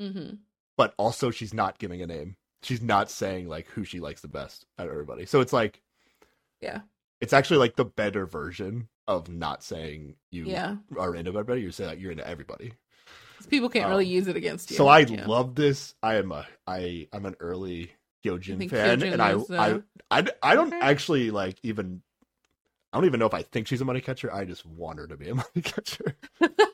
Mm-hmm. 0.00 0.36
but 0.76 0.94
also 0.96 1.30
she's 1.30 1.52
not 1.52 1.78
giving 1.78 2.00
a 2.00 2.06
name. 2.06 2.36
She's 2.62 2.82
not 2.82 3.10
saying 3.10 3.48
like 3.48 3.66
who 3.68 3.84
she 3.84 4.00
likes 4.00 4.20
the 4.20 4.28
best 4.28 4.66
out 4.78 4.86
of 4.86 4.92
everybody. 4.92 5.26
So 5.26 5.40
it's 5.40 5.52
like 5.52 5.80
Yeah. 6.60 6.80
it's 7.20 7.32
actually 7.32 7.58
like 7.58 7.76
the 7.76 7.84
better 7.84 8.26
version 8.26 8.88
of 9.08 9.28
not 9.28 9.62
saying 9.62 10.16
you 10.30 10.44
Yeah. 10.46 10.76
are 10.98 11.14
into 11.14 11.30
everybody. 11.30 11.62
You're 11.62 11.72
saying 11.72 11.98
you're 12.00 12.12
into 12.12 12.26
everybody. 12.26 12.72
People 13.48 13.70
can't 13.70 13.86
Um, 13.86 13.92
really 13.92 14.06
use 14.06 14.28
it 14.28 14.36
against 14.36 14.70
you. 14.70 14.76
So 14.76 14.86
I 14.88 15.00
yeah. 15.00 15.26
love 15.26 15.54
this. 15.54 15.94
I 16.02 16.16
am 16.16 16.30
a 16.32 16.46
I 16.66 17.08
I'm 17.12 17.24
an 17.26 17.36
early 17.40 17.90
think 18.22 18.70
fan, 18.70 19.00
Hyojin 19.00 19.12
and 19.14 19.22
I, 19.22 19.34
is, 19.36 19.50
uh, 19.50 19.80
I 20.10 20.18
I 20.20 20.26
I 20.42 20.54
don't 20.54 20.68
okay. 20.74 20.80
actually 20.80 21.30
like 21.30 21.58
even. 21.62 22.02
I 22.92 22.96
don't 22.98 23.06
even 23.06 23.20
know 23.20 23.26
if 23.26 23.34
I 23.34 23.42
think 23.42 23.68
she's 23.68 23.80
a 23.80 23.84
money 23.84 24.00
catcher. 24.00 24.32
I 24.34 24.44
just 24.44 24.66
want 24.66 24.98
her 24.98 25.06
to 25.06 25.16
be 25.16 25.28
a 25.28 25.34
money 25.36 25.62
catcher 25.62 26.16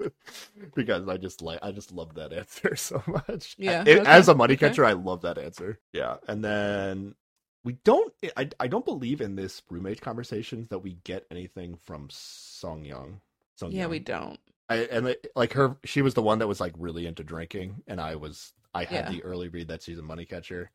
because 0.74 1.08
I 1.08 1.16
just 1.16 1.42
like 1.42 1.58
I 1.62 1.72
just 1.72 1.92
love 1.92 2.14
that 2.14 2.32
answer 2.32 2.76
so 2.76 3.02
much. 3.06 3.56
Yeah, 3.58 3.84
It- 3.86 4.00
okay, 4.00 4.10
as 4.10 4.28
a 4.28 4.34
money 4.34 4.54
okay. 4.54 4.68
catcher, 4.68 4.84
I 4.84 4.92
love 4.92 5.22
that 5.22 5.38
answer. 5.38 5.78
Yeah, 5.92 6.16
and 6.28 6.44
then 6.44 7.14
we 7.64 7.74
don't. 7.84 8.12
I 8.36 8.48
I 8.58 8.66
don't 8.68 8.84
believe 8.84 9.20
in 9.20 9.36
this 9.36 9.62
roommate 9.70 10.00
conversations 10.00 10.68
that 10.68 10.78
we 10.80 10.94
get 11.04 11.26
anything 11.30 11.76
from 11.76 12.08
Sung 12.10 12.84
Yeon. 12.84 13.20
Song 13.56 13.72
yeah, 13.72 13.86
we 13.86 13.98
don't. 13.98 14.38
I 14.68 14.76
and 14.90 15.14
like- 15.36 15.52
her, 15.54 15.76
she 15.84 16.00
was 16.02 16.14
the 16.14 16.22
one 16.22 16.38
that 16.38 16.46
was 16.48 16.60
like 16.60 16.74
really 16.78 17.06
into 17.06 17.22
drinking, 17.24 17.82
and 17.86 18.00
I 18.00 18.16
was 18.16 18.52
I 18.74 18.84
had 18.84 19.06
Yeah. 19.06 19.10
the 19.12 19.24
early 19.24 19.48
read 19.48 19.68
that 19.68 19.82
she's 19.82 19.98
a 19.98 20.02
money 20.02 20.24
catcher. 20.24 20.70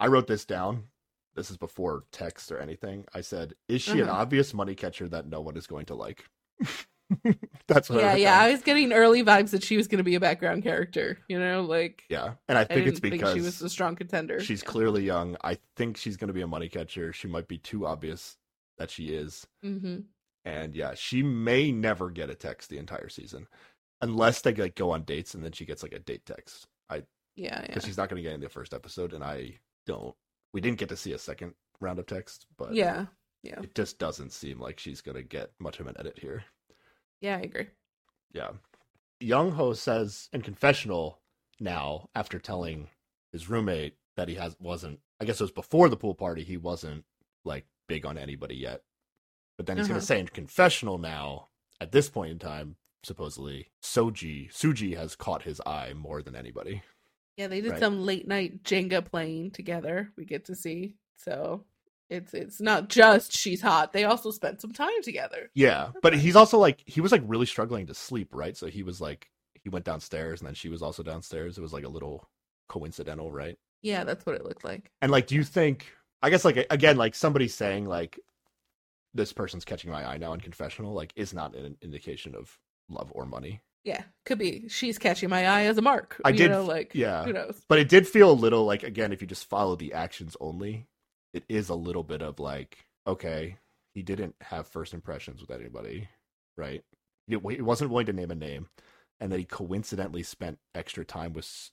I 0.00 0.06
wrote 0.06 0.26
this 0.28 0.44
down. 0.44 0.84
This 1.34 1.50
is 1.50 1.56
before 1.56 2.04
text 2.12 2.50
or 2.52 2.58
anything. 2.58 3.04
I 3.12 3.20
said, 3.20 3.54
"Is 3.68 3.82
she 3.82 4.00
an 4.00 4.08
Uh-huh. 4.08 4.20
obvious 4.22 4.54
money 4.54 4.74
catcher 4.74 5.08
that 5.08 5.26
no 5.26 5.40
one 5.40 5.56
is 5.56 5.66
going 5.66 5.86
to 5.86 5.94
like?" 5.94 6.24
That's 7.66 7.88
what. 7.90 7.98
I 7.98 8.02
Yeah, 8.02 8.08
wrote 8.12 8.20
yeah. 8.20 8.40
I 8.40 8.50
was 8.52 8.62
getting 8.62 8.92
early 8.92 9.22
vibes 9.24 9.50
that 9.50 9.62
she 9.62 9.76
was 9.76 9.88
going 9.88 9.98
to 9.98 10.04
be 10.04 10.14
a 10.14 10.20
background 10.20 10.62
character. 10.62 11.18
You 11.28 11.38
know, 11.38 11.62
like 11.62 12.04
yeah. 12.08 12.34
And 12.48 12.58
I 12.58 12.62
I 12.62 12.64
think 12.64 12.84
didn't 12.84 12.88
it's 12.88 13.00
because 13.00 13.32
think 13.32 13.36
she 13.38 13.44
was 13.44 13.62
a 13.62 13.68
strong 13.68 13.96
contender. 13.96 14.40
she's 14.40 14.62
Yeah. 14.62 14.68
clearly 14.70 15.04
young. 15.04 15.36
I 15.42 15.58
think 15.76 15.96
she's 15.96 16.16
going 16.16 16.28
to 16.28 16.34
be 16.34 16.42
a 16.42 16.46
money 16.46 16.68
catcher. 16.68 17.12
She 17.12 17.28
might 17.28 17.48
be 17.48 17.58
too 17.58 17.86
obvious 17.86 18.36
that 18.78 18.90
she 18.90 19.08
is. 19.08 19.46
Mhm. 19.64 20.04
and 20.44 20.74
yeah, 20.74 20.94
she 20.94 21.22
may 21.22 21.72
never 21.72 22.10
get 22.10 22.30
a 22.30 22.34
text 22.34 22.70
the 22.70 22.78
entire 22.78 23.08
season, 23.08 23.46
unless 24.00 24.40
they 24.40 24.54
like 24.54 24.76
go 24.76 24.90
on 24.92 25.02
dates 25.02 25.34
and 25.34 25.44
then 25.44 25.52
she 25.52 25.66
gets 25.66 25.82
like 25.82 25.92
a 25.92 25.98
date 25.98 26.24
text. 26.24 26.66
I 26.88 26.98
Yeah, 27.36 27.60
yeah. 27.60 27.66
because 27.66 27.84
she's 27.84 27.96
not 27.98 28.08
going 28.08 28.22
to 28.22 28.26
get 28.28 28.34
in 28.34 28.40
the 28.40 28.48
first 28.48 28.72
episode, 28.72 29.12
and 29.12 29.22
I 29.24 29.58
don't. 29.86 30.14
We 30.54 30.60
didn't 30.60 30.78
get 30.78 30.88
to 30.90 30.96
see 30.96 31.12
a 31.12 31.18
second 31.18 31.54
round 31.80 31.98
of 31.98 32.06
text, 32.06 32.46
but 32.56 32.74
Yeah, 32.74 33.06
yeah, 33.42 33.60
it 33.62 33.74
just 33.74 33.98
doesn't 33.98 34.32
seem 34.32 34.60
like 34.60 34.78
she's 34.78 35.00
going 35.02 35.16
to 35.16 35.22
get 35.22 35.50
much 35.58 35.80
of 35.80 35.86
an 35.86 35.96
edit 35.98 36.18
here. 36.18 36.44
Yeah. 37.20 37.36
I 37.36 37.40
agree. 37.40 37.66
Yeah, 38.32 38.50
Young 39.20 39.52
Ho 39.52 39.72
says 39.72 40.28
in 40.32 40.42
confessional 40.42 41.20
now 41.60 42.08
after 42.14 42.38
telling 42.38 42.88
his 43.32 43.48
roommate 43.48 43.96
that 44.16 44.28
he 44.28 44.34
has 44.36 44.56
wasn't. 44.60 45.00
I 45.20 45.24
guess 45.24 45.40
it 45.40 45.44
was 45.44 45.50
before 45.50 45.88
the 45.88 45.96
pool 45.96 46.14
party. 46.14 46.44
He 46.44 46.56
wasn't 46.56 47.04
like 47.44 47.66
big 47.88 48.04
on 48.06 48.18
anybody 48.18 48.54
yet, 48.56 48.82
but 49.56 49.66
then 49.66 49.76
he's 49.78 49.88
going 49.88 49.96
Uh-huh. 49.96 50.00
to 50.00 50.06
say 50.06 50.20
in 50.20 50.28
confessional 50.28 50.98
now 50.98 51.48
at 51.80 51.92
this 51.92 52.08
point 52.08 52.30
in 52.32 52.38
time. 52.38 52.76
Supposedly, 53.04 53.68
Soji 53.80 54.50
Suji 54.52 54.96
has 54.96 55.14
caught 55.14 55.42
his 55.44 55.60
eye 55.64 55.92
more 55.94 56.20
than 56.20 56.34
anybody. 56.34 56.82
Yeah, 57.36 57.46
they 57.46 57.60
did 57.60 57.70
Right. 57.72 57.80
some 57.80 58.04
late 58.04 58.26
night 58.26 58.64
Jenga 58.64 59.04
playing 59.04 59.52
together. 59.52 60.12
We 60.16 60.24
get 60.24 60.46
to 60.46 60.56
see. 60.56 60.96
So 61.16 61.64
it's 62.10 62.32
it's 62.34 62.60
not 62.60 62.88
just 62.88 63.32
she's 63.32 63.60
hot. 63.60 63.92
They 63.92 64.04
also 64.04 64.30
spent 64.30 64.60
some 64.60 64.72
time 64.72 65.02
together. 65.02 65.50
Yeah, 65.54 65.90
but 66.02 66.14
he's 66.14 66.36
also 66.36 66.58
like 66.58 66.82
he 66.86 67.00
was 67.00 67.12
like 67.12 67.22
really 67.26 67.46
struggling 67.46 67.86
to 67.86 67.94
sleep, 67.94 68.34
right? 68.34 68.56
So 68.56 68.66
he 68.66 68.82
was 68.82 69.00
like 69.00 69.28
he 69.62 69.68
went 69.68 69.84
downstairs 69.84 70.40
and 70.40 70.46
then 70.46 70.54
she 70.54 70.68
was 70.68 70.82
also 70.82 71.02
downstairs. 71.02 71.58
It 71.58 71.62
was 71.62 71.72
like 71.72 71.84
a 71.84 71.88
little 71.88 72.28
coincidental, 72.68 73.30
right? 73.30 73.58
Yeah, 73.82 74.04
that's 74.04 74.24
what 74.24 74.34
it 74.36 74.44
looked 74.44 74.64
like. 74.64 74.90
And 75.02 75.12
like 75.12 75.26
do 75.26 75.34
you 75.34 75.44
think 75.44 75.86
I 76.22 76.30
guess 76.30 76.44
like 76.44 76.66
again 76.70 76.96
like 76.96 77.14
somebody 77.14 77.48
saying 77.48 77.86
like 77.86 78.18
this 79.14 79.32
person's 79.32 79.64
catching 79.64 79.90
my 79.90 80.06
eye 80.06 80.18
now 80.18 80.32
in 80.32 80.40
confessional 80.40 80.94
like 80.94 81.12
is 81.16 81.34
not 81.34 81.54
an 81.54 81.76
indication 81.82 82.34
of 82.34 82.58
love 82.88 83.10
or 83.14 83.26
money. 83.26 83.60
Yeah, 83.84 84.02
could 84.24 84.38
be. 84.38 84.68
She's 84.68 84.98
catching 84.98 85.30
my 85.30 85.46
eye 85.46 85.64
as 85.64 85.78
a 85.78 85.82
mark. 85.82 86.20
I 86.24 86.30
you 86.30 86.36
did 86.36 86.50
know, 86.50 86.64
like 86.64 86.94
yeah. 86.94 87.24
Who 87.24 87.32
knows? 87.32 87.60
But 87.68 87.78
it 87.78 87.88
did 87.88 88.08
feel 88.08 88.30
a 88.30 88.32
little 88.32 88.64
like 88.64 88.82
again 88.82 89.12
if 89.12 89.20
you 89.20 89.26
just 89.26 89.48
follow 89.48 89.76
the 89.76 89.92
actions 89.94 90.36
only, 90.40 90.86
it 91.38 91.44
is 91.48 91.68
a 91.68 91.74
little 91.74 92.02
bit 92.02 92.22
of 92.22 92.38
like 92.40 92.84
okay, 93.06 93.56
he 93.94 94.02
didn't 94.02 94.34
have 94.42 94.66
first 94.66 94.92
impressions 94.92 95.40
with 95.40 95.50
anybody, 95.50 96.08
right? 96.56 96.84
He 97.26 97.36
wasn't 97.36 97.90
willing 97.90 98.06
to 98.06 98.12
name 98.12 98.30
a 98.30 98.34
name, 98.34 98.68
and 99.20 99.30
then 99.30 99.38
he 99.38 99.44
coincidentally 99.44 100.22
spent 100.22 100.58
extra 100.74 101.04
time 101.04 101.32
with 101.32 101.70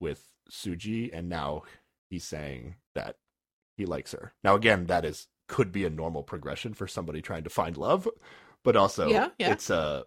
with 0.00 0.26
Suji, 0.50 1.10
and 1.12 1.28
now 1.28 1.62
he's 2.08 2.24
saying 2.24 2.76
that 2.94 3.16
he 3.76 3.86
likes 3.86 4.12
her. 4.12 4.32
Now 4.42 4.54
again, 4.54 4.86
that 4.86 5.04
is 5.04 5.28
could 5.48 5.72
be 5.72 5.84
a 5.84 5.90
normal 5.90 6.22
progression 6.22 6.74
for 6.74 6.86
somebody 6.86 7.20
trying 7.20 7.44
to 7.44 7.50
find 7.50 7.76
love, 7.76 8.08
but 8.64 8.76
also 8.76 9.08
Yeah, 9.08 9.28
yeah. 9.38 9.52
it's 9.52 9.68
a 9.70 10.04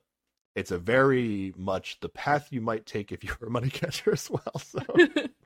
it's 0.56 0.72
a 0.72 0.78
very 0.78 1.54
much 1.58 2.00
the 2.00 2.10
path 2.10 2.48
you 2.52 2.62
might 2.62 2.86
take 2.86 3.12
if 3.12 3.24
you 3.24 3.32
were 3.40 3.48
a 3.48 3.52
money 3.52 3.70
catcher 3.82 4.14
as 4.14 4.30
well. 4.30 4.60
So 4.60 4.80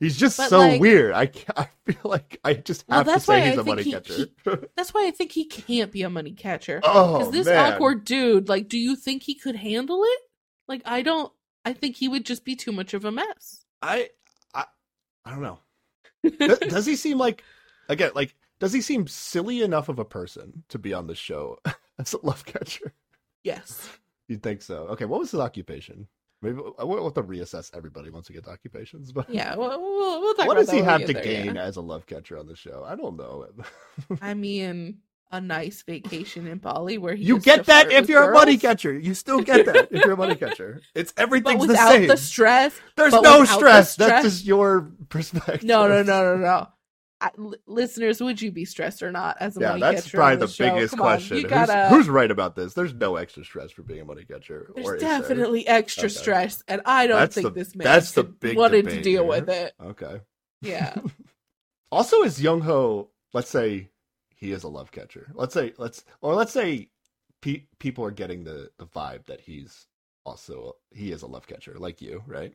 he's 0.00 0.16
just 0.16 0.36
But, 0.36 0.48
so 0.50 0.58
like- 0.58 0.80
weird. 0.80 1.12
I 1.14 1.30
I 1.56 1.68
feel 1.86 2.00
like 2.04 2.38
I 2.44 2.54
just 2.54 2.84
Well, 2.88 3.04
have 3.04 3.14
to 3.14 3.20
say 3.20 3.48
he's 3.50 3.58
I 3.58 3.62
a 3.62 3.64
money 3.64 3.82
he- 3.82 3.92
catcher. 3.92 4.26
that's 4.76 4.92
why 4.94 5.06
I 5.06 5.10
think 5.10 5.32
he 5.32 5.44
can't 5.46 5.90
be 5.92 6.02
a 6.02 6.10
money 6.10 6.32
catcher. 6.32 6.80
oh 6.84 7.18
Because 7.18 7.32
this 7.32 7.46
man. 7.46 7.74
awkward 7.74 8.04
dude, 8.04 8.48
like, 8.48 8.68
do 8.68 8.78
you 8.78 8.96
think 8.96 9.22
he 9.22 9.34
could 9.34 9.56
handle 9.56 10.02
it? 10.04 10.20
Like, 10.68 10.82
I 10.84 11.02
don't. 11.02 11.32
I 11.64 11.72
think 11.72 11.96
he 11.96 12.08
would 12.08 12.24
just 12.26 12.44
be 12.44 12.56
too 12.56 12.72
much 12.72 12.92
of 12.94 13.04
a 13.04 13.12
mess. 13.12 13.64
I 13.80 14.10
I 14.54 14.64
I 15.24 15.30
don't 15.30 15.42
know. 15.42 15.58
does, 16.38 16.58
does 16.58 16.86
he 16.86 16.96
seem 16.96 17.18
like 17.18 17.42
again 17.88 18.12
like 18.14 18.34
does 18.60 18.72
he 18.72 18.80
seem 18.80 19.06
silly 19.08 19.60
enough 19.62 19.88
of 19.88 19.98
a 19.98 20.04
person 20.04 20.62
to 20.68 20.78
be 20.78 20.94
on 20.94 21.06
the 21.08 21.14
show 21.16 21.58
as 21.98 22.12
a 22.12 22.24
love 22.24 22.44
catcher? 22.44 22.92
Yes. 23.44 23.88
You 24.28 24.38
think 24.38 24.62
so? 24.62 24.86
Okay, 24.90 25.04
what 25.04 25.18
was 25.20 25.32
his 25.32 25.40
occupation? 25.40 26.06
Maybe 26.42 26.58
I 26.78 26.84
will 26.84 26.98
uh, 26.98 27.04
have 27.04 27.14
to 27.14 27.22
reassess 27.22 27.70
everybody 27.74 28.10
once 28.10 28.28
we 28.28 28.34
get 28.34 28.44
to 28.44 28.50
occupations. 28.50 29.12
But 29.12 29.30
Yeah. 29.30 29.54
We'll, 29.54 29.80
we'll, 29.80 30.20
we'll 30.20 30.34
talk 30.34 30.46
what 30.48 30.56
does 30.56 30.70
he 30.70 30.78
have 30.78 31.06
to 31.06 31.14
gain 31.14 31.54
yeah. 31.54 31.62
as 31.62 31.76
a 31.76 31.80
love 31.80 32.06
catcher 32.06 32.36
on 32.36 32.46
the 32.46 32.56
show? 32.56 32.84
I 32.86 32.96
don't 32.96 33.16
know. 33.16 33.46
I 34.20 34.34
mean, 34.34 34.98
a 35.32 35.40
nice 35.40 35.82
vacation 35.82 36.46
in 36.46 36.58
Bali 36.58 36.98
where 36.98 37.14
he 37.14 37.24
you 37.24 37.38
get 37.38 37.66
that 37.66 37.90
if 37.90 38.08
you're 38.08 38.30
a 38.30 38.34
money 38.34 38.58
catcher. 38.58 38.96
You 38.96 39.14
still 39.14 39.40
get 39.40 39.66
that 39.66 39.88
if 39.90 40.04
you're 40.04 40.14
a 40.14 40.16
money 40.16 40.34
catcher. 40.34 40.82
It's 40.94 41.12
but 41.16 41.22
everything's 41.22 41.62
the 41.62 41.68
without 41.68 41.92
same. 41.92 42.08
the 42.08 42.16
stress. 42.18 42.78
There's 42.96 43.12
no 43.12 43.20
without 43.20 43.38
the 43.38 43.46
stress. 43.46 43.96
That's 43.96 44.24
just 44.24 44.44
your 44.44 44.90
perspective. 45.08 45.64
No, 45.64 45.88
no, 45.88 46.02
no, 46.02 46.34
no, 46.34 46.36
no. 46.36 46.68
I, 47.22 47.30
listeners, 47.66 48.20
would 48.20 48.42
you 48.42 48.50
be 48.50 48.64
stressed 48.64 49.02
or 49.02 49.12
not 49.12 49.36
as 49.40 49.56
a 49.56 49.60
Yeah, 49.60 49.68
money 49.68 49.80
that's 49.80 50.02
catcher? 50.04 50.16
probably 50.16 50.32
on 50.34 50.38
the 50.40 50.56
biggest 50.58 50.90
Come 50.90 51.00
on, 51.02 51.06
question. 51.06 51.36
you 51.36 51.42
Who's- 51.44 51.50
gotta. 51.68 51.88
Who's, 51.88 52.08
right 52.08 52.30
about 52.30 52.56
this? 52.56 52.74
There's 52.74 52.92
no 52.94 53.16
extra 53.16 53.44
stress 53.44 53.70
for 53.70 53.82
being 53.82 54.00
a 54.00 54.04
money 54.04 54.24
catcher. 54.24 54.70
There's 54.74 54.86
or 54.86 54.96
is 54.96 55.02
there? 55.02 55.20
definitely 55.20 55.66
extra 55.68 56.06
Okay. 56.06 56.14
stress, 56.14 56.62
and 56.66 56.82
I 56.84 57.06
don't 57.06 57.20
That's 57.20 57.34
think 57.36 57.44
the- 57.46 57.50
this 57.54 57.74
man 57.76 57.84
that's 57.84 58.12
the 58.12 58.24
big 58.24 58.56
wanted 58.56 58.88
to 58.88 59.00
deal 59.02 59.22
here. 59.22 59.28
with 59.30 59.48
it. 59.48 59.72
Okay. 59.80 60.20
Yeah, 60.62 60.94
Also, 61.92 62.22
is 62.22 62.40
Young 62.42 62.60
Ho? 62.62 63.10
Let's 63.32 63.50
say 63.50 63.90
he 64.34 64.50
is 64.52 64.64
a 64.64 64.68
love 64.68 64.90
catcher. 64.92 65.30
Let's 65.34 65.54
say 65.54 65.72
let's 65.78 66.04
or 66.20 66.34
let's 66.34 66.52
say 66.52 66.88
pe- 67.40 67.66
people 67.78 68.04
are 68.04 68.10
getting 68.10 68.44
the 68.44 68.70
the 68.78 68.86
vibe 68.86 69.26
that 69.26 69.40
he's 69.40 69.86
also 70.24 70.76
he 70.90 71.12
is 71.12 71.22
a 71.22 71.26
love 71.26 71.46
catcher, 71.46 71.74
like 71.78 72.00
you, 72.02 72.22
right? 72.26 72.54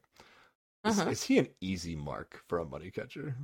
Is, 0.85 0.99
Uh-huh. 0.99 1.09
is 1.09 1.23
he 1.23 1.37
an 1.37 1.47
easy 1.61 1.95
mark 1.95 2.41
for 2.47 2.59
a 2.59 2.65
money 2.65 2.91
catcher? 2.91 3.35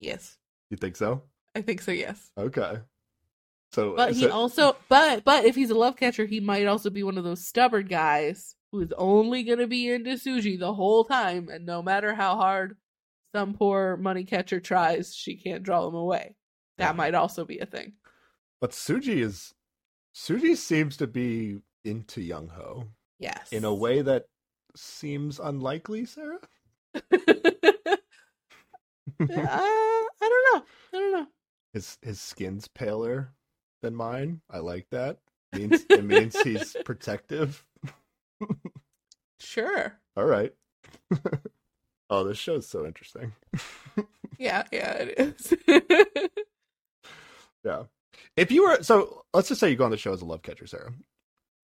yes, 0.00 0.38
You 0.70 0.76
think 0.76 0.96
so? 0.96 1.22
I 1.54 1.62
think 1.62 1.82
so. 1.82 1.90
Yes, 1.92 2.30
Okay. 2.38 2.78
So, 3.72 3.94
but 3.94 4.12
he 4.12 4.22
so- 4.22 4.32
also, 4.32 4.76
but 4.88 5.22
but 5.24 5.44
if 5.44 5.54
he's 5.54 5.70
a 5.70 5.74
love 5.78 5.96
catcher, 5.96 6.26
he 6.26 6.40
might 6.40 6.66
also 6.66 6.90
be 6.90 7.02
one 7.04 7.18
of 7.18 7.24
those 7.24 7.46
stubborn 7.46 7.86
guys 7.86 8.56
who's 8.72 8.92
only 8.98 9.42
gonna 9.44 9.66
be 9.68 9.88
into 9.90 10.10
Suji 10.12 10.58
the 10.58 10.74
whole 10.74 11.04
time, 11.04 11.48
and 11.48 11.66
no 11.66 11.80
matter 11.82 12.12
how 12.14 12.36
hard 12.36 12.76
some 13.34 13.54
poor 13.54 13.96
money 13.96 14.24
catcher 14.24 14.58
tries, 14.58 15.14
she 15.14 15.36
can't 15.36 15.62
draw 15.62 15.86
him 15.86 15.94
away. 15.94 16.34
That 16.78 16.86
Yeah. 16.90 16.92
might 16.94 17.14
also 17.14 17.44
be 17.44 17.58
a 17.58 17.66
thing. 17.66 17.92
but 18.60 18.72
Suji 18.72 19.18
is 19.22 19.54
Suji 20.14 20.56
seems 20.56 20.96
to 20.98 21.06
be 21.06 21.62
into 21.84 22.20
Young 22.20 22.48
Ho 22.48 22.88
Yes, 23.20 23.52
in 23.52 23.64
a 23.64 23.72
way 23.74 24.02
that 24.02 24.26
seems 24.74 25.38
unlikely, 25.38 26.04
Sarah. 26.06 26.40
uh, 29.20 29.26
I 29.28 30.06
don't 30.20 30.54
know. 30.54 30.64
I 30.92 30.96
don't 30.98 31.12
know. 31.12 31.26
his 31.72 31.98
his 32.02 32.20
skin's 32.20 32.68
paler 32.68 33.32
than 33.82 33.94
mine. 33.94 34.40
I 34.50 34.58
like 34.58 34.86
that. 34.90 35.18
means 35.54 35.84
it 35.90 36.04
means 36.04 36.40
he's 36.42 36.76
protective. 36.84 37.64
Sure. 39.38 39.98
All 40.16 40.24
right. 40.26 40.52
oh, 42.10 42.24
this 42.24 42.38
show's 42.38 42.66
so 42.66 42.86
interesting. 42.86 43.32
Yeah, 44.38 44.64
yeah, 44.72 44.92
it 44.92 45.14
is. 45.18 45.54
Yeah. 47.64 47.84
If 48.36 48.50
you 48.50 48.64
were 48.64 48.82
so 48.82 49.24
let's 49.34 49.48
just 49.48 49.60
say 49.60 49.70
you 49.70 49.76
go 49.76 49.84
on 49.84 49.90
the 49.90 49.96
show 49.96 50.12
as 50.12 50.22
a 50.22 50.26
love 50.26 50.42
catcher, 50.42 50.66
Sarah. 50.66 50.92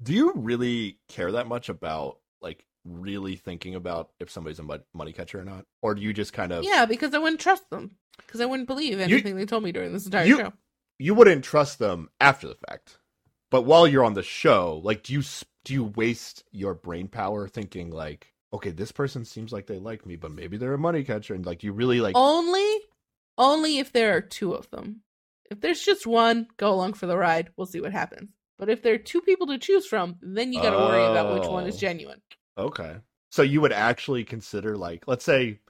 Do 0.03 0.13
you 0.13 0.33
really 0.35 0.99
care 1.09 1.33
that 1.33 1.47
much 1.49 1.69
about 1.69 2.19
like 2.43 2.65
really 2.87 3.37
thinking 3.37 3.75
about 3.75 4.11
if 4.21 4.31
somebody's 4.31 4.59
a 4.59 4.81
money 4.95 5.13
catcher 5.13 5.41
or 5.41 5.45
not? 5.45 5.67
Or 5.83 5.95
do 5.95 6.03
you 6.03 6.13
just 6.13 6.33
kind 6.33 6.53
of 6.53 6.65
yeah, 6.65 6.87
because 6.87 7.13
I 7.15 7.19
wouldn't 7.19 7.41
trust 7.41 7.69
them. 7.71 7.97
Because 8.19 8.41
I 8.41 8.47
wouldn't 8.47 8.69
believe 8.69 8.99
anything 8.99 9.37
they 9.37 9.45
told 9.47 9.63
me 9.63 9.73
during 9.73 9.93
this 9.93 10.07
entire 10.07 10.25
you- 10.25 10.39
show. 10.39 10.53
you 10.99 11.15
wouldn't 11.15 11.45
trust 11.45 11.79
them 11.79 12.09
after 12.21 12.49
the 12.49 12.57
fact. 12.69 12.99
But 13.51 13.63
while 13.63 13.87
you're 13.87 14.05
on 14.05 14.15
the 14.15 14.23
show, 14.23 14.81
like 14.83 15.03
do 15.03 15.13
you 15.13 15.23
do 15.65 15.75
you 15.75 15.85
waste 15.85 16.45
your 16.53 16.75
brain 16.75 17.09
power 17.09 17.47
thinking 17.49 17.91
like, 17.91 18.33
okay, 18.53 18.71
this 18.71 18.93
person 18.93 19.25
seems 19.25 19.53
like 19.53 19.67
they 19.67 19.79
like 19.79 20.07
me, 20.07 20.17
but 20.17 20.31
maybe 20.33 20.57
they're 20.57 20.75
a 20.75 20.79
money 20.79 21.05
catcher 21.05 21.35
and 21.35 21.45
like 21.45 21.63
you 21.63 21.73
really 21.73 22.01
like 22.01 22.15
Only, 22.17 22.79
only 23.37 23.79
if 23.79 23.93
there 23.93 24.17
are 24.17 24.21
two 24.21 24.53
of 24.55 24.71
them. 24.71 25.03
If 25.51 25.61
there's 25.61 25.81
just 25.85 26.07
one, 26.07 26.49
go 26.57 26.73
along 26.73 26.95
for 26.95 27.07
the 27.07 27.17
ride. 27.17 27.51
We'll 27.57 27.67
see 27.67 27.81
what 27.81 27.93
happens. 27.93 28.31
But 28.59 28.69
if 28.71 28.83
there 28.83 28.95
are 28.95 28.99
two 28.99 29.21
people 29.21 29.47
to 29.49 29.59
choose 29.59 29.87
from, 29.87 30.17
then 30.23 30.53
you 30.53 30.61
got 30.63 30.71
to 30.71 30.77
worry 30.79 31.05
about 31.05 31.35
which 31.39 31.49
one 31.49 31.67
is 31.67 31.77
Oh. 31.77 31.79
genuine. 31.79 32.21
Okay. 32.59 32.97
So 33.31 33.43
you 33.43 33.61
would 33.61 33.73
actually 33.73 34.25
consider 34.25 34.77
like 34.77 35.05
let's 35.07 35.25
say 35.25 35.61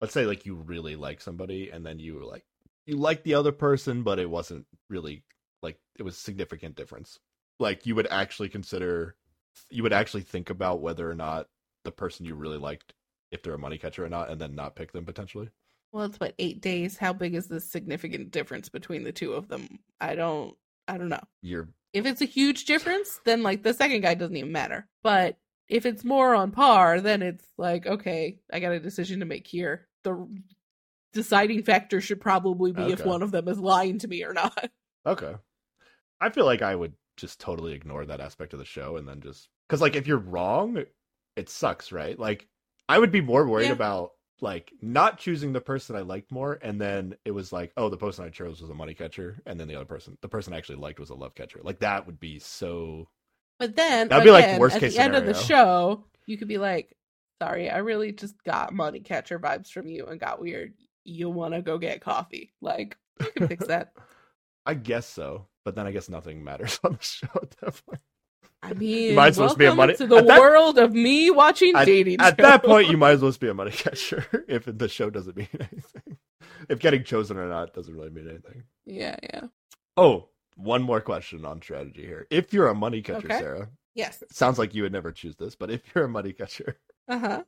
let's 0.00 0.12
say 0.12 0.26
like 0.26 0.46
you 0.46 0.54
really 0.54 0.96
like 0.96 1.20
somebody 1.20 1.70
and 1.70 1.84
then 1.84 1.98
you 1.98 2.14
were 2.14 2.24
like 2.24 2.44
you 2.86 2.96
like 2.96 3.22
the 3.22 3.34
other 3.34 3.52
person 3.52 4.02
but 4.02 4.18
it 4.18 4.28
wasn't 4.28 4.66
really 4.88 5.22
like 5.62 5.78
it 5.98 6.02
was 6.02 6.16
significant 6.16 6.76
difference. 6.76 7.18
Like 7.58 7.86
you 7.86 7.94
would 7.94 8.08
actually 8.10 8.48
consider 8.48 9.16
you 9.70 9.82
would 9.82 9.92
actually 9.92 10.22
think 10.22 10.50
about 10.50 10.80
whether 10.80 11.10
or 11.10 11.14
not 11.14 11.48
the 11.84 11.92
person 11.92 12.26
you 12.26 12.34
really 12.34 12.58
liked 12.58 12.94
if 13.30 13.42
they're 13.42 13.54
a 13.54 13.58
money 13.58 13.78
catcher 13.78 14.04
or 14.04 14.08
not 14.08 14.30
and 14.30 14.40
then 14.40 14.54
not 14.54 14.76
pick 14.76 14.92
them 14.92 15.04
potentially. 15.04 15.50
Well, 15.92 16.04
it's 16.04 16.20
what 16.20 16.34
eight 16.38 16.60
days. 16.60 16.96
How 16.96 17.12
big 17.12 17.34
is 17.34 17.48
the 17.48 17.60
significant 17.60 18.30
difference 18.30 18.68
between 18.68 19.04
the 19.04 19.12
two 19.12 19.32
of 19.32 19.48
them? 19.48 19.80
I 20.00 20.14
don't. 20.14 20.54
I 20.86 20.98
don't 20.98 21.08
know. 21.08 21.22
You're 21.42 21.68
If 21.92 22.06
it's 22.06 22.20
a 22.20 22.26
huge 22.26 22.64
difference, 22.64 23.20
then 23.24 23.42
like 23.42 23.62
the 23.62 23.74
second 23.74 24.02
guy 24.02 24.14
doesn't 24.14 24.36
even 24.36 24.52
matter. 24.52 24.88
But 25.02 25.36
if 25.70 25.86
it's 25.86 26.04
more 26.04 26.34
on 26.34 26.50
par, 26.50 27.00
then 27.00 27.22
it's 27.22 27.46
like 27.56 27.86
okay, 27.86 28.40
I 28.52 28.60
got 28.60 28.72
a 28.72 28.80
decision 28.80 29.20
to 29.20 29.26
make 29.26 29.46
here. 29.46 29.88
The 30.04 30.26
deciding 31.12 31.62
factor 31.62 32.00
should 32.00 32.20
probably 32.20 32.72
be 32.72 32.90
if 32.90 33.04
one 33.04 33.22
of 33.22 33.30
them 33.32 33.48
is 33.48 33.58
lying 33.58 33.98
to 34.00 34.08
me 34.08 34.24
or 34.24 34.32
not. 34.32 34.70
okay. 35.06 35.34
I 36.20 36.30
feel 36.30 36.44
like 36.44 36.62
I 36.62 36.74
would 36.74 36.94
just 37.16 37.40
totally 37.40 37.72
ignore 37.74 38.06
that 38.06 38.20
aspect 38.20 38.52
of 38.52 38.58
the 38.58 38.64
show 38.64 38.96
and 38.96 39.08
then 39.08 39.20
just 39.20 39.48
cuz 39.68 39.80
like 39.80 39.96
if 39.96 40.06
you're 40.06 40.18
wrong 40.18 40.84
it 41.36 41.48
sucks, 41.48 41.92
right? 41.92 42.18
Like 42.18 42.48
I 42.88 42.98
would 42.98 43.12
be 43.12 43.20
more 43.20 43.46
worried 43.46 43.66
Yeah. 43.68 43.72
about 43.72 44.12
like 44.40 44.72
not 44.82 45.18
choosing 45.18 45.52
the 45.52 45.60
person 45.60 45.96
I 45.96 46.00
liked 46.00 46.32
more 46.32 46.58
and 46.62 46.80
then 46.80 47.16
it 47.24 47.30
was 47.32 47.52
like, 47.52 47.72
oh, 47.76 47.88
the 47.90 47.96
person 47.96 48.24
I 48.24 48.30
chose 48.30 48.60
was 48.60 48.70
a 48.70 48.74
money 48.74 48.94
catcher 48.94 49.42
and 49.46 49.60
then 49.60 49.68
the 49.68 49.76
other 49.76 49.84
person, 49.84 50.18
the 50.22 50.28
person 50.28 50.52
I 50.52 50.58
actually 50.58 50.78
liked 50.78 50.98
was 51.00 51.10
a 51.10 51.14
love 51.14 51.34
catcher. 51.34 51.60
Like 51.62 51.80
that 51.80 52.06
would 52.06 52.18
be 52.20 52.38
so 52.38 53.08
But 53.60 53.76
then 53.76 54.08
That'd 54.08 54.24
be, 54.24 54.30
like, 54.32 54.44
again, 54.44 54.58
worst 54.60 54.74
at 54.76 54.80
case 54.80 54.94
the 54.96 55.00
end 55.02 55.14
of 55.14 55.24
the 55.26 55.34
show, 55.34 56.04
you 56.26 56.36
could 56.38 56.48
be 56.48 56.58
like, 56.58 56.96
"Sorry, 57.40 57.70
I 57.70 57.78
really 57.78 58.10
just 58.10 58.34
got 58.42 58.72
money 58.72 59.00
catcher 59.00 59.38
vibes 59.38 59.70
from 59.70 59.86
you 59.86 60.06
and 60.06 60.18
got 60.18 60.40
weird. 60.40 60.72
You 61.04 61.30
want 61.30 61.54
to 61.54 61.62
go 61.62 61.78
get 61.78 62.00
coffee? 62.00 62.52
Like, 62.60 62.96
you 63.20 63.26
can 63.36 63.46
fix 63.48 63.66
that." 63.68 63.92
I 64.66 64.74
guess 64.74 65.06
so. 65.06 65.46
But 65.64 65.74
then 65.76 65.86
I 65.86 65.92
guess 65.92 66.08
nothing 66.08 66.42
matters 66.42 66.80
on 66.84 66.92
the 66.92 67.02
show 67.02 67.28
at 67.40 67.50
that 67.60 67.80
point. 67.86 68.00
I 68.62 68.72
mean, 68.74 69.10
you 69.10 69.14
might 69.14 69.28
as 69.28 69.38
well 69.38 69.54
be 69.54 69.64
a 69.66 69.74
money- 69.74 69.96
to 69.96 70.06
the 70.06 70.16
at 70.16 70.26
that- 70.26 70.40
world 70.40 70.78
of 70.78 70.92
me 70.92 71.30
watching 71.30 71.74
dating. 71.74 72.20
At 72.20 72.38
that 72.38 72.62
point, 72.64 72.88
you 72.88 72.96
might 72.96 73.12
as 73.12 73.22
well 73.22 73.32
be 73.38 73.48
a 73.48 73.54
money 73.54 73.70
catcher 73.70 74.24
if 74.48 74.64
the 74.66 74.88
show 74.88 75.10
doesn't 75.10 75.36
mean 75.36 75.48
anything. 75.54 76.16
If 76.68 76.78
getting 76.78 77.04
chosen 77.04 77.36
or 77.38 77.48
not 77.48 77.72
doesn't 77.74 77.94
really 77.94 78.10
mean 78.10 78.28
anything. 78.28 78.62
yeah, 78.86 79.16
yeah, 79.22 79.40
Oh, 79.96 80.28
one 80.56 80.82
more 80.82 81.00
question 81.00 81.44
on 81.44 81.60
strategy 81.62 82.04
here. 82.06 82.26
If 82.30 82.52
you're 82.52 82.68
a 82.68 82.74
money 82.74 83.02
catcher, 83.02 83.26
Okay. 83.26 83.38
Sarah, 83.38 83.68
yes, 83.94 84.22
sounds 84.30 84.58
like 84.58 84.74
you 84.74 84.82
would 84.82 84.92
never 84.92 85.12
choose 85.12 85.36
this, 85.36 85.54
but 85.54 85.70
if 85.70 85.82
you're 85.94 86.04
a 86.04 86.08
money 86.08 86.32
catcher, 86.32 86.76
uh 87.08 87.18
huh. 87.18 87.42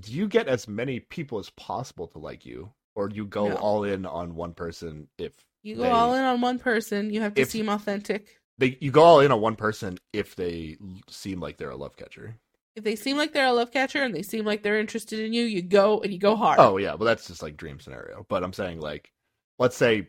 do 0.00 0.12
you 0.12 0.28
get 0.28 0.48
as 0.48 0.66
many 0.68 1.00
people 1.00 1.38
as 1.38 1.50
possible 1.50 2.06
to 2.08 2.18
like 2.18 2.44
you? 2.46 2.72
Or 2.94 3.08
do 3.08 3.16
you 3.16 3.24
go 3.24 3.48
No. 3.48 3.56
all 3.56 3.84
in 3.84 4.04
on 4.04 4.34
one 4.34 4.52
person 4.52 5.08
if 5.18 5.32
You 5.62 5.76
go 5.76 5.82
they- 5.84 5.90
all 5.90 6.14
in 6.14 6.22
on 6.22 6.40
one 6.42 6.58
person. 6.58 7.10
You 7.12 7.22
have 7.22 7.34
to 7.34 7.46
seem 7.46 7.68
authentic. 7.70 8.38
they 8.58 8.76
you 8.80 8.90
go 8.90 9.02
all 9.02 9.20
in 9.20 9.32
on 9.32 9.40
one 9.40 9.56
person 9.56 9.98
if 10.12 10.36
they 10.36 10.76
seem 11.08 11.40
like 11.40 11.56
they're 11.56 11.70
a 11.70 11.76
love 11.76 11.96
catcher? 11.96 12.36
If 12.76 12.84
they 12.84 12.96
seem 12.96 13.16
like 13.16 13.32
they're 13.32 13.46
a 13.46 13.52
love 13.52 13.70
catcher 13.70 14.02
and 14.02 14.14
they 14.14 14.22
seem 14.22 14.44
like 14.44 14.62
they're 14.62 14.78
interested 14.78 15.20
in 15.20 15.32
you, 15.32 15.44
you 15.44 15.62
go 15.62 16.00
and 16.00 16.12
you 16.12 16.18
go 16.18 16.36
hard. 16.36 16.58
Oh 16.58 16.76
yeah, 16.76 16.90
well 16.94 17.06
that's 17.06 17.26
just 17.28 17.42
like 17.42 17.56
dream 17.56 17.80
scenario. 17.80 18.26
But 18.28 18.44
I'm 18.44 18.52
saying 18.52 18.80
like, 18.80 19.10
let's 19.58 19.76
say 19.76 20.08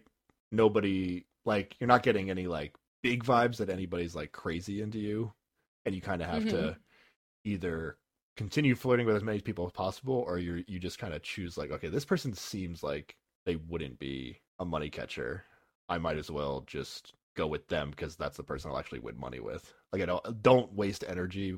nobody 0.52 1.26
like 1.46 1.76
you're 1.80 1.88
not 1.88 2.04
getting 2.04 2.30
any 2.30 2.48
like 2.48 2.76
big 3.02 3.24
vibes 3.24 3.58
that 3.58 3.70
anybody's 3.70 4.16
like 4.16 4.32
crazy 4.32 4.82
into 4.82 5.00
you, 5.00 5.34
and 5.86 5.94
you 5.94 6.02
kind 6.02 6.22
of 6.22 6.30
have 6.30 6.46
to 6.46 6.56
mm-hmm. 6.56 6.80
either 7.44 7.98
continue 8.36 8.76
flirting 8.76 9.06
with 9.06 9.16
as 9.16 9.24
many 9.24 9.40
people 9.40 9.66
as 9.66 9.72
possible, 9.72 10.24
or 10.28 10.38
you 10.38 10.64
you 10.68 10.80
just 10.80 11.00
kind 11.00 11.14
of 11.14 11.22
choose 11.24 11.58
like, 11.58 11.72
okay, 11.72 11.90
this 11.90 12.06
person 12.06 12.34
seems 12.34 12.84
like 12.84 13.16
they 13.46 13.56
wouldn't 13.56 14.00
be 14.00 14.40
a 14.60 14.66
money 14.66 14.90
catcher. 14.90 15.44
I 15.90 15.98
might 15.98 16.18
as 16.18 16.32
well 16.32 16.64
just 16.66 17.14
go 17.36 17.48
with 17.48 17.68
them 17.68 17.90
because 17.92 18.16
that's 18.16 18.38
the 18.38 18.44
person 18.44 18.72
I'll 18.72 18.80
actually 18.80 19.00
win 19.00 19.20
money 19.20 19.40
with. 19.40 19.74
Like 19.92 20.02
I 20.02 20.06
don't 20.06 20.42
don't 20.42 20.74
waste 20.74 21.04
energy 21.08 21.58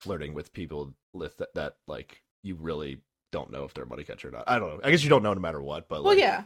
flirting 0.00 0.34
with 0.34 0.52
people 0.52 0.94
with 1.12 1.36
that, 1.38 1.54
that 1.54 1.74
like 1.86 2.22
you 2.42 2.56
really 2.56 3.00
don't 3.32 3.52
know 3.52 3.64
if 3.64 3.74
they're 3.74 3.84
a 3.84 3.88
money 3.88 4.04
catcher 4.04 4.28
or 4.28 4.32
not. 4.32 4.44
I 4.46 4.58
don't 4.58 4.68
know. 4.70 4.80
I 4.82 4.90
guess 4.90 5.04
you 5.04 5.10
don't 5.10 5.22
know 5.22 5.34
no 5.34 5.40
matter 5.40 5.62
what, 5.62 5.88
but 5.88 6.02
Well, 6.02 6.14
like, 6.14 6.22
yeah. 6.22 6.44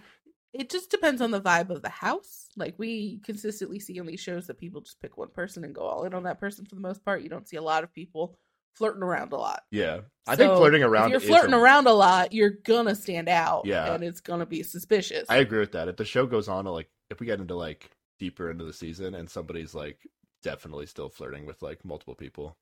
It 0.55 0.71
just 0.71 0.91
depends 0.91 1.21
on 1.21 1.33
the 1.33 1.41
vibe 1.41 1.71
of 1.71 1.83
the 1.83 1.89
house. 1.89 2.49
Like 2.57 2.75
we 2.79 3.19
consistently 3.25 3.81
see 3.81 3.99
on 4.01 4.07
these 4.07 4.21
shows 4.21 4.47
that 4.47 4.59
people 4.59 4.81
just 4.81 5.01
pick 5.01 5.17
one 5.19 5.29
person 5.29 5.65
and 5.65 5.75
go 5.75 5.83
all 5.83 6.05
in 6.05 6.15
on 6.15 6.23
that 6.23 6.39
person 6.41 6.65
for 6.65 6.77
the 6.77 6.81
most 6.81 7.05
part. 7.05 7.23
You 7.23 7.29
don't 7.29 7.47
see 7.49 7.57
a 7.57 7.63
lot 7.63 7.83
of 7.85 7.93
people 7.93 8.37
flirting 8.75 9.03
around 9.03 9.33
a 9.33 9.37
lot. 9.37 9.63
yeah. 9.71 10.01
I 10.27 10.37
think 10.37 10.53
flirting 10.57 10.83
around. 10.83 11.13
If 11.13 11.23
you're 11.25 11.29
flirting 11.37 11.55
a- 11.55 11.59
around 11.59 11.87
a 11.87 11.93
lot, 11.93 12.33
you're 12.33 12.51
gonna 12.65 12.95
stand 12.95 13.29
out. 13.29 13.67
Yeah. 13.67 13.93
And 13.95 14.03
it's 14.03 14.21
gonna 14.21 14.47
be 14.47 14.63
suspicious. 14.63 15.27
I 15.29 15.37
agree 15.39 15.61
with 15.61 15.73
that. 15.73 15.89
If 15.89 15.97
the 15.97 16.05
show 16.05 16.27
goes 16.27 16.49
on, 16.49 16.65
like 16.67 16.89
if 17.11 17.21
we 17.21 17.27
get 17.27 17.41
into 17.41 17.55
like 17.57 17.91
deeper 18.19 18.51
into 18.51 18.65
the 18.65 18.73
season 18.73 19.15
and 19.15 19.29
somebody's 19.29 19.75
like 19.75 19.99
definitely 20.43 20.87
still 20.87 21.09
flirting 21.09 21.47
with 21.47 21.63
like 21.63 21.85
multiple 21.85 22.15
people, 22.15 22.57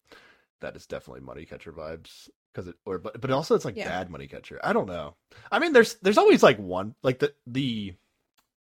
that 0.61 0.77
is 0.77 0.87
definitely 0.87 1.21
money 1.21 1.45
catcher 1.45 1.73
vibes. 1.73 2.29
Because 2.53 2.69
it 2.69 2.77
or 2.85 2.99
but 2.99 3.21
but 3.21 3.31
also 3.31 3.55
it's 3.55 3.65
like 3.65 3.77
Yeah. 3.77 3.89
bad 3.89 4.11
money 4.11 4.27
catcher. 4.27 4.61
I 4.63 4.73
don't 4.73 4.87
know. 4.87 5.17
I 5.51 5.59
mean, 5.59 5.73
there's 5.73 5.95
there's 5.97 6.19
always 6.19 6.43
like 6.43 6.59
one 6.59 6.95
like 7.03 7.19
the 7.19 7.35
the 7.47 7.95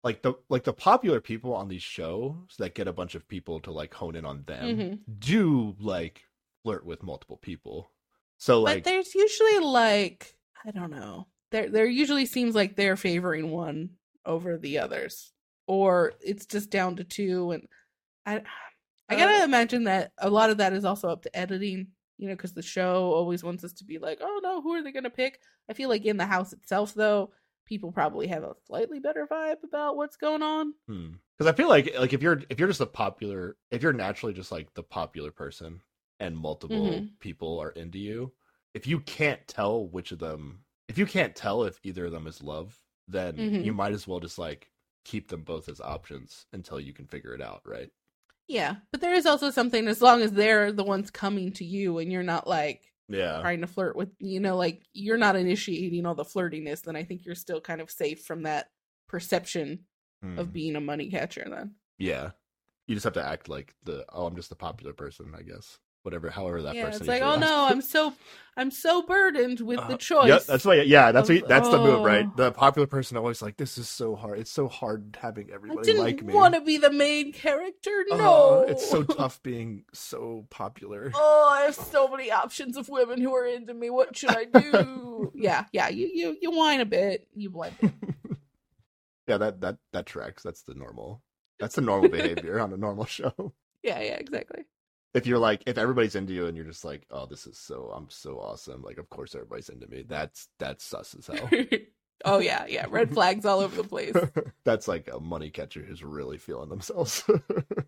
like 0.04 0.22
the 0.22 0.34
like 0.48 0.64
the 0.64 0.72
popular 0.72 1.20
people 1.20 1.54
on 1.54 1.68
these 1.68 1.82
shows 1.82 2.54
that 2.58 2.74
get 2.74 2.88
a 2.88 2.92
bunch 2.92 3.14
of 3.14 3.28
people 3.28 3.60
to 3.60 3.72
like 3.72 3.94
hone 3.94 4.16
in 4.16 4.24
on 4.24 4.44
them 4.44 4.68
Mhm. 4.68 5.00
do 5.18 5.76
like 5.80 6.22
flirt 6.64 6.84
with 6.86 7.02
multiple 7.02 7.36
people. 7.38 7.92
So 8.38 8.62
like 8.62 8.84
but 8.84 8.84
there's 8.84 9.14
usually 9.14 9.58
like 9.60 10.36
I 10.64 10.70
don't 10.70 10.90
know. 10.90 11.28
There 11.50 11.68
there 11.70 11.86
usually 11.86 12.26
seems 12.26 12.54
like 12.54 12.76
they're 12.76 12.96
favoring 12.96 13.50
one 13.50 13.90
over 14.24 14.58
the 14.58 14.78
others. 14.78 15.32
Or 15.66 16.14
it's 16.20 16.46
just 16.46 16.70
down 16.70 16.96
to 16.96 17.04
two 17.04 17.52
and 17.52 17.66
I 18.26 18.42
I 19.08 19.16
gotta 19.16 19.42
Uh, 19.42 19.44
imagine 19.44 19.84
that 19.84 20.12
a 20.18 20.30
lot 20.30 20.50
of 20.50 20.58
that 20.58 20.72
is 20.74 20.84
also 20.84 21.08
up 21.10 21.22
to 21.22 21.36
editing, 21.36 21.88
you 22.18 22.28
know, 22.28 22.34
because 22.36 22.54
the 22.54 22.62
show 22.62 23.12
always 23.12 23.44
wants 23.44 23.64
us 23.64 23.72
to 23.74 23.84
be 23.84 23.98
like, 23.98 24.18
oh 24.20 24.40
no, 24.42 24.62
who 24.62 24.74
are 24.74 24.82
they 24.82 24.92
gonna 24.92 25.10
pick? 25.10 25.40
I 25.68 25.74
feel 25.74 25.88
like 25.88 26.04
in 26.04 26.16
the 26.18 26.26
house 26.26 26.52
itself 26.52 26.94
though, 26.94 27.32
people 27.66 27.92
probably 27.92 28.26
have 28.28 28.42
a 28.44 28.56
slightly 28.66 29.00
better 29.00 29.26
vibe 29.26 29.62
about 29.64 29.96
what's 29.96 30.16
going 30.16 30.42
on. 30.42 30.74
because 30.86 31.46
I 31.46 31.52
feel 31.52 31.68
like 31.68 31.94
like 31.98 32.12
if 32.12 32.22
you're 32.22 32.42
if 32.48 32.58
you're 32.58 32.68
just 32.68 32.80
a 32.80 32.86
popular 32.86 33.56
if 33.70 33.82
you're 33.82 33.92
naturally 33.92 34.32
just 34.32 34.52
like 34.52 34.72
the 34.74 34.82
popular 34.82 35.30
person 35.30 35.82
and 36.20 36.36
multiple 36.36 37.06
Mhm. 37.06 37.18
people 37.20 37.58
are 37.58 37.70
into 37.70 37.98
you, 37.98 38.34
if 38.74 38.86
you 38.86 39.00
can't 39.00 39.46
tell 39.48 39.88
which 39.88 40.12
of 40.12 40.18
them 40.18 40.64
if 40.88 40.96
you 40.98 41.06
can't 41.06 41.36
tell 41.36 41.64
if 41.64 41.78
either 41.82 42.06
of 42.06 42.12
them 42.12 42.26
is 42.26 42.42
love, 42.42 42.82
then 43.06 43.48
Mhm. 43.48 43.58
you 43.58 43.72
might 43.74 43.92
as 43.92 44.06
well 44.06 44.20
just 44.20 44.38
like 44.38 44.72
keep 45.04 45.28
them 45.28 45.42
both 45.44 45.68
as 45.68 45.80
options 45.80 46.46
until 46.52 46.80
you 46.80 46.92
can 46.92 47.06
figure 47.06 47.34
it 47.34 47.42
out, 47.42 47.62
right? 47.66 47.90
Yeah. 48.48 48.76
But 48.90 49.00
there 49.02 49.14
is 49.14 49.26
also 49.26 49.50
something 49.50 49.86
as 49.86 50.00
long 50.02 50.22
as 50.22 50.32
they're 50.32 50.72
the 50.72 50.82
ones 50.84 51.10
coming 51.10 51.52
to 51.52 51.64
you 51.64 51.98
and 51.98 52.10
you're 52.10 52.22
not 52.22 52.46
like 52.48 52.82
Yeah. 53.08 53.40
trying 53.40 53.60
to 53.60 53.66
flirt 53.66 53.94
with 53.94 54.08
you 54.18 54.40
know 54.40 54.56
like 54.56 54.82
you're 54.92 55.16
not 55.18 55.36
initiating 55.36 56.04
all 56.06 56.14
the 56.14 56.24
flirtiness 56.24 56.82
then 56.82 56.96
i 56.96 57.04
think 57.04 57.24
you're 57.24 57.34
still 57.34 57.60
kind 57.60 57.80
of 57.80 57.90
safe 57.90 58.22
from 58.24 58.42
that 58.42 58.70
perception 59.08 59.80
Hmm. 60.22 60.38
of 60.38 60.52
being 60.52 60.74
a 60.76 60.80
money 60.80 61.08
catcher 61.10 61.46
then 61.48 61.74
Yeah. 61.98 62.32
You 62.88 62.94
just 62.96 63.04
have 63.04 63.12
to 63.14 63.24
act 63.24 63.48
like 63.48 63.74
the 63.84 64.04
oh, 64.12 64.26
I'm 64.26 64.34
just 64.34 64.50
a 64.50 64.56
popular 64.56 64.92
person, 64.94 65.32
I 65.38 65.42
guess. 65.42 65.78
Whatever, 66.02 66.30
however 66.30 66.62
that 66.62 66.74
yeah, 66.74 66.86
person. 66.86 67.02
it's 67.02 67.08
like, 67.08 67.22
oh 67.22 67.36
no. 67.36 67.66
I'm 67.70 67.80
so 67.94 68.12
I'm 68.56 68.70
so 68.72 69.02
burdened 69.02 69.60
with 69.60 69.78
the 69.86 69.94
Uh, 69.94 69.98
choice. 69.98 70.28
Yeah, 70.28 70.38
that's 70.46 70.64
why. 70.64 70.74
Yeah, 70.80 71.12
that's 71.12 71.30
of- 71.30 71.36
what, 71.36 71.48
that's 71.48 71.68
the 71.68 71.78
move, 71.78 72.04
right? 72.04 72.26
oh. 72.28 72.32
The 72.36 72.50
popular 72.50 72.86
person 72.88 73.16
always 73.16 73.40
like, 73.40 73.56
this 73.56 73.78
is 73.78 73.88
so 73.88 74.16
hard. 74.16 74.40
It's 74.40 74.50
so 74.50 74.66
hard 74.66 75.16
having 75.20 75.50
I 75.50 75.54
everybody 75.54 75.86
didn't 75.86 76.02
like 76.02 76.22
me. 76.24 76.34
want 76.34 76.54
to 76.54 76.60
be 76.60 76.76
the 76.76 76.90
main 76.90 77.32
character. 77.32 78.04
Uh, 78.10 78.16
No, 78.16 78.62
it's 78.68 78.88
so 78.88 79.04
tough 79.04 79.40
being 79.42 79.84
so 79.92 80.46
popular. 80.50 81.12
Oh, 81.14 81.48
I 81.52 81.62
have 81.62 81.74
so 81.76 82.08
many 82.08 82.30
options 82.32 82.76
of 82.76 82.88
women 82.88 83.20
who 83.20 83.32
are 83.34 83.46
into 83.46 83.74
me. 83.74 83.90
What 83.90 84.16
should 84.16 84.30
I 84.30 84.44
do? 84.44 85.30
yeah, 85.36 85.66
yeah. 85.72 85.88
You 85.88 86.10
you 86.12 86.36
you 86.40 86.50
whine 86.50 86.80
a 86.80 86.86
bit. 86.86 87.28
You 87.34 87.50
whine. 87.50 87.76
Yeah, 89.28 89.36
that 89.38 89.60
that 89.60 89.76
that 89.92 90.06
tracks. 90.06 90.42
That's 90.42 90.62
the 90.62 90.74
normal. 90.74 91.22
That's 91.60 91.74
the 91.74 91.80
normal 91.82 92.08
behavior 92.08 92.58
on 92.60 92.72
a 92.72 92.76
normal 92.76 93.04
show. 93.04 93.52
Yeah, 93.82 94.00
yeah, 94.00 94.14
exactly. 94.14 94.64
If 95.14 95.26
you're 95.26 95.38
like, 95.38 95.62
if 95.66 95.78
everybody's 95.78 96.14
into 96.14 96.32
you 96.34 96.46
and 96.46 96.56
you're 96.56 96.66
just 96.66 96.84
like, 96.84 97.06
oh, 97.10 97.26
this 97.26 97.46
is 97.46 97.58
so, 97.58 97.90
I'm 97.96 98.08
so 98.10 98.38
awesome. 98.38 98.82
Like, 98.82 98.98
of 98.98 99.08
course 99.08 99.34
everybody's 99.34 99.68
into 99.70 99.86
me. 99.88 100.04
That's 100.06 100.48
that's 100.58 100.84
sus 100.84 101.14
as 101.18 101.26
hell. 101.26 101.48
oh 102.24 102.38
yeah, 102.40 102.66
yeah. 102.68 102.86
Red 102.90 103.12
flags 103.14 103.44
all 103.46 103.60
over 103.60 103.74
the 103.82 103.88
place. 103.88 104.14
that's 104.64 104.86
like 104.86 105.08
a 105.12 105.18
money 105.18 105.50
catcher 105.50 105.82
who's 105.82 106.04
really 106.04 106.36
feeling 106.38 106.68
themselves. 106.68 107.24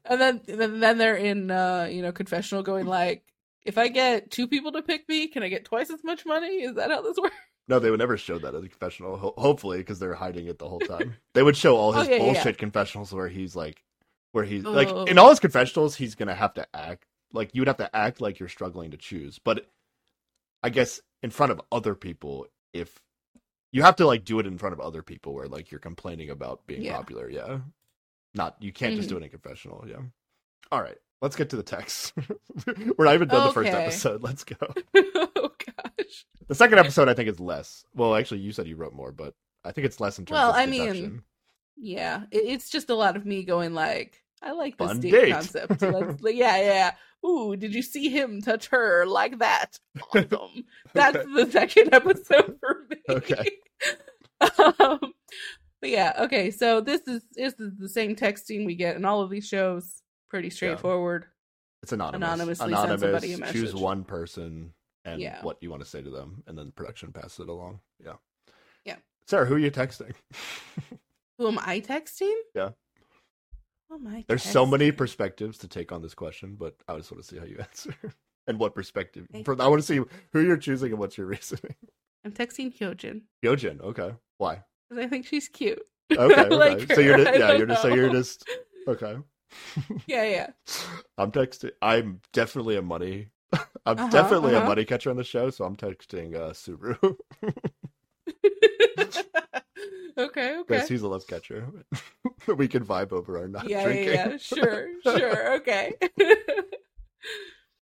And 0.06 0.20
then 0.20 0.40
then 0.46 0.80
then 0.80 0.98
they're 0.98 1.14
in 1.14 1.52
uh, 1.52 1.88
you 1.88 2.02
know, 2.02 2.10
confessional 2.10 2.64
going 2.64 2.86
like 2.86 3.22
if 3.64 3.78
I 3.78 3.86
get 3.88 4.30
two 4.32 4.48
people 4.48 4.72
to 4.72 4.82
pick 4.82 5.08
me, 5.08 5.28
can 5.28 5.44
I 5.44 5.48
get 5.48 5.64
twice 5.64 5.88
as 5.90 6.02
much 6.02 6.26
money? 6.26 6.62
Is 6.64 6.74
that 6.74 6.90
how 6.90 7.02
this 7.02 7.16
works? 7.16 7.36
no, 7.68 7.78
they 7.78 7.90
would 7.90 8.00
never 8.00 8.16
show 8.16 8.36
that 8.38 8.54
as 8.54 8.62
the 8.62 8.68
confessional. 8.68 9.16
Ho- 9.18 9.34
hopefully, 9.38 9.78
because 9.78 10.00
they're 10.00 10.14
hiding 10.14 10.46
it 10.46 10.58
the 10.58 10.68
whole 10.68 10.80
time. 10.80 11.14
They 11.34 11.44
would 11.44 11.56
show 11.56 11.76
all 11.76 11.90
Oh, 11.90 11.98
his 12.00 12.08
yeah, 12.08 12.16
yeah, 12.16 12.22
yeah. 12.24 12.32
bullshit 12.32 12.58
confessionals 12.58 13.12
where 13.12 13.28
he's 13.28 13.54
like, 13.54 13.84
where 14.32 14.42
he's 14.42 14.64
like 14.64 14.88
Oh. 14.88 15.04
in 15.04 15.16
all 15.18 15.28
his 15.30 15.38
confessionals, 15.38 15.94
he's 15.94 16.16
gonna 16.16 16.34
have 16.34 16.54
to 16.54 16.66
act 16.74 17.04
like 17.32 17.50
you 17.54 17.60
would 17.60 17.68
have 17.68 17.76
to 17.78 17.94
act 17.96 18.20
like 18.20 18.38
you're 18.38 18.48
struggling 18.48 18.90
to 18.90 18.96
choose. 18.96 19.38
But 19.38 19.66
I 20.62 20.70
guess 20.70 21.00
in 21.22 21.30
front 21.30 21.52
of 21.52 21.60
other 21.72 21.94
people, 21.94 22.46
if 22.72 23.00
you 23.72 23.82
have 23.82 23.96
to 23.96 24.06
like 24.06 24.24
do 24.24 24.38
it 24.40 24.46
in 24.46 24.58
front 24.58 24.72
of 24.72 24.80
other 24.80 25.02
people 25.02 25.34
where 25.34 25.48
like 25.48 25.70
you're 25.70 25.80
complaining 25.80 26.30
about 26.30 26.66
being 26.66 26.82
Yeah. 26.82 26.96
popular, 26.96 27.28
yeah. 27.30 27.60
Not 28.34 28.56
you 28.60 28.72
can't 28.72 28.96
just 28.96 29.06
Mhm. 29.08 29.10
do 29.12 29.16
it 29.18 29.22
in 29.24 29.30
confessional, 29.30 29.84
yeah. 29.88 30.00
All 30.72 30.82
right, 30.82 30.98
let's 31.20 31.36
get 31.36 31.50
to 31.50 31.56
the 31.56 31.62
text. 31.62 32.12
We're 32.96 33.04
not 33.06 33.14
even 33.14 33.28
done 33.28 33.46
the 33.48 33.52
first 33.54 33.70
episode. 33.70 34.22
Let's 34.22 34.44
go. 34.44 34.56
oh 34.96 35.50
gosh. 35.58 36.26
The 36.46 36.54
second 36.54 36.78
episode, 36.78 37.08
I 37.08 37.14
think, 37.14 37.28
is 37.28 37.40
less. 37.40 37.84
Well, 37.94 38.14
actually, 38.14 38.40
you 38.40 38.52
said 38.52 38.66
you 38.66 38.76
wrote 38.76 38.92
more, 38.92 39.12
but 39.12 39.34
I 39.64 39.72
think 39.72 39.84
it's 39.86 40.00
less 40.00 40.18
in 40.18 40.26
terms 40.26 40.34
Well, 40.36 40.52
I 40.52 40.66
mean. 40.66 41.22
Yeah, 41.76 42.24
it's 42.30 42.68
just 42.70 42.90
a 42.90 42.94
lot 42.94 43.16
of 43.16 43.24
me 43.24 43.42
going 43.42 43.72
like, 43.72 44.19
I 44.42 44.52
like 44.52 44.76
this 44.78 44.86
Fun 44.88 45.00
date, 45.00 45.10
date. 45.10 45.32
concept. 45.32 45.82
Let's, 45.82 46.22
yeah, 46.34 46.56
yeah. 46.62 46.92
Ooh, 47.28 47.54
did 47.56 47.74
you 47.74 47.82
see 47.82 48.08
him 48.08 48.40
touch 48.40 48.68
her 48.68 49.04
like 49.06 49.38
that? 49.40 49.78
Awesome. 50.14 50.64
That's 50.94 51.16
Okay. 51.16 51.32
the 51.44 51.50
second 51.50 51.94
episode 51.94 52.56
for 52.60 52.86
me. 52.88 52.96
Okay. 53.08 53.50
um, 54.80 54.98
but 55.80 55.90
yeah, 55.90 56.12
okay. 56.20 56.50
So 56.50 56.80
this 56.80 57.02
is 57.06 57.22
this 57.34 57.54
is 57.58 57.72
the 57.78 57.88
same 57.88 58.16
texting 58.16 58.64
we 58.64 58.74
get 58.74 58.96
in 58.96 59.04
all 59.04 59.20
of 59.20 59.30
these 59.30 59.46
shows. 59.46 60.02
Pretty 60.30 60.48
straightforward. 60.50 61.26
It's 61.82 61.92
anonymous. 61.92 62.26
anonymously 62.26 62.74
send 62.74 63.00
somebody 63.00 63.32
a 63.34 63.38
message. 63.38 63.56
Choose 63.56 63.74
one 63.74 64.04
person 64.04 64.72
and 65.04 65.20
Yeah. 65.20 65.42
what 65.42 65.56
you 65.62 65.70
want 65.70 65.82
to 65.82 65.88
say 65.88 66.02
to 66.02 66.10
them, 66.10 66.42
and 66.46 66.56
then 66.56 66.72
production 66.72 67.10
passes 67.12 67.40
it 67.40 67.48
along. 67.48 67.80
Yeah. 68.04 68.14
Yeah. 68.84 68.96
Sarah, 69.26 69.46
who 69.46 69.54
are 69.54 69.58
you 69.58 69.70
texting? 69.70 70.12
Who 71.38 71.48
am 71.48 71.58
I 71.58 71.80
texting? 71.80 72.34
Yeah. 72.54 72.70
Am 73.92 74.06
I? 74.06 74.24
There's 74.28 74.42
so 74.42 74.64
many 74.64 74.92
perspectives 74.92 75.58
to 75.58 75.68
take 75.68 75.92
on 75.92 76.02
this 76.02 76.14
question, 76.14 76.56
but 76.58 76.74
I 76.88 76.96
just 76.96 77.10
want 77.10 77.22
to 77.22 77.28
see 77.28 77.38
how 77.38 77.44
you 77.44 77.58
answer 77.60 77.94
and 78.46 78.58
what 78.58 78.74
perspective. 78.74 79.26
For, 79.44 79.60
I 79.60 79.66
want 79.68 79.80
to 79.82 79.86
see 79.86 80.00
who 80.32 80.40
you're 80.40 80.56
choosing 80.56 80.90
and 80.92 80.98
what's 81.00 81.18
your 81.18 81.26
reasoning. 81.26 81.74
I'm 82.24 82.32
texting 82.32 82.76
Hyojin 82.76 83.22
Yojin. 83.44 83.80
Okay. 83.80 84.14
Why? 84.38 84.62
because 84.88 85.04
I 85.04 85.08
think 85.08 85.26
she's 85.26 85.48
cute. 85.48 85.80
Okay. 86.12 86.48
Like 86.56 86.92
so 86.92 87.00
you're 87.00 87.16
just, 87.16 87.38
yeah. 87.38 87.52
You're 87.52 87.66
just 87.66 87.82
so 87.82 87.88
you're 87.94 88.10
just 88.10 88.48
okay. 88.88 89.16
Yeah, 90.06 90.24
yeah. 90.24 90.50
I'm 91.18 91.32
texting. 91.32 91.70
I'm 91.82 92.20
definitely 92.32 92.76
a 92.76 92.82
money. 92.82 93.28
I'm 93.52 93.98
Uh-huh, 93.98 94.08
definitely 94.10 94.54
a 94.54 94.58
uh-huh. 94.58 94.68
money 94.68 94.84
catcher 94.84 95.10
on 95.10 95.16
the 95.16 95.24
show, 95.24 95.50
so 95.50 95.64
I'm 95.64 95.76
texting 95.76 96.36
uh, 96.36 96.52
Suru 96.52 96.94
okay, 100.26 100.56
okay. 100.58 100.62
because 100.66 100.88
he's 100.88 101.02
a 101.02 101.08
love 101.08 101.26
catcher. 101.26 101.66
we 102.46 102.68
can 102.68 102.84
vibe 102.84 103.12
over 103.12 103.38
our 103.38 103.48
not 103.48 103.68
yeah, 103.68 103.84
drinking. 103.84 104.14
yeah, 104.14 104.28
yeah. 104.30 104.36
Sure, 104.36 104.88
sure. 105.02 105.54
Okay. 105.56 105.94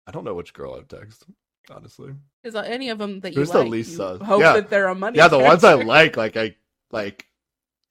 I 0.07 0.11
don't 0.11 0.23
know 0.23 0.35
which 0.35 0.53
girl 0.53 0.75
I've 0.75 0.87
texted, 0.87 1.23
honestly. 1.69 2.13
Is 2.43 2.53
there 2.53 2.65
any 2.65 2.89
of 2.89 2.97
them 2.97 3.19
that 3.21 3.33
you 3.33 3.45
the 3.45 3.57
like? 3.59 3.67
least 3.69 3.91
you 3.91 3.97
sus? 3.97 4.21
hope 4.21 4.41
Yeah. 4.41 4.53
that 4.53 4.69
they're 4.69 4.87
a 4.87 4.95
money. 4.95 5.17
yeah, 5.17 5.27
the 5.27 5.39
ones 5.39 5.63
I 5.63 5.73
like, 5.73 6.17
like 6.17 6.37
I 6.37 6.55
like. 6.91 7.25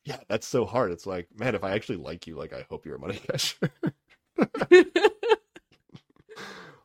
Yeah, 0.05 0.19
that's 0.29 0.47
so 0.47 0.67
hard. 0.67 0.93
It's 0.93 1.07
like, 1.07 1.29
man, 1.35 1.55
if 1.55 1.65
I 1.65 1.71
actually 1.73 1.97
like 1.97 2.27
you, 2.27 2.37
like 2.37 2.53
I 2.53 2.67
hope 2.69 2.85
you're 2.85 2.97
a 2.97 2.99
money 2.99 3.15
catcher. 3.15 3.71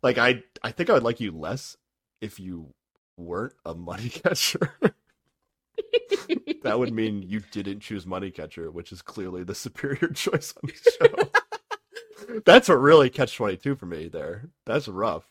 like 0.02 0.18
I, 0.18 0.44
I 0.64 0.72
think 0.72 0.90
I 0.90 0.94
would 0.94 1.04
like 1.04 1.20
you 1.20 1.32
less 1.32 1.76
if 2.22 2.40
you 2.40 2.74
weren't 3.18 3.56
a 3.66 3.76
money 3.76 4.08
catcher. 4.10 4.74
That 6.64 6.80
would 6.80 6.94
mean 6.94 7.22
you 7.22 7.42
didn't 7.52 7.80
choose 7.82 8.06
money 8.06 8.32
catcher, 8.32 8.72
which 8.72 8.92
is 8.92 9.02
clearly 9.02 9.44
the 9.44 9.56
superior 9.56 10.10
choice 10.10 10.54
on 10.62 10.70
the 10.70 11.08
show. 11.08 11.30
That's 12.46 12.70
what 12.70 12.76
really 12.76 13.10
catch 13.10 13.36
twenty 13.36 13.58
two 13.58 13.76
for 13.76 13.86
me. 13.86 14.08
There, 14.08 14.50
that's 14.66 14.88
rough. 14.88 15.26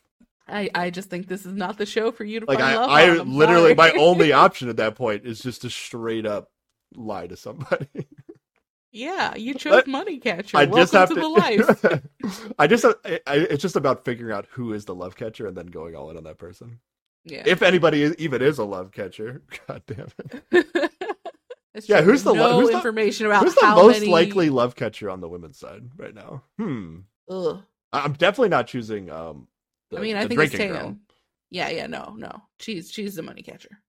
I, 0.47 0.69
I 0.73 0.89
just 0.89 1.09
think 1.09 1.27
this 1.27 1.45
is 1.45 1.53
not 1.53 1.77
the 1.77 1.85
show 1.85 2.11
for 2.11 2.23
you 2.23 2.39
to 2.41 2.45
Like 2.45 2.59
I, 2.59 2.73
I 2.73 3.19
on. 3.19 3.33
Literally 3.33 3.73
my 3.75 3.91
only 3.91 4.31
option 4.33 4.67
at 4.69 4.77
that 4.77 4.95
point 4.95 5.25
is 5.25 5.39
just 5.39 5.61
to 5.61 5.69
straight 5.69 6.25
up 6.25 6.51
lie 6.95 7.27
to 7.27 7.37
somebody. 7.37 8.07
yeah, 8.91 9.35
you 9.35 9.53
chose 9.53 9.85
money 9.85 10.17
catcher. 10.17 10.57
I 10.57 10.65
Welcome 10.65 10.81
just 10.81 10.93
have 10.93 11.09
to, 11.09 11.15
to. 11.15 11.21
the 11.21 11.27
life. 11.27 12.53
I 12.59 12.67
just, 12.67 12.83
I, 12.85 13.19
I, 13.27 13.35
it's 13.35 13.61
just 13.61 13.75
about 13.75 14.03
figuring 14.03 14.35
out 14.35 14.47
who 14.51 14.73
is 14.73 14.85
the 14.85 14.95
love 14.95 15.15
catcher 15.15 15.47
and 15.47 15.55
then 15.55 15.67
going 15.67 15.95
all 15.95 16.09
in 16.09 16.17
on 16.17 16.23
that 16.23 16.39
person. 16.39 16.79
Yeah. 17.25 17.43
If 17.45 17.61
anybody 17.61 18.01
is, 18.01 18.15
even 18.17 18.41
is 18.41 18.57
a 18.57 18.63
love 18.63 18.91
catcher, 18.91 19.43
god 19.67 19.83
damn 19.87 20.07
it. 20.51 20.91
It's 21.73 21.87
Yeah, 21.87 22.01
true. 22.01 22.11
who's 22.11 22.23
the- 22.23 22.33
no 22.33 22.59
who's 22.59 22.69
the- 22.69 22.77
about 22.79 23.43
Who's 23.43 23.55
the 23.55 23.67
most 23.67 23.99
many... 23.99 24.11
likely 24.11 24.49
love 24.49 24.75
catcher 24.75 25.09
on 25.09 25.21
the 25.21 25.29
women's 25.29 25.59
side 25.59 25.83
right 25.97 26.13
now? 26.15 26.43
Hmm. 26.57 26.99
Ugh. 27.29 27.61
I'm 27.93 28.13
definitely 28.13 28.49
not 28.49 28.67
choosing. 28.67 29.09
Um, 29.09 29.47
the, 29.91 29.97
I 29.97 30.01
mean, 30.01 30.15
I 30.15 30.27
think 30.27 30.39
it's 30.41 30.55
girl. 30.55 30.97
Yeah, 31.51 31.69
yeah, 31.69 31.87
no, 31.87 32.13
no. 32.17 32.43
She's 32.59 32.91
she's 32.91 33.15
the 33.15 33.23
money 33.23 33.41
catcher. 33.41 33.81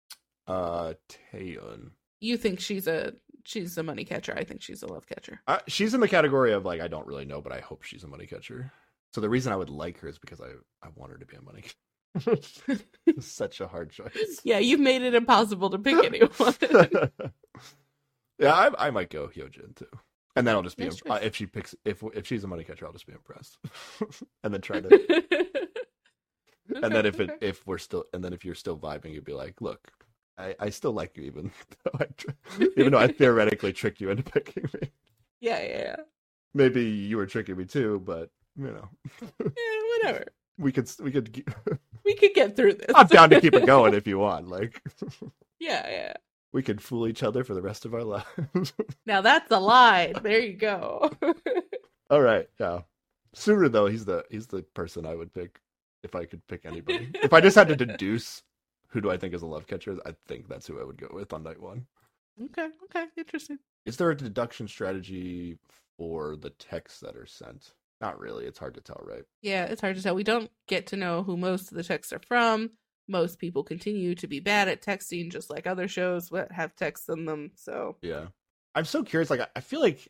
Uh, 0.46 0.94
Taeun. 1.32 1.90
You 2.20 2.36
think 2.36 2.60
she's 2.60 2.86
a 2.86 3.14
she's 3.44 3.76
a 3.78 3.82
money 3.82 4.04
catcher. 4.04 4.34
I 4.36 4.44
think 4.44 4.62
she's 4.62 4.82
a 4.82 4.86
love 4.86 5.06
catcher. 5.06 5.40
Uh, 5.46 5.58
she's 5.68 5.92
in 5.94 6.00
the 6.00 6.08
category 6.08 6.52
of 6.52 6.64
like 6.64 6.80
I 6.80 6.88
don't 6.88 7.06
really 7.06 7.24
know, 7.26 7.40
but 7.40 7.52
I 7.52 7.60
hope 7.60 7.82
she's 7.82 8.04
a 8.04 8.08
money 8.08 8.26
catcher. 8.26 8.72
So 9.14 9.20
the 9.20 9.28
reason 9.28 9.52
I 9.52 9.56
would 9.56 9.70
like 9.70 9.98
her 10.00 10.08
is 10.08 10.18
because 10.18 10.40
I 10.40 10.48
I 10.82 10.88
want 10.94 11.12
her 11.12 11.18
to 11.18 11.26
be 11.26 11.36
a 11.36 11.42
money. 11.42 11.64
catcher. 12.18 12.80
Such 13.20 13.60
a 13.60 13.68
hard 13.68 13.90
choice. 13.90 14.40
Yeah, 14.44 14.58
you've 14.58 14.80
made 14.80 15.02
it 15.02 15.14
impossible 15.14 15.70
to 15.70 15.78
pick 15.78 16.02
anyone. 16.04 16.30
yeah, 18.40 18.52
I, 18.54 18.86
I 18.86 18.90
might 18.90 19.10
go 19.10 19.28
Hyojin 19.28 19.74
too, 19.76 19.86
and 20.36 20.46
then 20.46 20.54
I'll 20.54 20.62
just 20.62 20.76
be 20.76 20.84
Nice 20.84 21.00
imp- 21.04 21.10
uh, 21.14 21.18
if 21.22 21.36
she 21.36 21.46
picks 21.46 21.74
if 21.84 22.02
if 22.14 22.26
she's 22.26 22.44
a 22.44 22.48
money 22.48 22.64
catcher, 22.64 22.86
I'll 22.86 22.92
just 22.92 23.06
be 23.06 23.12
impressed, 23.12 23.58
and 24.44 24.52
then 24.54 24.60
try 24.60 24.80
to 24.80 25.68
and 26.82 26.94
then 26.94 27.06
if 27.06 27.18
it 27.20 27.30
if 27.40 27.66
we're 27.66 27.78
still 27.78 28.04
and 28.12 28.22
then 28.22 28.32
if 28.32 28.44
you're 28.44 28.54
still 28.54 28.78
vibing, 28.78 29.12
you'd 29.12 29.24
be 29.24 29.32
like, 29.32 29.60
look, 29.60 29.90
I 30.38 30.54
I 30.58 30.70
still 30.70 30.92
like 30.92 31.16
you 31.16 31.24
even 31.24 31.50
though 31.84 31.98
I 32.00 32.04
tr- 32.16 32.30
even 32.76 32.92
though 32.92 32.98
I 32.98 33.08
theoretically 33.08 33.72
tricked 33.72 34.00
you 34.00 34.10
into 34.10 34.22
picking 34.22 34.64
me. 34.74 34.90
yeah, 35.40 35.60
yeah, 35.62 35.78
yeah. 35.78 35.96
Maybe 36.54 36.82
you 36.82 37.16
were 37.16 37.26
tricking 37.26 37.56
me 37.56 37.64
too, 37.64 38.00
but 38.04 38.30
you 38.56 38.66
know, 38.66 38.88
Yeah, 39.20 39.98
whatever. 40.02 40.24
we 40.58 40.72
could 40.72 40.90
we 41.00 41.10
could. 41.12 41.44
We 42.04 42.14
could 42.14 42.32
get 42.34 42.56
through 42.56 42.74
this. 42.74 42.86
I'm 42.94 43.06
down 43.06 43.30
to 43.30 43.40
keep 43.40 43.54
it 43.54 43.66
going 43.66 43.94
if 43.94 44.06
you 44.06 44.18
want. 44.18 44.48
Like 44.48 44.82
yeah, 45.60 45.88
yeah. 45.88 46.12
We 46.52 46.62
could 46.62 46.80
fool 46.82 47.06
each 47.06 47.22
other 47.22 47.44
for 47.44 47.54
the 47.54 47.62
rest 47.62 47.84
of 47.84 47.94
our 47.94 48.04
lives. 48.04 48.72
Now 49.06 49.20
that's 49.20 49.50
a 49.50 49.58
lie. 49.60 50.12
There 50.22 50.40
you 50.40 50.54
go. 50.54 51.10
All 52.10 52.20
right, 52.20 52.48
yeah. 52.58 52.80
Suru 53.34 53.68
though, 53.68 53.86
he's 53.86 54.04
the 54.04 54.24
he's 54.30 54.46
the 54.48 54.62
person 54.62 55.06
I 55.06 55.14
would 55.14 55.32
pick 55.32 55.60
if 56.02 56.14
I 56.14 56.24
could 56.24 56.46
pick 56.48 56.64
anybody. 56.64 57.10
if 57.14 57.32
I 57.32 57.40
just 57.40 57.56
had 57.56 57.68
to 57.68 57.76
deduce 57.86 58.42
who 58.88 59.00
do 59.00 59.10
I 59.10 59.16
think 59.16 59.34
is 59.34 59.42
a 59.42 59.46
love 59.46 59.66
catcher, 59.66 59.96
I 60.04 60.14
think 60.26 60.48
that's 60.48 60.66
who 60.66 60.80
I 60.80 60.84
would 60.84 60.96
go 61.00 61.08
with 61.12 61.32
on 61.32 61.42
night 61.44 61.60
one. 61.60 61.86
okay, 62.42 62.68
okay, 62.84 63.06
interesting. 63.16 63.58
Is 63.86 63.96
there 63.96 64.10
a 64.10 64.16
deduction 64.16 64.66
strategy 64.66 65.56
for 65.96 66.36
the 66.36 66.50
texts 66.50 67.00
that 67.00 67.16
are 67.16 67.26
sent? 67.26 67.72
Not 68.00 68.18
really. 68.18 68.46
It's 68.46 68.58
hard 68.58 68.74
to 68.74 68.80
tell, 68.80 69.00
right? 69.04 69.22
Yeah, 69.42 69.64
it's 69.66 69.80
hard 69.80 69.96
to 69.96 70.02
tell. 70.02 70.14
We 70.14 70.24
don't 70.24 70.50
get 70.66 70.86
to 70.88 70.96
know 70.96 71.22
who 71.22 71.36
most 71.36 71.70
of 71.70 71.76
the 71.76 71.84
texts 71.84 72.12
are 72.12 72.20
from. 72.26 72.70
Most 73.10 73.38
people 73.38 73.62
continue 73.64 74.14
to 74.14 74.26
be 74.26 74.40
bad 74.40 74.68
at 74.68 74.82
texting, 74.82 75.30
just 75.30 75.50
like 75.50 75.66
other 75.66 75.88
shows 75.88 76.28
that 76.30 76.52
have 76.52 76.74
texts 76.76 77.08
in 77.08 77.24
them. 77.26 77.50
So 77.56 77.96
Yeah. 78.02 78.26
I'm 78.74 78.84
so 78.84 79.02
curious. 79.02 79.28
Like, 79.30 79.50
I- 79.54 79.60
feel 79.60 79.80
like 79.80 80.08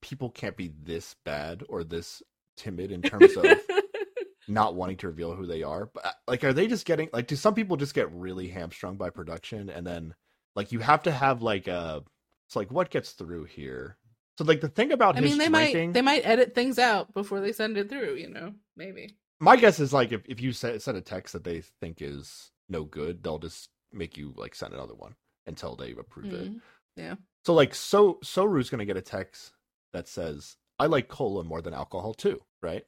people 0.00 0.30
can't 0.30 0.56
be 0.56 0.72
this 0.82 1.14
bad 1.24 1.62
or 1.68 1.84
this 1.84 2.22
timid 2.56 2.90
in 2.90 3.02
terms 3.02 3.36
of 3.36 3.44
not 4.48 4.74
wanting 4.74 4.96
to 4.98 5.08
reveal 5.08 5.34
who 5.34 5.46
they 5.46 5.62
are. 5.62 5.90
But 5.92 6.06
uh, 6.06 6.10
like, 6.26 6.42
are 6.44 6.52
they 6.52 6.66
just 6.66 6.86
getting 6.86 7.10
like? 7.12 7.26
Do 7.26 7.36
some 7.36 7.54
people 7.54 7.76
just 7.76 7.94
get 7.94 8.10
really 8.12 8.48
hamstrung 8.48 8.96
by 8.96 9.10
production, 9.10 9.68
and 9.68 9.86
then 9.86 10.14
like 10.56 10.72
you 10.72 10.78
have 10.80 11.02
to 11.04 11.12
have 11.12 11.42
like 11.42 11.68
a? 11.68 12.02
It's 12.46 12.56
like 12.56 12.72
what 12.72 12.90
gets 12.90 13.10
through 13.12 13.44
here. 13.44 13.98
So 14.38 14.44
like 14.44 14.60
the 14.62 14.68
thing 14.68 14.92
about 14.92 15.16
I 15.16 15.20
his 15.20 15.30
mean, 15.30 15.38
they 15.38 15.48
drinking, 15.48 15.88
might 15.88 15.92
they 15.94 16.02
might 16.02 16.26
edit 16.26 16.54
things 16.54 16.78
out 16.78 17.12
before 17.12 17.40
they 17.40 17.52
send 17.52 17.76
it 17.76 17.90
through. 17.90 18.14
You 18.14 18.30
know, 18.30 18.54
maybe. 18.76 19.16
My 19.40 19.56
guess 19.56 19.78
is 19.80 19.92
like 19.92 20.12
if 20.12 20.22
if 20.26 20.40
you 20.40 20.52
send, 20.52 20.80
a 20.88 21.00
text 21.00 21.32
that 21.32 21.44
they 21.44 21.60
think 21.80 22.02
is 22.02 22.50
no 22.68 22.84
good, 22.84 23.22
they'll 23.22 23.38
just 23.38 23.70
make 23.92 24.16
you 24.16 24.34
like 24.36 24.54
send 24.54 24.74
another 24.74 24.94
one 24.94 25.14
until 25.46 25.76
they 25.76 25.92
approve 25.92 26.32
it. 26.32 26.50
Mhm. 26.52 26.60
Yeah. 26.96 27.14
So 27.44 27.54
like 27.54 27.74
so 27.74 28.18
Suru's 28.22 28.68
gonna 28.70 28.84
get 28.84 28.96
a 28.96 29.02
text 29.02 29.52
that 29.92 30.08
says, 30.08 30.56
I 30.78 30.86
like 30.86 31.08
cola 31.08 31.44
more 31.44 31.62
than 31.62 31.72
alcohol 31.74 32.14
too, 32.14 32.42
right? 32.62 32.84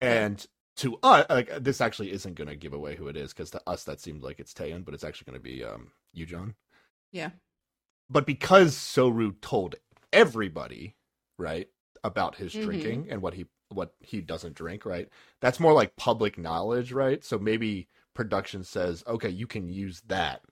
And 0.00 0.44
to 0.76 0.98
us 1.02 1.26
like 1.30 1.50
this 1.62 1.80
actually 1.80 2.10
isn't 2.12 2.34
gonna 2.34 2.56
give 2.56 2.72
away 2.72 2.96
who 2.96 3.08
it 3.08 3.16
is, 3.16 3.32
because 3.32 3.50
to 3.52 3.62
us 3.66 3.84
that 3.84 4.00
seems 4.00 4.22
like 4.22 4.40
it's 4.40 4.52
Taeun, 4.52 4.84
but 4.84 4.94
it's 4.94 5.04
actually 5.04 5.26
gonna 5.26 5.38
be 5.40 5.62
um 5.64 5.92
Yujon. 6.16 6.54
Yeah. 7.12 7.30
But 8.08 8.26
because 8.26 8.76
Suru 8.76 9.32
told 9.40 9.76
everybody, 10.12 10.96
right, 11.38 11.68
about 12.02 12.36
his 12.36 12.54
Mhm. 12.54 12.62
drinking 12.62 13.06
and 13.10 13.22
what 13.22 13.34
he 13.34 13.46
what 13.70 13.94
he 14.00 14.20
doesn't 14.20 14.54
drink, 14.54 14.84
right? 14.84 15.08
That's 15.40 15.60
more 15.60 15.72
like 15.72 15.96
public 15.96 16.36
knowledge, 16.38 16.92
right? 16.92 17.24
So 17.24 17.38
maybe 17.38 17.88
production 18.14 18.64
says, 18.64 19.02
okay, 19.06 19.28
you 19.30 19.46
can 19.46 19.68
use 19.68 20.02
that, 20.08 20.42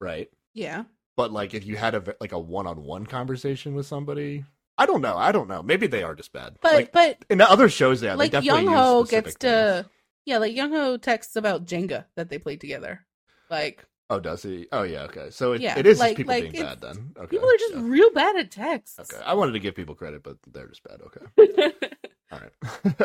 right? 0.00 0.30
Yeah. 0.54 0.84
but 1.16 1.32
like 1.32 1.52
if 1.54 1.66
you 1.66 1.76
had 1.76 1.94
a 1.94 2.02
like 2.20 2.32
a 2.32 2.38
one-on-one 2.38 3.06
conversation 3.06 3.74
with 3.74 3.84
somebody 3.86 4.44
i 4.78 4.84
don't 4.86 5.00
know 5.02 5.16
i 5.16 5.30
don't 5.32 5.48
know 5.48 5.62
maybe 5.62 5.86
they 5.86 6.02
are 6.02 6.14
just 6.14 6.32
bad 6.32 6.56
But 6.62 6.72
like 6.74 6.92
but 6.92 7.24
in 7.30 7.38
the 7.38 7.50
other 7.50 7.68
shows 7.68 8.02
yeah 8.02 8.14
like 8.14 8.30
they 8.32 8.40
definitely 8.40 8.64
Young 8.64 8.74
Ho 8.74 9.04
gets 9.04 9.24
things. 9.26 9.36
to 9.36 9.86
yeah, 10.24 10.38
like 10.38 10.54
Young 10.54 10.72
Ho 10.72 10.96
texts 10.96 11.36
about 11.36 11.64
Jenga 11.66 12.04
that 12.16 12.28
they 12.30 12.38
played 12.38 12.60
together. 12.60 13.04
Like 13.50 13.84
oh 14.10 14.18
does 14.20 14.42
he 14.42 14.66
oh 14.72 14.82
yeah 14.82 15.02
okay 15.04 15.28
so 15.30 15.52
it, 15.52 15.60
Yeah, 15.60 15.78
it 15.78 15.86
is 15.86 15.98
like- 15.98 16.10
just 16.10 16.16
people 16.18 16.34
like, 16.34 16.52
being 16.52 16.64
bad 16.64 16.80
then 16.80 17.12
okay 17.18 17.26
people 17.28 17.48
are 17.48 17.58
just 17.58 17.74
yeah. 17.74 17.80
real 17.84 18.10
bad 18.12 18.36
at 18.36 18.50
texts. 18.50 18.98
okay 18.98 19.22
i 19.24 19.34
wanted 19.34 19.52
to 19.52 19.58
give 19.60 19.74
people 19.74 19.94
credit 19.94 20.22
but 20.22 20.36
they're 20.52 20.68
just 20.68 20.82
bad 20.84 21.00
okay 21.02 21.72
all 22.32 22.40
right 22.40 22.52
all 23.00 23.04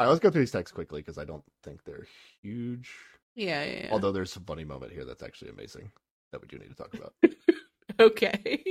right 0.00 0.08
let's 0.08 0.20
go 0.20 0.30
through 0.30 0.42
these 0.42 0.50
texts 0.50 0.74
quickly 0.74 1.00
because 1.00 1.18
i 1.18 1.24
don't 1.24 1.44
think 1.62 1.84
they're 1.84 2.06
huge 2.42 2.90
yeah, 3.36 3.64
yeah, 3.64 3.80
yeah. 3.84 3.88
although 3.90 4.12
there's 4.12 4.36
a 4.36 4.40
funny 4.40 4.64
moment 4.64 4.92
here 4.92 5.04
that's 5.04 5.22
actually 5.22 5.50
amazing 5.50 5.90
that 6.30 6.40
we 6.40 6.46
do 6.46 6.58
need 6.58 6.68
to 6.68 6.74
talk 6.74 6.94
about 6.94 7.14
okay. 8.00 8.62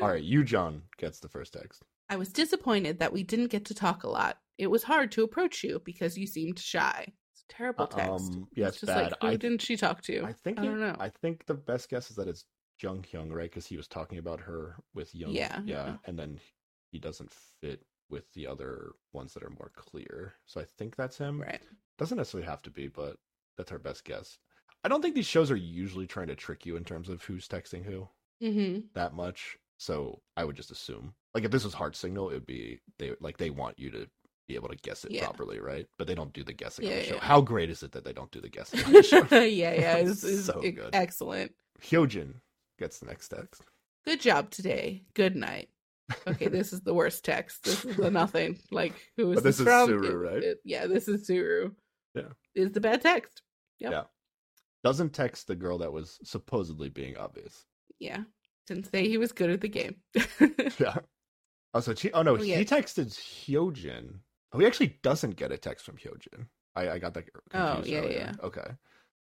all 0.00 0.08
right 0.08 0.24
Yujon 0.24 0.80
gets 0.98 1.18
the 1.20 1.28
first 1.28 1.52
text 1.52 1.82
I 2.12 2.16
was 2.16 2.28
disappointed 2.28 2.98
that 2.98 3.10
we 3.10 3.22
didn't 3.22 3.46
get 3.46 3.64
to 3.66 3.74
talk 3.74 4.04
a 4.04 4.08
lot. 4.08 4.36
It 4.58 4.66
was 4.66 4.82
hard 4.82 5.12
to 5.12 5.22
approach 5.22 5.64
you 5.64 5.80
because 5.82 6.18
you 6.18 6.26
seemed 6.26 6.58
shy. 6.58 7.06
It's 7.32 7.44
a 7.48 7.54
terrible 7.54 7.86
text. 7.86 8.10
um 8.10 8.48
yeah 8.54 8.66
it's 8.66 8.76
it's, 8.76 8.80
just 8.82 8.94
bad 8.94 9.12
like 9.12 9.22
who 9.22 9.28
I, 9.28 9.36
didn't 9.36 9.62
she 9.62 9.78
talk 9.78 10.02
to? 10.02 10.22
I 10.22 10.34
think 10.34 10.58
I 10.60 10.64
don't 10.66 10.82
it- 10.82 10.86
know. 10.88 10.96
I 11.00 11.08
think 11.08 11.46
the 11.46 11.54
best 11.54 11.88
guess 11.88 12.10
is 12.10 12.16
that 12.16 12.28
it's 12.28 12.44
Jung 12.82 13.02
Hyun, 13.10 13.32
right? 13.32 13.48
Because 13.50 13.64
he 13.64 13.78
was 13.78 13.88
talking 13.88 14.18
about 14.18 14.40
her 14.40 14.76
with 14.92 15.14
Young. 15.14 15.30
Yeah, 15.30 15.60
yeah, 15.64 15.86
yeah. 15.86 15.96
and 16.04 16.18
then 16.18 16.38
he 16.90 16.98
doesn't 16.98 17.32
fit 17.62 17.80
with 18.12 18.32
the 18.34 18.46
other 18.46 18.92
ones 19.12 19.34
that 19.34 19.42
are 19.42 19.50
more 19.50 19.72
clear. 19.74 20.34
So 20.46 20.60
I 20.60 20.64
think 20.78 20.94
that's 20.94 21.18
him. 21.18 21.40
Right. 21.40 21.60
Doesn't 21.98 22.16
necessarily 22.18 22.46
have 22.46 22.62
to 22.62 22.70
be, 22.70 22.86
but 22.86 23.16
that's 23.56 23.72
our 23.72 23.78
best 23.78 24.04
guess. 24.04 24.38
I 24.84 24.88
don't 24.88 25.02
think 25.02 25.14
these 25.14 25.26
shows 25.26 25.50
are 25.50 25.56
usually 25.56 26.06
trying 26.06 26.26
to 26.28 26.34
trick 26.36 26.64
you 26.66 26.76
in 26.76 26.84
terms 26.84 27.08
of 27.08 27.22
who's 27.24 27.48
texting 27.48 27.84
who 27.84 28.08
Mm-hmm. 28.42 28.80
that 28.94 29.14
much. 29.14 29.56
So 29.78 30.20
I 30.36 30.44
would 30.44 30.56
just 30.56 30.70
assume, 30.72 31.14
like, 31.34 31.44
if 31.44 31.50
this 31.52 31.64
was 31.64 31.74
Heart 31.74 31.94
Signal, 31.96 32.30
it 32.30 32.34
would 32.34 32.46
be 32.46 32.80
they 32.98 33.12
like 33.20 33.36
they 33.38 33.50
want 33.50 33.78
you 33.78 33.90
to 33.92 34.06
be 34.48 34.56
able 34.56 34.68
to 34.68 34.76
guess 34.76 35.04
it 35.04 35.12
Yeah. 35.12 35.24
properly, 35.24 35.60
right? 35.60 35.86
But 35.98 36.06
they 36.08 36.14
don't 36.16 36.32
do 36.32 36.42
the 36.42 36.52
guessing 36.52 36.86
on 36.86 36.92
the 36.92 37.02
show. 37.04 37.14
yeah. 37.14 37.20
How 37.24 37.40
great 37.40 37.70
is 37.70 37.82
it 37.84 37.92
that 37.92 38.04
they 38.04 38.12
don't 38.12 38.30
do 38.32 38.40
the 38.40 38.48
guessing 38.48 38.84
on 38.84 38.92
the 38.92 39.02
show? 39.04 39.18
yeah, 39.30 39.72
yeah. 39.74 39.96
It's, 39.98 40.24
it's 40.24 40.46
So 40.46 40.60
good. 40.60 40.90
excellent. 40.92 41.52
Hyojin 41.80 42.34
gets 42.78 42.98
the 42.98 43.06
next 43.06 43.28
text. 43.28 43.62
Good 44.04 44.20
job 44.20 44.50
today. 44.50 45.04
Good 45.14 45.36
night. 45.36 45.68
Okay, 46.26 46.48
this 46.48 46.72
is 46.72 46.80
the 46.82 46.94
worst 46.94 47.24
text. 47.24 47.64
This 47.64 47.84
is 47.84 47.96
the 47.96 48.10
nothing. 48.10 48.58
Like 48.70 48.94
who 49.16 49.30
is 49.32 49.36
But 49.36 49.44
this 49.44 49.58
is 49.60 49.64
from? 49.66 49.88
Suru, 49.88 50.16
right? 50.16 50.42
it- 50.42 50.60
yeah, 50.64 50.86
this 50.86 51.08
is 51.08 51.26
Suru. 51.26 51.72
Yeah. 52.14 52.28
Is 52.54 52.72
the 52.72 52.80
bad 52.80 53.00
text. 53.02 53.42
Yep. 53.80 53.92
Yeah. 53.92 54.02
Doesn't 54.84 55.12
text 55.14 55.46
the 55.46 55.56
girl 55.56 55.78
that 55.78 55.92
was 55.92 56.18
supposedly 56.24 56.88
being 56.88 57.16
obvious. 57.16 57.64
Yeah. 57.98 58.24
Didn't 58.66 58.90
say 58.90 59.08
he 59.08 59.18
was 59.18 59.32
good 59.32 59.50
at 59.50 59.60
the 59.60 59.68
game. 59.68 59.96
Yeah. 60.78 60.94
Oh, 60.96 61.00
also, 61.74 61.94
she, 61.94 62.12
oh 62.12 62.22
no, 62.22 62.32
Oh, 62.36 62.42
yeah. 62.42 62.58
he 62.58 62.64
texted 62.64 63.06
Hyojin. 63.46 64.16
Oh, 64.52 64.58
he 64.58 64.66
actually 64.66 64.98
doesn't 65.02 65.36
get 65.36 65.52
a 65.52 65.56
text 65.56 65.86
from 65.86 65.96
Hyojin. 65.96 66.46
I, 66.76 66.90
I 66.90 66.98
got 66.98 67.14
that 67.14 67.24
confused 67.50 67.88
Oh, 67.88 67.90
yeah, 67.90 67.98
earlier. 68.00 68.18
yeah. 68.18 68.32
Okay. 68.42 68.70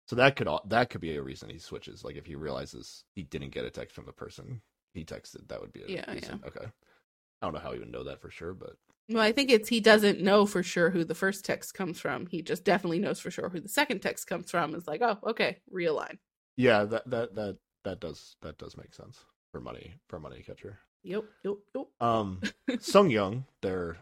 So 0.07 0.15
that 0.15 0.35
could 0.35 0.47
all 0.47 0.61
that 0.69 0.89
could 0.89 1.01
be 1.01 1.15
a 1.17 1.21
reason 1.21 1.49
he 1.49 1.59
switches. 1.59 2.03
Like 2.03 2.15
if 2.15 2.25
he 2.25 2.35
realizes 2.35 3.03
he 3.15 3.23
didn't 3.23 3.51
get 3.51 3.65
a 3.65 3.69
text 3.69 3.93
from 3.93 4.05
the 4.05 4.13
person 4.13 4.61
he 4.93 5.03
texted, 5.05 5.47
that 5.47 5.61
would 5.61 5.73
be 5.73 5.83
a 5.83 5.87
Yeah, 5.91 6.11
reason. 6.13 6.41
Okay. 6.45 6.65
I 7.41 7.45
don't 7.45 7.53
know 7.53 7.59
how 7.59 7.71
he 7.71 7.79
would 7.79 7.91
know 7.91 8.03
that 8.03 8.21
for 8.21 8.29
sure, 8.29 8.53
but 8.53 8.75
well, 9.09 9.23
I 9.23 9.31
think 9.31 9.49
it's 9.49 9.69
he 9.69 9.79
doesn't 9.79 10.21
know 10.21 10.45
for 10.45 10.61
sure 10.61 10.89
who 10.91 11.03
the 11.03 11.15
first 11.15 11.43
text 11.45 11.73
comes 11.73 11.99
from. 11.99 12.27
He 12.27 12.41
just 12.41 12.63
definitely 12.63 12.99
knows 12.99 13.19
for 13.19 13.31
sure 13.31 13.49
who 13.49 13.59
the 13.59 13.69
second 13.69 14.01
text 14.01 14.27
comes 14.27 14.51
from. 14.51 14.75
It's 14.75 14.87
like, 14.87 15.01
oh, 15.01 15.17
okay, 15.25 15.57
realign. 15.73 16.17
yeah, 16.57 16.83
that 16.85 17.09
that 17.09 17.35
that 17.35 17.57
that 17.85 17.99
does 17.99 18.35
that 18.41 18.57
does 18.57 18.77
make 18.77 18.93
sense 18.93 19.25
for 19.51 19.61
money 19.61 19.93
for 20.09 20.19
money 20.19 20.43
catcher. 20.45 20.79
Yep, 21.03 21.23
yep, 21.43 21.55
yep. 21.75 21.85
Um, 22.01 22.41
Sung 22.79 23.09
Yeon, 23.09 23.45
they're 23.61 23.97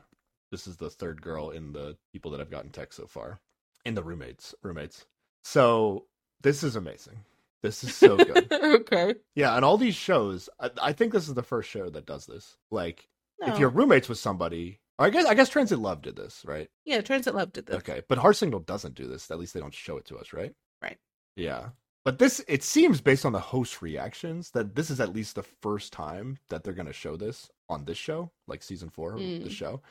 this 0.51 0.67
is 0.67 0.77
the 0.77 0.89
third 0.89 1.21
girl 1.21 1.51
in 1.51 1.73
the 1.73 1.95
people 2.11 2.31
that 2.31 2.41
I've 2.41 2.51
gotten 2.51 2.71
text 2.71 2.97
so 2.97 3.05
far, 3.05 3.39
in 3.85 3.93
the 3.95 4.03
roommates 4.03 4.55
roommates. 4.63 5.05
So 5.43 6.05
this 6.41 6.63
is 6.63 6.75
amazing. 6.75 7.19
This 7.63 7.83
is 7.83 7.95
so 7.95 8.17
good. 8.17 8.51
okay. 8.53 9.15
yeah, 9.35 9.55
and 9.55 9.65
all 9.65 9.77
these 9.77 9.95
shows, 9.95 10.49
I, 10.59 10.69
I 10.81 10.93
think 10.93 11.11
this 11.13 11.27
is 11.27 11.33
the 11.33 11.43
first 11.43 11.69
show 11.69 11.89
that 11.89 12.05
does 12.05 12.25
this. 12.25 12.57
Like, 12.71 13.07
No. 13.41 13.47
if 13.53 13.59
you're 13.59 13.69
roommates 13.69 14.07
with 14.09 14.19
somebody, 14.19 14.79
I 14.99 15.09
guess 15.09 15.25
I 15.25 15.33
guess 15.33 15.49
Transit 15.49 15.79
Love 15.79 16.01
did 16.01 16.15
this, 16.15 16.43
right? 16.45 16.69
Yeah, 16.85 17.01
Transit 17.01 17.35
Love 17.35 17.53
did 17.53 17.65
this. 17.67 17.77
Okay, 17.77 18.01
but 18.07 18.17
Heart 18.19 18.35
Signal 18.37 18.59
doesn't 18.61 18.95
do 18.95 19.07
this. 19.07 19.29
At 19.31 19.39
least 19.39 19.53
they 19.53 19.59
don't 19.59 19.73
show 19.73 19.97
it 19.97 20.05
to 20.05 20.17
us, 20.17 20.33
right? 20.33 20.53
Right. 20.81 20.97
Yeah. 21.35 21.69
But 22.05 22.19
this, 22.19 22.43
it 22.47 22.63
seems 22.63 23.01
based 23.01 23.25
on 23.25 23.33
the 23.33 23.39
host 23.39 23.81
reactions 23.81 24.51
that 24.51 24.75
this 24.75 24.89
is 24.89 24.99
at 25.01 25.13
least 25.13 25.35
the 25.35 25.43
first 25.43 25.91
time 25.91 26.37
that 26.49 26.63
they're 26.63 26.73
going 26.73 26.85
to 26.87 26.93
show 26.93 27.17
this 27.17 27.49
on 27.69 27.83
this 27.85 27.97
show, 27.97 28.31
like 28.47 28.63
season 28.63 28.89
four 28.89 29.13
of 29.13 29.19
the 29.19 29.39
Mm. 29.41 29.51
show. 29.51 29.81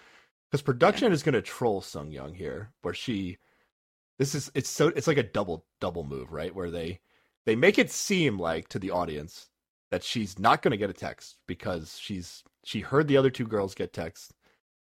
Because 0.50 0.62
production 0.62 1.12
is 1.12 1.22
going 1.22 1.34
to 1.34 1.42
troll 1.42 1.80
Sung 1.82 2.10
Yeon 2.10 2.34
here, 2.34 2.72
where 2.82 2.94
she, 2.94 3.36
this 4.18 4.34
is, 4.34 4.50
it's 4.54 4.70
so, 4.70 4.88
it's 4.88 5.06
like 5.08 5.18
a 5.18 5.22
double, 5.22 5.66
double 5.80 6.04
move, 6.04 6.32
right? 6.32 6.54
Where 6.54 6.70
they, 6.70 7.00
they 7.46 7.56
make 7.56 7.78
it 7.78 7.90
seem 7.90 8.38
like 8.38 8.68
to 8.68 8.78
the 8.78 8.90
audience 8.90 9.48
that 9.90 10.02
she's 10.02 10.38
not 10.38 10.62
going 10.62 10.72
to 10.72 10.76
get 10.76 10.90
a 10.90 10.94
text 10.94 11.36
because 11.46 11.98
she's, 11.98 12.42
she 12.64 12.80
heard 12.80 13.06
the 13.08 13.16
other 13.16 13.30
two 13.30 13.46
girls 13.46 13.74
get 13.74 13.92
texts 13.92 14.32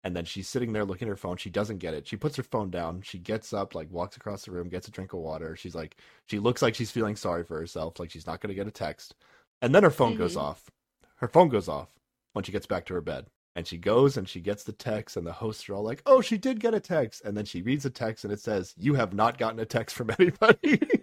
and 0.05 0.15
then 0.15 0.25
she's 0.25 0.47
sitting 0.49 0.73
there 0.73 0.83
looking 0.85 1.07
at 1.07 1.11
her 1.11 1.15
phone. 1.17 1.37
She 1.37 1.49
doesn't 1.49 1.77
get 1.77 1.93
it. 1.93 2.07
She 2.07 2.17
puts 2.17 2.35
her 2.37 2.43
phone 2.43 2.69
down. 2.69 3.01
She 3.03 3.17
gets 3.19 3.53
up, 3.53 3.73
like 3.75 3.89
walks 3.91 4.17
across 4.17 4.43
the 4.45 4.51
room, 4.51 4.67
gets 4.69 4.87
a 4.87 4.91
drink 4.91 5.13
of 5.13 5.19
water. 5.19 5.55
She's 5.55 5.75
like, 5.75 5.97
she 6.27 6.39
looks 6.39 6.61
like 6.61 6.75
she's 6.75 6.91
feeling 6.91 7.15
sorry 7.15 7.43
for 7.43 7.57
herself, 7.57 7.99
like 7.99 8.11
she's 8.11 8.27
not 8.27 8.41
going 8.41 8.49
to 8.49 8.55
get 8.55 8.67
a 8.67 8.71
text. 8.71 9.15
And 9.61 9.73
then 9.73 9.83
her 9.83 9.89
phone 9.89 10.15
goes 10.17 10.35
Mhm. 10.35 10.41
off. 10.41 10.69
Her 11.17 11.27
phone 11.29 11.47
goes 11.49 11.69
off 11.69 11.89
when 12.33 12.43
she 12.43 12.51
gets 12.51 12.65
back 12.65 12.85
to 12.87 12.93
her 12.95 13.01
bed. 13.01 13.27
And 13.55 13.67
she 13.67 13.77
goes 13.77 14.17
and 14.17 14.27
she 14.27 14.41
gets 14.41 14.63
the 14.63 14.71
text, 14.73 15.15
and 15.15 15.27
the 15.27 15.31
hosts 15.31 15.69
are 15.69 15.75
all 15.75 15.83
like, 15.83 16.01
oh, 16.05 16.21
she 16.21 16.37
did 16.37 16.59
get 16.59 16.73
a 16.73 16.79
text. 16.79 17.21
And 17.23 17.37
then 17.37 17.45
she 17.45 17.61
reads 17.61 17.83
the 17.83 17.89
text, 17.91 18.23
and 18.25 18.33
it 18.33 18.39
says, 18.39 18.73
you 18.77 18.95
have 18.95 19.13
not 19.13 19.37
gotten 19.37 19.59
a 19.59 19.65
text 19.65 19.95
from 19.95 20.09
anybody. 20.19 21.02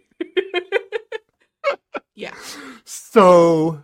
So 2.91 3.83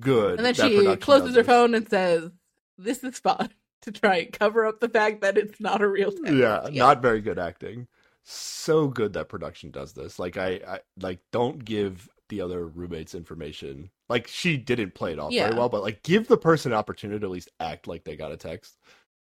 good. 0.00 0.38
And 0.38 0.46
then 0.46 0.54
she 0.54 0.96
closes 0.96 1.34
her 1.36 1.44
phone 1.44 1.74
and 1.74 1.88
says, 1.88 2.30
This 2.76 3.02
is 3.04 3.18
fun 3.18 3.50
to 3.82 3.92
try 3.92 4.16
and 4.16 4.32
cover 4.32 4.66
up 4.66 4.80
the 4.80 4.88
fact 4.88 5.20
that 5.22 5.38
it's 5.38 5.60
not 5.60 5.82
a 5.82 5.88
real 5.88 6.12
text. 6.12 6.32
yeah, 6.32 6.68
not 6.72 7.02
very 7.02 7.20
good 7.20 7.38
acting. 7.38 7.86
So 8.24 8.88
good 8.88 9.14
that 9.14 9.28
production 9.28 9.70
does 9.70 9.92
this. 9.94 10.18
Like 10.18 10.36
I, 10.36 10.60
I 10.66 10.80
like 11.00 11.20
don't 11.32 11.64
give 11.64 12.08
the 12.28 12.42
other 12.42 12.66
roommates 12.66 13.14
information. 13.14 13.90
Like 14.10 14.26
she 14.26 14.56
didn't 14.58 14.94
play 14.94 15.12
it 15.12 15.18
off 15.18 15.32
Yeah. 15.32 15.46
very 15.46 15.58
well, 15.58 15.68
but 15.70 15.82
like 15.82 16.02
give 16.02 16.28
the 16.28 16.36
person 16.36 16.72
an 16.72 16.78
opportunity 16.78 17.20
to 17.20 17.26
at 17.26 17.30
least 17.32 17.50
act 17.58 17.86
like 17.86 18.04
they 18.04 18.16
got 18.16 18.32
a 18.32 18.36
text. 18.36 18.76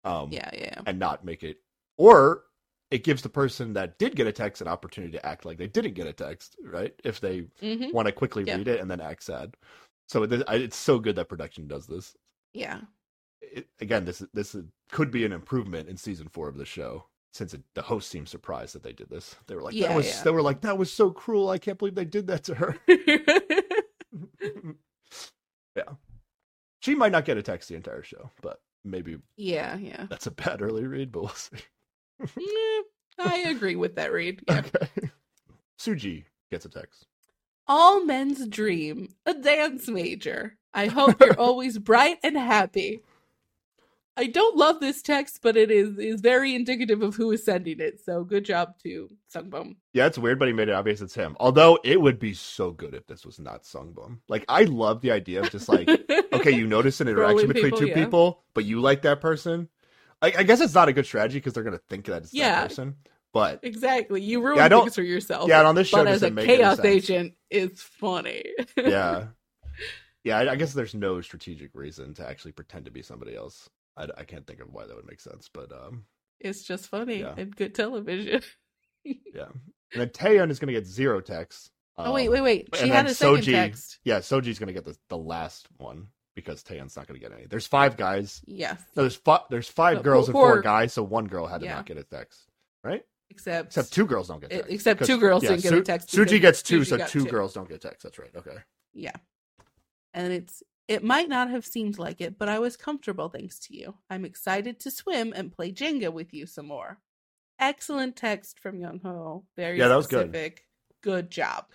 Um 0.05 0.31
Yeah, 0.33 0.51
yeah. 0.53 0.81
and 0.85 0.99
not 0.99 1.25
make 1.25 1.43
it 1.43 1.59
or 1.97 2.43
it 2.93 3.05
gives 3.05 3.23
the 3.23 3.29
person 3.29 3.73
that 3.73 3.99
did 3.99 4.17
get 4.17 4.27
a 4.27 4.33
text 4.33 4.63
an 4.63 4.69
opportunity 4.69 5.13
to 5.13 5.27
act 5.27 5.45
like 5.45 5.59
they 5.59 5.67
didn't 5.67 5.95
get 5.95 6.07
a 6.07 6.13
text, 6.13 6.57
right? 6.63 6.95
If 7.05 7.21
they 7.21 7.47
hmm 7.61 7.91
want 7.93 8.07
to 8.07 8.13
quickly 8.13 8.45
Yeah. 8.45 8.57
read 8.57 8.69
it 8.69 8.81
and 8.81 8.91
then 8.91 9.01
act 9.01 9.25
sad. 9.25 9.57
So 10.09 10.25
it, 10.25 10.43
it's 10.49 10.77
so 10.77 10.99
good 10.99 11.17
that 11.17 11.29
production 11.29 11.69
does 11.69 11.87
this. 11.87 12.15
Yeah. 12.53 12.81
It, 13.41 13.69
again, 13.81 14.05
this 14.05 14.23
this 14.33 14.57
could 14.91 15.11
be 15.11 15.25
an 15.25 15.33
improvement 15.33 15.89
in 15.89 15.97
season 15.97 16.29
four 16.29 16.49
of 16.49 16.57
the 16.57 16.65
show, 16.65 17.07
since 17.33 17.55
it, 17.55 17.63
the 17.75 17.83
host 17.83 18.11
seemed 18.11 18.29
surprised 18.29 18.75
that 18.75 18.83
they 18.83 18.93
did 18.93 19.11
this. 19.11 19.35
They 19.47 19.55
were 19.55 19.63
like, 19.63 19.75
Yeah, 19.75 19.89
"That 19.89 19.97
was," 19.97 20.07
yeah. 20.07 20.23
they 20.25 20.31
were 20.31 20.43
like, 20.43 20.61
"That 20.61 20.79
was 20.79 20.93
so 20.93 21.11
cruel. 21.11 21.51
I 21.51 21.59
can't 21.59 21.79
believe 21.79 21.95
they 21.95 22.05
did 22.05 22.27
that 22.29 22.45
to 22.45 22.55
her." 22.55 22.77
yeah, 25.77 25.95
she 26.81 26.95
might 26.95 27.13
not 27.13 27.25
get 27.25 27.39
a 27.39 27.43
text 27.43 27.69
the 27.69 27.75
entire 27.75 28.03
show, 28.03 28.31
but 28.43 28.61
maybe 28.85 29.19
yeah, 29.37 29.77
yeah. 29.77 30.07
that's 30.09 30.27
a 30.27 30.31
bad 30.31 30.63
early 30.63 30.87
read. 30.87 31.13
But 31.13 31.21
we'll 31.23 31.29
see. 31.35 31.57
I 33.19 33.39
agree 33.49 33.77
with 33.77 33.97
that 33.97 34.13
read. 34.13 34.43
Yeah. 34.49 34.59
Okay. 34.61 35.11
Suji 35.79 36.25
gets 36.51 36.65
a 36.65 36.69
text. 36.69 37.07
All 37.67 38.05
men's 38.05 38.47
dream, 38.47 39.15
a 39.27 39.35
dance 39.35 39.89
major. 39.89 40.57
I 40.75 40.87
hope 40.87 41.21
you're 41.21 41.35
always 41.39 41.79
bright 41.79 42.19
and 42.23 42.37
happy. 42.37 43.03
I 44.17 44.27
don't 44.27 44.57
love 44.57 44.79
this 44.79 45.01
text, 45.01 45.41
but 45.43 45.57
it 45.57 45.71
is 45.71 45.99
is 45.99 46.21
very 46.21 46.55
indicative 46.55 47.01
of 47.03 47.15
who 47.15 47.31
is 47.33 47.45
sending 47.45 47.81
it. 47.81 48.01
So 48.05 48.25
good 48.25 48.45
job 48.45 48.79
to 48.83 49.09
Sungbum. 49.35 49.77
Yeah, 49.95 50.07
it's 50.07 50.19
weird, 50.19 50.39
but 50.39 50.49
he 50.49 50.55
made 50.55 50.69
it 50.69 50.75
obvious 50.75 51.01
it's 51.01 51.15
him. 51.15 51.35
Although 51.41 51.79
it 51.83 52.01
would 52.01 52.19
be 52.19 52.35
so 52.35 52.73
good 52.73 52.95
if 52.95 53.07
this 53.07 53.25
was 53.25 53.39
not 53.39 53.63
Sungbum. 53.63 54.19
Like 54.29 54.45
I 54.49 54.65
love 54.65 55.01
the 55.01 55.13
idea 55.13 55.41
of 55.41 55.51
just 55.51 55.69
like, 55.69 55.89
okay, 56.33 56.51
you 56.51 56.67
notice 56.67 57.01
an 57.01 57.09
interaction 57.09 57.49
between 57.49 57.65
people, 57.65 57.79
two 57.79 57.87
yeah. 57.89 57.95
people, 57.95 58.43
but 58.53 58.67
you 58.67 58.81
like 58.81 59.03
that 59.03 59.23
person. 59.23 59.69
Like 60.23 60.39
I 60.39 60.45
guess 60.45 60.61
it's 60.61 60.75
not 60.75 60.89
a 60.89 60.93
good 60.93 61.05
strategy 61.07 61.39
because 61.39 61.53
they're 61.53 61.65
gonna 61.65 61.81
think 61.91 62.07
that 62.07 62.23
it's 62.23 62.33
Yeah. 62.35 62.61
that 62.63 62.69
person. 62.69 62.97
But 63.33 63.61
Exactly. 63.63 64.21
You 64.23 64.43
ruin 64.43 64.61
I 64.61 64.69
don't- 64.69 64.85
things 64.85 64.95
for 64.95 65.03
yourself. 65.03 65.49
yeah, 65.49 65.59
and 65.59 65.67
on 65.67 65.75
this 65.75 65.89
show, 65.89 65.99
but 65.99 66.07
as 66.09 66.23
a 66.23 66.31
chaos 66.31 66.77
sense. 66.77 66.87
agent, 66.87 67.35
it's 67.51 67.83
funny. 67.83 68.45
yeah, 68.77 69.29
yeah. 70.23 70.39
I, 70.39 70.53
I 70.53 70.57
guess 70.57 70.73
there's 70.75 70.95
no 70.95 71.21
strategic 71.23 71.71
reason 71.75 72.15
to 72.15 72.29
actually 72.29 72.53
pretend 72.53 72.85
to 72.85 72.91
be 72.91 73.03
somebody 73.03 73.35
else. 73.35 73.69
I, 73.97 74.07
I 74.19 74.25
can't 74.25 74.47
think 74.47 74.61
of 74.61 74.69
why 74.71 74.87
that 74.87 74.95
would 74.95 75.07
make 75.07 75.21
sense, 75.21 75.49
but 75.53 75.73
um, 75.73 76.05
it's 76.41 76.63
just 76.63 76.89
funny 76.89 77.21
Yeah. 77.21 77.35
and 77.37 77.55
good 77.57 77.75
television. 77.75 78.43
yeah. 79.05 79.49
And 79.93 80.01
then 80.01 80.09
Taeun 80.11 80.51
is 80.51 80.59
gonna 80.59 80.73
get 80.73 80.87
zero 80.87 81.21
texts. 81.21 81.71
oh 81.99 82.13
wait, 82.13 82.27
Um, 82.29 82.33
wait, 82.35 82.41
wait. 82.43 82.69
She 82.77 82.83
and 82.85 82.93
had 82.93 83.07
a 83.07 83.15
second 83.15 83.39
Suji- 83.39 83.53
text. 83.53 83.99
Yeah, 84.05 84.19
Suji's 84.19 84.59
gonna 84.59 84.73
get 84.75 84.85
the 84.85 84.97
the 85.09 85.19
last 85.19 85.69
one 85.79 86.09
because 86.35 86.63
Taeun's 86.63 86.97
not 86.97 87.07
gonna 87.07 87.19
get 87.19 87.33
any. 87.33 87.47
There's 87.47 87.67
five 87.67 87.97
guys. 87.97 88.43
Yes. 88.47 88.81
No, 88.97 89.03
there's 89.03 89.17
five. 89.17 89.43
There's 89.51 89.69
five 89.69 89.99
No, 89.99 90.03
girls 90.03 90.29
and 90.29 90.33
four- 90.33 90.55
four 90.55 90.61
guys, 90.63 90.93
so 90.93 91.03
one 91.03 91.27
girl 91.27 91.47
had 91.47 91.61
to 91.61 91.67
Yeah. 91.67 91.75
not 91.77 91.87
get 91.87 91.97
a 91.99 92.05
text, 92.05 92.49
right? 92.85 93.05
Except 93.31 93.69
Except 93.69 93.93
two 93.93 94.07
girls 94.07 94.29
don't 94.29 94.41
get 94.41 94.51
text. 94.51 94.71
except 94.71 95.05
two 95.07 95.19
girls 95.19 95.43
yeah, 95.43 95.51
didn't 95.51 95.63
get 95.63 95.73
a 95.75 95.83
text. 95.83 96.11
Suji 96.11 96.41
gets 96.41 96.63
two, 96.63 96.81
Suji 96.81 96.87
so 96.87 96.97
got 96.99 97.09
two 97.09 97.25
girls 97.25 97.55
don't 97.55 97.69
get 97.69 97.81
text. 97.81 98.03
That's 98.03 98.19
right. 98.19 98.31
Okay. 98.37 98.57
Yeah. 98.93 99.13
And 100.15 100.33
it's 100.33 100.63
it 100.89 101.03
might 101.03 101.29
not 101.29 101.49
have 101.49 101.65
seemed 101.65 101.99
like 101.99 102.21
it, 102.21 102.37
but 102.39 102.49
I 102.49 102.59
was 102.59 102.77
comfortable 102.77 103.29
thanks 103.31 103.59
to 103.61 103.75
you. 103.75 103.95
I'm 104.11 104.25
excited 104.27 104.81
to 104.81 104.91
swim 104.91 105.33
and 105.35 105.51
play 105.53 105.73
Jenga 105.73 106.13
with 106.13 106.35
you 106.35 106.45
some 106.45 106.67
more. 106.67 106.99
Excellent 107.59 108.17
text 108.17 108.59
from 108.59 108.79
Young 108.81 109.01
Ho. 109.05 109.45
Very 109.57 109.79
Yeah, 109.79 109.89
that 109.89 109.97
was 109.97 110.09
good. 110.09 110.61
Good 111.03 111.31
job. 111.31 111.67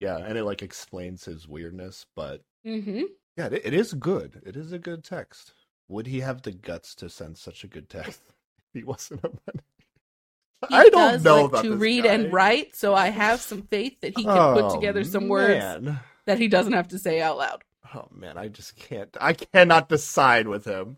Yeah, 0.00 0.16
and 0.18 0.36
it 0.36 0.44
like 0.44 0.62
explains 0.62 1.24
his 1.24 1.46
weirdness, 1.46 2.06
but 2.16 2.42
Mm-hmm. 2.66 3.02
Yeah, 3.36 3.46
it, 3.52 3.74
is 3.74 3.92
good. 3.94 4.40
It 4.44 4.56
is 4.56 4.72
a 4.72 4.78
good 4.78 5.04
text. 5.04 5.52
Would 5.88 6.06
he 6.06 6.20
have 6.20 6.42
the 6.42 6.52
guts 6.52 6.94
to 6.96 7.08
send 7.08 7.36
such 7.38 7.64
a 7.64 7.68
good 7.68 7.88
text? 7.88 8.22
if 8.74 8.80
he 8.80 8.84
wasn't 8.84 9.24
a 9.24 9.28
man. 9.28 9.60
He 10.70 10.74
I 10.74 10.88
don't 10.88 11.22
know 11.22 11.42
like 11.42 11.50
about 11.50 11.64
to 11.64 11.76
read 11.76 12.04
guy. 12.04 12.14
and 12.14 12.32
write, 12.32 12.74
so 12.74 12.94
I 12.94 13.10
have 13.10 13.40
some 13.42 13.62
faith 13.62 14.00
that 14.00 14.16
he 14.16 14.24
can 14.24 14.32
Oh, 14.32 14.54
put 14.58 14.74
together 14.74 15.04
some 15.04 15.28
words 15.28 15.58
man. 15.58 16.00
that 16.24 16.38
he 16.38 16.48
doesn't 16.48 16.72
have 16.72 16.88
to 16.88 16.98
say 16.98 17.20
out 17.20 17.36
loud. 17.36 17.62
Oh 17.94 18.08
man, 18.10 18.38
I 18.38 18.48
just 18.48 18.74
can't. 18.74 19.14
I 19.20 19.34
cannot 19.34 19.90
decide 19.90 20.48
with 20.48 20.64
him. 20.64 20.96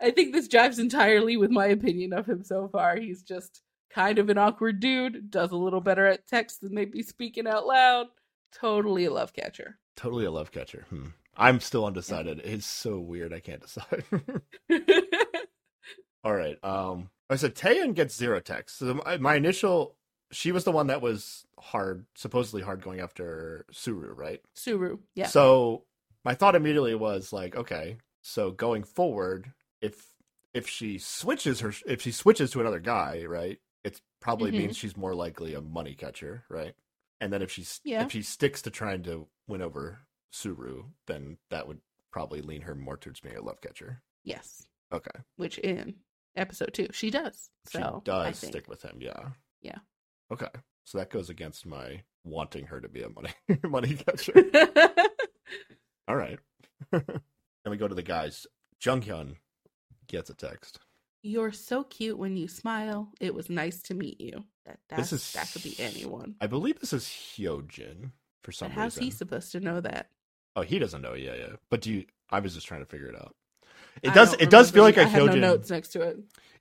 I 0.00 0.10
think 0.10 0.32
this 0.32 0.48
jives 0.48 0.78
entirely 0.78 1.36
with 1.38 1.50
my 1.50 1.66
opinion 1.66 2.12
of 2.12 2.26
him 2.28 2.44
so 2.44 2.68
far. 2.68 2.96
He's 2.96 3.22
just 3.22 3.62
kind 3.90 4.18
of 4.18 4.28
an 4.28 4.38
awkward 4.38 4.80
dude, 4.80 5.30
does 5.30 5.50
a 5.50 5.56
little 5.56 5.80
better 5.80 6.06
at 6.06 6.28
text 6.28 6.60
than 6.60 6.74
maybe 6.74 7.02
speaking 7.02 7.48
out 7.48 7.66
loud. 7.66 8.08
Totally 8.52 9.06
a 9.06 9.10
love 9.12 9.32
catcher. 9.32 9.78
Totally 9.96 10.26
a 10.26 10.30
love 10.30 10.52
catcher. 10.52 10.84
Hmm. 10.90 11.06
I'm 11.38 11.60
still 11.60 11.86
undecided. 11.86 12.40
It's 12.44 12.66
so 12.66 12.98
weird. 12.98 13.32
I 13.32 13.40
can't 13.40 13.62
decide. 13.62 14.04
All 16.24 16.34
right. 16.34 16.62
Um, 16.64 17.10
I 17.30 17.36
said 17.36 17.54
Taeun 17.54 17.94
gets 17.94 18.16
zero 18.16 18.40
text. 18.40 18.78
So 18.78 19.00
my, 19.04 19.16
my 19.18 19.34
initial, 19.36 19.96
she 20.32 20.52
was 20.52 20.64
the 20.64 20.72
one 20.72 20.88
that 20.88 21.00
was 21.00 21.46
hard, 21.58 22.06
supposedly 22.16 22.62
hard 22.62 22.82
going 22.82 23.00
after 23.00 23.64
Suru, 23.70 24.12
right? 24.12 24.40
Suru, 24.54 24.98
yeah. 25.14 25.26
So 25.28 25.84
my 26.24 26.34
thought 26.34 26.56
immediately 26.56 26.94
was 26.94 27.32
like, 27.32 27.54
okay, 27.56 27.98
so 28.22 28.50
going 28.50 28.82
forward, 28.82 29.52
if 29.80 30.06
if 30.54 30.66
she 30.68 30.98
switches 30.98 31.60
her, 31.60 31.72
if 31.86 32.02
she 32.02 32.10
switches 32.10 32.50
to 32.50 32.60
another 32.60 32.80
guy, 32.80 33.24
right, 33.26 33.58
it 33.84 34.00
probably 34.20 34.50
Mhm. 34.50 34.56
means 34.58 34.76
she's 34.76 34.96
more 34.96 35.14
likely 35.14 35.54
a 35.54 35.60
money 35.60 35.94
catcher, 35.94 36.44
right? 36.48 36.74
And 37.20 37.32
then 37.32 37.42
if 37.42 37.50
she's 37.52 37.80
Yeah. 37.84 38.04
if 38.04 38.10
she 38.12 38.22
sticks 38.22 38.62
to 38.62 38.70
trying 38.70 39.02
to 39.04 39.28
win 39.46 39.62
over 39.62 40.00
Suru, 40.30 40.84
then 41.06 41.38
that 41.50 41.66
would 41.68 41.80
probably 42.10 42.40
lean 42.40 42.62
her 42.62 42.74
more 42.74 42.96
towards 42.96 43.20
being 43.20 43.36
a 43.36 43.42
love 43.42 43.60
catcher. 43.60 44.02
yes. 44.24 44.66
Okay, 44.90 45.20
Which 45.36 45.58
in 45.58 45.96
episode 46.34 46.72
two, 46.72 46.88
she 46.92 47.10
does. 47.10 47.50
she 47.70 47.76
So 47.78 47.98
I 47.98 48.30
does 48.30 48.38
stick 48.38 48.68
with 48.68 48.80
him, 48.82 48.96
yeah, 49.00 49.30
Yeah. 49.60 49.78
Okay, 50.32 50.48
so 50.84 50.96
that 50.96 51.10
goes 51.10 51.28
against 51.28 51.66
my 51.66 52.02
wanting 52.24 52.64
her 52.66 52.80
to 52.80 52.88
be 52.88 53.02
a 53.02 53.08
money 53.10 53.30
money 53.64 53.94
catcher. 53.96 54.32
All 56.08 56.16
right. 56.16 56.38
then 56.90 57.02
we 57.66 57.76
go 57.76 57.88
to 57.88 57.94
the 57.94 58.02
guys. 58.02 58.46
Jung 58.82 59.02
Hyun 59.02 59.36
gets 60.06 60.30
a 60.30 60.34
text. 60.34 60.78
You're 61.22 61.52
so 61.52 61.84
cute 61.84 62.16
when 62.16 62.36
you 62.36 62.48
smile. 62.48 63.10
It 63.20 63.34
was 63.34 63.50
nice 63.50 63.82
to 63.82 63.94
meet 63.94 64.20
you. 64.20 64.44
That 64.64 64.78
This 64.96 65.12
is 65.12 65.32
that 65.34 65.50
could 65.52 65.62
be 65.64 65.74
anyone. 65.78 66.36
I 66.40 66.46
believe 66.46 66.78
this 66.80 66.92
is 66.94 67.04
Hyojin 67.04 68.12
for 68.42 68.52
some 68.52 68.68
But 68.68 68.74
how's 68.74 68.92
reason. 68.96 69.02
he 69.02 69.10
supposed 69.10 69.52
to 69.52 69.60
know 69.60 69.80
that? 69.82 70.08
Oh, 70.56 70.62
he 70.62 70.78
doesn't 70.78 71.02
know. 71.02 71.14
Yeah, 71.14 71.34
yeah. 71.34 71.56
But 71.70 71.82
do 71.82 71.92
you? 71.92 72.04
I 72.30 72.40
was 72.40 72.54
just 72.54 72.66
trying 72.66 72.80
to 72.80 72.86
figure 72.86 73.08
it 73.08 73.16
out. 73.16 73.34
It 74.02 74.10
I 74.10 74.14
does. 74.14 74.34
It 74.34 74.50
does 74.50 74.70
feel 74.70 74.82
like 74.82 74.96
remember. 74.96 75.18
a 75.18 75.22
I 75.22 75.26
Hyojin. 75.26 75.40
no 75.40 75.48
notes 75.48 75.70
next 75.70 75.88
to 75.90 76.02
it. 76.02 76.18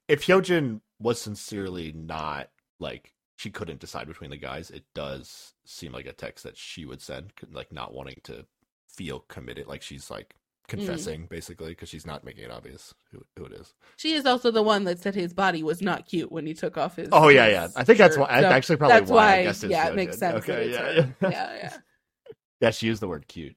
If 0.07 0.25
Hyojin 0.25 0.81
was 0.99 1.19
sincerely 1.21 1.93
not 1.93 2.49
like 2.79 3.13
she 3.37 3.49
couldn't 3.49 3.79
decide 3.79 4.07
between 4.07 4.31
the 4.31 4.37
guys, 4.37 4.71
it 4.71 4.83
does 4.95 5.53
seem 5.65 5.91
like 5.91 6.05
a 6.05 6.13
text 6.13 6.43
that 6.43 6.57
she 6.57 6.85
would 6.85 7.01
send, 7.01 7.31
like 7.51 7.71
not 7.71 7.93
wanting 7.93 8.19
to 8.23 8.45
feel 8.87 9.19
committed, 9.27 9.67
like 9.67 9.81
she's 9.81 10.09
like 10.09 10.35
confessing 10.67 11.21
mm. 11.21 11.29
basically 11.29 11.69
because 11.69 11.87
she's 11.87 12.05
not 12.05 12.23
making 12.25 12.43
it 12.43 12.51
obvious 12.51 12.93
who, 13.11 13.23
who 13.37 13.45
it 13.45 13.53
is. 13.53 13.73
She 13.95 14.13
is 14.13 14.25
also 14.25 14.51
the 14.51 14.63
one 14.63 14.83
that 14.83 14.99
said 14.99 15.15
his 15.15 15.33
body 15.33 15.63
was 15.63 15.81
not 15.81 16.07
cute 16.07 16.31
when 16.31 16.45
he 16.45 16.53
took 16.53 16.77
off 16.77 16.97
his. 16.97 17.09
Oh 17.11 17.29
yeah, 17.29 17.47
yeah. 17.47 17.67
I 17.75 17.83
think 17.83 17.97
that's 17.97 18.17
why. 18.17 18.41
So 18.41 18.47
actually 18.47 18.77
probably 18.77 18.99
that's 18.99 19.11
why, 19.11 19.45
why. 19.45 19.67
I 19.67 19.69
yeah, 19.69 19.87
it 19.87 19.95
makes 19.95 20.17
sense. 20.17 20.37
Okay, 20.37 20.71
yeah, 20.71 20.91
yeah, 20.91 21.05
yeah, 21.21 21.55
yeah. 21.55 21.77
yeah. 22.61 22.71
She 22.71 22.87
used 22.87 23.01
the 23.01 23.07
word 23.07 23.27
cute, 23.27 23.55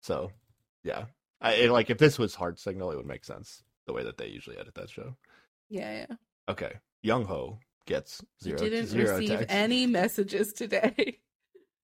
so 0.00 0.30
yeah. 0.84 1.04
I 1.40 1.52
it, 1.54 1.70
like 1.70 1.90
if 1.90 1.98
this 1.98 2.18
was 2.18 2.34
Heart 2.34 2.58
Signal, 2.58 2.90
it 2.90 2.96
would 2.96 3.06
make 3.06 3.24
sense 3.24 3.62
the 3.86 3.92
way 3.92 4.02
that 4.04 4.18
they 4.18 4.26
usually 4.28 4.58
edit 4.58 4.74
that 4.74 4.90
show. 4.90 5.14
Yeah, 5.70 6.06
yeah. 6.08 6.16
Okay, 6.48 6.72
Young 7.02 7.24
Ho 7.26 7.58
gets 7.86 8.22
He 8.40 8.50
zero. 8.50 8.58
didn't 8.58 8.86
zero 8.86 9.16
receive 9.16 9.38
text. 9.38 9.46
any 9.50 9.86
messages 9.86 10.52
today. 10.52 11.18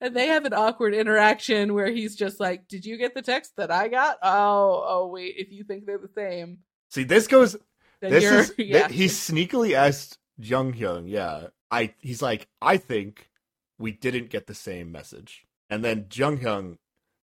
And 0.01 0.15
they 0.15 0.27
have 0.27 0.45
an 0.45 0.53
awkward 0.53 0.93
interaction 0.93 1.73
where 1.73 1.91
he's 1.91 2.15
just 2.15 2.39
like, 2.39 2.69
"Did 2.69 2.85
you 2.85 2.99
get 2.99 3.15
the 3.15 3.23
text 3.23 3.57
that 3.57 3.71
I 3.71 3.89
got? 3.89 4.19
Oh, 4.23 4.85
oh 4.87 5.07
wait, 5.07 5.37
if 5.39 5.51
you 5.51 5.65
think 5.65 5.87
they're 5.87 5.97
the 5.97 6.11
same, 6.15 6.59
See, 6.91 7.05
this 7.05 7.27
goes. 7.27 7.57
This 8.01 8.25
is. 8.25 8.55
yeah." 8.59 8.89
He 8.89 9.07
sneakily 9.07 9.73
asked 9.73 10.19
Jung 10.37 10.75
Hyun. 10.75 11.05
Yeah, 11.09 11.47
I. 11.71 11.95
He's 12.01 12.21
like, 12.21 12.49
I 12.61 12.77
think 12.77 13.31
we 13.79 13.93
didn't 13.93 14.29
get 14.29 14.47
the 14.47 14.53
same 14.55 14.93
message, 14.93 15.47
and 15.71 15.83
then 15.83 16.07
Jung 16.13 16.39
Hyun 16.39 16.77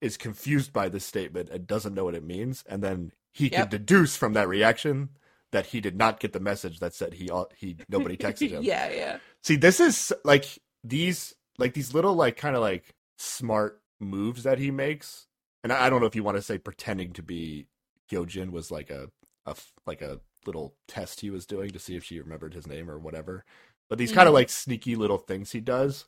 is 0.02 0.18
confused 0.18 0.72
by 0.74 0.90
this 0.90 1.06
statement 1.06 1.50
and 1.50 1.68
doesn't 1.68 1.94
know 1.94 2.06
what 2.06 2.16
it 2.16 2.24
means, 2.24 2.64
and 2.68 2.82
then 2.84 3.12
he 3.34 3.50
can 3.50 3.68
deduce 3.70 4.16
from 4.16 4.34
that 4.34 4.48
reaction 4.48 5.10
that 5.52 5.68
he 5.68 5.82
did 5.82 5.96
not 5.98 6.20
get 6.20 6.32
the 6.34 6.40
message 6.40 6.80
that 6.80 6.94
said 6.94 7.14
he 7.16 7.30
he 7.58 7.78
nobody 7.90 8.16
texted 8.26 8.50
him. 8.52 8.64
yeah, 8.64 8.90
yeah. 8.90 9.18
See, 9.44 9.56
this 9.56 9.80
is 9.80 10.14
like 10.24 10.60
these 10.84 11.34
like 11.58 11.74
these 11.74 11.94
little 11.94 12.14
like 12.16 12.38
kind 12.38 12.56
of 12.56 12.62
like 12.62 12.86
smart 13.18 13.82
moves 14.00 14.44
that 14.44 14.60
he 14.60 14.72
makes, 14.72 15.28
and 15.64 15.74
I, 15.74 15.86
I 15.86 15.90
don't 15.90 16.00
know 16.02 16.08
if 16.08 16.16
you 16.16 16.24
want 16.24 16.38
to 16.38 16.42
say 16.44 16.58
pretending 16.58 17.14
to 17.14 17.24
be 17.24 17.68
Hyojin 18.12 18.52
was 18.52 18.72
like 18.72 18.90
a 18.90 19.10
a 19.46 19.56
like 19.86 20.02
a 20.02 20.20
little 20.46 20.76
test 20.88 21.20
he 21.20 21.30
was 21.30 21.46
doing 21.46 21.70
to 21.72 21.80
see 21.80 21.96
if 21.98 22.04
she 22.04 22.20
remembered 22.20 22.54
his 22.54 22.66
name 22.68 22.90
or 22.90 22.98
whatever. 22.98 23.44
But 23.90 23.98
these 23.98 24.12
kind 24.14 24.28
of 24.28 24.32
Mhm. 24.32 24.36
like 24.36 24.50
sneaky 24.50 24.96
little 24.96 25.18
things 25.18 25.52
he 25.52 25.60
does 25.60 26.06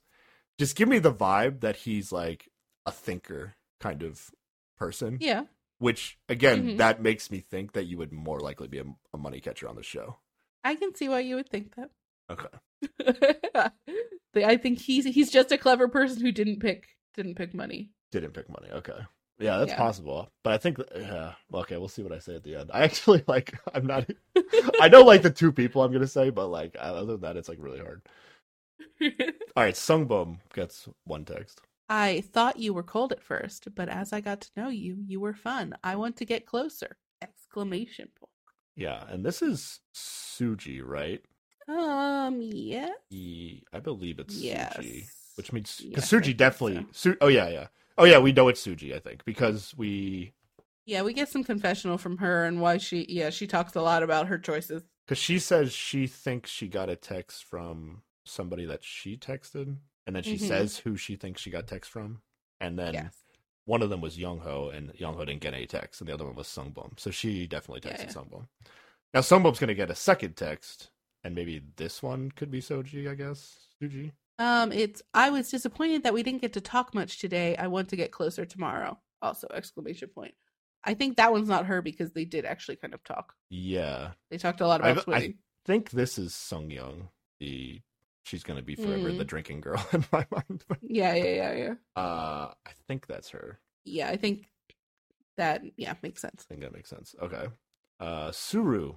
just 0.59 0.75
give 0.75 0.87
me 0.87 0.99
the 0.99 1.13
vibe 1.13 1.61
that 1.61 1.77
he's 1.77 2.11
like 2.11 2.49
a 2.85 2.91
thinker 2.91 3.55
kind 3.81 4.03
of 4.03 4.29
person. 4.77 5.17
Yeah. 5.19 5.43
Which 5.79 6.17
again, 6.29 6.63
Mhm. 6.63 6.77
that 6.77 7.01
makes 7.01 7.31
me 7.31 7.39
think 7.39 7.73
that 7.73 7.85
you 7.85 7.97
would 7.97 8.11
more 8.11 8.39
likely 8.39 8.67
be 8.67 8.77
a, 8.79 8.85
a 9.13 9.17
money 9.17 9.39
catcher 9.39 9.67
on 9.67 9.75
the 9.75 9.83
show. 9.83 10.17
I 10.63 10.75
can 10.75 10.93
see 10.95 11.09
why 11.09 11.21
you 11.21 11.35
would 11.35 11.49
think 11.49 11.75
that. 11.75 11.89
Okay. 12.29 13.71
I 14.35 14.57
think 14.57 14.79
he's 14.79 15.05
he's 15.05 15.31
just 15.31 15.51
a 15.51 15.57
clever 15.57 15.87
person 15.87 16.21
who 16.21 16.31
didn't 16.31 16.59
pick 16.59 16.87
didn't 17.15 17.35
pick 17.35 17.53
money. 17.53 17.89
Didn't 18.11 18.31
pick 18.33 18.47
money. 18.49 18.69
Okay. 18.71 18.99
Yeah, 19.39 19.57
that's 19.57 19.71
Yeah. 19.71 19.77
possible. 19.77 20.29
But 20.43 20.53
I 20.53 20.57
think, 20.59 20.77
yeah. 20.95 21.33
well, 21.49 21.63
Okay, 21.63 21.77
we'll 21.77 21.87
see 21.89 22.03
what 22.03 22.11
I 22.11 22.19
say 22.19 22.35
at 22.35 22.43
the 22.43 22.55
end. 22.55 22.69
I 22.73 22.83
actually 22.83 23.23
like. 23.27 23.57
I'm 23.73 23.87
not. 23.87 24.07
I 24.79 24.87
know 24.87 25.01
like 25.01 25.23
the 25.23 25.31
two 25.31 25.51
people 25.51 25.81
I'm 25.81 25.91
gonna 25.91 26.05
say, 26.07 26.29
but 26.29 26.47
like 26.47 26.75
other 26.79 27.05
than 27.05 27.21
that, 27.21 27.37
it's 27.37 27.49
like 27.49 27.57
really 27.59 27.79
hard. 27.79 28.01
All 29.01 29.63
right, 29.63 29.73
Sungbum 29.75 30.39
gets 30.53 30.87
one 31.05 31.25
text. 31.25 31.59
I 31.91 32.21
thought 32.21 32.57
you 32.57 32.73
were 32.73 32.83
cold 32.83 33.11
at 33.11 33.21
first, 33.21 33.67
but 33.75 33.89
as 33.89 34.13
I 34.13 34.21
got 34.21 34.39
to 34.41 34.49
know 34.55 34.69
you, 34.69 34.95
you 35.05 35.19
were 35.19 35.33
fun. 35.33 35.75
I 35.83 35.97
want 35.97 36.15
to 36.17 36.25
get 36.25 36.45
closer! 36.45 36.95
Exclamation 37.21 38.07
point. 38.17 38.29
Yeah, 38.77 39.03
and 39.09 39.25
this 39.25 39.41
is 39.41 39.81
Suji, 39.93 40.81
right? 40.83 41.21
Um, 41.67 42.39
yeah. 42.41 42.91
E, 43.09 43.61
I 43.73 43.79
believe 43.79 44.19
it's 44.19 44.35
Yes. 44.35 44.73
Suji, 44.77 45.03
which 45.35 45.51
means 45.51 45.81
because 45.81 46.11
I 46.13 46.17
Suji 46.17 46.35
definitely. 46.35 46.85
so. 46.93 47.11
Su- 47.11 47.17
oh 47.19 47.27
yeah, 47.27 47.49
yeah. 47.49 47.67
Oh 47.97 48.05
yeah, 48.05 48.19
we 48.19 48.31
know 48.31 48.47
it's 48.47 48.65
Suji. 48.65 48.95
I 48.95 48.99
think 48.99 49.25
because 49.25 49.73
we 49.77 50.31
Yeah, 50.85 51.01
we 51.03 51.13
get 51.13 51.27
some 51.27 51.43
confessional 51.43 51.97
from 51.97 52.17
her 52.19 52.45
and 52.45 52.61
why 52.61 52.77
she 52.77 53.05
yeah, 53.09 53.29
she 53.31 53.47
talks 53.47 53.75
a 53.75 53.81
lot 53.81 54.01
about 54.01 54.27
her 54.27 54.37
choices. 54.37 54.83
because 55.05 55.17
she 55.17 55.39
says 55.39 55.73
she 55.73 56.07
thinks 56.07 56.49
she 56.49 56.67
got 56.69 56.89
a 56.89 56.95
text 56.95 57.43
from 57.43 58.01
somebody 58.23 58.65
that 58.65 58.83
she 58.83 59.17
texted, 59.17 59.75
and 60.07 60.15
then 60.15 60.23
she 60.23 60.35
Mhm. 60.35 60.47
says 60.47 60.77
who 60.77 60.95
she 60.97 61.15
thinks 61.15 61.41
she 61.41 61.49
got 61.51 61.67
text 61.67 61.91
from, 61.91 62.21
and 62.59 62.77
then 62.77 62.93
yes. 62.93 63.15
one 63.65 63.81
of 63.81 63.89
them 63.89 64.01
was 64.01 64.17
Young 64.17 64.39
Ho, 64.39 64.69
and 64.69 64.93
Young 64.95 65.15
Ho 65.15 65.25
didn't 65.25 65.41
get 65.41 65.53
any 65.53 65.67
text, 65.67 66.01
and 66.01 66.07
the 66.09 66.13
other 66.13 66.25
one 66.25 66.35
was 66.35 66.47
Sungbum. 66.47 66.99
So 66.99 67.11
she 67.11 67.47
definitely 67.47 67.81
texted 67.89 68.05
yeah. 68.05 68.13
Sungbum. 68.13 68.47
Now 69.13 69.19
Sungbum's 69.21 69.59
gonna 69.59 69.73
get 69.73 69.89
a 69.91 69.95
second 69.95 70.35
text, 70.37 70.91
and 71.23 71.35
maybe 71.35 71.61
this 71.75 72.01
one 72.01 72.31
could 72.31 72.49
be 72.51 72.61
Suji, 72.61 73.09
I 73.09 73.15
guess. 73.15 73.67
Suji. 73.81 74.11
Um, 74.39 74.71
it's 74.71 75.03
I 75.13 75.29
was 75.29 75.49
disappointed 75.51 76.03
that 76.03 76.13
we 76.13 76.23
didn't 76.23 76.41
get 76.41 76.53
to 76.53 76.61
talk 76.61 76.95
much 76.95 77.19
today. 77.19 77.55
I 77.57 77.67
want 77.67 77.89
to 77.89 77.95
get 77.95 78.11
closer 78.11 78.45
tomorrow. 78.45 78.99
Also, 79.21 79.47
exclamation 79.53 80.09
point. 80.09 80.33
I 80.83 80.95
think 80.95 81.17
that 81.17 81.31
one's 81.31 81.47
not 81.47 81.67
her 81.67 81.83
because 81.83 82.13
they 82.13 82.25
did 82.25 82.43
actually 82.43 82.77
kind 82.77 82.95
of 82.95 83.03
talk. 83.03 83.35
Yeah, 83.51 84.13
They 84.31 84.39
talked 84.39 84.61
a 84.61 84.67
lot 84.67 84.79
about 84.81 84.97
I- 84.97 85.01
swimming. 85.01 85.37
think 85.63 85.91
this 85.91 86.17
is 86.17 86.33
Sung 86.33 86.69
Yeon. 86.71 87.09
The 87.39 87.81
she's 88.23 88.43
gonna 88.43 88.61
be 88.61 88.75
forever 88.75 89.09
Mm. 89.09 89.17
the 89.17 89.25
drinking 89.25 89.61
girl 89.61 89.85
in 89.93 90.05
my 90.11 90.25
mind. 90.31 90.63
Yeah, 90.81 91.13
yeah, 91.15 91.23
yeah, 91.35 91.53
yeah. 91.53 91.73
uh, 92.01 92.53
I 92.65 92.71
think 92.87 93.07
that's 93.07 93.29
her. 93.29 93.59
Yeah, 93.85 94.09
I 94.09 94.17
think 94.17 94.47
that 95.37 95.63
yeah 95.77 95.93
makes 96.03 96.21
sense. 96.21 96.45
I 96.47 96.53
think 96.53 96.61
that 96.61 96.73
makes 96.73 96.89
sense. 96.89 97.15
Okay. 97.21 97.47
Uh, 97.99 98.31
Suru 98.31 98.95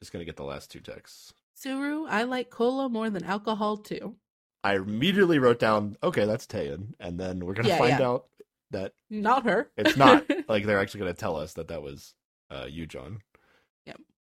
is 0.00 0.10
gonna 0.10 0.24
get 0.24 0.36
the 0.36 0.44
last 0.44 0.70
two 0.70 0.80
texts. 0.80 1.32
Suru, 1.54 2.06
I 2.06 2.24
like 2.24 2.50
cola 2.50 2.88
more 2.88 3.08
than 3.10 3.24
alcohol 3.24 3.78
too. 3.78 4.16
I 4.64 4.76
immediately 4.76 5.38
wrote 5.38 5.58
down, 5.60 5.96
okay, 6.02 6.24
that's 6.24 6.46
Taeun, 6.46 6.94
and 6.98 7.18
then 7.20 7.44
we're 7.44 7.54
gonna 7.54 7.68
Yeah, 7.68 7.78
find 7.78 7.98
yeah. 8.00 8.06
out 8.08 8.26
that 8.72 8.92
Not 9.08 9.44
her. 9.44 9.70
it's 9.76 9.96
not. 9.96 10.26
like 10.48 10.64
they're 10.66 10.80
actually 10.80 11.00
gonna 11.00 11.14
tell 11.14 11.36
us 11.36 11.54
that 11.54 11.68
that 11.68 11.82
was 11.82 12.14
uh, 12.50 12.64
Yujon. 12.64 13.18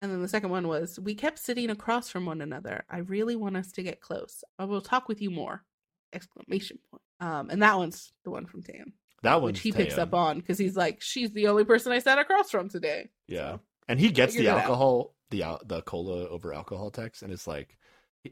And 0.00 0.10
then 0.12 0.22
the 0.22 0.28
second 0.28 0.50
one 0.50 0.68
was, 0.68 0.98
we 1.00 1.14
kept 1.14 1.38
sitting 1.38 1.70
across 1.70 2.08
from 2.08 2.26
one 2.26 2.40
another. 2.40 2.84
I 2.88 2.98
really 2.98 3.34
want 3.36 3.56
us 3.56 3.72
to 3.72 3.82
get 3.82 4.00
close. 4.00 4.44
I 4.58 4.64
will 4.64 4.80
talk 4.80 5.08
with 5.08 5.20
you 5.20 5.30
more. 5.30 5.64
Exclamation 6.12 6.78
point. 6.90 7.02
Um, 7.20 7.50
and 7.50 7.62
that 7.62 7.76
one's 7.76 8.12
the 8.24 8.30
one 8.30 8.46
from 8.46 8.62
Tam, 8.62 8.92
That 9.22 9.42
one's 9.42 9.54
which 9.54 9.60
he 9.60 9.72
picks 9.72 9.98
up 9.98 10.14
on 10.14 10.38
because 10.38 10.56
he's 10.58 10.76
like, 10.76 11.00
she's 11.02 11.32
the 11.32 11.48
only 11.48 11.64
person 11.64 11.90
I 11.92 11.98
sat 11.98 12.18
across 12.18 12.50
from 12.50 12.68
today. 12.68 13.10
Yeah, 13.26 13.54
So, 13.54 13.60
and 13.88 13.98
he 14.00 14.10
gets 14.10 14.34
the 14.36 14.48
out. 14.48 14.60
alcohol, 14.60 15.14
the 15.30 15.58
the 15.66 15.82
cola 15.82 16.28
over 16.28 16.54
alcohol 16.54 16.90
text, 16.90 17.22
and 17.22 17.32
it's 17.32 17.46
like 17.46 17.76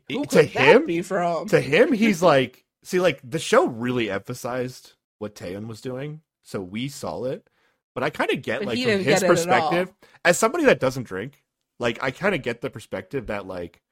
who 0.08 0.24
to 0.26 0.42
him, 0.42 0.86
be 0.86 1.02
from? 1.02 1.48
to 1.48 1.60
him, 1.60 1.92
he's 1.92 2.22
like, 2.22 2.64
see, 2.84 3.00
like 3.00 3.20
the 3.28 3.38
show 3.40 3.66
really 3.66 4.08
emphasized 4.10 4.92
what 5.18 5.34
Taeun 5.34 5.66
was 5.66 5.80
doing, 5.80 6.20
so 6.42 6.60
we 6.60 6.88
saw 6.88 7.24
it. 7.24 7.48
But 7.94 8.04
I 8.04 8.10
kind 8.10 8.30
of 8.30 8.42
get 8.42 8.60
But 8.60 8.66
like 8.68 8.78
from 8.78 9.04
his 9.04 9.20
get 9.20 9.22
it 9.22 9.22
at 9.22 9.28
perspective, 9.28 9.92
as 10.24 10.38
somebody 10.38 10.64
that 10.66 10.80
doesn't 10.80 11.04
drink, 11.04 11.42
like 11.78 12.02
I 12.02 12.10
kind 12.10 12.34
of 12.34 12.42
get 12.42 12.60
the 12.60 12.70
perspective 12.70 13.26
that 13.26 13.46
like, 13.46 13.82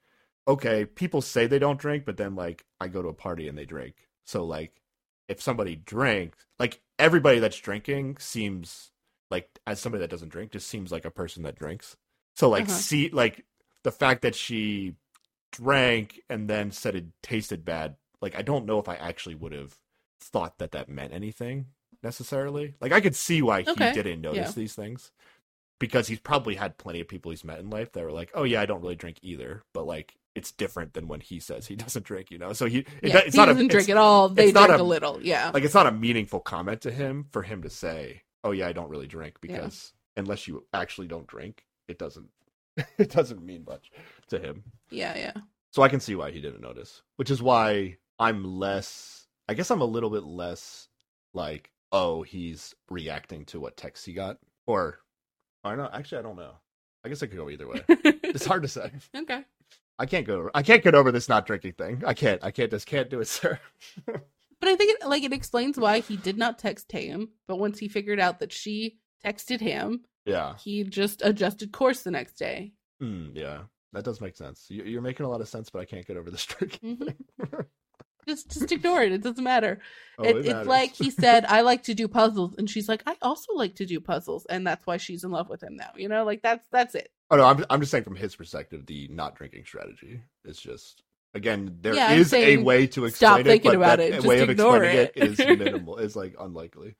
okay, 0.47 0.85
people 0.85 1.21
say 1.21 1.47
they 1.47 1.59
don't 1.59 1.79
drink, 1.79 2.05
but 2.05 2.17
then 2.17 2.35
like 2.35 2.65
I 2.79 2.87
go 2.87 3.01
to 3.01 3.09
a 3.09 3.13
party 3.13 3.47
and 3.47 3.57
they 3.57 3.65
drink. 3.65 4.07
So 4.23 4.43
like, 4.45 4.81
if 5.27 5.41
somebody 5.41 5.75
drank, 5.75 6.35
like 6.59 6.81
everybody 6.99 7.39
that's 7.39 7.57
drinking 7.57 8.17
seems 8.19 8.91
like 9.31 9.49
as 9.65 9.79
somebody 9.79 10.01
that 10.01 10.09
doesn't 10.09 10.29
drink, 10.29 10.51
just 10.51 10.67
seems 10.67 10.91
like 10.91 11.05
a 11.05 11.11
person 11.11 11.43
that 11.43 11.57
drinks. 11.57 11.97
So 12.35 12.49
like, 12.49 12.65
Uh-huh. 12.65 12.73
see, 12.73 13.09
like 13.09 13.45
the 13.83 13.91
fact 13.91 14.21
that 14.23 14.35
she 14.35 14.95
drank 15.51 16.21
and 16.29 16.49
then 16.49 16.71
said 16.71 16.95
it 16.95 17.05
tasted 17.23 17.65
bad, 17.65 17.95
like 18.21 18.35
I 18.37 18.41
don't 18.41 18.65
know 18.65 18.79
if 18.79 18.89
I 18.89 18.95
actually 18.95 19.35
would 19.35 19.51
have 19.53 19.75
thought 20.19 20.57
that 20.59 20.71
that 20.71 20.89
meant 20.89 21.13
anything 21.13 21.67
necessarily. 22.03 22.75
Like 22.81 22.91
I 22.91 23.01
could 23.01 23.15
see 23.15 23.41
why 23.41 23.61
he 23.63 23.73
didn't 23.75 24.21
notice 24.21 24.49
yeah. 24.49 24.51
these 24.53 24.75
things 24.75 25.11
because 25.79 26.07
he's 26.07 26.19
probably 26.19 26.55
had 26.55 26.77
plenty 26.77 27.01
of 27.01 27.07
people 27.07 27.31
he's 27.31 27.43
met 27.43 27.59
in 27.59 27.69
life 27.69 27.91
that 27.93 28.03
were 28.03 28.11
like, 28.11 28.31
"Oh 28.33 28.43
yeah, 28.43 28.61
I 28.61 28.65
don't 28.65 28.81
really 28.81 28.95
drink 28.95 29.17
either," 29.21 29.63
but 29.73 29.85
like 29.85 30.15
it's 30.35 30.51
different 30.51 30.93
than 30.93 31.07
when 31.07 31.21
he 31.21 31.39
says 31.39 31.67
he 31.67 31.75
doesn't 31.85 32.05
drink, 32.05 32.31
you 32.31 32.37
know. 32.37 32.53
So 32.53 32.65
he, 32.65 32.79
it, 32.79 32.87
yeah, 33.03 33.17
it's 33.19 33.33
he 33.35 33.37
not 33.39 33.45
doesn't 33.47 33.65
a, 33.65 33.69
drink 33.69 33.89
at 33.89 33.97
all. 33.97 34.29
They 34.29 34.51
drink 34.51 34.69
a- 34.69 34.77
a, 34.77 34.83
little. 34.83 35.19
Yeah. 35.21 35.51
like 35.53 35.63
it's 35.63 35.73
not 35.73 35.87
a 35.87 35.91
meaningful 35.91 36.39
comment 36.39 36.81
to 36.81 36.91
him 36.91 37.25
for 37.31 37.41
him 37.43 37.61
to 37.63 37.69
say, 37.69 38.21
"Oh 38.43 38.51
yeah, 38.51 38.67
I 38.67 38.73
don't 38.73 38.89
really 38.89 39.07
drink," 39.07 39.37
Yeah. 39.43 39.57
because 39.57 39.93
unless 40.17 40.47
you 40.47 40.65
actually 40.73 41.07
don't 41.07 41.27
drink, 41.27 41.65
it 41.87 41.97
doesn't 41.99 42.29
it 42.97 43.09
doesn't 43.11 43.43
mean 43.45 43.63
much 43.67 43.91
to 44.29 44.39
him. 44.39 44.63
yeah, 44.89 45.17
yeah. 45.17 45.33
So 45.71 45.81
I 45.81 45.89
can 45.89 45.99
see 45.99 46.15
why 46.15 46.31
he 46.31 46.39
didn't 46.39 46.61
notice, 46.61 47.01
which 47.17 47.29
is 47.29 47.41
why 47.41 47.97
I'm 48.17 48.43
less. 48.45 49.27
I 49.49 49.53
guess 49.53 49.69
I'm 49.69 49.81
a 49.81 49.85
little 49.85 50.09
bit 50.09 50.23
less 50.23 50.87
like, 51.33 51.69
oh, 51.91 52.23
he's 52.23 52.73
reacting 52.89 53.43
to 53.45 53.59
what 53.59 53.75
text 53.77 54.05
he 54.05 54.13
got, 54.13 54.37
or, 54.65 54.99
or 55.73 55.77
know. 55.77 55.89
actually, 55.91 56.19
I 56.19 56.21
don't 56.21 56.35
know. 56.37 56.51
I 57.03 57.09
guess 57.09 57.21
I 57.21 57.27
could 57.27 57.37
go 57.37 57.49
either 57.49 57.67
way. 57.67 57.81
It's 57.87 58.45
hard 58.45 58.63
to 58.63 58.67
say. 58.67 58.91
okay. 59.15 59.43
I 59.97 60.05
can't 60.05 60.25
go. 60.27 60.49
I 60.53 60.61
can't 60.63 60.83
get 60.83 60.95
over 60.95 61.11
this 61.11 61.29
not 61.29 61.45
drinking 61.45 61.73
thing. 61.73 62.03
I 62.05 62.13
can't. 62.13 62.43
I 62.43 62.51
can't. 62.51 62.71
Just 62.71 62.87
can't 62.87 63.09
do 63.09 63.19
it, 63.21 63.27
sir. 63.29 63.59
But 64.05 64.69
I 64.69 64.75
think 64.75 64.99
it 64.99 65.07
like 65.07 65.23
it 65.23 65.31
explains 65.33 65.77
why 65.77 65.99
he 65.99 66.17
did 66.17 66.37
not 66.37 66.59
text 66.59 66.89
Tam, 66.89 67.29
but 67.47 67.57
once 67.57 67.79
he 67.79 67.87
figured 67.87 68.19
out 68.19 68.39
that 68.39 68.51
she 68.51 68.97
texted 69.23 69.59
him, 69.61 70.01
yeah. 70.25 70.55
he 70.57 70.83
just 70.83 71.21
adjusted 71.23 71.71
course 71.71 72.01
the 72.01 72.11
next 72.11 72.33
day. 72.35 72.73
Mm, 73.01 73.31
yeah. 73.35 73.59
That 73.93 74.03
does 74.03 74.19
make 74.19 74.35
sense. 74.35 74.65
You- 74.69 74.83
You're 74.83 75.01
making 75.01 75.25
a 75.25 75.29
lot 75.29 75.41
of 75.41 75.47
sense, 75.47 75.69
but 75.69 75.79
I 75.79 75.85
can't 75.85 76.05
get 76.05 76.17
over 76.17 76.29
this 76.31 76.45
drinking 76.47 76.97
Mhm. 76.97 77.05
thing. 77.05 77.65
Just 78.27 78.51
just 78.51 78.71
ignore 78.71 79.01
it. 79.03 79.11
It 79.11 79.21
doesn't 79.21 79.43
matter. 79.43 79.79
Oh, 80.17 80.23
it, 80.23 80.37
it 80.37 80.45
it's 80.47 80.67
like 80.67 80.93
he 80.93 81.11
said, 81.11 81.45
I 81.49 81.61
like 81.61 81.83
to 81.83 81.93
do 81.93 82.07
puzzles, 82.07 82.55
and 82.57 82.69
she's 82.69 82.89
like, 82.89 83.03
I 83.05 83.15
also 83.21 83.53
like 83.53 83.75
to 83.75 83.85
do 83.85 83.99
puzzles, 83.99 84.45
and 84.47 84.65
that's 84.65 84.85
why 84.87 84.97
she's 84.97 85.23
in 85.23 85.31
love 85.31 85.49
with 85.49 85.61
him 85.61 85.75
now. 85.75 85.91
You 85.95 86.09
know, 86.09 86.23
like 86.25 86.41
that's 86.41 86.65
that's 86.71 86.95
it. 86.95 87.09
Oh 87.31 87.37
no, 87.37 87.45
I'm 87.45 87.65
I'm 87.69 87.79
just 87.79 87.91
saying 87.91 88.03
from 88.03 88.15
his 88.15 88.35
perspective, 88.35 88.85
the 88.85 89.07
not 89.09 89.35
drinking 89.35 89.65
strategy 89.65 90.21
is 90.43 90.59
just 90.59 91.03
again 91.33 91.77
there 91.81 91.93
is 91.93 92.31
Yeah, 92.31 92.39
I'm 92.39 92.59
a 92.59 92.63
way 92.63 92.87
to 92.87 93.05
explain 93.05 93.11
stop 93.29 93.39
it, 93.41 93.43
thinking 93.45 93.71
but 93.71 93.75
about 93.77 93.97
that 93.97 94.09
it, 94.09 94.13
just 94.15 94.27
way 94.27 94.39
of 94.41 94.49
explaining 94.49 94.89
it. 94.97 95.11
is 95.15 95.37
minimal. 95.39 95.97
Is 95.97 96.15
like 96.15 96.35
unlikely. 96.39 96.95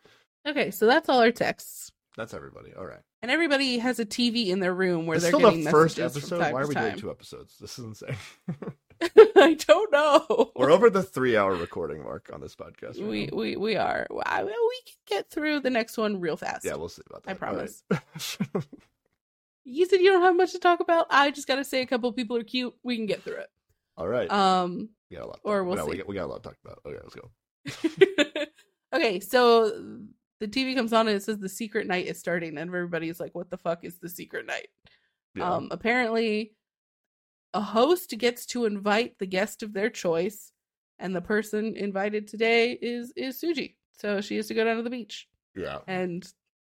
Okay, 0.47 0.69
so 0.71 0.85
that's 0.85 1.09
all 1.09 1.21
our 1.21 1.31
texts, 1.31 1.91
That's 2.17 2.33
everybody. 2.35 2.71
All 2.77 2.85
right. 2.85 3.01
and 3.23 3.31
everybody 3.31 3.79
has 3.79 3.99
a 3.99 4.05
TV 4.05 4.47
in 4.49 4.59
their 4.59 4.73
room 4.75 5.07
where 5.07 5.15
It's 5.15 5.23
they're 5.23 5.31
still 5.31 5.39
getting 5.49 5.63
the 5.63 5.71
first 5.71 5.97
episode. 5.99 6.39
Why 6.53 6.61
are 6.61 6.67
we 6.67 6.75
doing 6.75 6.97
two 6.97 7.09
episodes? 7.09 7.57
This 7.59 7.79
is 7.79 7.85
insane. 7.85 8.15
I 9.35 9.53
don't 9.53 9.91
know. 9.91 10.51
We're 10.55 10.71
over 10.71 10.89
the 10.89 11.03
three 11.03 11.37
hour 11.37 11.55
recording 11.55 12.03
mark 12.03 12.29
on 12.33 12.41
this 12.41 12.55
podcast. 12.55 12.99
right 12.99 13.07
we 13.07 13.25
now. 13.27 13.37
we 13.37 13.55
we 13.55 13.75
are. 13.75 14.07
I, 14.25 14.43
we 14.43 14.51
can 14.51 14.95
get 15.05 15.29
through 15.29 15.61
the 15.61 15.69
next 15.69 15.97
one 15.97 16.19
real 16.19 16.37
fast. 16.37 16.65
yeah, 16.65 16.75
we'll 16.75 16.89
see 16.89 17.01
about 17.09 17.23
that. 17.23 17.29
I 17.41 17.47
All 17.47 17.53
right. 17.53 17.71
promise. 18.51 18.69
You 19.67 19.87
said 19.87 19.99
you 19.99 20.11
don't 20.11 20.21
have 20.21 20.35
much 20.35 20.51
to 20.51 20.59
talk 20.59 20.79
about. 20.79 21.07
I 21.09 21.31
just 21.31 21.47
got 21.47 21.55
to 21.55 21.63
say 21.63 21.81
a 21.81 21.87
couple 21.87 22.11
people 22.13 22.37
are 22.37 22.43
cute. 22.43 22.73
We 22.83 22.95
can 22.97 23.07
get 23.07 23.23
through 23.23 23.37
it. 23.37 23.49
All 23.97 24.07
right. 24.07 24.31
Um. 24.31 24.89
we 25.09 25.17
got 25.17 25.25
a 25.25 25.27
lot. 25.27 25.39
or 25.43 25.63
we'll 25.63 25.75
no, 25.75 25.85
we 25.85 25.93
see. 25.93 25.97
got, 25.97 26.07
we 26.07 26.15
got 26.15 26.25
a 26.25 26.27
lot 26.27 26.43
to 26.43 26.49
talk 26.49 26.57
about. 26.63 26.79
Okay, 26.85 26.99
let's 27.03 28.35
go. 28.35 28.45
okay, 28.97 29.19
so 29.19 29.71
the 30.39 30.47
TV 30.47 30.75
comes 30.75 30.93
on 30.93 31.07
and 31.07 31.17
it 31.17 31.23
says 31.23 31.39
the 31.39 31.49
secret 31.49 31.87
night 31.87 32.05
is 32.05 32.19
starting, 32.19 32.57
and 32.57 32.69
everybody's 32.69 33.19
like, 33.19 33.33
"What 33.33 33.49
the 33.49 33.57
fuck 33.57 33.83
is 33.83 33.97
the 33.97 34.09
secret 34.09 34.45
night?" 34.45 34.67
Yeah. 35.33 35.51
Um, 35.51 35.69
apparently, 35.71 36.53
a 37.55 37.61
host 37.61 38.13
gets 38.17 38.45
to 38.47 38.65
invite 38.65 39.17
the 39.17 39.25
guest 39.25 39.63
of 39.63 39.73
their 39.73 39.89
choice, 39.89 40.51
and 40.99 41.15
the 41.15 41.21
person 41.21 41.75
invited 41.75 42.27
today 42.27 42.73
is 42.73 43.11
is 43.15 43.41
Suji. 43.41 43.75
So 43.93 44.21
she 44.21 44.35
has 44.35 44.47
to 44.47 44.53
go 44.53 44.63
down 44.65 44.75
to 44.77 44.83
the 44.83 44.89
beach, 44.89 45.27
yeah. 45.55 45.79
and 45.87 46.23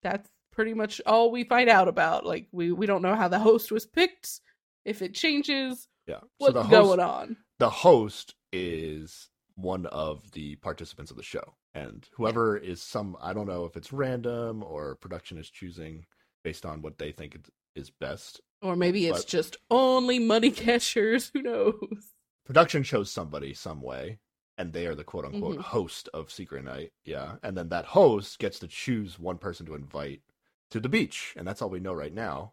that's 0.03 0.29
pretty 0.53 0.75
much 0.75 1.01
all 1.07 1.33
we 1.33 1.45
find 1.45 1.69
out 1.69 1.89
about. 1.89 2.27
Like 2.27 2.47
we 2.53 2.71
we 2.71 2.87
don't 2.87 3.03
know 3.03 3.15
how 3.17 3.29
the 3.29 3.39
host 3.39 3.73
was 3.73 3.87
picked, 3.87 4.41
if 4.85 5.03
it 5.03 5.15
changes, 5.15 5.89
Yeah. 6.07 6.21
What's 6.39 6.55
host, 6.57 6.71
going 6.71 7.01
on. 7.01 7.37
the 7.59 7.71
host 7.71 8.35
is 8.53 9.31
one 9.57 9.87
of 9.87 10.31
the 10.33 10.57
participants 10.57 11.11
of 11.11 11.17
the 11.17 11.23
show 11.23 11.55
and 11.75 12.09
whoever 12.17 12.57
is 12.57 12.83
some 12.83 13.17
i 13.23 13.33
don't 13.33 13.47
know 13.47 13.65
if 13.65 13.77
it's 13.77 13.93
random 13.93 14.65
or 14.65 14.97
production 14.97 15.39
is 15.39 15.49
choosing 15.49 16.05
based 16.43 16.67
on 16.67 16.83
what 16.83 16.99
they 16.99 17.13
think 17.13 17.39
is 17.77 17.91
best 17.91 18.41
Or 18.65 18.75
maybe 18.77 19.07
it's 19.07 19.21
But- 19.25 19.29
just 19.29 19.57
only 19.71 20.19
money 20.19 20.51
cashers. 20.67 21.31
Who 21.35 21.43
knows? 21.43 22.11
production 22.47 22.83
chose 22.83 23.11
somebody 23.11 23.55
some 23.55 23.81
way 23.81 24.19
and 24.59 24.73
they 24.73 24.87
are 24.87 24.95
the 24.95 25.03
quote 25.03 25.25
unquote 25.25 25.57
Mhm. 25.57 25.63
host 25.63 26.09
of 26.13 26.31
secret 26.31 26.63
night 26.63 26.93
yeah 27.05 27.37
and 27.43 27.57
then 27.57 27.71
that 27.71 27.87
host 27.87 28.39
gets 28.39 28.59
to 28.59 28.69
choose 28.69 29.19
one 29.19 29.39
person 29.39 29.65
to 29.65 29.75
invite 29.75 30.21
to 30.71 30.79
the 30.79 30.91
beach 30.91 31.33
and 31.39 31.49
that's 31.49 31.63
all 31.63 31.71
we 31.71 31.81
know 31.81 31.95
right 31.95 32.13
now 32.13 32.53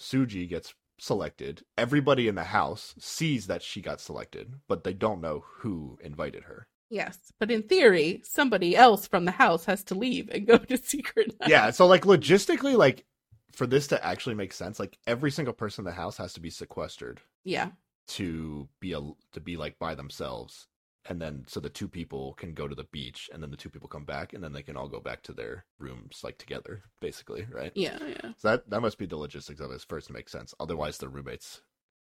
suji 0.00 0.48
gets 0.48 0.74
selected 0.98 1.62
everybody 1.76 2.26
in 2.26 2.36
the 2.36 2.44
house 2.44 2.94
sees 2.98 3.46
that 3.48 3.62
she 3.62 3.82
got 3.82 4.00
selected 4.00 4.54
but 4.66 4.82
they 4.84 4.94
don't 4.94 5.20
know 5.20 5.44
who 5.58 5.98
invited 6.02 6.44
her 6.44 6.66
Yes, 6.88 7.32
but 7.40 7.50
in 7.50 7.62
theory, 7.62 8.20
somebody 8.22 8.76
else 8.76 9.06
from 9.06 9.24
the 9.24 9.30
house 9.30 9.64
has 9.64 9.82
to 9.84 9.94
leave 9.94 10.28
and 10.28 10.46
go 10.46 10.58
to 10.58 10.76
secret 10.92 11.38
night. 11.40 11.48
yeah 11.50 11.70
so 11.70 11.86
like 11.86 12.02
logistically 12.04 12.76
like 12.76 13.04
for 13.52 13.66
this 13.66 13.86
to 13.88 14.04
actually 14.04 14.34
make 14.34 14.52
sense 14.52 14.80
like 14.80 14.98
every 15.06 15.30
single 15.30 15.54
person 15.54 15.82
in 15.82 15.86
the 15.86 15.92
house 15.92 16.16
has 16.16 16.32
to 16.34 16.40
be 16.40 16.50
sequestered 16.50 17.20
yeah, 17.44 17.70
to 18.08 18.68
be 18.80 18.92
a 18.92 19.00
to 19.32 19.40
be 19.40 19.56
like 19.56 19.78
by 19.78 19.94
themselves. 19.94 20.68
And 21.04 21.20
then 21.20 21.44
so 21.48 21.58
the 21.58 21.68
two 21.68 21.88
people 21.88 22.34
can 22.34 22.54
go 22.54 22.68
to 22.68 22.76
the 22.76 22.84
beach 22.84 23.28
and 23.32 23.42
then 23.42 23.50
the 23.50 23.56
two 23.56 23.68
people 23.70 23.88
come 23.88 24.04
back 24.04 24.32
and 24.32 24.42
then 24.42 24.52
they 24.52 24.62
can 24.62 24.76
all 24.76 24.86
go 24.88 25.00
back 25.00 25.22
to 25.24 25.32
their 25.32 25.64
rooms 25.80 26.20
like 26.22 26.38
together 26.38 26.84
basically 27.00 27.44
right? 27.50 27.72
Yeah, 27.74 27.98
yeah. 28.06 28.32
so 28.38 28.48
that 28.50 28.70
that 28.70 28.82
must 28.82 28.98
be 28.98 29.06
the 29.06 29.16
logistics 29.16 29.60
of 29.60 29.72
it 29.72 29.84
first 29.88 30.06
to 30.08 30.12
make 30.12 30.28
sense. 30.28 30.54
Otherwise 30.60 30.98
the 30.98 31.08
roommates 31.08 31.62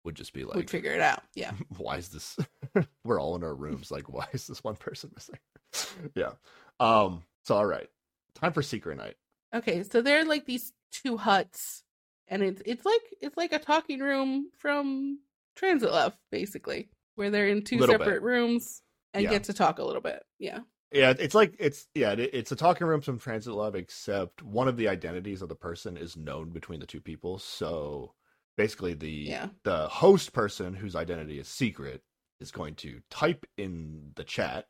would 0.05 0.15
just 0.15 0.33
be 0.33 0.45
like 0.45 0.55
Would 0.55 0.71
figure 0.71 0.93
it 0.93 1.01
out. 1.01 1.23
Yeah. 1.35 1.53
why 1.77 1.97
is 1.97 2.11
this 2.11 2.37
we're 3.05 3.21
all 3.21 3.35
in 3.35 3.43
our 3.43 3.55
rooms. 3.55 3.91
Like 3.91 4.09
why 4.09 4.29
is 4.33 4.47
this 4.47 4.63
one 4.63 4.77
person 4.77 5.11
missing? 5.15 5.39
Yeah. 6.15 6.35
Um 6.79 7.25
so 7.43 7.57
all 7.57 7.67
right. 7.67 7.89
Time 8.37 8.53
for 8.53 8.63
secret 8.63 8.97
night. 8.97 9.17
Okay, 9.55 9.85
so 9.85 10.03
they're 10.03 10.25
like 10.25 10.47
these 10.47 10.73
two 11.03 11.17
huts, 11.17 11.83
and 12.29 12.43
it's 12.43 12.63
it's 12.65 12.85
like 12.85 13.03
it's 13.21 13.37
like 13.37 13.53
a 13.53 13.59
talking 13.59 14.01
room 14.01 14.51
from 14.59 15.19
Transit 15.57 15.91
Love, 15.91 16.17
basically, 16.31 16.89
where 17.17 17.31
they're 17.31 17.49
in 17.49 17.63
two 17.63 17.81
separate 17.81 18.15
bit. 18.15 18.23
rooms 18.23 18.83
and 19.13 19.25
Yeah. 19.25 19.31
get 19.31 19.45
to 19.45 19.53
talk 19.53 19.79
a 19.79 19.85
little 19.85 20.03
bit. 20.03 20.23
Yeah. 20.39 20.61
yeah 20.93 21.13
it's 21.19 21.35
like 21.35 21.55
it's 21.59 21.87
yeah 21.95 22.13
it's 22.13 22.53
a 22.53 22.57
talking 22.57 22.87
room 22.87 23.01
from 23.01 23.19
transit 23.19 23.53
love 23.55 23.75
except 23.75 24.43
one 24.43 24.69
of 24.69 24.77
the 24.77 24.89
identities 24.89 25.43
of 25.43 25.49
the 25.49 25.55
person 25.55 25.97
is 25.97 26.17
known 26.17 26.51
between 26.51 26.79
the 26.81 26.87
two 26.87 27.01
people 27.01 27.39
so 27.39 28.15
basically 28.57 28.95
the 28.95 29.09
Yeah. 29.11 29.49
the 29.65 29.89
host 29.89 30.33
person 30.33 30.75
whose 30.75 30.95
identity 30.97 31.39
is 31.39 31.49
secret 31.49 32.03
is 32.41 32.51
going 32.53 32.75
to 32.77 33.01
type 33.11 33.45
in 33.57 34.13
the 34.17 34.25
chat 34.25 34.67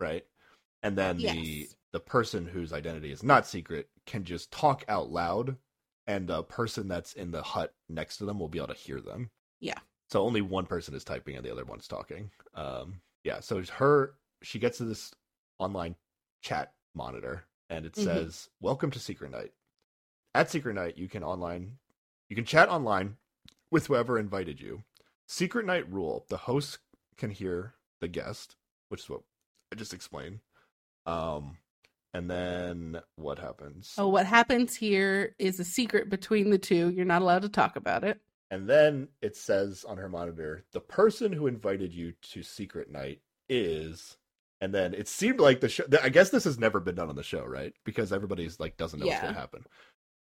right 0.00 0.24
and 0.82 0.96
then 0.96 1.16
the 1.18 1.22
Yes. 1.22 1.74
the 1.92 2.00
person 2.00 2.46
whose 2.46 2.72
identity 2.72 3.10
is 3.10 3.22
not 3.22 3.46
secret 3.46 3.88
can 4.06 4.24
just 4.24 4.50
talk 4.50 4.84
out 4.88 5.10
loud 5.10 5.56
and 6.06 6.26
the 6.28 6.42
person 6.44 6.88
that's 6.88 7.12
in 7.14 7.30
the 7.30 7.42
hut 7.42 7.74
next 7.88 8.18
to 8.18 8.24
them 8.24 8.38
will 8.38 8.48
be 8.48 8.58
able 8.58 8.68
to 8.68 8.74
hear 8.74 9.00
them 9.00 9.30
Yeah. 9.60 9.78
so 10.10 10.22
only 10.22 10.40
one 10.42 10.66
person 10.66 10.94
is 10.94 11.04
typing 11.04 11.36
and 11.36 11.44
the 11.44 11.50
other 11.52 11.64
one's 11.64 11.88
talking 11.88 12.30
um 12.54 13.00
yeah 13.24 13.40
so 13.40 13.58
it's 13.58 13.70
her 13.70 14.14
she 14.42 14.58
gets 14.58 14.78
to 14.78 14.84
this 14.84 15.12
online 15.58 15.96
chat 16.42 16.74
monitor 16.94 17.44
and 17.70 17.84
it 17.86 17.92
Mhm. 17.94 18.04
says 18.04 18.48
welcome 18.60 18.90
to 18.90 18.98
secret 19.00 19.30
night 19.30 19.52
at 20.34 20.50
secret 20.50 20.74
night 20.74 20.96
you 20.98 21.08
can 21.08 21.22
online 21.24 21.78
you 22.28 22.36
can 22.36 22.44
chat 22.44 22.68
online 22.68 23.16
with 23.70 23.86
whoever 23.86 24.18
invited 24.18 24.60
you 24.60 24.84
secret 25.26 25.66
night 25.66 25.90
rule 25.90 26.24
the 26.28 26.36
host 26.36 26.78
can 27.16 27.30
hear 27.30 27.74
the 28.00 28.08
guest 28.08 28.56
which 28.88 29.00
is 29.02 29.10
what 29.10 29.22
i 29.72 29.74
just 29.74 29.92
explained 29.94 30.40
um 31.08 31.56
and 32.14 32.30
then 32.30 33.00
what 33.16 33.38
happens 33.38 33.94
Oh, 33.98 34.08
what 34.08 34.26
happens 34.26 34.74
here 34.74 35.34
is 35.38 35.60
a 35.60 35.64
secret 35.64 36.08
between 36.08 36.50
the 36.50 36.58
two. 36.58 36.90
You're 36.90 37.04
not 37.04 37.22
allowed 37.22 37.42
to 37.42 37.48
talk 37.48 37.76
about 37.76 38.02
it. 38.04 38.20
And 38.50 38.66
then 38.68 39.08
it 39.20 39.36
says 39.36 39.84
on 39.86 39.98
her 39.98 40.08
monitor, 40.08 40.64
the 40.72 40.80
person 40.80 41.32
who 41.32 41.46
invited 41.46 41.92
you 41.92 42.14
to 42.32 42.42
Secret 42.42 42.90
Night 42.90 43.20
is. 43.48 44.16
And 44.60 44.74
then 44.74 44.94
it 44.94 45.06
seemed 45.06 45.38
like 45.38 45.60
the 45.60 45.68
show. 45.68 45.84
I 46.02 46.08
guess 46.08 46.30
this 46.30 46.44
has 46.44 46.58
never 46.58 46.80
been 46.80 46.94
done 46.94 47.10
on 47.10 47.14
the 47.16 47.22
show, 47.22 47.44
right? 47.44 47.74
Because 47.84 48.10
everybody's 48.12 48.58
like 48.58 48.76
doesn't 48.78 48.98
know 48.98 49.06
what's 49.06 49.20
going 49.20 49.34
to 49.34 49.40
happen. 49.40 49.64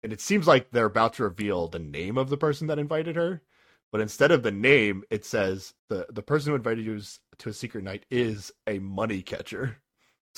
And 0.03 0.13
it 0.13 0.21
seems 0.21 0.47
like 0.47 0.71
they're 0.71 0.85
about 0.85 1.15
to 1.15 1.25
reveal 1.25 1.67
the 1.67 1.79
name 1.79 2.19
of 2.19 2.29
the 2.29 2.37
person 2.37 2.67
that 2.69 2.79
invited 2.79 3.17
her. 3.17 3.43
But 3.91 4.03
instead 4.03 4.31
of 4.31 4.43
the 4.43 4.53
name, 4.53 5.03
it 5.11 5.25
says 5.25 5.75
the 5.89 6.07
the 6.11 6.23
person 6.23 6.51
who 6.51 6.57
invited 6.57 6.85
you 6.85 7.01
to 7.39 7.49
a 7.49 7.53
secret 7.55 7.83
night 7.85 8.05
is 8.11 8.53
a 8.67 8.79
money 8.79 9.23
catcher. 9.23 9.79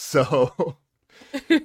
So 0.02 0.76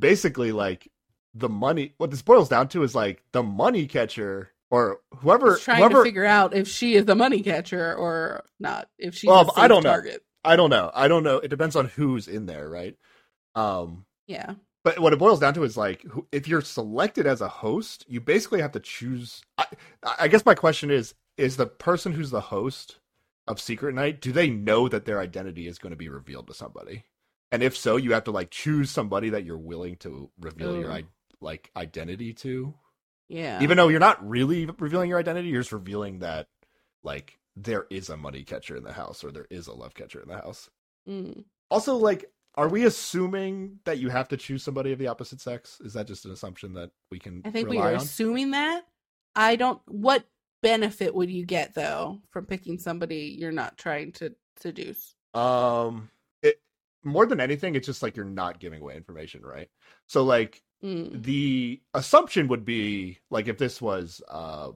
basically, 0.00 0.52
like 0.52 0.88
the 1.34 1.48
money. 1.48 1.94
What 1.98 2.10
this 2.10 2.22
boils 2.22 2.48
down 2.48 2.68
to 2.68 2.82
is 2.82 2.94
like 2.94 3.22
the 3.32 3.42
money 3.42 3.86
catcher 3.86 4.50
or 4.70 5.00
whoever 5.18 5.56
trying 5.56 5.78
whoever 5.80 5.98
to 5.98 6.04
figure 6.04 6.24
out 6.24 6.54
if 6.54 6.68
she 6.68 6.94
is 6.94 7.04
the 7.04 7.14
money 7.14 7.42
catcher 7.42 7.94
or 7.94 8.44
not. 8.58 8.88
If 8.98 9.14
she's 9.14 9.28
Well, 9.28 9.52
I 9.56 9.68
don't 9.68 9.82
know. 9.84 9.90
target. 9.90 10.22
I 10.44 10.56
don't 10.56 10.70
know. 10.70 10.90
I 10.94 11.06
don't 11.08 11.22
know. 11.22 11.36
It 11.38 11.48
depends 11.48 11.76
on 11.76 11.86
who's 11.86 12.26
in 12.28 12.46
there, 12.46 12.68
right? 12.68 12.96
Um, 13.54 14.04
Yeah. 14.26 14.54
but 14.82 14.98
what 14.98 15.12
it 15.12 15.18
boils 15.18 15.38
down 15.38 15.54
to 15.54 15.62
is 15.62 15.76
like, 15.76 16.04
if 16.32 16.48
you're 16.48 16.62
selected 16.62 17.26
as 17.26 17.40
a 17.40 17.48
host, 17.48 18.04
you 18.08 18.20
basically 18.20 18.60
have 18.60 18.72
to 18.72 18.80
choose. 18.80 19.42
I, 19.58 19.66
I 20.18 20.28
guess 20.28 20.44
my 20.44 20.54
question 20.54 20.90
is: 20.90 21.14
Is 21.36 21.56
the 21.56 21.66
person 21.66 22.12
who's 22.12 22.30
the 22.30 22.40
host 22.40 22.98
of 23.52 23.60
Secret 23.60 23.94
Night 23.94 24.20
do 24.20 24.32
they 24.32 24.50
know 24.50 24.88
that 24.88 25.04
their 25.04 25.20
identity 25.20 25.66
is 25.68 25.78
going 25.78 25.92
to 25.92 25.96
be 25.96 26.08
revealed 26.08 26.48
to 26.48 26.54
somebody? 26.54 27.04
And 27.52 27.62
if 27.62 27.76
so, 27.76 27.96
you 27.96 28.12
have 28.14 28.24
to 28.24 28.30
like 28.32 28.50
choose 28.50 28.90
somebody 28.90 29.30
that 29.30 29.44
you're 29.44 29.58
willing 29.58 29.96
to 29.96 30.30
reveal 30.40 30.76
your 30.78 30.90
Ooh. 30.90 30.94
i- 30.94 31.04
like 31.40 31.70
identity 31.76 32.32
to, 32.34 32.72
Yeah. 33.28 33.62
even 33.62 33.76
though 33.76 33.88
you're 33.88 34.00
not 34.00 34.26
really 34.28 34.66
revealing 34.66 35.10
your 35.10 35.18
identity. 35.18 35.48
You're 35.48 35.60
just 35.62 35.72
revealing 35.72 36.20
that 36.20 36.48
like 37.02 37.38
there 37.56 37.86
is 37.90 38.08
a 38.08 38.16
money 38.16 38.42
catcher 38.44 38.76
in 38.76 38.84
the 38.84 38.92
house 38.92 39.22
or 39.24 39.30
there 39.32 39.46
is 39.50 39.66
a 39.66 39.74
love 39.74 39.94
catcher 39.94 40.20
in 40.20 40.28
the 40.28 40.36
house. 40.36 40.70
Mm. 41.08 41.44
Also, 41.70 41.96
like, 41.96 42.30
are 42.54 42.68
we 42.68 42.84
assuming 42.84 43.80
that 43.84 43.98
you 43.98 44.08
have 44.10 44.28
to 44.28 44.36
choose 44.36 44.62
somebody 44.62 44.92
of 44.92 44.98
the 44.98 45.08
opposite 45.08 45.40
sex? 45.40 45.80
Is 45.84 45.94
that 45.94 46.06
just 46.06 46.24
an 46.24 46.30
assumption 46.30 46.74
that 46.74 46.90
we 47.10 47.18
can 47.18 47.42
I 47.44 47.50
think 47.50 47.68
we 47.68 47.78
are 47.78 47.88
on? 47.88 47.94
assuming 47.96 48.52
that. 48.52 48.86
I 49.34 49.56
don't. 49.56 49.80
What 49.86 50.24
benefit 50.62 51.14
would 51.14 51.30
you 51.30 51.44
get 51.44 51.74
though 51.74 52.20
from 52.30 52.46
picking 52.46 52.78
somebody 52.78 53.36
you're 53.38 53.52
not 53.52 53.76
trying 53.78 54.12
to 54.12 54.34
seduce? 54.58 55.14
Um, 55.34 56.10
it 56.42 56.60
more 57.04 57.26
than 57.26 57.40
anything, 57.40 57.74
it's 57.74 57.86
just 57.86 58.02
like 58.02 58.16
you're 58.16 58.24
not 58.24 58.60
giving 58.60 58.80
away 58.82 58.96
information, 58.96 59.42
right? 59.42 59.68
So, 60.06 60.24
like, 60.24 60.62
Mm. 60.82 61.22
the 61.22 61.80
assumption 61.94 62.48
would 62.48 62.64
be 62.64 63.20
like 63.30 63.46
if 63.46 63.56
this 63.56 63.80
was 63.80 64.20
uh 64.28 64.72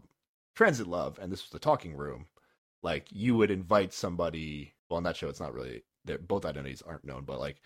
transit 0.54 0.86
love 0.86 1.18
and 1.20 1.32
this 1.32 1.42
was 1.42 1.50
the 1.50 1.58
talking 1.58 1.96
room, 1.96 2.26
like 2.82 3.06
you 3.10 3.36
would 3.36 3.50
invite 3.50 3.92
somebody. 3.92 4.72
Well, 4.88 4.98
on 4.98 5.02
that 5.04 5.16
show, 5.16 5.28
it's 5.28 5.40
not 5.40 5.52
really. 5.54 5.82
Both 6.28 6.44
identities 6.44 6.82
aren't 6.82 7.04
known, 7.04 7.24
but 7.24 7.40
like 7.40 7.60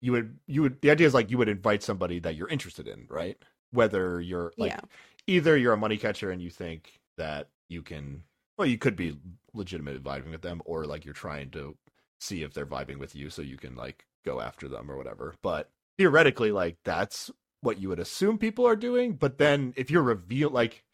you 0.00 0.12
would, 0.12 0.38
you 0.46 0.62
would. 0.62 0.80
The 0.82 0.90
idea 0.92 1.06
is 1.08 1.14
like 1.14 1.30
you 1.30 1.38
would 1.38 1.48
invite 1.48 1.82
somebody 1.82 2.20
that 2.20 2.36
you're 2.36 2.48
interested 2.48 2.86
in, 2.86 3.06
right? 3.08 3.36
Whether 3.72 4.20
you're 4.20 4.52
like 4.56 4.70
yeah. 4.70 4.80
either 5.26 5.56
you're 5.56 5.72
a 5.72 5.76
money 5.76 5.96
catcher 5.96 6.30
and 6.30 6.40
you 6.40 6.50
think 6.50 7.00
that 7.16 7.48
you 7.70 7.82
can 7.82 8.24
well 8.58 8.68
you 8.68 8.78
could 8.78 8.96
be 8.96 9.18
legitimate 9.54 10.02
vibing 10.02 10.30
with 10.30 10.42
them 10.42 10.60
or 10.64 10.84
like 10.84 11.04
you're 11.04 11.14
trying 11.14 11.50
to 11.50 11.76
see 12.20 12.42
if 12.42 12.52
they're 12.52 12.66
vibing 12.66 12.98
with 12.98 13.14
you 13.14 13.30
so 13.30 13.40
you 13.42 13.56
can 13.56 13.74
like 13.74 14.04
go 14.24 14.40
after 14.40 14.68
them 14.68 14.90
or 14.90 14.96
whatever. 14.96 15.34
But 15.42 15.70
theoretically 15.98 16.52
like 16.52 16.76
that's 16.84 17.30
what 17.62 17.78
you 17.78 17.88
would 17.88 18.00
assume 18.00 18.38
people 18.38 18.66
are 18.66 18.76
doing. 18.76 19.14
But 19.14 19.38
then 19.38 19.72
if 19.76 19.90
you're 19.90 20.02
reveal 20.02 20.50
like 20.50 20.84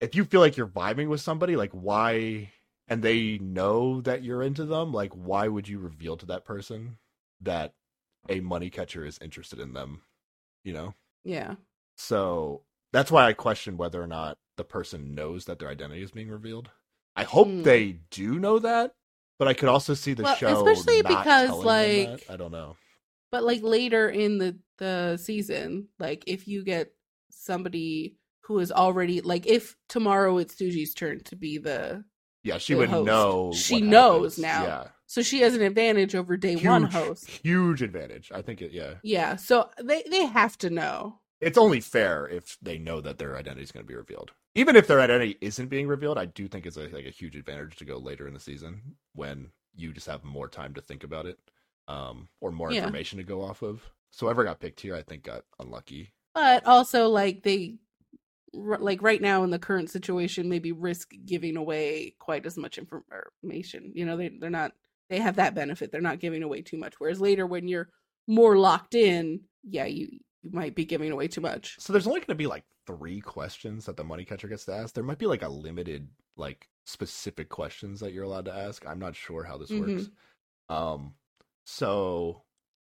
if 0.00 0.14
you 0.14 0.24
feel 0.24 0.40
like 0.40 0.56
you're 0.56 0.66
vibing 0.66 1.08
with 1.08 1.20
somebody 1.20 1.56
like 1.56 1.72
why 1.72 2.50
and 2.88 3.02
they 3.02 3.38
know 3.38 4.00
that 4.00 4.22
you're 4.22 4.42
into 4.42 4.64
them 4.64 4.92
like 4.92 5.12
why 5.12 5.48
would 5.48 5.68
you 5.68 5.78
reveal 5.78 6.16
to 6.16 6.26
that 6.26 6.44
person 6.44 6.98
that 7.40 7.74
a 8.28 8.40
money 8.40 8.70
catcher 8.70 9.04
is 9.04 9.18
interested 9.20 9.58
in 9.60 9.72
them 9.72 10.02
you 10.64 10.72
know? 10.72 10.94
Yeah. 11.24 11.54
so 11.96 12.62
that's 12.92 13.10
why 13.10 13.26
I 13.26 13.32
question 13.32 13.76
whether 13.76 14.02
or 14.02 14.06
not 14.06 14.38
the 14.56 14.64
person 14.64 15.14
knows 15.14 15.46
that 15.46 15.58
their 15.58 15.68
identity 15.68 16.02
is 16.02 16.10
being 16.10 16.28
revealed. 16.30 16.70
I 17.16 17.24
hope 17.24 17.48
Hmm. 17.48 17.62
they 17.62 18.00
do 18.10 18.38
know 18.38 18.58
that, 18.58 18.94
but 19.38 19.48
I 19.48 19.54
could 19.54 19.68
also 19.68 19.94
see 19.94 20.14
the 20.14 20.22
Well, 20.24 20.34
show 20.36 20.66
especially 20.66 21.02
because, 21.02 21.50
like- 21.64 22.28
I 22.30 22.36
don't 22.36 22.52
know. 22.52 22.76
But 23.30 23.44
like 23.44 23.62
later 23.62 24.08
in 24.10 24.38
the 24.38 24.58
the 24.78 25.16
season, 25.16 25.88
like 25.98 26.24
if 26.26 26.46
you 26.48 26.64
get 26.64 26.92
somebody 27.30 28.16
who 28.42 28.58
is 28.58 28.72
already 28.72 29.20
like 29.20 29.46
if 29.46 29.76
tomorrow 29.88 30.38
it's 30.38 30.54
Suji's 30.54 30.92
turn 30.94 31.20
to 31.24 31.36
be 31.36 31.58
the 31.58 32.04
Yeah, 32.42 32.58
she 32.58 32.74
the 32.74 32.80
would 32.80 32.88
host. 32.90 33.06
know. 33.06 33.52
She 33.54 33.80
knows 33.80 34.36
happens. 34.36 34.38
now. 34.38 34.64
Yeah, 34.64 34.88
so 35.06 35.22
she 35.22 35.40
has 35.40 35.54
an 35.54 35.62
advantage 35.62 36.14
over 36.14 36.36
day 36.36 36.56
one 36.56 36.84
host. 36.84 37.28
huge 37.30 37.80
advantage. 37.82 38.30
I 38.34 38.42
think 38.42 38.60
it. 38.60 38.72
Yeah, 38.72 38.94
Yeah. 39.02 39.36
So 39.36 39.70
they 39.82 40.02
they 40.10 40.26
have 40.26 40.58
to 40.58 40.70
know. 40.70 41.20
It's 41.42 41.58
only 41.58 41.80
fair 41.80 42.26
if 42.28 42.56
they 42.62 42.78
know 42.78 43.00
that 43.00 43.18
their 43.18 43.36
identity 43.36 43.62
is 43.64 43.72
going 43.72 43.84
to 43.84 43.88
be 43.88 43.96
revealed. 43.96 44.30
Even 44.54 44.76
if 44.76 44.86
their 44.86 45.00
identity 45.00 45.36
isn't 45.40 45.68
being 45.68 45.88
revealed, 45.88 46.16
I 46.16 46.26
do 46.26 46.46
think 46.46 46.66
it's 46.66 46.76
a, 46.76 46.88
like 46.88 47.04
a 47.04 47.10
huge 47.10 47.34
advantage 47.36 47.76
to 47.76 47.84
go 47.84 47.98
later 47.98 48.28
in 48.28 48.34
the 48.34 48.40
season 48.40 48.96
when 49.14 49.50
you 49.74 49.92
just 49.92 50.06
have 50.06 50.22
more 50.22 50.48
time 50.48 50.72
to 50.74 50.80
think 50.80 51.02
about 51.02 51.26
it, 51.26 51.38
um, 51.88 52.28
or 52.40 52.52
more 52.52 52.70
Yeah. 52.72 52.78
information 52.84 53.18
to 53.18 53.24
go 53.24 53.42
off 53.42 53.62
of. 53.62 53.82
So 54.10 54.26
whoever 54.26 54.44
got 54.44 54.60
picked 54.60 54.80
here, 54.80 54.94
I 54.94 55.02
think 55.02 55.24
got 55.24 55.44
unlucky. 55.58 56.12
But 56.34 56.66
also 56.66 57.08
like 57.08 57.42
they 57.42 57.78
like 58.54 59.02
right 59.02 59.20
now 59.20 59.42
in 59.44 59.50
the 59.50 59.58
current 59.58 59.90
situation 59.90 60.48
maybe 60.48 60.72
risk 60.72 61.12
giving 61.24 61.56
away 61.56 62.14
quite 62.18 62.46
as 62.46 62.56
much 62.56 62.78
information. 62.78 63.92
You 63.94 64.06
know, 64.06 64.16
they 64.16 64.28
they're 64.28 64.50
not 64.50 64.72
they 65.10 65.18
have 65.18 65.36
that 65.36 65.54
benefit. 65.54 65.90
They're 65.90 66.00
not 66.00 66.20
giving 66.20 66.42
away 66.42 66.62
too 66.62 66.76
much. 66.76 66.94
Whereas 66.98 67.20
later 67.20 67.46
when 67.46 67.66
you're 67.66 67.88
more 68.28 68.56
locked 68.58 68.94
in, 68.94 69.40
yeah, 69.64 69.86
you 69.86 70.20
you 70.42 70.50
might 70.52 70.74
be 70.74 70.84
giving 70.84 71.10
away 71.10 71.28
too 71.28 71.40
much. 71.40 71.76
So 71.78 71.92
there's 71.92 72.06
only 72.06 72.20
going 72.20 72.26
to 72.26 72.34
be 72.34 72.46
like 72.46 72.64
three 72.86 73.20
questions 73.20 73.86
that 73.86 73.96
the 73.96 74.04
money 74.04 74.24
catcher 74.24 74.48
gets 74.48 74.64
to 74.66 74.74
ask. 74.74 74.94
There 74.94 75.04
might 75.04 75.18
be 75.18 75.26
like 75.26 75.42
a 75.42 75.48
limited, 75.48 76.08
like 76.36 76.68
specific 76.84 77.48
questions 77.48 78.00
that 78.00 78.12
you're 78.12 78.24
allowed 78.24 78.46
to 78.46 78.54
ask. 78.54 78.86
I'm 78.86 78.98
not 78.98 79.16
sure 79.16 79.44
how 79.44 79.56
this 79.58 79.70
works. 79.70 80.10
Um, 80.68 81.14
so 81.64 82.42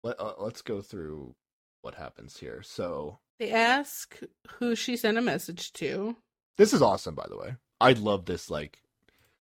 let 0.04 0.20
uh, 0.20 0.34
let's 0.38 0.62
go 0.62 0.82
through 0.82 1.36
what 1.82 1.96
happens 1.96 2.38
here. 2.38 2.62
So 2.62 3.20
They 3.40 3.52
ask 3.52 4.20
who 4.58 4.76
she 4.76 4.96
sent 4.96 5.18
a 5.18 5.22
message 5.22 5.74
to. 5.74 6.16
this 6.58 6.74
is 6.74 6.82
awesome, 6.82 7.16
by 7.16 7.26
the 7.30 7.38
way. 7.38 7.56
I 7.82 7.94
love 7.94 8.26
this. 8.26 8.50
Like 8.50 8.80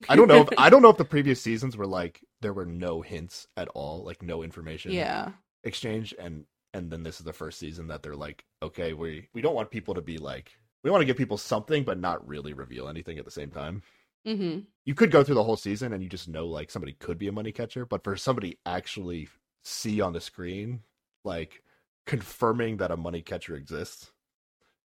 I 0.08 0.16
don't 0.16 0.28
know. 0.28 0.42
If, 0.42 0.50
I 0.58 0.70
don't 0.70 0.82
know 0.82 0.90
if 0.90 0.98
the 0.98 1.06
previous 1.06 1.42
seasons 1.42 1.76
were 1.76 1.88
like 1.88 2.22
there 2.42 2.54
were 2.54 2.66
no 2.66 3.02
hints 3.02 3.48
at 3.58 3.68
all, 3.70 4.04
like 4.06 4.22
no 4.22 4.44
information 4.44 4.92
yeah. 4.94 5.32
exchange, 5.64 6.14
and 6.18 6.46
and 6.74 6.92
then 6.92 7.04
this 7.04 7.20
is 7.20 7.26
the 7.26 7.34
first 7.34 7.60
season 7.60 7.88
that 7.88 8.04
they're 8.04 8.16
like, 8.16 8.46
okay, 8.62 8.94
we 8.94 9.28
we 9.34 9.42
don't 9.42 9.56
want 9.56 9.72
people 9.72 9.94
to 9.96 10.02
be 10.02 10.18
like, 10.18 10.52
we 10.84 10.92
want 10.92 11.02
to 11.02 11.06
give 11.06 11.18
people 11.18 11.38
something, 11.38 11.84
but 11.84 12.00
not 12.00 12.28
really 12.28 12.54
reveal 12.54 12.88
anything 12.90 13.18
at 13.20 13.26
the 13.26 13.32
same 13.32 13.52
time. 13.52 13.82
hmm 14.26 14.68
You 14.86 14.96
could 14.96 15.12
go 15.12 15.24
through 15.24 15.36
the 15.36 15.44
whole 15.44 15.58
season 15.58 15.94
and 15.94 16.02
you 16.02 16.10
just 16.10 16.28
know 16.28 16.48
like 16.48 16.72
somebody 16.72 16.94
could 16.94 17.18
be 17.18 17.28
a 17.28 17.32
money 17.32 17.52
catcher, 17.52 17.86
but 17.86 18.04
for 18.04 18.16
somebody 18.16 18.58
actually 18.66 19.30
see 19.64 20.02
on 20.02 20.14
the 20.14 20.22
screen, 20.22 20.82
like 21.24 21.62
confirming 22.06 22.78
that 22.78 22.92
a 22.92 22.98
money 22.98 23.22
catcher 23.22 23.56
exists 23.56 24.12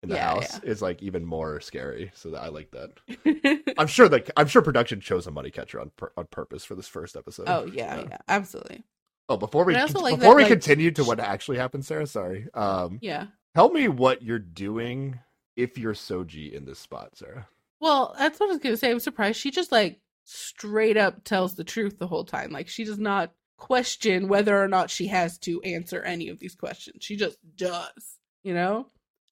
in 0.03 0.09
the 0.09 0.17
Yeah, 0.17 0.19
house 0.19 0.59
is 0.59 0.81
like 0.81 1.03
even 1.03 1.25
more 1.25 1.61
scary. 1.61 2.11
So 2.15 2.35
I 2.35 2.49
like 2.49 2.71
that. 2.71 2.91
I'm 3.77 3.87
sure 3.87 4.09
that 4.09 4.29
I'm 4.37 4.47
sure 4.47 4.61
production 4.63 5.01
chose 5.01 5.27
a 5.27 5.31
money 5.31 5.51
catcher 5.51 5.81
on 5.81 5.91
on 6.17 6.27
purpose 6.27 6.65
for 6.65 6.75
this 6.75 6.87
first 6.89 7.17
episode. 7.17 7.47
oh 7.47 7.65
yeah, 7.65 7.97
yeah, 7.97 8.17
absolutely. 8.27 8.83
Oh, 9.29 9.37
before 9.37 9.63
we 9.63 9.75
like 9.75 9.93
before 9.93 10.17
that, 10.17 10.35
we 10.35 10.43
like, 10.43 10.47
continue 10.47 10.89
to 10.91 11.03
what 11.03 11.19
actually 11.19 11.57
happened, 11.57 11.85
Sarah, 11.85 12.07
sorry. 12.07 12.47
Um, 12.53 12.97
Yeah. 13.01 13.27
tell 13.55 13.69
me 13.69 13.87
what 13.87 14.23
you're 14.23 14.39
doing 14.39 15.19
if 15.55 15.77
you're 15.77 15.93
Suji 15.93 16.51
in 16.51 16.65
this 16.65 16.79
spot, 16.79 17.15
Sarah. 17.15 17.47
Well, 17.79 18.15
that's 18.17 18.39
what 18.39 18.47
I 18.47 18.53
was 18.53 18.59
gonna 18.59 18.75
say. 18.75 18.89
I'm 18.89 18.99
surprised 18.99 19.39
she 19.39 19.51
just 19.51 19.71
like 19.71 20.01
straight 20.25 20.97
up 20.97 21.23
tells 21.23 21.55
the 21.55 21.63
truth 21.63 21.99
the 21.99 22.07
whole 22.07 22.25
time. 22.25 22.51
Like 22.51 22.67
she 22.67 22.83
does 22.83 22.99
not 22.99 23.31
question 23.57 24.27
whether 24.27 24.61
or 24.61 24.67
not 24.67 24.89
she 24.89 25.07
has 25.07 25.37
to 25.39 25.61
answer 25.61 26.01
any 26.01 26.29
of 26.29 26.39
these 26.39 26.55
questions. 26.55 27.03
She 27.03 27.15
just 27.15 27.37
does. 27.55 28.17
You 28.43 28.53
know, 28.55 28.87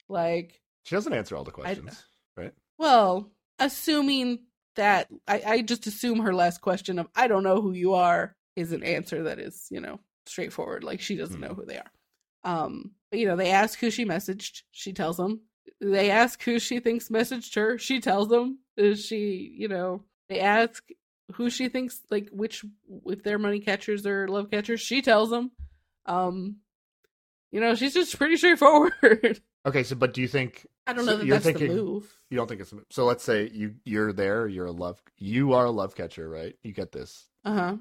like 0.10 0.62
She 0.84 0.96
doesn't 0.96 1.14
answer 1.14 1.36
all 1.36 1.44
the 1.44 1.52
questions. 1.52 2.04
Right? 2.36 2.54
Well, 2.78 3.32
assuming 3.58 4.46
that 4.76 5.08
I, 5.28 5.42
I 5.46 5.62
just 5.64 5.88
assume 5.88 6.20
her 6.20 6.36
last 6.36 6.62
question 6.62 7.00
of 7.00 7.08
I 7.16 7.28
don't 7.28 7.44
know 7.44 7.62
who 7.62 7.72
you 7.72 7.96
are 7.96 8.36
is 8.58 8.74
an 8.74 8.84
answer 8.84 9.24
that 9.24 9.40
is 9.40 9.68
you 9.72 9.80
know 9.80 10.00
straightforward. 10.26 10.84
Like 10.84 11.00
she 11.00 11.16
doesn't 11.16 11.40
know 11.40 11.50
Hmm. 11.50 11.54
who 11.62 11.66
they 11.66 11.78
are. 11.78 11.92
Um, 12.44 12.92
but 13.10 13.20
you 13.20 13.28
know 13.28 13.36
they 13.38 13.52
ask 13.52 13.80
who 13.80 13.90
she 13.90 14.04
messaged. 14.06 14.64
She 14.72 14.92
tells 14.92 15.16
them. 15.18 15.42
They 15.80 16.10
ask 16.10 16.42
who 16.44 16.60
she 16.60 16.80
thinks 16.80 17.10
messaged 17.10 17.56
her. 17.56 17.78
She 17.78 18.02
tells 18.02 18.28
them. 18.30 18.60
Is 18.76 19.06
she 19.06 19.54
you 19.58 19.68
know 19.70 20.04
they 20.30 20.40
ask 20.42 20.84
who 21.34 21.50
she 21.50 21.68
thinks 21.70 22.00
like 22.10 22.30
which 22.32 22.64
if 23.06 23.24
they're 23.24 23.40
money 23.40 23.60
catchers 23.60 24.06
or 24.06 24.28
love 24.28 24.50
catchers. 24.52 24.82
She 24.82 25.02
tells 25.02 25.30
them. 25.30 25.52
Um, 26.06 26.58
you 27.52 27.60
know 27.62 27.76
she's 27.76 27.94
just 27.94 28.18
pretty 28.18 28.38
straightforward. 28.38 29.42
Okay, 29.66 29.84
so 29.84 29.98
but 29.98 30.14
do 30.14 30.22
you 30.22 30.30
think 30.30 30.66
I 30.86 30.94
don't 30.94 31.04
So 31.04 31.12
know 31.12 31.18
that 31.18 31.26
you're 31.26 31.36
that's 31.36 31.46
the 31.46 31.52
thinking- 31.54 31.76
move. 31.76 32.18
you 32.30 32.38
don't 32.38 32.48
think 32.48 32.62
it's 32.62 32.74
so? 32.90 33.04
Let's 33.04 33.22
say 33.26 33.50
you 33.54 33.76
you're 33.84 34.14
there. 34.14 34.48
You're 34.48 34.68
a 34.68 34.72
love. 34.72 35.02
You 35.18 35.52
are 35.54 35.66
a 35.66 35.72
love 35.72 35.94
catcher, 35.94 36.30
right? 36.30 36.56
You 36.64 36.72
get 36.72 36.94
this. 36.94 37.28
Uh 37.44 37.54
huh. 37.54 37.76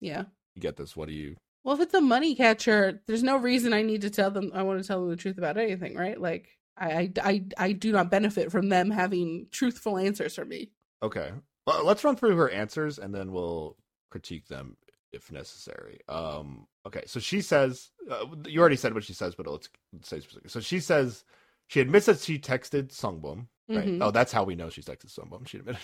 Yeah. 0.00 0.24
You 0.54 0.62
get 0.62 0.76
this. 0.76 0.96
What 0.96 1.08
do 1.08 1.14
you? 1.14 1.36
Well, 1.64 1.74
if 1.74 1.80
it's 1.82 1.94
a 1.94 2.00
money 2.00 2.34
catcher, 2.34 3.02
there's 3.06 3.22
no 3.22 3.36
reason 3.36 3.72
I 3.72 3.82
need 3.82 4.02
to 4.02 4.10
tell 4.10 4.30
them. 4.30 4.50
I 4.54 4.62
want 4.62 4.80
to 4.80 4.86
tell 4.86 5.00
them 5.00 5.10
the 5.10 5.16
truth 5.16 5.38
about 5.38 5.58
anything, 5.58 5.96
right? 5.96 6.18
Like, 6.20 6.48
I, 6.76 6.90
I, 6.90 7.12
I, 7.22 7.44
I 7.58 7.72
do 7.72 7.92
not 7.92 8.10
benefit 8.10 8.50
from 8.52 8.68
them 8.68 8.90
having 8.90 9.48
truthful 9.50 9.98
answers 9.98 10.36
for 10.36 10.44
me. 10.44 10.70
Okay. 11.02 11.30
Well, 11.66 11.84
let's 11.84 12.04
run 12.04 12.16
through 12.16 12.36
her 12.36 12.48
answers 12.50 12.98
and 12.98 13.14
then 13.14 13.32
we'll 13.32 13.76
critique 14.10 14.46
them 14.48 14.76
if 15.12 15.30
necessary. 15.32 16.00
Um. 16.08 16.66
Okay. 16.86 17.02
So 17.06 17.20
she 17.20 17.40
says 17.40 17.90
uh, 18.10 18.24
you 18.46 18.60
already 18.60 18.76
said 18.76 18.94
what 18.94 19.04
she 19.04 19.12
says, 19.12 19.34
but 19.34 19.46
let's 19.46 19.68
say 20.02 20.20
specific. 20.20 20.50
So 20.50 20.60
she 20.60 20.80
says 20.80 21.24
she 21.66 21.80
admits 21.80 22.06
that 22.06 22.20
she 22.20 22.38
texted 22.38 22.88
Sungbum. 22.88 23.46
Right. 23.68 23.86
Mhm. 23.86 23.98
Oh, 24.02 24.10
that's 24.10 24.32
how 24.32 24.44
we 24.44 24.54
know 24.54 24.70
she's 24.70 24.86
texted 24.86 25.12
Sungbum. 25.14 25.46
She 25.46 25.58
admitted. 25.58 25.80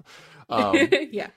um, 0.48 0.76
yeah, 1.12 1.28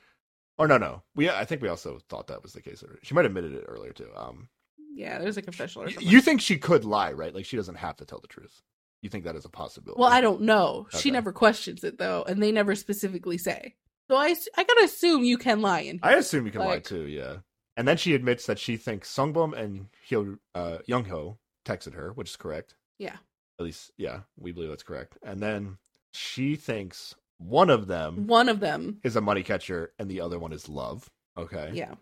or 0.57 0.67
no, 0.67 0.77
no. 0.77 1.03
We 1.15 1.29
I 1.29 1.45
think 1.45 1.61
we 1.61 1.69
also 1.69 1.99
thought 2.09 2.27
that 2.27 2.43
was 2.43 2.53
the 2.53 2.61
case. 2.61 2.83
She 3.03 3.13
might 3.13 3.25
have 3.25 3.31
admitted 3.31 3.53
it 3.53 3.65
earlier 3.67 3.93
too. 3.93 4.09
Um. 4.15 4.49
yeah. 4.93 5.19
There's 5.19 5.37
a 5.37 5.41
confessional. 5.41 5.85
Or 5.85 5.91
something. 5.91 6.07
You 6.07 6.21
think 6.21 6.41
she 6.41 6.57
could 6.57 6.85
lie, 6.85 7.11
right? 7.13 7.33
Like 7.33 7.45
she 7.45 7.57
doesn't 7.57 7.75
have 7.75 7.97
to 7.97 8.05
tell 8.05 8.19
the 8.19 8.27
truth. 8.27 8.61
You 9.01 9.09
think 9.09 9.23
that 9.23 9.35
is 9.35 9.45
a 9.45 9.49
possibility? 9.49 9.99
well, 9.99 10.11
I 10.11 10.21
don't 10.21 10.41
know. 10.41 10.87
She 10.99 11.09
never 11.09 11.31
questions 11.31 11.83
it 11.83 11.97
though, 11.97 12.23
and 12.27 12.41
they 12.41 12.51
never 12.51 12.75
specifically 12.75 13.37
say. 13.37 13.75
So 14.09 14.15
I 14.15 14.35
I 14.57 14.63
gotta 14.63 14.83
assume 14.83 15.23
you 15.23 15.37
can 15.37 15.61
lie 15.61 15.81
in. 15.81 15.99
I 16.03 16.15
assume 16.15 16.45
you 16.45 16.51
can 16.51 16.61
lie 16.61 16.79
too, 16.79 17.07
yeah. 17.07 17.37
And 17.77 17.87
then 17.87 17.97
she 17.97 18.13
admits 18.13 18.45
that 18.45 18.59
she 18.59 18.77
thinks 18.77 19.11
Sungbum 19.11 19.57
and 19.57 19.87
Hyo, 20.07 20.37
uh, 20.53 20.79
Young 20.85 21.05
Ho 21.05 21.39
texted 21.65 21.93
her, 21.95 22.11
which 22.11 22.29
is 22.29 22.35
correct. 22.35 22.75
Yeah. 22.99 23.15
At 23.59 23.65
least, 23.65 23.91
yeah, 23.97 24.21
we 24.37 24.51
believe 24.51 24.69
that's 24.69 24.83
correct. 24.83 25.17
And 25.23 25.39
then 25.39 25.77
she 26.11 26.55
thinks 26.55 27.15
one 27.41 27.69
of 27.69 27.87
them 27.87 28.27
One 28.27 28.49
of 28.49 28.59
them. 28.59 28.99
is 29.03 29.15
a 29.15 29.21
money 29.21 29.43
catcher 29.43 29.91
and 29.99 30.09
the 30.09 30.21
other 30.21 30.37
one 30.39 30.53
is 30.53 30.69
love. 30.69 31.09
Okay. 31.37 31.71
Yeah. 31.73 31.95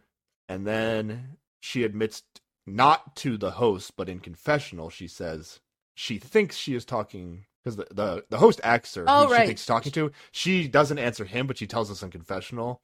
And 0.48 0.66
then 0.68 1.38
she 1.59 1.84
admits 1.84 2.24
not 2.68 3.16
to 3.18 3.38
the 3.38 3.51
host, 3.51 3.93
but 3.98 4.09
in 4.09 4.19
confessional, 4.19 4.90
she 4.90 5.08
says 5.08 5.59
she 5.95 6.18
thinks 6.18 6.56
she 6.58 6.76
is 6.76 6.85
talking 6.85 7.45
because 7.64 7.76
the, 7.77 7.88
the, 7.92 8.24
the 8.30 8.38
host 8.38 8.59
asks 8.64 8.95
her 8.95 9.06
Oh, 9.08 9.27
who 9.27 9.35
she 9.35 9.45
thinks 9.45 9.61
she's 9.61 9.68
talking 9.68 9.92
to. 9.93 10.11
She 10.32 10.68
doesn't 10.68 10.98
answer 11.00 11.26
him, 11.26 11.45
but 11.48 11.58
she 11.58 11.68
tells 11.68 11.92
us 11.92 12.01
in 12.03 12.09
confessional, 12.09 12.82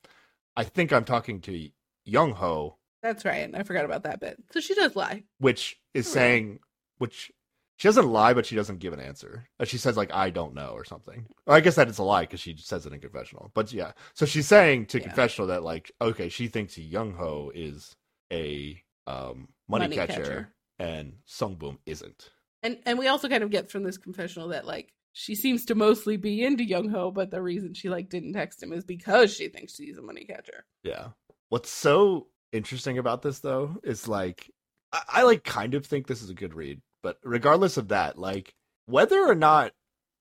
I 0.57 0.63
think 0.63 0.91
I'm 0.91 1.05
talking 1.05 1.41
to 1.41 1.69
Young 2.03 2.31
Ho, 2.33 2.77
That's 3.01 3.25
right. 3.25 3.49
I 3.53 3.63
forgot 3.63 3.85
about 3.85 4.03
that 4.03 4.19
bit. 4.19 4.37
So 4.51 4.59
she 4.59 4.75
does 4.75 4.95
lie. 4.95 5.23
which 5.39 5.77
is 5.93 6.07
Oh, 6.07 6.11
saying, 6.11 6.59
which 6.97 7.31
she 7.77 7.87
doesn't 7.87 8.07
lie, 8.09 8.33
but 8.33 8.45
she 8.45 8.55
doesn't 8.55 8.79
give 8.79 8.93
an 8.93 8.99
answer. 8.99 9.47
Uh, 9.59 9.65
She 9.65 9.77
says 9.77 9.97
like 9.97 10.13
I 10.13 10.29
don't 10.29 10.53
know 10.53 10.69
or 10.69 10.85
something. 10.85 11.25
Or 11.45 11.55
I 11.55 11.59
guess 11.59 11.75
that 11.75 11.87
it's 11.89 11.97
a 11.97 12.03
lie 12.03 12.21
because 12.23 12.39
she 12.39 12.55
says 12.57 12.85
it 12.85 12.93
in 12.93 12.99
confessional. 12.99 13.51
But 13.53 13.73
yeah, 13.73 13.91
so 14.13 14.25
she's 14.25 14.47
saying 14.47 14.87
to 14.87 14.99
Yeah. 14.99 15.05
confessional 15.07 15.47
that 15.49 15.63
like 15.63 15.91
okay, 16.01 16.29
she 16.29 16.47
thinks 16.47 16.77
Young 16.77 17.13
Ho 17.13 17.51
is 17.53 17.95
a 18.31 18.81
um, 19.07 19.49
money, 19.67 19.83
Money 19.85 19.95
catcher, 19.95 20.13
catcher. 20.15 20.53
and 20.79 21.13
Sung 21.25 21.55
Bum 21.55 21.79
isn't. 21.85 22.31
And 22.63 22.79
and 22.85 22.97
we 22.97 23.07
also 23.07 23.27
kind 23.29 23.43
of 23.43 23.51
get 23.51 23.69
from 23.69 23.83
this 23.83 23.97
confessional 23.97 24.47
that 24.49 24.65
like 24.65 24.91
she 25.13 25.35
seems 25.35 25.65
to 25.65 25.75
mostly 25.75 26.17
be 26.17 26.43
into 26.43 26.63
Young 26.63 26.89
Ho, 26.89 27.11
but 27.11 27.29
the 27.31 27.41
reason 27.41 27.73
she 27.73 27.89
like 27.89 28.09
didn't 28.09 28.33
text 28.33 28.61
him 28.63 28.73
is 28.73 28.83
because 28.83 29.33
she 29.33 29.47
thinks 29.49 29.77
he's 29.77 29.97
a 29.97 30.01
money 30.01 30.25
catcher. 30.25 30.65
Yeah. 30.83 31.09
What's 31.49 31.69
so 31.69 32.27
interesting 32.51 32.97
about 32.97 33.21
this 33.21 33.39
though 33.39 33.77
is 33.83 34.07
like 34.07 34.49
I, 34.91 35.01
I 35.09 35.23
like 35.23 35.43
kind 35.43 35.73
of 35.75 35.85
think 35.85 36.07
this 36.07 36.21
is 36.23 36.29
a 36.29 36.33
good 36.35 36.53
read, 36.55 36.81
but 37.05 37.19
regardless 37.23 37.77
of 37.77 37.89
that, 37.89 38.17
like 38.17 38.55
whether 38.87 39.23
or 39.23 39.35
not 39.35 39.73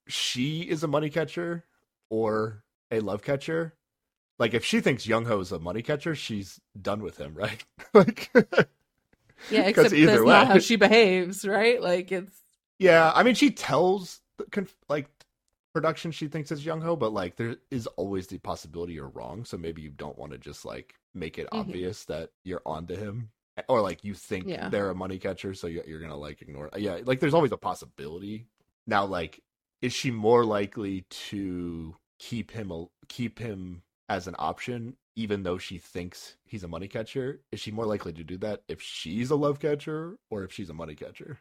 she 0.06 0.60
is 0.60 0.84
a 0.84 0.86
money 0.86 1.08
catcher 1.08 1.64
or 2.10 2.62
a 2.90 3.00
love 3.00 3.22
catcher, 3.22 3.72
like 4.38 4.52
if 4.52 4.66
she 4.66 4.82
thinks 4.82 5.06
Young 5.06 5.24
Ho 5.24 5.40
is 5.40 5.50
a 5.50 5.58
money 5.58 5.80
catcher, 5.80 6.14
she's 6.14 6.60
done 6.80 7.02
with 7.02 7.16
him, 7.16 7.32
right? 7.34 7.64
like 7.94 8.30
Yeah, 9.48 9.62
except 9.62 9.94
either 9.94 10.12
that's 10.12 10.26
way. 10.26 10.34
not 10.34 10.46
how 10.46 10.58
she 10.58 10.76
behaves, 10.76 11.46
right? 11.46 11.80
Like 11.80 12.12
it's 12.12 12.38
Yeah, 12.78 13.12
I 13.14 13.22
mean 13.22 13.34
she 13.34 13.50
tells 13.50 14.20
the 14.36 14.44
conf- 14.44 14.76
like 14.90 15.08
production 15.72 16.12
she 16.12 16.28
thinks 16.28 16.52
it's 16.52 16.66
Young 16.66 16.82
Ho, 16.82 16.96
but 16.96 17.14
like 17.14 17.36
there 17.36 17.56
is 17.70 17.86
always 17.88 18.26
the 18.26 18.38
possibility 18.38 18.92
you're 18.94 19.08
wrong, 19.08 19.46
so 19.46 19.56
maybe 19.56 19.82
you 19.82 19.90
don't 19.90 20.18
want 20.18 20.32
to 20.32 20.38
just 20.38 20.66
like 20.66 20.96
make 21.14 21.38
it 21.38 21.48
Mhm. 21.52 21.60
obvious 21.60 22.04
that 22.06 22.30
you're 22.44 22.62
onto 22.66 22.94
him 22.96 23.30
or 23.68 23.81
like 23.81 24.05
you 24.05 24.15
think 24.15 24.47
Yeah. 24.49 24.68
they're 24.68 24.91
a 24.91 24.94
money 24.94 25.18
catcher, 25.18 25.55
so 25.55 25.66
you're, 25.66 25.84
you're 25.86 26.00
gonna 26.00 26.16
like 26.16 26.42
ignore. 26.42 26.70
Yeah, 26.76 27.00
like 27.05 27.20
there's 27.20 27.34
always 27.34 27.52
a 27.52 27.57
possibility. 27.57 28.47
Now, 28.86 29.05
like, 29.07 29.41
is 29.83 29.92
she 29.92 30.10
more 30.10 30.44
likely 30.44 31.05
to 31.28 31.97
keep 32.18 32.50
him 32.50 32.70
a, 32.70 32.86
keep 33.08 33.39
him 33.39 33.83
as 34.08 34.26
an 34.26 34.34
option, 34.39 34.97
even 35.16 35.42
though 35.42 35.57
she 35.58 35.78
thinks 35.78 36.36
he's 36.44 36.65
a 36.65 36.68
money 36.68 36.89
catcher? 36.89 37.41
Is 37.52 37.60
she 37.60 37.70
more 37.70 37.86
likely 37.86 38.12
to 38.15 38.24
do 38.24 38.36
that 38.39 38.62
if 38.68 38.83
she's 38.83 39.31
a 39.31 39.36
love 39.36 39.60
catcher 39.60 40.16
or 40.31 40.44
if 40.44 40.52
she's 40.52 40.70
a 40.70 40.74
money 40.74 40.94
catcher? 40.94 41.39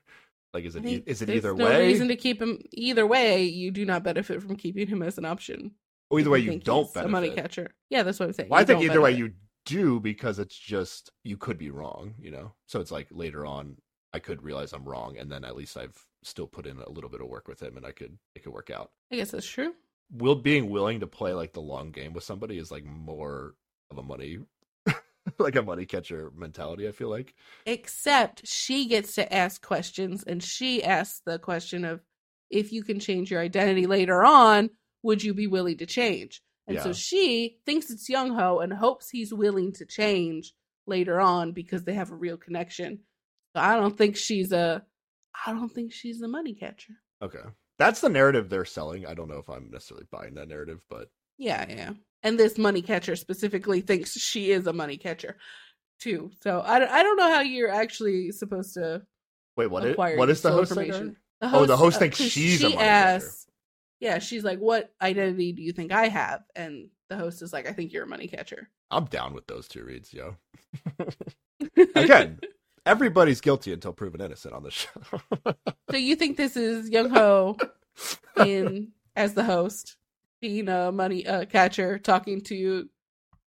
Like, 0.54 0.66
is 0.66 0.76
it 0.76 0.86
e- 0.86 1.04
is 1.08 1.24
it 1.24 1.32
either 1.32 1.56
no 1.56 1.66
way? 1.66 1.88
reason 1.88 2.08
to 2.10 2.16
keep 2.16 2.40
him 2.40 2.60
either 2.72 3.08
way. 3.08 3.44
You 3.44 3.72
do 3.72 3.86
not 3.86 4.04
benefit 4.04 4.40
from 4.42 4.56
keeping 4.56 4.88
him 4.88 5.02
as 5.02 5.18
an 5.18 5.26
option. 5.26 5.72
or 6.12 6.20
either 6.20 6.30
way, 6.30 6.40
you 6.40 6.60
don't 6.60 6.94
benefit. 6.94 7.08
a 7.10 7.12
money 7.12 7.32
catcher. 7.32 7.72
Yeah, 7.90 8.04
that's 8.04 8.20
what 8.20 8.28
I'm 8.28 8.34
saying. 8.34 8.50
Well, 8.50 8.62
I 8.62 8.64
think 8.64 8.84
either 8.84 9.02
way 9.02 9.14
you 9.14 9.34
do 9.66 10.00
because 10.00 10.40
it's 10.40 10.58
just 10.58 11.12
you 11.24 11.38
could 11.38 11.58
be 11.58 11.72
wrong, 11.72 12.16
you 12.20 12.32
know. 12.32 12.54
So 12.68 12.80
it's 12.80 12.92
like 12.92 13.08
later 13.12 13.46
on 13.46 13.78
I 14.14 14.20
could 14.20 14.44
realize 14.44 14.74
I'm 14.74 14.86
wrong, 14.86 15.18
and 15.18 15.32
then 15.32 15.44
at 15.44 15.56
least 15.56 15.78
I've 15.78 15.98
still 16.24 16.48
put 16.48 16.68
in 16.68 16.78
a 16.78 16.90
little 16.90 17.10
bit 17.10 17.22
of 17.22 17.28
work 17.28 17.48
with 17.48 17.62
him, 17.62 17.78
and 17.78 17.86
I 17.86 17.92
could 17.92 18.18
it 18.36 18.44
could 18.44 18.54
work 18.54 18.70
out. 18.70 18.92
I 19.12 19.16
guess 19.16 19.32
that's 19.32 19.48
true. 19.48 19.74
Will 20.12 20.36
being 20.36 20.70
willing 20.70 21.00
to 21.00 21.08
play 21.08 21.34
like 21.34 21.54
the 21.54 21.62
long 21.62 21.92
game 21.92 22.14
with 22.14 22.24
somebody 22.24 22.58
is 22.58 22.72
like 22.72 22.86
more 22.86 23.56
of 23.90 23.98
a 23.98 24.04
money, 24.04 24.40
like 25.40 25.56
a 25.56 25.64
money 25.64 25.86
catcher 25.86 26.32
mentality. 26.36 26.88
I 26.88 26.92
feel 26.92 27.10
like. 27.10 27.34
Except 27.66 28.48
she 28.48 28.88
gets 28.88 29.16
to 29.16 29.34
ask 29.34 29.62
questions, 29.62 30.24
and 30.24 30.44
she 30.44 30.84
asks 30.84 31.22
the 31.26 31.40
question 31.40 31.84
of 31.84 32.02
if 32.52 32.72
you 32.72 32.84
can 32.84 33.00
change 33.00 33.32
your 33.32 33.42
identity 33.42 33.88
later 33.88 34.24
on, 34.24 34.70
would 35.02 35.24
you 35.24 35.34
be 35.34 35.48
willing 35.48 35.78
to 35.78 35.88
change? 35.88 36.42
And 36.68 36.80
so 36.80 36.94
she 36.94 37.58
thinks 37.66 37.90
it's 37.90 38.08
Young 38.10 38.34
Ho 38.36 38.60
and 38.60 38.72
hopes 38.72 39.10
he's 39.10 39.34
willing 39.34 39.74
to 39.74 39.86
change 39.86 40.54
later 40.88 41.20
on 41.20 41.52
because 41.52 41.84
they 41.84 41.94
have 41.94 42.12
a 42.12 42.16
real 42.16 42.38
connection. 42.38 43.00
So 43.56 43.62
I 43.62 43.76
don't 43.76 43.98
think 43.98 44.16
she's 44.18 44.52
a 44.52 44.84
I 45.46 45.52
don't 45.54 45.70
think 45.70 45.92
she's 45.92 46.22
a 46.22 46.28
money 46.28 46.54
catcher. 46.54 46.94
Okay, 47.22 47.40
that's 47.80 48.02
the 48.02 48.10
narrative 48.10 48.50
they're 48.50 48.66
selling. 48.66 49.06
I 49.06 49.14
don't 49.14 49.28
know 49.30 49.40
if 49.40 49.50
I'm 49.50 49.70
necessarily 49.72 50.06
buying 50.12 50.36
that 50.36 50.48
narrative, 50.48 50.84
but 50.90 51.10
Yeah, 51.38 51.66
yeah. 51.70 51.92
and 52.24 52.38
this 52.40 52.58
money 52.58 52.82
catcher 52.82 53.16
specifically 53.16 53.82
thinks 53.82 54.14
she 54.14 54.52
is 54.52 54.68
a 54.68 54.74
money 54.74 54.98
catcher 54.98 55.38
too. 56.00 56.32
So 56.42 56.62
I, 56.66 56.80
don't- 56.80 56.92
I 56.92 57.04
don't 57.04 57.18
know 57.18 57.32
how 57.34 57.42
you're 57.42 57.72
actually 57.72 58.32
supposed 58.32 58.74
to 58.76 59.04
Wait, 59.58 59.68
what 59.68 59.86
is 59.86 59.96
what 59.98 60.30
is 60.30 60.42
the 60.42 60.52
host 60.52 60.70
say 60.74 60.76
to 60.76 60.80
her? 60.82 60.86
information. 60.88 61.18
The 61.42 61.56
Oh, 61.56 61.66
the 61.66 61.78
host 61.78 61.98
uh, 61.98 62.00
thinks 62.00 62.18
she's 62.18 62.56
a 62.64 62.70
she 62.70 62.76
money 62.76 62.78
catcher. 62.78 63.26
Yeah, 64.04 64.20
she's 64.20 64.44
like, 64.44 64.60
"What 64.60 64.94
identity 65.02 65.54
do 65.54 65.62
you 65.62 65.72
think 65.72 65.94
I 65.94 66.10
have?" 66.10 66.44
And 66.56 66.90
the 67.08 67.16
host 67.16 67.42
is 67.42 67.54
like, 67.54 67.68
"I 67.68 67.72
think 67.72 67.94
you're 67.94 68.04
a 68.04 68.08
money 68.08 68.28
catcher." 68.28 68.70
I'm 68.92 69.06
down 69.06 69.34
with 69.34 69.48
those 69.48 69.68
two 69.68 69.84
reads, 69.84 70.14
yo. 70.14 70.36
Again, 71.96 72.40
everybody's 72.86 73.42
guilty 73.42 73.74
until 73.74 73.94
proven 73.94 74.22
innocent 74.22 74.54
on 74.54 74.64
the 74.64 74.72
show. 74.72 74.90
so 75.90 75.98
you 75.98 76.16
think 76.16 76.38
this 76.38 76.56
is 76.56 76.90
Young 76.90 77.10
Ho 77.10 77.58
in 78.38 78.92
as 79.16 79.34
the 79.34 79.44
host, 79.44 79.96
being 80.42 80.68
a 80.68 80.92
money 80.92 81.26
uh, 81.26 81.46
catcher, 81.46 81.98
talking 81.98 82.42
to 82.42 82.90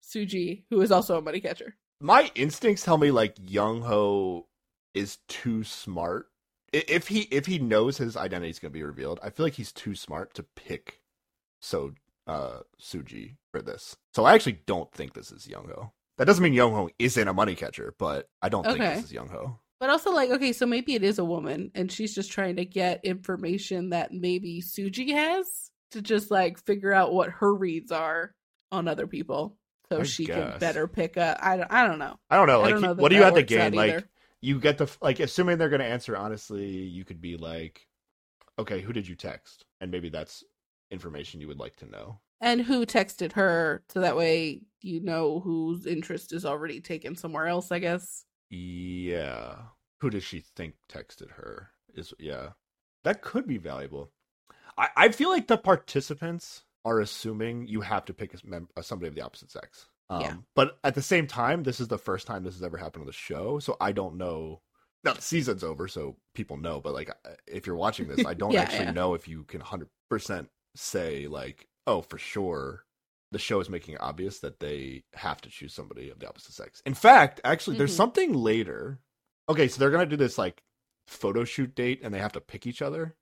Suji, 0.02 0.64
who 0.70 0.82
is 0.82 0.92
also 0.92 1.18
a 1.18 1.22
money 1.22 1.42
catcher. 1.42 1.76
My 2.00 2.32
instincts 2.36 2.84
tell 2.84 2.98
me 2.98 3.12
like 3.12 3.36
Young 3.42 3.82
Ho 3.82 4.48
is 4.94 5.18
too 5.28 5.64
smart. 5.64 6.28
If 6.74 7.08
he 7.08 7.22
if 7.32 7.46
he 7.46 7.60
knows 7.60 7.98
his 7.98 8.18
identity 8.18 8.50
is 8.50 8.60
going 8.60 8.72
to 8.72 8.78
be 8.78 8.84
revealed, 8.84 9.20
I 9.24 9.30
feel 9.30 9.46
like 9.46 9.54
he's 9.54 9.72
too 9.72 9.96
smart 9.96 10.34
to 10.34 10.44
pick 10.44 11.00
so 11.62 11.94
uh 12.28 12.60
Suji 12.82 13.36
for 13.52 13.62
this. 13.62 13.96
So 14.14 14.26
I 14.26 14.34
actually 14.34 14.60
don't 14.66 14.92
think 14.92 15.14
this 15.14 15.32
is 15.32 15.48
Young 15.48 15.68
Ho. 15.74 15.94
That 16.18 16.26
doesn't 16.26 16.44
mean 16.44 16.54
Young 16.54 16.74
Ho 16.74 16.90
isn't 17.00 17.28
a 17.28 17.34
money 17.34 17.56
catcher, 17.56 17.94
but 17.98 18.28
I 18.42 18.50
don't 18.50 18.64
think 18.64 18.80
Okay. 18.80 18.96
this 18.96 19.06
is 19.06 19.14
Young 19.14 19.30
Ho. 19.30 19.60
But 19.80 19.90
also, 19.90 20.12
like, 20.12 20.30
okay, 20.30 20.54
so 20.54 20.66
maybe 20.66 20.96
it 20.96 21.04
is 21.04 21.20
a 21.20 21.26
woman, 21.26 21.70
and 21.76 21.92
she's 21.92 22.16
just 22.16 22.32
trying 22.32 22.56
to 22.56 22.64
get 22.64 23.04
information 23.04 23.90
that 23.90 24.14
maybe 24.14 24.62
Suji 24.62 25.12
has 25.12 25.72
to 25.92 26.02
just 26.02 26.32
like 26.32 26.58
figure 26.66 26.94
out 26.94 27.14
what 27.14 27.30
her 27.32 27.54
reads 27.54 27.92
are 27.92 28.34
on 28.72 28.88
other 28.88 29.08
people, 29.08 29.58
so 29.92 30.00
I 30.00 30.04
she 30.04 30.26
can 30.26 30.58
better 30.58 30.88
pick 30.88 31.18
a. 31.18 31.38
I 31.46 31.58
don't, 31.58 31.72
I 31.72 31.86
don't 31.86 32.00
know. 32.00 32.18
I 32.30 32.38
don't 32.38 32.48
know. 32.48 32.62
Like, 32.62 32.72
don't 32.72 32.82
know 32.82 32.94
what 32.94 33.10
do 33.10 33.18
you 33.18 33.24
have 33.24 33.36
to 33.36 33.44
gain? 33.44 33.74
Like, 33.74 33.92
either. 33.92 34.10
You 34.44 34.60
get 34.60 34.78
the 34.78 34.94
like, 35.02 35.22
assuming 35.22 35.58
they're 35.58 35.70
going 35.70 35.80
to 35.80 35.86
answer 35.86 36.18
honestly, 36.18 36.68
you 36.68 37.06
could 37.06 37.22
be 37.22 37.38
like, 37.38 37.88
okay, 38.60 38.82
who 38.82 38.92
did 38.92 39.08
you 39.08 39.16
text? 39.16 39.64
And 39.80 39.90
maybe 39.90 40.10
that's 40.10 40.44
information 40.92 41.40
you 41.40 41.48
would 41.48 41.60
like 41.60 41.78
to 41.78 41.90
know. 41.90 42.20
And 42.42 42.60
who 42.60 42.86
texted 42.86 43.32
her, 43.34 43.84
so 43.88 44.02
that 44.02 44.18
way 44.18 44.64
you 44.82 45.00
know 45.00 45.40
whose 45.40 45.86
interest 45.86 46.34
is 46.34 46.46
already 46.46 46.82
taken 46.82 47.16
somewhere 47.16 47.48
else. 47.48 47.72
I 47.72 47.80
guess. 47.80 48.26
Yeah. 48.50 49.56
Who 50.02 50.10
does 50.10 50.26
she 50.26 50.42
think 50.58 50.74
texted 50.92 51.32
her? 51.32 51.70
Is 51.96 52.14
yeah. 52.20 52.50
That 53.06 53.22
could 53.22 53.48
be 53.48 53.58
valuable. 53.58 54.12
I, 54.78 54.90
I 54.98 55.10
feel 55.10 55.30
like 55.30 55.48
the 55.48 55.58
participants 55.58 56.64
are 56.84 57.00
assuming 57.00 57.68
you 57.68 57.80
have 57.80 58.04
to 58.06 58.14
pick 58.14 58.34
a 58.34 58.38
mem- 58.44 58.68
somebody 58.82 59.08
of 59.08 59.16
the 59.16 59.22
opposite 59.22 59.52
sex. 59.52 59.88
Um, 60.14 60.22
Yeah. 60.22 60.36
But 60.56 60.78
at 60.84 60.96
the 60.96 61.02
same 61.02 61.28
time, 61.28 61.64
this 61.64 61.80
is 61.80 61.88
the 61.88 61.98
first 61.98 62.28
time 62.28 62.44
this 62.44 62.56
has 62.56 62.64
ever 62.64 62.78
happened 62.78 63.02
on 63.04 63.08
the 63.08 63.14
show, 63.14 63.60
so 63.60 63.78
I 63.80 63.92
don't 63.92 64.16
know. 64.18 64.62
Now 65.04 65.14
the 65.14 65.22
season's 65.22 65.64
over, 65.64 65.88
so 65.88 66.16
people 66.34 66.58
know. 66.58 66.80
But 66.80 66.94
like, 66.94 67.10
uh, 67.10 67.32
if 67.48 67.68
you're 67.68 67.76
watching 67.76 68.08
this, 68.08 68.26
I 68.26 68.34
don't 68.42 68.52
Yeah, 68.54 68.62
actually 68.62 68.86
yeah. 68.86 68.92
know 68.92 69.14
if 69.16 69.28
you 69.28 69.44
can 69.44 69.62
hundred 69.62 69.90
percent 70.10 70.50
say 70.76 71.28
like, 71.28 71.68
oh, 71.88 72.02
for 72.02 72.18
sure, 72.18 72.86
the 73.32 73.40
show 73.40 73.60
is 73.60 73.70
making 73.70 73.96
it 73.96 74.02
obvious 74.02 74.40
that 74.40 74.60
they 74.60 75.04
have 75.16 75.42
to 75.42 75.50
choose 75.50 75.74
somebody 75.74 76.10
of 76.10 76.20
the 76.20 76.28
opposite 76.30 76.54
sex. 76.54 76.82
In 76.86 76.94
fact, 76.94 77.42
actually, 77.44 77.78
there's 77.78 77.94
Mhm. 77.94 77.98
something 77.98 78.34
later. 78.34 79.00
Okay, 79.50 79.68
so 79.68 79.80
they're 79.80 79.92
gonna 79.92 80.06
do 80.06 80.16
this 80.16 80.38
like 80.38 80.64
photo 81.08 81.44
shoot 81.44 81.76
date, 81.76 82.00
and 82.04 82.14
they 82.14 82.20
have 82.20 82.32
to 82.34 82.42
pick 82.42 82.66
each 82.66 82.82
other. 82.82 83.16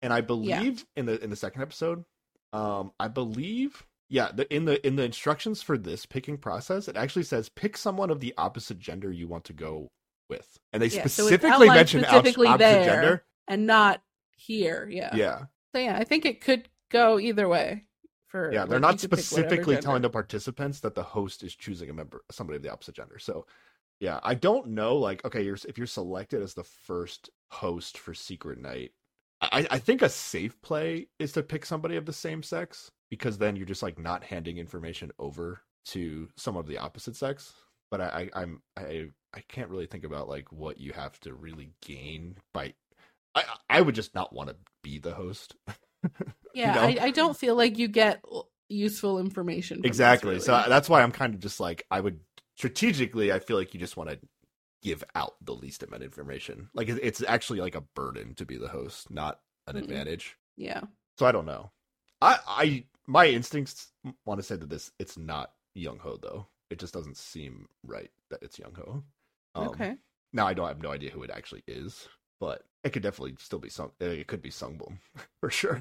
And 0.00 0.12
I 0.12 0.20
believe 0.22 0.84
in 0.96 1.06
the 1.06 1.22
in 1.22 1.30
the 1.30 1.36
second 1.36 1.62
episode, 1.62 2.04
um, 2.52 2.92
I 2.98 3.06
believe, 3.06 3.86
yeah, 4.12 4.30
the, 4.30 4.54
in 4.54 4.66
the 4.66 4.86
in 4.86 4.96
the 4.96 5.04
instructions 5.04 5.62
for 5.62 5.78
this 5.78 6.04
picking 6.04 6.36
process, 6.36 6.86
it 6.86 6.98
actually 6.98 7.22
says 7.22 7.48
pick 7.48 7.78
someone 7.78 8.10
of 8.10 8.20
the 8.20 8.34
opposite 8.36 8.78
gender 8.78 9.10
you 9.10 9.26
want 9.26 9.44
to 9.44 9.54
go 9.54 9.88
with, 10.28 10.58
and 10.70 10.82
they 10.82 10.88
Yeah, 10.88 11.04
so 11.04 11.08
specifically 11.08 11.48
outlined 11.48 11.74
mention 11.74 12.04
op- 12.04 12.10
specifically 12.10 12.48
opposite 12.48 12.60
there. 12.60 12.84
gender. 12.84 13.24
And 13.48 13.66
not 13.66 14.02
here. 14.36 14.86
Yeah. 14.90 15.16
Yeah, 15.16 15.44
So 15.74 15.80
yeah, 15.80 15.96
I 15.96 16.04
think 16.04 16.26
it 16.26 16.42
could 16.42 16.68
go 16.90 17.18
either 17.18 17.48
way. 17.48 17.84
For 18.28 18.52
yeah, 18.52 18.66
they're 18.66 18.80
not 18.80 19.02
you 19.02 19.08
could 19.08 19.16
pick 19.16 19.24
whatever 19.30 19.44
specifically 19.44 19.76
telling 19.78 20.02
the 20.02 20.10
participants 20.10 20.80
that 20.80 20.94
the 20.94 21.02
host 21.02 21.42
is 21.42 21.54
choosing 21.56 21.88
a 21.88 21.94
member, 21.94 22.22
somebody 22.30 22.58
of 22.58 22.62
the 22.62 22.72
opposite 22.72 22.94
gender. 22.94 23.18
So, 23.18 23.46
yeah, 23.98 24.20
I 24.22 24.34
don't 24.34 24.68
know. 24.68 24.96
Like, 24.96 25.24
okay, 25.24 25.42
you're 25.42 25.58
if 25.66 25.78
you're 25.78 25.86
selected 25.86 26.42
as 26.42 26.52
the 26.52 26.64
first 26.64 27.30
host 27.50 27.96
for 27.96 28.12
Secret 28.12 28.58
Night, 28.58 28.92
I, 29.40 29.66
I 29.70 29.78
think 29.78 30.02
a 30.02 30.10
safe 30.10 30.60
play 30.60 31.08
is 31.18 31.32
to 31.32 31.42
pick 31.42 31.64
somebody 31.64 31.96
of 31.96 32.04
the 32.04 32.12
same 32.12 32.42
sex 32.42 32.90
because 33.12 33.36
then 33.36 33.56
you're 33.56 33.66
just 33.66 33.82
like 33.82 33.98
not 33.98 34.24
handing 34.24 34.56
information 34.56 35.10
over 35.18 35.60
to 35.84 36.30
someone 36.34 36.62
of 36.62 36.66
the 36.66 36.78
opposite 36.78 37.14
sex. 37.14 37.52
But 37.90 38.00
I, 38.00 38.30
I 38.34 38.40
I'm 38.40 38.62
I 38.74 39.08
I 39.34 39.40
can't 39.48 39.68
really 39.68 39.84
think 39.84 40.04
about 40.04 40.30
like 40.30 40.50
what 40.50 40.80
you 40.80 40.94
have 40.94 41.20
to 41.20 41.34
really 41.34 41.72
gain 41.84 42.36
by. 42.54 42.72
I 43.34 43.44
I 43.68 43.82
would 43.82 43.94
just 43.94 44.14
not 44.14 44.32
want 44.32 44.48
to 44.48 44.56
be 44.82 44.98
the 44.98 45.12
host. 45.12 45.54
Yeah, 46.54 46.74
know? 46.74 46.82
I, 46.82 46.98
I 47.00 47.10
don't 47.12 47.34
feel 47.34 47.54
like 47.54 47.78
you 47.78 47.88
get 47.88 48.22
useful 48.68 49.18
information. 49.18 49.76
from 49.76 49.82
this, 49.82 49.90
exactly 49.90 50.38
so 50.38 50.52
uh, 50.52 50.68
that's 50.68 50.86
why 50.86 51.00
i'm 51.00 51.12
kind 51.12 51.32
of 51.32 51.40
just 51.40 51.60
like 51.60 51.86
i 51.90 51.98
would 51.98 52.20
strategically 52.56 53.32
i 53.32 53.38
feel 53.38 53.56
like 53.56 53.72
you 53.72 53.80
just 53.80 53.96
want 53.96 54.10
to 54.10 54.18
give 54.82 55.02
out 55.14 55.34
the 55.40 55.54
least 55.54 55.82
amount 55.82 56.02
of 56.02 56.06
information 56.06 56.68
like 56.74 56.90
it's 56.90 57.22
actually 57.26 57.60
like 57.60 57.74
a 57.74 57.80
burden 57.94 58.34
to 58.34 58.44
be 58.44 58.58
the 58.58 58.68
host 58.68 59.10
not 59.10 59.40
an 59.66 59.76
Mm-mm. 59.76 59.82
advantage 59.82 60.36
yeah, 60.58 60.82
so 61.16 61.24
i 61.24 61.32
don't 61.32 61.46
know 61.46 61.70
i 62.20 62.38
i 62.46 62.84
my 63.06 63.26
instincts 63.26 63.88
want 64.24 64.38
to 64.38 64.44
say 64.44 64.56
that 64.56 64.70
this 64.70 64.90
it's 64.98 65.16
not 65.18 65.52
young 65.74 65.98
ho 65.98 66.18
though 66.20 66.46
it 66.70 66.78
just 66.78 66.94
doesn't 66.94 67.16
seem 67.16 67.68
right 67.84 68.10
that 68.30 68.42
it's 68.42 68.58
young 68.58 68.74
ho 68.74 69.02
um, 69.54 69.68
okay. 69.68 69.96
now 70.32 70.46
i 70.46 70.54
don't 70.54 70.68
have 70.68 70.82
no 70.82 70.90
idea 70.92 71.10
who 71.10 71.22
it 71.22 71.30
actually 71.30 71.62
is 71.66 72.08
but 72.40 72.64
it 72.84 72.92
could 72.92 73.02
definitely 73.02 73.34
still 73.38 73.58
be 73.58 73.68
sung 73.68 73.90
it 74.00 74.26
could 74.26 74.42
be 74.42 74.50
sungbum 74.50 74.98
for 75.40 75.50
sure 75.50 75.80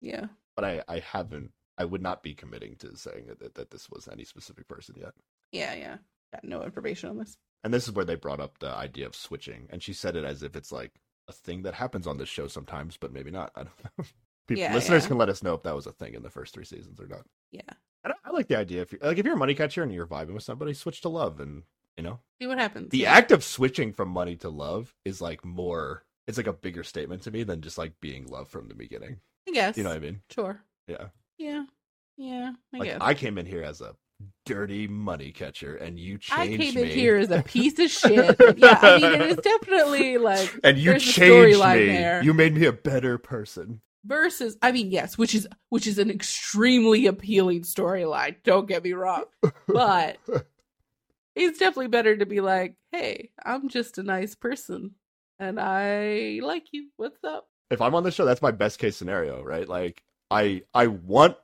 Yeah, 0.00 0.26
but 0.56 0.64
I, 0.64 0.82
I 0.88 1.00
haven't 1.00 1.52
I 1.78 1.84
would 1.84 2.02
not 2.02 2.22
be 2.22 2.34
committing 2.34 2.76
to 2.76 2.96
saying 2.96 3.26
that, 3.40 3.54
that 3.54 3.70
this 3.70 3.88
was 3.90 4.08
any 4.08 4.24
specific 4.24 4.68
person 4.68 4.96
yet. 4.98 5.12
yeah, 5.52 5.74
yeah. 5.74 5.96
Got 6.32 6.44
no 6.44 6.62
information 6.62 7.10
on 7.10 7.18
this. 7.18 7.36
And 7.64 7.74
this 7.74 7.88
is 7.88 7.92
where 7.94 8.04
they 8.04 8.14
brought 8.14 8.40
up 8.40 8.58
the 8.58 8.68
idea 8.70 9.06
of 9.06 9.14
switching, 9.16 9.66
and 9.70 9.82
she 9.82 9.92
said 9.92 10.16
it 10.16 10.24
as 10.24 10.42
if 10.42 10.56
it's 10.56 10.72
like 10.72 10.92
a 11.28 11.32
thing 11.32 11.62
that 11.62 11.74
happens 11.74 12.06
on 12.06 12.18
this 12.18 12.28
show 12.28 12.46
sometimes, 12.46 12.96
but 12.96 13.12
maybe 13.12 13.30
not. 13.30 13.52
I 13.56 13.64
don't 13.64 13.98
know. 13.98 14.04
People, 14.50 14.62
Yeah, 14.64 14.74
listeners 14.74 15.04
yeah. 15.04 15.08
can 15.08 15.18
let 15.18 15.28
us 15.28 15.44
know 15.44 15.54
if 15.54 15.62
that 15.62 15.76
was 15.76 15.86
a 15.86 15.92
thing 15.92 16.14
in 16.14 16.24
the 16.24 16.28
first 16.28 16.52
three 16.52 16.64
seasons 16.64 16.98
or 16.98 17.06
not. 17.06 17.22
Yeah, 17.52 17.60
I, 18.04 18.10
I 18.24 18.30
like 18.30 18.48
the 18.48 18.58
idea 18.58 18.82
if 18.82 18.90
you're, 18.90 19.00
like 19.00 19.16
if 19.16 19.24
you're 19.24 19.36
a 19.36 19.38
money 19.38 19.54
catcher 19.54 19.84
and 19.84 19.94
you're 19.94 20.08
vibing 20.08 20.34
with 20.34 20.42
somebody, 20.42 20.74
switch 20.74 21.02
to 21.02 21.08
love, 21.08 21.38
and 21.38 21.62
you 21.96 22.02
know 22.02 22.18
see 22.42 22.48
what 22.48 22.58
happens. 22.58 22.90
the 22.90 22.98
yeah. 22.98 23.12
act 23.12 23.30
of 23.30 23.44
switching 23.44 23.92
from 23.92 24.08
money 24.08 24.34
to 24.34 24.48
love 24.48 24.92
is 25.04 25.20
like 25.20 25.44
more. 25.44 26.02
It's 26.26 26.36
like 26.36 26.48
a 26.48 26.52
bigger 26.52 26.82
statement 26.82 27.22
to 27.22 27.30
me 27.30 27.44
than 27.44 27.60
just 27.60 27.78
like 27.78 27.92
being 28.00 28.26
love 28.26 28.48
from 28.48 28.66
the 28.66 28.74
beginning. 28.74 29.20
I 29.48 29.52
guess. 29.52 29.76
You 29.76 29.84
know 29.84 29.90
what 29.90 29.98
I 29.98 30.00
mean? 30.00 30.20
Sure. 30.30 30.60
Yeah. 30.88 31.06
Yeah. 31.38 31.64
Yeah. 32.16 32.50
I 32.74 32.78
like 32.78 32.88
guess. 32.88 32.98
I 33.00 33.14
came 33.14 33.38
in 33.38 33.46
here 33.46 33.62
as 33.62 33.80
a 33.80 33.94
dirty 34.46 34.88
money 34.88 35.30
catcher, 35.30 35.76
and 35.76 35.98
you 35.98 36.18
changed 36.18 36.58
me. 36.58 36.68
I 36.68 36.70
came 36.70 36.74
me. 36.74 36.82
in 36.82 36.88
here 36.98 37.16
as 37.18 37.30
a 37.30 37.42
piece 37.46 37.78
of 37.78 37.88
shit. 37.88 38.36
Yeah, 38.56 38.78
I 38.82 38.98
mean, 38.98 39.12
it 39.12 39.22
is 39.22 39.36
definitely 39.36 40.18
like 40.18 40.58
and 40.64 40.76
you 40.76 40.98
changed 40.98 41.58
me. 41.58 41.86
there. 41.86 42.22
You 42.22 42.34
made 42.34 42.54
me 42.54 42.66
a 42.66 42.72
better 42.72 43.16
person. 43.18 43.80
Versus. 44.04 44.56
I 44.62 44.72
mean, 44.72 44.90
yes, 44.90 45.18
which 45.18 45.34
is 45.34 45.48
which 45.68 45.86
is 45.86 45.98
an 45.98 46.10
extremely 46.10 47.06
appealing 47.06 47.62
storyline. 47.62 48.36
Don't 48.44 48.68
get 48.68 48.84
me 48.84 48.92
wrong, 48.92 49.24
but 49.68 50.18
it's 51.34 51.58
definitely 51.58 51.88
better 51.88 52.16
to 52.16 52.26
be 52.26 52.40
like, 52.40 52.74
"Hey, 52.92 53.30
I'm 53.44 53.68
just 53.68 53.98
a 53.98 54.02
nice 54.02 54.34
person, 54.34 54.92
and 55.38 55.58
I 55.60 56.40
like 56.42 56.66
you. 56.72 56.88
What's 56.96 57.22
up?" 57.24 57.48
If 57.70 57.80
I'm 57.80 57.94
on 57.94 58.02
the 58.02 58.10
show, 58.10 58.24
that's 58.24 58.42
my 58.42 58.50
best 58.50 58.78
case 58.78 58.96
scenario, 58.96 59.42
right? 59.42 59.68
Like 59.68 60.02
I 60.30 60.62
I 60.74 60.88
want 60.88 61.36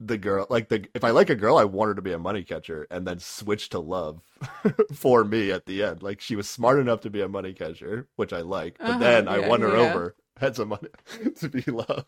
the 0.00 0.18
girl 0.18 0.46
like 0.50 0.68
the 0.68 0.86
if 0.94 1.04
I 1.04 1.10
like 1.10 1.30
a 1.30 1.36
girl, 1.36 1.58
I 1.58 1.64
want 1.64 1.88
her 1.88 1.94
to 1.94 2.02
be 2.02 2.12
a 2.12 2.18
money 2.18 2.42
catcher 2.42 2.86
and 2.90 3.06
then 3.06 3.18
switch 3.20 3.68
to 3.70 3.78
love 3.78 4.22
for 4.94 5.24
me 5.24 5.50
at 5.52 5.66
the 5.66 5.82
end. 5.84 6.02
Like 6.02 6.20
she 6.20 6.36
was 6.36 6.48
smart 6.48 6.80
enough 6.80 7.02
to 7.02 7.10
be 7.10 7.20
a 7.22 7.28
money 7.28 7.52
catcher, 7.52 8.08
which 8.16 8.32
I 8.32 8.40
like, 8.40 8.80
but 8.84 8.96
Uh-huh, 8.96 8.98
then 8.98 9.28
I 9.28 9.38
won 9.40 9.62
her 9.62 9.76
yeah. 9.76 9.76
over, 9.76 10.16
had 10.38 10.56
some 10.56 10.68
money 10.68 10.88
to 11.36 11.48
be 11.48 11.62
love. 11.70 12.06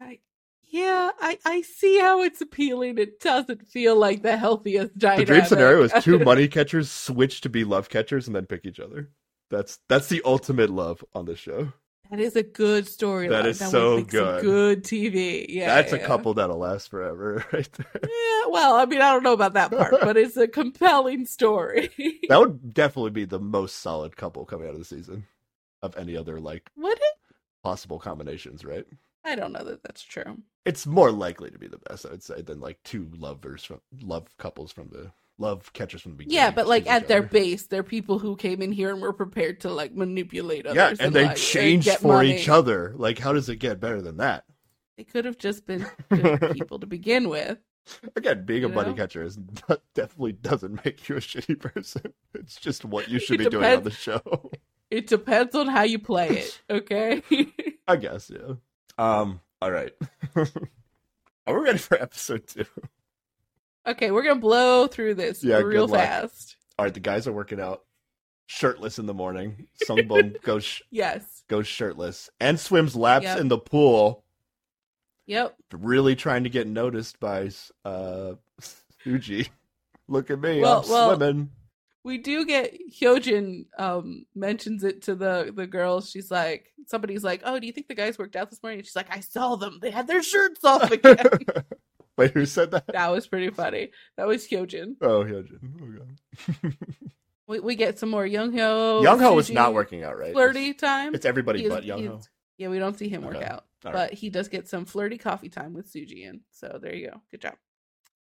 I, 0.00 0.18
yeah, 0.62 1.10
I 1.20 1.38
I 1.44 1.62
see 1.62 1.98
how 1.98 2.22
it's 2.22 2.40
appealing. 2.40 2.98
It 2.98 3.20
doesn't 3.20 3.66
feel 3.68 3.96
like 3.96 4.22
the 4.22 4.36
healthiest 4.36 4.98
The 4.98 5.24
dream 5.24 5.44
scenario 5.44 5.82
is 5.82 5.92
two 6.02 6.18
money 6.24 6.48
catchers 6.48 6.90
switch 6.90 7.40
to 7.42 7.48
be 7.48 7.64
love 7.64 7.88
catchers 7.88 8.26
and 8.26 8.34
then 8.34 8.46
pick 8.46 8.64
each 8.64 8.80
other. 8.80 9.10
That's 9.50 9.78
that's 9.88 10.08
the 10.08 10.22
ultimate 10.24 10.70
love 10.70 11.04
on 11.14 11.26
the 11.26 11.36
show. 11.36 11.72
That 12.10 12.20
is 12.20 12.36
a 12.36 12.42
good 12.42 12.84
storyline. 12.84 13.30
That 13.30 13.46
is 13.46 13.60
would 13.60 13.70
so 13.70 14.02
good. 14.04 14.42
good 14.42 14.84
TV. 14.84 15.46
Yeah, 15.48 15.74
That's 15.74 15.92
a 15.92 15.98
yeah. 15.98 16.06
couple 16.06 16.34
that'll 16.34 16.58
last 16.58 16.90
forever, 16.90 17.44
right 17.52 17.68
there. 17.72 18.00
Yeah, 18.02 18.50
well, 18.50 18.74
I 18.74 18.84
mean, 18.84 19.00
I 19.00 19.12
don't 19.12 19.22
know 19.22 19.32
about 19.32 19.54
that 19.54 19.70
part, 19.70 19.94
but 20.02 20.16
it's 20.16 20.36
a 20.36 20.46
compelling 20.46 21.24
story. 21.24 21.90
That 22.28 22.38
would 22.40 22.74
definitely 22.74 23.10
be 23.12 23.24
the 23.24 23.40
most 23.40 23.76
solid 23.76 24.16
couple 24.16 24.44
coming 24.44 24.68
out 24.68 24.74
of 24.74 24.78
the 24.78 24.84
season 24.84 25.26
of 25.82 25.96
any 25.96 26.16
other 26.16 26.40
like 26.40 26.70
Would 26.76 26.98
it? 26.98 27.13
Possible 27.64 27.98
combinations, 27.98 28.64
right? 28.64 28.86
I 29.24 29.34
don't 29.34 29.52
know 29.52 29.64
that 29.64 29.82
that's 29.82 30.02
true. 30.02 30.38
It's 30.66 30.86
more 30.86 31.10
likely 31.10 31.50
to 31.50 31.58
be 31.58 31.66
the 31.66 31.78
best, 31.78 32.06
I 32.06 32.10
would 32.10 32.22
say, 32.22 32.42
than 32.42 32.60
like 32.60 32.82
two 32.84 33.10
lovers 33.16 33.64
from 33.64 33.80
love 34.02 34.28
couples 34.38 34.70
from 34.70 34.88
the 34.90 35.10
love 35.38 35.72
catchers 35.72 36.02
from 36.02 36.12
the 36.12 36.18
beginning. 36.18 36.36
Yeah, 36.36 36.50
but 36.50 36.66
like 36.66 36.86
at 36.86 37.08
their 37.08 37.18
other. 37.20 37.28
base, 37.28 37.66
they're 37.66 37.82
people 37.82 38.18
who 38.18 38.36
came 38.36 38.62
in 38.62 38.70
here 38.72 38.90
and 38.90 39.00
were 39.00 39.12
prepared 39.14 39.60
to 39.60 39.70
like 39.72 39.94
manipulate 39.94 40.66
others. 40.66 40.98
yeah, 41.00 41.06
and 41.06 41.14
they 41.14 41.24
like, 41.24 41.36
change 41.36 41.84
get 41.86 42.00
for 42.00 42.18
money. 42.18 42.36
each 42.38 42.48
other. 42.48 42.92
Like, 42.96 43.18
how 43.18 43.32
does 43.32 43.48
it 43.48 43.56
get 43.56 43.80
better 43.80 44.00
than 44.02 44.18
that? 44.18 44.44
They 44.96 45.04
could 45.04 45.24
have 45.24 45.38
just 45.38 45.66
been 45.66 45.86
good 46.10 46.50
people 46.52 46.78
to 46.78 46.86
begin 46.86 47.28
with. 47.28 47.58
Again, 48.16 48.44
being 48.46 48.64
a 48.64 48.68
You 48.68 48.74
know? 48.74 48.94
catcher 48.94 49.22
is 49.22 49.38
not, 49.68 49.82
definitely 49.94 50.32
doesn't 50.32 50.84
make 50.84 51.08
you 51.08 51.16
a 51.16 51.20
shitty 51.20 51.58
person. 51.60 52.12
It's 52.34 52.56
just 52.56 52.84
what 52.84 53.08
you 53.08 53.18
should 53.20 53.40
It 53.40 53.44
be 53.44 53.50
doing 53.50 53.72
on 53.72 53.82
the 53.84 53.90
show. 53.90 54.50
It 54.90 55.06
depends 55.06 55.54
on 55.54 55.66
how 55.68 55.82
you 55.82 55.98
play 55.98 56.28
it, 56.28 56.60
okay? 56.70 57.22
I 57.88 57.96
guess, 57.96 58.30
yeah. 58.30 58.54
Um, 58.98 59.40
all 59.60 59.70
right. 59.70 59.92
Are 60.36 61.58
we 61.58 61.64
ready 61.64 61.78
for 61.78 62.00
episode 62.00 62.46
two? 62.46 62.64
okay, 63.86 64.10
we're 64.10 64.22
gonna 64.22 64.40
blow 64.40 64.86
through 64.86 65.14
this 65.14 65.42
Yeah, 65.44 65.58
real 65.58 65.88
fast. 65.88 66.56
All 66.78 66.84
right, 66.84 66.94
the 66.94 67.00
guys 67.00 67.26
are 67.26 67.32
working 67.32 67.60
out 67.60 67.84
shirtless 68.46 68.98
in 68.98 69.06
the 69.06 69.14
morning. 69.14 69.66
Sungbum 69.86 70.40
goes 70.42 70.64
sh- 70.64 70.82
Yes. 70.90 71.44
goes 71.48 71.66
shirtless 71.66 72.30
and 72.40 72.58
swims 72.58 72.94
laps 72.96 73.24
Yep. 73.24 73.38
in 73.40 73.48
the 73.48 73.58
pool, 73.58 74.24
Yep. 75.26 75.56
really 75.72 76.14
trying 76.16 76.44
to 76.44 76.50
get 76.50 76.66
noticed 76.66 77.18
by 77.20 77.50
uh 77.84 78.34
Suji. 79.04 79.48
Look 80.08 80.30
at 80.30 80.40
me, 80.40 80.60
Well- 80.60 80.82
I'm 80.84 80.88
well- 80.90 81.16
swimming. 81.16 81.50
We 82.04 82.18
do 82.18 82.44
get 82.44 82.76
Hyojin 82.92 83.64
um 83.78 84.26
mentions 84.34 84.84
it 84.84 85.02
to 85.02 85.14
the 85.14 85.52
the 85.54 85.66
girls. 85.66 86.10
She's 86.10 86.30
like 86.30 86.66
somebody's 86.86 87.24
like, 87.24 87.40
"Oh, 87.44 87.58
do 87.58 87.66
you 87.66 87.72
think 87.72 87.88
the 87.88 87.94
guys 87.94 88.18
worked 88.18 88.36
out 88.36 88.50
this 88.50 88.62
morning?" 88.62 88.80
And 88.80 88.86
she's 88.86 88.96
like, 88.96 89.10
"I 89.14 89.20
saw 89.20 89.56
them. 89.56 89.78
They 89.80 89.90
had 89.90 90.06
their 90.06 90.22
shirts 90.22 90.62
off 90.64 90.90
again." 90.90 91.16
Wait, 92.16 92.30
who 92.32 92.46
said 92.46 92.70
that? 92.70 92.86
that 92.88 93.10
was 93.10 93.26
pretty 93.26 93.50
funny. 93.50 93.90
That 94.16 94.28
was 94.28 94.46
Hyojin. 94.46 94.96
Oh, 95.00 95.24
Hyojin. 95.24 95.58
Oh, 95.82 96.06
God. 96.62 96.74
We, 97.46 97.60
we 97.60 97.74
get 97.74 97.98
some 97.98 98.08
more 98.08 98.24
Young 98.24 98.56
Ho. 98.56 99.02
Young 99.02 99.18
Ho 99.20 99.38
is 99.38 99.50
not 99.50 99.74
working 99.74 100.02
out, 100.02 100.18
right? 100.18 100.32
Flirty 100.32 100.70
It's, 100.70 100.80
time. 100.80 101.14
it's 101.14 101.26
everybody 101.26 101.60
He 101.62 101.68
but 101.68 101.84
Young 101.84 102.06
Ho. 102.06 102.20
Yeah, 102.56 102.68
we 102.68 102.78
don't 102.78 102.96
see 102.96 103.08
him 103.10 103.22
work 103.22 103.36
out, 103.36 103.64
All 103.84 103.92
but 103.92 103.94
right. 103.94 104.12
he 104.14 104.30
does 104.30 104.48
get 104.48 104.66
some 104.66 104.86
flirty 104.86 105.18
coffee 105.18 105.50
time 105.50 105.74
with 105.74 105.92
Suji 105.92 106.24
in. 106.24 106.40
So 106.52 106.78
there 106.80 106.94
you 106.94 107.10
go. 107.10 107.20
Good 107.30 107.42
job. 107.42 107.54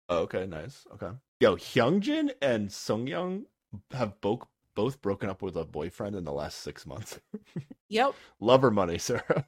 Oh, 0.09 0.19
okay, 0.23 0.47
nice. 0.47 0.85
Okay. 0.95 1.11
Yo, 1.39 1.55
Hyungjin 1.55 2.31
and 2.43 2.69
Sungyoung 2.69 3.45
have 3.93 4.21
both 4.21 4.41
both 4.75 5.01
broken 5.01 5.31
up 5.31 5.43
with 5.43 5.57
a 5.57 5.65
boyfriend 5.65 6.15
in 6.15 6.25
the 6.25 6.33
last 6.33 6.61
six 6.61 6.87
months. 6.87 7.19
Yep. 7.89 8.15
Love 8.41 8.65
or 8.65 8.73
money, 8.73 8.99
Sarah. 8.99 9.45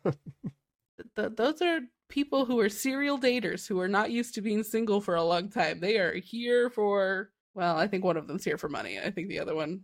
Th- 1.16 1.32
those 1.34 1.60
are 1.60 1.80
people 2.08 2.44
who 2.44 2.60
are 2.60 2.68
serial 2.68 3.18
daters 3.18 3.66
who 3.66 3.80
are 3.80 3.88
not 3.88 4.12
used 4.12 4.34
to 4.36 4.40
being 4.40 4.62
single 4.62 5.00
for 5.00 5.16
a 5.16 5.24
long 5.24 5.48
time. 5.48 5.80
They 5.80 5.98
are 5.98 6.14
here 6.14 6.70
for 6.70 7.30
well, 7.54 7.76
I 7.76 7.88
think 7.88 8.04
one 8.04 8.16
of 8.16 8.28
them's 8.28 8.44
here 8.44 8.56
for 8.58 8.68
money. 8.68 9.00
I 9.00 9.10
think 9.10 9.28
the 9.28 9.40
other 9.40 9.56
one 9.56 9.80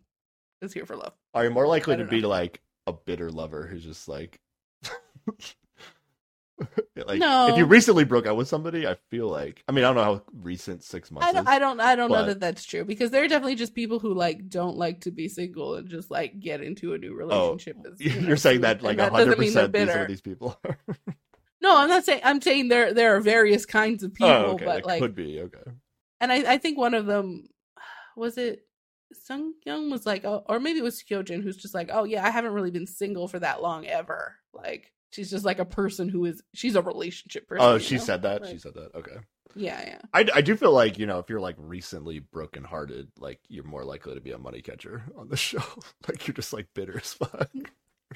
is 0.63 0.73
here 0.73 0.87
for 0.87 0.95
love. 0.95 1.15
Are 1.35 1.43
you 1.43 1.51
more 1.51 1.67
likely 1.67 1.97
to 1.97 2.05
don't 2.05 2.11
be 2.11 2.21
like 2.21 2.63
a 2.87 2.93
bitter 2.93 3.31
lover 3.31 3.67
who's 3.67 3.83
just 3.83 4.07
like 4.07 4.41
like 7.07 7.21
if 7.21 7.59
you 7.59 7.65
recently 7.65 8.05
broke 8.05 8.27
up 8.27 8.37
with 8.37 8.49
somebody, 8.49 8.87
I 8.87 8.97
feel 9.11 9.29
like 9.29 9.63
I 9.69 9.73
mean 9.73 9.85
I 9.85 9.89
don't 9.89 9.97
know 9.97 10.05
how 10.05 10.23
recent 10.41 10.85
six 10.85 11.11
months 11.11 11.29
I 11.29 11.33
don't, 11.33 11.43
is. 11.43 11.49
I 11.49 11.59
don't 11.59 11.81
I 11.81 11.97
don't 11.97 12.11
know 12.11 12.27
that 12.27 12.41
that's 12.41 12.65
true 12.65 12.85
because 12.85 13.11
there 13.11 13.25
are 13.25 13.29
definitely 13.29 13.57
just 13.57 13.75
people 13.75 13.99
who 13.99 14.15
like 14.15 14.49
don't 14.49 14.77
like 14.77 15.01
to 15.03 15.11
be 15.11 15.29
single 15.29 15.75
and 15.75 15.89
just 15.89 16.11
like 16.11 16.39
get 16.39 16.61
into 16.61 16.95
a 16.95 16.99
new 16.99 17.13
oh. 17.13 17.57
relationship. 17.57 17.77
as, 17.91 18.01
you 18.01 18.11
know, 18.11 18.17
Oh, 18.17 18.29
You're 18.29 18.37
saying 18.37 18.61
that 18.61 18.83
like 18.83 18.99
hundred 18.99 19.25
doesn't 19.25 19.39
mean 19.39 19.53
they're 19.53 19.69
percent 19.69 19.89
these 19.89 19.97
are 19.97 20.07
these 20.07 20.21
people 20.21 20.59
are. 20.65 20.79
No, 21.61 21.79
I'm 21.79 21.89
not 21.89 22.05
saying 22.05 22.21
I'm 22.23 22.41
saying 22.41 22.69
there 22.69 22.95
there 22.95 23.17
are 23.17 23.21
various 23.21 23.67
kinds 23.67 24.03
of 24.03 24.11
oh, 24.11 24.15
people, 24.15 24.31
oh, 24.31 24.45
okay. 24.53 24.65
but 24.65 24.75
that 24.75 24.87
like 24.87 25.01
could 25.01 25.15
be 25.15 25.41
okay. 25.41 25.71
and 26.21 26.31
I, 26.31 26.55
I 26.55 26.59
think 26.59 26.79
one 26.79 26.95
of 26.95 27.07
them 27.07 27.49
was 28.17 28.39
it 28.39 28.67
Sung 29.13 29.55
Yeon 29.67 29.91
was 29.91 30.07
like, 30.07 30.25
oh, 30.25 30.45
or 30.49 30.61
maybe 30.61 30.79
it 30.79 30.83
was 30.83 31.03
Hyojin 31.03 31.43
who's 31.43 31.57
just 31.57 31.75
like, 31.75 31.91
oh 31.93 32.05
yeah, 32.05 32.25
I 32.25 32.31
haven't 32.31 32.53
really 32.53 32.71
been 32.71 32.87
single 32.87 33.29
for 33.29 33.39
that 33.39 33.63
long 33.63 33.87
ever. 33.87 34.37
Like 34.53 34.93
she's 35.15 35.31
just 35.31 35.45
like 35.45 35.59
a 35.59 35.65
person 35.65 36.09
who 36.09 36.25
is 36.25 36.43
she's 36.55 36.75
a 36.75 36.83
relationship 36.83 37.47
person. 37.49 37.65
Oh, 37.65 37.79
she 37.79 37.97
know? 37.97 38.03
said 38.03 38.23
that. 38.23 38.47
She 38.47 38.59
said 38.59 38.75
that. 38.75 38.95
Okay. 38.95 39.17
yeah, 39.55 39.81
yeah. 39.87 39.99
I, 40.13 40.27
I 40.35 40.41
do 40.41 40.57
feel 40.57 40.73
like 40.73 40.99
you 40.99 41.07
know 41.07 41.21
if 41.21 41.31
you're 41.31 41.41
like 41.41 41.57
recently 41.59 42.19
brokenhearted, 42.19 43.09
like 43.19 43.41
you're 43.49 43.65
more 43.65 43.85
likely 43.85 44.15
to 44.15 44.21
be 44.21 44.33
a 44.33 44.39
money 44.39 44.61
catcher 44.61 45.05
on 45.17 45.29
the 45.29 45.37
show. 45.49 45.63
like 46.09 46.27
you're 46.27 46.35
just 46.35 46.53
like 46.53 46.67
bitter 46.75 46.99
as 46.99 47.13
fuck. 47.13 47.51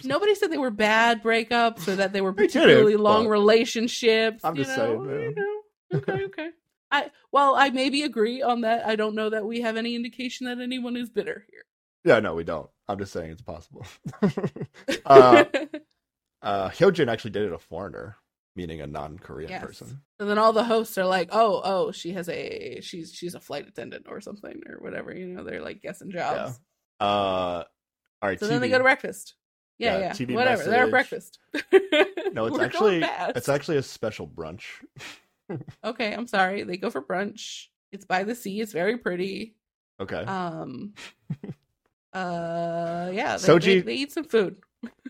Nobody 0.05 0.35
said 0.35 0.51
they 0.51 0.59
were 0.59 0.71
bad 0.71 1.23
breakups 1.23 1.89
or 1.89 1.97
that 1.97 2.13
they 2.13 2.21
were 2.21 2.33
They 2.33 2.47
didn't, 2.47 2.63
particularly 2.63 2.97
long 2.97 3.27
relationships. 3.27 4.45
I'm 4.45 4.55
you 4.55 4.65
just 4.65 4.77
know, 4.77 5.05
saying, 5.05 5.11
yeah. 5.11 5.29
you 5.29 5.35
know. 5.35 5.55
Okay, 5.95 6.25
okay. 6.25 6.51
I 6.91 7.11
well, 7.33 7.55
I 7.55 7.71
maybe 7.71 8.03
agree 8.03 8.43
on 8.43 8.61
that. 8.61 8.87
I 8.87 8.95
don't 8.95 9.15
know 9.15 9.31
that 9.31 9.47
we 9.47 9.63
have 9.63 9.79
any 9.79 9.95
indication 9.95 10.47
that 10.47 10.61
anyone 10.61 10.97
is 10.97 11.09
bitter 11.09 11.47
here. 11.51 11.63
Yeah, 12.05 12.21
no, 12.21 12.35
we 12.35 12.45
don't. 12.45 12.69
I'm 12.89 12.99
just 12.99 13.13
saying 13.13 13.31
it's 13.31 13.43
possible. 13.43 13.87
uh, 15.07 15.45
uh, 16.43 16.71
Hyojin 16.71 17.09
actually 17.11 17.31
dated 17.33 17.53
a 17.53 17.59
foreigner, 17.59 18.17
meaning 18.57 18.81
a 18.81 18.87
non-Korean 18.87 19.51
Yes. 19.51 19.63
person. 19.65 20.03
And 20.21 20.29
then 20.29 20.39
all 20.39 20.53
the 20.53 20.65
hosts 20.65 20.97
are 20.99 21.05
like, 21.07 21.29
"Oh, 21.33 21.61
oh, 21.65 21.93
she 21.93 22.13
has 22.13 22.29
a 22.29 22.81
she's 22.81 23.13
she's 23.15 23.35
a 23.35 23.41
flight 23.41 23.67
attendant 23.69 24.07
or 24.09 24.21
something 24.21 24.61
or 24.69 24.79
whatever." 24.81 25.15
You 25.15 25.27
know, 25.29 25.45
they're 25.45 25.63
like 25.63 25.81
guessing 25.83 26.11
jobs. 26.11 26.59
Uh, 27.01 27.05
all 27.05 27.65
right. 28.23 28.39
So 28.41 28.47
then 28.49 28.61
they 28.61 28.69
go 28.69 28.79
to 28.79 28.85
breakfast. 28.85 29.35
Yeah, 29.79 29.99
Yeah, 29.99 30.01
yeah, 30.07 30.13
TV 30.13 30.35
whatever. 30.35 30.65
They're 30.65 30.85
at 30.85 30.91
breakfast. 30.91 31.39
No, 32.33 32.45
it's 32.49 32.59
actually 32.59 33.03
it's 33.03 33.49
actually 33.49 33.77
a 33.79 33.83
special 33.83 34.27
brunch. 34.29 34.65
okay. 35.85 36.13
I'm 36.13 36.27
sorry. 36.27 36.63
They 36.65 36.77
go 36.77 36.91
for 36.91 37.01
brunch. 37.01 37.67
It's 37.93 38.05
by 38.05 38.25
the 38.25 38.35
sea. 38.35 38.61
It's 38.61 38.73
very 38.73 38.99
pretty. 38.99 39.55
Okay. 40.01 40.25
Um. 40.25 40.93
uh. 42.13 43.11
Yeah. 43.13 43.37
They, 43.37 43.49
Suji- 43.49 43.61
they, 43.65 43.81
they 43.81 43.95
eat 43.95 44.13
some 44.13 44.25
food. 44.25 44.59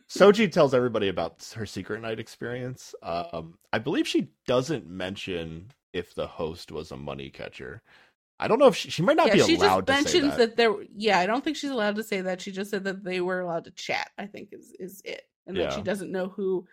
Suji 0.08 0.50
tells 0.50 0.74
everybody 0.74 1.08
about 1.08 1.52
her 1.56 1.66
secret 1.66 2.00
night 2.00 2.18
experience. 2.18 2.94
Um, 3.02 3.58
I 3.72 3.78
believe 3.78 4.08
she 4.08 4.28
doesn't 4.47 4.86
mention 4.88 5.70
if 5.92 6.14
the 6.14 6.26
host 6.26 6.72
was 6.72 6.90
a 6.92 6.97
money 6.97 7.30
catcher. 7.30 7.82
I 8.40 8.48
don't 8.48 8.58
know 8.58 8.68
if 8.68 8.76
she, 8.76 8.90
she 8.90 9.02
might 9.02 9.16
not 9.16 9.28
yeah, 9.28 9.47
be 9.47 9.55
allowed 9.55 9.86
to 9.88 9.94
say 9.94 10.02
mentions 10.02 10.36
that. 10.36 10.56
there. 10.56 10.74
Yeah, 10.94 11.18
I 11.18 11.26
don't 11.26 11.42
think 11.42 11.56
she's 11.56 11.70
allowed 11.70 11.97
to 11.97 12.02
say 12.02 12.20
that. 12.22 12.40
She 12.40 12.52
just 12.52 12.70
said 12.70 12.84
that 12.84 13.05
they 13.05 13.20
were 13.20 13.40
allowed 13.40 13.64
to 13.64 13.70
chat. 13.72 14.10
I 14.16 14.26
think 14.26 14.50
is 14.52 14.72
is 14.78 15.02
it, 15.05 15.22
and 15.47 15.56
that 15.56 15.72
she 15.72 15.82
doesn't 15.82 16.12
know 16.12 16.28
who 16.28 16.66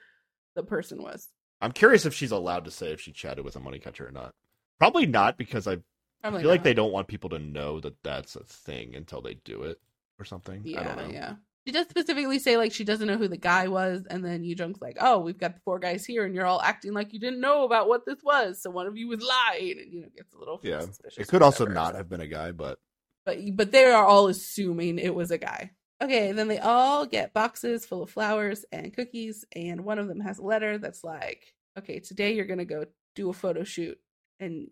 the 0.55 0.63
person 0.63 1.01
was. 1.01 1.27
I'm 1.61 1.71
curious 1.71 2.05
if 2.05 2.13
she's 2.13 2.31
allowed 2.31 2.65
to 2.65 2.71
say 2.71 2.91
if 2.91 3.01
she 3.01 3.11
chatted 3.11 3.43
with 3.43 3.55
a 3.55 3.59
money 3.59 3.79
catcher 3.79 4.07
or 4.07 4.11
not. 4.11 4.33
Probably 4.77 5.05
not 5.05 5.37
because 5.37 5.67
I 5.67 5.77
Probably 6.21 6.41
feel 6.41 6.49
like 6.51 6.63
they 6.63 6.73
don't 6.73 6.91
want 6.91 7.07
people 7.07 7.29
to 7.31 7.39
know 7.39 7.79
that 7.79 7.95
that's 8.03 8.35
a 8.35 8.43
thing 8.43 8.95
until 8.95 9.21
they 9.21 9.35
do 9.45 9.63
it 9.63 9.79
or 10.19 10.25
something. 10.25 10.61
I 10.67 10.69
Yeah, 10.71 10.95
don't 10.95 10.97
know. 10.97 11.11
yeah. 11.11 11.33
She 11.65 11.71
does 11.73 11.87
specifically 11.89 12.37
say 12.37 12.57
like 12.57 12.71
she 12.71 12.83
doesn't 12.83 13.07
know 13.07 13.17
who 13.17 13.27
the 13.27 13.37
guy 13.37 13.67
was, 13.67 14.05
and 14.09 14.23
then 14.23 14.43
Yujon's 14.43 14.79
like, 14.81 14.97
"Oh, 15.01 15.19
we've 15.19 15.37
got 15.37 15.55
the 15.55 15.61
four 15.61 15.79
guys 15.79 16.05
here, 16.05 16.23
and 16.23 16.35
you're 16.35 16.45
all 16.45 16.61
acting 16.61 16.93
like 16.93 17.11
you 17.11 17.19
didn't 17.19 17.39
know 17.39 17.63
about 17.63 17.87
what 17.87 18.05
this 18.05 18.19
was, 18.23 18.61
so 18.61 18.69
one 18.69 18.85
of 18.85 18.97
you 18.97 19.07
was 19.07 19.21
lying," 19.21 19.79
and 19.79 19.91
you 19.91 20.01
know 20.01 20.07
gets 20.15 20.33
a 20.33 20.37
little 20.37 20.59
Yeah, 20.63 20.81
suspicious. 20.81 21.17
It 21.19 21.27
could 21.27 21.41
also 21.41 21.65
not 21.65 21.91
so- 21.93 21.97
have 21.97 22.09
been 22.09 22.21
a 22.21 22.27
guy, 22.27 22.51
but 22.51 22.77
but 23.25 23.39
but 23.55 23.71
they 23.71 23.85
are 23.85 24.05
all 24.05 24.27
assuming 24.27 24.99
it 24.99 25.15
was 25.15 25.31
a 25.31 25.39
guy. 25.39 25.71
Okay, 26.03 26.33
then 26.33 26.47
they 26.49 26.59
all 26.59 27.05
get 27.07 27.33
boxes 27.33 27.85
full 27.85 28.03
of 28.03 28.09
flowers 28.11 28.63
and 28.71 28.93
cookies, 28.93 29.43
and 29.55 29.83
one 29.85 29.97
of 29.97 30.07
them 30.07 30.19
has 30.19 30.37
a 30.37 30.43
letter 30.43 30.77
that's 30.77 31.03
like, 31.03 31.51
"Okay, 31.79 31.99
today 31.99 32.35
you're 32.35 32.45
gonna 32.45 32.65
go 32.65 32.85
do 33.15 33.29
a 33.29 33.33
photo 33.33 33.63
shoot," 33.63 33.97
and 34.39 34.69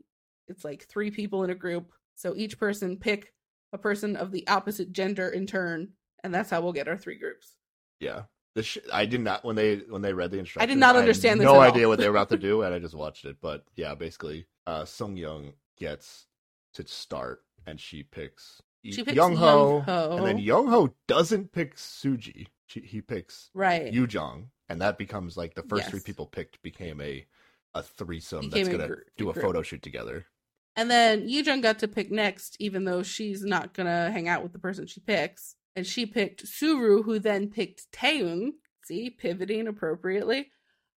it's 0.48 0.64
like 0.64 0.84
three 0.84 1.10
people 1.10 1.44
in 1.44 1.50
a 1.50 1.56
group, 1.56 1.92
so 2.14 2.36
each 2.36 2.60
person 2.60 2.98
pick 2.98 3.34
a 3.72 3.78
person 3.80 4.16
of 4.16 4.32
the 4.32 4.48
opposite 4.48 4.92
gender 4.92 5.28
in 5.30 5.48
turn, 5.48 5.94
and 6.24 6.34
that's 6.34 6.50
how 6.50 6.62
we'll 6.62 6.74
get 6.74 6.88
our 6.88 6.98
three 6.98 7.18
groups. 7.18 7.56
yeah. 8.00 8.24
The 8.56 8.62
sh- 8.62 8.78
I 8.94 9.08
did 9.08 9.22
not 9.22 9.44
when 9.44 9.56
they 9.56 9.78
when 9.78 10.04
they 10.04 10.14
read 10.14 10.30
the 10.30 10.38
instructions. 10.38 10.70
I 10.70 10.72
did 10.72 10.80
not 10.80 10.96
understand 10.96 11.40
this 11.40 11.46
No 11.46 11.60
idea 11.60 11.88
what 11.88 11.98
they 11.98 12.08
were 12.08 12.16
about 12.16 12.30
to 12.30 12.38
do, 12.38 12.62
and 12.62 12.72
I 12.72 12.78
just 12.78 12.94
watched 12.94 13.26
it. 13.26 13.38
But 13.42 13.66
yeah, 13.76 13.96
basically, 13.96 14.46
uh, 14.68 14.86
Sung 14.86 15.16
Yeon 15.16 15.54
gets 15.80 16.28
to 16.76 16.86
start, 16.88 17.42
and 17.66 17.80
she 17.80 18.04
picks, 18.04 18.62
She 18.86 19.04
picks 19.04 19.16
Young 19.16 19.36
Ho, 19.38 19.84
and 19.88 20.24
then 20.24 20.38
Young 20.38 20.68
Ho 20.68 20.94
doesn't 21.08 21.52
pick 21.52 21.78
Suji. 21.78 22.46
She, 22.68 22.82
he 22.82 23.02
picks 23.02 23.50
Right. 23.56 23.92
Yujon, 23.92 24.50
and 24.70 24.80
that 24.82 25.00
becomes 25.00 25.36
like 25.36 25.56
the 25.56 25.64
first 25.64 25.90
three 25.90 26.02
people 26.02 26.28
picked 26.28 26.62
became 26.62 27.02
a 27.02 27.26
a 27.74 27.82
threesome 27.82 28.50
Became 28.50 28.66
that's 28.66 28.70
gonna 28.78 28.88
gr- 28.88 29.02
do 29.18 29.32
a 29.32 29.34
group. 29.34 29.44
photo 29.46 29.62
shoot 29.64 29.82
together. 29.82 30.28
And 30.76 30.92
then 30.92 31.28
Yujon 31.28 31.64
got 31.64 31.80
to 31.80 31.88
pick 31.88 32.12
next, 32.12 32.56
even 32.60 32.84
though 32.86 33.02
she's 33.02 33.44
not 33.44 33.74
gonna 33.74 34.12
hang 34.12 34.28
out 34.28 34.44
with 34.44 34.54
the 34.54 34.60
person 34.60 34.86
she 34.86 35.00
picks. 35.00 35.56
And 35.76 35.86
she 35.88 36.06
picked 36.06 36.48
Suru, 36.48 37.04
who 37.04 37.20
then 37.20 37.50
picked 37.50 37.92
Taeun. 37.92 38.52
See, 38.84 39.10
pivoting 39.10 39.68
appropriately. 39.68 40.52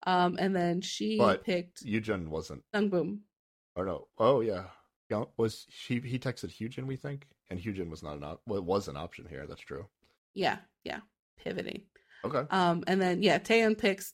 Um, 0.07 0.37
and 0.39 0.55
then 0.55 0.81
she 0.81 1.19
But 1.19 1.45
picked 1.45 1.85
Yujon 1.85 2.29
wasn't. 2.29 2.63
Sungbum. 2.75 3.21
Oh 3.77 3.83
no. 3.83 4.09
Oh 4.19 4.41
yeah. 4.41 4.65
Was 5.37 5.67
he? 5.87 6.01
He 6.01 6.19
texted 6.19 6.51
Hyojin, 6.51 6.87
we 6.87 6.97
think, 6.97 7.27
and 7.49 7.61
Hyojin 7.61 7.89
was 7.89 8.03
not 8.03 8.17
an 8.17 8.25
op- 8.25 8.43
well, 8.47 8.59
it 8.59 8.65
was 8.65 8.89
an 8.89 8.97
option 8.97 9.25
here. 9.29 9.47
That's 9.47 9.61
true. 9.61 9.87
Yeah, 10.35 10.59
yeah, 10.83 10.99
pivoting. 11.39 11.83
Okay. 12.25 12.43
Um, 12.51 12.83
and 12.89 13.01
then 13.01 13.23
yeah, 13.23 13.39
Taeun 13.39 13.79
picks 13.79 14.13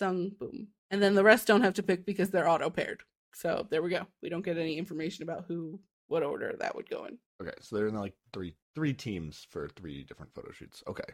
Sungbum. 0.00 0.68
and 0.90 1.02
then 1.02 1.14
the 1.14 1.22
rest 1.24 1.46
don't 1.46 1.60
have 1.62 1.74
to 1.74 1.82
pick 1.82 2.06
because 2.06 2.30
they're 2.30 2.48
auto 2.48 2.70
paired. 2.70 3.02
So 3.34 3.66
there 3.70 3.82
we 3.82 3.90
go. 3.90 4.06
We 4.22 4.30
don't 4.30 4.44
get 4.44 4.56
any 4.56 4.78
information 4.78 5.22
about 5.24 5.44
who, 5.46 5.78
what 6.08 6.22
order 6.22 6.56
that 6.58 6.74
would 6.74 6.88
go 6.88 7.04
in. 7.04 7.18
Okay, 7.42 7.52
so 7.60 7.76
they're 7.76 7.88
in 7.88 7.94
like 7.94 8.14
three 8.32 8.54
three 8.74 8.92
teams 8.92 9.46
for 9.50 9.68
three 9.68 10.04
different 10.04 10.34
photo 10.34 10.52
shoots. 10.52 10.82
Okay. 10.86 11.04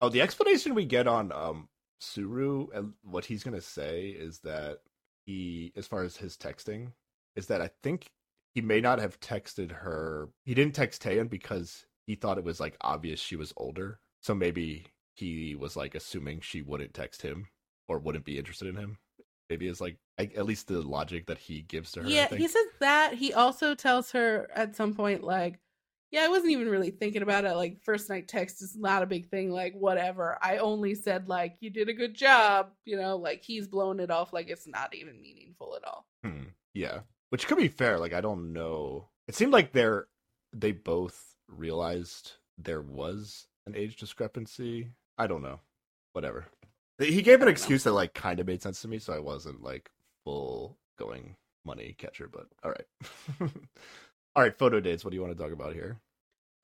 Oh, 0.00 0.08
the 0.08 0.22
explanation 0.22 0.74
we 0.74 0.84
get 0.84 1.06
on 1.06 1.32
um 1.32 1.68
Suru 2.00 2.68
and 2.74 2.94
what 3.02 3.24
he's 3.24 3.44
gonna 3.44 3.60
say 3.60 4.08
is 4.08 4.40
that 4.40 4.78
he, 5.24 5.72
as 5.76 5.86
far 5.86 6.02
as 6.02 6.16
his 6.16 6.36
texting, 6.36 6.92
is 7.36 7.46
that 7.46 7.60
I 7.60 7.70
think 7.82 8.10
he 8.54 8.60
may 8.60 8.80
not 8.80 8.98
have 8.98 9.20
texted 9.20 9.70
her. 9.70 10.28
He 10.44 10.54
didn't 10.54 10.74
text 10.74 11.02
Taeun 11.02 11.30
because 11.30 11.86
he 12.06 12.16
thought 12.16 12.38
it 12.38 12.44
was 12.44 12.60
like 12.60 12.76
obvious 12.80 13.20
she 13.20 13.36
was 13.36 13.54
older. 13.56 14.00
So 14.20 14.34
maybe 14.34 14.86
he 15.14 15.54
was 15.54 15.76
like 15.76 15.94
assuming 15.94 16.40
she 16.40 16.62
wouldn't 16.62 16.94
text 16.94 17.22
him 17.22 17.48
or 17.88 17.98
wouldn't 17.98 18.24
be 18.24 18.38
interested 18.38 18.68
in 18.68 18.76
him. 18.76 18.98
Maybe 19.48 19.66
is 19.66 19.80
like 19.80 19.98
I, 20.18 20.30
at 20.36 20.46
least 20.46 20.68
the 20.68 20.82
logic 20.82 21.26
that 21.26 21.38
he 21.38 21.62
gives 21.62 21.92
to 21.92 22.02
her. 22.02 22.08
Yeah, 22.08 22.28
he 22.28 22.48
says 22.48 22.66
that. 22.80 23.14
He 23.14 23.32
also 23.32 23.74
tells 23.74 24.12
her 24.12 24.48
at 24.54 24.76
some 24.76 24.94
point, 24.94 25.24
like, 25.24 25.58
yeah, 26.12 26.24
I 26.24 26.28
wasn't 26.28 26.52
even 26.52 26.68
really 26.68 26.90
thinking 26.90 27.22
about 27.22 27.44
it. 27.44 27.56
Like, 27.56 27.82
first 27.82 28.08
night 28.08 28.28
text 28.28 28.62
is 28.62 28.76
not 28.76 29.02
a 29.02 29.06
big 29.06 29.28
thing. 29.28 29.50
Like, 29.50 29.74
whatever. 29.74 30.38
I 30.40 30.58
only 30.58 30.94
said, 30.94 31.28
like, 31.28 31.56
you 31.58 31.70
did 31.70 31.88
a 31.88 31.94
good 31.94 32.14
job. 32.14 32.70
You 32.84 32.96
know, 32.96 33.16
like, 33.16 33.42
he's 33.42 33.66
blowing 33.66 33.98
it 33.98 34.10
off 34.10 34.32
like 34.32 34.48
it's 34.48 34.68
not 34.68 34.94
even 34.94 35.20
meaningful 35.20 35.74
at 35.76 35.84
all. 35.84 36.06
Hmm. 36.22 36.44
Yeah, 36.74 37.00
which 37.30 37.46
could 37.46 37.58
be 37.58 37.68
fair. 37.68 37.98
Like 37.98 38.12
I 38.12 38.20
don't 38.20 38.52
know. 38.52 39.08
It 39.28 39.34
seemed 39.34 39.52
like 39.52 39.72
they're 39.72 40.06
they 40.52 40.72
both 40.72 41.36
realized 41.48 42.32
there 42.58 42.82
was 42.82 43.46
an 43.66 43.74
age 43.76 43.96
discrepancy. 43.96 44.90
I 45.18 45.26
don't 45.26 45.42
know. 45.42 45.60
Whatever. 46.12 46.46
He 46.98 47.22
gave 47.22 47.42
an 47.42 47.48
excuse 47.48 47.84
that 47.84 47.92
like 47.92 48.14
kind 48.14 48.38
of 48.38 48.46
made 48.46 48.62
sense 48.62 48.82
to 48.82 48.88
me, 48.88 48.98
so 48.98 49.12
I 49.12 49.18
wasn't 49.18 49.62
like 49.62 49.90
full 50.24 50.78
going 50.98 51.36
money 51.64 51.94
catcher. 51.98 52.28
But 52.28 52.46
all 52.62 52.70
right, 52.70 53.50
all 54.36 54.42
right. 54.42 54.56
Photo 54.58 54.80
dates. 54.80 55.04
What 55.04 55.10
do 55.10 55.16
you 55.16 55.22
want 55.22 55.36
to 55.36 55.42
talk 55.42 55.52
about 55.52 55.74
here? 55.74 55.98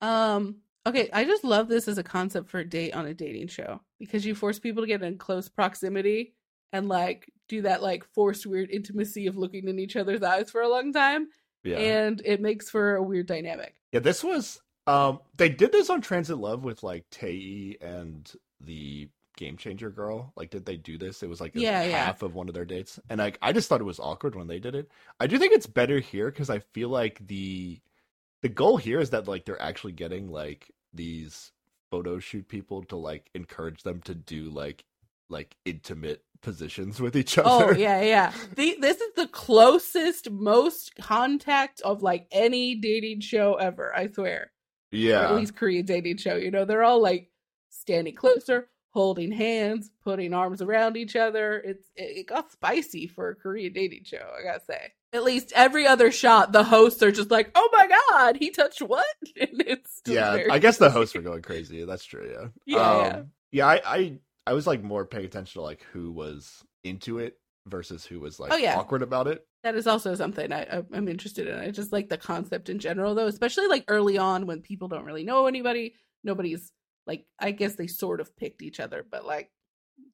Um, 0.01 0.57
okay, 0.85 1.09
I 1.11 1.25
just 1.25 1.43
love 1.43 1.67
this 1.67 1.87
as 1.87 1.97
a 1.97 2.03
concept 2.03 2.49
for 2.49 2.59
a 2.59 2.65
date 2.67 2.93
on 2.93 3.05
a 3.05 3.13
dating 3.13 3.47
show 3.47 3.81
because 3.99 4.25
you 4.25 4.33
force 4.35 4.59
people 4.59 4.83
to 4.83 4.87
get 4.87 5.03
in 5.03 5.17
close 5.17 5.49
proximity 5.49 6.33
and 6.71 6.87
like 6.87 7.31
do 7.47 7.63
that 7.63 7.81
like 7.81 8.05
forced 8.13 8.45
weird 8.45 8.69
intimacy 8.71 9.27
of 9.27 9.35
looking 9.37 9.67
in 9.67 9.79
each 9.79 9.95
other's 9.95 10.21
eyes 10.23 10.49
for 10.51 10.61
a 10.61 10.69
long 10.69 10.93
time 10.93 11.27
Yeah, 11.63 11.77
and 11.77 12.21
it 12.23 12.41
makes 12.41 12.69
for 12.69 12.95
a 12.95 13.03
weird 13.03 13.25
dynamic. 13.25 13.75
yeah. 13.91 13.99
This 13.99 14.23
was 14.23 14.61
um 14.87 15.19
they 15.35 15.49
did 15.49 15.71
this 15.71 15.89
on 15.89 15.99
Transit 16.01 16.37
Love 16.37 16.63
with 16.63 16.81
like 16.83 17.05
Tae 17.11 17.75
and 17.81 18.31
the 18.61 19.09
Game 19.39 19.55
Changer 19.55 19.89
girl. 19.89 20.33
Like, 20.35 20.49
did 20.49 20.65
they 20.65 20.75
do 20.75 20.97
this? 20.97 21.23
It 21.23 21.29
was 21.29 21.39
like 21.39 21.53
Yeah, 21.55 21.81
yeah. 21.83 22.05
half 22.05 22.21
of 22.21 22.35
one 22.35 22.49
of 22.49 22.53
their 22.53 22.65
dates, 22.65 22.99
and 23.09 23.19
like 23.19 23.39
I 23.41 23.53
just 23.53 23.69
thought 23.69 23.79
it 23.79 23.85
was 23.85 23.99
awkward 23.99 24.35
when 24.35 24.47
they 24.47 24.59
did 24.59 24.75
it. 24.75 24.91
I 25.19 25.27
do 25.27 25.39
think 25.39 25.53
it's 25.53 25.65
better 25.65 25.99
here 25.99 26.29
because 26.29 26.49
I 26.49 26.59
feel 26.59 26.89
like 26.89 27.25
the 27.25 27.79
the 28.41 28.49
goal 28.49 28.75
here 28.75 28.99
is 28.99 29.11
that 29.11 29.29
like 29.29 29.45
they're 29.45 29.61
actually 29.61 29.93
getting 29.93 30.29
like 30.29 30.69
these 30.93 31.53
photo 31.89 32.19
shoot 32.19 32.47
people 32.49 32.83
to 32.83 32.97
like 32.97 33.29
encourage 33.33 33.83
them 33.83 34.01
to 34.01 34.13
do 34.13 34.49
like 34.49 34.83
like 35.29 35.55
intimate 35.63 36.23
positions 36.41 36.99
with 36.99 37.15
each 37.15 37.37
oh, 37.37 37.43
other. 37.43 37.73
Oh 37.73 37.77
yeah, 37.77 38.01
yeah. 38.01 38.33
The, 38.55 38.75
this 38.81 38.99
is 38.99 39.13
the 39.15 39.27
closest, 39.27 40.29
most 40.29 40.95
contact 40.97 41.79
of 41.81 42.03
like 42.03 42.27
any 42.31 42.75
dating 42.75 43.21
show 43.21 43.55
ever. 43.55 43.95
I 43.95 44.07
swear. 44.07 44.51
Or 45.21 45.25
at 45.27 45.35
least 45.35 45.55
Korean 45.55 45.85
dating 45.85 46.17
show. 46.17 46.35
You 46.35 46.51
know, 46.51 46.65
they're 46.65 46.83
all 46.83 47.01
like 47.01 47.29
standing 47.69 48.15
closer, 48.15 48.67
holding 48.99 49.31
hands, 49.31 49.89
putting 50.03 50.33
arms 50.33 50.61
around 50.61 50.97
each 50.97 51.15
other. 51.15 51.57
It's 51.65 51.85
it, 51.95 52.17
it 52.19 52.27
got 52.27 52.51
spicy 52.51 53.07
for 53.07 53.29
a 53.29 53.35
Korean 53.35 53.73
dating 53.73 54.03
show. 54.03 54.17
I 54.37 54.43
gotta 54.43 54.63
say. 54.65 54.91
At 55.11 55.23
least 55.23 55.51
every 55.55 55.87
other 55.87 56.11
shot, 56.11 56.51
the 56.51 56.63
hosts 56.63 57.01
are 57.01 57.11
just 57.11 57.31
like, 57.31 57.49
"Oh 57.55 57.69
my 57.71 57.87
god, 57.87 58.35
he 58.37 58.49
touched 58.51 58.81
what?" 58.81 59.05
And 59.39 59.63
it's 59.65 60.01
yeah, 60.05 60.43
I 60.51 60.59
guess 60.59 60.77
the 60.77 60.89
hosts 60.91 61.15
were 61.15 61.21
going 61.21 61.41
crazy. 61.41 61.83
That's 61.85 62.05
true. 62.05 62.29
Yeah, 62.31 62.47
Yeah, 62.77 62.81
um, 62.91 63.05
yeah. 63.05 63.21
yeah. 63.51 63.67
I, 63.67 63.81
I, 63.97 64.19
I 64.47 64.53
was 64.53 64.67
like 64.67 64.83
more 64.83 65.05
paying 65.05 65.25
attention 65.25 65.59
to 65.59 65.63
like 65.63 65.81
who 65.93 66.11
was 66.11 66.63
into 66.83 67.19
it 67.19 67.37
versus 67.67 68.05
who 68.05 68.19
was 68.19 68.39
like 68.39 68.51
Oh, 68.53 68.57
yeah. 68.57 68.77
awkward 68.77 69.01
about 69.01 69.27
it. 69.27 69.45
That 69.63 69.75
is 69.75 69.87
also 69.87 70.15
something 70.15 70.51
I, 70.53 70.61
I- 70.63 70.83
I'm 70.93 71.07
interested 71.07 71.47
in. 71.47 71.57
I 71.59 71.71
just 71.71 71.91
like 71.91 72.09
the 72.09 72.17
concept 72.17 72.69
in 72.69 72.79
general, 72.79 73.15
though, 73.15 73.27
especially 73.27 73.67
like 73.67 73.85
early 73.87 74.17
on 74.17 74.45
when 74.45 74.61
people 74.61 74.87
don't 74.87 75.05
really 75.05 75.23
know 75.23 75.47
anybody. 75.47 75.95
Nobody's 76.23 76.71
like, 77.09 77.25
I 77.39 77.49
guess 77.49 77.73
they 77.73 77.87
sort 77.87 78.21
of 78.21 78.37
picked 78.37 78.61
each 78.61 78.79
other, 78.79 79.03
but 79.09 79.25
like 79.25 79.49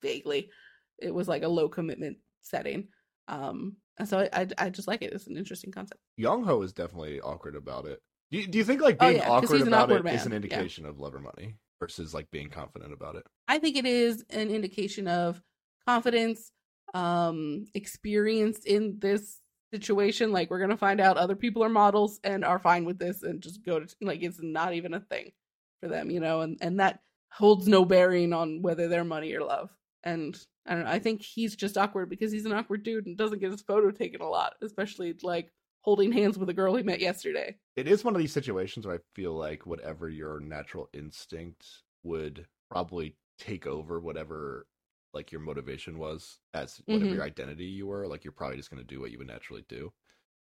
vaguely, 0.02 0.50
it 0.98 1.14
was 1.14 1.28
like 1.28 1.44
a 1.44 1.48
low 1.50 1.68
commitment 1.68 2.18
setting. 2.42 2.88
Um, 3.28 3.76
and 4.00 4.08
so 4.08 4.20
I, 4.20 4.30
I, 4.42 4.48
I 4.58 4.70
just 4.70 4.88
like 4.88 5.02
it. 5.02 5.12
It's 5.12 5.28
an 5.28 5.36
interesting 5.36 5.74
concept. 5.74 6.00
Young 6.16 6.46
Ho 6.46 6.62
is 6.62 6.72
definitely 6.72 7.20
awkward 7.20 7.58
about 7.58 7.86
it. 7.86 8.00
Do 8.32 8.38
you, 8.38 8.48
do 8.48 8.58
you 8.58 8.64
think 8.64 8.82
like 8.82 8.96
Oh, 9.02 9.10
being 9.10 9.22
awkward 9.22 9.58
he's 9.58 9.62
an 9.64 9.68
about 9.68 9.92
awkward 9.92 10.08
it 10.08 10.14
is 10.14 10.26
man, 10.26 10.28
an 10.28 10.32
yeah. 10.32 10.36
indication 10.58 10.86
of 10.86 10.98
love 10.98 11.14
or 11.14 11.20
money 11.20 11.58
versus 11.82 12.14
like 12.14 12.32
being 12.32 12.50
confident 12.50 12.94
about 12.94 13.16
it? 13.18 13.24
I 13.50 13.60
think 13.60 13.76
it 13.76 13.86
is 13.86 14.24
an 14.30 14.50
indication 14.50 15.10
of 15.10 15.42
confidence, 15.86 16.52
um, 16.94 17.66
experience 17.74 18.60
in 18.66 19.00
this 19.00 19.42
situation. 19.74 20.32
Like 20.32 20.50
we're 20.50 20.60
gonna 20.60 20.78
find 20.78 21.02
out 21.02 21.18
other 21.18 21.36
people 21.36 21.62
are 21.62 21.70
models 21.70 22.22
and 22.24 22.46
are 22.46 22.60
fine 22.60 22.86
with 22.86 23.00
this, 23.00 23.24
and 23.24 23.42
just 23.42 23.66
go 23.66 23.82
to 23.82 23.96
like 24.02 24.24
it's 24.24 24.40
not 24.42 24.74
even 24.74 24.94
a 24.94 25.02
thing 25.02 25.32
for 25.80 25.88
them, 25.90 26.10
you 26.12 26.20
know, 26.20 26.42
and 26.42 26.58
and 26.62 26.80
that 26.80 27.02
holds 27.32 27.68
no 27.68 27.86
bearing 27.86 28.34
on 28.34 28.62
whether 28.62 28.88
they're 28.88 29.04
money 29.04 29.34
or 29.34 29.42
love. 29.44 29.70
And 30.04 30.38
I 30.66 30.76
don't 30.76 30.84
know. 30.86 30.90
I 30.92 31.00
think 31.00 31.22
he's 31.22 31.56
just 31.56 31.78
awkward 31.78 32.10
because 32.10 32.32
he's 32.32 32.46
an 32.46 32.54
awkward 32.54 32.84
dude 32.84 33.06
and 33.08 33.18
doesn't 33.18 33.40
get 33.40 33.52
his 33.52 33.62
photo 33.62 33.92
taken 33.92 34.22
a 34.22 34.30
lot, 34.30 34.54
especially 34.62 35.16
like 35.24 35.52
holding 35.82 36.12
hands 36.12 36.38
with 36.38 36.50
a 36.50 36.54
girl 36.54 36.76
he 36.76 36.84
met 36.84 37.00
yesterday. 37.00 37.58
It 37.76 37.88
is 37.88 38.04
one 38.04 38.16
of 38.16 38.20
these 38.20 38.32
situations 38.34 38.86
where 38.88 38.96
I 38.96 39.00
feel 39.16 39.34
like 39.34 39.66
whatever 39.66 40.10
your 40.10 40.40
natural 40.40 40.90
instinct 40.94 41.68
would 42.04 42.48
probably 42.70 43.18
take 43.38 43.68
over 43.68 44.00
whatever 44.00 44.68
like 45.14 45.32
your 45.32 45.42
motivation 45.42 45.98
was 45.98 46.40
as 46.54 46.82
whatever 46.90 47.10
Mhm. 47.12 47.16
your 47.16 47.24
identity 47.24 47.66
you 47.66 47.88
were. 47.88 48.08
Like 48.08 48.24
you're 48.24 48.34
probably 48.34 48.58
just 48.58 48.70
going 48.70 48.82
to 48.82 48.88
do 48.88 49.00
what 49.02 49.12
you 49.12 49.18
would 49.18 49.28
naturally 49.28 49.66
do. 49.68 49.94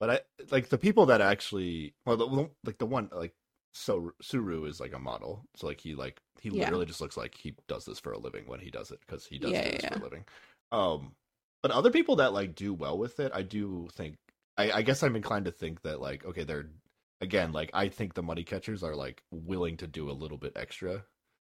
But 0.01 0.11
I 0.11 0.21
like 0.51 0.69
the 0.69 0.79
people 0.79 1.07
that 1.07 1.21
actually 1.21 1.95
well, 2.07 2.17
the, 2.17 2.51
like 2.65 2.79
the 2.79 2.87
one 2.87 3.09
like 3.13 3.35
so 3.73 4.13
Suru 4.21 4.65
is 4.65 4.81
like 4.81 4.93
a 4.95 4.99
model, 4.99 5.45
so 5.57 5.67
like 5.67 5.81
he 5.81 5.95
like 5.95 6.21
he 6.41 6.51
Yeah. 6.51 6.61
literally 6.61 6.87
just 6.87 7.01
looks 7.01 7.17
like 7.17 7.35
he 7.37 7.55
does 7.69 7.85
this 7.85 7.99
for 8.01 8.13
a 8.13 8.19
living 8.19 8.47
when 8.47 8.61
he 8.61 8.71
does 8.71 8.91
it 8.91 9.01
because 9.07 9.27
he 9.27 9.39
does 9.39 9.53
Yeah, 9.53 9.63
do 9.63 9.71
this 9.73 9.85
for 9.85 9.95
a 9.95 10.03
living. 10.03 10.25
Um, 10.73 11.13
but 11.63 11.71
other 11.73 11.91
people 11.91 12.17
that 12.17 12.33
like 12.33 12.55
do 12.55 12.75
well 12.75 12.99
with 12.99 13.21
it, 13.21 13.33
I 13.35 13.43
do 13.43 13.89
think. 13.93 14.17
I, 14.59 14.71
I 14.73 14.83
guess 14.83 15.03
I'm 15.03 15.17
inclined 15.17 15.47
to 15.47 15.53
think 15.53 15.83
that 15.83 16.01
like 16.01 16.25
okay, 16.27 16.45
they're 16.45 16.71
again 17.21 17.53
like 17.53 17.71
I 17.75 17.89
think 17.89 18.15
the 18.15 18.23
money 18.23 18.45
catchers 18.45 18.83
are 18.83 18.95
like 18.97 19.23
willing 19.31 19.77
to 19.79 19.87
do 19.87 20.11
a 20.11 20.13
little 20.13 20.39
bit 20.39 20.53
extra, 20.57 21.05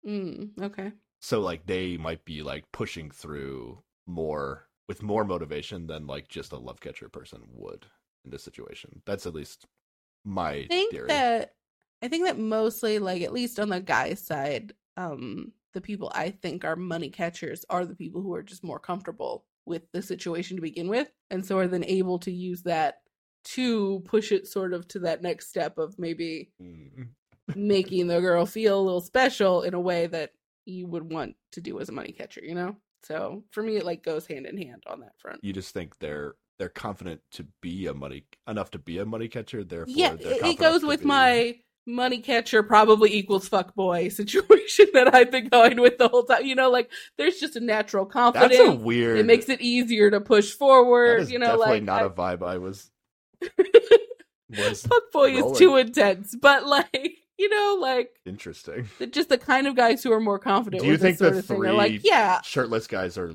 Mm, 0.07 0.53
okay. 0.61 0.93
so 1.20 1.41
like 1.41 1.67
they 1.67 1.97
might 1.97 2.25
be 2.25 2.43
like 2.43 2.70
pushing 2.73 3.11
through 3.11 3.83
more 4.07 4.69
with 4.89 5.03
more 5.03 5.25
motivation 5.25 5.86
than 5.86 6.07
like 6.07 6.28
just 6.28 6.53
a 6.53 6.59
love 6.59 6.81
catcher 6.81 7.09
person 7.09 7.41
would 7.53 7.86
in 8.25 8.31
this 8.31 8.43
situation. 8.44 9.03
That's 9.07 9.27
at 9.27 9.35
least 9.35 9.67
my 10.25 10.53
I 10.53 10.61
think 10.69 10.91
theory. 10.91 11.07
that 11.07 11.55
I 12.05 12.08
think 12.08 12.26
that 12.26 12.39
mostly 12.39 12.99
like 12.99 13.23
at 13.23 13.33
least 13.33 13.58
on 13.58 13.70
the 13.70 13.81
guy's 13.81 14.20
side, 14.20 14.74
um 14.97 15.52
the 15.73 15.81
people 15.81 16.12
I 16.15 16.31
think 16.31 16.65
are 16.65 16.76
money 16.76 17.10
catchers 17.10 17.65
are 17.68 17.84
the 17.84 17.97
people 17.97 18.23
who 18.23 18.33
are 18.34 18.42
just 18.44 18.62
more 18.62 18.78
comfortable 18.78 19.44
with 19.66 19.83
the 19.92 20.02
situation 20.02 20.57
to 20.57 20.62
begin 20.62 20.89
with 20.89 21.10
and 21.31 21.44
so 21.44 21.58
are 21.58 21.66
then 21.66 21.84
able 21.84 22.18
to 22.20 22.31
use 22.31 22.62
that 22.62 22.97
to 23.44 24.00
push 24.05 24.31
it 24.31 24.47
sort 24.47 24.73
of 24.73 24.86
to 24.89 25.00
that 25.00 25.23
next 25.23 25.49
step 25.49 25.78
of 25.78 25.99
maybe 25.99 26.50
Mm. 26.62 27.08
making 27.57 28.07
the 28.07 28.20
girl 28.20 28.47
feel 28.47 28.78
a 28.81 28.83
little 28.83 29.00
special 29.00 29.62
in 29.62 29.74
a 29.74 29.81
way 29.81 30.07
that 30.07 30.31
you 30.65 30.86
would 30.86 31.10
want 31.12 31.34
to 31.52 31.60
do 31.60 31.78
as 31.81 31.89
a 31.89 31.92
money 31.92 32.12
catcher, 32.12 32.41
you 32.42 32.55
know? 32.55 32.76
So 33.02 33.44
for 33.50 33.62
me 33.62 33.76
it 33.76 33.84
like 33.84 34.02
goes 34.02 34.26
hand 34.26 34.47
in 34.47 34.57
hand 34.57 34.83
on 34.86 35.00
that 35.00 35.18
front. 35.18 35.41
You 35.42 35.52
just 35.52 35.74
think 35.74 35.99
they're 35.99 36.36
they're 36.58 36.68
confident 36.68 37.20
to 37.33 37.44
be 37.60 37.86
a 37.86 37.94
money 37.94 38.26
enough 38.47 38.70
to 38.70 38.78
be 38.78 38.99
a 38.99 39.05
money 39.05 39.26
catcher. 39.28 39.65
Therefore, 39.65 39.92
yeah, 39.94 40.15
it 40.20 40.57
goes 40.58 40.84
with 40.84 41.00
be- 41.00 41.07
my 41.07 41.57
money 41.86 42.18
catcher 42.18 42.62
probably 42.62 43.14
equals 43.14 43.46
fuck 43.48 43.74
boy 43.74 44.08
situation 44.08 44.86
that 44.94 45.14
I've 45.14 45.30
been 45.30 45.48
going 45.48 45.80
with 45.80 45.98
the 45.98 46.08
whole 46.08 46.24
time. 46.24 46.44
You 46.44 46.54
know, 46.54 46.70
like 46.70 46.90
there's 47.18 47.38
just 47.38 47.56
a 47.56 47.60
natural 47.60 48.06
confidence. 48.06 48.56
That's 48.56 48.68
a 48.68 48.72
weird. 48.72 49.18
it 49.18 49.26
makes 49.26 49.48
it 49.48 49.60
easier 49.60 50.10
to 50.10 50.20
push 50.20 50.52
forward. 50.52 51.28
You 51.28 51.38
know, 51.38 51.46
definitely 51.46 51.72
like 51.74 51.82
not 51.84 52.02
I- 52.02 52.06
a 52.06 52.10
vibe 52.10 52.42
I 52.46 52.58
was 52.58 52.90
was 54.50 54.82
fuck 54.82 55.12
boy 55.12 55.30
is 55.32 55.58
too 55.58 55.76
intense, 55.76 56.34
but 56.40 56.66
like 56.66 57.18
you 57.38 57.48
know, 57.48 57.78
like 57.80 58.10
interesting. 58.26 58.88
just 59.10 59.28
the 59.28 59.38
kind 59.38 59.66
of 59.66 59.74
guys 59.76 60.02
who 60.02 60.12
are 60.12 60.20
more 60.20 60.38
confident. 60.38 60.82
Do 60.82 60.88
you 60.88 60.96
think 60.96 61.18
the 61.18 61.28
of 61.28 61.44
thing 61.44 61.56
are 61.56 61.60
three 61.60 61.70
like, 61.72 62.04
yeah, 62.04 62.40
shirtless 62.42 62.86
guys 62.86 63.18
are 63.18 63.32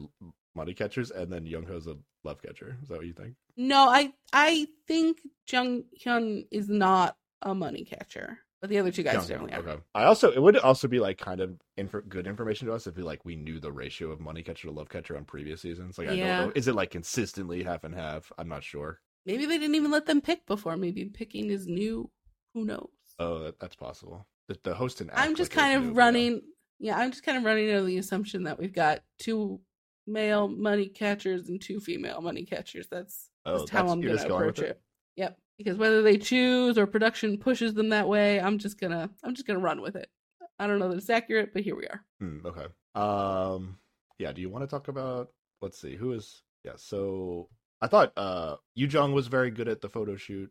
money 0.55 0.73
catchers, 0.73 1.11
and 1.11 1.31
then 1.31 1.45
Young 1.45 1.65
Ho's 1.65 1.87
a 1.87 1.97
love 2.23 2.41
catcher? 2.41 2.77
Is 2.81 2.89
that 2.89 2.97
what 2.97 3.05
you 3.07 3.13
think? 3.13 3.35
no, 3.57 3.89
I 3.89 4.13
I 4.31 4.67
think 4.87 5.19
Jung 5.51 5.83
Hyun 6.03 6.45
is 6.51 6.69
not 6.69 7.17
a 7.41 7.53
money 7.55 7.83
catcher. 7.85 8.39
But 8.61 8.69
the 8.69 8.79
other 8.79 8.91
two 8.91 9.03
guys 9.03 9.25
definitely 9.27 9.53
are. 9.53 9.59
okay. 9.59 9.81
I 9.95 10.03
also 10.03 10.31
it 10.31 10.41
would 10.41 10.57
also 10.57 10.89
be 10.89 10.99
like 10.99 11.17
kind 11.17 11.39
of 11.39 11.55
inf- 11.77 11.95
good 12.09 12.27
information 12.27 12.67
to 12.67 12.73
us 12.73 12.87
if 12.87 12.97
we 12.97 13.03
like 13.03 13.23
we 13.23 13.37
knew 13.37 13.59
the 13.59 13.71
ratio 13.71 14.11
of 14.11 14.19
money 14.19 14.43
catcher 14.43 14.67
to 14.67 14.73
love 14.73 14.89
catcher 14.89 15.15
on 15.15 15.23
previous 15.23 15.61
seasons. 15.61 15.97
Like 15.97 16.09
I 16.09 16.13
Yeah. 16.13 16.37
don't 16.39 16.47
know, 16.47 16.53
is 16.55 16.67
it 16.67 16.75
like 16.75 16.91
consistently 16.91 17.63
half 17.63 17.85
and 17.85 17.95
half? 17.95 18.31
I'm 18.37 18.49
not 18.49 18.63
sure. 18.63 18.99
Maybe 19.25 19.45
they 19.45 19.57
didn't 19.57 19.75
even 19.75 19.91
let 19.91 20.05
them 20.07 20.19
pick 20.19 20.45
before. 20.45 20.75
Maybe 20.75 21.05
picking 21.05 21.49
is 21.49 21.67
new. 21.67 22.09
Who 22.53 22.65
knows? 22.65 22.89
Oh, 23.17 23.39
that, 23.43 23.59
that's 23.59 23.75
possible. 23.75 24.27
The, 24.49 24.57
the 24.63 24.73
host 24.73 24.99
and 24.99 25.09
I'm 25.13 25.35
just 25.35 25.51
kind 25.51 25.81
of 25.81 25.95
running. 25.95 26.41
Yeah, 26.79 26.97
I'm 26.97 27.11
just 27.11 27.23
kind 27.23 27.37
of 27.37 27.43
running 27.45 27.69
under 27.69 27.85
the 27.85 27.97
assumption 27.97 28.43
that 28.43 28.59
we've 28.59 28.73
got 28.73 29.01
two 29.19 29.61
male 30.07 30.47
money 30.49 30.87
catchers 30.87 31.47
and 31.47 31.61
two 31.61 31.79
female 31.79 32.19
money 32.21 32.43
catchers. 32.43 32.87
That's 32.89 33.29
Oh, 33.45 33.59
just 33.59 33.69
how 33.69 33.79
that's- 33.79 33.93
I'm 33.93 34.01
going 34.01 34.13
with 34.13 34.25
approach 34.25 34.59
it? 34.59 34.65
it. 34.65 34.81
Yep. 35.15 35.37
Because 35.59 35.77
whether 35.77 36.01
they 36.01 36.17
choose 36.17 36.77
or 36.77 36.87
production 36.87 37.37
pushes 37.37 37.73
them 37.73 37.89
that 37.89 38.07
way, 38.07 38.39
I'm 38.39 38.57
just 38.57 38.79
gonna 38.79 39.09
I'm 39.23 39.35
just 39.35 39.45
gonna 39.45 39.59
run 39.59 39.81
with 39.81 39.97
it. 39.97 40.09
I 40.57 40.67
don't 40.67 40.79
know 40.79 40.87
that 40.87 40.97
it's 40.97 41.09
accurate, 41.09 41.53
but 41.53 41.63
here 41.63 41.75
we 41.75 41.85
are. 41.85 42.01
Hmm, 42.19 42.39
okay. 42.45 42.65
Um. 42.95 43.77
Yeah. 44.17 44.31
Do 44.31 44.41
you 44.41 44.49
want 44.49 44.63
to 44.63 44.67
talk 44.67 44.87
about? 44.87 45.31
Let's 45.61 45.79
see. 45.79 45.97
Who 45.97 46.13
is? 46.13 46.43
Yeah. 46.63 46.73
So 46.77 47.49
I 47.81 47.87
thought 47.87 48.13
uh 48.15 48.55
Yu 48.75 48.87
Jung 48.87 49.11
was 49.11 49.27
very 49.27 49.51
good 49.51 49.67
at 49.67 49.81
the 49.81 49.89
photo 49.89 50.15
shoot. 50.15 50.49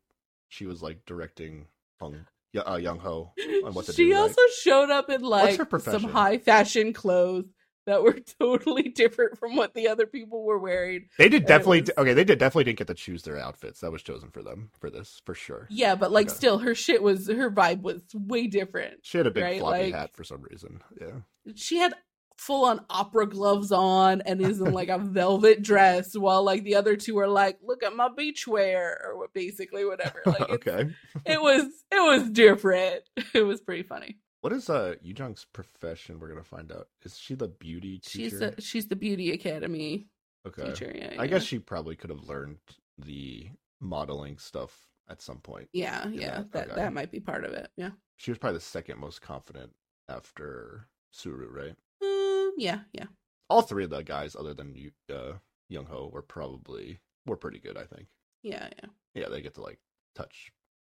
She 0.50 0.66
was 0.66 0.82
like 0.82 0.98
directing 1.06 1.68
Hung 2.00 2.26
uh, 2.66 2.76
Young 2.76 2.98
Ho 2.98 3.32
on 3.64 3.72
what 3.72 3.86
to 3.86 3.92
she 3.94 4.06
do. 4.06 4.12
right? 4.14 4.20
also 4.20 4.40
showed 4.60 4.90
up 4.90 5.08
in 5.10 5.22
like 5.22 5.58
some 5.80 6.04
high 6.04 6.38
fashion 6.38 6.92
clothes 6.92 7.46
that 7.88 8.02
were 8.02 8.18
totally 8.40 8.84
different 8.84 9.38
from 9.38 9.56
what 9.56 9.74
the 9.74 9.88
other 9.88 10.06
people 10.06 10.44
were 10.44 10.58
wearing. 10.58 11.08
They 11.18 11.28
did 11.28 11.42
it 11.42 11.46
definitely 11.48 11.80
was- 11.82 11.90
okay. 11.98 12.14
They 12.14 12.24
did 12.24 12.38
definitely 12.38 12.64
didn't 12.64 12.78
get 12.78 12.86
to 12.86 12.94
choose 12.94 13.22
their 13.24 13.38
outfits. 13.38 13.80
That 13.80 13.92
was 13.92 14.02
chosen 14.02 14.30
for 14.30 14.42
them 14.42 14.70
for 14.80 14.88
this 14.90 15.20
for 15.26 15.34
sure. 15.34 15.66
Yeah, 15.70 15.94
but 15.94 16.12
like 16.12 16.28
Okay. 16.28 16.36
still 16.36 16.58
her 16.58 16.74
shit 16.74 17.02
was 17.02 17.28
her 17.28 17.50
vibe 17.50 17.82
was 17.82 18.02
way 18.14 18.46
different. 18.46 19.00
She 19.02 19.18
had 19.18 19.26
a 19.26 19.30
big 19.30 19.42
Right, 19.42 19.60
floppy 19.60 19.84
like- 19.84 19.94
hat 19.94 20.10
for 20.14 20.24
some 20.24 20.42
reason. 20.42 20.80
Yeah. 21.00 21.52
She 21.54 21.78
had 21.78 21.94
full 22.36 22.64
on 22.66 22.80
opera 22.88 23.26
gloves 23.26 23.72
on 23.72 24.20
and 24.20 24.40
is 24.40 24.60
in 24.60 24.72
like 24.72 24.88
a 24.88 24.98
velvet 25.02 25.60
dress 25.60 26.16
while 26.16 26.44
like 26.44 26.62
the 26.62 26.76
other 26.76 26.94
two 26.94 27.18
are 27.18 27.26
like, 27.26 27.58
look 27.64 27.82
at 27.82 27.96
my 27.96 28.08
beach 28.16 28.46
wear 28.46 29.10
or 29.12 29.26
basically 29.34 29.84
whatever. 29.84 30.22
Like 30.24 30.40
okay. 30.50 30.88
it 31.26 31.42
was 31.42 31.64
it 31.90 32.00
was 32.00 32.30
different. 32.30 33.02
It 33.34 33.42
was 33.42 33.60
pretty 33.60 33.82
funny. 33.82 34.18
What 34.40 34.52
is 34.52 34.70
uh 34.70 34.94
Yu 35.02 35.14
Jung's 35.16 35.46
profession? 35.52 36.20
We're 36.20 36.28
gonna 36.28 36.44
find 36.44 36.70
out. 36.70 36.88
Is 37.04 37.18
she 37.18 37.34
the 37.34 37.48
beauty 37.48 38.00
She's 38.04 38.32
teacher? 38.32 38.50
the 38.50 38.62
she's 38.62 38.86
the 38.86 38.96
beauty 38.96 39.32
academy 39.32 40.06
okay. 40.46 40.64
teacher. 40.64 40.92
Yeah, 40.94 41.14
I 41.18 41.24
yeah. 41.24 41.26
guess 41.26 41.42
she 41.42 41.58
probably 41.58 41.96
could 41.96 42.10
have 42.10 42.22
learned 42.22 42.58
the 42.96 43.48
modeling 43.80 44.38
stuff 44.38 44.88
at 45.08 45.22
some 45.22 45.38
point. 45.38 45.68
Yeah, 45.72 46.06
yeah, 46.08 46.36
that, 46.36 46.52
that 46.52 46.66
okay. 46.68 46.74
that 46.76 46.92
might 46.92 47.10
be 47.10 47.20
part 47.20 47.44
of 47.44 47.52
it. 47.52 47.70
Yeah. 47.76 47.90
She 48.16 48.30
was 48.30 48.38
probably 48.38 48.58
the 48.58 48.64
second 48.64 48.98
most 48.98 49.22
confident 49.22 49.72
after 50.08 50.88
Suru, 51.12 51.50
right? 51.50 51.76
Um, 52.02 52.54
yeah, 52.56 52.80
yeah. 52.92 53.06
All 53.50 53.62
three 53.62 53.84
of 53.84 53.90
the 53.90 54.02
guys, 54.02 54.36
other 54.36 54.54
than 54.54 54.74
uh, 55.12 55.34
Young 55.68 55.86
Ho, 55.86 56.10
were 56.12 56.22
probably 56.22 57.00
were 57.26 57.36
pretty 57.36 57.58
good. 57.58 57.76
I 57.76 57.84
think. 57.84 58.06
Yeah, 58.42 58.68
yeah. 58.82 58.90
Yeah, 59.14 59.28
they 59.30 59.40
get 59.40 59.54
to 59.54 59.62
like 59.62 59.78
touch 60.14 60.52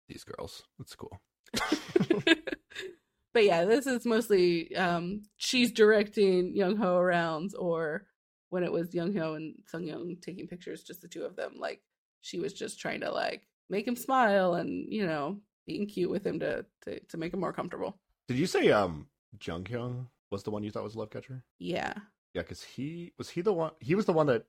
these 0.09 0.25
girls. 0.25 0.62
That's 0.79 0.95
cool. 0.95 1.21
but 3.35 3.44
yeah, 3.44 3.65
this 3.65 3.86
is 3.86 4.05
mostly 4.05 4.75
um 4.77 5.23
she's 5.36 5.73
directing 5.73 6.55
Young 6.57 6.77
Ho 6.77 6.97
around 6.97 7.52
or 7.59 8.07
when 8.51 8.65
it 8.65 8.73
was 8.73 8.94
Young 8.94 9.15
Ho 9.17 9.35
and 9.35 9.55
Sung 9.67 9.85
Yeon 9.85 10.20
taking 10.20 10.47
pictures, 10.47 10.83
just 10.83 11.01
the 11.01 11.09
two 11.09 11.25
of 11.25 11.36
them, 11.36 11.55
like 11.57 11.81
she 12.20 12.39
was 12.39 12.52
just 12.52 12.78
trying 12.78 13.01
to 13.01 13.11
like 13.11 13.49
make 13.70 13.86
him 13.89 13.97
smile 13.97 14.55
and, 14.55 14.93
you 14.93 15.07
know, 15.07 15.41
being 15.67 15.86
cute 15.86 16.11
with 16.11 16.27
him 16.27 16.39
to 16.41 16.65
to, 16.83 17.01
to 17.01 17.17
make 17.17 17.33
him 17.33 17.41
more 17.41 17.52
comfortable. 17.52 17.99
Did 18.28 18.36
you 18.39 18.47
say 18.47 18.70
um 18.70 19.07
Jung 19.43 19.65
Hyun 19.65 20.07
was 20.31 20.43
the 20.43 20.51
one 20.51 20.62
you 20.62 20.70
thought 20.70 20.85
was 20.85 20.97
Love 20.97 21.11
Catcher? 21.11 21.43
Yeah. 21.59 21.94
Yeah, 22.35 22.43
because 22.43 22.62
he 22.62 23.12
was 23.19 23.28
he 23.31 23.41
the 23.43 23.52
one. 23.52 23.73
He 23.81 23.94
was 23.94 24.07
the 24.07 24.12
one 24.12 24.27
that 24.27 24.44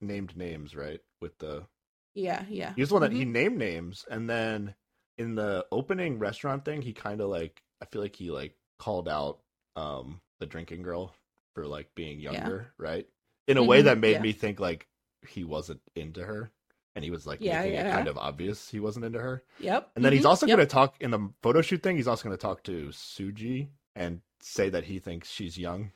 named 0.00 0.36
names, 0.36 0.74
right? 0.76 1.00
With 1.20 1.38
the 1.38 1.66
Yeah, 2.14 2.44
yeah. 2.48 2.72
he 2.74 2.82
was 2.82 2.88
the 2.90 2.94
one 2.94 3.02
that 3.02 3.12
he 3.12 3.24
Mhm. 3.24 3.32
named 3.32 3.58
names, 3.58 4.04
and 4.10 4.28
then 4.28 4.74
in 5.18 5.34
the 5.34 5.66
opening 5.70 6.18
restaurant 6.18 6.64
thing, 6.64 6.82
he 6.82 6.92
kind 6.92 7.20
of 7.20 7.28
like 7.30 7.62
I 7.82 7.84
feel 7.86 8.02
like 8.02 8.16
he 8.16 8.30
like 8.30 8.54
called 8.78 9.08
out 9.08 9.38
um 9.76 10.20
the 10.40 10.46
drinking 10.46 10.82
girl 10.82 11.14
for 11.54 11.66
like 11.66 11.94
being 11.94 12.20
Yeah. 12.20 12.32
younger, 12.32 12.72
right? 12.78 13.06
In 13.48 13.56
a 13.56 13.62
way 13.62 13.80
Mhm, 13.80 13.84
that 13.84 13.98
made 13.98 14.12
yeah. 14.12 14.20
me 14.22 14.32
think 14.32 14.60
like 14.60 14.86
he 15.26 15.44
wasn't 15.44 15.80
into 15.94 16.24
her, 16.24 16.50
and 16.94 17.04
he 17.04 17.10
was 17.10 17.26
like 17.26 17.40
Yeah, 17.40 17.60
making 17.62 17.78
it 17.78 17.84
yeah. 17.86 17.92
kind 17.96 18.08
of 18.08 18.18
obvious 18.18 18.68
he 18.68 18.80
wasn't 18.80 19.04
into 19.04 19.20
her. 19.20 19.42
Yep. 19.60 19.90
And 19.96 20.04
then 20.04 20.12
he's 20.12 20.22
mhm, 20.24 20.28
also 20.28 20.46
yep. 20.46 20.56
going 20.56 20.66
to 20.68 20.72
talk 20.72 20.96
in 21.00 21.10
the 21.10 21.30
photo 21.42 21.62
shoot 21.62 21.82
thing. 21.82 21.96
He's 21.96 22.08
also 22.08 22.24
going 22.24 22.36
to 22.36 22.40
talk 22.40 22.62
to 22.64 22.88
Suji 22.88 23.68
and 23.94 24.20
say 24.40 24.68
that 24.70 24.84
he 24.84 24.98
thinks 24.98 25.30
she's 25.30 25.56
young 25.58 25.92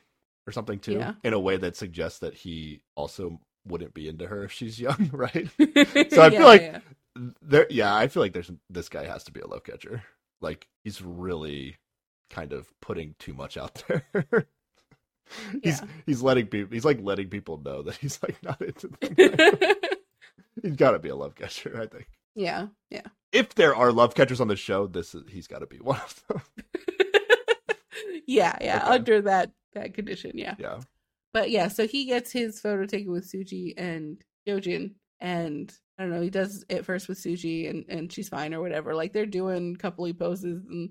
or 0.47 0.51
something 0.51 0.79
too, 0.79 0.93
Yeah. 0.93 1.13
in 1.23 1.33
a 1.33 1.39
way 1.39 1.57
that 1.57 1.75
suggests 1.75 2.19
that 2.19 2.33
he 2.33 2.81
also 2.95 3.39
wouldn't 3.67 3.93
be 3.93 4.07
into 4.07 4.27
her 4.27 4.43
if 4.43 4.51
she's 4.51 4.79
young, 4.87 5.09
right? 5.13 5.47
So 6.11 6.21
I 6.23 6.29
feel 6.31 6.41
like- 6.43 6.61
yeah. 6.61 6.79
There, 7.41 7.67
yeah, 7.69 7.93
I 7.93 8.07
feel 8.07 8.23
like 8.23 8.31
there's 8.31 8.49
this 8.69 8.87
guy 8.87 9.05
has 9.05 9.25
to 9.25 9.31
be 9.33 9.41
a 9.41 9.47
love 9.47 9.65
catcher. 9.65 10.03
Like 10.41 10.67
he's 10.83 11.01
really 11.01 11.77
kind 12.29 12.53
of 12.53 12.67
putting 12.81 13.15
too 13.19 13.33
much 13.33 13.57
out 13.57 13.83
there. 13.87 14.05
he's 15.63 15.79
Yeah. 15.79 15.85
he's 16.05 16.21
letting 16.21 16.47
people 16.47 16.73
he's 16.73 16.85
like 16.85 16.99
letting 17.01 17.29
people 17.29 17.61
know 17.63 17.83
that 17.83 17.95
he's 17.97 18.19
like 18.23 18.41
not 18.43 18.61
into 18.61 18.87
them. 18.87 19.75
he's 20.61 20.75
got 20.75 20.91
to 20.91 20.99
be 20.99 21.09
a 21.09 21.15
love 21.15 21.35
catcher, 21.35 21.79
I 21.81 21.85
think. 21.87 22.07
yeah, 22.35 22.67
yeah. 22.89 23.07
If 23.31 23.55
there 23.55 23.75
are 23.75 23.91
love 23.91 24.13
catchers 24.15 24.41
on 24.41 24.47
the 24.49 24.55
show, 24.57 24.87
this 24.87 25.15
is 25.15 25.23
he's 25.29 25.47
got 25.47 25.59
to 25.59 25.67
be 25.67 25.77
one 25.77 25.97
of 26.03 26.23
them. 26.27 26.41
yeah, 28.27 28.57
yeah. 28.61 28.83
Okay. 28.85 28.93
Under 28.95 29.21
that 29.21 29.51
that 29.73 29.93
condition, 29.93 30.31
yeah. 30.35 30.55
Yeah. 30.59 30.79
But 31.33 31.49
yeah, 31.49 31.69
so 31.69 31.87
he 31.87 32.05
gets 32.05 32.31
his 32.31 32.59
photo 32.59 32.85
taken 32.85 33.11
with 33.11 33.31
Suji 33.31 33.73
and 33.77 34.21
Hyojin, 34.47 34.95
and 35.21 35.73
I 36.01 36.05
don't 36.05 36.13
know, 36.13 36.21
he 36.21 36.31
does 36.31 36.65
it 36.67 36.83
first 36.83 37.07
with 37.07 37.19
Suji, 37.19 37.69
and 37.69 37.85
and 37.87 38.11
she's 38.11 38.27
fine 38.27 38.55
or 38.55 38.61
whatever. 38.61 38.95
Like 38.95 39.13
they're 39.13 39.27
doing 39.27 39.75
coupley 39.75 40.17
poses, 40.17 40.65
and 40.67 40.89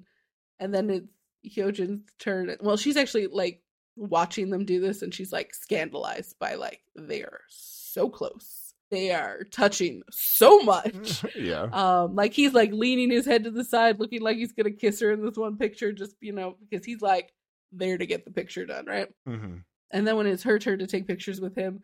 and 0.60 0.72
then 0.72 0.88
it's 0.88 1.08
Hyojin's 1.56 2.04
turn. 2.20 2.54
Well, 2.60 2.76
she's 2.76 2.96
actually 2.96 3.26
like 3.26 3.60
watching 3.96 4.50
them 4.50 4.64
do 4.64 4.78
this, 4.78 5.02
and 5.02 5.12
she's 5.12 5.32
like 5.32 5.52
scandalized 5.52 6.38
by 6.38 6.54
like 6.54 6.82
they 6.94 7.24
are 7.24 7.40
so 7.48 8.08
close, 8.08 8.72
they 8.92 9.10
are 9.10 9.42
touching 9.50 10.02
so 10.12 10.60
much. 10.60 11.24
yeah. 11.36 11.62
Um, 11.72 12.14
like 12.14 12.32
he's 12.32 12.52
like 12.52 12.70
leaning 12.70 13.10
his 13.10 13.26
head 13.26 13.42
to 13.44 13.50
the 13.50 13.64
side, 13.64 13.98
looking 13.98 14.20
like 14.20 14.36
he's 14.36 14.52
gonna 14.52 14.70
kiss 14.70 15.00
her 15.00 15.10
in 15.10 15.24
this 15.24 15.36
one 15.36 15.56
picture, 15.56 15.90
just 15.90 16.14
you 16.20 16.32
know, 16.32 16.56
because 16.70 16.86
he's 16.86 17.02
like 17.02 17.32
there 17.72 17.98
to 17.98 18.06
get 18.06 18.24
the 18.24 18.30
picture 18.30 18.64
done, 18.64 18.86
right? 18.86 19.08
hmm 19.26 19.56
And 19.90 20.06
then 20.06 20.14
when 20.16 20.28
it's 20.28 20.44
her 20.44 20.60
turn 20.60 20.78
to 20.78 20.86
take 20.86 21.08
pictures 21.08 21.40
with 21.40 21.56
him, 21.56 21.82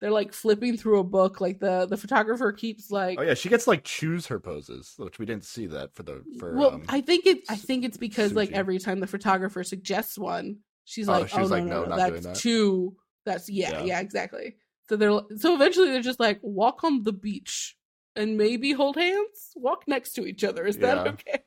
they're 0.00 0.10
like 0.10 0.32
flipping 0.32 0.76
through 0.76 0.98
a 1.00 1.04
book. 1.04 1.40
Like 1.40 1.58
the 1.58 1.86
the 1.86 1.96
photographer 1.96 2.52
keeps 2.52 2.90
like, 2.90 3.18
Oh 3.18 3.22
yeah, 3.22 3.34
she 3.34 3.48
gets 3.48 3.66
like 3.66 3.84
choose 3.84 4.26
her 4.26 4.38
poses, 4.38 4.94
which 4.96 5.18
we 5.18 5.26
didn't 5.26 5.44
see 5.44 5.66
that 5.66 5.94
for 5.94 6.02
the 6.02 6.22
for. 6.38 6.54
well, 6.54 6.74
um, 6.74 6.84
I 6.88 7.00
think 7.00 7.26
it, 7.26 7.40
I 7.48 7.56
think 7.56 7.84
it's 7.84 7.96
because 7.96 8.32
like 8.32 8.52
every 8.52 8.78
time 8.78 9.00
the 9.00 9.06
photographer 9.06 9.64
suggests 9.64 10.18
one, 10.18 10.58
she's 10.84 11.08
Oh, 11.08 11.12
like, 11.12 11.28
she 11.28 11.38
oh 11.40 11.44
like, 11.44 11.64
no, 11.64 11.82
"No, 11.82 11.82
no, 11.84 11.96
not 11.96 12.08
doing 12.08 12.12
that's 12.22 12.26
that." 12.26 12.36
too. 12.36 12.96
That's 13.24 13.48
yeah, 13.50 13.70
Yeah. 13.70 13.84
yeah, 13.84 14.00
exactly. 14.00 14.56
So 14.88 14.96
they're 14.96 15.20
so 15.36 15.54
eventually 15.54 15.90
they're 15.90 16.00
just 16.00 16.20
like 16.20 16.38
walk 16.42 16.84
on 16.84 17.02
the 17.02 17.12
beach 17.12 17.76
and 18.16 18.36
maybe 18.36 18.72
hold 18.72 18.96
hands, 18.96 19.52
walk 19.56 19.84
next 19.86 20.12
to 20.14 20.26
each 20.26 20.44
other. 20.44 20.64
Is 20.64 20.78
that 20.78 21.06
okay? 21.06 21.40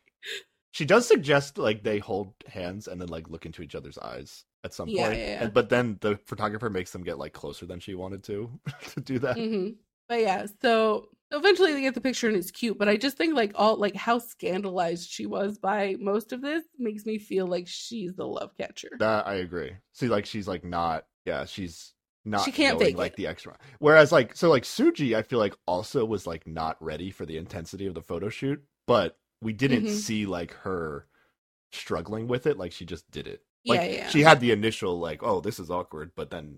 she 0.71 0.85
does 0.85 1.07
suggest 1.07 1.57
like 1.57 1.83
they 1.83 1.99
hold 1.99 2.33
hands 2.47 2.87
and 2.87 3.01
then 3.01 3.07
like 3.09 3.29
look 3.29 3.45
into 3.45 3.61
each 3.61 3.75
other's 3.75 3.97
eyes 3.97 4.45
at 4.63 4.73
some 4.73 4.89
Yeah, 4.89 5.09
point. 5.09 5.15
yeah. 5.15 5.39
And, 5.39 5.53
but 5.53 5.69
then 5.69 5.97
the 6.01 6.17
photographer 6.25 6.69
makes 6.69 6.91
them 6.91 7.03
get 7.03 7.17
like 7.17 7.33
closer 7.33 7.65
than 7.65 7.79
she 7.79 7.95
wanted 7.95 8.23
to 8.25 8.49
to 8.93 9.01
do 9.01 9.19
that. 9.19 9.35
hmm 9.35 9.69
But 10.09 10.21
yeah, 10.21 10.45
so 10.61 11.09
eventually 11.31 11.73
they 11.73 11.81
get 11.81 11.93
the 11.95 12.01
picture 12.01 12.27
and 12.27 12.35
it's 12.35 12.51
cute. 12.51 12.77
But 12.77 12.89
I 12.89 12.97
just 12.97 13.17
think 13.17 13.35
like 13.35 13.53
all 13.55 13.77
like 13.77 13.95
how 13.95 14.19
scandalized 14.19 15.09
she 15.09 15.25
was 15.25 15.57
by 15.57 15.95
most 15.99 16.33
of 16.33 16.41
this 16.41 16.63
makes 16.77 17.05
me 17.05 17.17
feel 17.17 17.47
like 17.47 17.67
she's 17.67 18.15
the 18.15 18.27
love 18.27 18.55
catcher. 18.57 18.89
That 18.99 19.27
I 19.27 19.35
agree. 19.35 19.73
See, 19.93 20.07
like 20.07 20.25
she's 20.25 20.47
like 20.47 20.63
not. 20.63 21.05
Yeah, 21.25 21.45
she's 21.45 21.93
not. 22.25 22.45
She 22.45 22.51
can't 22.51 22.77
fake 22.77 22.97
like 22.97 23.13
it. 23.13 23.15
the 23.15 23.27
extra. 23.27 23.57
Whereas 23.79 24.11
like 24.11 24.35
so 24.35 24.49
like 24.49 24.63
Suji, 24.63 25.15
I 25.15 25.21
feel 25.21 25.39
like 25.39 25.55
also 25.65 26.05
was 26.05 26.27
like 26.27 26.45
not 26.45 26.77
ready 26.81 27.09
for 27.11 27.25
the 27.25 27.37
intensity 27.37 27.87
of 27.87 27.93
the 27.93 28.01
photo 28.01 28.29
shoot, 28.29 28.61
but 28.87 29.17
we 29.41 29.53
didn't 29.53 29.85
Mhm. 29.85 29.87
see 29.87 30.25
like 30.25 30.53
her 30.53 31.07
struggling 31.71 32.27
with 32.27 32.47
it. 32.47 32.57
Like 32.57 32.71
she 32.73 32.85
just 32.85 33.09
did 33.11 33.27
it. 33.27 33.43
Like 33.65 33.79
yeah, 33.81 33.87
yeah. 33.97 34.09
she 34.09 34.21
had 34.21 34.39
the 34.39 34.51
initial 34.51 34.99
like, 34.99 35.21
oh, 35.23 35.39
this 35.41 35.59
is 35.59 35.69
awkward, 35.69 36.11
but 36.15 36.29
then 36.31 36.57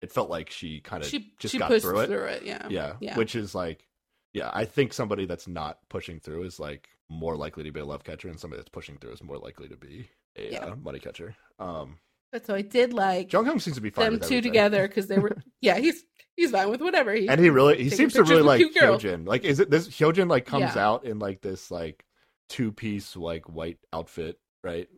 it 0.00 0.12
felt 0.12 0.30
like 0.30 0.50
she 0.50 0.80
kind 0.80 1.02
of 1.02 1.08
she 1.08 1.32
just 1.38 1.52
she 1.52 1.58
got 1.58 1.68
pushed 1.68 1.84
through 1.84 2.00
it. 2.00 2.06
through 2.06 2.24
it. 2.24 2.42
Yeah. 2.44 2.66
Yeah, 2.70 2.92
Yeah. 3.00 3.16
which 3.16 3.34
is 3.34 3.54
like, 3.54 3.86
yeah, 4.32 4.50
I 4.52 4.64
think 4.64 4.92
somebody 4.92 5.26
that's 5.26 5.48
not 5.48 5.78
pushing 5.88 6.20
through 6.20 6.44
is 6.44 6.58
like 6.60 6.88
more 7.10 7.36
likely 7.36 7.64
to 7.64 7.70
be 7.72 7.80
a 7.80 7.84
love 7.84 8.04
catcher, 8.04 8.28
and 8.28 8.38
somebody 8.38 8.60
that's 8.60 8.68
pushing 8.70 8.96
through 8.98 9.12
is 9.12 9.22
more 9.22 9.38
likely 9.38 9.68
to 9.68 9.76
be 9.76 10.08
a 10.36 10.52
Yeah. 10.52 10.64
uh, 10.66 10.76
money 10.76 10.98
catcher. 11.00 11.34
Um, 11.58 11.98
But 12.32 12.46
so 12.46 12.54
I 12.54 12.62
did 12.62 12.92
like 12.92 13.32
Jung 13.32 13.44
Hyun 13.46 13.60
seems 13.60 13.76
to 13.76 13.82
be 13.82 13.90
fine 13.90 14.12
them 14.18 14.20
two 14.28 14.40
together 14.40 14.86
because 14.88 15.06
they 15.06 15.18
were 15.18 15.36
yeah 15.60 15.78
he's 15.78 16.04
he's 16.36 16.50
fine 16.50 16.70
with 16.70 16.80
whatever 16.80 17.12
he 17.14 17.28
and 17.28 17.40
he 17.40 17.50
really 17.50 17.82
he 17.82 17.90
seems 17.90 18.12
to 18.14 18.22
really 18.22 18.42
like. 18.42 18.60
Hyojin. 18.60 19.26
Like, 19.26 19.44
is 19.44 19.60
it 19.60 19.70
this 19.70 19.88
Hyojin 19.88 20.28
like 20.30 20.46
comes 20.46 20.76
Yeah. 20.76 20.86
out 20.88 21.04
in 21.04 21.18
like 21.18 21.40
this 21.40 21.70
like 21.70 22.04
two 22.48 22.70
piece 22.72 23.16
like 23.16 23.48
white 23.48 23.78
outfit, 23.92 24.38
right? 24.62 24.88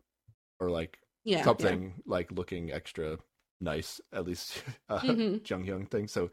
Or 0.59 0.69
like 0.69 0.99
Yeah. 1.23 1.43
something 1.43 2.01
like 2.05 2.31
looking 2.31 2.71
extra 2.71 3.17
nice, 3.59 4.01
at 4.11 4.25
least 4.25 4.63
uh, 4.89 4.99
Mhm. 4.99 5.47
Jung 5.49 5.65
Hyun 5.65 5.87
thing. 5.89 6.07
So 6.07 6.31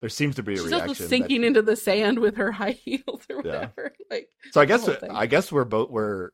there 0.00 0.08
seems 0.08 0.36
to 0.36 0.42
be 0.42 0.54
a 0.54 0.56
She's 0.56 0.66
reaction. 0.66 0.88
also 0.88 1.02
that- 1.04 1.08
sinking 1.10 1.44
into 1.44 1.60
the 1.62 1.76
sand 1.76 2.18
with 2.18 2.36
her 2.36 2.50
high 2.60 2.70
heels 2.72 3.22
or 3.30 3.42
Yeah. 3.44 3.52
whatever. 3.52 3.92
Like 4.10 4.28
so 4.50 4.60
I 4.60 4.64
guess. 4.64 4.88
I 4.88 5.26
guess 5.26 5.52
we're 5.52 5.64
both 5.64 5.90
we're 5.90 6.30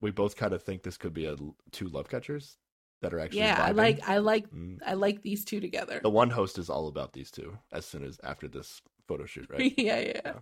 we 0.00 0.10
both 0.10 0.36
kind 0.36 0.54
of 0.54 0.62
think 0.62 0.82
this 0.82 0.96
could 0.96 1.12
be 1.12 1.26
a 1.26 1.36
two 1.72 1.88
love 1.88 2.08
catchers 2.08 2.56
that 3.02 3.12
are 3.12 3.18
actually. 3.18 3.40
yeah, 3.40 3.62
I 3.62 3.72
like 3.72 4.08
I 4.08 4.18
like 4.18 4.48
Mm. 4.50 4.78
I 4.86 4.94
like 4.94 5.20
these 5.22 5.44
two 5.44 5.60
together. 5.60 6.00
The 6.02 6.08
one 6.08 6.30
host 6.30 6.56
is 6.58 6.70
all 6.70 6.88
about 6.88 7.12
these 7.12 7.30
two. 7.30 7.58
As 7.72 7.84
soon 7.84 8.04
as 8.04 8.18
after 8.24 8.48
this 8.48 8.80
photo 9.08 9.26
shoot, 9.26 9.48
right? 9.50 9.74
yeah, 9.76 9.98
yeah. 10.00 10.20
Yeah. 10.24 10.32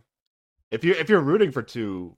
if 0.70 0.84
you 0.84 0.92
if 0.92 1.08
you're 1.08 1.20
rooting 1.20 1.50
for 1.50 1.62
two 1.62 2.16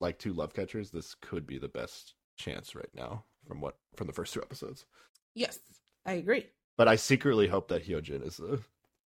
like 0.00 0.18
two 0.18 0.32
love 0.34 0.52
catchers, 0.52 0.90
this 0.90 1.14
could 1.22 1.46
be 1.46 1.58
the 1.58 1.68
best 1.68 2.14
chance 2.36 2.74
right 2.74 2.90
now 2.94 3.24
from 3.46 3.60
what 3.60 3.76
from 3.96 4.06
the 4.06 4.12
first 4.12 4.34
two 4.34 4.42
episodes. 4.42 4.84
Yes, 5.34 5.58
I 6.06 6.12
agree. 6.14 6.46
But 6.76 6.88
I 6.88 6.96
secretly 6.96 7.48
hope 7.48 7.68
that 7.68 7.86
Hyojin 7.86 8.26
is 8.26 8.40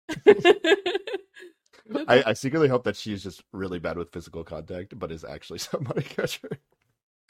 I 2.08 2.32
secretly 2.32 2.68
hope 2.68 2.84
that 2.84 2.96
she 2.96 3.12
is 3.12 3.22
just 3.22 3.42
really 3.52 3.78
bad 3.78 3.96
with 3.96 4.12
physical 4.12 4.44
contact, 4.44 4.98
but 4.98 5.12
is 5.12 5.24
actually 5.24 5.58
somebody 5.60 6.02
catcher. 6.02 6.50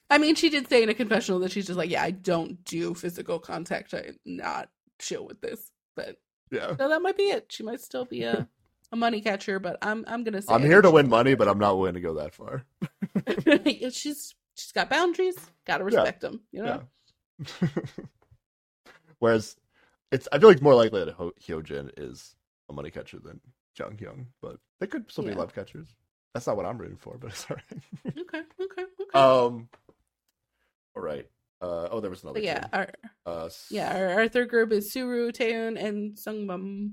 I 0.09 0.19
mean, 0.19 0.35
she 0.35 0.51
did 0.51 0.69
say 0.69 0.83
in 0.83 0.89
a 0.89 0.95
confessional 0.95 1.41
that 1.41 1.51
she's 1.51 1.67
just 1.67 1.77
like, 1.77 1.91
yeah, 1.91 2.03
I 2.03 2.13
don't 2.13 2.65
do 2.65 2.95
physical 2.95 3.39
contact. 3.39 3.93
I'm 3.93 4.17
not 4.25 4.69
chill 5.01 5.27
with 5.27 5.41
this. 5.41 5.73
But 5.97 6.17
Yeah. 6.51 6.75
no, 6.79 6.89
that 6.89 7.03
might 7.03 7.17
be 7.17 7.25
it. 7.25 7.47
She 7.51 7.65
might 7.65 7.81
still 7.81 8.05
be 8.05 8.23
a, 8.23 8.49
a 8.93 8.97
money 8.97 9.21
catcher, 9.21 9.59
but 9.59 9.79
I'm 9.83 10.05
I'm 10.07 10.23
gonna 10.23 10.43
say 10.43 10.55
I'm 10.55 10.63
here 10.63 10.81
to 10.83 10.91
win 10.91 11.09
money, 11.09 11.35
but 11.35 11.49
I'm 11.49 11.59
not 11.59 11.77
willing 11.77 11.95
to 11.95 12.01
go 12.01 12.15
that 12.15 12.35
far. 12.35 12.65
she's 13.91 14.35
she's 14.55 14.73
got 14.73 14.89
boundaries. 14.91 15.37
Got 15.67 15.79
to 15.79 15.85
respect 15.85 16.21
them. 16.21 16.43
You 16.53 16.63
know. 16.63 16.69
Yeah. 16.69 16.81
Whereas 19.19 19.57
it's 20.13 20.29
I 20.33 20.39
feel 20.39 20.49
like 20.49 20.57
it's 20.57 20.63
more 20.63 20.75
likely 20.75 21.05
that 21.05 21.15
Ho- 21.15 21.33
Hyojin 21.43 21.91
is 21.97 22.35
a 22.69 22.73
money 22.73 22.91
catcher 22.91 23.19
than 23.19 23.41
Jung 23.79 23.97
Hyun, 23.97 24.27
but 24.41 24.59
they 24.81 24.87
could 24.87 25.11
still 25.11 25.25
be 25.25 25.35
love 25.35 25.55
catchers. 25.55 25.89
That's 26.35 26.47
not 26.47 26.57
what 26.57 26.67
I'm 26.67 26.79
rooting 26.79 26.99
for, 26.99 27.17
but 27.19 27.31
it's 27.31 27.47
all 27.51 27.57
right. 27.57 27.83
Okay. 28.19 28.43
Okay. 28.61 28.83
Okay. 29.03 29.19
um 29.19 29.69
all 30.95 31.03
right. 31.03 31.27
Uh 31.61 31.89
oh 31.91 32.01
there 32.01 32.11
was 32.11 32.23
another 32.23 32.35
but 32.35 32.43
yeah, 32.45 32.67
our 32.73 32.91
Uh 33.25 33.49
yeah 33.71 33.97
our, 33.97 34.21
our 34.21 34.29
third 34.29 34.51
group 34.51 34.73
is 34.73 34.93
Suru, 34.93 35.33
Taeun, 35.33 35.83
and 35.83 36.17
Sungbum, 36.17 36.93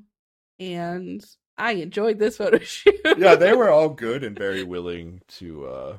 and 0.59 1.23
I 1.57 1.73
enjoyed 1.73 2.19
this 2.19 2.37
photo 2.39 2.59
shoot. 2.59 2.95
yeah, 3.17 3.35
they 3.35 3.53
were 3.53 3.69
all 3.69 3.89
good 3.89 4.23
and 4.23 4.37
very 4.37 4.63
willing 4.63 5.21
to 5.39 5.65
uh 5.67 5.97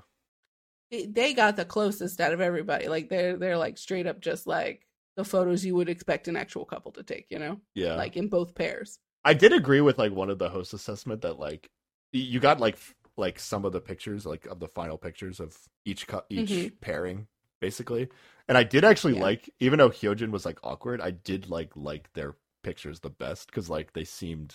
they- 0.90 1.06
they 1.06 1.34
got 1.34 1.56
the 1.56 1.64
closest 1.64 2.20
out 2.20 2.32
of 2.32 2.40
everybody. 2.40 2.88
Like 2.88 3.08
they're 3.08 3.36
they're 3.36 3.58
like 3.58 3.78
straight 3.78 4.06
up 4.06 4.20
just 4.20 4.46
like 4.46 4.86
the 5.16 5.24
photos 5.24 5.64
you 5.64 5.74
would 5.76 5.88
expect 5.88 6.28
an 6.28 6.36
actual 6.36 6.64
couple 6.64 6.92
to 6.92 7.02
take. 7.02 7.26
You 7.30 7.38
know, 7.38 7.60
yeah. 7.74 7.94
like 7.94 8.16
in 8.16 8.28
both 8.28 8.54
pairs. 8.54 8.98
I 9.24 9.34
did 9.34 9.52
agree 9.52 9.80
with 9.80 9.98
like 9.98 10.12
one 10.12 10.30
of 10.30 10.38
the 10.38 10.50
host 10.50 10.74
assessment 10.74 11.22
that 11.22 11.38
like 11.38 11.70
you 12.12 12.40
got 12.40 12.60
like 12.60 12.78
like 13.16 13.38
some 13.38 13.64
of 13.64 13.72
the 13.72 13.80
pictures 13.80 14.26
like 14.26 14.44
of 14.46 14.58
the 14.60 14.68
final 14.68 14.98
pictures 14.98 15.40
of 15.40 15.56
each 15.84 16.06
co- 16.06 16.24
each 16.28 16.50
Mhm. 16.50 16.80
pairing 16.80 17.26
basically, 17.60 18.08
and 18.48 18.58
I 18.58 18.64
did 18.64 18.84
actually 18.84 19.14
Yeah. 19.16 19.22
like 19.22 19.50
even 19.60 19.78
though 19.78 19.90
Hyojin 19.90 20.30
was 20.30 20.44
like 20.44 20.58
awkward, 20.62 21.00
I 21.00 21.12
did 21.12 21.48
like 21.48 21.70
like 21.76 22.12
their 22.12 22.36
pictures 22.62 23.00
the 23.00 23.10
best 23.10 23.46
because 23.48 23.70
like 23.70 23.92
they 23.92 24.04
seemed 24.04 24.50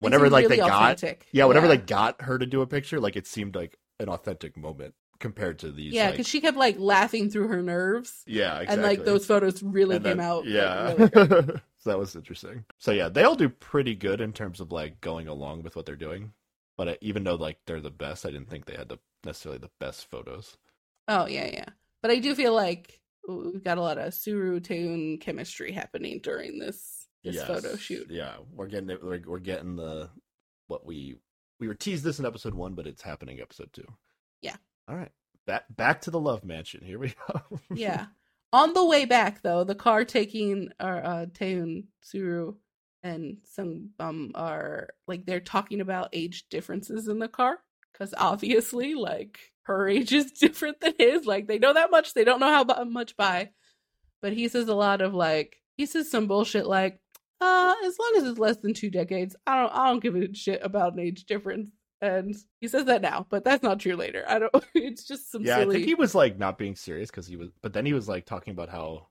They 0.00 0.06
whenever 0.06 0.28
like 0.30 0.44
really 0.44 0.56
they 0.56 0.62
got 0.62 1.02
yeah 1.32 1.44
whenever 1.46 1.68
they 1.68 1.76
got 1.76 2.22
her 2.22 2.38
to 2.38 2.44
do 2.46 2.60
a 2.60 2.66
picture 2.66 2.98
like 3.00 3.16
it 3.16 3.26
seemed 3.26 3.54
like 3.54 3.78
an 4.00 4.08
authentic 4.08 4.56
moment 4.56 4.94
compared 5.22 5.58
to 5.60 5.72
these 5.72 5.94
yeah, 5.94 6.04
like- 6.06 6.12
because 6.14 6.28
she 6.28 6.42
kept 6.42 6.58
like 6.58 6.78
laughing 6.78 7.30
through 7.30 7.48
her 7.48 7.62
nerves, 7.62 8.22
yeah 8.26 8.58
exactly. 8.60 8.74
and 8.74 8.82
like 8.82 9.04
those 9.06 9.24
photos 9.24 9.62
really 9.62 9.96
And 9.96 10.04
came 10.04 10.18
then- 10.18 10.26
out. 10.26 10.44
like, 10.44 10.52
Yeah. 10.52 10.92
really 10.98 11.60
so 11.78 11.90
that 11.90 11.98
was 11.98 12.14
interesting. 12.14 12.64
So 12.78 12.90
yeah, 12.92 13.08
they 13.08 13.24
all 13.24 13.34
do 13.36 13.48
pretty 13.48 13.94
good 13.94 14.20
in 14.20 14.34
terms 14.34 14.60
of 14.60 14.70
like 14.70 15.00
going 15.00 15.26
along 15.28 15.62
with 15.62 15.74
what 15.76 15.86
they're 15.86 15.96
doing. 15.96 16.32
But 16.76 16.88
uh, 16.88 16.94
even 17.00 17.24
though 17.24 17.36
like 17.36 17.58
they're 17.66 17.80
the 17.80 17.90
best, 17.90 18.26
I 18.26 18.30
didn't 18.30 18.50
think 18.50 18.66
they 18.66 18.76
had 18.76 18.88
the 18.90 18.98
necessarily 19.24 19.58
the 19.58 19.70
best 19.80 20.10
photos. 20.10 20.56
Oh 21.08 21.26
yeah, 21.26 21.46
yeah. 21.52 21.66
But 22.02 22.10
I 22.10 22.18
do 22.18 22.34
feel 22.34 22.54
like 22.54 23.00
we've 23.28 23.62
got 23.62 23.78
a 23.78 23.82
lot 23.82 23.98
of 23.98 24.12
Suru 24.14 24.58
Taeun 24.60 25.20
chemistry 25.20 25.72
happening 25.72 26.20
during 26.22 26.58
this 26.58 27.06
this 27.22 27.36
Yes. 27.36 27.46
photo 27.46 27.76
shoot. 27.76 28.08
Yeah, 28.10 28.34
we're 28.52 28.66
getting 28.66 28.90
it. 28.90 29.02
We're, 29.04 29.20
we're 29.26 29.38
getting 29.38 29.76
the 29.76 30.10
what 30.66 30.84
we 30.84 31.16
we 31.60 31.68
were 31.68 31.74
teased 31.74 32.02
this 32.02 32.18
in 32.18 32.26
episode 32.26 32.54
one, 32.54 32.74
but 32.74 32.86
it's 32.88 33.02
happening 33.02 33.40
episode 33.40 33.72
two. 33.72 33.86
Yeah. 34.40 34.56
All 34.92 34.98
right. 34.98 35.12
Back 35.46 35.64
back 35.74 36.02
to 36.02 36.10
the 36.10 36.20
love 36.20 36.44
mansion. 36.44 36.82
Here 36.84 36.98
we 36.98 37.14
go. 37.28 37.60
Yeah. 37.74 38.06
On 38.52 38.74
the 38.74 38.84
way 38.84 39.06
back, 39.06 39.40
though, 39.40 39.64
the 39.64 39.74
car 39.74 40.04
taking 40.04 40.68
our 40.78 41.02
uh, 41.02 41.26
Taeun, 41.32 41.84
Suru, 42.02 42.56
and 43.02 43.38
Sungbum 43.58 44.32
are 44.34 44.90
like 45.08 45.24
they're 45.24 45.40
talking 45.40 45.80
about 45.80 46.10
age 46.12 46.50
differences 46.50 47.08
in 47.08 47.18
the 47.18 47.28
car 47.28 47.58
because 47.92 48.12
obviously, 48.18 48.94
like 48.94 49.38
her 49.62 49.88
age 49.88 50.12
is 50.12 50.32
different 50.32 50.80
than 50.80 50.92
his. 50.98 51.24
Like 51.24 51.48
they 51.48 51.58
know 51.58 51.72
that 51.72 51.90
much, 51.90 52.12
they 52.12 52.24
don't 52.24 52.40
know 52.40 52.50
how 52.52 52.84
much 52.84 53.16
by. 53.16 53.50
But 54.20 54.34
he 54.34 54.48
says 54.48 54.68
a 54.68 54.74
lot 54.74 55.00
of 55.00 55.14
like 55.14 55.56
he 55.78 55.86
says 55.86 56.10
some 56.10 56.26
bullshit 56.26 56.66
like, 56.66 57.00
uh, 57.40 57.74
as 57.86 57.98
long 57.98 58.12
as 58.18 58.24
it's 58.24 58.38
less 58.38 58.58
than 58.58 58.74
two 58.74 58.90
decades, 58.90 59.34
I 59.46 59.62
don't 59.62 59.72
I 59.72 59.88
don't 59.88 60.02
give 60.02 60.14
a 60.14 60.34
shit 60.34 60.60
about 60.62 60.92
an 60.92 61.00
age 61.00 61.24
difference. 61.24 61.70
And 62.02 62.34
he 62.60 62.66
says 62.68 62.84
that 62.86 63.00
now, 63.00 63.26
but 63.30 63.44
that's 63.44 63.62
not 63.62 63.78
true 63.78 63.94
later. 63.96 64.24
I 64.28 64.40
don't. 64.40 64.64
It's 64.74 65.04
just 65.04 65.30
some 65.32 65.44
yeah, 65.44 65.58
I 65.58 65.60
silly. 65.60 65.76
think 65.76 65.86
he 65.86 65.94
was 65.94 66.14
like 66.14 66.38
not 66.38 66.58
being 66.58 66.74
serious 66.76 67.10
because 67.10 67.26
he 67.28 67.36
was, 67.36 67.48
but 67.62 67.72
then 67.72 67.86
he 67.86 67.92
was 67.94 68.08
like 68.08 68.26
talking 68.26 68.50
about 68.50 68.68
how 68.68 69.06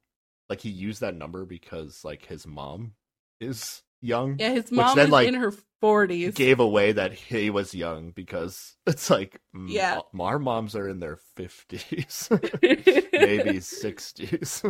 like 0.49 0.59
he 0.59 0.69
used 0.69 0.99
that 1.01 1.15
number 1.15 1.45
because 1.45 2.03
like 2.03 2.25
his 2.25 2.45
mom 2.45 2.91
is 3.39 3.81
young. 4.01 4.35
Yeah, 4.39 4.49
his 4.51 4.71
mom 4.71 4.97
then, 4.97 5.05
is 5.05 5.11
like, 5.11 5.27
in 5.29 5.35
her 5.35 5.53
forties. 5.79 6.33
gave 6.33 6.59
away 6.59 6.91
that 6.91 7.13
he 7.13 7.49
was 7.49 7.73
young 7.73 8.11
because 8.11 8.75
it's 8.85 9.09
like 9.09 9.39
Yeah. 9.67 10.01
all- 10.13 10.27
our 10.27 10.37
moms 10.37 10.75
are 10.75 10.89
in 10.89 10.99
their 10.99 11.17
50s 11.37 12.29
maybe 13.13 13.59
60s 13.59 14.61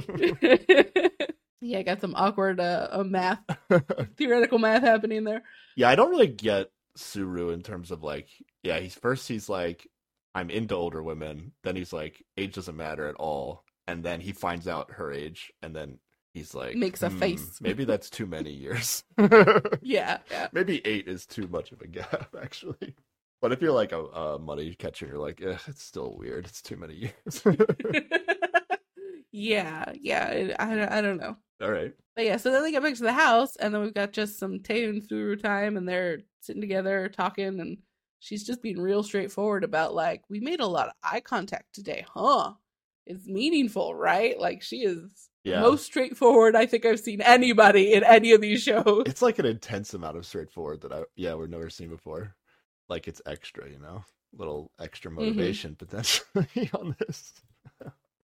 yeah, 1.60 1.80
I 1.80 1.84
got 1.84 2.02
some 2.02 2.14
awkward 2.16 2.60
uh, 2.60 2.88
uh, 2.92 3.04
math, 3.04 3.40
theoretical 4.18 4.60
math 4.60 4.84
happening 4.84 5.24
there. 5.24 5.42
yeah 5.76 5.90
i 5.90 5.96
don't 5.96 6.12
really 6.12 6.28
get 6.28 6.70
suru 6.96 7.50
in 7.50 7.62
terms 7.62 7.92
of 7.92 8.04
like 8.04 8.28
yeah 8.64 8.80
he's 8.80 8.96
first 8.96 9.28
he's 9.28 9.50
like 9.50 9.88
i'm 10.36 10.50
into 10.50 10.76
older 10.76 11.02
women 11.02 11.52
then 11.64 11.76
he's 11.76 11.94
like 11.94 12.24
age 12.38 12.54
doesn't 12.56 12.76
matter 12.78 13.08
at 13.08 13.16
all 13.16 13.64
and 13.88 14.04
then 14.04 14.20
he 14.22 14.32
finds 14.32 14.68
out 14.68 14.92
her 14.92 15.12
age 15.12 15.52
and 15.62 15.76
then 15.76 15.98
he's 16.34 16.54
like 16.56 16.76
Makes 16.76 17.04
a 17.04 17.10
"Hmm, 17.10 17.20
face." 17.20 17.60
maybe 17.62 17.84
that's 17.86 18.10
too 18.10 18.26
many 18.26 18.52
years 18.52 19.04
Yeah, 19.82 20.20
yeah. 20.30 20.48
maybe 20.54 20.86
eight 20.86 21.08
is 21.08 21.26
too 21.26 21.48
much 21.48 21.72
of 21.72 21.82
a 21.82 21.88
gap 21.88 22.34
actually 22.42 22.96
but 23.42 23.52
if 23.52 23.62
you're 23.62 23.72
like 23.72 23.92
a, 23.92 24.04
a 24.06 24.40
money 24.40 24.74
catcher 24.76 25.08
you're 25.08 25.18
like 25.18 25.42
eh, 25.42 25.58
it's 25.68 25.84
still 25.84 26.16
weird 26.18 26.46
it's 26.46 26.62
too 26.62 26.78
many 26.78 26.94
years 26.96 27.44
yeah, 29.32 29.86
yeah. 30.00 30.56
I, 30.60 30.98
I 30.98 31.02
don't 31.02 31.18
know. 31.18 31.38
all 31.62 31.72
right 31.72 31.94
But 32.16 32.26
yeah, 32.26 32.38
so 32.38 32.52
then 32.52 32.64
they 32.64 32.72
get 32.72 32.84
back 32.84 32.96
to 32.96 33.04
the 33.04 33.14
house, 33.14 33.56
and 33.56 33.74
then 33.74 33.82
we've 33.82 33.94
got 33.94 34.12
just 34.12 34.38
some 34.38 34.60
Tae 34.62 34.86
and 34.86 35.04
Suru 35.04 35.36
time, 35.38 35.78
and 35.78 35.88
they're 35.88 36.20
sitting 36.42 36.62
together 36.62 37.10
talking, 37.10 37.60
and 37.60 37.78
she's 38.20 38.44
just 38.44 38.62
being 38.62 38.80
real 38.82 39.04
straightforward 39.04 39.64
about 39.64 39.94
like, 39.96 40.22
we 40.30 40.40
made 40.40 40.60
a 40.60 40.68
lot 40.68 40.88
of 40.88 40.94
eye 41.04 41.22
contact 41.22 41.74
today, 41.74 42.06
huh? 42.14 42.54
It's 43.06 43.28
meaningful, 43.28 43.96
right? 43.96 44.40
Like 44.40 44.62
she 44.62 44.78
is 44.84 45.30
Yeah. 45.44 45.64
most 45.64 45.86
straightforward 45.86 46.56
I 46.56 46.66
think 46.66 46.86
I've 46.86 47.00
seen 47.00 47.20
anybody 47.22 47.94
in 47.94 48.04
any 48.04 48.32
of 48.34 48.42
these 48.42 48.62
shows. 48.64 49.06
it's 49.06 49.22
like 49.22 49.40
an 49.40 49.46
intense 49.46 49.94
amount 49.94 50.18
of 50.18 50.26
straightforward 50.26 50.82
that 50.82 50.92
I 50.94 51.04
yeah 51.16 51.34
we've 51.36 51.50
never 51.50 51.70
seen 51.70 51.90
before. 51.90 52.36
Like 52.90 53.08
it's 53.08 53.22
extra, 53.26 53.70
you 53.70 53.80
know, 53.80 54.04
little 54.34 54.72
extra 54.80 55.12
Mm-hmm. 55.20 55.52
motivation 55.52 55.76
potentially 55.76 56.70
on 56.74 56.96
this. 57.00 57.34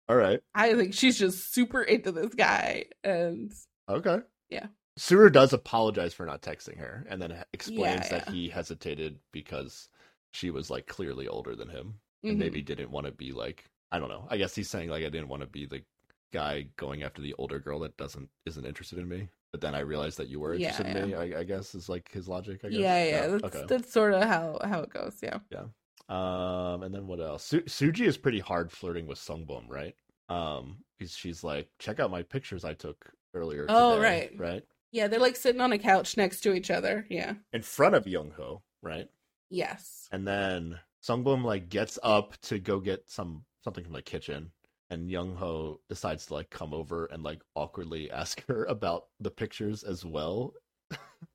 All 0.09 0.17
right, 0.17 0.43
I 0.55 0.75
think 0.75 0.95
she's 0.95 1.19
just 1.19 1.53
super 1.53 1.83
into 1.83 2.11
this 2.13 2.35
guy, 2.35 2.87
and 3.05 3.53
okay, 3.89 4.21
Yeah. 4.51 4.67
Suru 4.97 5.31
does 5.31 5.53
apologize 5.53 6.13
for 6.15 6.27
not 6.27 6.43
texting 6.43 6.79
her, 6.79 7.07
and 7.09 7.23
then 7.23 7.45
explains 7.53 8.09
Yeah, 8.09 8.19
that 8.19 8.27
yeah. 8.27 8.33
he 8.33 8.49
hesitated 8.49 9.19
because 9.33 9.89
she 10.33 10.51
was 10.51 10.71
like 10.71 10.87
clearly 10.87 11.29
older 11.29 11.55
than 11.55 11.69
him, 11.69 12.01
and 12.29 12.37
Mhm. 12.37 12.39
maybe 12.39 12.63
didn't 12.63 12.91
want 12.91 13.07
to 13.07 13.13
be 13.13 13.33
like 13.33 13.71
I 13.93 13.99
don't 13.99 14.09
know. 14.11 14.27
I 14.31 14.37
guess 14.37 14.55
he's 14.55 14.69
saying 14.69 14.91
like 14.91 15.05
I 15.05 15.09
didn't 15.09 15.29
want 15.29 15.43
to 15.43 15.47
be 15.49 15.65
the 15.67 15.83
guy 16.33 16.69
going 16.77 17.03
after 17.03 17.23
the 17.23 17.35
older 17.39 17.59
girl 17.59 17.79
that 17.81 17.97
doesn't 17.97 18.29
isn't 18.47 18.67
interested 18.67 18.99
in 18.99 19.09
me. 19.09 19.29
But 19.53 19.63
then 19.63 19.75
I 19.75 19.81
realized 19.81 20.19
that 20.19 20.29
you 20.29 20.41
were 20.41 20.53
Yeah, 20.55 20.69
interested 20.69 20.97
in 20.97 21.11
me. 21.11 21.15
I, 21.15 21.41
I 21.41 21.45
guess 21.45 21.75
is 21.75 21.89
like 21.89 22.11
his 22.11 22.29
logic. 22.29 22.65
I 22.65 22.69
guess. 22.69 22.81
yeah, 22.81 23.05
yeah, 23.05 23.27
that's 23.29 23.45
okay. 23.45 23.65
that's 23.67 23.93
sort 23.93 24.13
of 24.15 24.23
how 24.25 24.59
how 24.63 24.81
it 24.81 24.91
goes. 24.91 25.17
Yeah, 25.23 25.39
Yeah. 25.51 25.65
Um, 26.09 26.83
and 26.83 26.95
then 26.95 27.07
what 27.07 27.21
else? 27.21 27.45
Su- 27.45 27.63
Suji 27.63 28.07
is 28.07 28.17
pretty 28.19 28.41
hard 28.41 28.71
flirting 28.73 29.07
with 29.07 29.19
Sungbum, 29.19 29.69
right? 29.69 29.95
Um, 30.29 30.79
he's, 30.99 31.15
she's 31.17 31.45
like, 31.45 31.69
check 31.79 32.01
out 32.01 32.11
my 32.11 32.23
pictures 32.23 32.65
I 32.65 32.75
took 32.75 33.13
earlier. 33.35 33.67
Oh, 33.69 33.97
today," 33.97 34.31
right. 34.39 34.39
right, 34.39 34.63
yeah. 34.93 35.09
They're 35.09 35.21
like 35.21 35.37
sitting 35.37 35.61
on 35.61 35.73
a 35.73 35.79
couch 35.79 36.17
next 36.17 36.41
to 36.43 36.55
each 36.55 36.71
other. 36.71 37.07
Yeah. 37.11 37.35
in 37.53 37.63
front 37.63 37.95
of 37.95 38.07
Young 38.07 38.33
Ho, 38.37 38.63
right? 38.83 39.09
Yes. 39.51 40.09
And 40.13 40.27
then 40.27 40.79
Sungbum 41.03 41.45
like 41.45 41.69
gets 41.69 41.99
up 42.03 42.37
to 42.43 42.59
go 42.59 42.81
get 42.81 43.09
some 43.09 43.45
something 43.65 43.85
from 43.85 43.93
the 43.95 44.03
kitchen, 44.03 44.51
and 44.91 45.11
Young 45.11 45.35
Ho 45.37 45.81
decides 45.89 46.27
to 46.27 46.35
like 46.35 46.51
come 46.51 46.73
over 46.75 47.07
and 47.07 47.23
like 47.23 47.43
awkwardly 47.55 48.11
ask 48.23 48.45
her 48.47 48.65
about 48.65 49.05
the 49.21 49.31
pictures 49.31 49.83
as 49.85 50.05
well. 50.05 50.55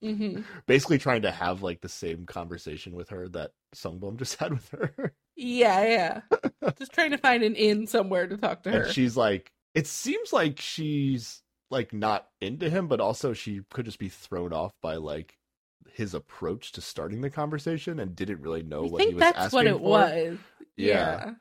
hmm 0.01 0.41
Basically, 0.67 0.97
trying 0.97 1.21
to 1.23 1.31
have 1.31 1.61
like 1.61 1.81
the 1.81 1.89
same 1.89 2.25
conversation 2.25 2.93
with 2.95 3.09
her 3.09 3.27
that 3.29 3.51
Sungbum 3.75 4.17
just 4.17 4.37
had 4.37 4.53
with 4.53 4.69
her. 4.69 5.13
Yeah, 5.35 6.21
yeah. 6.31 6.71
Just 6.79 6.93
trying 6.93 7.11
to 7.11 7.17
find 7.17 7.43
an 7.43 7.55
inn 7.55 7.85
somewhere 7.87 8.27
to 8.27 8.37
talk 8.37 8.63
to 8.63 8.71
her. 8.71 8.81
and 8.83 8.91
she's 8.93 9.15
like 9.17 9.51
it 9.75 9.85
seems 9.87 10.31
like 10.33 10.59
she's 10.59 11.42
like 11.73 11.91
not 11.93 12.27
into 12.39 12.69
him 12.69 12.87
but 12.87 13.01
also 13.01 13.33
she 13.33 13.61
could 13.71 13.85
just 13.85 13.99
be 13.99 14.07
thrown 14.09 14.53
off 14.53 14.73
by 14.81 14.95
like 14.95 15.37
his 15.91 16.13
approach 16.13 16.71
to 16.71 16.81
starting 16.81 17.21
the 17.21 17.29
conversation 17.29 17.99
and 17.99 18.15
didn't 18.15 18.41
really 18.41 18.63
know 18.63 18.85
I 18.85 18.89
what 18.89 19.01
he 19.01 19.13
was 19.13 19.19
that's 19.19 19.37
asking 19.37 19.57
what 19.57 19.67
it 19.67 19.73
for. 19.73 19.79
was. 19.79 20.37
Yeah. 20.77 20.87
Yeah. 20.87 21.31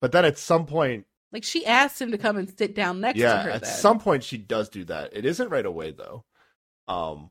but 0.00 0.12
then 0.12 0.24
at 0.24 0.38
some 0.38 0.66
point 0.66 1.06
Like 1.32 1.44
she 1.44 1.66
asked 1.66 2.00
him 2.00 2.10
to 2.12 2.18
come 2.18 2.36
and 2.36 2.48
sit 2.56 2.74
down 2.74 3.00
next 3.00 3.18
yeah 3.18 3.32
to 3.34 3.42
her. 3.42 3.50
at 3.50 3.62
then. 3.62 3.72
some 3.72 3.98
point 3.98 4.22
she 4.22 4.38
does 4.38 4.68
do 4.68 4.84
that 4.84 5.10
it 5.16 5.24
isn't 5.24 5.48
right 5.50 5.66
away 5.66 5.90
though 5.90 6.24
um 6.88 7.30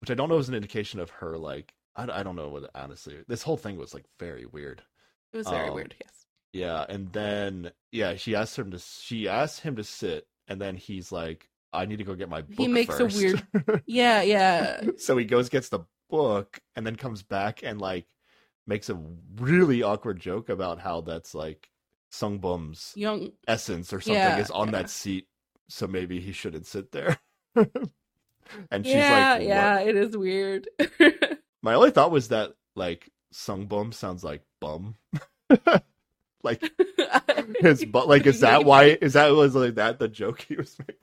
which 0.00 0.10
i 0.10 0.14
don't 0.14 0.28
know 0.28 0.38
is 0.38 0.48
an 0.48 0.54
indication 0.54 1.00
of 1.00 1.10
her 1.10 1.36
like 1.36 1.74
i, 1.96 2.04
I 2.04 2.22
don't 2.22 2.36
know 2.36 2.48
what 2.48 2.70
honestly 2.74 3.16
this 3.26 3.42
whole 3.42 3.56
thing 3.56 3.76
was 3.76 3.92
like 3.94 4.04
very 4.20 4.46
weird 4.46 4.82
it 5.32 5.36
was 5.36 5.48
very 5.48 5.68
um, 5.68 5.74
weird. 5.74 5.94
Yes. 6.02 6.12
Yeah, 6.54 6.86
and 6.88 7.12
then 7.12 7.72
yeah, 7.92 8.14
she 8.14 8.34
asked 8.34 8.58
him 8.58 8.70
to 8.70 8.78
she 8.78 9.28
asked 9.28 9.60
him 9.60 9.76
to 9.76 9.84
sit, 9.84 10.26
and 10.48 10.58
then 10.58 10.76
he's 10.76 11.12
like, 11.12 11.50
"I 11.72 11.86
need 11.86 11.98
to 11.98 12.04
go 12.04 12.14
get 12.14 12.28
my 12.28 12.42
book." 12.42 12.58
He 12.58 12.68
makes 12.68 12.98
a 13.00 13.06
weird- 13.06 13.46
Yeah, 13.86 14.22
yeah. 14.22 14.82
so 14.98 15.16
he 15.16 15.24
goes 15.24 15.48
gets 15.48 15.68
the 15.68 15.80
book, 16.10 16.60
and 16.76 16.86
then 16.86 16.96
comes 16.96 17.22
back 17.22 17.62
and 17.62 17.80
like 17.80 18.06
makes 18.66 18.90
a 18.90 19.00
really 19.36 19.82
awkward 19.82 20.20
joke 20.20 20.48
about 20.48 20.78
how 20.80 21.00
that's 21.00 21.34
like 21.34 21.68
Sungbum's 22.12 22.92
Young. 22.96 23.32
essence 23.46 23.92
or 23.92 24.00
something 24.00 24.14
Yeah, 24.14 24.38
is 24.38 24.50
on 24.50 24.68
yeah. 24.68 24.72
that 24.72 24.90
seat, 24.90 25.26
so 25.68 25.86
maybe 25.86 26.20
he 26.20 26.32
shouldn't 26.32 26.66
sit 26.66 26.92
there. 26.92 27.18
and 27.56 28.84
she's 28.84 28.94
yeah, 28.94 29.32
like, 29.32 29.40
"What?" 29.40 29.48
yeah. 29.48 29.80
It 29.80 29.96
is 29.96 30.16
weird. 30.16 30.68
My 31.62 31.74
only 31.74 31.90
thought 31.90 32.10
was 32.10 32.28
that 32.28 32.52
like 32.76 33.10
Sungbum 33.34 33.92
sounds 33.92 34.22
like 34.24 34.42
bum. 34.60 34.94
like 36.42 36.62
his 37.60 37.84
but 37.84 38.06
like 38.08 38.26
is 38.26 38.40
that 38.40 38.64
why 38.64 38.84
is 39.00 39.14
that 39.14 39.28
was 39.34 39.54
like 39.54 39.74
that 39.74 39.98
the 39.98 40.08
joke 40.08 40.40
he 40.48 40.54
was 40.56 40.78
making? 40.78 40.94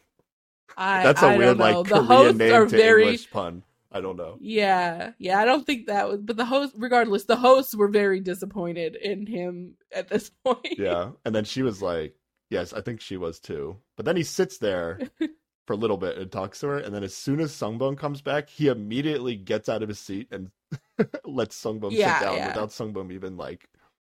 I, 0.77 1.03
That's 1.03 1.21
a 1.23 1.27
I 1.27 1.37
weird 1.37 1.57
like 1.57 1.87
the 1.87 2.01
Korean 2.01 2.05
hosts 2.05 2.37
name 2.39 2.53
are 2.53 2.65
to 2.67 2.77
very 2.77 3.03
English 3.03 3.29
pun. 3.31 3.63
I 3.91 4.01
don't 4.01 4.17
know. 4.17 4.37
yeah, 4.41 5.11
yeah. 5.19 5.39
I 5.39 5.45
don't 5.45 5.65
think 5.65 5.87
that 5.87 6.09
was, 6.09 6.19
but 6.21 6.35
the 6.35 6.45
host, 6.45 6.73
regardless, 6.77 7.23
the 7.25 7.37
hosts 7.37 7.73
were 7.75 7.87
very 7.87 8.19
disappointed 8.19 8.95
in 8.97 9.25
him 9.25 9.75
at 9.93 10.09
this 10.09 10.29
point. 10.43 10.77
Yeah, 10.77 11.11
and 11.23 11.33
then 11.33 11.45
she 11.45 11.61
was 11.63 11.81
like, 11.81 12.15
"Yes, 12.49 12.73
I 12.73 12.81
think 12.81 12.99
she 12.99 13.15
was 13.15 13.39
too." 13.39 13.77
But 13.95 14.05
then 14.05 14.17
he 14.17 14.23
sits 14.23 14.57
there 14.57 14.99
for 15.65 15.73
a 15.73 15.77
little 15.77 15.95
bit 15.97 16.17
and 16.17 16.29
talks 16.29 16.59
to 16.59 16.67
her, 16.67 16.77
and 16.77 16.93
then 16.93 17.03
as 17.03 17.15
soon 17.15 17.39
as 17.39 17.53
Sungbum 17.53 17.97
comes 17.97 18.21
back, 18.21 18.49
he 18.49 18.67
immediately 18.67 19.37
gets 19.37 19.69
out 19.69 19.81
of 19.81 19.87
his 19.87 19.99
seat 19.99 20.27
and 20.29 20.51
lets 21.25 21.61
Sungbum 21.61 21.91
Yeah, 21.91 22.19
sit 22.19 22.25
down 22.25 22.35
yeah. 22.35 22.47
without 22.47 22.69
Sungbum 22.71 23.13
even 23.13 23.37
like 23.37 23.65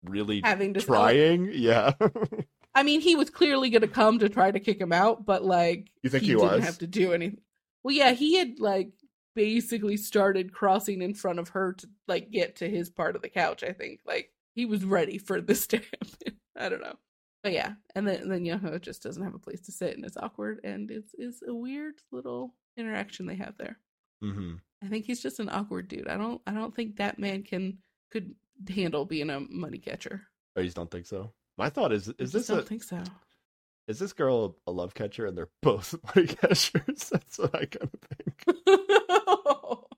really 0.04 0.42
having 0.44 0.74
to 0.74 0.80
trying. 0.80 1.50
Yeah, 1.52 1.92
I 2.74 2.82
mean, 2.82 3.00
he 3.00 3.14
was 3.16 3.28
clearly 3.30 3.68
going 3.70 3.82
to 3.82 3.88
come 3.88 4.18
to 4.20 4.28
try 4.28 4.50
to 4.50 4.60
kick 4.60 4.80
him 4.80 4.92
out, 4.92 5.26
but 5.26 5.44
like, 5.44 5.90
You 6.02 6.10
think 6.10 6.22
he 6.24 6.30
didn't 6.30 6.42
was? 6.42 6.64
have 6.64 6.78
to 6.78 6.86
do 6.86 7.12
anything. 7.12 7.40
Well, 7.84 7.94
yeah, 7.94 8.12
he 8.12 8.36
had 8.36 8.58
like 8.60 8.92
basically 9.34 9.96
started 9.96 10.52
crossing 10.52 11.02
in 11.02 11.14
front 11.14 11.38
of 11.38 11.50
her 11.50 11.72
to 11.74 11.88
like 12.08 12.30
get 12.30 12.56
to 12.56 12.68
his 12.68 12.90
part 12.90 13.16
of 13.16 13.22
the 13.22 13.28
couch. 13.28 13.62
I 13.62 13.72
think 13.72 14.00
like 14.06 14.30
he 14.54 14.66
was 14.66 14.84
ready 14.84 15.18
for 15.18 15.40
this 15.40 15.66
to 15.68 15.76
happen. 15.78 16.38
I 16.56 16.68
don't 16.68 16.82
know, 16.82 16.96
but 17.42 17.52
yeah, 17.52 17.72
and 17.94 18.06
then 18.06 18.20
and 18.22 18.30
then 18.30 18.44
Young 18.44 18.60
Ho 18.60 18.78
just 18.78 19.02
doesn't 19.02 19.22
have 19.24 19.34
a 19.34 19.38
place 19.38 19.60
to 19.62 19.72
sit, 19.72 19.96
and 19.96 20.04
it's 20.04 20.16
awkward, 20.16 20.60
and 20.64 20.90
it's 20.90 21.12
is 21.14 21.42
a 21.46 21.54
weird 21.54 21.94
little 22.12 22.54
interaction 22.76 23.26
they 23.26 23.36
have 23.36 23.56
there. 23.58 23.78
hmm 24.20 24.54
I 24.84 24.88
think 24.88 25.04
he's 25.06 25.22
just 25.22 25.40
an 25.40 25.48
awkward 25.48 25.88
dude. 25.88 26.08
I 26.08 26.16
don't 26.16 26.40
I 26.46 26.52
don't 26.52 26.74
think 26.74 26.96
that 26.96 27.18
man 27.18 27.42
can 27.42 27.78
could 28.10 28.34
handle 28.68 29.04
being 29.06 29.30
a 29.30 29.40
money 29.40 29.78
catcher. 29.78 30.22
Oh, 30.56 30.60
you 30.60 30.66
just 30.66 30.76
don't 30.76 30.90
think 30.90 31.06
so? 31.06 31.32
My 31.58 31.68
thought 31.70 31.92
is: 31.92 32.08
is 32.18 32.32
this 32.32 32.46
don't 32.46 32.60
a, 32.60 32.62
think 32.62 32.82
so. 32.82 33.02
is 33.88 33.98
this 33.98 34.12
girl 34.12 34.56
a 34.66 34.72
love 34.72 34.94
catcher 34.94 35.26
and 35.26 35.36
they're 35.36 35.48
both 35.62 35.94
money 36.14 36.26
catchers? 36.28 37.08
That's 37.12 37.38
what 37.38 37.54
I 37.54 37.66
kind 37.66 37.90
of 37.92 38.00
think. 38.00 39.78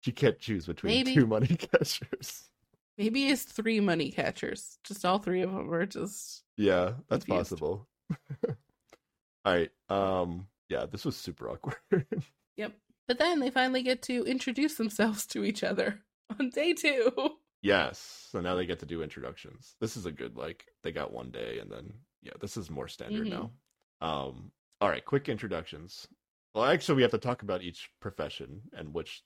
She 0.00 0.12
can't 0.12 0.38
choose 0.38 0.66
between 0.66 0.92
Maybe. 0.92 1.14
two 1.14 1.26
money 1.26 1.46
catchers. 1.56 2.50
Maybe 2.98 3.28
it's 3.28 3.42
three 3.42 3.80
money 3.80 4.10
catchers. 4.10 4.76
Just 4.84 5.02
all 5.02 5.18
three 5.18 5.40
of 5.40 5.50
them 5.50 5.72
are 5.72 5.86
just 5.86 6.42
Yeah, 6.58 6.92
that's 7.08 7.24
Confused. 7.24 7.48
possible. 7.50 7.88
All 8.46 9.54
right. 9.54 9.70
Um. 9.88 10.46
Yeah, 10.68 10.84
this 10.84 11.06
was 11.06 11.16
super 11.16 11.48
awkward. 11.48 11.76
yep. 12.58 12.72
But 13.08 13.18
then 13.18 13.40
they 13.40 13.48
finally 13.50 13.82
get 13.82 14.02
to 14.02 14.24
introduce 14.26 14.74
themselves 14.74 15.26
to 15.28 15.42
each 15.42 15.64
other 15.64 16.00
on 16.38 16.50
day 16.50 16.74
two. 16.74 17.10
Yes. 17.64 18.28
So 18.30 18.40
now 18.40 18.54
they 18.54 18.66
get 18.66 18.78
to 18.80 18.86
do 18.86 19.02
introductions. 19.02 19.74
This 19.80 19.96
is 19.96 20.04
a 20.06 20.12
good 20.12 20.36
like 20.36 20.66
they 20.82 20.92
got 20.92 21.12
one 21.12 21.30
day 21.30 21.58
and 21.60 21.70
then 21.70 21.92
yeah, 22.22 22.32
this 22.40 22.56
is 22.56 22.70
more 22.70 22.88
standard 22.88 23.26
Mhm. 23.26 23.30
now. 23.30 23.52
Um. 24.06 24.52
All 24.80 24.88
right. 24.90 25.04
Quick 25.04 25.28
introductions. 25.28 26.06
Well, 26.54 26.64
actually, 26.64 26.96
we 26.96 27.02
have 27.02 27.10
to 27.12 27.18
talk 27.18 27.42
about 27.42 27.62
each 27.62 27.90
profession 28.00 28.62
and 28.74 28.92
which 28.94 29.22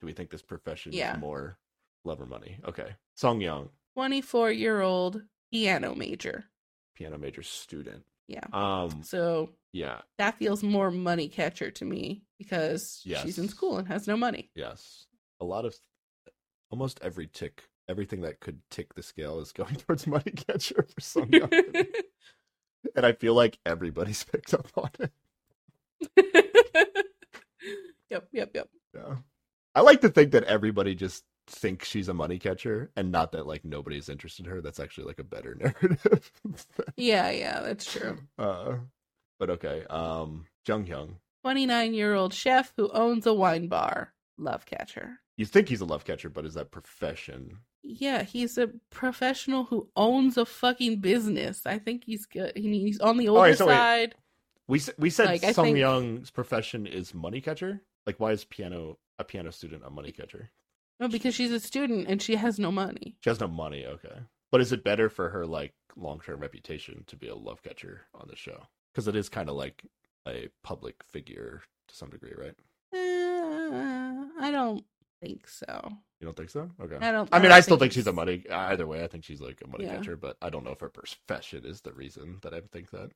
do 0.00 0.06
we 0.06 0.12
think 0.12 0.30
this 0.30 0.42
profession 0.42 0.92
Yeah. 0.92 1.14
is 1.14 1.20
more 1.20 1.58
love 2.04 2.20
or 2.20 2.26
money? 2.26 2.60
Okay. 2.64 2.94
Sung 3.14 3.40
Yeon, 3.40 3.70
Twenty 3.94 4.20
four 4.20 4.52
year 4.52 4.80
old 4.82 5.22
piano 5.50 5.94
major. 5.94 6.50
piano 6.94 7.16
major 7.16 7.42
student. 7.42 8.04
Yeah. 8.26 8.44
Um. 8.52 9.02
So 9.02 9.54
Yeah. 9.72 10.02
that 10.18 10.36
feels 10.38 10.62
more 10.62 10.90
money 10.90 11.28
catcher 11.28 11.70
to 11.70 11.84
me 11.86 12.24
because 12.38 13.00
she's 13.02 13.38
in 13.38 13.48
school 13.48 13.78
and 13.78 13.88
has 13.88 14.06
no 14.06 14.16
money. 14.16 14.50
Yes. 14.54 15.06
A 15.40 15.44
lot 15.44 15.64
of 15.64 15.74
almost 16.70 16.98
every 17.02 17.26
tick, 17.26 17.70
everything 17.88 18.20
that 18.22 18.40
could 18.40 18.60
tick 18.70 18.94
the 18.94 19.02
scale 19.02 19.40
is 19.40 19.52
going 19.52 19.74
towards 19.86 20.06
money 20.06 20.32
catcher 20.32 20.86
for 20.94 21.00
some 21.00 21.28
young. 21.30 21.50
and 22.96 23.06
I 23.06 23.12
feel 23.12 23.34
like 23.34 23.58
everybody's 23.66 24.24
picked 24.32 24.54
up 24.54 24.68
on 24.76 24.90
it. 25.00 25.12
yep, 28.10 28.28
yep, 28.32 28.50
yep. 28.54 28.68
Yeah. 28.94 29.16
I 29.74 29.80
like 29.80 30.00
to 30.02 30.08
think 30.08 30.32
that 30.32 30.44
everybody 30.44 30.94
just 30.94 31.24
thinks 31.46 31.88
she's 31.88 32.08
a 32.08 32.14
money 32.14 32.38
catcher 32.38 32.90
and 32.96 33.10
not 33.10 33.32
that 33.32 33.46
like 33.46 33.64
nobody's 33.64 34.08
interested 34.08 34.44
in 34.46 34.52
her. 34.52 34.60
That's 34.60 34.80
actually 34.80 35.06
like 35.06 35.18
a 35.18 35.24
better 35.24 35.54
narrative. 35.54 36.30
Yeah, 36.96 37.30
yeah, 37.30 37.60
that's 37.60 37.90
true. 37.90 38.18
uh 38.38 38.76
but 39.38 39.50
okay. 39.50 39.84
Um 39.88 40.46
Jung 40.66 40.84
Hyun. 40.86 41.14
29 41.42 41.94
year 41.94 42.14
old 42.14 42.34
chef 42.34 42.72
who 42.76 42.90
owns 42.92 43.26
a 43.26 43.32
wine 43.32 43.68
bar. 43.68 44.12
Love 44.36 44.66
catcher. 44.66 45.20
You 45.36 45.46
think 45.46 45.68
he's 45.68 45.80
a 45.80 45.84
love 45.86 46.04
catcher, 46.04 46.28
but 46.28 46.44
is 46.44 46.54
that 46.54 46.70
profession? 46.70 47.58
Yeah, 47.82 48.22
he's 48.22 48.58
a 48.58 48.68
professional 48.90 49.64
who 49.64 49.88
owns 49.96 50.36
a 50.36 50.44
fucking 50.44 51.00
business. 51.00 51.62
I 51.64 51.78
think 51.78 52.04
he's 52.04 52.26
good. 52.26 52.52
He- 52.56 52.80
He's 52.80 53.00
on 53.00 53.16
the 53.16 53.28
older 53.28 53.40
right, 53.42 53.56
so 53.58 53.66
wait. 53.66 53.74
side. 53.74 54.14
We 54.66 54.80
we 54.98 55.10
said 55.10 55.26
Like, 55.26 55.54
Sung 55.54 55.66
think- 55.66 55.78
Young's 55.78 56.30
profession 56.30 56.86
is 56.86 57.14
money 57.14 57.40
catcher. 57.40 57.80
Like, 58.06 58.20
why 58.20 58.32
is 58.32 58.44
piano 58.44 58.98
a 59.18 59.24
piano 59.24 59.50
student 59.52 59.82
a 59.84 59.90
money 59.90 60.12
catcher? 60.12 60.50
No, 61.00 61.08
because 61.08 61.34
she's 61.34 61.52
a 61.52 61.60
student 61.60 62.08
and 62.08 62.20
she 62.20 62.34
has 62.36 62.58
no 62.58 62.70
money. 62.72 63.16
She 63.20 63.30
has 63.30 63.40
no 63.40 63.48
money. 63.48 63.86
Okay, 63.86 64.18
but 64.50 64.60
is 64.60 64.72
it 64.72 64.82
better 64.84 65.08
for 65.08 65.28
her 65.30 65.46
like 65.46 65.72
long 65.96 66.20
term 66.20 66.40
reputation 66.40 67.04
to 67.06 67.16
be 67.16 67.28
a 67.28 67.34
love 67.36 67.62
catcher 67.62 68.02
on 68.14 68.26
the 68.28 68.36
show? 68.36 68.66
Because 68.92 69.08
it 69.08 69.16
is 69.16 69.28
kind 69.28 69.48
of 69.48 69.54
like 69.56 69.84
a 70.26 70.48
public 70.62 70.96
figure 71.04 71.62
to 71.86 71.94
some 71.96 72.10
degree, 72.10 72.34
right? 72.36 72.54
Uh, 72.92 74.26
I 74.40 74.50
don't 74.50 74.84
think 75.20 75.48
so. 75.48 75.80
You 76.20 76.24
don't 76.26 76.36
think 76.36 76.50
so? 76.50 76.70
Okay. 76.80 76.96
I 76.96 77.12
don't. 77.12 77.28
I 77.32 77.38
mean, 77.38 77.44
don't 77.44 77.52
I 77.52 77.60
still 77.60 77.76
think 77.76 77.90
it's- 77.92 77.94
she's 77.94 78.06
a 78.06 78.12
money. 78.12 78.44
Either 78.50 78.86
way, 78.86 79.04
I 79.04 79.06
think 79.06 79.24
she's 79.24 79.40
like 79.40 79.60
a 79.64 79.68
money 79.68 79.84
Yeah. 79.84 79.96
catcher, 79.96 80.16
but 80.16 80.36
I 80.42 80.50
don't 80.50 80.64
know 80.64 80.72
if 80.72 80.80
her 80.80 80.88
profession 80.88 81.64
is 81.64 81.80
the 81.80 81.92
reason 81.92 82.38
that 82.42 82.52
I 82.54 82.60
think 82.72 82.90
that. 82.90 83.12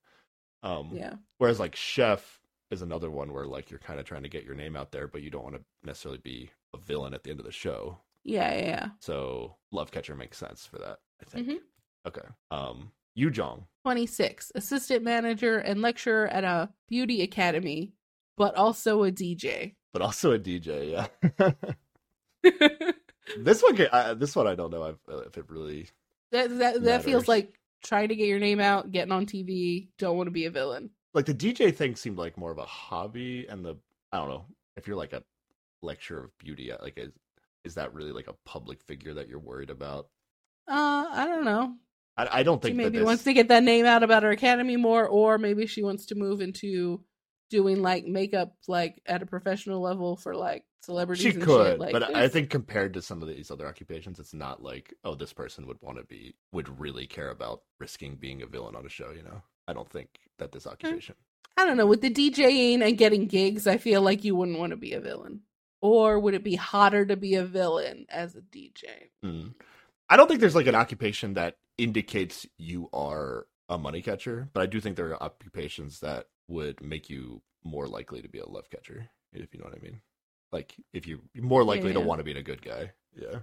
Um, 0.63 0.91
Yeah, 0.95 1.15
Whereas 1.39 1.59
like 1.59 1.75
chef 1.75 2.41
is 2.71 2.83
another 2.83 3.11
one 3.11 3.33
where 3.33 3.47
like 3.47 3.71
you're 3.71 3.81
kind 3.81 3.99
of 3.99 4.07
trying 4.07 4.23
to 4.23 4.29
get 4.29 4.45
your 4.45 4.55
name 4.55 4.77
out 4.77 4.93
there, 4.93 5.09
but 5.09 5.23
you 5.23 5.31
don't 5.31 5.43
want 5.45 5.57
to 5.57 5.63
necessarily 5.83 6.21
be 6.23 6.51
a 6.75 6.79
villain 6.79 7.13
at 7.15 7.25
the 7.25 7.31
end 7.31 7.41
of 7.41 7.47
the 7.47 7.53
show. 7.53 7.99
yeah, 8.25 8.55
yeah. 8.55 8.65
yeah. 8.67 8.89
So 9.01 9.57
love 9.73 9.91
catcher 9.91 10.15
makes 10.15 10.39
sense 10.39 10.65
for 10.67 10.79
that. 10.79 11.01
I 11.21 11.25
think. 11.25 11.49
Mhm. 11.49 11.59
Okay. 12.07 12.27
Um, 12.53 12.93
Yu 13.15 13.31
Jong, 13.31 13.67
26, 13.85 14.53
assistant 14.55 15.03
manager 15.05 15.59
and 15.59 15.83
lecturer 15.83 16.29
at 16.29 16.45
a 16.45 16.73
beauty 16.89 17.21
academy, 17.23 17.93
but 18.39 18.55
also 18.55 19.03
a 19.05 19.11
DJ. 19.13 19.75
but 19.93 20.01
also 20.01 20.33
a 20.33 20.39
DJ. 20.39 20.93
Yeah. 20.93 21.51
this 23.39 23.63
one, 23.63 23.89
I, 23.93 24.15
this 24.15 24.35
one, 24.35 24.47
I 24.47 24.55
don't 24.55 24.71
know 24.71 24.97
if, 25.09 25.37
it 25.37 25.45
really. 25.49 25.89
That 26.31 26.59
that 26.59 26.83
that 26.83 27.05
feels 27.05 27.29
like 27.29 27.59
trying 27.83 28.09
to 28.09 28.17
get 28.17 28.27
your 28.27 28.39
name 28.39 28.61
out, 28.61 28.91
getting 28.91 29.13
on 29.13 29.27
TV. 29.27 29.89
Don't 29.99 30.17
want 30.17 30.27
to 30.29 30.33
be 30.33 30.47
a 30.47 30.51
villain. 30.51 30.91
Like 31.15 31.27
the 31.27 31.35
DJ 31.35 31.75
thing 31.75 31.95
seemed 31.97 32.19
like 32.19 32.39
more 32.39 32.51
of 32.51 32.59
a 32.59 32.65
hobby, 32.65 33.47
and 33.49 33.65
the 33.65 33.77
I 34.13 34.19
don't 34.19 34.29
know 34.29 34.45
if 34.77 34.87
you're 34.87 34.97
like 34.97 35.13
a 35.13 35.23
lecturer 35.83 36.25
of 36.25 36.39
beauty, 36.39 36.73
like 36.81 36.97
is 36.97 37.13
is 37.65 37.75
that 37.75 37.95
really 37.95 38.13
like 38.13 38.29
a 38.29 38.35
public 38.45 38.83
figure 38.83 39.15
that 39.15 39.29
you're 39.29 39.39
worried 39.39 39.71
about? 39.71 40.09
Uh, 40.69 41.07
I 41.11 41.27
don't 41.27 41.45
know. 41.45 41.75
I, 42.17 42.41
I 42.41 42.43
don't 42.43 42.61
think 42.61 42.75
She 42.75 42.77
maybe 42.77 42.99
this, 42.99 43.07
wants 43.07 43.25
to 43.25 43.33
get 43.33 43.49
that 43.49 43.63
name 43.63 43.87
out 43.87 44.03
about 44.03 44.23
her 44.23 44.31
academy 44.31 44.77
more, 44.77 45.07
or 45.07 45.39
maybe 45.39 45.67
she 45.67 45.83
wants 45.83 46.07
to 46.07 46.15
move 46.15 46.41
into 46.41 47.03
doing 47.51 47.83
like 47.83 48.07
makeup 48.07 48.55
like 48.67 49.01
at 49.07 49.23
a 49.23 49.27
professional 49.27 49.81
level 49.81 50.17
for 50.17 50.35
like 50.35 50.65
celebrities. 50.85 51.23
she 51.23 51.31
and 51.31 51.43
could, 51.43 51.73
shit. 51.73 51.79
Like, 51.79 51.93
but 51.93 52.15
I 52.15 52.29
think 52.29 52.51
compared 52.51 52.95
to 52.95 53.03
some 53.03 53.23
of 53.23 53.29
these 53.29 53.51
other 53.51 53.67
occupations, 53.67 54.19
it's 54.19 54.35
not 54.35 54.63
like 54.63 54.95
oh, 55.05 55.15
this 55.15 55.33
person 55.33 55.67
would 55.67 55.81
want 55.81 55.99
to 55.99 56.05
be 56.05 56.35
would 56.53 56.81
really 56.81 57.07
care 57.07 57.31
about 57.31 57.63
risking 57.79 58.17
being 58.17 58.43
a 58.43 58.47
villain 58.47 58.77
on 58.77 58.87
a 58.87 58.91
show. 58.91 59.11
You 59.11 59.23
know, 59.23 59.43
I 59.69 59.73
don't 59.73 59.89
think 59.89 60.09
that 60.39 60.53
this 60.53 60.67
occupation. 60.67 61.15
I 61.57 61.65
don't 61.65 61.77
know. 61.77 61.87
With 61.87 62.01
the 62.01 62.11
DJing 62.11 62.83
and 62.83 62.99
getting 62.99 63.27
gigs, 63.27 63.67
I 63.67 63.77
feel 63.77 64.03
like 64.03 64.25
you 64.25 64.35
wouldn't 64.35 64.59
want 64.59 64.71
to 64.71 64.77
be 64.77 64.93
a 64.95 65.01
villain. 65.01 65.41
Or 65.81 66.19
would 66.19 66.35
it 66.35 66.45
be 66.45 66.55
hotter 66.55 67.05
to 67.05 67.17
be 67.17 67.35
a 67.35 67.45
villain 67.45 68.07
as 68.09 68.37
a 68.37 68.41
DJ? 68.41 68.85
Mm. 69.25 69.55
I 70.09 70.17
don't 70.17 70.29
think 70.29 70.41
there's 70.41 70.55
like 70.55 70.69
an 70.69 70.75
occupation 70.75 71.35
that 71.35 71.57
indicates 71.77 72.47
you 72.57 72.89
are 72.93 73.47
a 73.69 73.79
money 73.79 74.03
catcher, 74.03 74.49
but 74.53 74.63
I 74.63 74.67
do 74.67 74.81
think 74.81 74.97
there 74.97 75.11
are 75.11 75.23
occupations 75.23 76.01
that 76.01 76.27
would 76.49 76.83
make 76.83 77.11
you 77.11 77.43
more 77.65 77.87
likely 77.87 78.23
to 78.23 78.29
be 78.29 78.39
a 78.39 78.49
love 78.49 78.71
catcher, 78.71 79.09
if 79.33 79.53
you 79.53 79.61
know 79.61 79.67
what 79.67 79.79
I 79.79 79.83
mean. 79.83 80.01
Like 80.53 80.75
if 80.93 81.07
you 81.07 81.21
you're 81.33 81.45
more 81.45 81.65
likely 81.65 81.93
to 81.93 81.99
yeah. 82.01 82.05
want 82.05 82.19
to 82.21 82.25
be 82.25 82.33
a 82.39 82.43
good 82.43 82.63
guy, 82.63 82.93
yeah. 83.17 83.41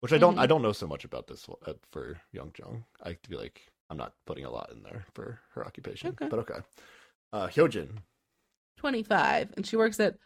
Which 0.00 0.12
I 0.12 0.18
don't 0.18 0.36
Mhm. 0.36 0.40
I 0.40 0.46
don't 0.46 0.62
know 0.62 0.72
so 0.72 0.86
much 0.86 1.04
about 1.04 1.26
this 1.26 1.48
uh, 1.66 1.72
for 1.90 2.20
Young 2.32 2.52
Jung. 2.58 2.84
I 3.02 3.14
feel 3.26 3.38
like 3.38 3.62
I'm 3.90 3.96
not 3.96 4.14
putting 4.26 4.44
a 4.44 4.50
lot 4.50 4.70
in 4.72 4.82
there 4.82 5.04
for 5.14 5.40
her 5.54 5.66
occupation, 5.66 6.10
Okay. 6.10 6.28
but 6.28 6.38
okay. 6.40 6.60
Uh, 7.32 7.48
Hyojin, 7.48 7.98
25. 8.76 9.52
And 9.56 9.66
she 9.66 9.76
works 9.76 9.98
at 10.00 10.16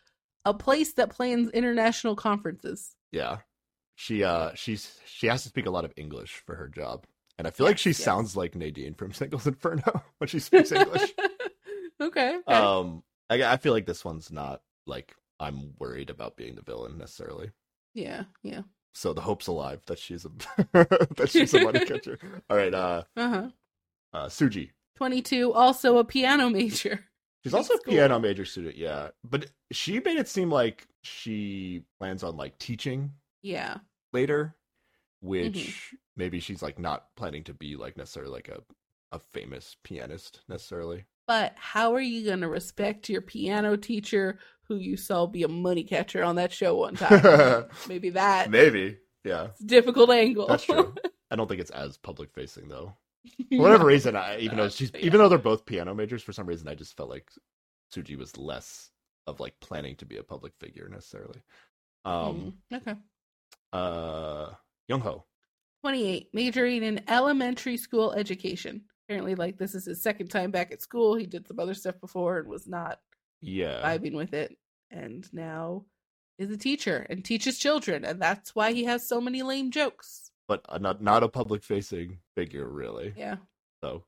a 0.45 0.53
place 0.55 0.93
that 0.95 1.11
plans 1.11 1.51
international 1.51 2.17
conferences. 2.17 2.95
yeah, 3.13 3.39
she 3.95 4.25
uh 4.25 4.51
she's 4.55 4.99
she 5.07 5.27
has 5.29 5.43
to 5.45 5.49
speak 5.49 5.67
a 5.67 5.71
lot 5.71 5.85
of 5.85 5.93
English 5.97 6.43
for 6.45 6.55
her 6.57 6.69
job, 6.69 7.05
and 7.39 7.47
I 7.47 7.51
feel 7.51 7.67
like 7.67 7.79
she 7.79 7.91
yes. 7.91 7.99
sounds 7.99 8.37
like 8.37 8.55
Nadine 8.55 8.95
from 8.95 9.13
Singles 9.21 9.47
Inferno 9.47 10.03
when 10.19 10.29
she 10.29 10.39
speaks 10.49 10.73
English. 10.73 11.13
okay. 12.01 12.37
okay. 12.37 12.55
um, 12.55 13.03
I 13.31 13.43
I 13.45 13.57
feel 13.57 13.73
like 13.73 13.87
this 13.87 14.05
one's 14.05 14.31
not 14.31 14.63
like 14.87 15.15
I'm 15.43 15.73
worried 15.79 16.09
about 16.11 16.37
being 16.37 16.55
the 16.55 16.63
villain 16.63 16.97
necessarily. 16.99 17.51
yeah, 17.95 18.25
yeah. 18.43 18.63
So 18.95 19.13
the 19.15 19.23
hope's 19.23 19.47
alive 19.47 19.81
that 19.87 19.99
she's 19.99 20.25
a 20.27 20.29
that 20.73 21.29
she's 21.31 21.55
a 21.55 21.61
money 21.61 21.85
catcher. 21.87 22.19
All 22.51 22.57
right, 22.57 22.73
uh, 22.75 23.03
Uh 23.17 23.29
huh. 23.29 23.49
uh, 24.13 24.27
Suji. 24.27 24.71
22, 24.97 25.53
also 25.53 25.97
a 25.99 26.05
piano 26.05 26.51
major. 26.51 27.05
She's 27.43 27.55
also 27.55 27.73
a 27.73 27.77
That's 27.77 27.85
cool. 27.87 27.95
piano 27.95 28.21
major 28.21 28.45
student, 28.45 28.77
yeah. 28.77 29.09
But 29.25 29.47
she 29.73 29.99
made 30.01 30.19
it 30.19 30.29
seem 30.29 30.51
like 30.51 30.87
she 31.03 31.83
plans 31.99 32.23
on 32.23 32.37
like 32.37 32.57
teaching 32.59 33.13
Yeah. 33.43 33.79
later, 34.13 34.55
which 35.21 35.55
Mm-hmm. 35.55 35.97
maybe 36.17 36.39
she's 36.41 36.63
like 36.63 36.79
not 36.79 37.07
planning 37.17 37.45
to 37.45 37.55
be 37.55 37.77
like 37.77 37.97
necessarily 37.97 38.31
like 38.33 38.49
a 38.49 38.61
a 39.11 39.19
famous 39.19 39.77
pianist 39.85 40.41
necessarily. 40.49 41.05
But 41.33 41.55
how 41.57 41.95
are 41.95 42.01
you 42.01 42.27
going 42.27 42.43
to 42.43 42.49
respect 42.49 43.09
your 43.09 43.23
piano 43.23 43.75
teacher 43.79 44.39
who 44.69 44.77
you 44.77 44.99
saw 44.99 45.25
be 45.27 45.45
a 45.45 45.49
money 45.49 45.83
catcher 45.83 46.23
on 46.23 46.37
that 46.37 46.53
show 46.53 46.77
one 46.77 46.95
time? 46.95 47.65
Maybe 47.89 48.11
that. 48.11 48.51
maybe, 48.51 48.99
yeah, 49.25 49.47
It's 49.47 49.63
a 49.63 49.65
difficult 49.65 50.11
angle. 50.11 50.47
that's 50.47 50.65
true. 50.65 50.95
I 51.31 51.37
don't 51.37 51.49
think 51.49 51.63
it's 51.63 51.71
as 51.71 51.97
public 51.97 52.35
facing 52.35 52.69
though. 52.69 52.93
For 53.51 53.63
whatever 53.63 53.87
reason, 53.87 54.15
I, 54.15 54.41
even 54.41 54.59
though 54.59 54.69
she's 54.69 54.91
bad. 54.91 55.01
even 55.05 55.19
though 55.21 55.31
they're 55.31 55.39
both 55.39 55.65
piano 55.65 55.95
majors, 55.95 56.23
for 56.23 56.35
some 56.35 56.45
reason 56.47 56.69
I 56.69 56.75
just 56.75 56.99
felt 56.99 57.09
like 57.09 57.31
Suji 57.95 58.19
was 58.19 58.37
less 58.37 58.91
of 59.27 59.41
like 59.41 59.59
planning 59.59 59.97
to 59.97 60.05
be 60.05 60.19
a 60.19 60.23
public 60.23 60.53
figure 60.61 60.87
necessarily. 60.91 61.41
Um, 62.05 62.53
Mm, 62.71 62.77
okay. 62.77 62.95
uh, 63.73 64.51
Young 64.87 65.01
Ho. 65.01 65.25
28, 65.83 66.29
majoring 66.35 66.83
in 66.83 67.01
elementary 67.09 67.79
school 67.79 68.13
education. 68.13 68.83
Apparently, 69.13 69.35
like, 69.35 69.59
this 69.59 69.75
is 69.75 69.85
his 69.85 70.03
second 70.03 70.29
time 70.29 70.51
back 70.51 70.73
at 70.73 70.81
school. 70.81 71.15
He 71.17 71.27
did 71.27 71.47
some 71.47 71.61
other 71.61 71.75
stuff 71.75 72.01
before 72.01 72.39
and 72.39 72.49
was 72.49 72.67
not 72.67 72.99
Yeah, 73.43 73.83
vibing 73.83 74.15
with 74.15 74.33
it. 74.33 74.57
And 74.91 75.29
now 75.35 75.85
is 76.39 76.51
a 76.51 76.57
teacher 76.57 77.07
and 77.11 77.23
teaches 77.23 77.59
children. 77.59 78.07
And 78.07 78.21
that's 78.23 78.55
why 78.55 78.73
he 78.73 78.85
has 78.85 79.07
so 79.07 79.21
many 79.21 79.43
lame 79.43 79.71
jokes. 79.71 80.31
but 80.49 80.63
uh, 80.69 80.79
not 80.79 81.03
not 81.03 81.23
a 81.23 81.29
public 81.29 81.63
facing 81.63 82.19
figure 82.35 82.67
really. 82.67 83.13
Yeah. 83.17 83.37
So 83.85 84.03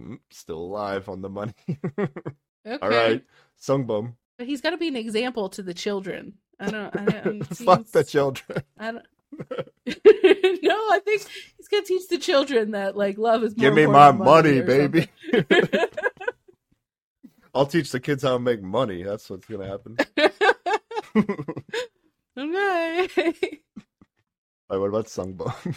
mm, 0.00 0.18
still 0.30 0.58
alive 0.58 1.08
on 1.08 1.22
the 1.22 1.30
money. 1.30 1.54
Okay. 2.66 2.76
All 2.82 2.90
right, 2.90 3.24
Sungbum. 3.58 4.16
But 4.36 4.46
he's 4.46 4.60
got 4.60 4.70
to 4.70 4.76
be 4.76 4.88
an 4.88 4.96
example 4.96 5.48
to 5.48 5.62
the 5.62 5.72
children. 5.72 6.34
I 6.60 6.70
don't. 6.70 6.94
I 6.94 7.04
don't 7.24 7.42
Fuck 7.56 7.86
the 7.86 8.04
children. 8.04 8.62
I 8.78 8.92
don't. 8.92 9.06
no, 9.38 9.54
I 9.86 11.00
think 11.04 11.22
he's 11.56 11.68
gonna 11.68 11.84
teach 11.84 12.08
the 12.08 12.18
children 12.18 12.72
that 12.72 12.96
like 12.96 13.18
love 13.18 13.42
is. 13.44 13.56
More 13.56 13.64
Give 13.66 13.74
me 13.74 13.86
my 13.86 14.12
money, 14.12 14.58
or 14.58 14.64
baby. 14.64 15.08
I'll 17.54 17.66
teach 17.66 17.90
the 17.90 18.00
kids 18.00 18.22
how 18.22 18.34
to 18.34 18.38
make 18.38 18.62
money. 18.62 19.02
That's 19.02 19.28
what's 19.30 19.46
gonna 19.46 19.66
happen. 19.66 19.96
okay. 22.38 23.08
Right, 24.68 24.78
what 24.78 24.88
about 24.88 25.06
Sungbum? 25.06 25.74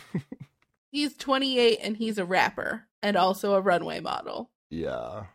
he's 0.92 1.16
28 1.18 1.80
and 1.82 1.98
he's 1.98 2.20
a 2.20 2.26
rapper 2.26 2.84
and 3.02 3.18
also 3.18 3.56
a 3.56 3.62
runway 3.62 4.00
model. 4.00 4.52
yeah, 4.70 5.26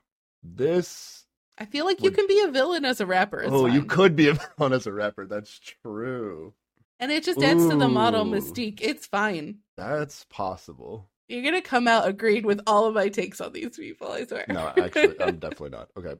this. 0.42 1.24
I 1.60 1.64
feel 1.64 1.84
like 1.84 2.00
you 2.02 2.12
can 2.12 2.28
be 2.28 2.40
a 2.42 2.52
villain 2.52 2.84
as 2.84 3.00
a 3.00 3.06
rapper. 3.06 3.40
It's 3.40 3.52
oh, 3.52 3.66
you 3.66 3.84
could 3.84 4.14
be 4.14 4.28
a 4.28 4.34
villain 4.34 4.72
as 4.72 4.86
a 4.86 4.92
rapper. 4.92 5.26
That's 5.26 5.58
true. 5.82 6.54
And 7.00 7.12
it 7.12 7.24
just 7.24 7.42
adds 7.42 7.68
to 7.68 7.76
the 7.76 7.88
model 7.88 8.24
mystique. 8.24 8.80
It's 8.80 9.06
fine. 9.06 9.58
That's 9.76 10.24
possible. 10.24 11.08
You're 11.28 11.44
gonna 11.44 11.62
come 11.62 11.86
out 11.86 12.08
agreed 12.08 12.44
with 12.44 12.60
all 12.66 12.86
of 12.86 12.94
my 12.94 13.08
takes 13.08 13.40
on 13.40 13.52
these 13.52 13.76
people. 13.76 14.10
I 14.10 14.24
swear. 14.24 14.46
No, 14.48 14.72
actually, 14.76 15.20
I'm 15.20 15.38
definitely 15.38 15.70
not. 15.70 15.88
Okay. 15.96 16.14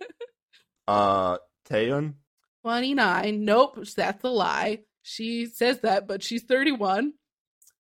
Uh, 0.88 1.36
Taeun. 1.68 2.14
29. 2.62 3.44
Nope, 3.44 3.78
that's 3.94 4.24
a 4.24 4.28
lie. 4.28 4.80
She 5.02 5.46
says 5.46 5.80
that, 5.80 6.08
but 6.08 6.22
she's 6.22 6.44
31 6.44 7.12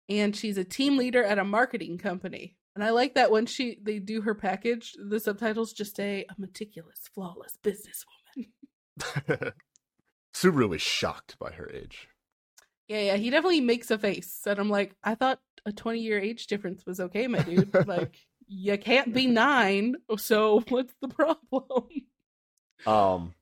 and 0.09 0.35
she's 0.35 0.57
a 0.57 0.63
team 0.63 0.97
leader 0.97 1.23
at 1.23 1.37
a 1.37 1.43
marketing 1.43 1.97
company. 1.97 2.55
And 2.75 2.83
I 2.83 2.89
like 2.89 3.15
that 3.15 3.29
when 3.29 3.45
she 3.45 3.77
they 3.83 3.99
do 3.99 4.21
her 4.21 4.33
package, 4.33 4.93
the 4.97 5.19
subtitles 5.19 5.73
just 5.73 5.95
say 5.95 6.25
a 6.29 6.33
meticulous, 6.39 7.01
flawless 7.13 7.57
businesswoman. 7.61 9.51
Suru 10.33 10.73
is 10.73 10.81
shocked 10.81 11.37
by 11.39 11.51
her 11.51 11.69
age. 11.71 12.09
Yeah, 12.87 13.01
yeah, 13.01 13.15
he 13.15 13.29
definitely 13.29 13.61
makes 13.61 13.91
a 13.91 13.97
face. 13.97 14.41
And 14.45 14.59
I'm 14.59 14.69
like, 14.69 14.95
I 15.03 15.15
thought 15.15 15.39
a 15.65 15.71
20 15.71 15.99
year 15.99 16.19
age 16.19 16.47
difference 16.47 16.85
was 16.85 16.99
okay, 16.99 17.27
my 17.27 17.39
dude. 17.39 17.73
like, 17.87 18.17
you 18.47 18.77
can't 18.77 19.13
be 19.13 19.27
nine, 19.27 19.95
so 20.17 20.63
what's 20.69 20.93
the 21.01 21.07
problem? 21.07 21.87
Um, 22.85 23.33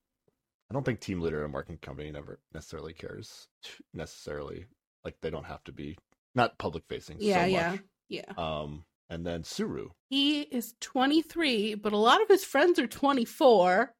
I 0.69 0.73
don't 0.73 0.85
think 0.85 0.99
team 0.99 1.21
leader 1.21 1.39
at 1.41 1.45
a 1.45 1.49
marketing 1.49 1.79
company 1.81 2.11
never 2.11 2.39
necessarily 2.53 2.93
cares. 2.93 3.47
Necessarily, 3.93 4.65
like 5.03 5.15
they 5.21 5.29
don't 5.29 5.45
have 5.45 5.63
to 5.65 5.71
be 5.71 5.97
not 6.35 6.57
public 6.57 6.83
facing. 6.87 7.17
Yeah, 7.19 7.41
so 7.41 7.45
yeah, 7.45 7.77
yeah. 8.09 8.33
Um, 8.37 8.85
and 9.09 9.25
then 9.25 9.43
Suru. 9.43 9.89
He 10.09 10.41
is 10.41 10.75
23, 10.79 11.75
but 11.75 11.93
a 11.93 11.97
lot 11.97 12.21
of 12.21 12.29
his 12.29 12.45
friends 12.45 12.79
are 12.79 12.87
24, 12.87 13.93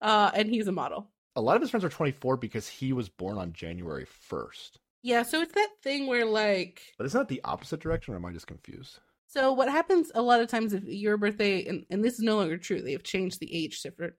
uh, 0.00 0.30
and 0.34 0.48
he's 0.50 0.66
a 0.66 0.72
model. 0.72 1.10
A 1.38 1.40
lot 1.40 1.54
of 1.54 1.62
his 1.62 1.70
friends 1.70 1.84
are 1.84 1.88
24 1.88 2.36
because 2.36 2.66
he 2.66 2.92
was 2.92 3.08
born 3.08 3.38
on 3.38 3.52
January 3.52 4.06
1st. 4.30 4.70
Yeah, 5.04 5.22
so 5.22 5.40
it's 5.40 5.54
that 5.54 5.68
thing 5.84 6.08
where, 6.08 6.26
like, 6.26 6.82
But 6.98 7.06
isn't 7.06 7.18
that 7.18 7.28
the 7.28 7.40
opposite 7.44 7.78
direction, 7.78 8.12
or 8.12 8.16
am 8.16 8.24
I 8.24 8.32
just 8.32 8.48
confused? 8.48 8.98
so 9.28 9.52
what 9.52 9.68
happens 9.70 10.10
a 10.14 10.22
lot 10.22 10.40
of 10.40 10.48
times 10.48 10.72
if 10.72 10.82
your 10.84 11.16
birthday, 11.16 11.64
and, 11.66 11.84
and 11.90 12.02
this 12.02 12.14
is 12.14 12.20
no 12.20 12.36
longer 12.36 12.56
true, 12.56 12.82
they 12.82 12.92
have 12.92 13.04
changed 13.04 13.38
the 13.38 13.54
age 13.54 13.82
different 13.82 14.14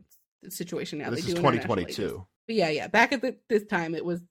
situation 0.48 1.00
now. 1.00 1.10
this 1.10 1.26
they 1.26 1.32
is 1.32 1.36
2022. 1.36 2.26
But 2.48 2.56
yeah, 2.56 2.70
yeah, 2.70 2.88
back 2.88 3.12
at 3.12 3.22
the, 3.22 3.36
this 3.50 3.66
time, 3.66 3.96
it 3.96 4.06
was 4.06 4.22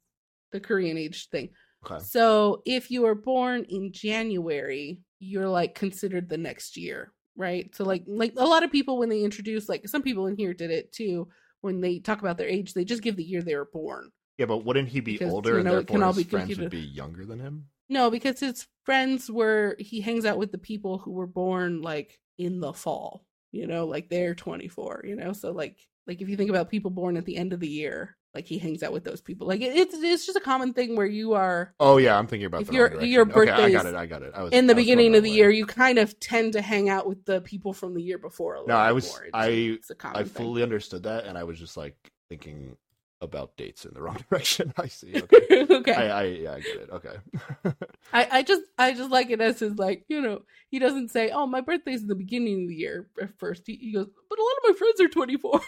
the 0.52 0.60
Korean 0.60 0.96
age 0.96 1.28
thing. 1.28 1.50
Okay. 1.84 2.02
So 2.02 2.62
if 2.64 2.90
you 2.90 3.02
were 3.02 3.14
born 3.14 3.64
in 3.68 3.92
January, 3.92 5.00
you're 5.18 5.48
like 5.48 5.74
considered 5.74 6.28
the 6.28 6.38
next 6.38 6.76
year, 6.76 7.12
right? 7.36 7.74
So 7.74 7.84
like 7.84 8.04
like 8.06 8.32
a 8.36 8.44
lot 8.44 8.62
of 8.62 8.72
people 8.72 8.98
when 8.98 9.08
they 9.08 9.22
introduce 9.22 9.68
like 9.68 9.86
some 9.88 10.02
people 10.02 10.26
in 10.26 10.36
here 10.36 10.54
did 10.54 10.70
it 10.70 10.92
too. 10.92 11.28
When 11.60 11.80
they 11.80 11.98
talk 11.98 12.20
about 12.20 12.38
their 12.38 12.48
age, 12.48 12.74
they 12.74 12.84
just 12.84 13.02
give 13.02 13.16
the 13.16 13.24
year 13.24 13.42
they 13.42 13.56
were 13.56 13.68
born. 13.72 14.10
Yeah, 14.38 14.46
but 14.46 14.64
wouldn't 14.64 14.88
he 14.88 15.00
be 15.00 15.18
Because, 15.18 15.32
older 15.32 15.50
you 15.50 15.56
and 15.56 15.64
know, 15.64 15.82
can 15.82 16.00
therefore 16.00 16.14
his 16.14 16.16
be 16.16 16.30
friends 16.30 16.58
would 16.58 16.70
be 16.70 16.78
younger 16.78 17.26
than 17.26 17.40
him? 17.40 17.66
No, 17.88 18.10
because 18.10 18.38
his 18.40 18.66
friends 18.84 19.30
were 19.30 19.76
he 19.78 20.00
hangs 20.00 20.24
out 20.24 20.38
with 20.38 20.52
the 20.52 20.58
people 20.58 20.98
who 20.98 21.12
were 21.12 21.26
born 21.26 21.82
like 21.82 22.20
in 22.38 22.60
the 22.60 22.72
fall. 22.72 23.24
You 23.50 23.66
know, 23.66 23.86
like 23.86 24.10
they're 24.10 24.34
24, 24.34 25.04
you 25.04 25.16
know? 25.16 25.32
So 25.32 25.52
like 25.52 25.78
like 26.06 26.20
if 26.22 26.28
you 26.28 26.36
think 26.36 26.50
about 26.50 26.70
people 26.70 26.90
born 26.90 27.16
at 27.16 27.24
the 27.24 27.36
end 27.36 27.52
of 27.52 27.60
the 27.60 27.68
year, 27.68 28.16
like 28.38 28.46
he 28.46 28.56
hangs 28.58 28.84
out 28.84 28.92
with 28.92 29.02
those 29.02 29.20
people. 29.20 29.48
Like 29.48 29.60
it, 29.60 29.76
it's 29.76 29.94
it's 29.96 30.24
just 30.24 30.36
a 30.38 30.40
common 30.40 30.72
thing 30.72 30.94
where 30.94 31.06
you 31.06 31.32
are 31.34 31.74
Oh 31.80 31.96
yeah, 31.96 32.16
I'm 32.16 32.28
thinking 32.28 32.46
about 32.46 32.62
If 32.62 32.72
your- 32.72 33.02
your 33.02 33.24
direction. 33.24 33.54
Okay, 33.54 33.64
I 33.64 33.70
got 33.72 33.86
it. 33.86 33.94
I 33.96 34.06
got 34.06 34.22
it. 34.22 34.32
I 34.34 34.42
was 34.44 34.52
in 34.52 34.68
the 34.68 34.74
beginning 34.76 35.16
of 35.16 35.24
the 35.24 35.30
way. 35.30 35.36
year, 35.36 35.50
you 35.50 35.66
kind 35.66 35.98
of 35.98 36.18
tend 36.20 36.52
to 36.52 36.62
hang 36.62 36.88
out 36.88 37.08
with 37.08 37.24
the 37.24 37.40
people 37.40 37.72
from 37.72 37.94
the 37.94 38.02
year 38.02 38.18
before. 38.18 38.62
No, 38.66 38.76
I 38.76 38.92
was-. 38.92 39.06
It's, 39.06 39.30
I- 39.34 39.48
it's 39.48 39.90
I 40.04 40.22
thing. 40.22 40.26
fully 40.26 40.62
understood 40.62 41.02
that, 41.02 41.24
and 41.24 41.36
I 41.36 41.42
was 41.42 41.58
just 41.58 41.76
like 41.76 41.96
thinking 42.28 42.76
about 43.20 43.56
dates 43.56 43.84
in 43.84 43.92
the 43.94 44.00
wrong 44.00 44.18
direction. 44.30 44.72
I 44.78 44.86
see. 44.86 45.14
Okay. 45.32 45.66
okay. 45.68 45.92
I, 45.92 46.20
I 46.20 46.24
yeah, 46.24 46.52
I 46.54 46.60
get 46.60 46.76
it. 46.76 46.90
Okay. 46.92 47.16
I, 48.12 48.28
I 48.30 48.42
just 48.44 48.62
I 48.78 48.92
just 48.94 49.10
like 49.10 49.30
it 49.30 49.40
as 49.40 49.58
his 49.58 49.74
like 49.76 50.04
you 50.08 50.20
know 50.20 50.42
he 50.70 50.78
doesn't 50.78 51.08
say 51.10 51.30
oh 51.30 51.46
my 51.46 51.60
birthday's 51.60 52.02
in 52.02 52.06
the 52.08 52.14
beginning 52.14 52.62
of 52.62 52.68
the 52.68 52.76
year 52.76 53.08
at 53.20 53.36
first 53.38 53.64
he, 53.66 53.74
he 53.74 53.92
goes 53.92 54.06
but 54.30 54.38
a 54.38 54.42
lot 54.42 54.52
of 54.58 54.70
my 54.70 54.78
friends 54.78 55.00
are 55.00 55.08
24 55.08 55.60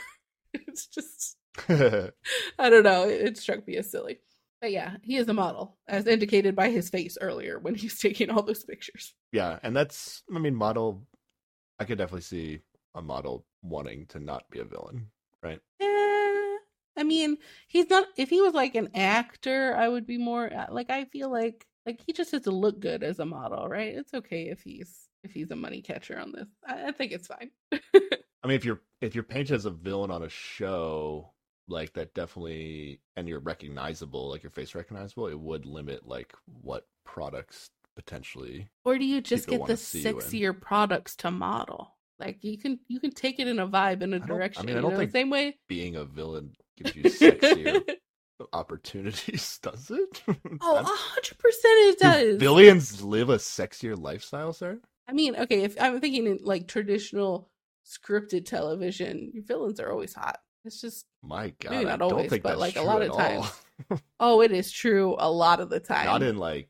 it's 0.55 0.87
just 0.87 1.37
I 2.59 2.71
don't 2.71 2.85
know 2.85 3.05
it, 3.09 3.21
it 3.21 3.39
struck 3.39 3.67
me 3.67 3.77
as 3.77 3.91
silly 3.91 4.21
but 4.61 4.71
yeah 4.73 4.97
he 5.03 5.17
is 5.17 5.29
a 5.29 5.35
model 5.35 5.79
as 5.89 6.07
indicated 6.07 6.55
by 6.55 6.71
his 6.71 6.91
face 6.91 7.17
earlier 7.21 7.59
when 7.59 7.75
he's 7.75 7.99
taking 8.01 8.31
all 8.31 8.43
those 8.43 8.65
pictures 8.65 9.15
yeah, 9.33 9.59
and 9.63 9.77
that's 9.77 10.23
I 10.35 10.39
mean, 10.39 10.55
model. 10.55 11.07
I 11.79 11.85
could 11.85 11.99
definitely 11.99 12.23
see 12.23 12.61
a 12.95 13.01
model 13.01 13.47
wanting 13.63 14.07
to 14.09 14.21
not 14.21 14.45
be 14.51 14.59
a 14.59 14.65
villain, 14.65 15.07
right? 15.43 15.61
Yeah. 15.81 16.57
I 16.99 17.05
mean 17.05 17.39
he's 17.69 17.89
not 17.89 18.07
if 18.19 18.29
he 18.29 18.41
was 18.43 18.53
like 18.53 18.75
an 18.75 18.91
actor 18.95 19.75
I 19.77 19.89
would 19.89 20.07
be 20.07 20.19
more 20.19 20.53
uh, 20.53 20.67
like 20.71 20.91
I 20.91 21.05
feel 21.07 21.31
like 21.31 21.65
like 21.87 22.01
he 22.05 22.13
just 22.13 22.33
has 22.33 22.43
to 22.43 22.51
look 22.51 22.81
good 22.81 23.03
as 23.03 23.21
a 23.21 23.25
model 23.25 23.69
right 23.69 23.95
it's 23.95 24.13
okay 24.13 24.49
if 24.51 24.61
he's 24.61 25.09
if 25.23 25.31
he's 25.31 25.51
a 25.51 25.57
money 25.57 25.81
catcher 25.81 26.19
on 26.19 26.33
this 26.33 26.49
I, 26.67 26.89
I 26.89 26.93
think 26.93 27.13
it's 27.13 27.29
fine 27.29 27.51
I 27.73 28.47
mean, 28.47 28.57
if 28.57 28.65
you're 28.65 28.81
if 29.01 29.15
you're 29.15 29.25
painted 29.25 29.55
as 29.55 29.65
a 29.67 29.71
villain 29.71 30.11
on 30.11 30.25
a 30.25 30.29
show 30.29 31.33
like 31.71 31.93
that, 31.95 32.13
definitely, 32.15 33.01
and 33.17 33.29
you're 33.29 33.41
recognizable, 33.41 34.29
like 34.31 34.43
your 34.43 34.51
face 34.51 34.75
recognizable, 34.75 35.27
it 35.29 35.39
would 35.39 35.65
limit 35.67 36.07
like 36.07 36.35
what 36.63 36.87
products 37.05 37.71
potentially. 37.97 38.69
Or 38.85 38.99
do 38.99 39.05
you 39.05 39.21
just 39.21 39.47
get 39.47 39.57
the 39.57 39.61
wanna 39.61 39.77
see 39.77 40.01
you 40.03 40.09
in. 40.09 40.17
sexier 40.17 40.61
products 40.61 41.17
to 41.17 41.31
model? 41.31 41.97
Like 42.19 42.45
you 42.45 42.59
can 42.59 42.79
you 42.89 43.01
can 43.01 43.11
take 43.13 43.39
it 43.41 43.49
in 43.49 43.59
a 43.59 43.67
vibe 43.67 44.03
in 44.03 44.13
a 44.13 44.17
I 44.17 44.19
don't- 44.19 44.31
I 44.31 44.35
direction. 44.35 44.67
mean, 44.67 44.77
I 44.77 44.81
don't 44.83 44.93
know, 44.93 44.99
think 44.99 45.11
same 45.13 45.31
way. 45.31 45.59
Being 45.69 45.97
a 45.97 46.05
villain 46.05 46.53
gives 46.77 46.95
you 46.97 47.03
sexier 47.05 47.83
opportunities, 48.53 49.59
does 49.63 49.91
it? 49.91 50.23
oh, 50.61 50.75
a 50.75 50.77
I'm- 50.77 50.85
hundred 50.87 51.39
percent 51.39 51.65
it 51.79 51.99
Do 51.99 52.05
does. 52.05 52.39
Billions 52.39 53.03
live 53.03 53.31
a 53.31 53.37
sexier 53.37 53.99
lifestyle, 54.01 54.53
sir. 54.53 54.81
I 55.09 55.13
mean, 55.13 55.35
okay, 55.37 55.63
if 55.63 55.77
I'm 55.81 56.01
thinking 56.01 56.27
in 56.27 56.39
like 56.43 56.69
traditional 56.69 57.51
scripted 57.87 58.45
television, 58.47 59.31
your 59.35 59.43
villains 59.45 59.81
are 59.81 59.91
always 59.91 60.15
hot. 60.15 60.39
It's 60.65 60.81
just 60.81 61.07
My 61.23 61.53
God, 61.61 61.71
Maybe 61.73 61.87
I 61.87 61.91
not 61.91 61.99
don't 62.01 62.13
always, 62.13 62.31
think 62.31 62.43
but, 62.43 62.51
that's 62.51 62.61
like, 62.61 62.77
a 62.77 62.83
lot 62.83 63.03
of 63.03 63.15
times. 63.15 63.53
oh, 64.21 64.41
it 64.41 64.53
is 64.53 64.71
true 64.73 65.17
a 65.19 65.31
lot 65.31 65.61
of 65.61 65.69
the 65.71 65.81
time. 65.81 66.07
Not 66.07 66.23
in 66.23 66.39
like 66.39 66.69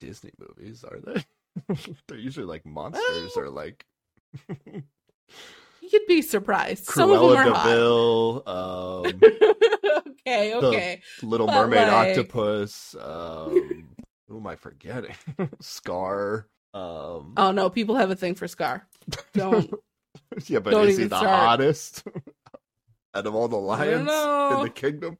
Disney 0.00 0.30
movies, 0.38 0.84
are 0.84 0.98
they? 1.00 1.24
They're 2.08 2.18
usually 2.18 2.46
like 2.46 2.64
monsters 2.64 3.32
Well- 3.36 3.44
or 3.46 3.50
like 3.50 3.84
you'd 5.82 6.06
be 6.08 6.22
surprisd. 6.22 6.86
Some 6.86 7.10
of 7.10 7.20
them 7.20 7.30
Cruella 7.30 7.46
are 7.46 7.52
hot. 7.54 7.66
Deville, 7.66 8.42
um, 10.06 10.12
okay, 10.26 10.54
okay. 10.54 11.02
Little 11.22 11.46
But, 11.46 11.54
Mermaid 11.68 11.88
like- 11.88 12.08
Octopus. 12.10 12.94
Um, 12.98 13.88
who 14.28 14.38
am 14.38 14.46
I 14.46 14.56
forgetting? 14.56 15.14
Scar. 15.60 16.48
Um, 16.74 17.34
Oh 17.36 17.52
no, 17.52 17.68
people 17.68 17.96
have 17.96 18.10
a 18.10 18.16
thing 18.16 18.34
for 18.34 18.48
Scar. 18.48 18.86
Don't 19.34 19.70
yeah, 20.46 20.60
but 20.60 20.70
don't 20.70 20.88
is 20.88 20.96
he 20.96 21.04
the 21.04 21.18
start. 21.18 21.26
hottest 21.28 22.04
out 23.14 23.26
of 23.26 23.34
all 23.34 23.48
the 23.48 23.56
lions 23.56 24.10
in 24.10 24.60
the 24.60 24.72
kingdom? 24.74 25.18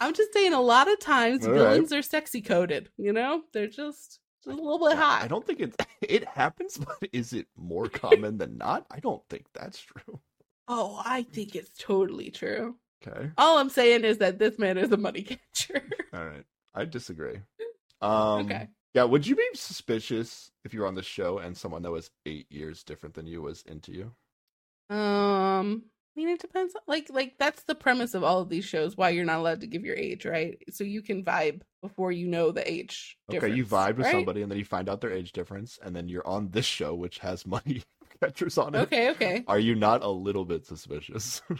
I'm 0.00 0.12
just 0.12 0.32
saying 0.32 0.52
a 0.52 0.60
lot 0.60 0.90
of 0.90 0.98
times 1.00 1.44
All 1.44 1.52
right. 1.52 1.58
villains 1.58 1.92
are 1.92 2.02
sexy 2.02 2.42
coded, 2.42 2.90
you 2.96 3.12
know? 3.12 3.42
They're 3.52 3.68
just, 3.68 4.20
just 4.44 4.58
a 4.58 4.62
little 4.62 4.86
bit 4.86 4.96
hot. 4.98 5.22
I 5.22 5.28
don't 5.28 5.46
think 5.46 5.60
it 5.60 5.86
it 6.02 6.24
happens, 6.26 6.78
but 6.78 7.08
is 7.12 7.32
it 7.32 7.46
more 7.56 7.88
common 7.88 8.38
than 8.38 8.58
not? 8.58 8.86
I 8.90 9.00
don't 9.00 9.22
think 9.28 9.46
that's 9.54 9.80
true. 9.80 10.20
Oh, 10.66 11.00
I 11.04 11.22
think 11.22 11.54
it's 11.54 11.70
totally 11.78 12.30
true. 12.30 12.76
Okay, 13.06 13.30
All 13.36 13.58
I'm 13.58 13.68
saying 13.68 14.04
is 14.04 14.18
that 14.18 14.38
this 14.38 14.58
man 14.58 14.78
is 14.78 14.90
a 14.90 14.96
money 14.96 15.22
catcher. 15.22 15.82
all 16.14 16.24
right, 16.24 16.44
I 16.74 16.86
disagree. 16.86 17.36
Um, 18.00 18.46
okay. 18.46 18.68
Yeah, 18.94 19.04
would 19.04 19.26
you 19.26 19.36
be 19.36 19.46
suspicious 19.54 20.52
if 20.64 20.72
you 20.72 20.80
were 20.80 20.86
on 20.86 20.94
the 20.94 21.02
show 21.02 21.38
and 21.38 21.56
someone 21.56 21.82
that 21.82 21.90
was 21.90 22.10
eight 22.26 22.50
years 22.50 22.84
different 22.84 23.14
than 23.14 23.26
you 23.26 23.42
was 23.42 23.62
into 23.66 23.92
you? 23.92 24.94
Um 24.94 25.84
I 26.16 26.20
mean 26.20 26.28
it 26.28 26.40
depends 26.40 26.74
like 26.86 27.08
like 27.10 27.34
that's 27.38 27.64
the 27.64 27.74
premise 27.74 28.14
of 28.14 28.22
all 28.22 28.40
of 28.40 28.48
these 28.48 28.64
shows 28.64 28.96
why 28.96 29.10
you're 29.10 29.24
not 29.24 29.38
allowed 29.38 29.60
to 29.62 29.66
give 29.66 29.84
your 29.84 29.96
age, 29.96 30.24
right? 30.24 30.56
So 30.70 30.84
you 30.84 31.02
can 31.02 31.24
vibe 31.24 31.62
before 31.82 32.12
you 32.12 32.28
know 32.28 32.52
the 32.52 32.70
age. 32.70 33.16
Okay, 33.32 33.52
you 33.52 33.66
vibe 33.66 33.96
with 33.96 34.06
right? 34.06 34.12
somebody 34.12 34.42
and 34.42 34.50
then 34.50 34.58
you 34.58 34.64
find 34.64 34.88
out 34.88 35.00
their 35.00 35.10
age 35.10 35.32
difference, 35.32 35.78
and 35.82 35.94
then 35.94 36.08
you're 36.08 36.26
on 36.26 36.50
this 36.50 36.66
show 36.66 36.94
which 36.94 37.18
has 37.18 37.46
money 37.46 37.82
catchers 38.22 38.58
on 38.58 38.76
it. 38.76 38.82
Okay, 38.82 39.10
okay. 39.10 39.44
Are 39.48 39.58
you 39.58 39.74
not 39.74 40.04
a 40.04 40.08
little 40.08 40.44
bit 40.44 40.66
suspicious? 40.66 41.42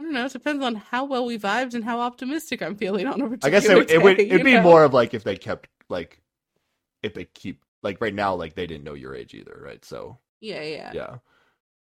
I 0.00 0.04
don't 0.04 0.12
know. 0.12 0.26
It 0.26 0.32
depends 0.32 0.64
on 0.64 0.76
how 0.76 1.04
well 1.04 1.24
we 1.24 1.38
vibed 1.38 1.74
and 1.74 1.84
how 1.84 2.00
optimistic 2.00 2.62
I'm 2.62 2.76
feeling 2.76 3.06
on 3.06 3.20
a 3.20 3.28
particular 3.28 3.50
guess 3.50 3.64
it, 3.68 3.90
it 3.90 4.02
would 4.02 4.18
it'd 4.18 4.44
be 4.44 4.54
know? 4.54 4.62
more 4.62 4.84
of 4.84 4.94
like 4.94 5.14
if 5.14 5.24
they 5.24 5.36
kept 5.36 5.68
like 5.88 6.20
if 7.02 7.14
they 7.14 7.24
keep 7.24 7.64
like 7.82 8.00
right 8.00 8.14
now 8.14 8.34
like 8.34 8.54
they 8.54 8.66
didn't 8.66 8.84
know 8.84 8.94
your 8.94 9.14
age 9.14 9.34
either, 9.34 9.60
right? 9.64 9.84
So 9.84 10.18
Yeah, 10.40 10.62
yeah, 10.62 10.92
yeah. 10.94 11.16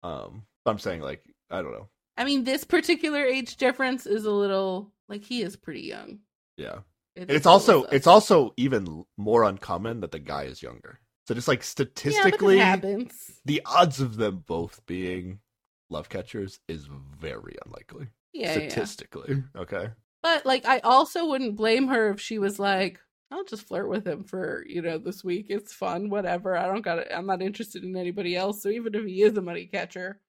Um 0.04 0.44
I'm 0.66 0.80
saying 0.80 1.02
like 1.02 1.24
I 1.54 1.62
don't 1.62 1.72
know. 1.72 1.88
I 2.18 2.26
mean, 2.26 2.44
this 2.44 2.64
particular 2.64 3.24
age 3.24 3.58
difference 3.58 4.06
is 4.06 4.26
a 4.26 4.32
little 4.32 4.92
like 5.08 5.24
he 5.24 5.42
is 5.42 5.56
pretty 5.56 5.82
young. 5.82 6.20
Yeah. 6.58 6.80
It 7.16 7.30
It's 7.30 7.46
also 7.46 7.84
it's 7.86 8.08
also 8.08 8.54
even 8.58 9.06
more 9.18 9.44
uncommon 9.44 10.02
that 10.02 10.12
the 10.12 10.20
guy 10.20 10.44
is 10.44 10.64
younger. 10.64 11.00
So 11.28 11.36
just 11.36 11.48
like 11.48 11.64
statistically 11.64 12.58
happens. 12.58 13.14
the 13.46 13.62
odds 13.66 14.02
of 14.02 14.18
them 14.18 14.44
both 14.46 14.82
being 14.86 15.40
love 15.90 16.10
catchers 16.10 16.60
is 16.68 16.88
very 17.20 17.56
unlikely. 17.66 18.08
Yeah, 18.34 18.58
yeah. 18.58 18.70
statistically. 18.70 19.44
Okay. 19.56 19.90
But 20.24 20.46
like, 20.46 20.66
I 20.66 20.80
also 20.80 21.28
wouldn't 21.28 21.56
blame 21.56 21.88
her 21.90 22.10
if 22.10 22.20
she 22.20 22.40
was 22.40 22.58
like, 22.58 23.00
"I'll 23.30 23.44
just 23.44 23.68
flirt 23.68 23.90
with 23.90 24.08
him 24.08 24.24
for 24.24 24.66
you 24.68 24.82
know 24.82 24.98
this 24.98 25.24
week. 25.24 25.48
It's 25.50 25.74
fun, 25.74 26.10
whatever. 26.10 26.58
I 26.58 26.66
don't 26.66 26.82
got 26.82 27.00
it. 27.00 27.10
I'm 27.14 27.28
not 27.28 27.42
interested 27.42 27.84
in 27.84 27.96
anybody 27.96 28.36
else. 28.36 28.64
So 28.64 28.70
even 28.70 28.96
if 28.96 29.06
he 29.06 29.22
is 29.22 29.38
a 29.38 29.42
money 29.42 29.66
catcher, 29.66 30.20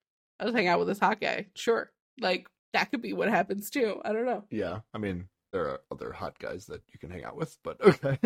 I'll 0.41 0.47
just 0.49 0.57
hang 0.57 0.67
out 0.69 0.79
with 0.79 0.89
this 0.89 0.99
hot 0.99 1.21
guy. 1.21 1.47
Sure, 1.55 1.91
like 2.21 2.49
that 2.73 2.91
could 2.91 3.03
be 3.03 3.13
what 3.13 3.29
happens 3.29 3.71
too. 3.71 4.01
I 4.05 4.13
don't 4.13 4.27
know. 4.27 4.45
Yeah. 4.51 4.81
I 4.93 4.99
mean, 4.99 5.29
there 5.53 5.69
are 5.69 5.81
other 5.93 6.13
hot 6.13 6.39
guys 6.39 6.67
that 6.67 6.83
you 6.93 6.99
can 6.99 7.11
hang 7.11 7.25
out 7.25 7.37
with, 7.37 7.57
but 7.63 7.81
okay. 7.85 8.19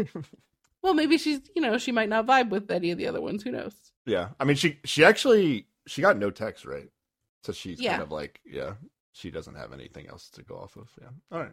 Well, 0.82 0.94
maybe 0.94 1.18
she's 1.18 1.40
you 1.54 1.60
know 1.62 1.76
she 1.78 1.92
might 1.92 2.08
not 2.08 2.26
vibe 2.26 2.50
with 2.50 2.70
any 2.70 2.90
of 2.90 2.98
the 2.98 3.06
other 3.08 3.20
ones. 3.20 3.42
Who 3.42 3.50
knows? 3.50 3.74
yeah. 4.06 4.28
I 4.40 4.44
mean, 4.44 4.56
she 4.56 4.78
she 4.84 5.04
actually 5.04 5.66
she 5.86 6.00
got 6.02 6.16
no 6.18 6.30
text, 6.30 6.64
right? 6.64 6.88
So 7.44 7.52
she's 7.52 7.80
Yeah. 7.80 7.92
kind 7.92 8.02
of 8.02 8.10
like, 8.10 8.40
yeah, 8.46 8.74
she 9.12 9.30
doesn't 9.30 9.54
have 9.56 9.72
anything 9.72 10.08
else 10.08 10.28
to 10.30 10.42
go 10.42 10.56
off 10.56 10.76
of. 10.76 10.88
Yeah. 11.00 11.08
All 11.32 11.38
right. 11.40 11.52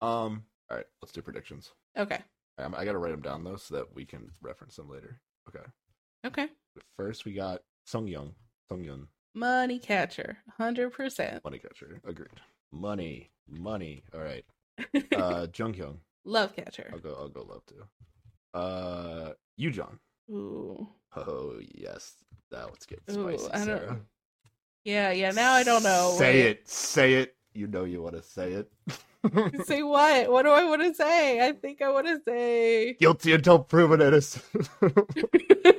Um. 0.00 0.44
All 0.70 0.76
right. 0.78 0.86
Let's 1.00 1.12
do 1.12 1.22
predictions. 1.22 1.72
Okay, 1.98 2.18
Um, 2.58 2.74
I 2.74 2.84
got 2.86 2.92
to 2.92 2.98
write 2.98 3.10
them 3.10 3.20
down 3.22 3.44
though, 3.44 3.56
so 3.56 3.74
that 3.76 3.94
we 3.94 4.04
can 4.06 4.30
reference 4.40 4.76
them 4.76 4.88
later. 4.88 5.20
Okay. 5.48 5.64
okay. 6.26 6.48
First, 6.96 7.24
we 7.26 7.34
got 7.34 7.62
Sung 7.84 8.06
Yeon. 8.06 8.32
Sung 8.70 8.82
Yeon. 8.82 9.06
Money 9.34 9.78
catcher, 9.78 10.38
hundred 10.58 10.90
percent. 10.92 11.42
Money 11.44 11.58
catcher. 11.58 12.00
Agreed. 12.06 12.28
Money. 12.70 13.30
Money. 13.48 14.02
All 14.14 14.20
right. 14.20 14.44
Uh, 15.16 15.46
Jung 15.54 15.74
Hyun. 15.74 15.96
Love 16.24 16.54
catcher. 16.56 16.90
I'll 16.92 16.98
go. 16.98 17.14
I'll 17.18 17.28
go 17.28 17.42
love 17.42 17.62
too. 17.66 17.84
Uh, 18.58 19.32
Yu 19.56 19.70
John. 19.70 19.98
Ooh, 20.30 20.88
Oh 21.16 21.56
yes, 21.74 22.14
that 22.50 22.66
one's 22.68 22.86
getting 22.86 23.16
Ooh, 23.18 23.36
spicy. 23.38 23.52
I 23.52 23.56
don't- 23.58 23.66
Sarah. 23.66 24.00
yeah, 24.84 25.10
yeah. 25.12 25.30
Now 25.30 25.52
I 25.52 25.62
don't 25.62 25.82
know. 25.82 26.14
Say 26.18 26.42
Wait. 26.42 26.46
it. 26.50 26.68
Say 26.68 27.14
it. 27.14 27.36
You 27.54 27.66
know 27.66 27.84
you 27.84 28.00
want 28.02 28.16
to 28.16 28.22
say 28.22 28.52
it. 28.52 28.72
Say 29.66 29.82
what? 29.82 30.30
What 30.32 30.42
do 30.42 30.50
I 30.50 30.64
want 30.64 30.82
to 30.82 30.94
say? 30.94 31.46
I 31.46 31.52
think 31.52 31.80
I 31.82 31.90
want 31.92 32.06
to 32.08 32.18
say. 32.26 32.94
Guilty 32.94 33.34
until 33.34 33.58
proven 33.60 34.00
innocent. 34.00 34.44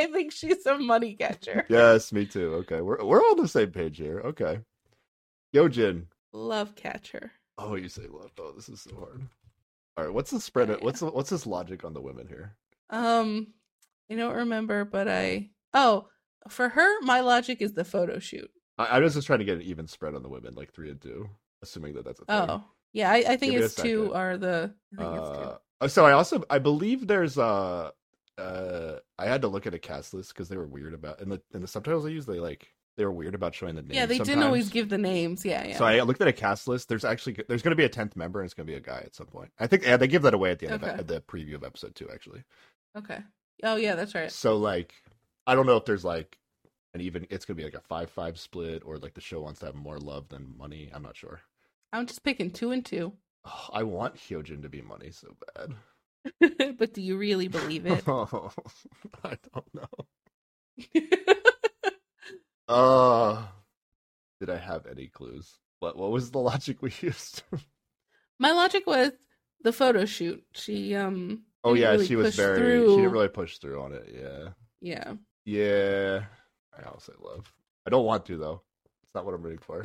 I 0.00 0.06
think 0.06 0.32
she's 0.32 0.64
a 0.66 0.78
money 0.78 1.14
catcher. 1.14 1.66
yes, 1.68 2.12
me 2.12 2.24
too. 2.26 2.54
Okay, 2.56 2.80
we're 2.80 3.04
we're 3.04 3.20
on 3.20 3.36
the 3.36 3.48
same 3.48 3.70
page 3.70 3.98
here. 3.98 4.20
Okay, 4.20 4.60
Hyojin. 5.54 6.06
Love 6.32 6.74
catcher. 6.74 7.32
Oh, 7.58 7.74
you 7.74 7.88
say 7.88 8.06
love. 8.10 8.30
Oh, 8.38 8.52
this 8.52 8.68
is 8.68 8.80
so 8.80 8.96
hard. 8.96 9.28
All 9.96 10.04
right, 10.04 10.14
what's 10.14 10.30
the 10.30 10.40
spread? 10.40 10.68
Yeah, 10.68 10.76
What's 10.80 11.02
what's 11.02 11.30
this 11.30 11.46
logic 11.46 11.84
on 11.84 11.92
the 11.92 12.00
women 12.00 12.26
here? 12.26 12.56
Um, 12.88 13.48
I 14.10 14.14
don't 14.14 14.36
remember, 14.36 14.84
but 14.84 15.08
I. 15.08 15.50
Oh, 15.74 16.08
for 16.48 16.68
her, 16.70 17.00
my 17.02 17.20
logic 17.20 17.60
is 17.60 17.74
the 17.74 17.84
photo 17.84 18.18
shoot. 18.18 18.50
I, 18.78 18.86
I 18.86 18.98
was 19.00 19.14
just 19.14 19.26
trying 19.26 19.40
to 19.40 19.44
get 19.44 19.56
an 19.56 19.62
even 19.62 19.86
spread 19.86 20.14
on 20.14 20.22
the 20.22 20.28
women, 20.28 20.54
like 20.54 20.72
three 20.72 20.90
and 20.90 21.00
two, 21.00 21.28
assuming 21.62 21.94
that 21.94 22.04
that's 22.04 22.20
a 22.20 22.24
thing. 22.24 22.50
Oh, 22.50 22.64
yeah. 22.92 23.10
I, 23.10 23.16
I 23.28 23.36
think 23.36 23.52
Give 23.52 23.62
it's 23.62 23.74
two 23.74 24.14
are 24.14 24.38
the. 24.38 24.72
I 24.98 25.02
think 25.02 25.16
it's 25.20 25.28
two. 25.28 25.50
Uh, 25.82 25.88
so 25.88 26.06
I 26.06 26.12
also 26.12 26.44
I 26.48 26.58
believe 26.58 27.06
there's 27.06 27.36
uh 27.38 27.90
uh 28.40 28.98
I 29.18 29.26
had 29.26 29.42
to 29.42 29.48
look 29.48 29.66
at 29.66 29.74
a 29.74 29.78
cast 29.78 30.14
list 30.14 30.32
because 30.34 30.48
they 30.48 30.56
were 30.56 30.66
weird 30.66 30.94
about 30.94 31.20
in 31.20 31.28
the 31.28 31.40
in 31.54 31.60
the 31.60 31.68
subtitles 31.68 32.06
I 32.06 32.08
used 32.08 32.26
they 32.28 32.40
like 32.40 32.68
they 32.96 33.04
were 33.04 33.12
weird 33.12 33.34
about 33.34 33.54
showing 33.54 33.76
the 33.76 33.82
names. 33.82 33.94
Yeah, 33.94 34.06
they 34.06 34.18
didn't 34.18 34.42
always 34.42 34.68
give 34.68 34.88
the 34.88 34.98
names. 34.98 35.44
Yeah, 35.44 35.64
yeah. 35.66 35.78
So 35.78 35.84
I 35.84 36.00
looked 36.02 36.20
at 36.20 36.28
a 36.28 36.32
cast 36.32 36.66
list. 36.68 36.88
There's 36.88 37.04
actually 37.04 37.36
there's 37.48 37.62
going 37.62 37.70
to 37.70 37.76
be 37.76 37.84
a 37.84 37.88
tenth 37.88 38.16
member 38.16 38.40
and 38.40 38.46
it's 38.46 38.52
going 38.54 38.66
to 38.66 38.70
be 38.72 38.76
a 38.76 38.80
guy 38.80 39.02
at 39.04 39.14
some 39.14 39.26
point. 39.28 39.50
I 39.58 39.66
think 39.66 39.84
yeah, 39.84 39.96
they 39.96 40.08
give 40.08 40.22
that 40.22 40.34
away 40.34 40.50
at 40.50 40.58
the 40.58 40.68
end 40.68 40.82
Okay. 40.84 40.98
of 40.98 41.06
the 41.06 41.20
preview 41.20 41.54
of 41.54 41.64
episode 41.64 41.94
two 41.94 42.08
actually. 42.12 42.42
okay. 42.98 43.20
Oh 43.62 43.76
yeah, 43.76 43.94
that's 43.94 44.14
right. 44.14 44.30
So 44.32 44.56
like 44.56 44.94
I 45.46 45.54
don't 45.54 45.66
know 45.66 45.76
if 45.76 45.84
there's 45.84 46.04
like 46.04 46.38
an 46.94 47.00
even 47.00 47.26
it's 47.30 47.44
going 47.44 47.56
to 47.56 47.60
be 47.62 47.64
like 47.64 47.74
a 47.80 47.86
five 47.86 48.10
five 48.10 48.38
split 48.38 48.82
or 48.84 48.98
like 48.98 49.14
the 49.14 49.20
show 49.20 49.40
wants 49.40 49.60
to 49.60 49.66
have 49.66 49.74
more 49.76 49.98
love 49.98 50.28
than 50.28 50.54
money. 50.58 50.90
I'm 50.92 51.02
not 51.02 51.16
sure. 51.16 51.40
I'm 51.92 52.06
just 52.06 52.22
picking 52.24 52.50
two 52.50 52.70
and 52.72 52.84
two. 52.84 53.12
Oh, 53.46 53.68
I 53.72 53.84
want 53.84 54.16
Hyojin 54.16 54.62
to 54.62 54.68
be 54.68 54.82
money 54.82 55.10
so 55.12 55.36
bad. 55.54 55.74
but 56.78 56.94
do 56.94 57.02
you 57.02 57.16
really 57.16 57.48
believe 57.48 57.86
it? 57.86 58.04
Oh, 58.06 58.50
I 59.24 59.36
don't 59.52 59.74
know. 59.74 61.14
Uh 62.68 63.42
did 64.38 64.48
I 64.48 64.56
have 64.56 64.86
any 64.86 65.08
clues? 65.08 65.58
What 65.80 65.96
what 65.96 66.12
was 66.12 66.30
the 66.30 66.38
logic 66.38 66.80
we 66.80 66.92
used? 67.00 67.42
My 68.38 68.52
logic 68.52 68.86
was 68.86 69.10
the 69.62 69.72
photo 69.72 70.04
shoot. 70.04 70.44
She 70.52 70.94
um 70.94 71.42
oh 71.64 71.74
yeah, 71.74 71.90
really 71.90 72.06
she 72.06 72.14
was 72.14 72.36
very 72.36 72.56
through. 72.56 72.90
she 72.90 72.96
didn't 72.96 73.10
really 73.10 73.28
push 73.28 73.58
through 73.58 73.82
on 73.82 73.92
it. 73.92 74.14
Yeah. 74.14 74.48
yeah. 74.80 75.14
Yeah. 75.44 76.24
I 76.72 76.82
I'll 76.86 77.02
love. 77.20 77.52
I 77.86 77.90
don't 77.90 78.04
want 78.04 78.24
to 78.26 78.36
though. 78.36 78.62
It's 79.02 79.14
not 79.14 79.24
what 79.24 79.34
I'm 79.34 79.42
rooting 79.42 79.58
for. 79.58 79.84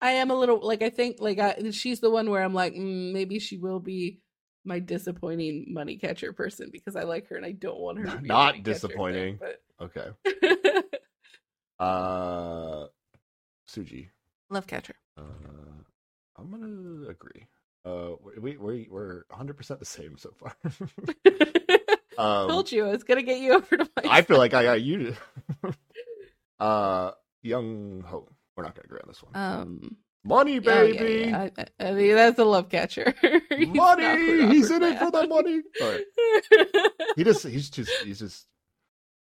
I 0.00 0.12
am 0.12 0.30
a 0.30 0.34
little 0.34 0.66
like 0.66 0.82
I 0.82 0.90
think 0.90 1.16
like 1.20 1.38
I, 1.38 1.70
she's 1.70 2.00
the 2.00 2.10
one 2.10 2.30
where 2.30 2.42
I'm 2.42 2.54
like 2.54 2.74
mm, 2.74 3.12
maybe 3.12 3.38
she 3.38 3.58
will 3.58 3.80
be 3.80 4.20
my 4.64 4.78
disappointing 4.78 5.66
money 5.72 5.96
catcher 5.96 6.32
person 6.32 6.70
because 6.72 6.96
I 6.96 7.02
like 7.02 7.28
her 7.28 7.36
and 7.36 7.44
I 7.46 7.52
don't 7.52 7.78
want 7.80 7.98
her 7.98 8.06
to 8.06 8.18
be 8.18 8.28
Not 8.28 8.54
money 8.54 8.62
disappointing. 8.62 9.38
thing, 9.38 9.56
Okay. 9.80 10.08
Uh 11.78 12.86
Suji. 13.68 14.08
love 14.50 14.66
catcher. 14.66 14.94
Uh 15.18 15.22
I'm 16.36 16.50
gonna 16.50 17.08
agree. 17.08 17.46
Uh 17.84 18.12
we 18.40 18.56
we 18.56 18.88
we're 18.90 19.24
100% 19.32 19.78
the 19.78 19.84
same 19.84 20.16
so 20.16 20.30
far. 20.38 20.56
um 22.18 22.48
Told 22.48 22.70
you 22.72 22.86
I 22.86 22.90
was 22.90 23.02
gonna 23.04 23.22
get 23.22 23.38
you 23.40 23.54
over 23.54 23.76
to 23.76 23.88
my. 23.96 24.02
I 24.08 24.22
feel 24.22 24.38
like 24.38 24.54
I 24.54 24.62
got 24.62 24.82
you. 24.82 25.14
uh, 26.60 27.10
Young 27.42 28.02
Ho. 28.06 28.28
We're 28.56 28.62
not 28.64 28.74
gonna 28.76 28.84
agree 28.86 29.00
on 29.02 29.08
this 29.08 29.22
one. 29.22 29.32
um 29.34 29.96
money, 30.24 30.58
oh, 30.58 30.62
yeah, 30.62 30.92
baby, 30.92 31.30
yeah. 31.30 31.48
I, 31.58 31.86
I 31.88 31.92
mean 31.92 32.14
that's 32.14 32.38
a 32.38 32.44
love 32.44 32.68
catcher. 32.68 33.14
He's 33.50 33.68
money. 33.68 34.52
He's 34.52 34.70
upper 34.70 34.84
in 34.86 34.92
it 34.92 34.98
for 34.98 35.10
the 35.10 35.26
money. 35.26 35.62
All 35.80 35.90
right. 35.90 36.90
He 37.16 37.22
just, 37.22 37.46
he's 37.46 37.70
just, 37.70 37.92
he's 38.04 38.18
just. 38.18 38.46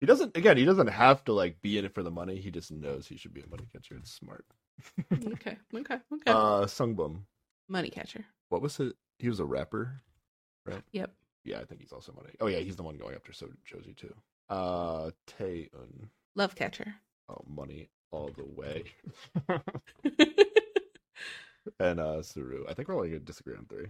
He 0.00 0.06
doesn't. 0.06 0.36
Again, 0.36 0.56
he 0.56 0.64
doesn't 0.64 0.88
have 0.88 1.24
to 1.26 1.32
like 1.32 1.62
be 1.62 1.78
in 1.78 1.84
it 1.84 1.94
for 1.94 2.02
the 2.02 2.10
money. 2.10 2.36
He 2.40 2.50
just 2.50 2.72
knows 2.72 3.06
he 3.06 3.16
should 3.16 3.32
be 3.32 3.42
a 3.42 3.46
money 3.48 3.66
catcher. 3.72 3.94
It's 3.96 4.12
smart. 4.12 4.44
okay, 5.12 5.56
okay, 5.72 5.94
okay. 5.94 6.00
Uh, 6.26 6.66
Sungbum. 6.66 7.20
money 7.68 7.90
catcher. 7.90 8.24
What 8.48 8.60
was 8.60 8.80
it? 8.80 8.94
He 9.18 9.28
was 9.28 9.38
a 9.40 9.44
rapper, 9.44 10.02
right? 10.66 10.82
Yep. 10.92 11.12
Yeah, 11.44 11.60
I 11.60 11.64
think 11.64 11.80
he's 11.80 11.92
also 11.92 12.12
money. 12.12 12.34
Oh 12.40 12.48
yeah, 12.48 12.58
he's 12.58 12.76
the 12.76 12.82
one 12.82 12.96
going 12.96 13.14
after 13.14 13.32
so 13.32 13.48
Josie 13.64 13.94
too. 13.94 14.14
Uh, 14.50 15.10
Taeun. 15.38 16.08
Love 16.34 16.56
catcher. 16.56 16.94
Oh, 17.28 17.42
money 17.48 17.88
all 18.10 18.30
the 18.36 18.44
way. 18.44 18.84
and 21.80 22.00
uh 22.00 22.22
Suru. 22.22 22.64
I 22.68 22.74
think 22.74 22.88
we're 22.88 22.96
only 22.96 23.08
gonna 23.10 23.20
disagree 23.20 23.54
on 23.56 23.66
three. 23.66 23.86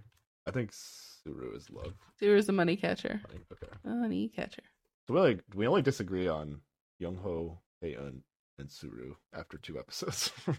I 0.47 0.51
think 0.51 0.71
Suru 0.73 1.55
is 1.57 1.71
love. 1.71 1.95
Suru 2.19 2.37
is 2.37 2.49
a 2.49 2.53
money 2.53 2.77
catcher. 2.77 3.21
Money. 3.29 3.41
Okay. 3.53 3.73
Money 3.85 4.29
catcher. 4.29 4.63
So 5.07 5.15
we 5.15 5.21
only, 5.21 5.41
we 5.55 5.67
only 5.67 5.83
disagree 5.83 6.29
on 6.29 6.61
Young 6.99 7.17
Ho, 7.17 7.59
Taeun, 7.83 8.21
and 8.59 8.71
Suru 8.71 9.15
after 9.35 9.59
two 9.59 9.79
episodes. 9.79 10.33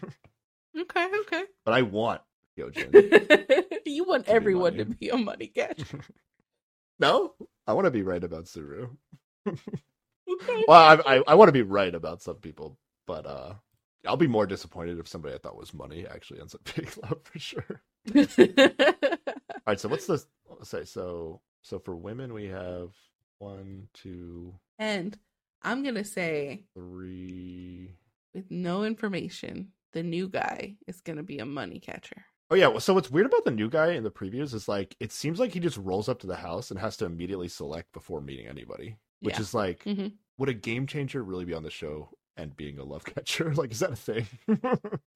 Okay, 0.78 1.08
okay. 1.22 1.42
but 1.64 1.74
I 1.74 1.82
want 1.82 2.20
Hyojin. 2.56 2.92
you 3.86 4.04
want 4.04 4.26
To 4.26 4.30
be 4.30 4.36
everyone 4.36 4.76
to 4.76 4.84
be 4.84 5.08
a 5.08 5.16
money 5.16 5.48
catcher. 5.48 6.00
no, 7.00 7.34
I 7.66 7.72
want 7.72 7.86
to 7.86 7.90
be 7.90 8.02
right 8.02 8.22
about 8.22 8.46
Suru. 8.46 8.90
Okay. 9.46 10.64
Well, 10.68 11.02
I 11.06 11.16
I, 11.16 11.22
I 11.28 11.34
want 11.34 11.48
to 11.48 11.52
be 11.52 11.62
right 11.62 11.92
about 11.92 12.22
some 12.22 12.36
people, 12.36 12.78
but 13.06 13.26
uh, 13.26 13.54
I'll 14.08 14.16
be 14.16 14.26
more 14.26 14.46
disappointed 14.46 14.98
if 14.98 15.06
somebody 15.06 15.34
I 15.34 15.38
thought 15.38 15.56
was 15.56 15.72
money 15.74 16.06
actually 16.06 16.40
ends 16.40 16.54
up 16.54 16.62
being 16.74 16.88
love 17.02 17.20
for 17.24 17.38
sure. 17.38 17.82
All 18.16 19.72
right, 19.72 19.78
so 19.80 19.88
what's 19.88 20.06
the 20.06 20.24
say 20.62 20.84
so 20.84 21.40
so 21.62 21.78
for 21.78 21.94
women 21.94 22.32
we 22.32 22.46
have 22.46 22.90
one, 23.38 23.88
two, 23.94 24.54
and 24.78 25.16
I'm 25.62 25.82
gonna 25.84 26.04
say, 26.04 26.64
three. 26.74 27.94
with 28.34 28.50
no 28.50 28.84
information, 28.84 29.72
the 29.92 30.02
new 30.02 30.28
guy 30.28 30.76
is 30.86 31.00
gonna 31.00 31.22
be 31.22 31.38
a 31.38 31.46
money 31.46 31.78
catcher. 31.80 32.24
Oh 32.50 32.54
yeah, 32.54 32.68
well, 32.68 32.80
so 32.80 32.94
what's 32.94 33.10
weird 33.10 33.26
about 33.26 33.44
the 33.44 33.50
new 33.50 33.68
guy 33.68 33.92
in 33.92 34.04
the 34.04 34.10
previews 34.10 34.54
is 34.54 34.68
like 34.68 34.96
it 35.00 35.12
seems 35.12 35.38
like 35.38 35.52
he 35.52 35.60
just 35.60 35.76
rolls 35.76 36.08
up 36.08 36.18
to 36.20 36.26
the 36.26 36.36
house 36.36 36.70
and 36.70 36.80
has 36.80 36.96
to 36.98 37.04
immediately 37.04 37.48
select 37.48 37.92
before 37.92 38.20
meeting 38.22 38.46
anybody, 38.46 38.96
which 39.20 39.34
Yeah. 39.34 39.40
is 39.42 39.52
like 39.54 39.84
Mhm. 39.84 40.14
would 40.38 40.48
a 40.48 40.54
game 40.54 40.86
changer 40.86 41.22
really 41.22 41.44
be 41.44 41.54
on 41.54 41.62
the 41.62 41.70
show 41.70 42.10
and 42.38 42.56
being 42.56 42.78
a 42.78 42.84
love 42.84 43.04
catcher? 43.04 43.52
Like 43.58 43.72
is 43.72 43.80
that 43.80 43.92
a 43.92 43.96
thing? 43.96 44.26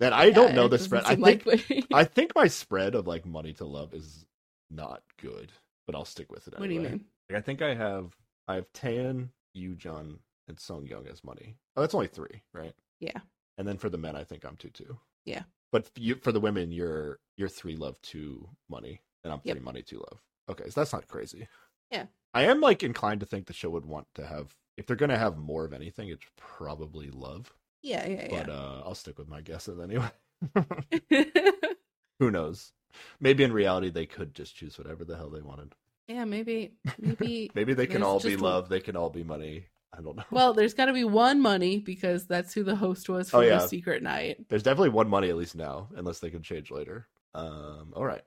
that 0.01 0.13
I 0.13 0.31
don't 0.31 0.55
know 0.55 0.69
the 0.69 0.79
spread. 0.79 1.05
I 1.05 1.15
think 1.15 1.47
likely. 1.47 1.85
I 1.95 2.05
think 2.05 2.33
my 2.35 2.49
spread 2.49 2.95
of 2.95 3.07
like 3.07 3.25
money 3.25 3.53
to 3.55 3.65
love 3.65 3.95
is 3.95 4.27
not 4.71 5.03
good, 5.21 5.53
but 5.87 5.95
I'll 5.95 6.05
stick 6.05 6.31
with 6.31 6.49
it 6.49 6.59
what 6.59 6.69
do 6.69 6.75
you 6.75 6.81
mean? 6.81 7.05
Like, 7.31 7.39
I 7.39 7.41
think 7.41 7.63
I 7.63 7.75
have 7.75 8.15
I 8.49 8.57
have 8.57 8.67
Tan, 8.75 9.31
Yujon, 9.57 10.19
and 10.49 10.61
Sung 10.61 10.87
Yeon 10.87 11.11
as 11.11 11.23
money. 11.25 11.57
Oh, 11.77 11.81
that's 11.81 11.95
only 11.95 12.09
three, 12.09 12.43
right? 12.53 12.75
Yeah. 13.01 13.21
And 13.57 13.67
then 13.67 13.79
for 13.79 13.89
the 13.89 13.99
men, 13.99 14.17
I 14.17 14.25
think 14.25 14.45
I'm 14.45 14.57
two 14.57 14.71
two. 14.71 14.99
Yeah. 15.25 15.43
But 15.71 15.89
you, 15.97 16.17
for 16.17 16.33
the 16.33 16.41
women, 16.41 16.73
you're 16.73 17.21
you're 17.37 17.49
three 17.49 17.77
love 17.77 18.01
two 18.03 18.49
money, 18.69 19.01
and 19.25 19.33
I'm 19.33 19.41
Yep. 19.45 19.57
three 19.57 19.65
money 19.65 19.83
two 19.83 19.99
love. 19.99 20.21
Okay, 20.51 20.69
so 20.69 20.81
that's 20.81 20.93
not 20.93 21.07
crazy. 21.09 21.49
Yeah. 21.91 22.07
I 22.35 22.45
am 22.45 22.61
like 22.61 22.83
inclined 22.83 23.21
to 23.21 23.27
think 23.27 23.47
the 23.47 23.53
show 23.53 23.71
would 23.71 23.87
want 23.87 24.07
to 24.17 24.27
have 24.27 24.55
if 24.77 24.87
they're 24.87 24.97
gonna 24.97 25.19
have 25.19 25.37
more 25.39 25.65
of 25.65 25.73
anything, 25.73 26.09
it's 26.09 26.25
probably 26.37 27.11
love. 27.11 27.53
Yeah, 27.83 28.07
yeah, 28.07 28.29
yeah. 28.31 28.45
But 28.45 28.49
uh 28.53 28.83
I'll 28.85 28.95
stick 28.95 29.19
with 29.19 29.29
my 29.29 29.41
guesses 29.41 29.79
anyway. 29.81 30.11
Who 32.19 32.31
knows? 32.31 32.73
Maybe 33.21 33.43
in 33.45 33.53
reality 33.53 33.91
they 33.91 34.07
could 34.07 34.35
just 34.35 34.55
choose 34.57 34.79
whatever 34.79 35.05
the 35.05 35.17
hell 35.17 35.31
they 35.31 35.41
wanted. 35.41 35.75
yeah, 36.09 36.25
maybe, 36.25 36.75
maybe. 36.99 37.51
Maybe 37.55 37.75
they 37.75 37.87
can 37.87 38.03
all 38.03 38.21
be 38.21 38.37
love, 38.37 38.69
they 38.69 38.81
can 38.81 38.97
all 38.97 39.11
be 39.11 39.25
money. 39.25 39.67
I 39.97 40.01
don't 40.01 40.17
know. 40.17 40.25
Well, 40.31 40.55
there's 40.55 40.73
got 40.75 40.87
to 40.87 40.93
be 40.95 41.05
one 41.05 41.41
money 41.43 41.79
because 41.79 42.27
that's 42.27 42.55
who 42.55 42.63
the 42.65 42.75
host 42.77 43.09
was 43.11 43.29
for 43.29 43.39
Oh, 43.39 43.41
yeah. 43.41 43.59
the 43.59 43.67
secret 43.69 44.03
night. 44.03 44.39
There's 44.49 44.63
definitely 44.63 44.89
one 44.89 45.09
money 45.09 45.29
at 45.29 45.37
least 45.37 45.55
now, 45.55 45.89
unless 45.95 46.19
they 46.19 46.31
can 46.31 46.43
change 46.43 46.71
later. 46.71 47.07
Um, 47.35 47.93
all 47.95 48.05
right. 48.07 48.23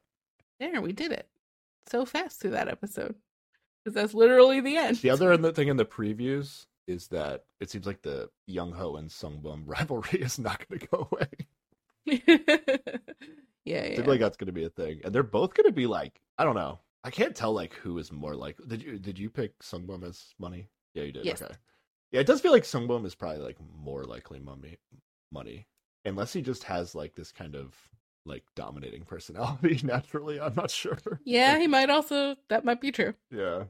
There, 0.60 0.80
we 0.82 0.94
did 0.94 1.12
it 1.12 1.28
so 1.88 2.06
fast 2.06 2.40
through 2.40 2.52
that 2.52 2.68
episode 2.68 3.16
because 3.86 3.94
that's 3.94 4.14
literally 4.16 4.62
the 4.62 4.78
end. 4.78 4.98
The 4.98 5.12
other 5.12 5.38
thing 5.52 5.68
in 5.68 5.78
the 5.78 5.86
previews 5.86 6.66
is 6.88 7.08
that 7.10 7.46
it 7.60 7.70
seems 7.70 7.86
like 7.86 8.02
the 8.02 8.30
Young 8.48 8.72
Ho 8.72 8.96
and 8.96 9.12
Sung 9.12 9.40
Bum 9.40 9.64
rivalry 9.68 10.20
is 10.20 10.40
not 10.40 10.68
going 10.68 10.80
to 10.80 10.88
go 10.88 11.08
away. 11.12 11.28
yeah, 13.66 13.86
yeah. 13.86 14.02
like 14.06 14.20
that's 14.20 14.38
going 14.38 14.48
to 14.48 14.54
be 14.54 14.66
a 14.66 14.70
thing, 14.70 15.02
and 15.04 15.14
they're 15.14 15.24
both 15.24 15.54
going 15.54 15.66
to 15.66 15.72
be 15.72 15.88
like, 15.88 16.20
I 16.38 16.44
don't 16.44 16.56
know. 16.56 16.80
I 17.04 17.12
can't 17.12 17.36
tell 17.36 17.54
like 17.54 17.74
who 17.76 17.98
is 18.00 18.12
more 18.12 18.36
like. 18.36 18.58
Did 18.68 18.82
you 18.82 18.98
did 18.98 19.20
you 19.20 19.30
pick 19.30 19.58
Sungbum 19.60 20.04
as 20.04 20.34
money? 20.40 20.68
Yeah, 20.96 21.04
you 21.04 21.12
did. 21.12 21.26
Yes. 21.26 21.42
Okay. 21.42 21.54
Yeah, 22.12 22.22
it 22.22 22.28
does 22.28 22.42
feel 22.42 22.52
like 22.52 22.66
Sung 22.66 22.88
Bum 22.88 23.06
is 23.06 23.16
probably 23.16 23.44
like 23.44 23.58
more 23.78 24.04
likely 24.04 24.40
money, 24.40 24.78
money, 25.32 25.68
unless 26.06 26.34
he 26.34 26.42
just 26.42 26.64
has 26.64 26.96
like 26.96 27.14
this 27.16 27.32
kind 27.32 27.56
of 27.56 27.76
like 28.26 28.44
dominating 28.56 29.04
personality 29.04 29.80
naturally. 29.84 30.40
I'm 30.40 30.56
not 30.56 30.72
sure. 30.72 30.98
yeah, 31.24 31.58
he 31.58 31.68
might 31.68 31.90
also. 31.90 32.36
That 32.50 32.66
might 32.66 32.82
be 32.82 32.92
true. 32.92 33.14
Yeah. 33.32 33.66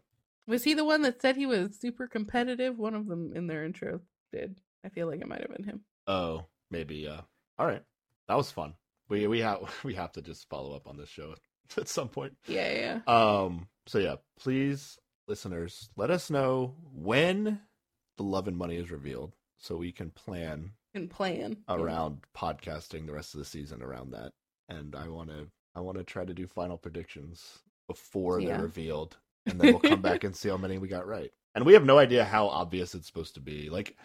Was 0.47 0.63
he 0.63 0.73
the 0.73 0.85
one 0.85 1.01
that 1.01 1.21
said 1.21 1.35
he 1.35 1.45
was 1.45 1.75
super 1.79 2.07
competitive? 2.07 2.77
One 2.77 2.93
of 2.93 3.07
them 3.07 3.33
in 3.35 3.47
their 3.47 3.63
intro 3.65 4.01
did. 4.31 4.59
I 4.85 4.89
feel 4.89 5.07
like 5.07 5.19
it 5.21 5.27
might 5.27 5.41
have 5.41 5.51
been 5.55 5.65
him. 5.65 5.81
Oh, 6.07 6.45
maybe. 6.69 6.97
Yeah. 6.97 7.21
All 7.57 7.65
right. 7.65 7.81
That 8.27 8.37
was 8.37 8.51
fun. 8.51 8.75
We 9.09 9.27
we 9.27 9.39
have 9.39 9.59
we 9.83 9.95
have 9.95 10.11
to 10.13 10.21
just 10.21 10.47
follow 10.49 10.75
up 10.75 10.87
on 10.87 10.97
this 10.97 11.09
show 11.09 11.35
at 11.77 11.87
some 11.87 12.09
point. 12.09 12.33
Yeah, 12.47 13.01
yeah. 13.07 13.13
Um. 13.13 13.67
So 13.87 13.99
yeah, 13.99 14.15
please, 14.39 14.97
listeners, 15.27 15.89
let 15.95 16.09
us 16.11 16.29
know 16.29 16.75
when 16.93 17.59
the 18.17 18.23
love 18.23 18.47
and 18.47 18.57
money 18.57 18.77
is 18.77 18.91
revealed, 18.91 19.35
so 19.57 19.75
we 19.77 19.91
can 19.91 20.09
plan 20.11 20.71
And 20.93 21.09
plan 21.09 21.57
around 21.67 22.19
podcasting 22.35 23.05
the 23.05 23.13
rest 23.13 23.33
of 23.33 23.39
the 23.39 23.45
season 23.45 23.81
around 23.83 24.11
that. 24.11 24.31
And 24.69 24.95
I 24.95 25.07
want 25.09 25.29
to 25.29 25.47
I 25.75 25.81
want 25.81 25.97
to 25.97 26.03
try 26.03 26.25
to 26.25 26.33
do 26.33 26.47
final 26.47 26.77
predictions 26.77 27.59
before 27.87 28.39
Yeah. 28.39 28.53
they're 28.53 28.63
revealed, 28.63 29.17
and 29.45 29.59
then 29.59 29.71
we'll 29.71 29.79
come 29.79 30.01
back 30.01 30.23
and 30.23 30.35
see 30.35 30.49
how 30.49 30.57
many 30.57 30.77
we 30.77 30.87
got 30.87 31.07
right. 31.07 31.31
And 31.53 31.65
we 31.65 31.73
have 31.73 31.85
no 31.85 31.97
idea 31.97 32.25
how 32.25 32.47
obvious 32.47 32.95
it's 32.95 33.07
supposed 33.07 33.35
to 33.35 33.41
be. 33.41 33.69
Like, 33.69 33.95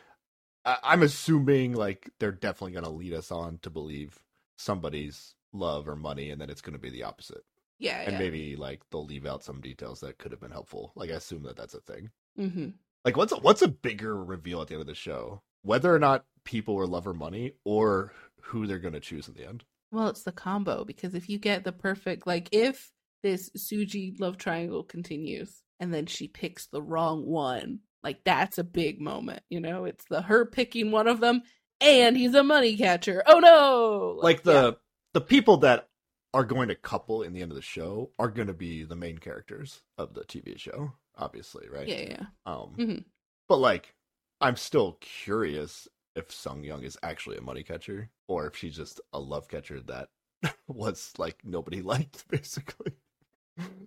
I- 0.64 0.78
I'm 0.82 1.02
assuming 1.02 1.74
like 1.74 2.10
they're 2.18 2.32
definitely 2.32 2.72
going 2.72 2.84
to 2.84 2.90
lead 2.90 3.12
us 3.14 3.30
on 3.32 3.58
to 3.62 3.70
believe 3.70 4.20
somebody's 4.58 5.34
love 5.52 5.89
or 5.89 5.97
money, 5.97 6.30
and 6.30 6.40
then 6.40 6.50
it's 6.50 6.60
going 6.60 6.74
to 6.74 6.78
be 6.78 6.90
the 6.90 7.05
opposite. 7.05 7.44
Yeah, 7.78 8.02
And 8.02 8.12
yeah. 8.12 8.18
maybe 8.18 8.56
like 8.56 8.82
they'll 8.90 9.06
leave 9.06 9.24
out 9.24 9.42
some 9.42 9.60
details 9.62 10.00
that 10.00 10.18
could 10.18 10.32
have 10.32 10.40
been 10.40 10.50
helpful. 10.50 10.92
Like 10.94 11.10
I 11.10 11.14
assume 11.14 11.44
that 11.44 11.56
that's 11.56 11.74
a 11.74 11.80
thing. 11.80 12.10
hmm 12.36 12.68
Like 13.05 13.16
what's 13.16 13.32
a, 13.32 13.36
what's 13.36 13.62
a 13.62 13.68
bigger 13.68 14.22
reveal 14.22 14.60
at 14.60 14.68
the 14.68 14.74
end 14.74 14.82
of 14.82 14.86
the 14.86 14.94
show? 14.94 15.40
Whether 15.62 15.94
or 15.94 15.98
not 15.98 16.26
people 16.44 16.74
were 16.74 16.86
love 16.86 17.06
or 17.06 17.14
money, 17.14 17.55
or 17.64 18.12
who 18.42 18.66
they're 18.66 18.78
going 18.78 18.94
to 18.94 19.00
choose 19.00 19.28
in 19.28 19.34
the 19.34 19.47
end. 19.48 19.64
Well, 19.93 20.09
it's 20.09 20.23
the 20.23 20.33
combo 20.33 20.85
because 20.85 21.15
if 21.15 21.28
you 21.28 21.39
get 21.39 21.65
the 21.65 21.73
perfect, 21.73 22.27
like, 22.27 22.49
if 22.52 22.91
this 23.23 23.51
Suji 23.57 24.19
love 24.20 24.39
triangle 24.39 24.85
continues 24.85 25.62
and 25.81 25.93
then 25.93 26.07
she 26.07 26.28
picks 26.28 26.67
the 26.67 26.83
wrong 26.83 27.27
one, 27.27 27.81
like, 28.02 28.23
that's 28.25 28.59
a 28.59 28.65
big 28.65 29.01
moment. 29.01 29.43
You 29.51 29.60
know, 29.60 29.85
it's 29.85 30.05
the 30.09 30.23
her 30.23 30.47
picking 30.47 30.91
one 30.91 31.09
of 31.09 31.20
them 31.20 31.43
and 31.81 32.17
he's 32.17 32.35
a 32.35 32.43
money 32.43 32.77
catcher. 32.77 33.23
Oh 33.27 33.39
no! 33.39 34.20
Like 34.23 34.43
the 34.43 34.52
yeah. 34.52 34.70
the 35.15 35.20
people 35.20 35.59
that 35.59 35.89
are 36.33 36.44
going 36.44 36.69
to 36.69 36.75
couple 36.75 37.23
in 37.23 37.33
the 37.33 37.43
end 37.43 37.51
of 37.51 37.57
the 37.57 37.62
show 37.62 38.10
are 38.19 38.28
going 38.28 38.47
to 38.49 38.55
be 38.55 38.85
the 38.85 38.97
main 38.97 39.19
characters 39.19 39.83
of 39.99 40.15
the 40.15 40.23
TV 40.23 40.59
show, 40.59 40.93
obviously, 41.17 41.69
right? 41.69 41.89
Yeah, 41.89 42.01
yeah. 42.02 42.27
Um, 42.47 42.75
Mhm. 42.78 43.05
but 43.49 43.57
like, 43.57 43.94
I'm 44.41 44.57
still 44.57 44.99
curious 45.01 45.89
if 46.15 46.31
Sung 46.31 46.62
Yeon 46.62 46.85
is 46.85 46.97
actually 47.02 47.36
a 47.36 47.43
money 47.43 47.62
catcher 47.62 48.10
or 48.31 48.47
if 48.47 48.57
she's 48.57 48.76
just 48.76 49.00
a 49.12 49.18
love 49.18 49.49
catcher 49.49 49.81
that 49.81 50.09
was 50.68 51.12
like 51.18 51.39
nobody 51.44 51.83
liked, 51.94 52.28
basically. 52.28 52.92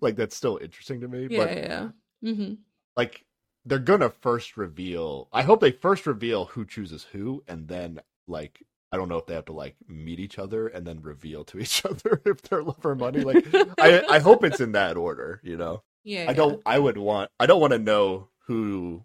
like 0.02 0.16
that's 0.16 0.36
still 0.36 0.58
interesting 0.62 1.00
to 1.00 1.08
me. 1.08 1.26
Yeah, 1.30 1.38
but 1.38 1.56
yeah. 1.56 1.88
Mm-hmm. 2.22 2.54
like 2.96 3.24
they're 3.64 3.78
gonna 3.78 4.10
first 4.10 4.56
reveal 4.56 5.28
I 5.32 5.42
hope 5.42 5.60
they 5.60 5.72
first 5.72 6.06
reveal 6.06 6.44
who 6.46 6.64
chooses 6.64 7.04
who 7.12 7.42
and 7.48 7.66
then 7.68 8.00
like 8.28 8.62
I 8.92 8.96
don't 8.96 9.08
know 9.08 9.16
if 9.18 9.26
they 9.26 9.34
have 9.34 9.46
to 9.46 9.52
like 9.52 9.76
meet 9.88 10.20
each 10.20 10.38
other 10.38 10.68
and 10.68 10.86
then 10.86 11.00
reveal 11.00 11.44
to 11.46 11.58
each 11.64 11.84
other 11.86 12.20
if 12.26 12.42
they're 12.42 12.62
love 12.62 12.84
or 12.84 12.94
money. 12.94 13.22
Like 13.22 13.46
I 13.80 14.04
I 14.08 14.18
hope 14.20 14.44
it's 14.44 14.60
in 14.60 14.72
that 14.72 14.96
order, 14.98 15.40
you 15.42 15.56
know. 15.56 15.82
Yeah. 16.04 16.26
I 16.28 16.34
don't 16.34 16.60
I 16.66 16.78
would 16.78 16.98
want 16.98 17.30
I 17.40 17.46
don't 17.46 17.60
want 17.62 17.72
to 17.72 17.78
know 17.78 18.28
who 18.46 19.04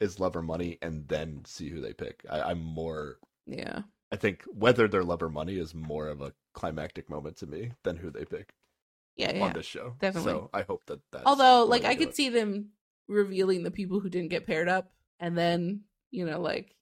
is 0.00 0.18
love 0.20 0.34
or 0.36 0.42
money 0.42 0.78
and 0.82 1.06
then 1.08 1.42
see 1.46 1.68
who 1.70 1.80
they 1.80 1.92
pick. 1.92 2.24
I, 2.28 2.42
I'm 2.42 2.60
more 2.62 3.18
Yeah. 3.46 3.82
I 4.12 4.16
think 4.16 4.42
whether 4.46 4.88
they're 4.88 5.04
love 5.04 5.22
or 5.22 5.28
money 5.28 5.56
is 5.56 5.74
more 5.74 6.08
of 6.08 6.20
a 6.20 6.32
climactic 6.54 7.08
moment 7.08 7.36
to 7.38 7.46
me 7.46 7.72
than 7.84 7.96
who 7.96 8.10
they 8.10 8.24
pick 8.24 8.54
Yeah, 9.16 9.28
on 9.28 9.36
yeah. 9.36 9.52
this 9.52 9.66
show. 9.66 9.94
definitely. 10.00 10.32
So 10.32 10.50
I 10.52 10.62
hope 10.62 10.84
that 10.86 11.00
that's 11.12 11.26
Although, 11.26 11.64
like, 11.64 11.84
I 11.84 11.94
could 11.94 12.08
it. 12.08 12.16
see 12.16 12.28
them 12.28 12.70
revealing 13.08 13.62
the 13.62 13.70
people 13.70 14.00
who 14.00 14.08
didn't 14.08 14.30
get 14.30 14.46
paired 14.46 14.68
up, 14.68 14.90
and 15.20 15.36
then 15.36 15.82
you 16.10 16.26
know, 16.26 16.40
like, 16.40 16.74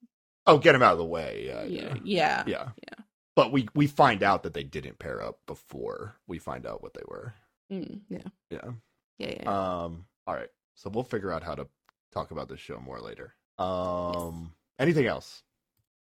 Oh, 0.47 0.57
get 0.59 0.75
him 0.75 0.83
out 0.83 0.93
of 0.93 0.99
the 0.99 1.05
way. 1.05 1.45
Yeah, 1.47 1.65
yeah, 1.65 1.95
yeah. 2.03 2.45
yeah, 2.47 2.69
yeah 2.79 2.95
but 3.37 3.53
we 3.53 3.69
we 3.75 3.87
find 3.87 4.25
out 4.25 4.43
that 4.43 4.53
they 4.53 4.65
didn't 4.65 4.99
pair 4.99 5.23
up 5.23 5.39
before 5.47 6.17
we 6.27 6.39
find 6.39 6.67
out 6.67 6.83
what 6.83 6.95
they 6.95 7.05
were 7.07 7.35
Mm, 7.71 8.01
yeah, 8.09 8.19
yeah 8.51 8.71
yeah, 9.19 9.35
yeah. 9.43 9.83
um 9.85 10.07
all 10.27 10.35
right 10.35 10.49
so 10.75 10.91
we'll 10.91 11.05
figure 11.05 11.31
out 11.31 11.43
how 11.45 11.55
to 11.55 11.69
talk 12.13 12.31
about 12.33 12.49
this 12.49 12.59
show 12.59 12.81
more 12.81 12.99
later 12.99 13.35
um 13.59 14.55
anything 14.81 15.07
else 15.07 15.43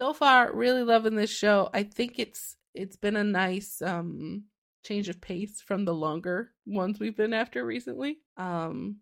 so 0.02 0.14
far, 0.14 0.52
really 0.54 0.84
loving 0.84 1.16
this 1.16 1.30
show. 1.30 1.70
I 1.74 1.84
think 1.84 2.18
it's 2.18 2.56
it's 2.74 2.96
been 2.96 3.16
a 3.16 3.24
nice 3.24 3.82
um 3.82 4.46
change 4.84 5.10
of 5.10 5.22
pace 5.22 5.62
from 5.62 5.86
the 5.86 5.94
longer 5.94 6.50
ones 6.66 7.00
we've 7.00 7.16
been 7.16 7.34
after 7.34 7.64
recently. 7.64 8.18
Um, 8.38 8.98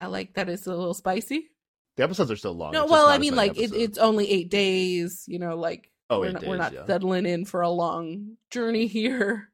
I 0.00 0.06
like 0.06 0.34
that 0.34 0.48
it's 0.48 0.66
a 0.66 0.74
little 0.74 0.94
spicy. 0.94 1.50
the 1.96 2.04
episodes 2.04 2.30
are 2.30 2.36
still 2.36 2.54
long 2.56 2.72
No, 2.72 2.86
well, 2.86 3.08
I 3.08 3.18
mean, 3.18 3.34
like 3.34 3.58
it, 3.58 3.72
it's 3.74 3.98
only 3.98 4.30
eight 4.30 4.50
days. 4.50 5.24
You 5.26 5.38
know, 5.38 5.56
like 5.56 5.90
Oh, 6.10 6.20
we're 6.20 6.32
not, 6.32 6.46
we're 6.46 6.56
not 6.56 6.72
yeah. 6.72 6.86
settling 6.86 7.26
in 7.26 7.44
for 7.44 7.60
a 7.60 7.68
long 7.68 8.36
journey 8.50 8.86
here. 8.98 9.50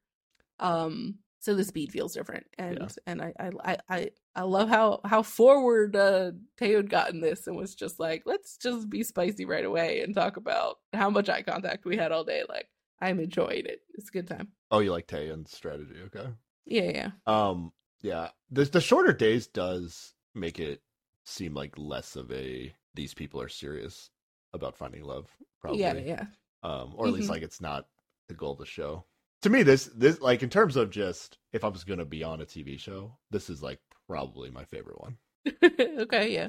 Um, 0.61 1.17
so 1.45 1.55
the 1.55 1.65
speed 1.65 1.93
feels 1.93 2.15
different, 2.15 2.47
and 2.59 2.79
Yeah. 2.81 2.89
and 3.07 3.21
I, 3.23 3.33
I 3.39 3.77
I 3.89 4.11
I 4.35 4.43
love 4.43 4.69
how 4.69 5.01
how 5.05 5.23
forward 5.23 5.95
uh 5.95 6.33
Teo 6.57 6.79
had 6.79 6.91
gotten 6.91 7.21
this 7.21 7.47
and 7.47 7.57
was 7.57 7.75
just 7.75 8.01
like, 8.01 8.23
let's 8.25 8.57
just 8.57 8.89
be 8.89 9.03
spicy 9.03 9.45
right 9.45 9.65
away 9.65 10.01
and 10.01 10.15
talk 10.15 10.37
about 10.39 10.79
how 10.93 11.11
much 11.11 11.29
eye 11.29 11.43
contact 11.43 11.85
we 11.85 11.97
had 11.97 12.13
all 12.13 12.25
day. 12.25 12.43
Like 12.49 12.69
I'm 13.01 13.21
enjoying 13.21 13.67
it. 13.67 13.83
It's 13.95 14.09
a 14.09 14.13
good 14.13 14.27
time. 14.29 14.49
oh 14.71 14.79
you 14.81 14.91
like 14.91 15.07
Taeun's 15.07 15.55
strategy 15.55 15.97
okay 16.07 16.29
Yeah, 16.65 16.91
yeah, 16.91 17.11
um 17.27 17.73
yeah 18.01 18.31
the 18.51 18.65
the 18.65 18.81
shorter 18.81 19.13
days 19.13 19.47
does 19.47 20.15
make 20.35 20.59
it 20.59 20.81
seem 21.25 21.53
like 21.55 21.75
less 21.79 22.17
of 22.17 22.33
a 22.33 22.75
these 22.95 23.13
people 23.15 23.41
are 23.41 23.49
serious 23.49 24.11
about 24.55 24.77
finding 24.77 25.03
love 25.05 25.27
probably 25.61 25.81
yeah, 25.81 25.95
yeah. 25.95 26.25
um, 26.63 26.95
or 26.97 27.07
at 27.09 27.13
least 27.13 27.27
Mhm. 27.29 27.33
like 27.33 27.43
it's 27.43 27.61
not 27.61 27.87
the 28.29 28.35
goal 28.35 28.53
of 28.53 28.59
the 28.59 28.67
show. 28.67 29.05
To 29.45 29.51
me, 29.51 29.63
this 29.63 29.91
this 29.95 30.23
like 30.23 30.43
in 30.43 30.49
terms 30.49 30.75
of 30.75 30.89
just 30.89 31.37
if 31.53 31.65
I 31.65 31.69
was 31.69 31.85
gonna 31.85 32.07
be 32.07 32.25
on 32.25 32.41
a 32.41 32.47
TV 32.47 32.81
show, 32.81 33.19
this 33.31 33.51
is 33.51 33.63
like 33.63 33.79
probably 34.09 34.49
my 34.49 34.65
favorite 34.65 34.99
one. 34.99 35.19
okay, 35.63 36.33
yeah. 36.33 36.49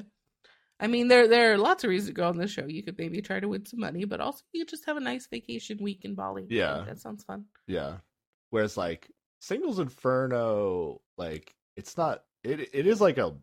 I 0.80 0.86
mean, 0.86 1.08
there 1.08 1.28
there 1.28 1.52
are 1.52 1.58
lots 1.58 1.84
of 1.84 1.90
reasons 1.90 2.08
to 2.08 2.14
go 2.14 2.26
on 2.26 2.38
this 2.38 2.50
show. 2.50 2.64
You 2.64 2.82
could 2.82 2.96
maybe 2.96 3.20
try 3.20 3.38
to 3.38 3.48
win 3.48 3.66
some 3.66 3.80
money, 3.80 4.06
but 4.06 4.22
also 4.22 4.40
you 4.54 4.62
could 4.62 4.70
just 4.70 4.86
have 4.86 4.96
a 4.96 5.00
nice 5.00 5.26
vacation 5.26 5.76
week 5.78 6.06
in 6.06 6.14
Bali. 6.14 6.46
Yeah. 6.48 6.84
that 6.86 6.98
sounds 6.98 7.22
fun. 7.22 7.44
Yeah. 7.66 7.96
Whereas 8.48 8.78
like 8.78 9.10
Singles 9.40 9.78
Inferno, 9.78 11.02
like 11.18 11.54
it's 11.76 11.98
not 11.98 12.22
it 12.44 12.70
it 12.72 12.86
is 12.86 13.02
like 13.02 13.18
a 13.18 13.34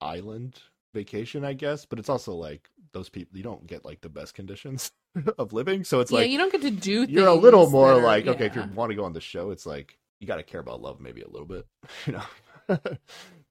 island 0.00 0.60
vacation, 0.94 1.44
I 1.44 1.54
guess, 1.54 1.84
but 1.84 1.98
it's 1.98 2.08
also 2.08 2.34
like 2.34 2.70
those 2.92 3.08
people 3.08 3.36
you 3.36 3.42
don't 3.42 3.66
get 3.66 3.84
like 3.84 4.02
the 4.02 4.08
best 4.08 4.34
conditions 4.34 4.92
of 5.38 5.52
living. 5.52 5.84
So 5.84 6.00
it's 6.00 6.10
like 6.12 6.20
yeah, 6.20 6.24
like 6.24 6.30
you 6.32 6.38
don't 6.38 6.52
get 6.52 6.62
to 6.62 6.70
do. 6.70 7.04
you're 7.08 7.26
a 7.28 7.34
little 7.34 7.68
more 7.70 7.92
are- 7.94 8.02
like 8.02 8.26
okay 8.26 8.46
if 8.46 8.56
you 8.56 8.64
want 8.74 8.90
to 8.90 8.96
go 8.96 9.04
on 9.04 9.12
the 9.12 9.20
show 9.20 9.50
it's 9.50 9.66
like 9.66 9.98
you 10.20 10.26
got 10.26 10.36
to 10.36 10.42
care 10.42 10.60
about 10.60 10.80
love 10.80 11.00
maybe 11.00 11.22
a 11.22 11.28
little 11.28 11.46
bit 11.46 11.66
you 12.06 12.12
know 12.12 12.22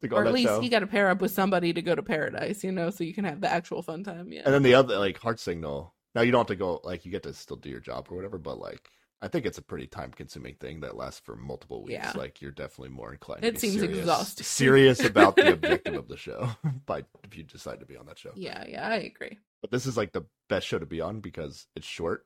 to 0.02 0.08
go 0.08 0.16
or 0.16 0.26
at 0.26 0.34
least 0.34 0.48
show 0.48 0.62
you 0.62 0.70
got 0.70 0.80
to 0.80 0.88
pair 0.88 1.10
up 1.10 1.20
with 1.22 1.32
somebody 1.32 1.74
to 1.74 1.82
go 1.82 1.94
to 1.96 2.02
paradise, 2.04 2.64
you 2.64 2.72
know, 2.72 2.90
so 2.90 3.04
you 3.04 3.14
can 3.14 3.26
have 3.26 3.42
the 3.42 3.52
actual 3.52 3.82
fun 3.82 4.04
time. 4.04 4.32
Yeah, 4.32 4.44
and 4.46 4.54
then 4.54 4.64
the 4.64 4.74
other 4.76 4.98
like 4.98 5.18
heart 5.20 5.40
signal 5.40 5.94
now 6.16 6.22
you 6.22 6.32
don't 6.32 6.40
have 6.42 6.48
to 6.48 6.56
go 6.56 6.80
like 6.84 7.06
you 7.06 7.12
get 7.12 7.24
to 7.24 7.34
still 7.34 7.58
do 7.58 7.70
your 7.70 7.80
job 7.82 8.08
or 8.10 8.16
whatever 8.16 8.38
but 8.40 8.60
like 8.60 8.90
i 9.22 9.28
think 9.28 9.46
it's 9.46 9.58
a 9.60 9.62
pretty 9.62 9.86
time 9.86 10.10
consuming 10.12 10.56
thing 10.56 10.80
that 10.80 10.96
lasts 10.96 11.20
for 11.24 11.36
multiple 11.36 11.84
weeks 11.84 11.94
Yeah. 12.02 12.14
like 12.16 12.42
you're 12.42 12.52
definitely 12.52 12.90
more 12.96 13.12
inclined 13.12 13.44
It 13.44 13.48
to 13.50 13.54
be 13.54 13.60
seems 13.60 13.82
serious, 13.82 14.00
exhausting. 14.00 14.44
serious 14.46 15.04
about 15.06 15.36
the 15.36 15.54
objective 15.54 15.94
of 15.96 16.08
the 16.08 16.18
show 16.18 16.50
by 16.88 17.04
if 17.24 17.38
you 17.38 17.44
decide 17.44 17.80
to 17.82 17.86
be 17.86 17.96
on 17.96 18.06
that 18.08 18.18
show 18.18 18.32
yeah, 18.36 18.64
yeah, 18.68 18.88
I 18.88 18.96
agree. 18.96 19.38
But 19.62 19.72
this 19.72 19.86
is 19.86 19.98
like 19.98 20.12
the 20.14 20.26
best 20.48 20.68
show 20.68 20.80
to 20.80 20.86
be 20.86 21.02
on 21.02 21.20
because 21.20 21.68
it's 21.76 21.88
short. 21.88 22.26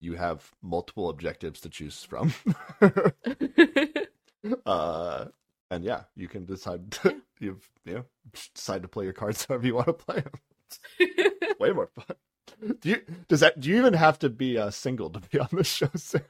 You 0.00 0.14
have 0.14 0.50
multiple 0.62 1.08
objectives 1.10 1.60
to 1.62 1.68
choose 1.68 2.02
from. 2.04 2.32
Uh 4.64 5.26
and 5.70 5.84
yeah 5.84 6.04
you 6.16 6.26
can 6.26 6.46
decide 6.46 6.90
to, 6.92 7.14
you've 7.40 7.68
you 7.84 7.94
know 7.94 8.04
decide 8.54 8.80
to 8.82 8.88
play 8.88 9.04
your 9.04 9.12
cards 9.12 9.44
however 9.48 9.66
you 9.66 9.74
want 9.74 9.86
to 9.86 9.92
play 9.92 10.20
them 10.22 10.32
way 11.60 11.72
more 11.72 11.88
fun. 11.88 12.16
Do 12.80 12.88
you 12.88 13.02
does 13.28 13.40
that 13.40 13.60
do 13.60 13.68
you 13.68 13.76
even 13.76 13.92
have 13.92 14.18
to 14.20 14.30
be 14.30 14.56
uh, 14.56 14.70
single 14.70 15.10
to 15.10 15.20
be 15.20 15.38
on 15.38 15.48
the 15.52 15.62
show 15.62 15.90
sarah? 15.94 16.24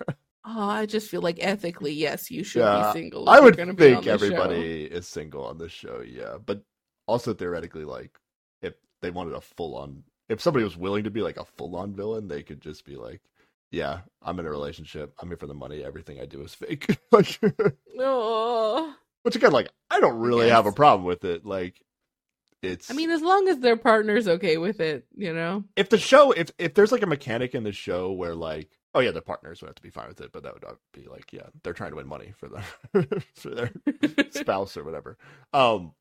Oh, 0.45 0.69
I 0.69 0.87
just 0.87 1.09
feel 1.09 1.21
like 1.21 1.39
ethically, 1.41 1.93
yes, 1.93 2.31
you 2.31 2.43
should 2.43 2.63
Yeah, 2.63 2.93
be 2.93 2.99
single. 2.99 3.29
i 3.29 3.39
would 3.39 3.55
think 3.57 3.77
the 3.79 4.03
show. 4.03 4.13
everybody 4.13 4.83
is 4.85 5.07
single 5.07 5.45
on 5.45 5.59
this 5.59 5.71
show 5.73 6.01
yeah. 6.01 6.39
But 6.45 6.63
also 7.07 7.33
theoretically 7.35 7.85
like 7.85 8.19
if 8.63 8.75
they 9.03 9.11
wanted 9.11 9.35
a 9.35 9.41
full-on 9.41 10.03
if 10.31 10.41
somebody 10.41 10.65
was 10.65 10.79
willing 10.79 11.05
to 11.05 11.11
be 11.11 11.23
like 11.23 11.37
a 11.37 11.45
full-on 11.45 11.95
villain 11.95 12.29
they 12.29 12.43
could 12.43 12.63
just 12.63 12.87
be 12.87 12.97
like 12.97 13.21
yeah 13.73 14.01
i'm 14.23 14.39
in 14.41 14.47
a 14.47 14.51
relationship 14.51 15.15
i'm 15.21 15.29
here 15.29 15.37
for 15.37 15.47
the 15.49 15.55
money 15.55 15.85
everything 15.85 16.21
i 16.21 16.27
do 16.27 16.43
is 16.43 16.55
fake 16.55 16.99
like 17.13 17.39
Oh. 17.99 18.95
Which 19.23 19.37
again, 19.37 19.53
like 19.53 19.69
I 19.91 20.01
don't 20.01 20.19
really 20.19 20.49
have 20.49 20.67
a 20.67 20.73
problem 20.73 21.05
with 21.05 21.25
it. 21.25 21.45
Like 21.45 21.83
it's 22.63 22.91
I 22.91 22.95
mean, 22.95 23.11
as 23.11 23.23
long 23.23 23.49
as 23.49 23.59
their 23.59 23.77
partner's 23.77 24.27
okay 24.29 24.57
with 24.57 24.81
it, 24.81 25.07
you 25.15 25.33
know. 25.35 25.65
if 25.77 25.91
the 25.91 25.99
show 25.99 26.33
if 26.33 26.51
if 26.59 26.75
there's 26.75 26.93
like 26.93 27.03
a 27.03 27.07
mechanic 27.07 27.55
in 27.55 27.65
the 27.65 27.73
show 27.73 28.13
where 28.13 28.35
like 28.35 28.71
oh 28.95 29.01
yeah, 29.01 29.11
the 29.11 29.23
partners 29.23 29.61
would 29.61 29.69
have 29.69 29.77
to 29.77 29.83
be 29.83 29.91
fine 29.91 30.09
with 30.09 30.21
it, 30.21 30.33
but 30.33 30.43
that 30.45 30.55
would 30.55 30.65
be 30.95 31.07
like 31.07 31.33
yeah, 31.33 31.49
they're 31.63 31.75
trying 31.75 31.91
to 31.91 31.97
win 31.97 32.09
money 32.09 32.33
for 32.37 32.49
their 32.49 33.09
for 33.35 33.51
their 33.51 33.71
spouse 34.31 34.77
or 34.77 34.85
whatever. 34.85 35.19
Um 35.53 35.93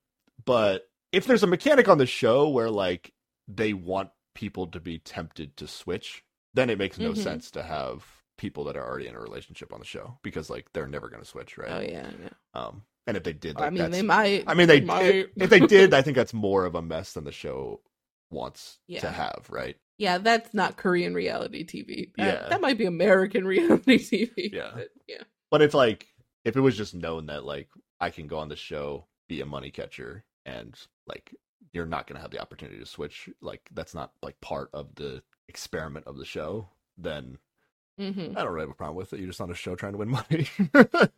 but 0.45 0.87
if 1.11 1.25
there's 1.25 1.43
a 1.43 1.47
mechanic 1.47 1.89
on 1.89 1.97
the 1.97 2.05
show 2.05 2.49
where 2.49 2.69
like 2.69 3.11
they 3.49 3.73
want 3.73 4.11
people 4.39 4.65
to 4.67 4.79
be 4.79 4.97
tempted 4.99 5.57
to 5.57 5.67
switch, 5.67 6.23
then 6.53 6.69
it 6.69 6.77
makes 6.77 6.97
no 6.97 7.11
Mhm. 7.11 7.17
sense 7.23 7.51
to 7.51 7.61
have 7.61 8.05
people 8.37 8.63
that 8.63 8.77
are 8.77 8.87
already 8.87 9.05
in 9.07 9.15
a 9.15 9.19
relationship 9.19 9.73
on 9.73 9.79
the 9.79 9.85
show 9.85 10.17
because 10.23 10.49
like 10.49 10.71
they're 10.71 10.87
never 10.87 11.09
going 11.09 11.21
to 11.21 11.27
switch, 11.27 11.57
right? 11.57 11.71
oh 11.71 11.81
yeah, 11.81 12.09
yeah. 12.23 12.29
Um 12.53 12.83
and 13.05 13.17
if 13.17 13.23
they 13.23 13.33
did 13.33 13.57
I 13.57 13.61
like, 13.65 13.73
mean, 13.73 13.91
they 13.91 14.01
might. 14.03 14.43
I 14.47 14.53
mean, 14.53 14.67
they 14.67 14.79
might. 14.81 15.29
if 15.35 15.49
they 15.49 15.59
did, 15.59 15.93
I 15.99 16.01
think 16.03 16.15
that's 16.15 16.33
more 16.33 16.63
of 16.65 16.75
a 16.75 16.81
mess 16.81 17.13
than 17.13 17.23
the 17.25 17.31
show 17.33 17.81
wants 18.29 18.79
to 19.01 19.09
have, 19.09 19.47
right? 19.49 19.75
yeah, 19.97 20.17
that's 20.19 20.53
not 20.53 20.77
Korean 20.77 21.13
reality 21.13 21.65
TV. 21.65 22.11
That, 22.15 22.25
Yeah. 22.43 22.49
that 22.49 22.61
might 22.61 22.77
be 22.77 22.85
American 22.85 23.45
reality 23.55 23.97
TV. 23.97 24.53
Yeah. 24.53 24.71
but 24.73 24.89
yeah. 25.07 25.23
But 25.51 25.61
if 25.61 25.73
like 25.73 26.07
if 26.45 26.55
it 26.55 26.61
was 26.61 26.77
just 26.77 26.93
known 26.95 27.25
that 27.25 27.43
like 27.43 27.67
I 27.99 28.09
can 28.11 28.27
go 28.27 28.37
on 28.37 28.47
the 28.47 28.55
show, 28.55 29.07
be 29.27 29.41
a 29.41 29.45
money 29.45 29.71
catcher, 29.71 30.23
and 30.45 30.73
like 31.07 31.35
you're 31.73 31.85
not 31.85 32.07
gonna 32.07 32.19
have 32.21 32.31
the 32.31 32.39
opportunity 32.41 32.79
to 32.79 32.85
switch, 32.85 33.29
like 33.41 33.61
that's 33.73 33.93
not 33.93 34.11
like 34.21 34.39
part 34.41 34.69
of 34.73 34.95
the 34.95 35.21
experiment 35.47 36.07
of 36.07 36.17
the 36.17 36.25
show, 36.25 36.67
then 36.97 37.37
hmm 37.97 38.31
I 38.35 38.43
don't 38.43 38.49
really 38.53 38.61
have 38.61 38.69
a 38.69 38.73
problem 38.73 38.95
with 38.95 39.13
it. 39.13 39.19
You're 39.19 39.27
just 39.27 39.41
on 39.41 39.51
a 39.51 39.55
show 39.55 39.75
trying 39.75 39.93
to 39.93 39.97
win 39.97 40.09
money. 40.09 40.47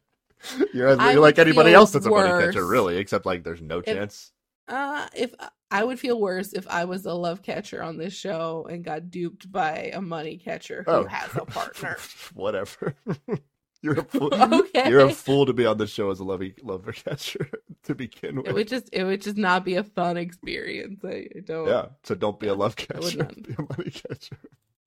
you're, 0.73 0.89
you're 0.99 1.19
like 1.19 1.37
anybody 1.39 1.73
else 1.73 1.91
that's 1.91 2.05
a 2.05 2.09
money 2.09 2.45
catcher, 2.45 2.65
really, 2.65 2.97
except 2.97 3.25
like 3.25 3.43
there's 3.43 3.61
no 3.61 3.81
chance. 3.81 4.31
Uh, 4.67 5.07
if 5.15 5.33
I 5.69 5.83
would 5.83 5.99
feel 5.99 6.19
worse 6.19 6.53
if 6.53 6.67
I 6.67 6.85
was 6.85 7.05
a 7.05 7.13
love 7.13 7.41
catcher 7.43 7.83
on 7.83 7.97
this 7.97 8.13
show 8.13 8.67
and 8.69 8.83
got 8.83 9.09
duped 9.11 9.51
by 9.51 9.91
a 9.93 10.01
money 10.01 10.37
catcher 10.37 10.83
who 10.85 10.91
Oh. 10.91 11.03
has 11.05 11.29
a 11.35 11.45
partner. 11.45 11.97
Whatever. 12.33 12.95
you're 13.81 13.99
a 13.99 14.03
fool. 14.03 14.29
okay, 14.33 14.89
You're 14.89 15.01
a 15.01 15.11
fool 15.11 15.45
to 15.45 15.53
be 15.53 15.65
on 15.65 15.77
the 15.77 15.87
show 15.87 16.11
as 16.11 16.19
a 16.19 16.23
lovey 16.23 16.53
lover 16.61 16.91
catcher 16.91 17.49
to 17.83 17.95
begin 17.95 18.37
with. 18.37 18.47
it 18.47 18.53
would 18.53 18.67
just 18.67 18.89
it 18.93 19.03
would 19.03 19.21
just 19.21 19.37
not 19.37 19.65
be 19.65 19.75
a 19.75 19.83
fun 19.83 20.17
experience. 20.17 21.03
I, 21.03 21.27
I 21.35 21.39
don't. 21.43 21.67
Yeah, 21.67 21.87
so 22.03 22.15
don't 22.15 22.39
be 22.39 22.47
a 22.47 22.53
love 22.53 22.75
catcher. 22.75 23.23
Be 23.41 23.55
a 23.57 23.61
money 23.61 23.91
catcher. 23.91 24.37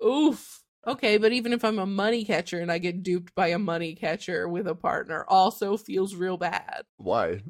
Oof. 0.04 0.62
Okay, 0.86 1.16
but 1.16 1.32
even 1.32 1.52
if 1.54 1.64
I'm 1.64 1.78
a 1.78 1.86
money 1.86 2.24
catcher 2.24 2.60
and 2.60 2.70
I 2.70 2.76
get 2.78 3.02
duped 3.02 3.34
by 3.34 3.48
a 3.48 3.58
money 3.58 3.94
catcher 3.94 4.46
with 4.48 4.66
a 4.66 4.74
partner, 4.74 5.24
also 5.28 5.78
feels 5.78 6.14
real 6.14 6.36
bad. 6.36 6.84
Why? 6.98 7.40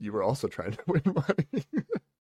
You 0.00 0.12
were 0.12 0.24
also 0.24 0.48
trying 0.48 0.72
to 0.72 0.82
win 0.88 1.02
money. 1.06 1.64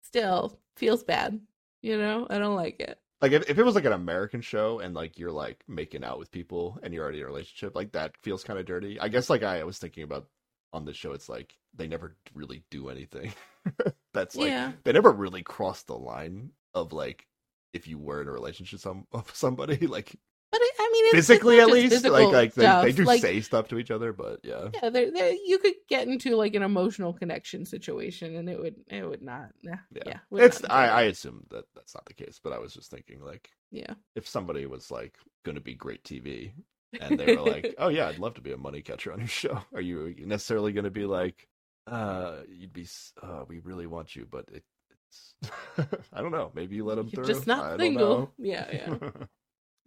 Still 0.02 0.60
feels 0.76 1.02
bad. 1.02 1.41
You 1.81 1.99
know, 1.99 2.28
I 2.31 2.39
don't 2.39 2.55
like 2.55 2.78
it. 2.78 2.99
Like 3.23 3.33
if, 3.33 3.49
if 3.49 3.59
it 3.59 3.62
was 3.62 3.76
like 3.76 3.84
an 3.84 3.92
American 3.92 4.41
show 4.41 4.81
and 4.81 4.94
like 4.94 5.18
you're 5.18 5.31
like 5.31 5.62
making 5.68 6.05
out 6.05 6.18
with 6.18 6.33
people 6.33 6.78
and 6.83 6.92
you're 6.92 7.05
already 7.05 7.20
in 7.20 7.25
a 7.25 7.28
relationship, 7.28 7.76
like 7.76 7.92
that 7.92 8.17
feels 8.18 8.42
kind 8.42 8.59
of 8.59 8.67
dirty. 8.67 8.99
I 9.01 9.09
guess 9.09 9.31
like 9.31 9.44
I 9.44 9.62
was 9.62 9.78
thinking 9.78 10.02
about 10.02 10.26
on 10.73 10.84
this 10.84 10.97
show, 10.97 11.12
it's 11.12 11.28
like 11.28 11.57
they 11.73 11.86
never 11.86 12.17
really 12.34 12.65
do 12.70 12.89
anything. 12.89 13.33
That's 14.12 14.36
like 14.36 14.49
yeah. 14.49 14.73
they 14.83 14.92
never 14.92 15.12
really 15.12 15.42
cross 15.42 15.84
the 15.84 15.97
line 15.97 16.51
of 16.75 16.92
like 16.92 17.28
if 17.73 17.86
you 17.86 17.99
were 17.99 18.20
in 18.20 18.28
a 18.28 18.33
relationship 18.33 18.81
some 18.81 19.07
of 19.12 19.31
somebody 19.34 19.86
like 19.86 20.17
But 20.52 20.60
I 20.60 20.90
mean, 20.92 21.12
physically 21.12 21.60
at 21.60 21.68
least 21.68 22.05
like 22.05 22.28
like 22.28 22.55
they, 22.55 22.82
they 22.82 22.92
do 22.92 23.05
like, 23.05 23.22
say 23.22 23.40
stuff 23.40 23.68
to 23.68 23.78
each 23.78 23.90
other, 23.90 24.12
but 24.12 24.40
yeah. 24.42 24.68
Yeah, 24.74 24.90
there, 24.90 25.10
there, 25.10 25.32
you 25.32 25.58
could 25.58 25.72
get 25.89 26.06
into 26.06 26.36
like 26.36 26.55
an 26.55 26.62
emotional 26.62 27.14
connection 27.14 27.64
situation, 27.64 28.36
and 28.36 28.50
it 28.50 28.60
would, 28.60 28.74
it 28.89 29.02
would 29.02 29.22
not. 29.22 29.48
Yeah, 29.62 29.78
Yeah. 29.94 30.02
yeah, 30.06 30.18
would 30.28 30.42
It's 30.42 30.60
not 30.60 30.70
I 30.70 30.89
I 30.89 31.02
assume 31.05 31.47
that 31.48 31.64
that's 31.74 31.94
not 31.94 32.05
the 32.05 32.12
case, 32.12 32.39
but 32.42 32.52
I 32.52 32.58
was 32.58 32.74
just 32.74 32.90
thinking 32.90 33.24
like 33.24 33.48
yeah. 33.70 33.94
if 34.14 34.28
somebody 34.28 34.66
was 34.66 34.90
like 34.90 35.16
going 35.42 35.55
to 35.55 35.62
be 35.62 35.74
great 35.74 36.05
TV 36.05 36.52
and 37.00 37.18
they 37.18 37.34
were 37.34 37.50
like, 37.50 37.74
"Oh 37.78 37.89
yeah, 37.89 38.08
I'd 38.08 38.18
love 38.18 38.34
to 38.34 38.42
be 38.42 38.52
a 38.52 38.58
money 38.58 38.82
catcher 38.82 39.10
on 39.12 39.20
your 39.20 39.28
show," 39.28 39.58
are 39.74 39.81
you 39.81 40.14
necessarily 40.18 40.72
going 40.72 40.84
to 40.84 40.90
be 40.90 41.06
like, 41.06 41.48
"Uh, 41.86 42.40
you'd 42.48 42.74
be, 42.74 42.86
uh, 43.22 43.44
we 43.48 43.60
really 43.60 43.86
want 43.86 44.14
you, 44.14 44.26
but 44.31 44.44
it, 44.52 44.64
it's, 44.90 45.34
I 46.12 46.20
don't 46.20 46.32
know, 46.32 46.50
maybe 46.55 46.76
you 46.76 46.84
let 46.84 46.97
them 46.97 47.08
You're 47.10 47.24
through." 47.24 47.34
just 47.34 47.47
not 47.47 47.72
I 47.72 47.76
single. 47.78 48.32
Yeah, 48.39 48.66
yeah. 48.70 48.94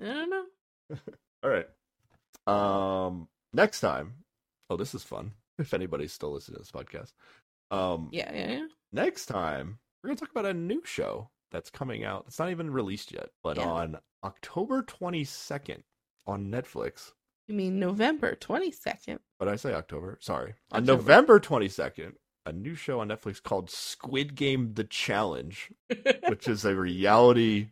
I 0.01 0.13
don't 0.13 0.29
know. 0.29 0.45
All 1.43 1.49
right. 1.49 1.67
Um, 2.47 3.27
next 3.53 3.79
time. 3.81 4.13
Oh, 4.69 4.77
this 4.77 4.95
is 4.95 5.03
fun. 5.03 5.31
If 5.57 5.73
anybody's 5.73 6.11
still 6.11 6.31
listening 6.33 6.55
to 6.57 6.61
this 6.63 6.71
podcast, 6.71 7.13
um, 7.71 8.09
Yeah, 8.11 8.31
yeah, 8.33 8.51
yeah. 8.51 8.65
next 8.91 9.27
time 9.27 9.79
we're 10.03 10.09
gonna 10.09 10.19
talk 10.19 10.31
about 10.31 10.45
a 10.45 10.53
new 10.53 10.81
show 10.85 11.29
that's 11.51 11.69
coming 11.69 12.03
out. 12.03 12.25
It's 12.27 12.39
not 12.39 12.49
even 12.51 12.69
released 12.71 13.11
yet, 13.11 13.29
but 13.43 13.57
Yeah. 13.57 13.69
on 13.69 13.97
October 14.23 14.81
twenty 14.81 15.23
second 15.23 15.83
on 16.27 16.51
Netflix. 16.51 17.13
You 17.47 17.55
mean 17.55 17.79
November 17.79 18.35
twenty 18.35 18.71
second? 18.71 19.19
But 19.39 19.47
I 19.47 19.55
say? 19.55 19.73
October. 19.73 20.17
Sorry. 20.19 20.55
On 20.71 20.83
November 20.83 21.39
twenty 21.39 21.69
second, 21.69 22.17
a 22.45 22.51
new 22.51 22.75
show 22.75 22.99
on 22.99 23.07
Netflix 23.07 23.41
called 23.41 23.69
Squid 23.69 24.35
Game: 24.35 24.73
The 24.73 24.83
Challenge, 24.83 25.71
which 26.27 26.47
is 26.47 26.65
a 26.65 26.75
reality 26.75 27.69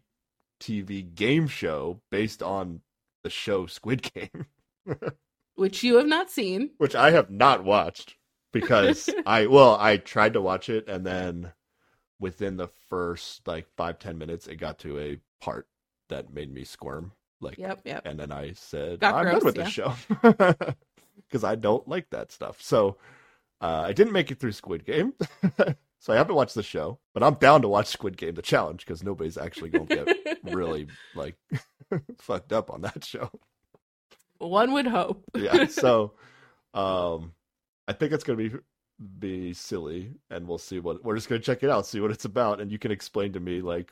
TV 0.61 1.13
game 1.13 1.47
show 1.47 2.01
based 2.11 2.41
on 2.41 2.81
the 3.23 3.29
show 3.29 3.65
Squid 3.65 4.11
Game. 4.13 4.45
Which 5.55 5.83
you 5.83 5.97
have 5.97 6.07
not 6.07 6.29
seen. 6.31 6.71
which 6.77 6.95
I 6.95 7.11
have 7.11 7.29
not 7.29 7.63
watched 7.63 8.15
because 8.51 9.07
I 9.25 9.45
well 9.47 9.77
I 9.79 9.97
tried 9.97 10.33
to 10.33 10.41
watch 10.41 10.67
it 10.67 10.87
and 10.89 11.05
then 11.05 11.53
within 12.19 12.57
the 12.57 12.69
first 12.89 13.47
like 13.47 13.67
five 13.77 13.99
ten 13.99 14.17
minutes 14.17 14.47
it 14.47 14.55
got 14.55 14.79
to 14.79 14.97
a 14.99 15.19
part 15.41 15.67
that 16.09 16.33
made 16.33 16.51
me 16.51 16.63
squirm 16.63 17.11
like 17.39 17.57
Yep, 17.59 17.81
yep. 17.85 18.01
and 18.05 18.19
then 18.19 18.31
I 18.31 18.53
said 18.53 18.99
Got 18.99 19.13
I'm 19.13 19.23
gross, 19.25 19.35
done 19.37 19.45
with 19.45 19.55
this 19.55 19.69
show 19.69 19.93
because 21.29 21.43
I 21.43 21.53
don't 21.55 21.87
like 21.87 22.09
that 22.09 22.31
stuff 22.31 22.59
so 22.61 22.97
uh, 23.61 23.83
I 23.85 23.93
didn't 23.93 24.13
make 24.13 24.31
it 24.31 24.39
through 24.39 24.53
Squid 24.53 24.85
Game 24.85 25.13
so 25.99 26.13
I 26.13 26.15
haven't 26.15 26.35
watched 26.35 26.55
the 26.55 26.63
show 26.63 26.97
but 27.13 27.21
I'm 27.21 27.35
down 27.35 27.61
to 27.61 27.67
watch 27.67 27.87
Squid 27.87 28.17
Game 28.17 28.33
the 28.33 28.41
challenge 28.41 28.85
because 28.85 29.03
nobody's 29.03 29.37
actually 29.37 29.69
going 29.69 29.87
to 29.87 29.95
get 30.05 30.39
really 30.43 30.87
like 31.15 31.35
fucked 32.17 32.53
up 32.53 32.69
on 32.71 32.81
that 32.81 33.03
show. 33.05 33.29
One 34.39 34.73
would 34.73 34.87
hope. 34.87 35.23
yeah 35.35 35.65
so 35.67 36.13
um 36.73 37.31
i 37.87 37.93
think 37.93 38.11
it's 38.11 38.23
gonna 38.23 38.37
be 38.37 38.51
be 39.19 39.53
silly 39.53 40.11
and 40.29 40.47
we'll 40.47 40.57
see 40.57 40.79
what 40.79 41.03
we're 41.03 41.15
just 41.15 41.29
gonna 41.29 41.39
check 41.41 41.63
it 41.63 41.69
out 41.69 41.85
see 41.85 41.99
what 41.99 42.11
it's 42.11 42.25
about 42.25 42.59
and 42.61 42.71
you 42.71 42.77
can 42.79 42.91
explain 42.91 43.33
to 43.33 43.39
me 43.39 43.61
like 43.61 43.91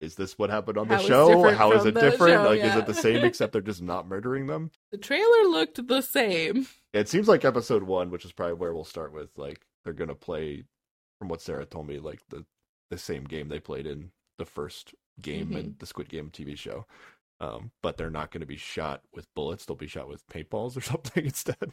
is 0.00 0.14
this 0.14 0.38
what 0.38 0.48
happened 0.48 0.78
on 0.78 0.88
the 0.88 0.96
How 0.96 1.02
show? 1.02 1.50
how 1.52 1.72
is 1.72 1.84
it 1.84 1.94
different? 1.94 2.42
show, 2.42 2.48
like 2.48 2.60
is 2.60 2.74
it 2.74 2.86
the 2.86 2.94
same 2.94 3.24
except 3.24 3.52
they're 3.52 3.60
just 3.60 3.82
not 3.82 4.08
murdering 4.08 4.46
them? 4.46 4.70
The 4.92 4.96
trailer 4.98 5.44
looked 5.48 5.86
the 5.86 6.00
same. 6.00 6.66
it 6.94 7.06
seems 7.08 7.28
like 7.28 7.44
episode 7.44 7.82
one 7.82 8.10
which 8.10 8.24
is 8.24 8.32
probably 8.32 8.54
where 8.54 8.72
we'll 8.74 8.84
start 8.84 9.12
with 9.12 9.36
like 9.36 9.60
they're 9.84 9.92
gonna 9.92 10.14
play 10.14 10.64
from 11.18 11.28
what 11.28 11.42
sarah 11.42 11.66
told 11.66 11.86
me 11.86 11.98
like 11.98 12.20
the 12.30 12.44
the 12.90 12.98
same 12.98 13.24
game 13.24 13.48
they 13.48 13.60
played 13.60 13.86
in 13.86 14.10
the 14.38 14.44
first 14.46 14.94
game 15.20 15.52
in 15.54 15.74
the 15.78 15.86
squid 15.86 16.08
game 16.08 16.30
tv 16.30 16.56
show 16.56 16.86
um, 17.40 17.70
but 17.82 17.96
they're 17.96 18.10
not 18.10 18.30
going 18.30 18.40
to 18.40 18.46
be 18.46 18.56
shot 18.56 19.02
with 19.14 19.26
bullets. 19.34 19.64
They'll 19.64 19.76
be 19.76 19.86
shot 19.86 20.08
with 20.08 20.26
paintballs 20.28 20.76
or 20.76 20.80
something 20.92 21.24
instead. 21.24 21.72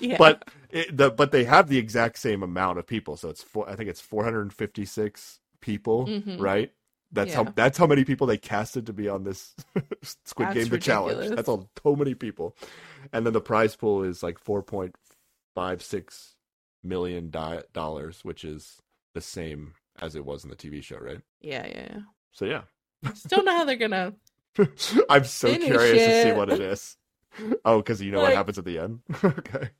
Yeah. 0.00 0.16
but 0.16 0.48
it, 0.70 0.96
the 0.96 1.10
but 1.10 1.32
they 1.32 1.44
have 1.44 1.68
the 1.68 1.76
exact 1.78 2.18
same 2.18 2.42
amount 2.42 2.78
of 2.78 2.86
people. 2.86 3.16
So 3.18 3.28
it's 3.28 3.42
four, 3.42 3.68
i 3.68 3.76
think 3.76 3.90
it's 3.90 4.00
456 4.00 5.40
people 5.60 6.06
Mhm. 6.06 6.40
right? 6.40 6.72
That's 7.12 7.34
how 7.34 7.44
that's 7.44 7.78
how 7.78 7.86
many 7.86 8.04
people 8.04 8.26
they 8.26 8.38
casted 8.38 8.86
to 8.86 8.92
be 8.92 9.08
on 9.08 9.22
this 9.24 9.54
squid 10.24 10.48
That's 10.48 10.54
game 10.58 10.68
the 10.68 10.78
challenge. 10.78 11.34
that's 11.36 11.48
all 11.48 11.68
so 11.82 11.94
many 11.94 12.14
people. 12.14 12.56
And 13.12 13.24
then 13.26 13.32
the 13.34 13.40
prize 13.40 13.76
pool 13.76 14.02
is 14.02 14.22
like 14.22 14.42
4.56 14.42 16.34
million 16.82 17.30
di- 17.30 17.62
dollars 17.72 18.24
which 18.24 18.44
is 18.44 18.80
the 19.14 19.20
same 19.20 19.74
as 20.00 20.14
it 20.14 20.24
was 20.24 20.44
in 20.44 20.50
the 20.50 20.56
tv 20.56 20.82
show 20.82 20.98
right? 20.98 21.20
Yeah, 21.40 21.66
yeah, 21.66 21.86
yeah. 21.90 21.98
so 22.32 22.44
yeah. 22.44 22.62
Just 23.04 23.28
don't 23.28 23.44
know 23.44 23.52
how 23.56 23.64
they're 23.64 23.76
gonna. 23.76 24.14
i'm 25.10 25.24
so 25.24 25.48
Finish 25.48 25.66
curious 25.66 26.06
to 26.06 26.22
see 26.22 26.32
what 26.32 26.50
it 26.50 26.60
is 26.60 26.96
oh 27.64 27.78
because 27.78 28.00
you 28.00 28.10
know 28.10 28.20
what 28.20 28.34
happens 28.34 28.58
at 28.58 28.64
the 28.64 28.78
end 28.78 29.00
okay 29.24 29.70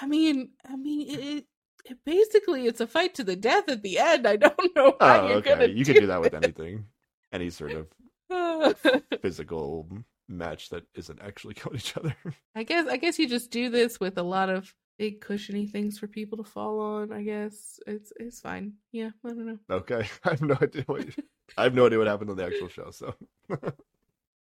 I 0.00 0.06
mean, 0.06 0.50
I 0.68 0.76
mean, 0.76 1.08
it, 1.08 1.20
it, 1.20 1.44
it 1.84 1.98
basically 2.04 2.66
it's 2.66 2.80
a 2.80 2.86
fight 2.86 3.14
to 3.14 3.24
the 3.24 3.36
death 3.36 3.68
at 3.68 3.82
the 3.82 3.98
end. 3.98 4.26
I 4.26 4.36
don't 4.36 4.54
know 4.76 4.96
how 5.00 5.20
oh 5.22 5.28
you're 5.28 5.36
okay 5.38 5.50
gonna. 5.50 5.66
you 5.66 5.84
can 5.84 5.94
do 5.94 6.06
that 6.06 6.20
with 6.20 6.34
anything 6.34 6.84
any 7.32 7.50
sort 7.50 7.72
of 7.72 8.76
physical 9.20 9.88
match 10.28 10.68
that 10.70 10.84
isn't 10.94 11.20
actually 11.22 11.54
killing 11.54 11.78
each 11.78 11.96
other. 11.96 12.14
I 12.54 12.62
guess 12.62 12.86
I 12.86 12.96
guess 12.96 13.18
you 13.18 13.28
just 13.28 13.50
do 13.50 13.70
this 13.70 13.98
with 13.98 14.18
a 14.18 14.22
lot 14.22 14.50
of 14.50 14.72
big 14.98 15.20
cushiony 15.20 15.66
things 15.66 15.98
for 15.98 16.06
people 16.08 16.38
to 16.38 16.44
fall 16.44 16.80
on. 16.80 17.12
I 17.12 17.22
guess 17.22 17.80
it's 17.86 18.12
it's 18.18 18.40
fine. 18.40 18.74
Yeah, 18.92 19.10
I 19.24 19.28
don't 19.28 19.46
know. 19.46 19.58
okay, 19.70 20.08
I 20.24 20.30
have 20.30 20.42
no 20.42 20.56
idea 20.60 20.82
what 20.86 21.06
I 21.56 21.64
have 21.64 21.74
no 21.74 21.86
idea 21.86 21.98
what 21.98 22.06
happened 22.06 22.30
on 22.30 22.36
the 22.36 22.46
actual 22.46 22.68
show. 22.68 22.90
So 22.90 23.14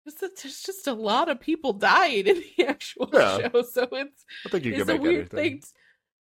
Just 0.05 0.21
there's 0.21 0.63
just 0.63 0.87
a 0.89 0.93
lot 0.95 1.29
of 1.29 1.39
people 1.41 1.73
dying 1.75 2.27
in 2.27 2.43
the 2.57 2.65
actual 2.69 3.09
Yeah. 3.13 3.39
show, 3.51 3.63
so 3.63 3.89
it's 3.93 4.25
I 4.47 4.49
think 4.49 4.65
you 4.65 4.73
can 4.73 4.83
a 4.83 4.85
make 4.87 5.01
weird 5.01 5.33
anything. 5.35 5.61
thing. 5.61 5.63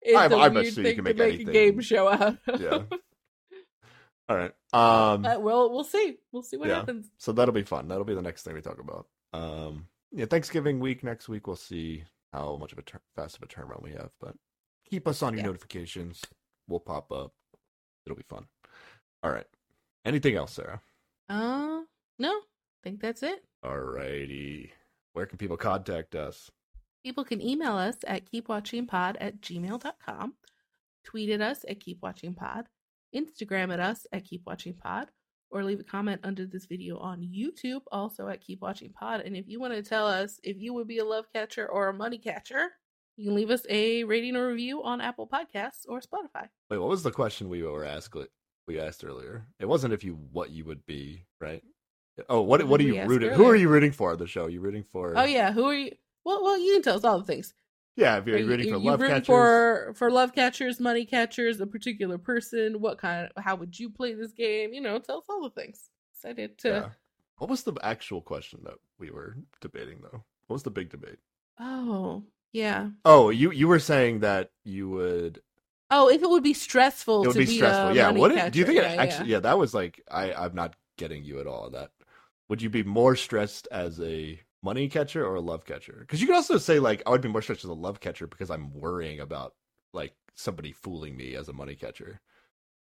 It's 0.03 0.17
I'm- 0.17 0.33
a 0.33 0.37
I'm 0.37 0.55
weird 0.55 0.75
thing 0.75 0.85
can 0.85 0.97
to 0.97 1.03
make 1.03 1.17
make 1.17 1.41
a 1.49 1.53
game 1.53 1.81
show 1.81 2.09
out 2.09 2.39
of. 2.47 2.61
Yeah. 2.61 2.83
All 4.29 4.37
right. 4.37 4.53
Um. 4.73 5.23
But 5.23 5.43
we'll 5.43 5.71
we'll 5.73 5.85
see. 5.85 6.17
We'll 6.31 6.43
see 6.43 6.57
what 6.57 6.69
Yeah. 6.69 6.77
happens. 6.77 7.11
So 7.19 7.33
that'll 7.33 7.53
be 7.55 7.63
fun. 7.65 7.89
That'll 7.89 8.05
be 8.05 8.15
the 8.15 8.23
next 8.23 8.43
thing 8.45 8.55
we 8.55 8.61
talk 8.63 8.79
about. 8.81 9.07
Um. 9.33 9.87
Yeah. 10.13 10.27
Thanksgiving 10.27 10.79
week 10.81 11.03
next 11.03 11.29
week. 11.29 11.47
We'll 11.47 11.57
see 11.57 12.05
how 12.33 12.57
much 12.57 12.73
of 12.73 12.79
a 12.79 12.83
tur- 12.83 13.03
fast 13.17 13.37
of 13.37 13.43
a 13.43 13.47
turnaround 13.47 13.83
we 13.83 13.91
have, 13.93 14.11
but 14.21 14.35
keep 14.89 15.07
us 15.09 15.23
on 15.23 15.35
your 15.35 15.41
Yeah. 15.41 15.47
notifications. 15.47 16.23
We'll 16.69 16.81
pop 16.81 17.11
up. 17.13 17.33
It'll 18.07 18.17
be 18.17 18.23
fun. 18.29 18.47
All 19.23 19.31
right. 19.31 19.47
Anything 20.05 20.37
else, 20.37 20.53
Sarah? 20.53 20.81
Uh 21.29 21.83
no, 22.19 22.31
I 22.31 22.43
think 22.83 23.01
that's 23.01 23.23
it. 23.23 23.45
Alrighty. 23.65 24.71
Where 25.13 25.27
can 25.27 25.39
people 25.39 25.57
contact 25.57 26.15
us? 26.15 26.51
People 27.05 27.25
can 27.25 27.41
email 27.41 27.75
us 27.75 27.97
at 28.07 28.31
keepwatchingpod 28.31 29.17
at 29.21 29.41
gmail.com, 29.41 30.35
tweet 31.05 31.31
at 31.31 31.41
us 31.41 31.65
at 31.69 31.81
keepwatchingpod, 31.81 32.65
Instagram 33.15 33.73
at 33.73 33.81
us 33.81 34.07
at 34.13 34.25
keepwatchingpod, 34.25 35.07
or 35.51 35.65
leave 35.65 35.81
a 35.81 35.85
comment 35.85 36.21
under 36.25 36.47
this 36.47 36.67
video 36.67 36.99
on 36.99 37.21
YouTube, 37.21 37.83
also 37.93 38.29
at 38.29 38.43
keepwatchingpod. 38.43 39.27
And 39.27 39.37
if 39.37 39.49
you 39.49 39.61
want 39.61 39.75
to 39.75 39.83
tell 39.83 40.07
us 40.07 40.41
if 40.43 40.57
you 40.59 40.73
would 40.75 40.89
be 40.89 40.99
a 40.99 41.05
love 41.05 41.27
catcher 41.33 41.67
or 41.69 41.89
a 41.89 41.93
money 41.93 42.19
catcher, 42.19 42.71
you 43.17 43.27
can 43.27 43.35
leave 43.35 43.51
us 43.51 43.67
a 43.69 44.05
rating 44.05 44.37
or 44.37 44.49
review 44.49 44.83
on 44.83 45.01
Apple 45.01 45.29
Podcasts 45.29 45.85
or 45.87 46.01
Spotify. 46.01 46.49
Wait, 46.71 46.79
what 46.79 46.89
was 46.89 47.03
the 47.03 47.11
question 47.11 47.49
we 47.49 47.63
were 47.63 47.85
asked? 47.85 48.17
We 48.67 48.81
asked 48.81 49.05
earlier. 49.05 49.47
It 49.61 49.67
wasn't 49.69 49.93
if 49.93 50.03
you 50.03 50.15
what 50.33 50.51
you 50.51 50.65
would 50.65 50.87
be, 50.87 51.27
right? 51.41 51.63
Oh, 52.29 52.41
what 52.43 52.63
What 52.65 52.81
are 52.81 52.85
you 52.85 53.03
rooting? 53.05 53.31
Who 53.33 53.47
are 53.47 53.57
you 53.57 53.69
rooting 53.69 53.93
for 53.93 54.13
on 54.13 54.19
the 54.19 54.27
show? 54.27 54.47
You 54.47 54.61
rooting 54.61 54.85
for? 54.85 55.17
Oh 55.17 55.25
yeah, 55.25 55.53
who 55.53 55.65
are 55.65 55.75
you? 55.75 55.93
Well, 56.25 56.43
well, 56.43 56.59
you 56.59 56.75
can 56.75 56.83
tell 56.83 56.97
us 56.97 57.05
all 57.05 57.19
the 57.19 57.25
things. 57.25 57.55
yeah. 57.97 58.17
If 58.19 58.27
you're 58.27 58.39
you, 58.39 58.47
rooting 58.47 58.73
for 58.73 58.79
you 58.79 58.91
love 58.91 59.01
rooting 59.01 59.17
catchers, 59.17 59.27
for 59.27 59.93
for 59.97 60.11
love 60.11 60.35
catchers, 60.35 60.81
money 60.81 61.05
catchers, 61.05 61.61
a 61.61 61.67
particular 61.67 62.19
person? 62.19 62.81
What 62.81 62.99
kind? 62.99 63.29
Of, 63.37 63.45
how 63.45 63.57
would 63.57 63.79
you 63.79 63.91
play 63.91 64.15
this 64.15 64.33
game? 64.33 64.73
You 64.73 64.81
know, 64.81 64.99
tell 64.99 65.19
us 65.19 65.25
all 65.29 65.43
the 65.43 65.51
things. 65.51 65.91
Excited 66.15 66.59
to. 66.59 66.69
yeah. 66.69 66.89
What 67.39 67.51
was 67.51 67.65
the 67.65 67.75
actual 67.83 68.21
question 68.21 68.61
that 68.65 68.75
we 68.99 69.11
were 69.11 69.37
debating 69.61 69.99
though? 70.01 70.23
What 70.47 70.55
was 70.55 70.63
the 70.63 70.71
big 70.71 70.91
debate? 70.91 71.19
Oh 71.59 72.23
yeah. 72.53 72.91
Oh, 73.05 73.31
you 73.31 73.51
you 73.51 73.67
were 73.67 73.79
saying 73.81 74.21
that 74.21 74.51
you 74.65 74.89
would 74.91 75.41
Oh, 75.91 76.09
if 76.09 76.23
it 76.23 76.31
would 76.31 76.43
be 76.45 76.55
stressful 76.55 77.25
it 77.25 77.27
would 77.29 77.33
to 77.35 77.39
be 77.41 77.47
be 77.47 77.57
stressful. 77.57 77.97
Yeah. 77.97 78.11
What 78.11 78.33
catcher. 78.35 78.51
do 78.51 78.59
you 78.61 78.65
think? 78.65 78.79
yeah, 78.79 78.93
it 78.93 78.99
actually, 78.99 79.31
yeah. 79.31 79.41
that 79.41 79.59
was 79.59 79.75
like 79.75 80.03
I 80.11 80.33
I'm 80.33 80.55
not 80.55 80.77
getting 80.97 81.25
you 81.25 81.41
at 81.41 81.47
all. 81.47 81.65
on 81.67 81.73
That 81.73 81.91
would 82.53 82.61
you 82.61 82.69
be 82.69 82.83
more 82.83 83.17
stressed 83.17 83.67
as 83.73 83.99
a 83.99 84.39
money 84.63 84.87
catcher 84.87 85.27
or 85.27 85.37
a 85.37 85.41
love 85.41 85.65
catcher? 85.65 85.97
Because 86.01 86.21
you 86.21 86.27
could 86.27 86.37
also 86.37 86.59
say 86.59 86.81
like 86.81 87.03
I 87.07 87.11
would 87.11 87.23
be 87.23 87.31
more 87.31 87.41
stressed 87.41 87.65
as 87.65 87.71
a 87.71 87.73
love 87.73 87.99
catcher 87.99 88.27
because 88.27 88.51
I'm 88.51 88.79
worrying 88.79 89.21
about 89.21 89.55
like 89.95 90.13
somebody 90.35 90.73
fooling 90.73 91.17
me 91.17 91.35
as 91.35 91.49
a 91.49 91.55
money 91.55 91.75
catcher. 91.77 92.21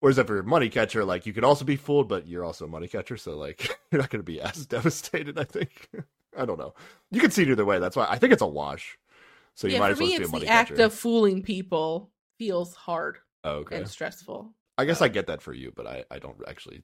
Whereas 0.00 0.18
if 0.18 0.28
you're 0.28 0.40
a 0.40 0.42
money 0.42 0.68
catcher, 0.68 1.04
like 1.04 1.26
you 1.26 1.32
could 1.32 1.44
also 1.44 1.64
be 1.64 1.76
fooled, 1.76 2.08
but 2.08 2.26
you're 2.26 2.42
also 2.42 2.64
a 2.64 2.68
money 2.68 2.88
catcher, 2.88 3.16
so 3.16 3.38
like 3.38 3.78
you're 3.92 4.00
not 4.00 4.10
going 4.10 4.18
to 4.18 4.24
be 4.24 4.40
as 4.40 4.66
devastated. 4.76 5.38
I 5.38 5.44
think. 5.44 5.88
I 6.36 6.44
don't 6.44 6.58
know. 6.58 6.74
You 7.12 7.20
can 7.20 7.30
see 7.30 7.42
it 7.42 7.50
either 7.50 7.64
way. 7.64 7.78
That's 7.78 7.94
why 7.94 8.08
I 8.10 8.18
think 8.18 8.32
it's 8.32 8.42
a 8.42 8.46
wash. 8.48 8.98
So 9.54 9.68
you 9.68 9.74
yeah, 9.74 9.78
might 9.78 9.86
for 9.86 9.92
as 9.92 9.98
well 10.00 10.08
me, 10.08 10.18
be 10.18 10.24
a 10.24 10.28
money 10.28 10.44
the 10.46 10.50
act 10.50 10.70
catcher. 10.70 10.82
of 10.86 10.92
fooling 10.92 11.40
people 11.44 12.10
feels 12.36 12.74
hard 12.74 13.18
oh, 13.44 13.58
okay. 13.58 13.76
and 13.76 13.88
stressful. 13.88 14.52
I 14.76 14.86
guess 14.86 15.00
uh, 15.00 15.04
I 15.04 15.08
get 15.08 15.28
that 15.28 15.40
for 15.40 15.52
you, 15.52 15.72
but 15.76 15.86
I 15.86 16.04
I 16.10 16.18
don't 16.18 16.38
actually 16.48 16.82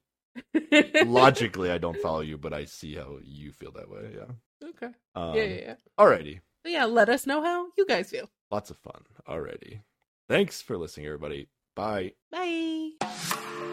logically 1.05 1.71
I 1.71 1.77
don't 1.77 1.97
follow 1.97 2.21
you, 2.21 2.37
but 2.37 2.53
I 2.53 2.65
see 2.65 2.95
how 2.95 3.17
you 3.23 3.51
feel 3.51 3.71
that 3.73 3.89
way. 3.89 4.15
Yeah. 4.15 4.69
Okay. 4.69 4.93
Um, 5.15 5.35
yeah, 5.35 5.43
yeah, 5.43 5.61
yeah. 5.61 5.75
Alrighty. 5.99 6.41
But 6.63 6.71
yeah, 6.71 6.85
let 6.85 7.09
us 7.09 7.25
know 7.25 7.41
how 7.41 7.67
you 7.77 7.85
guys 7.85 8.09
feel. 8.09 8.29
Lots 8.51 8.69
of 8.69 8.77
fun. 8.77 9.01
Alrighty. 9.27 9.81
Thanks 10.27 10.61
for 10.61 10.77
listening, 10.77 11.07
everybody. 11.07 11.47
Bye. 11.75 12.13
Bye. 12.31 13.69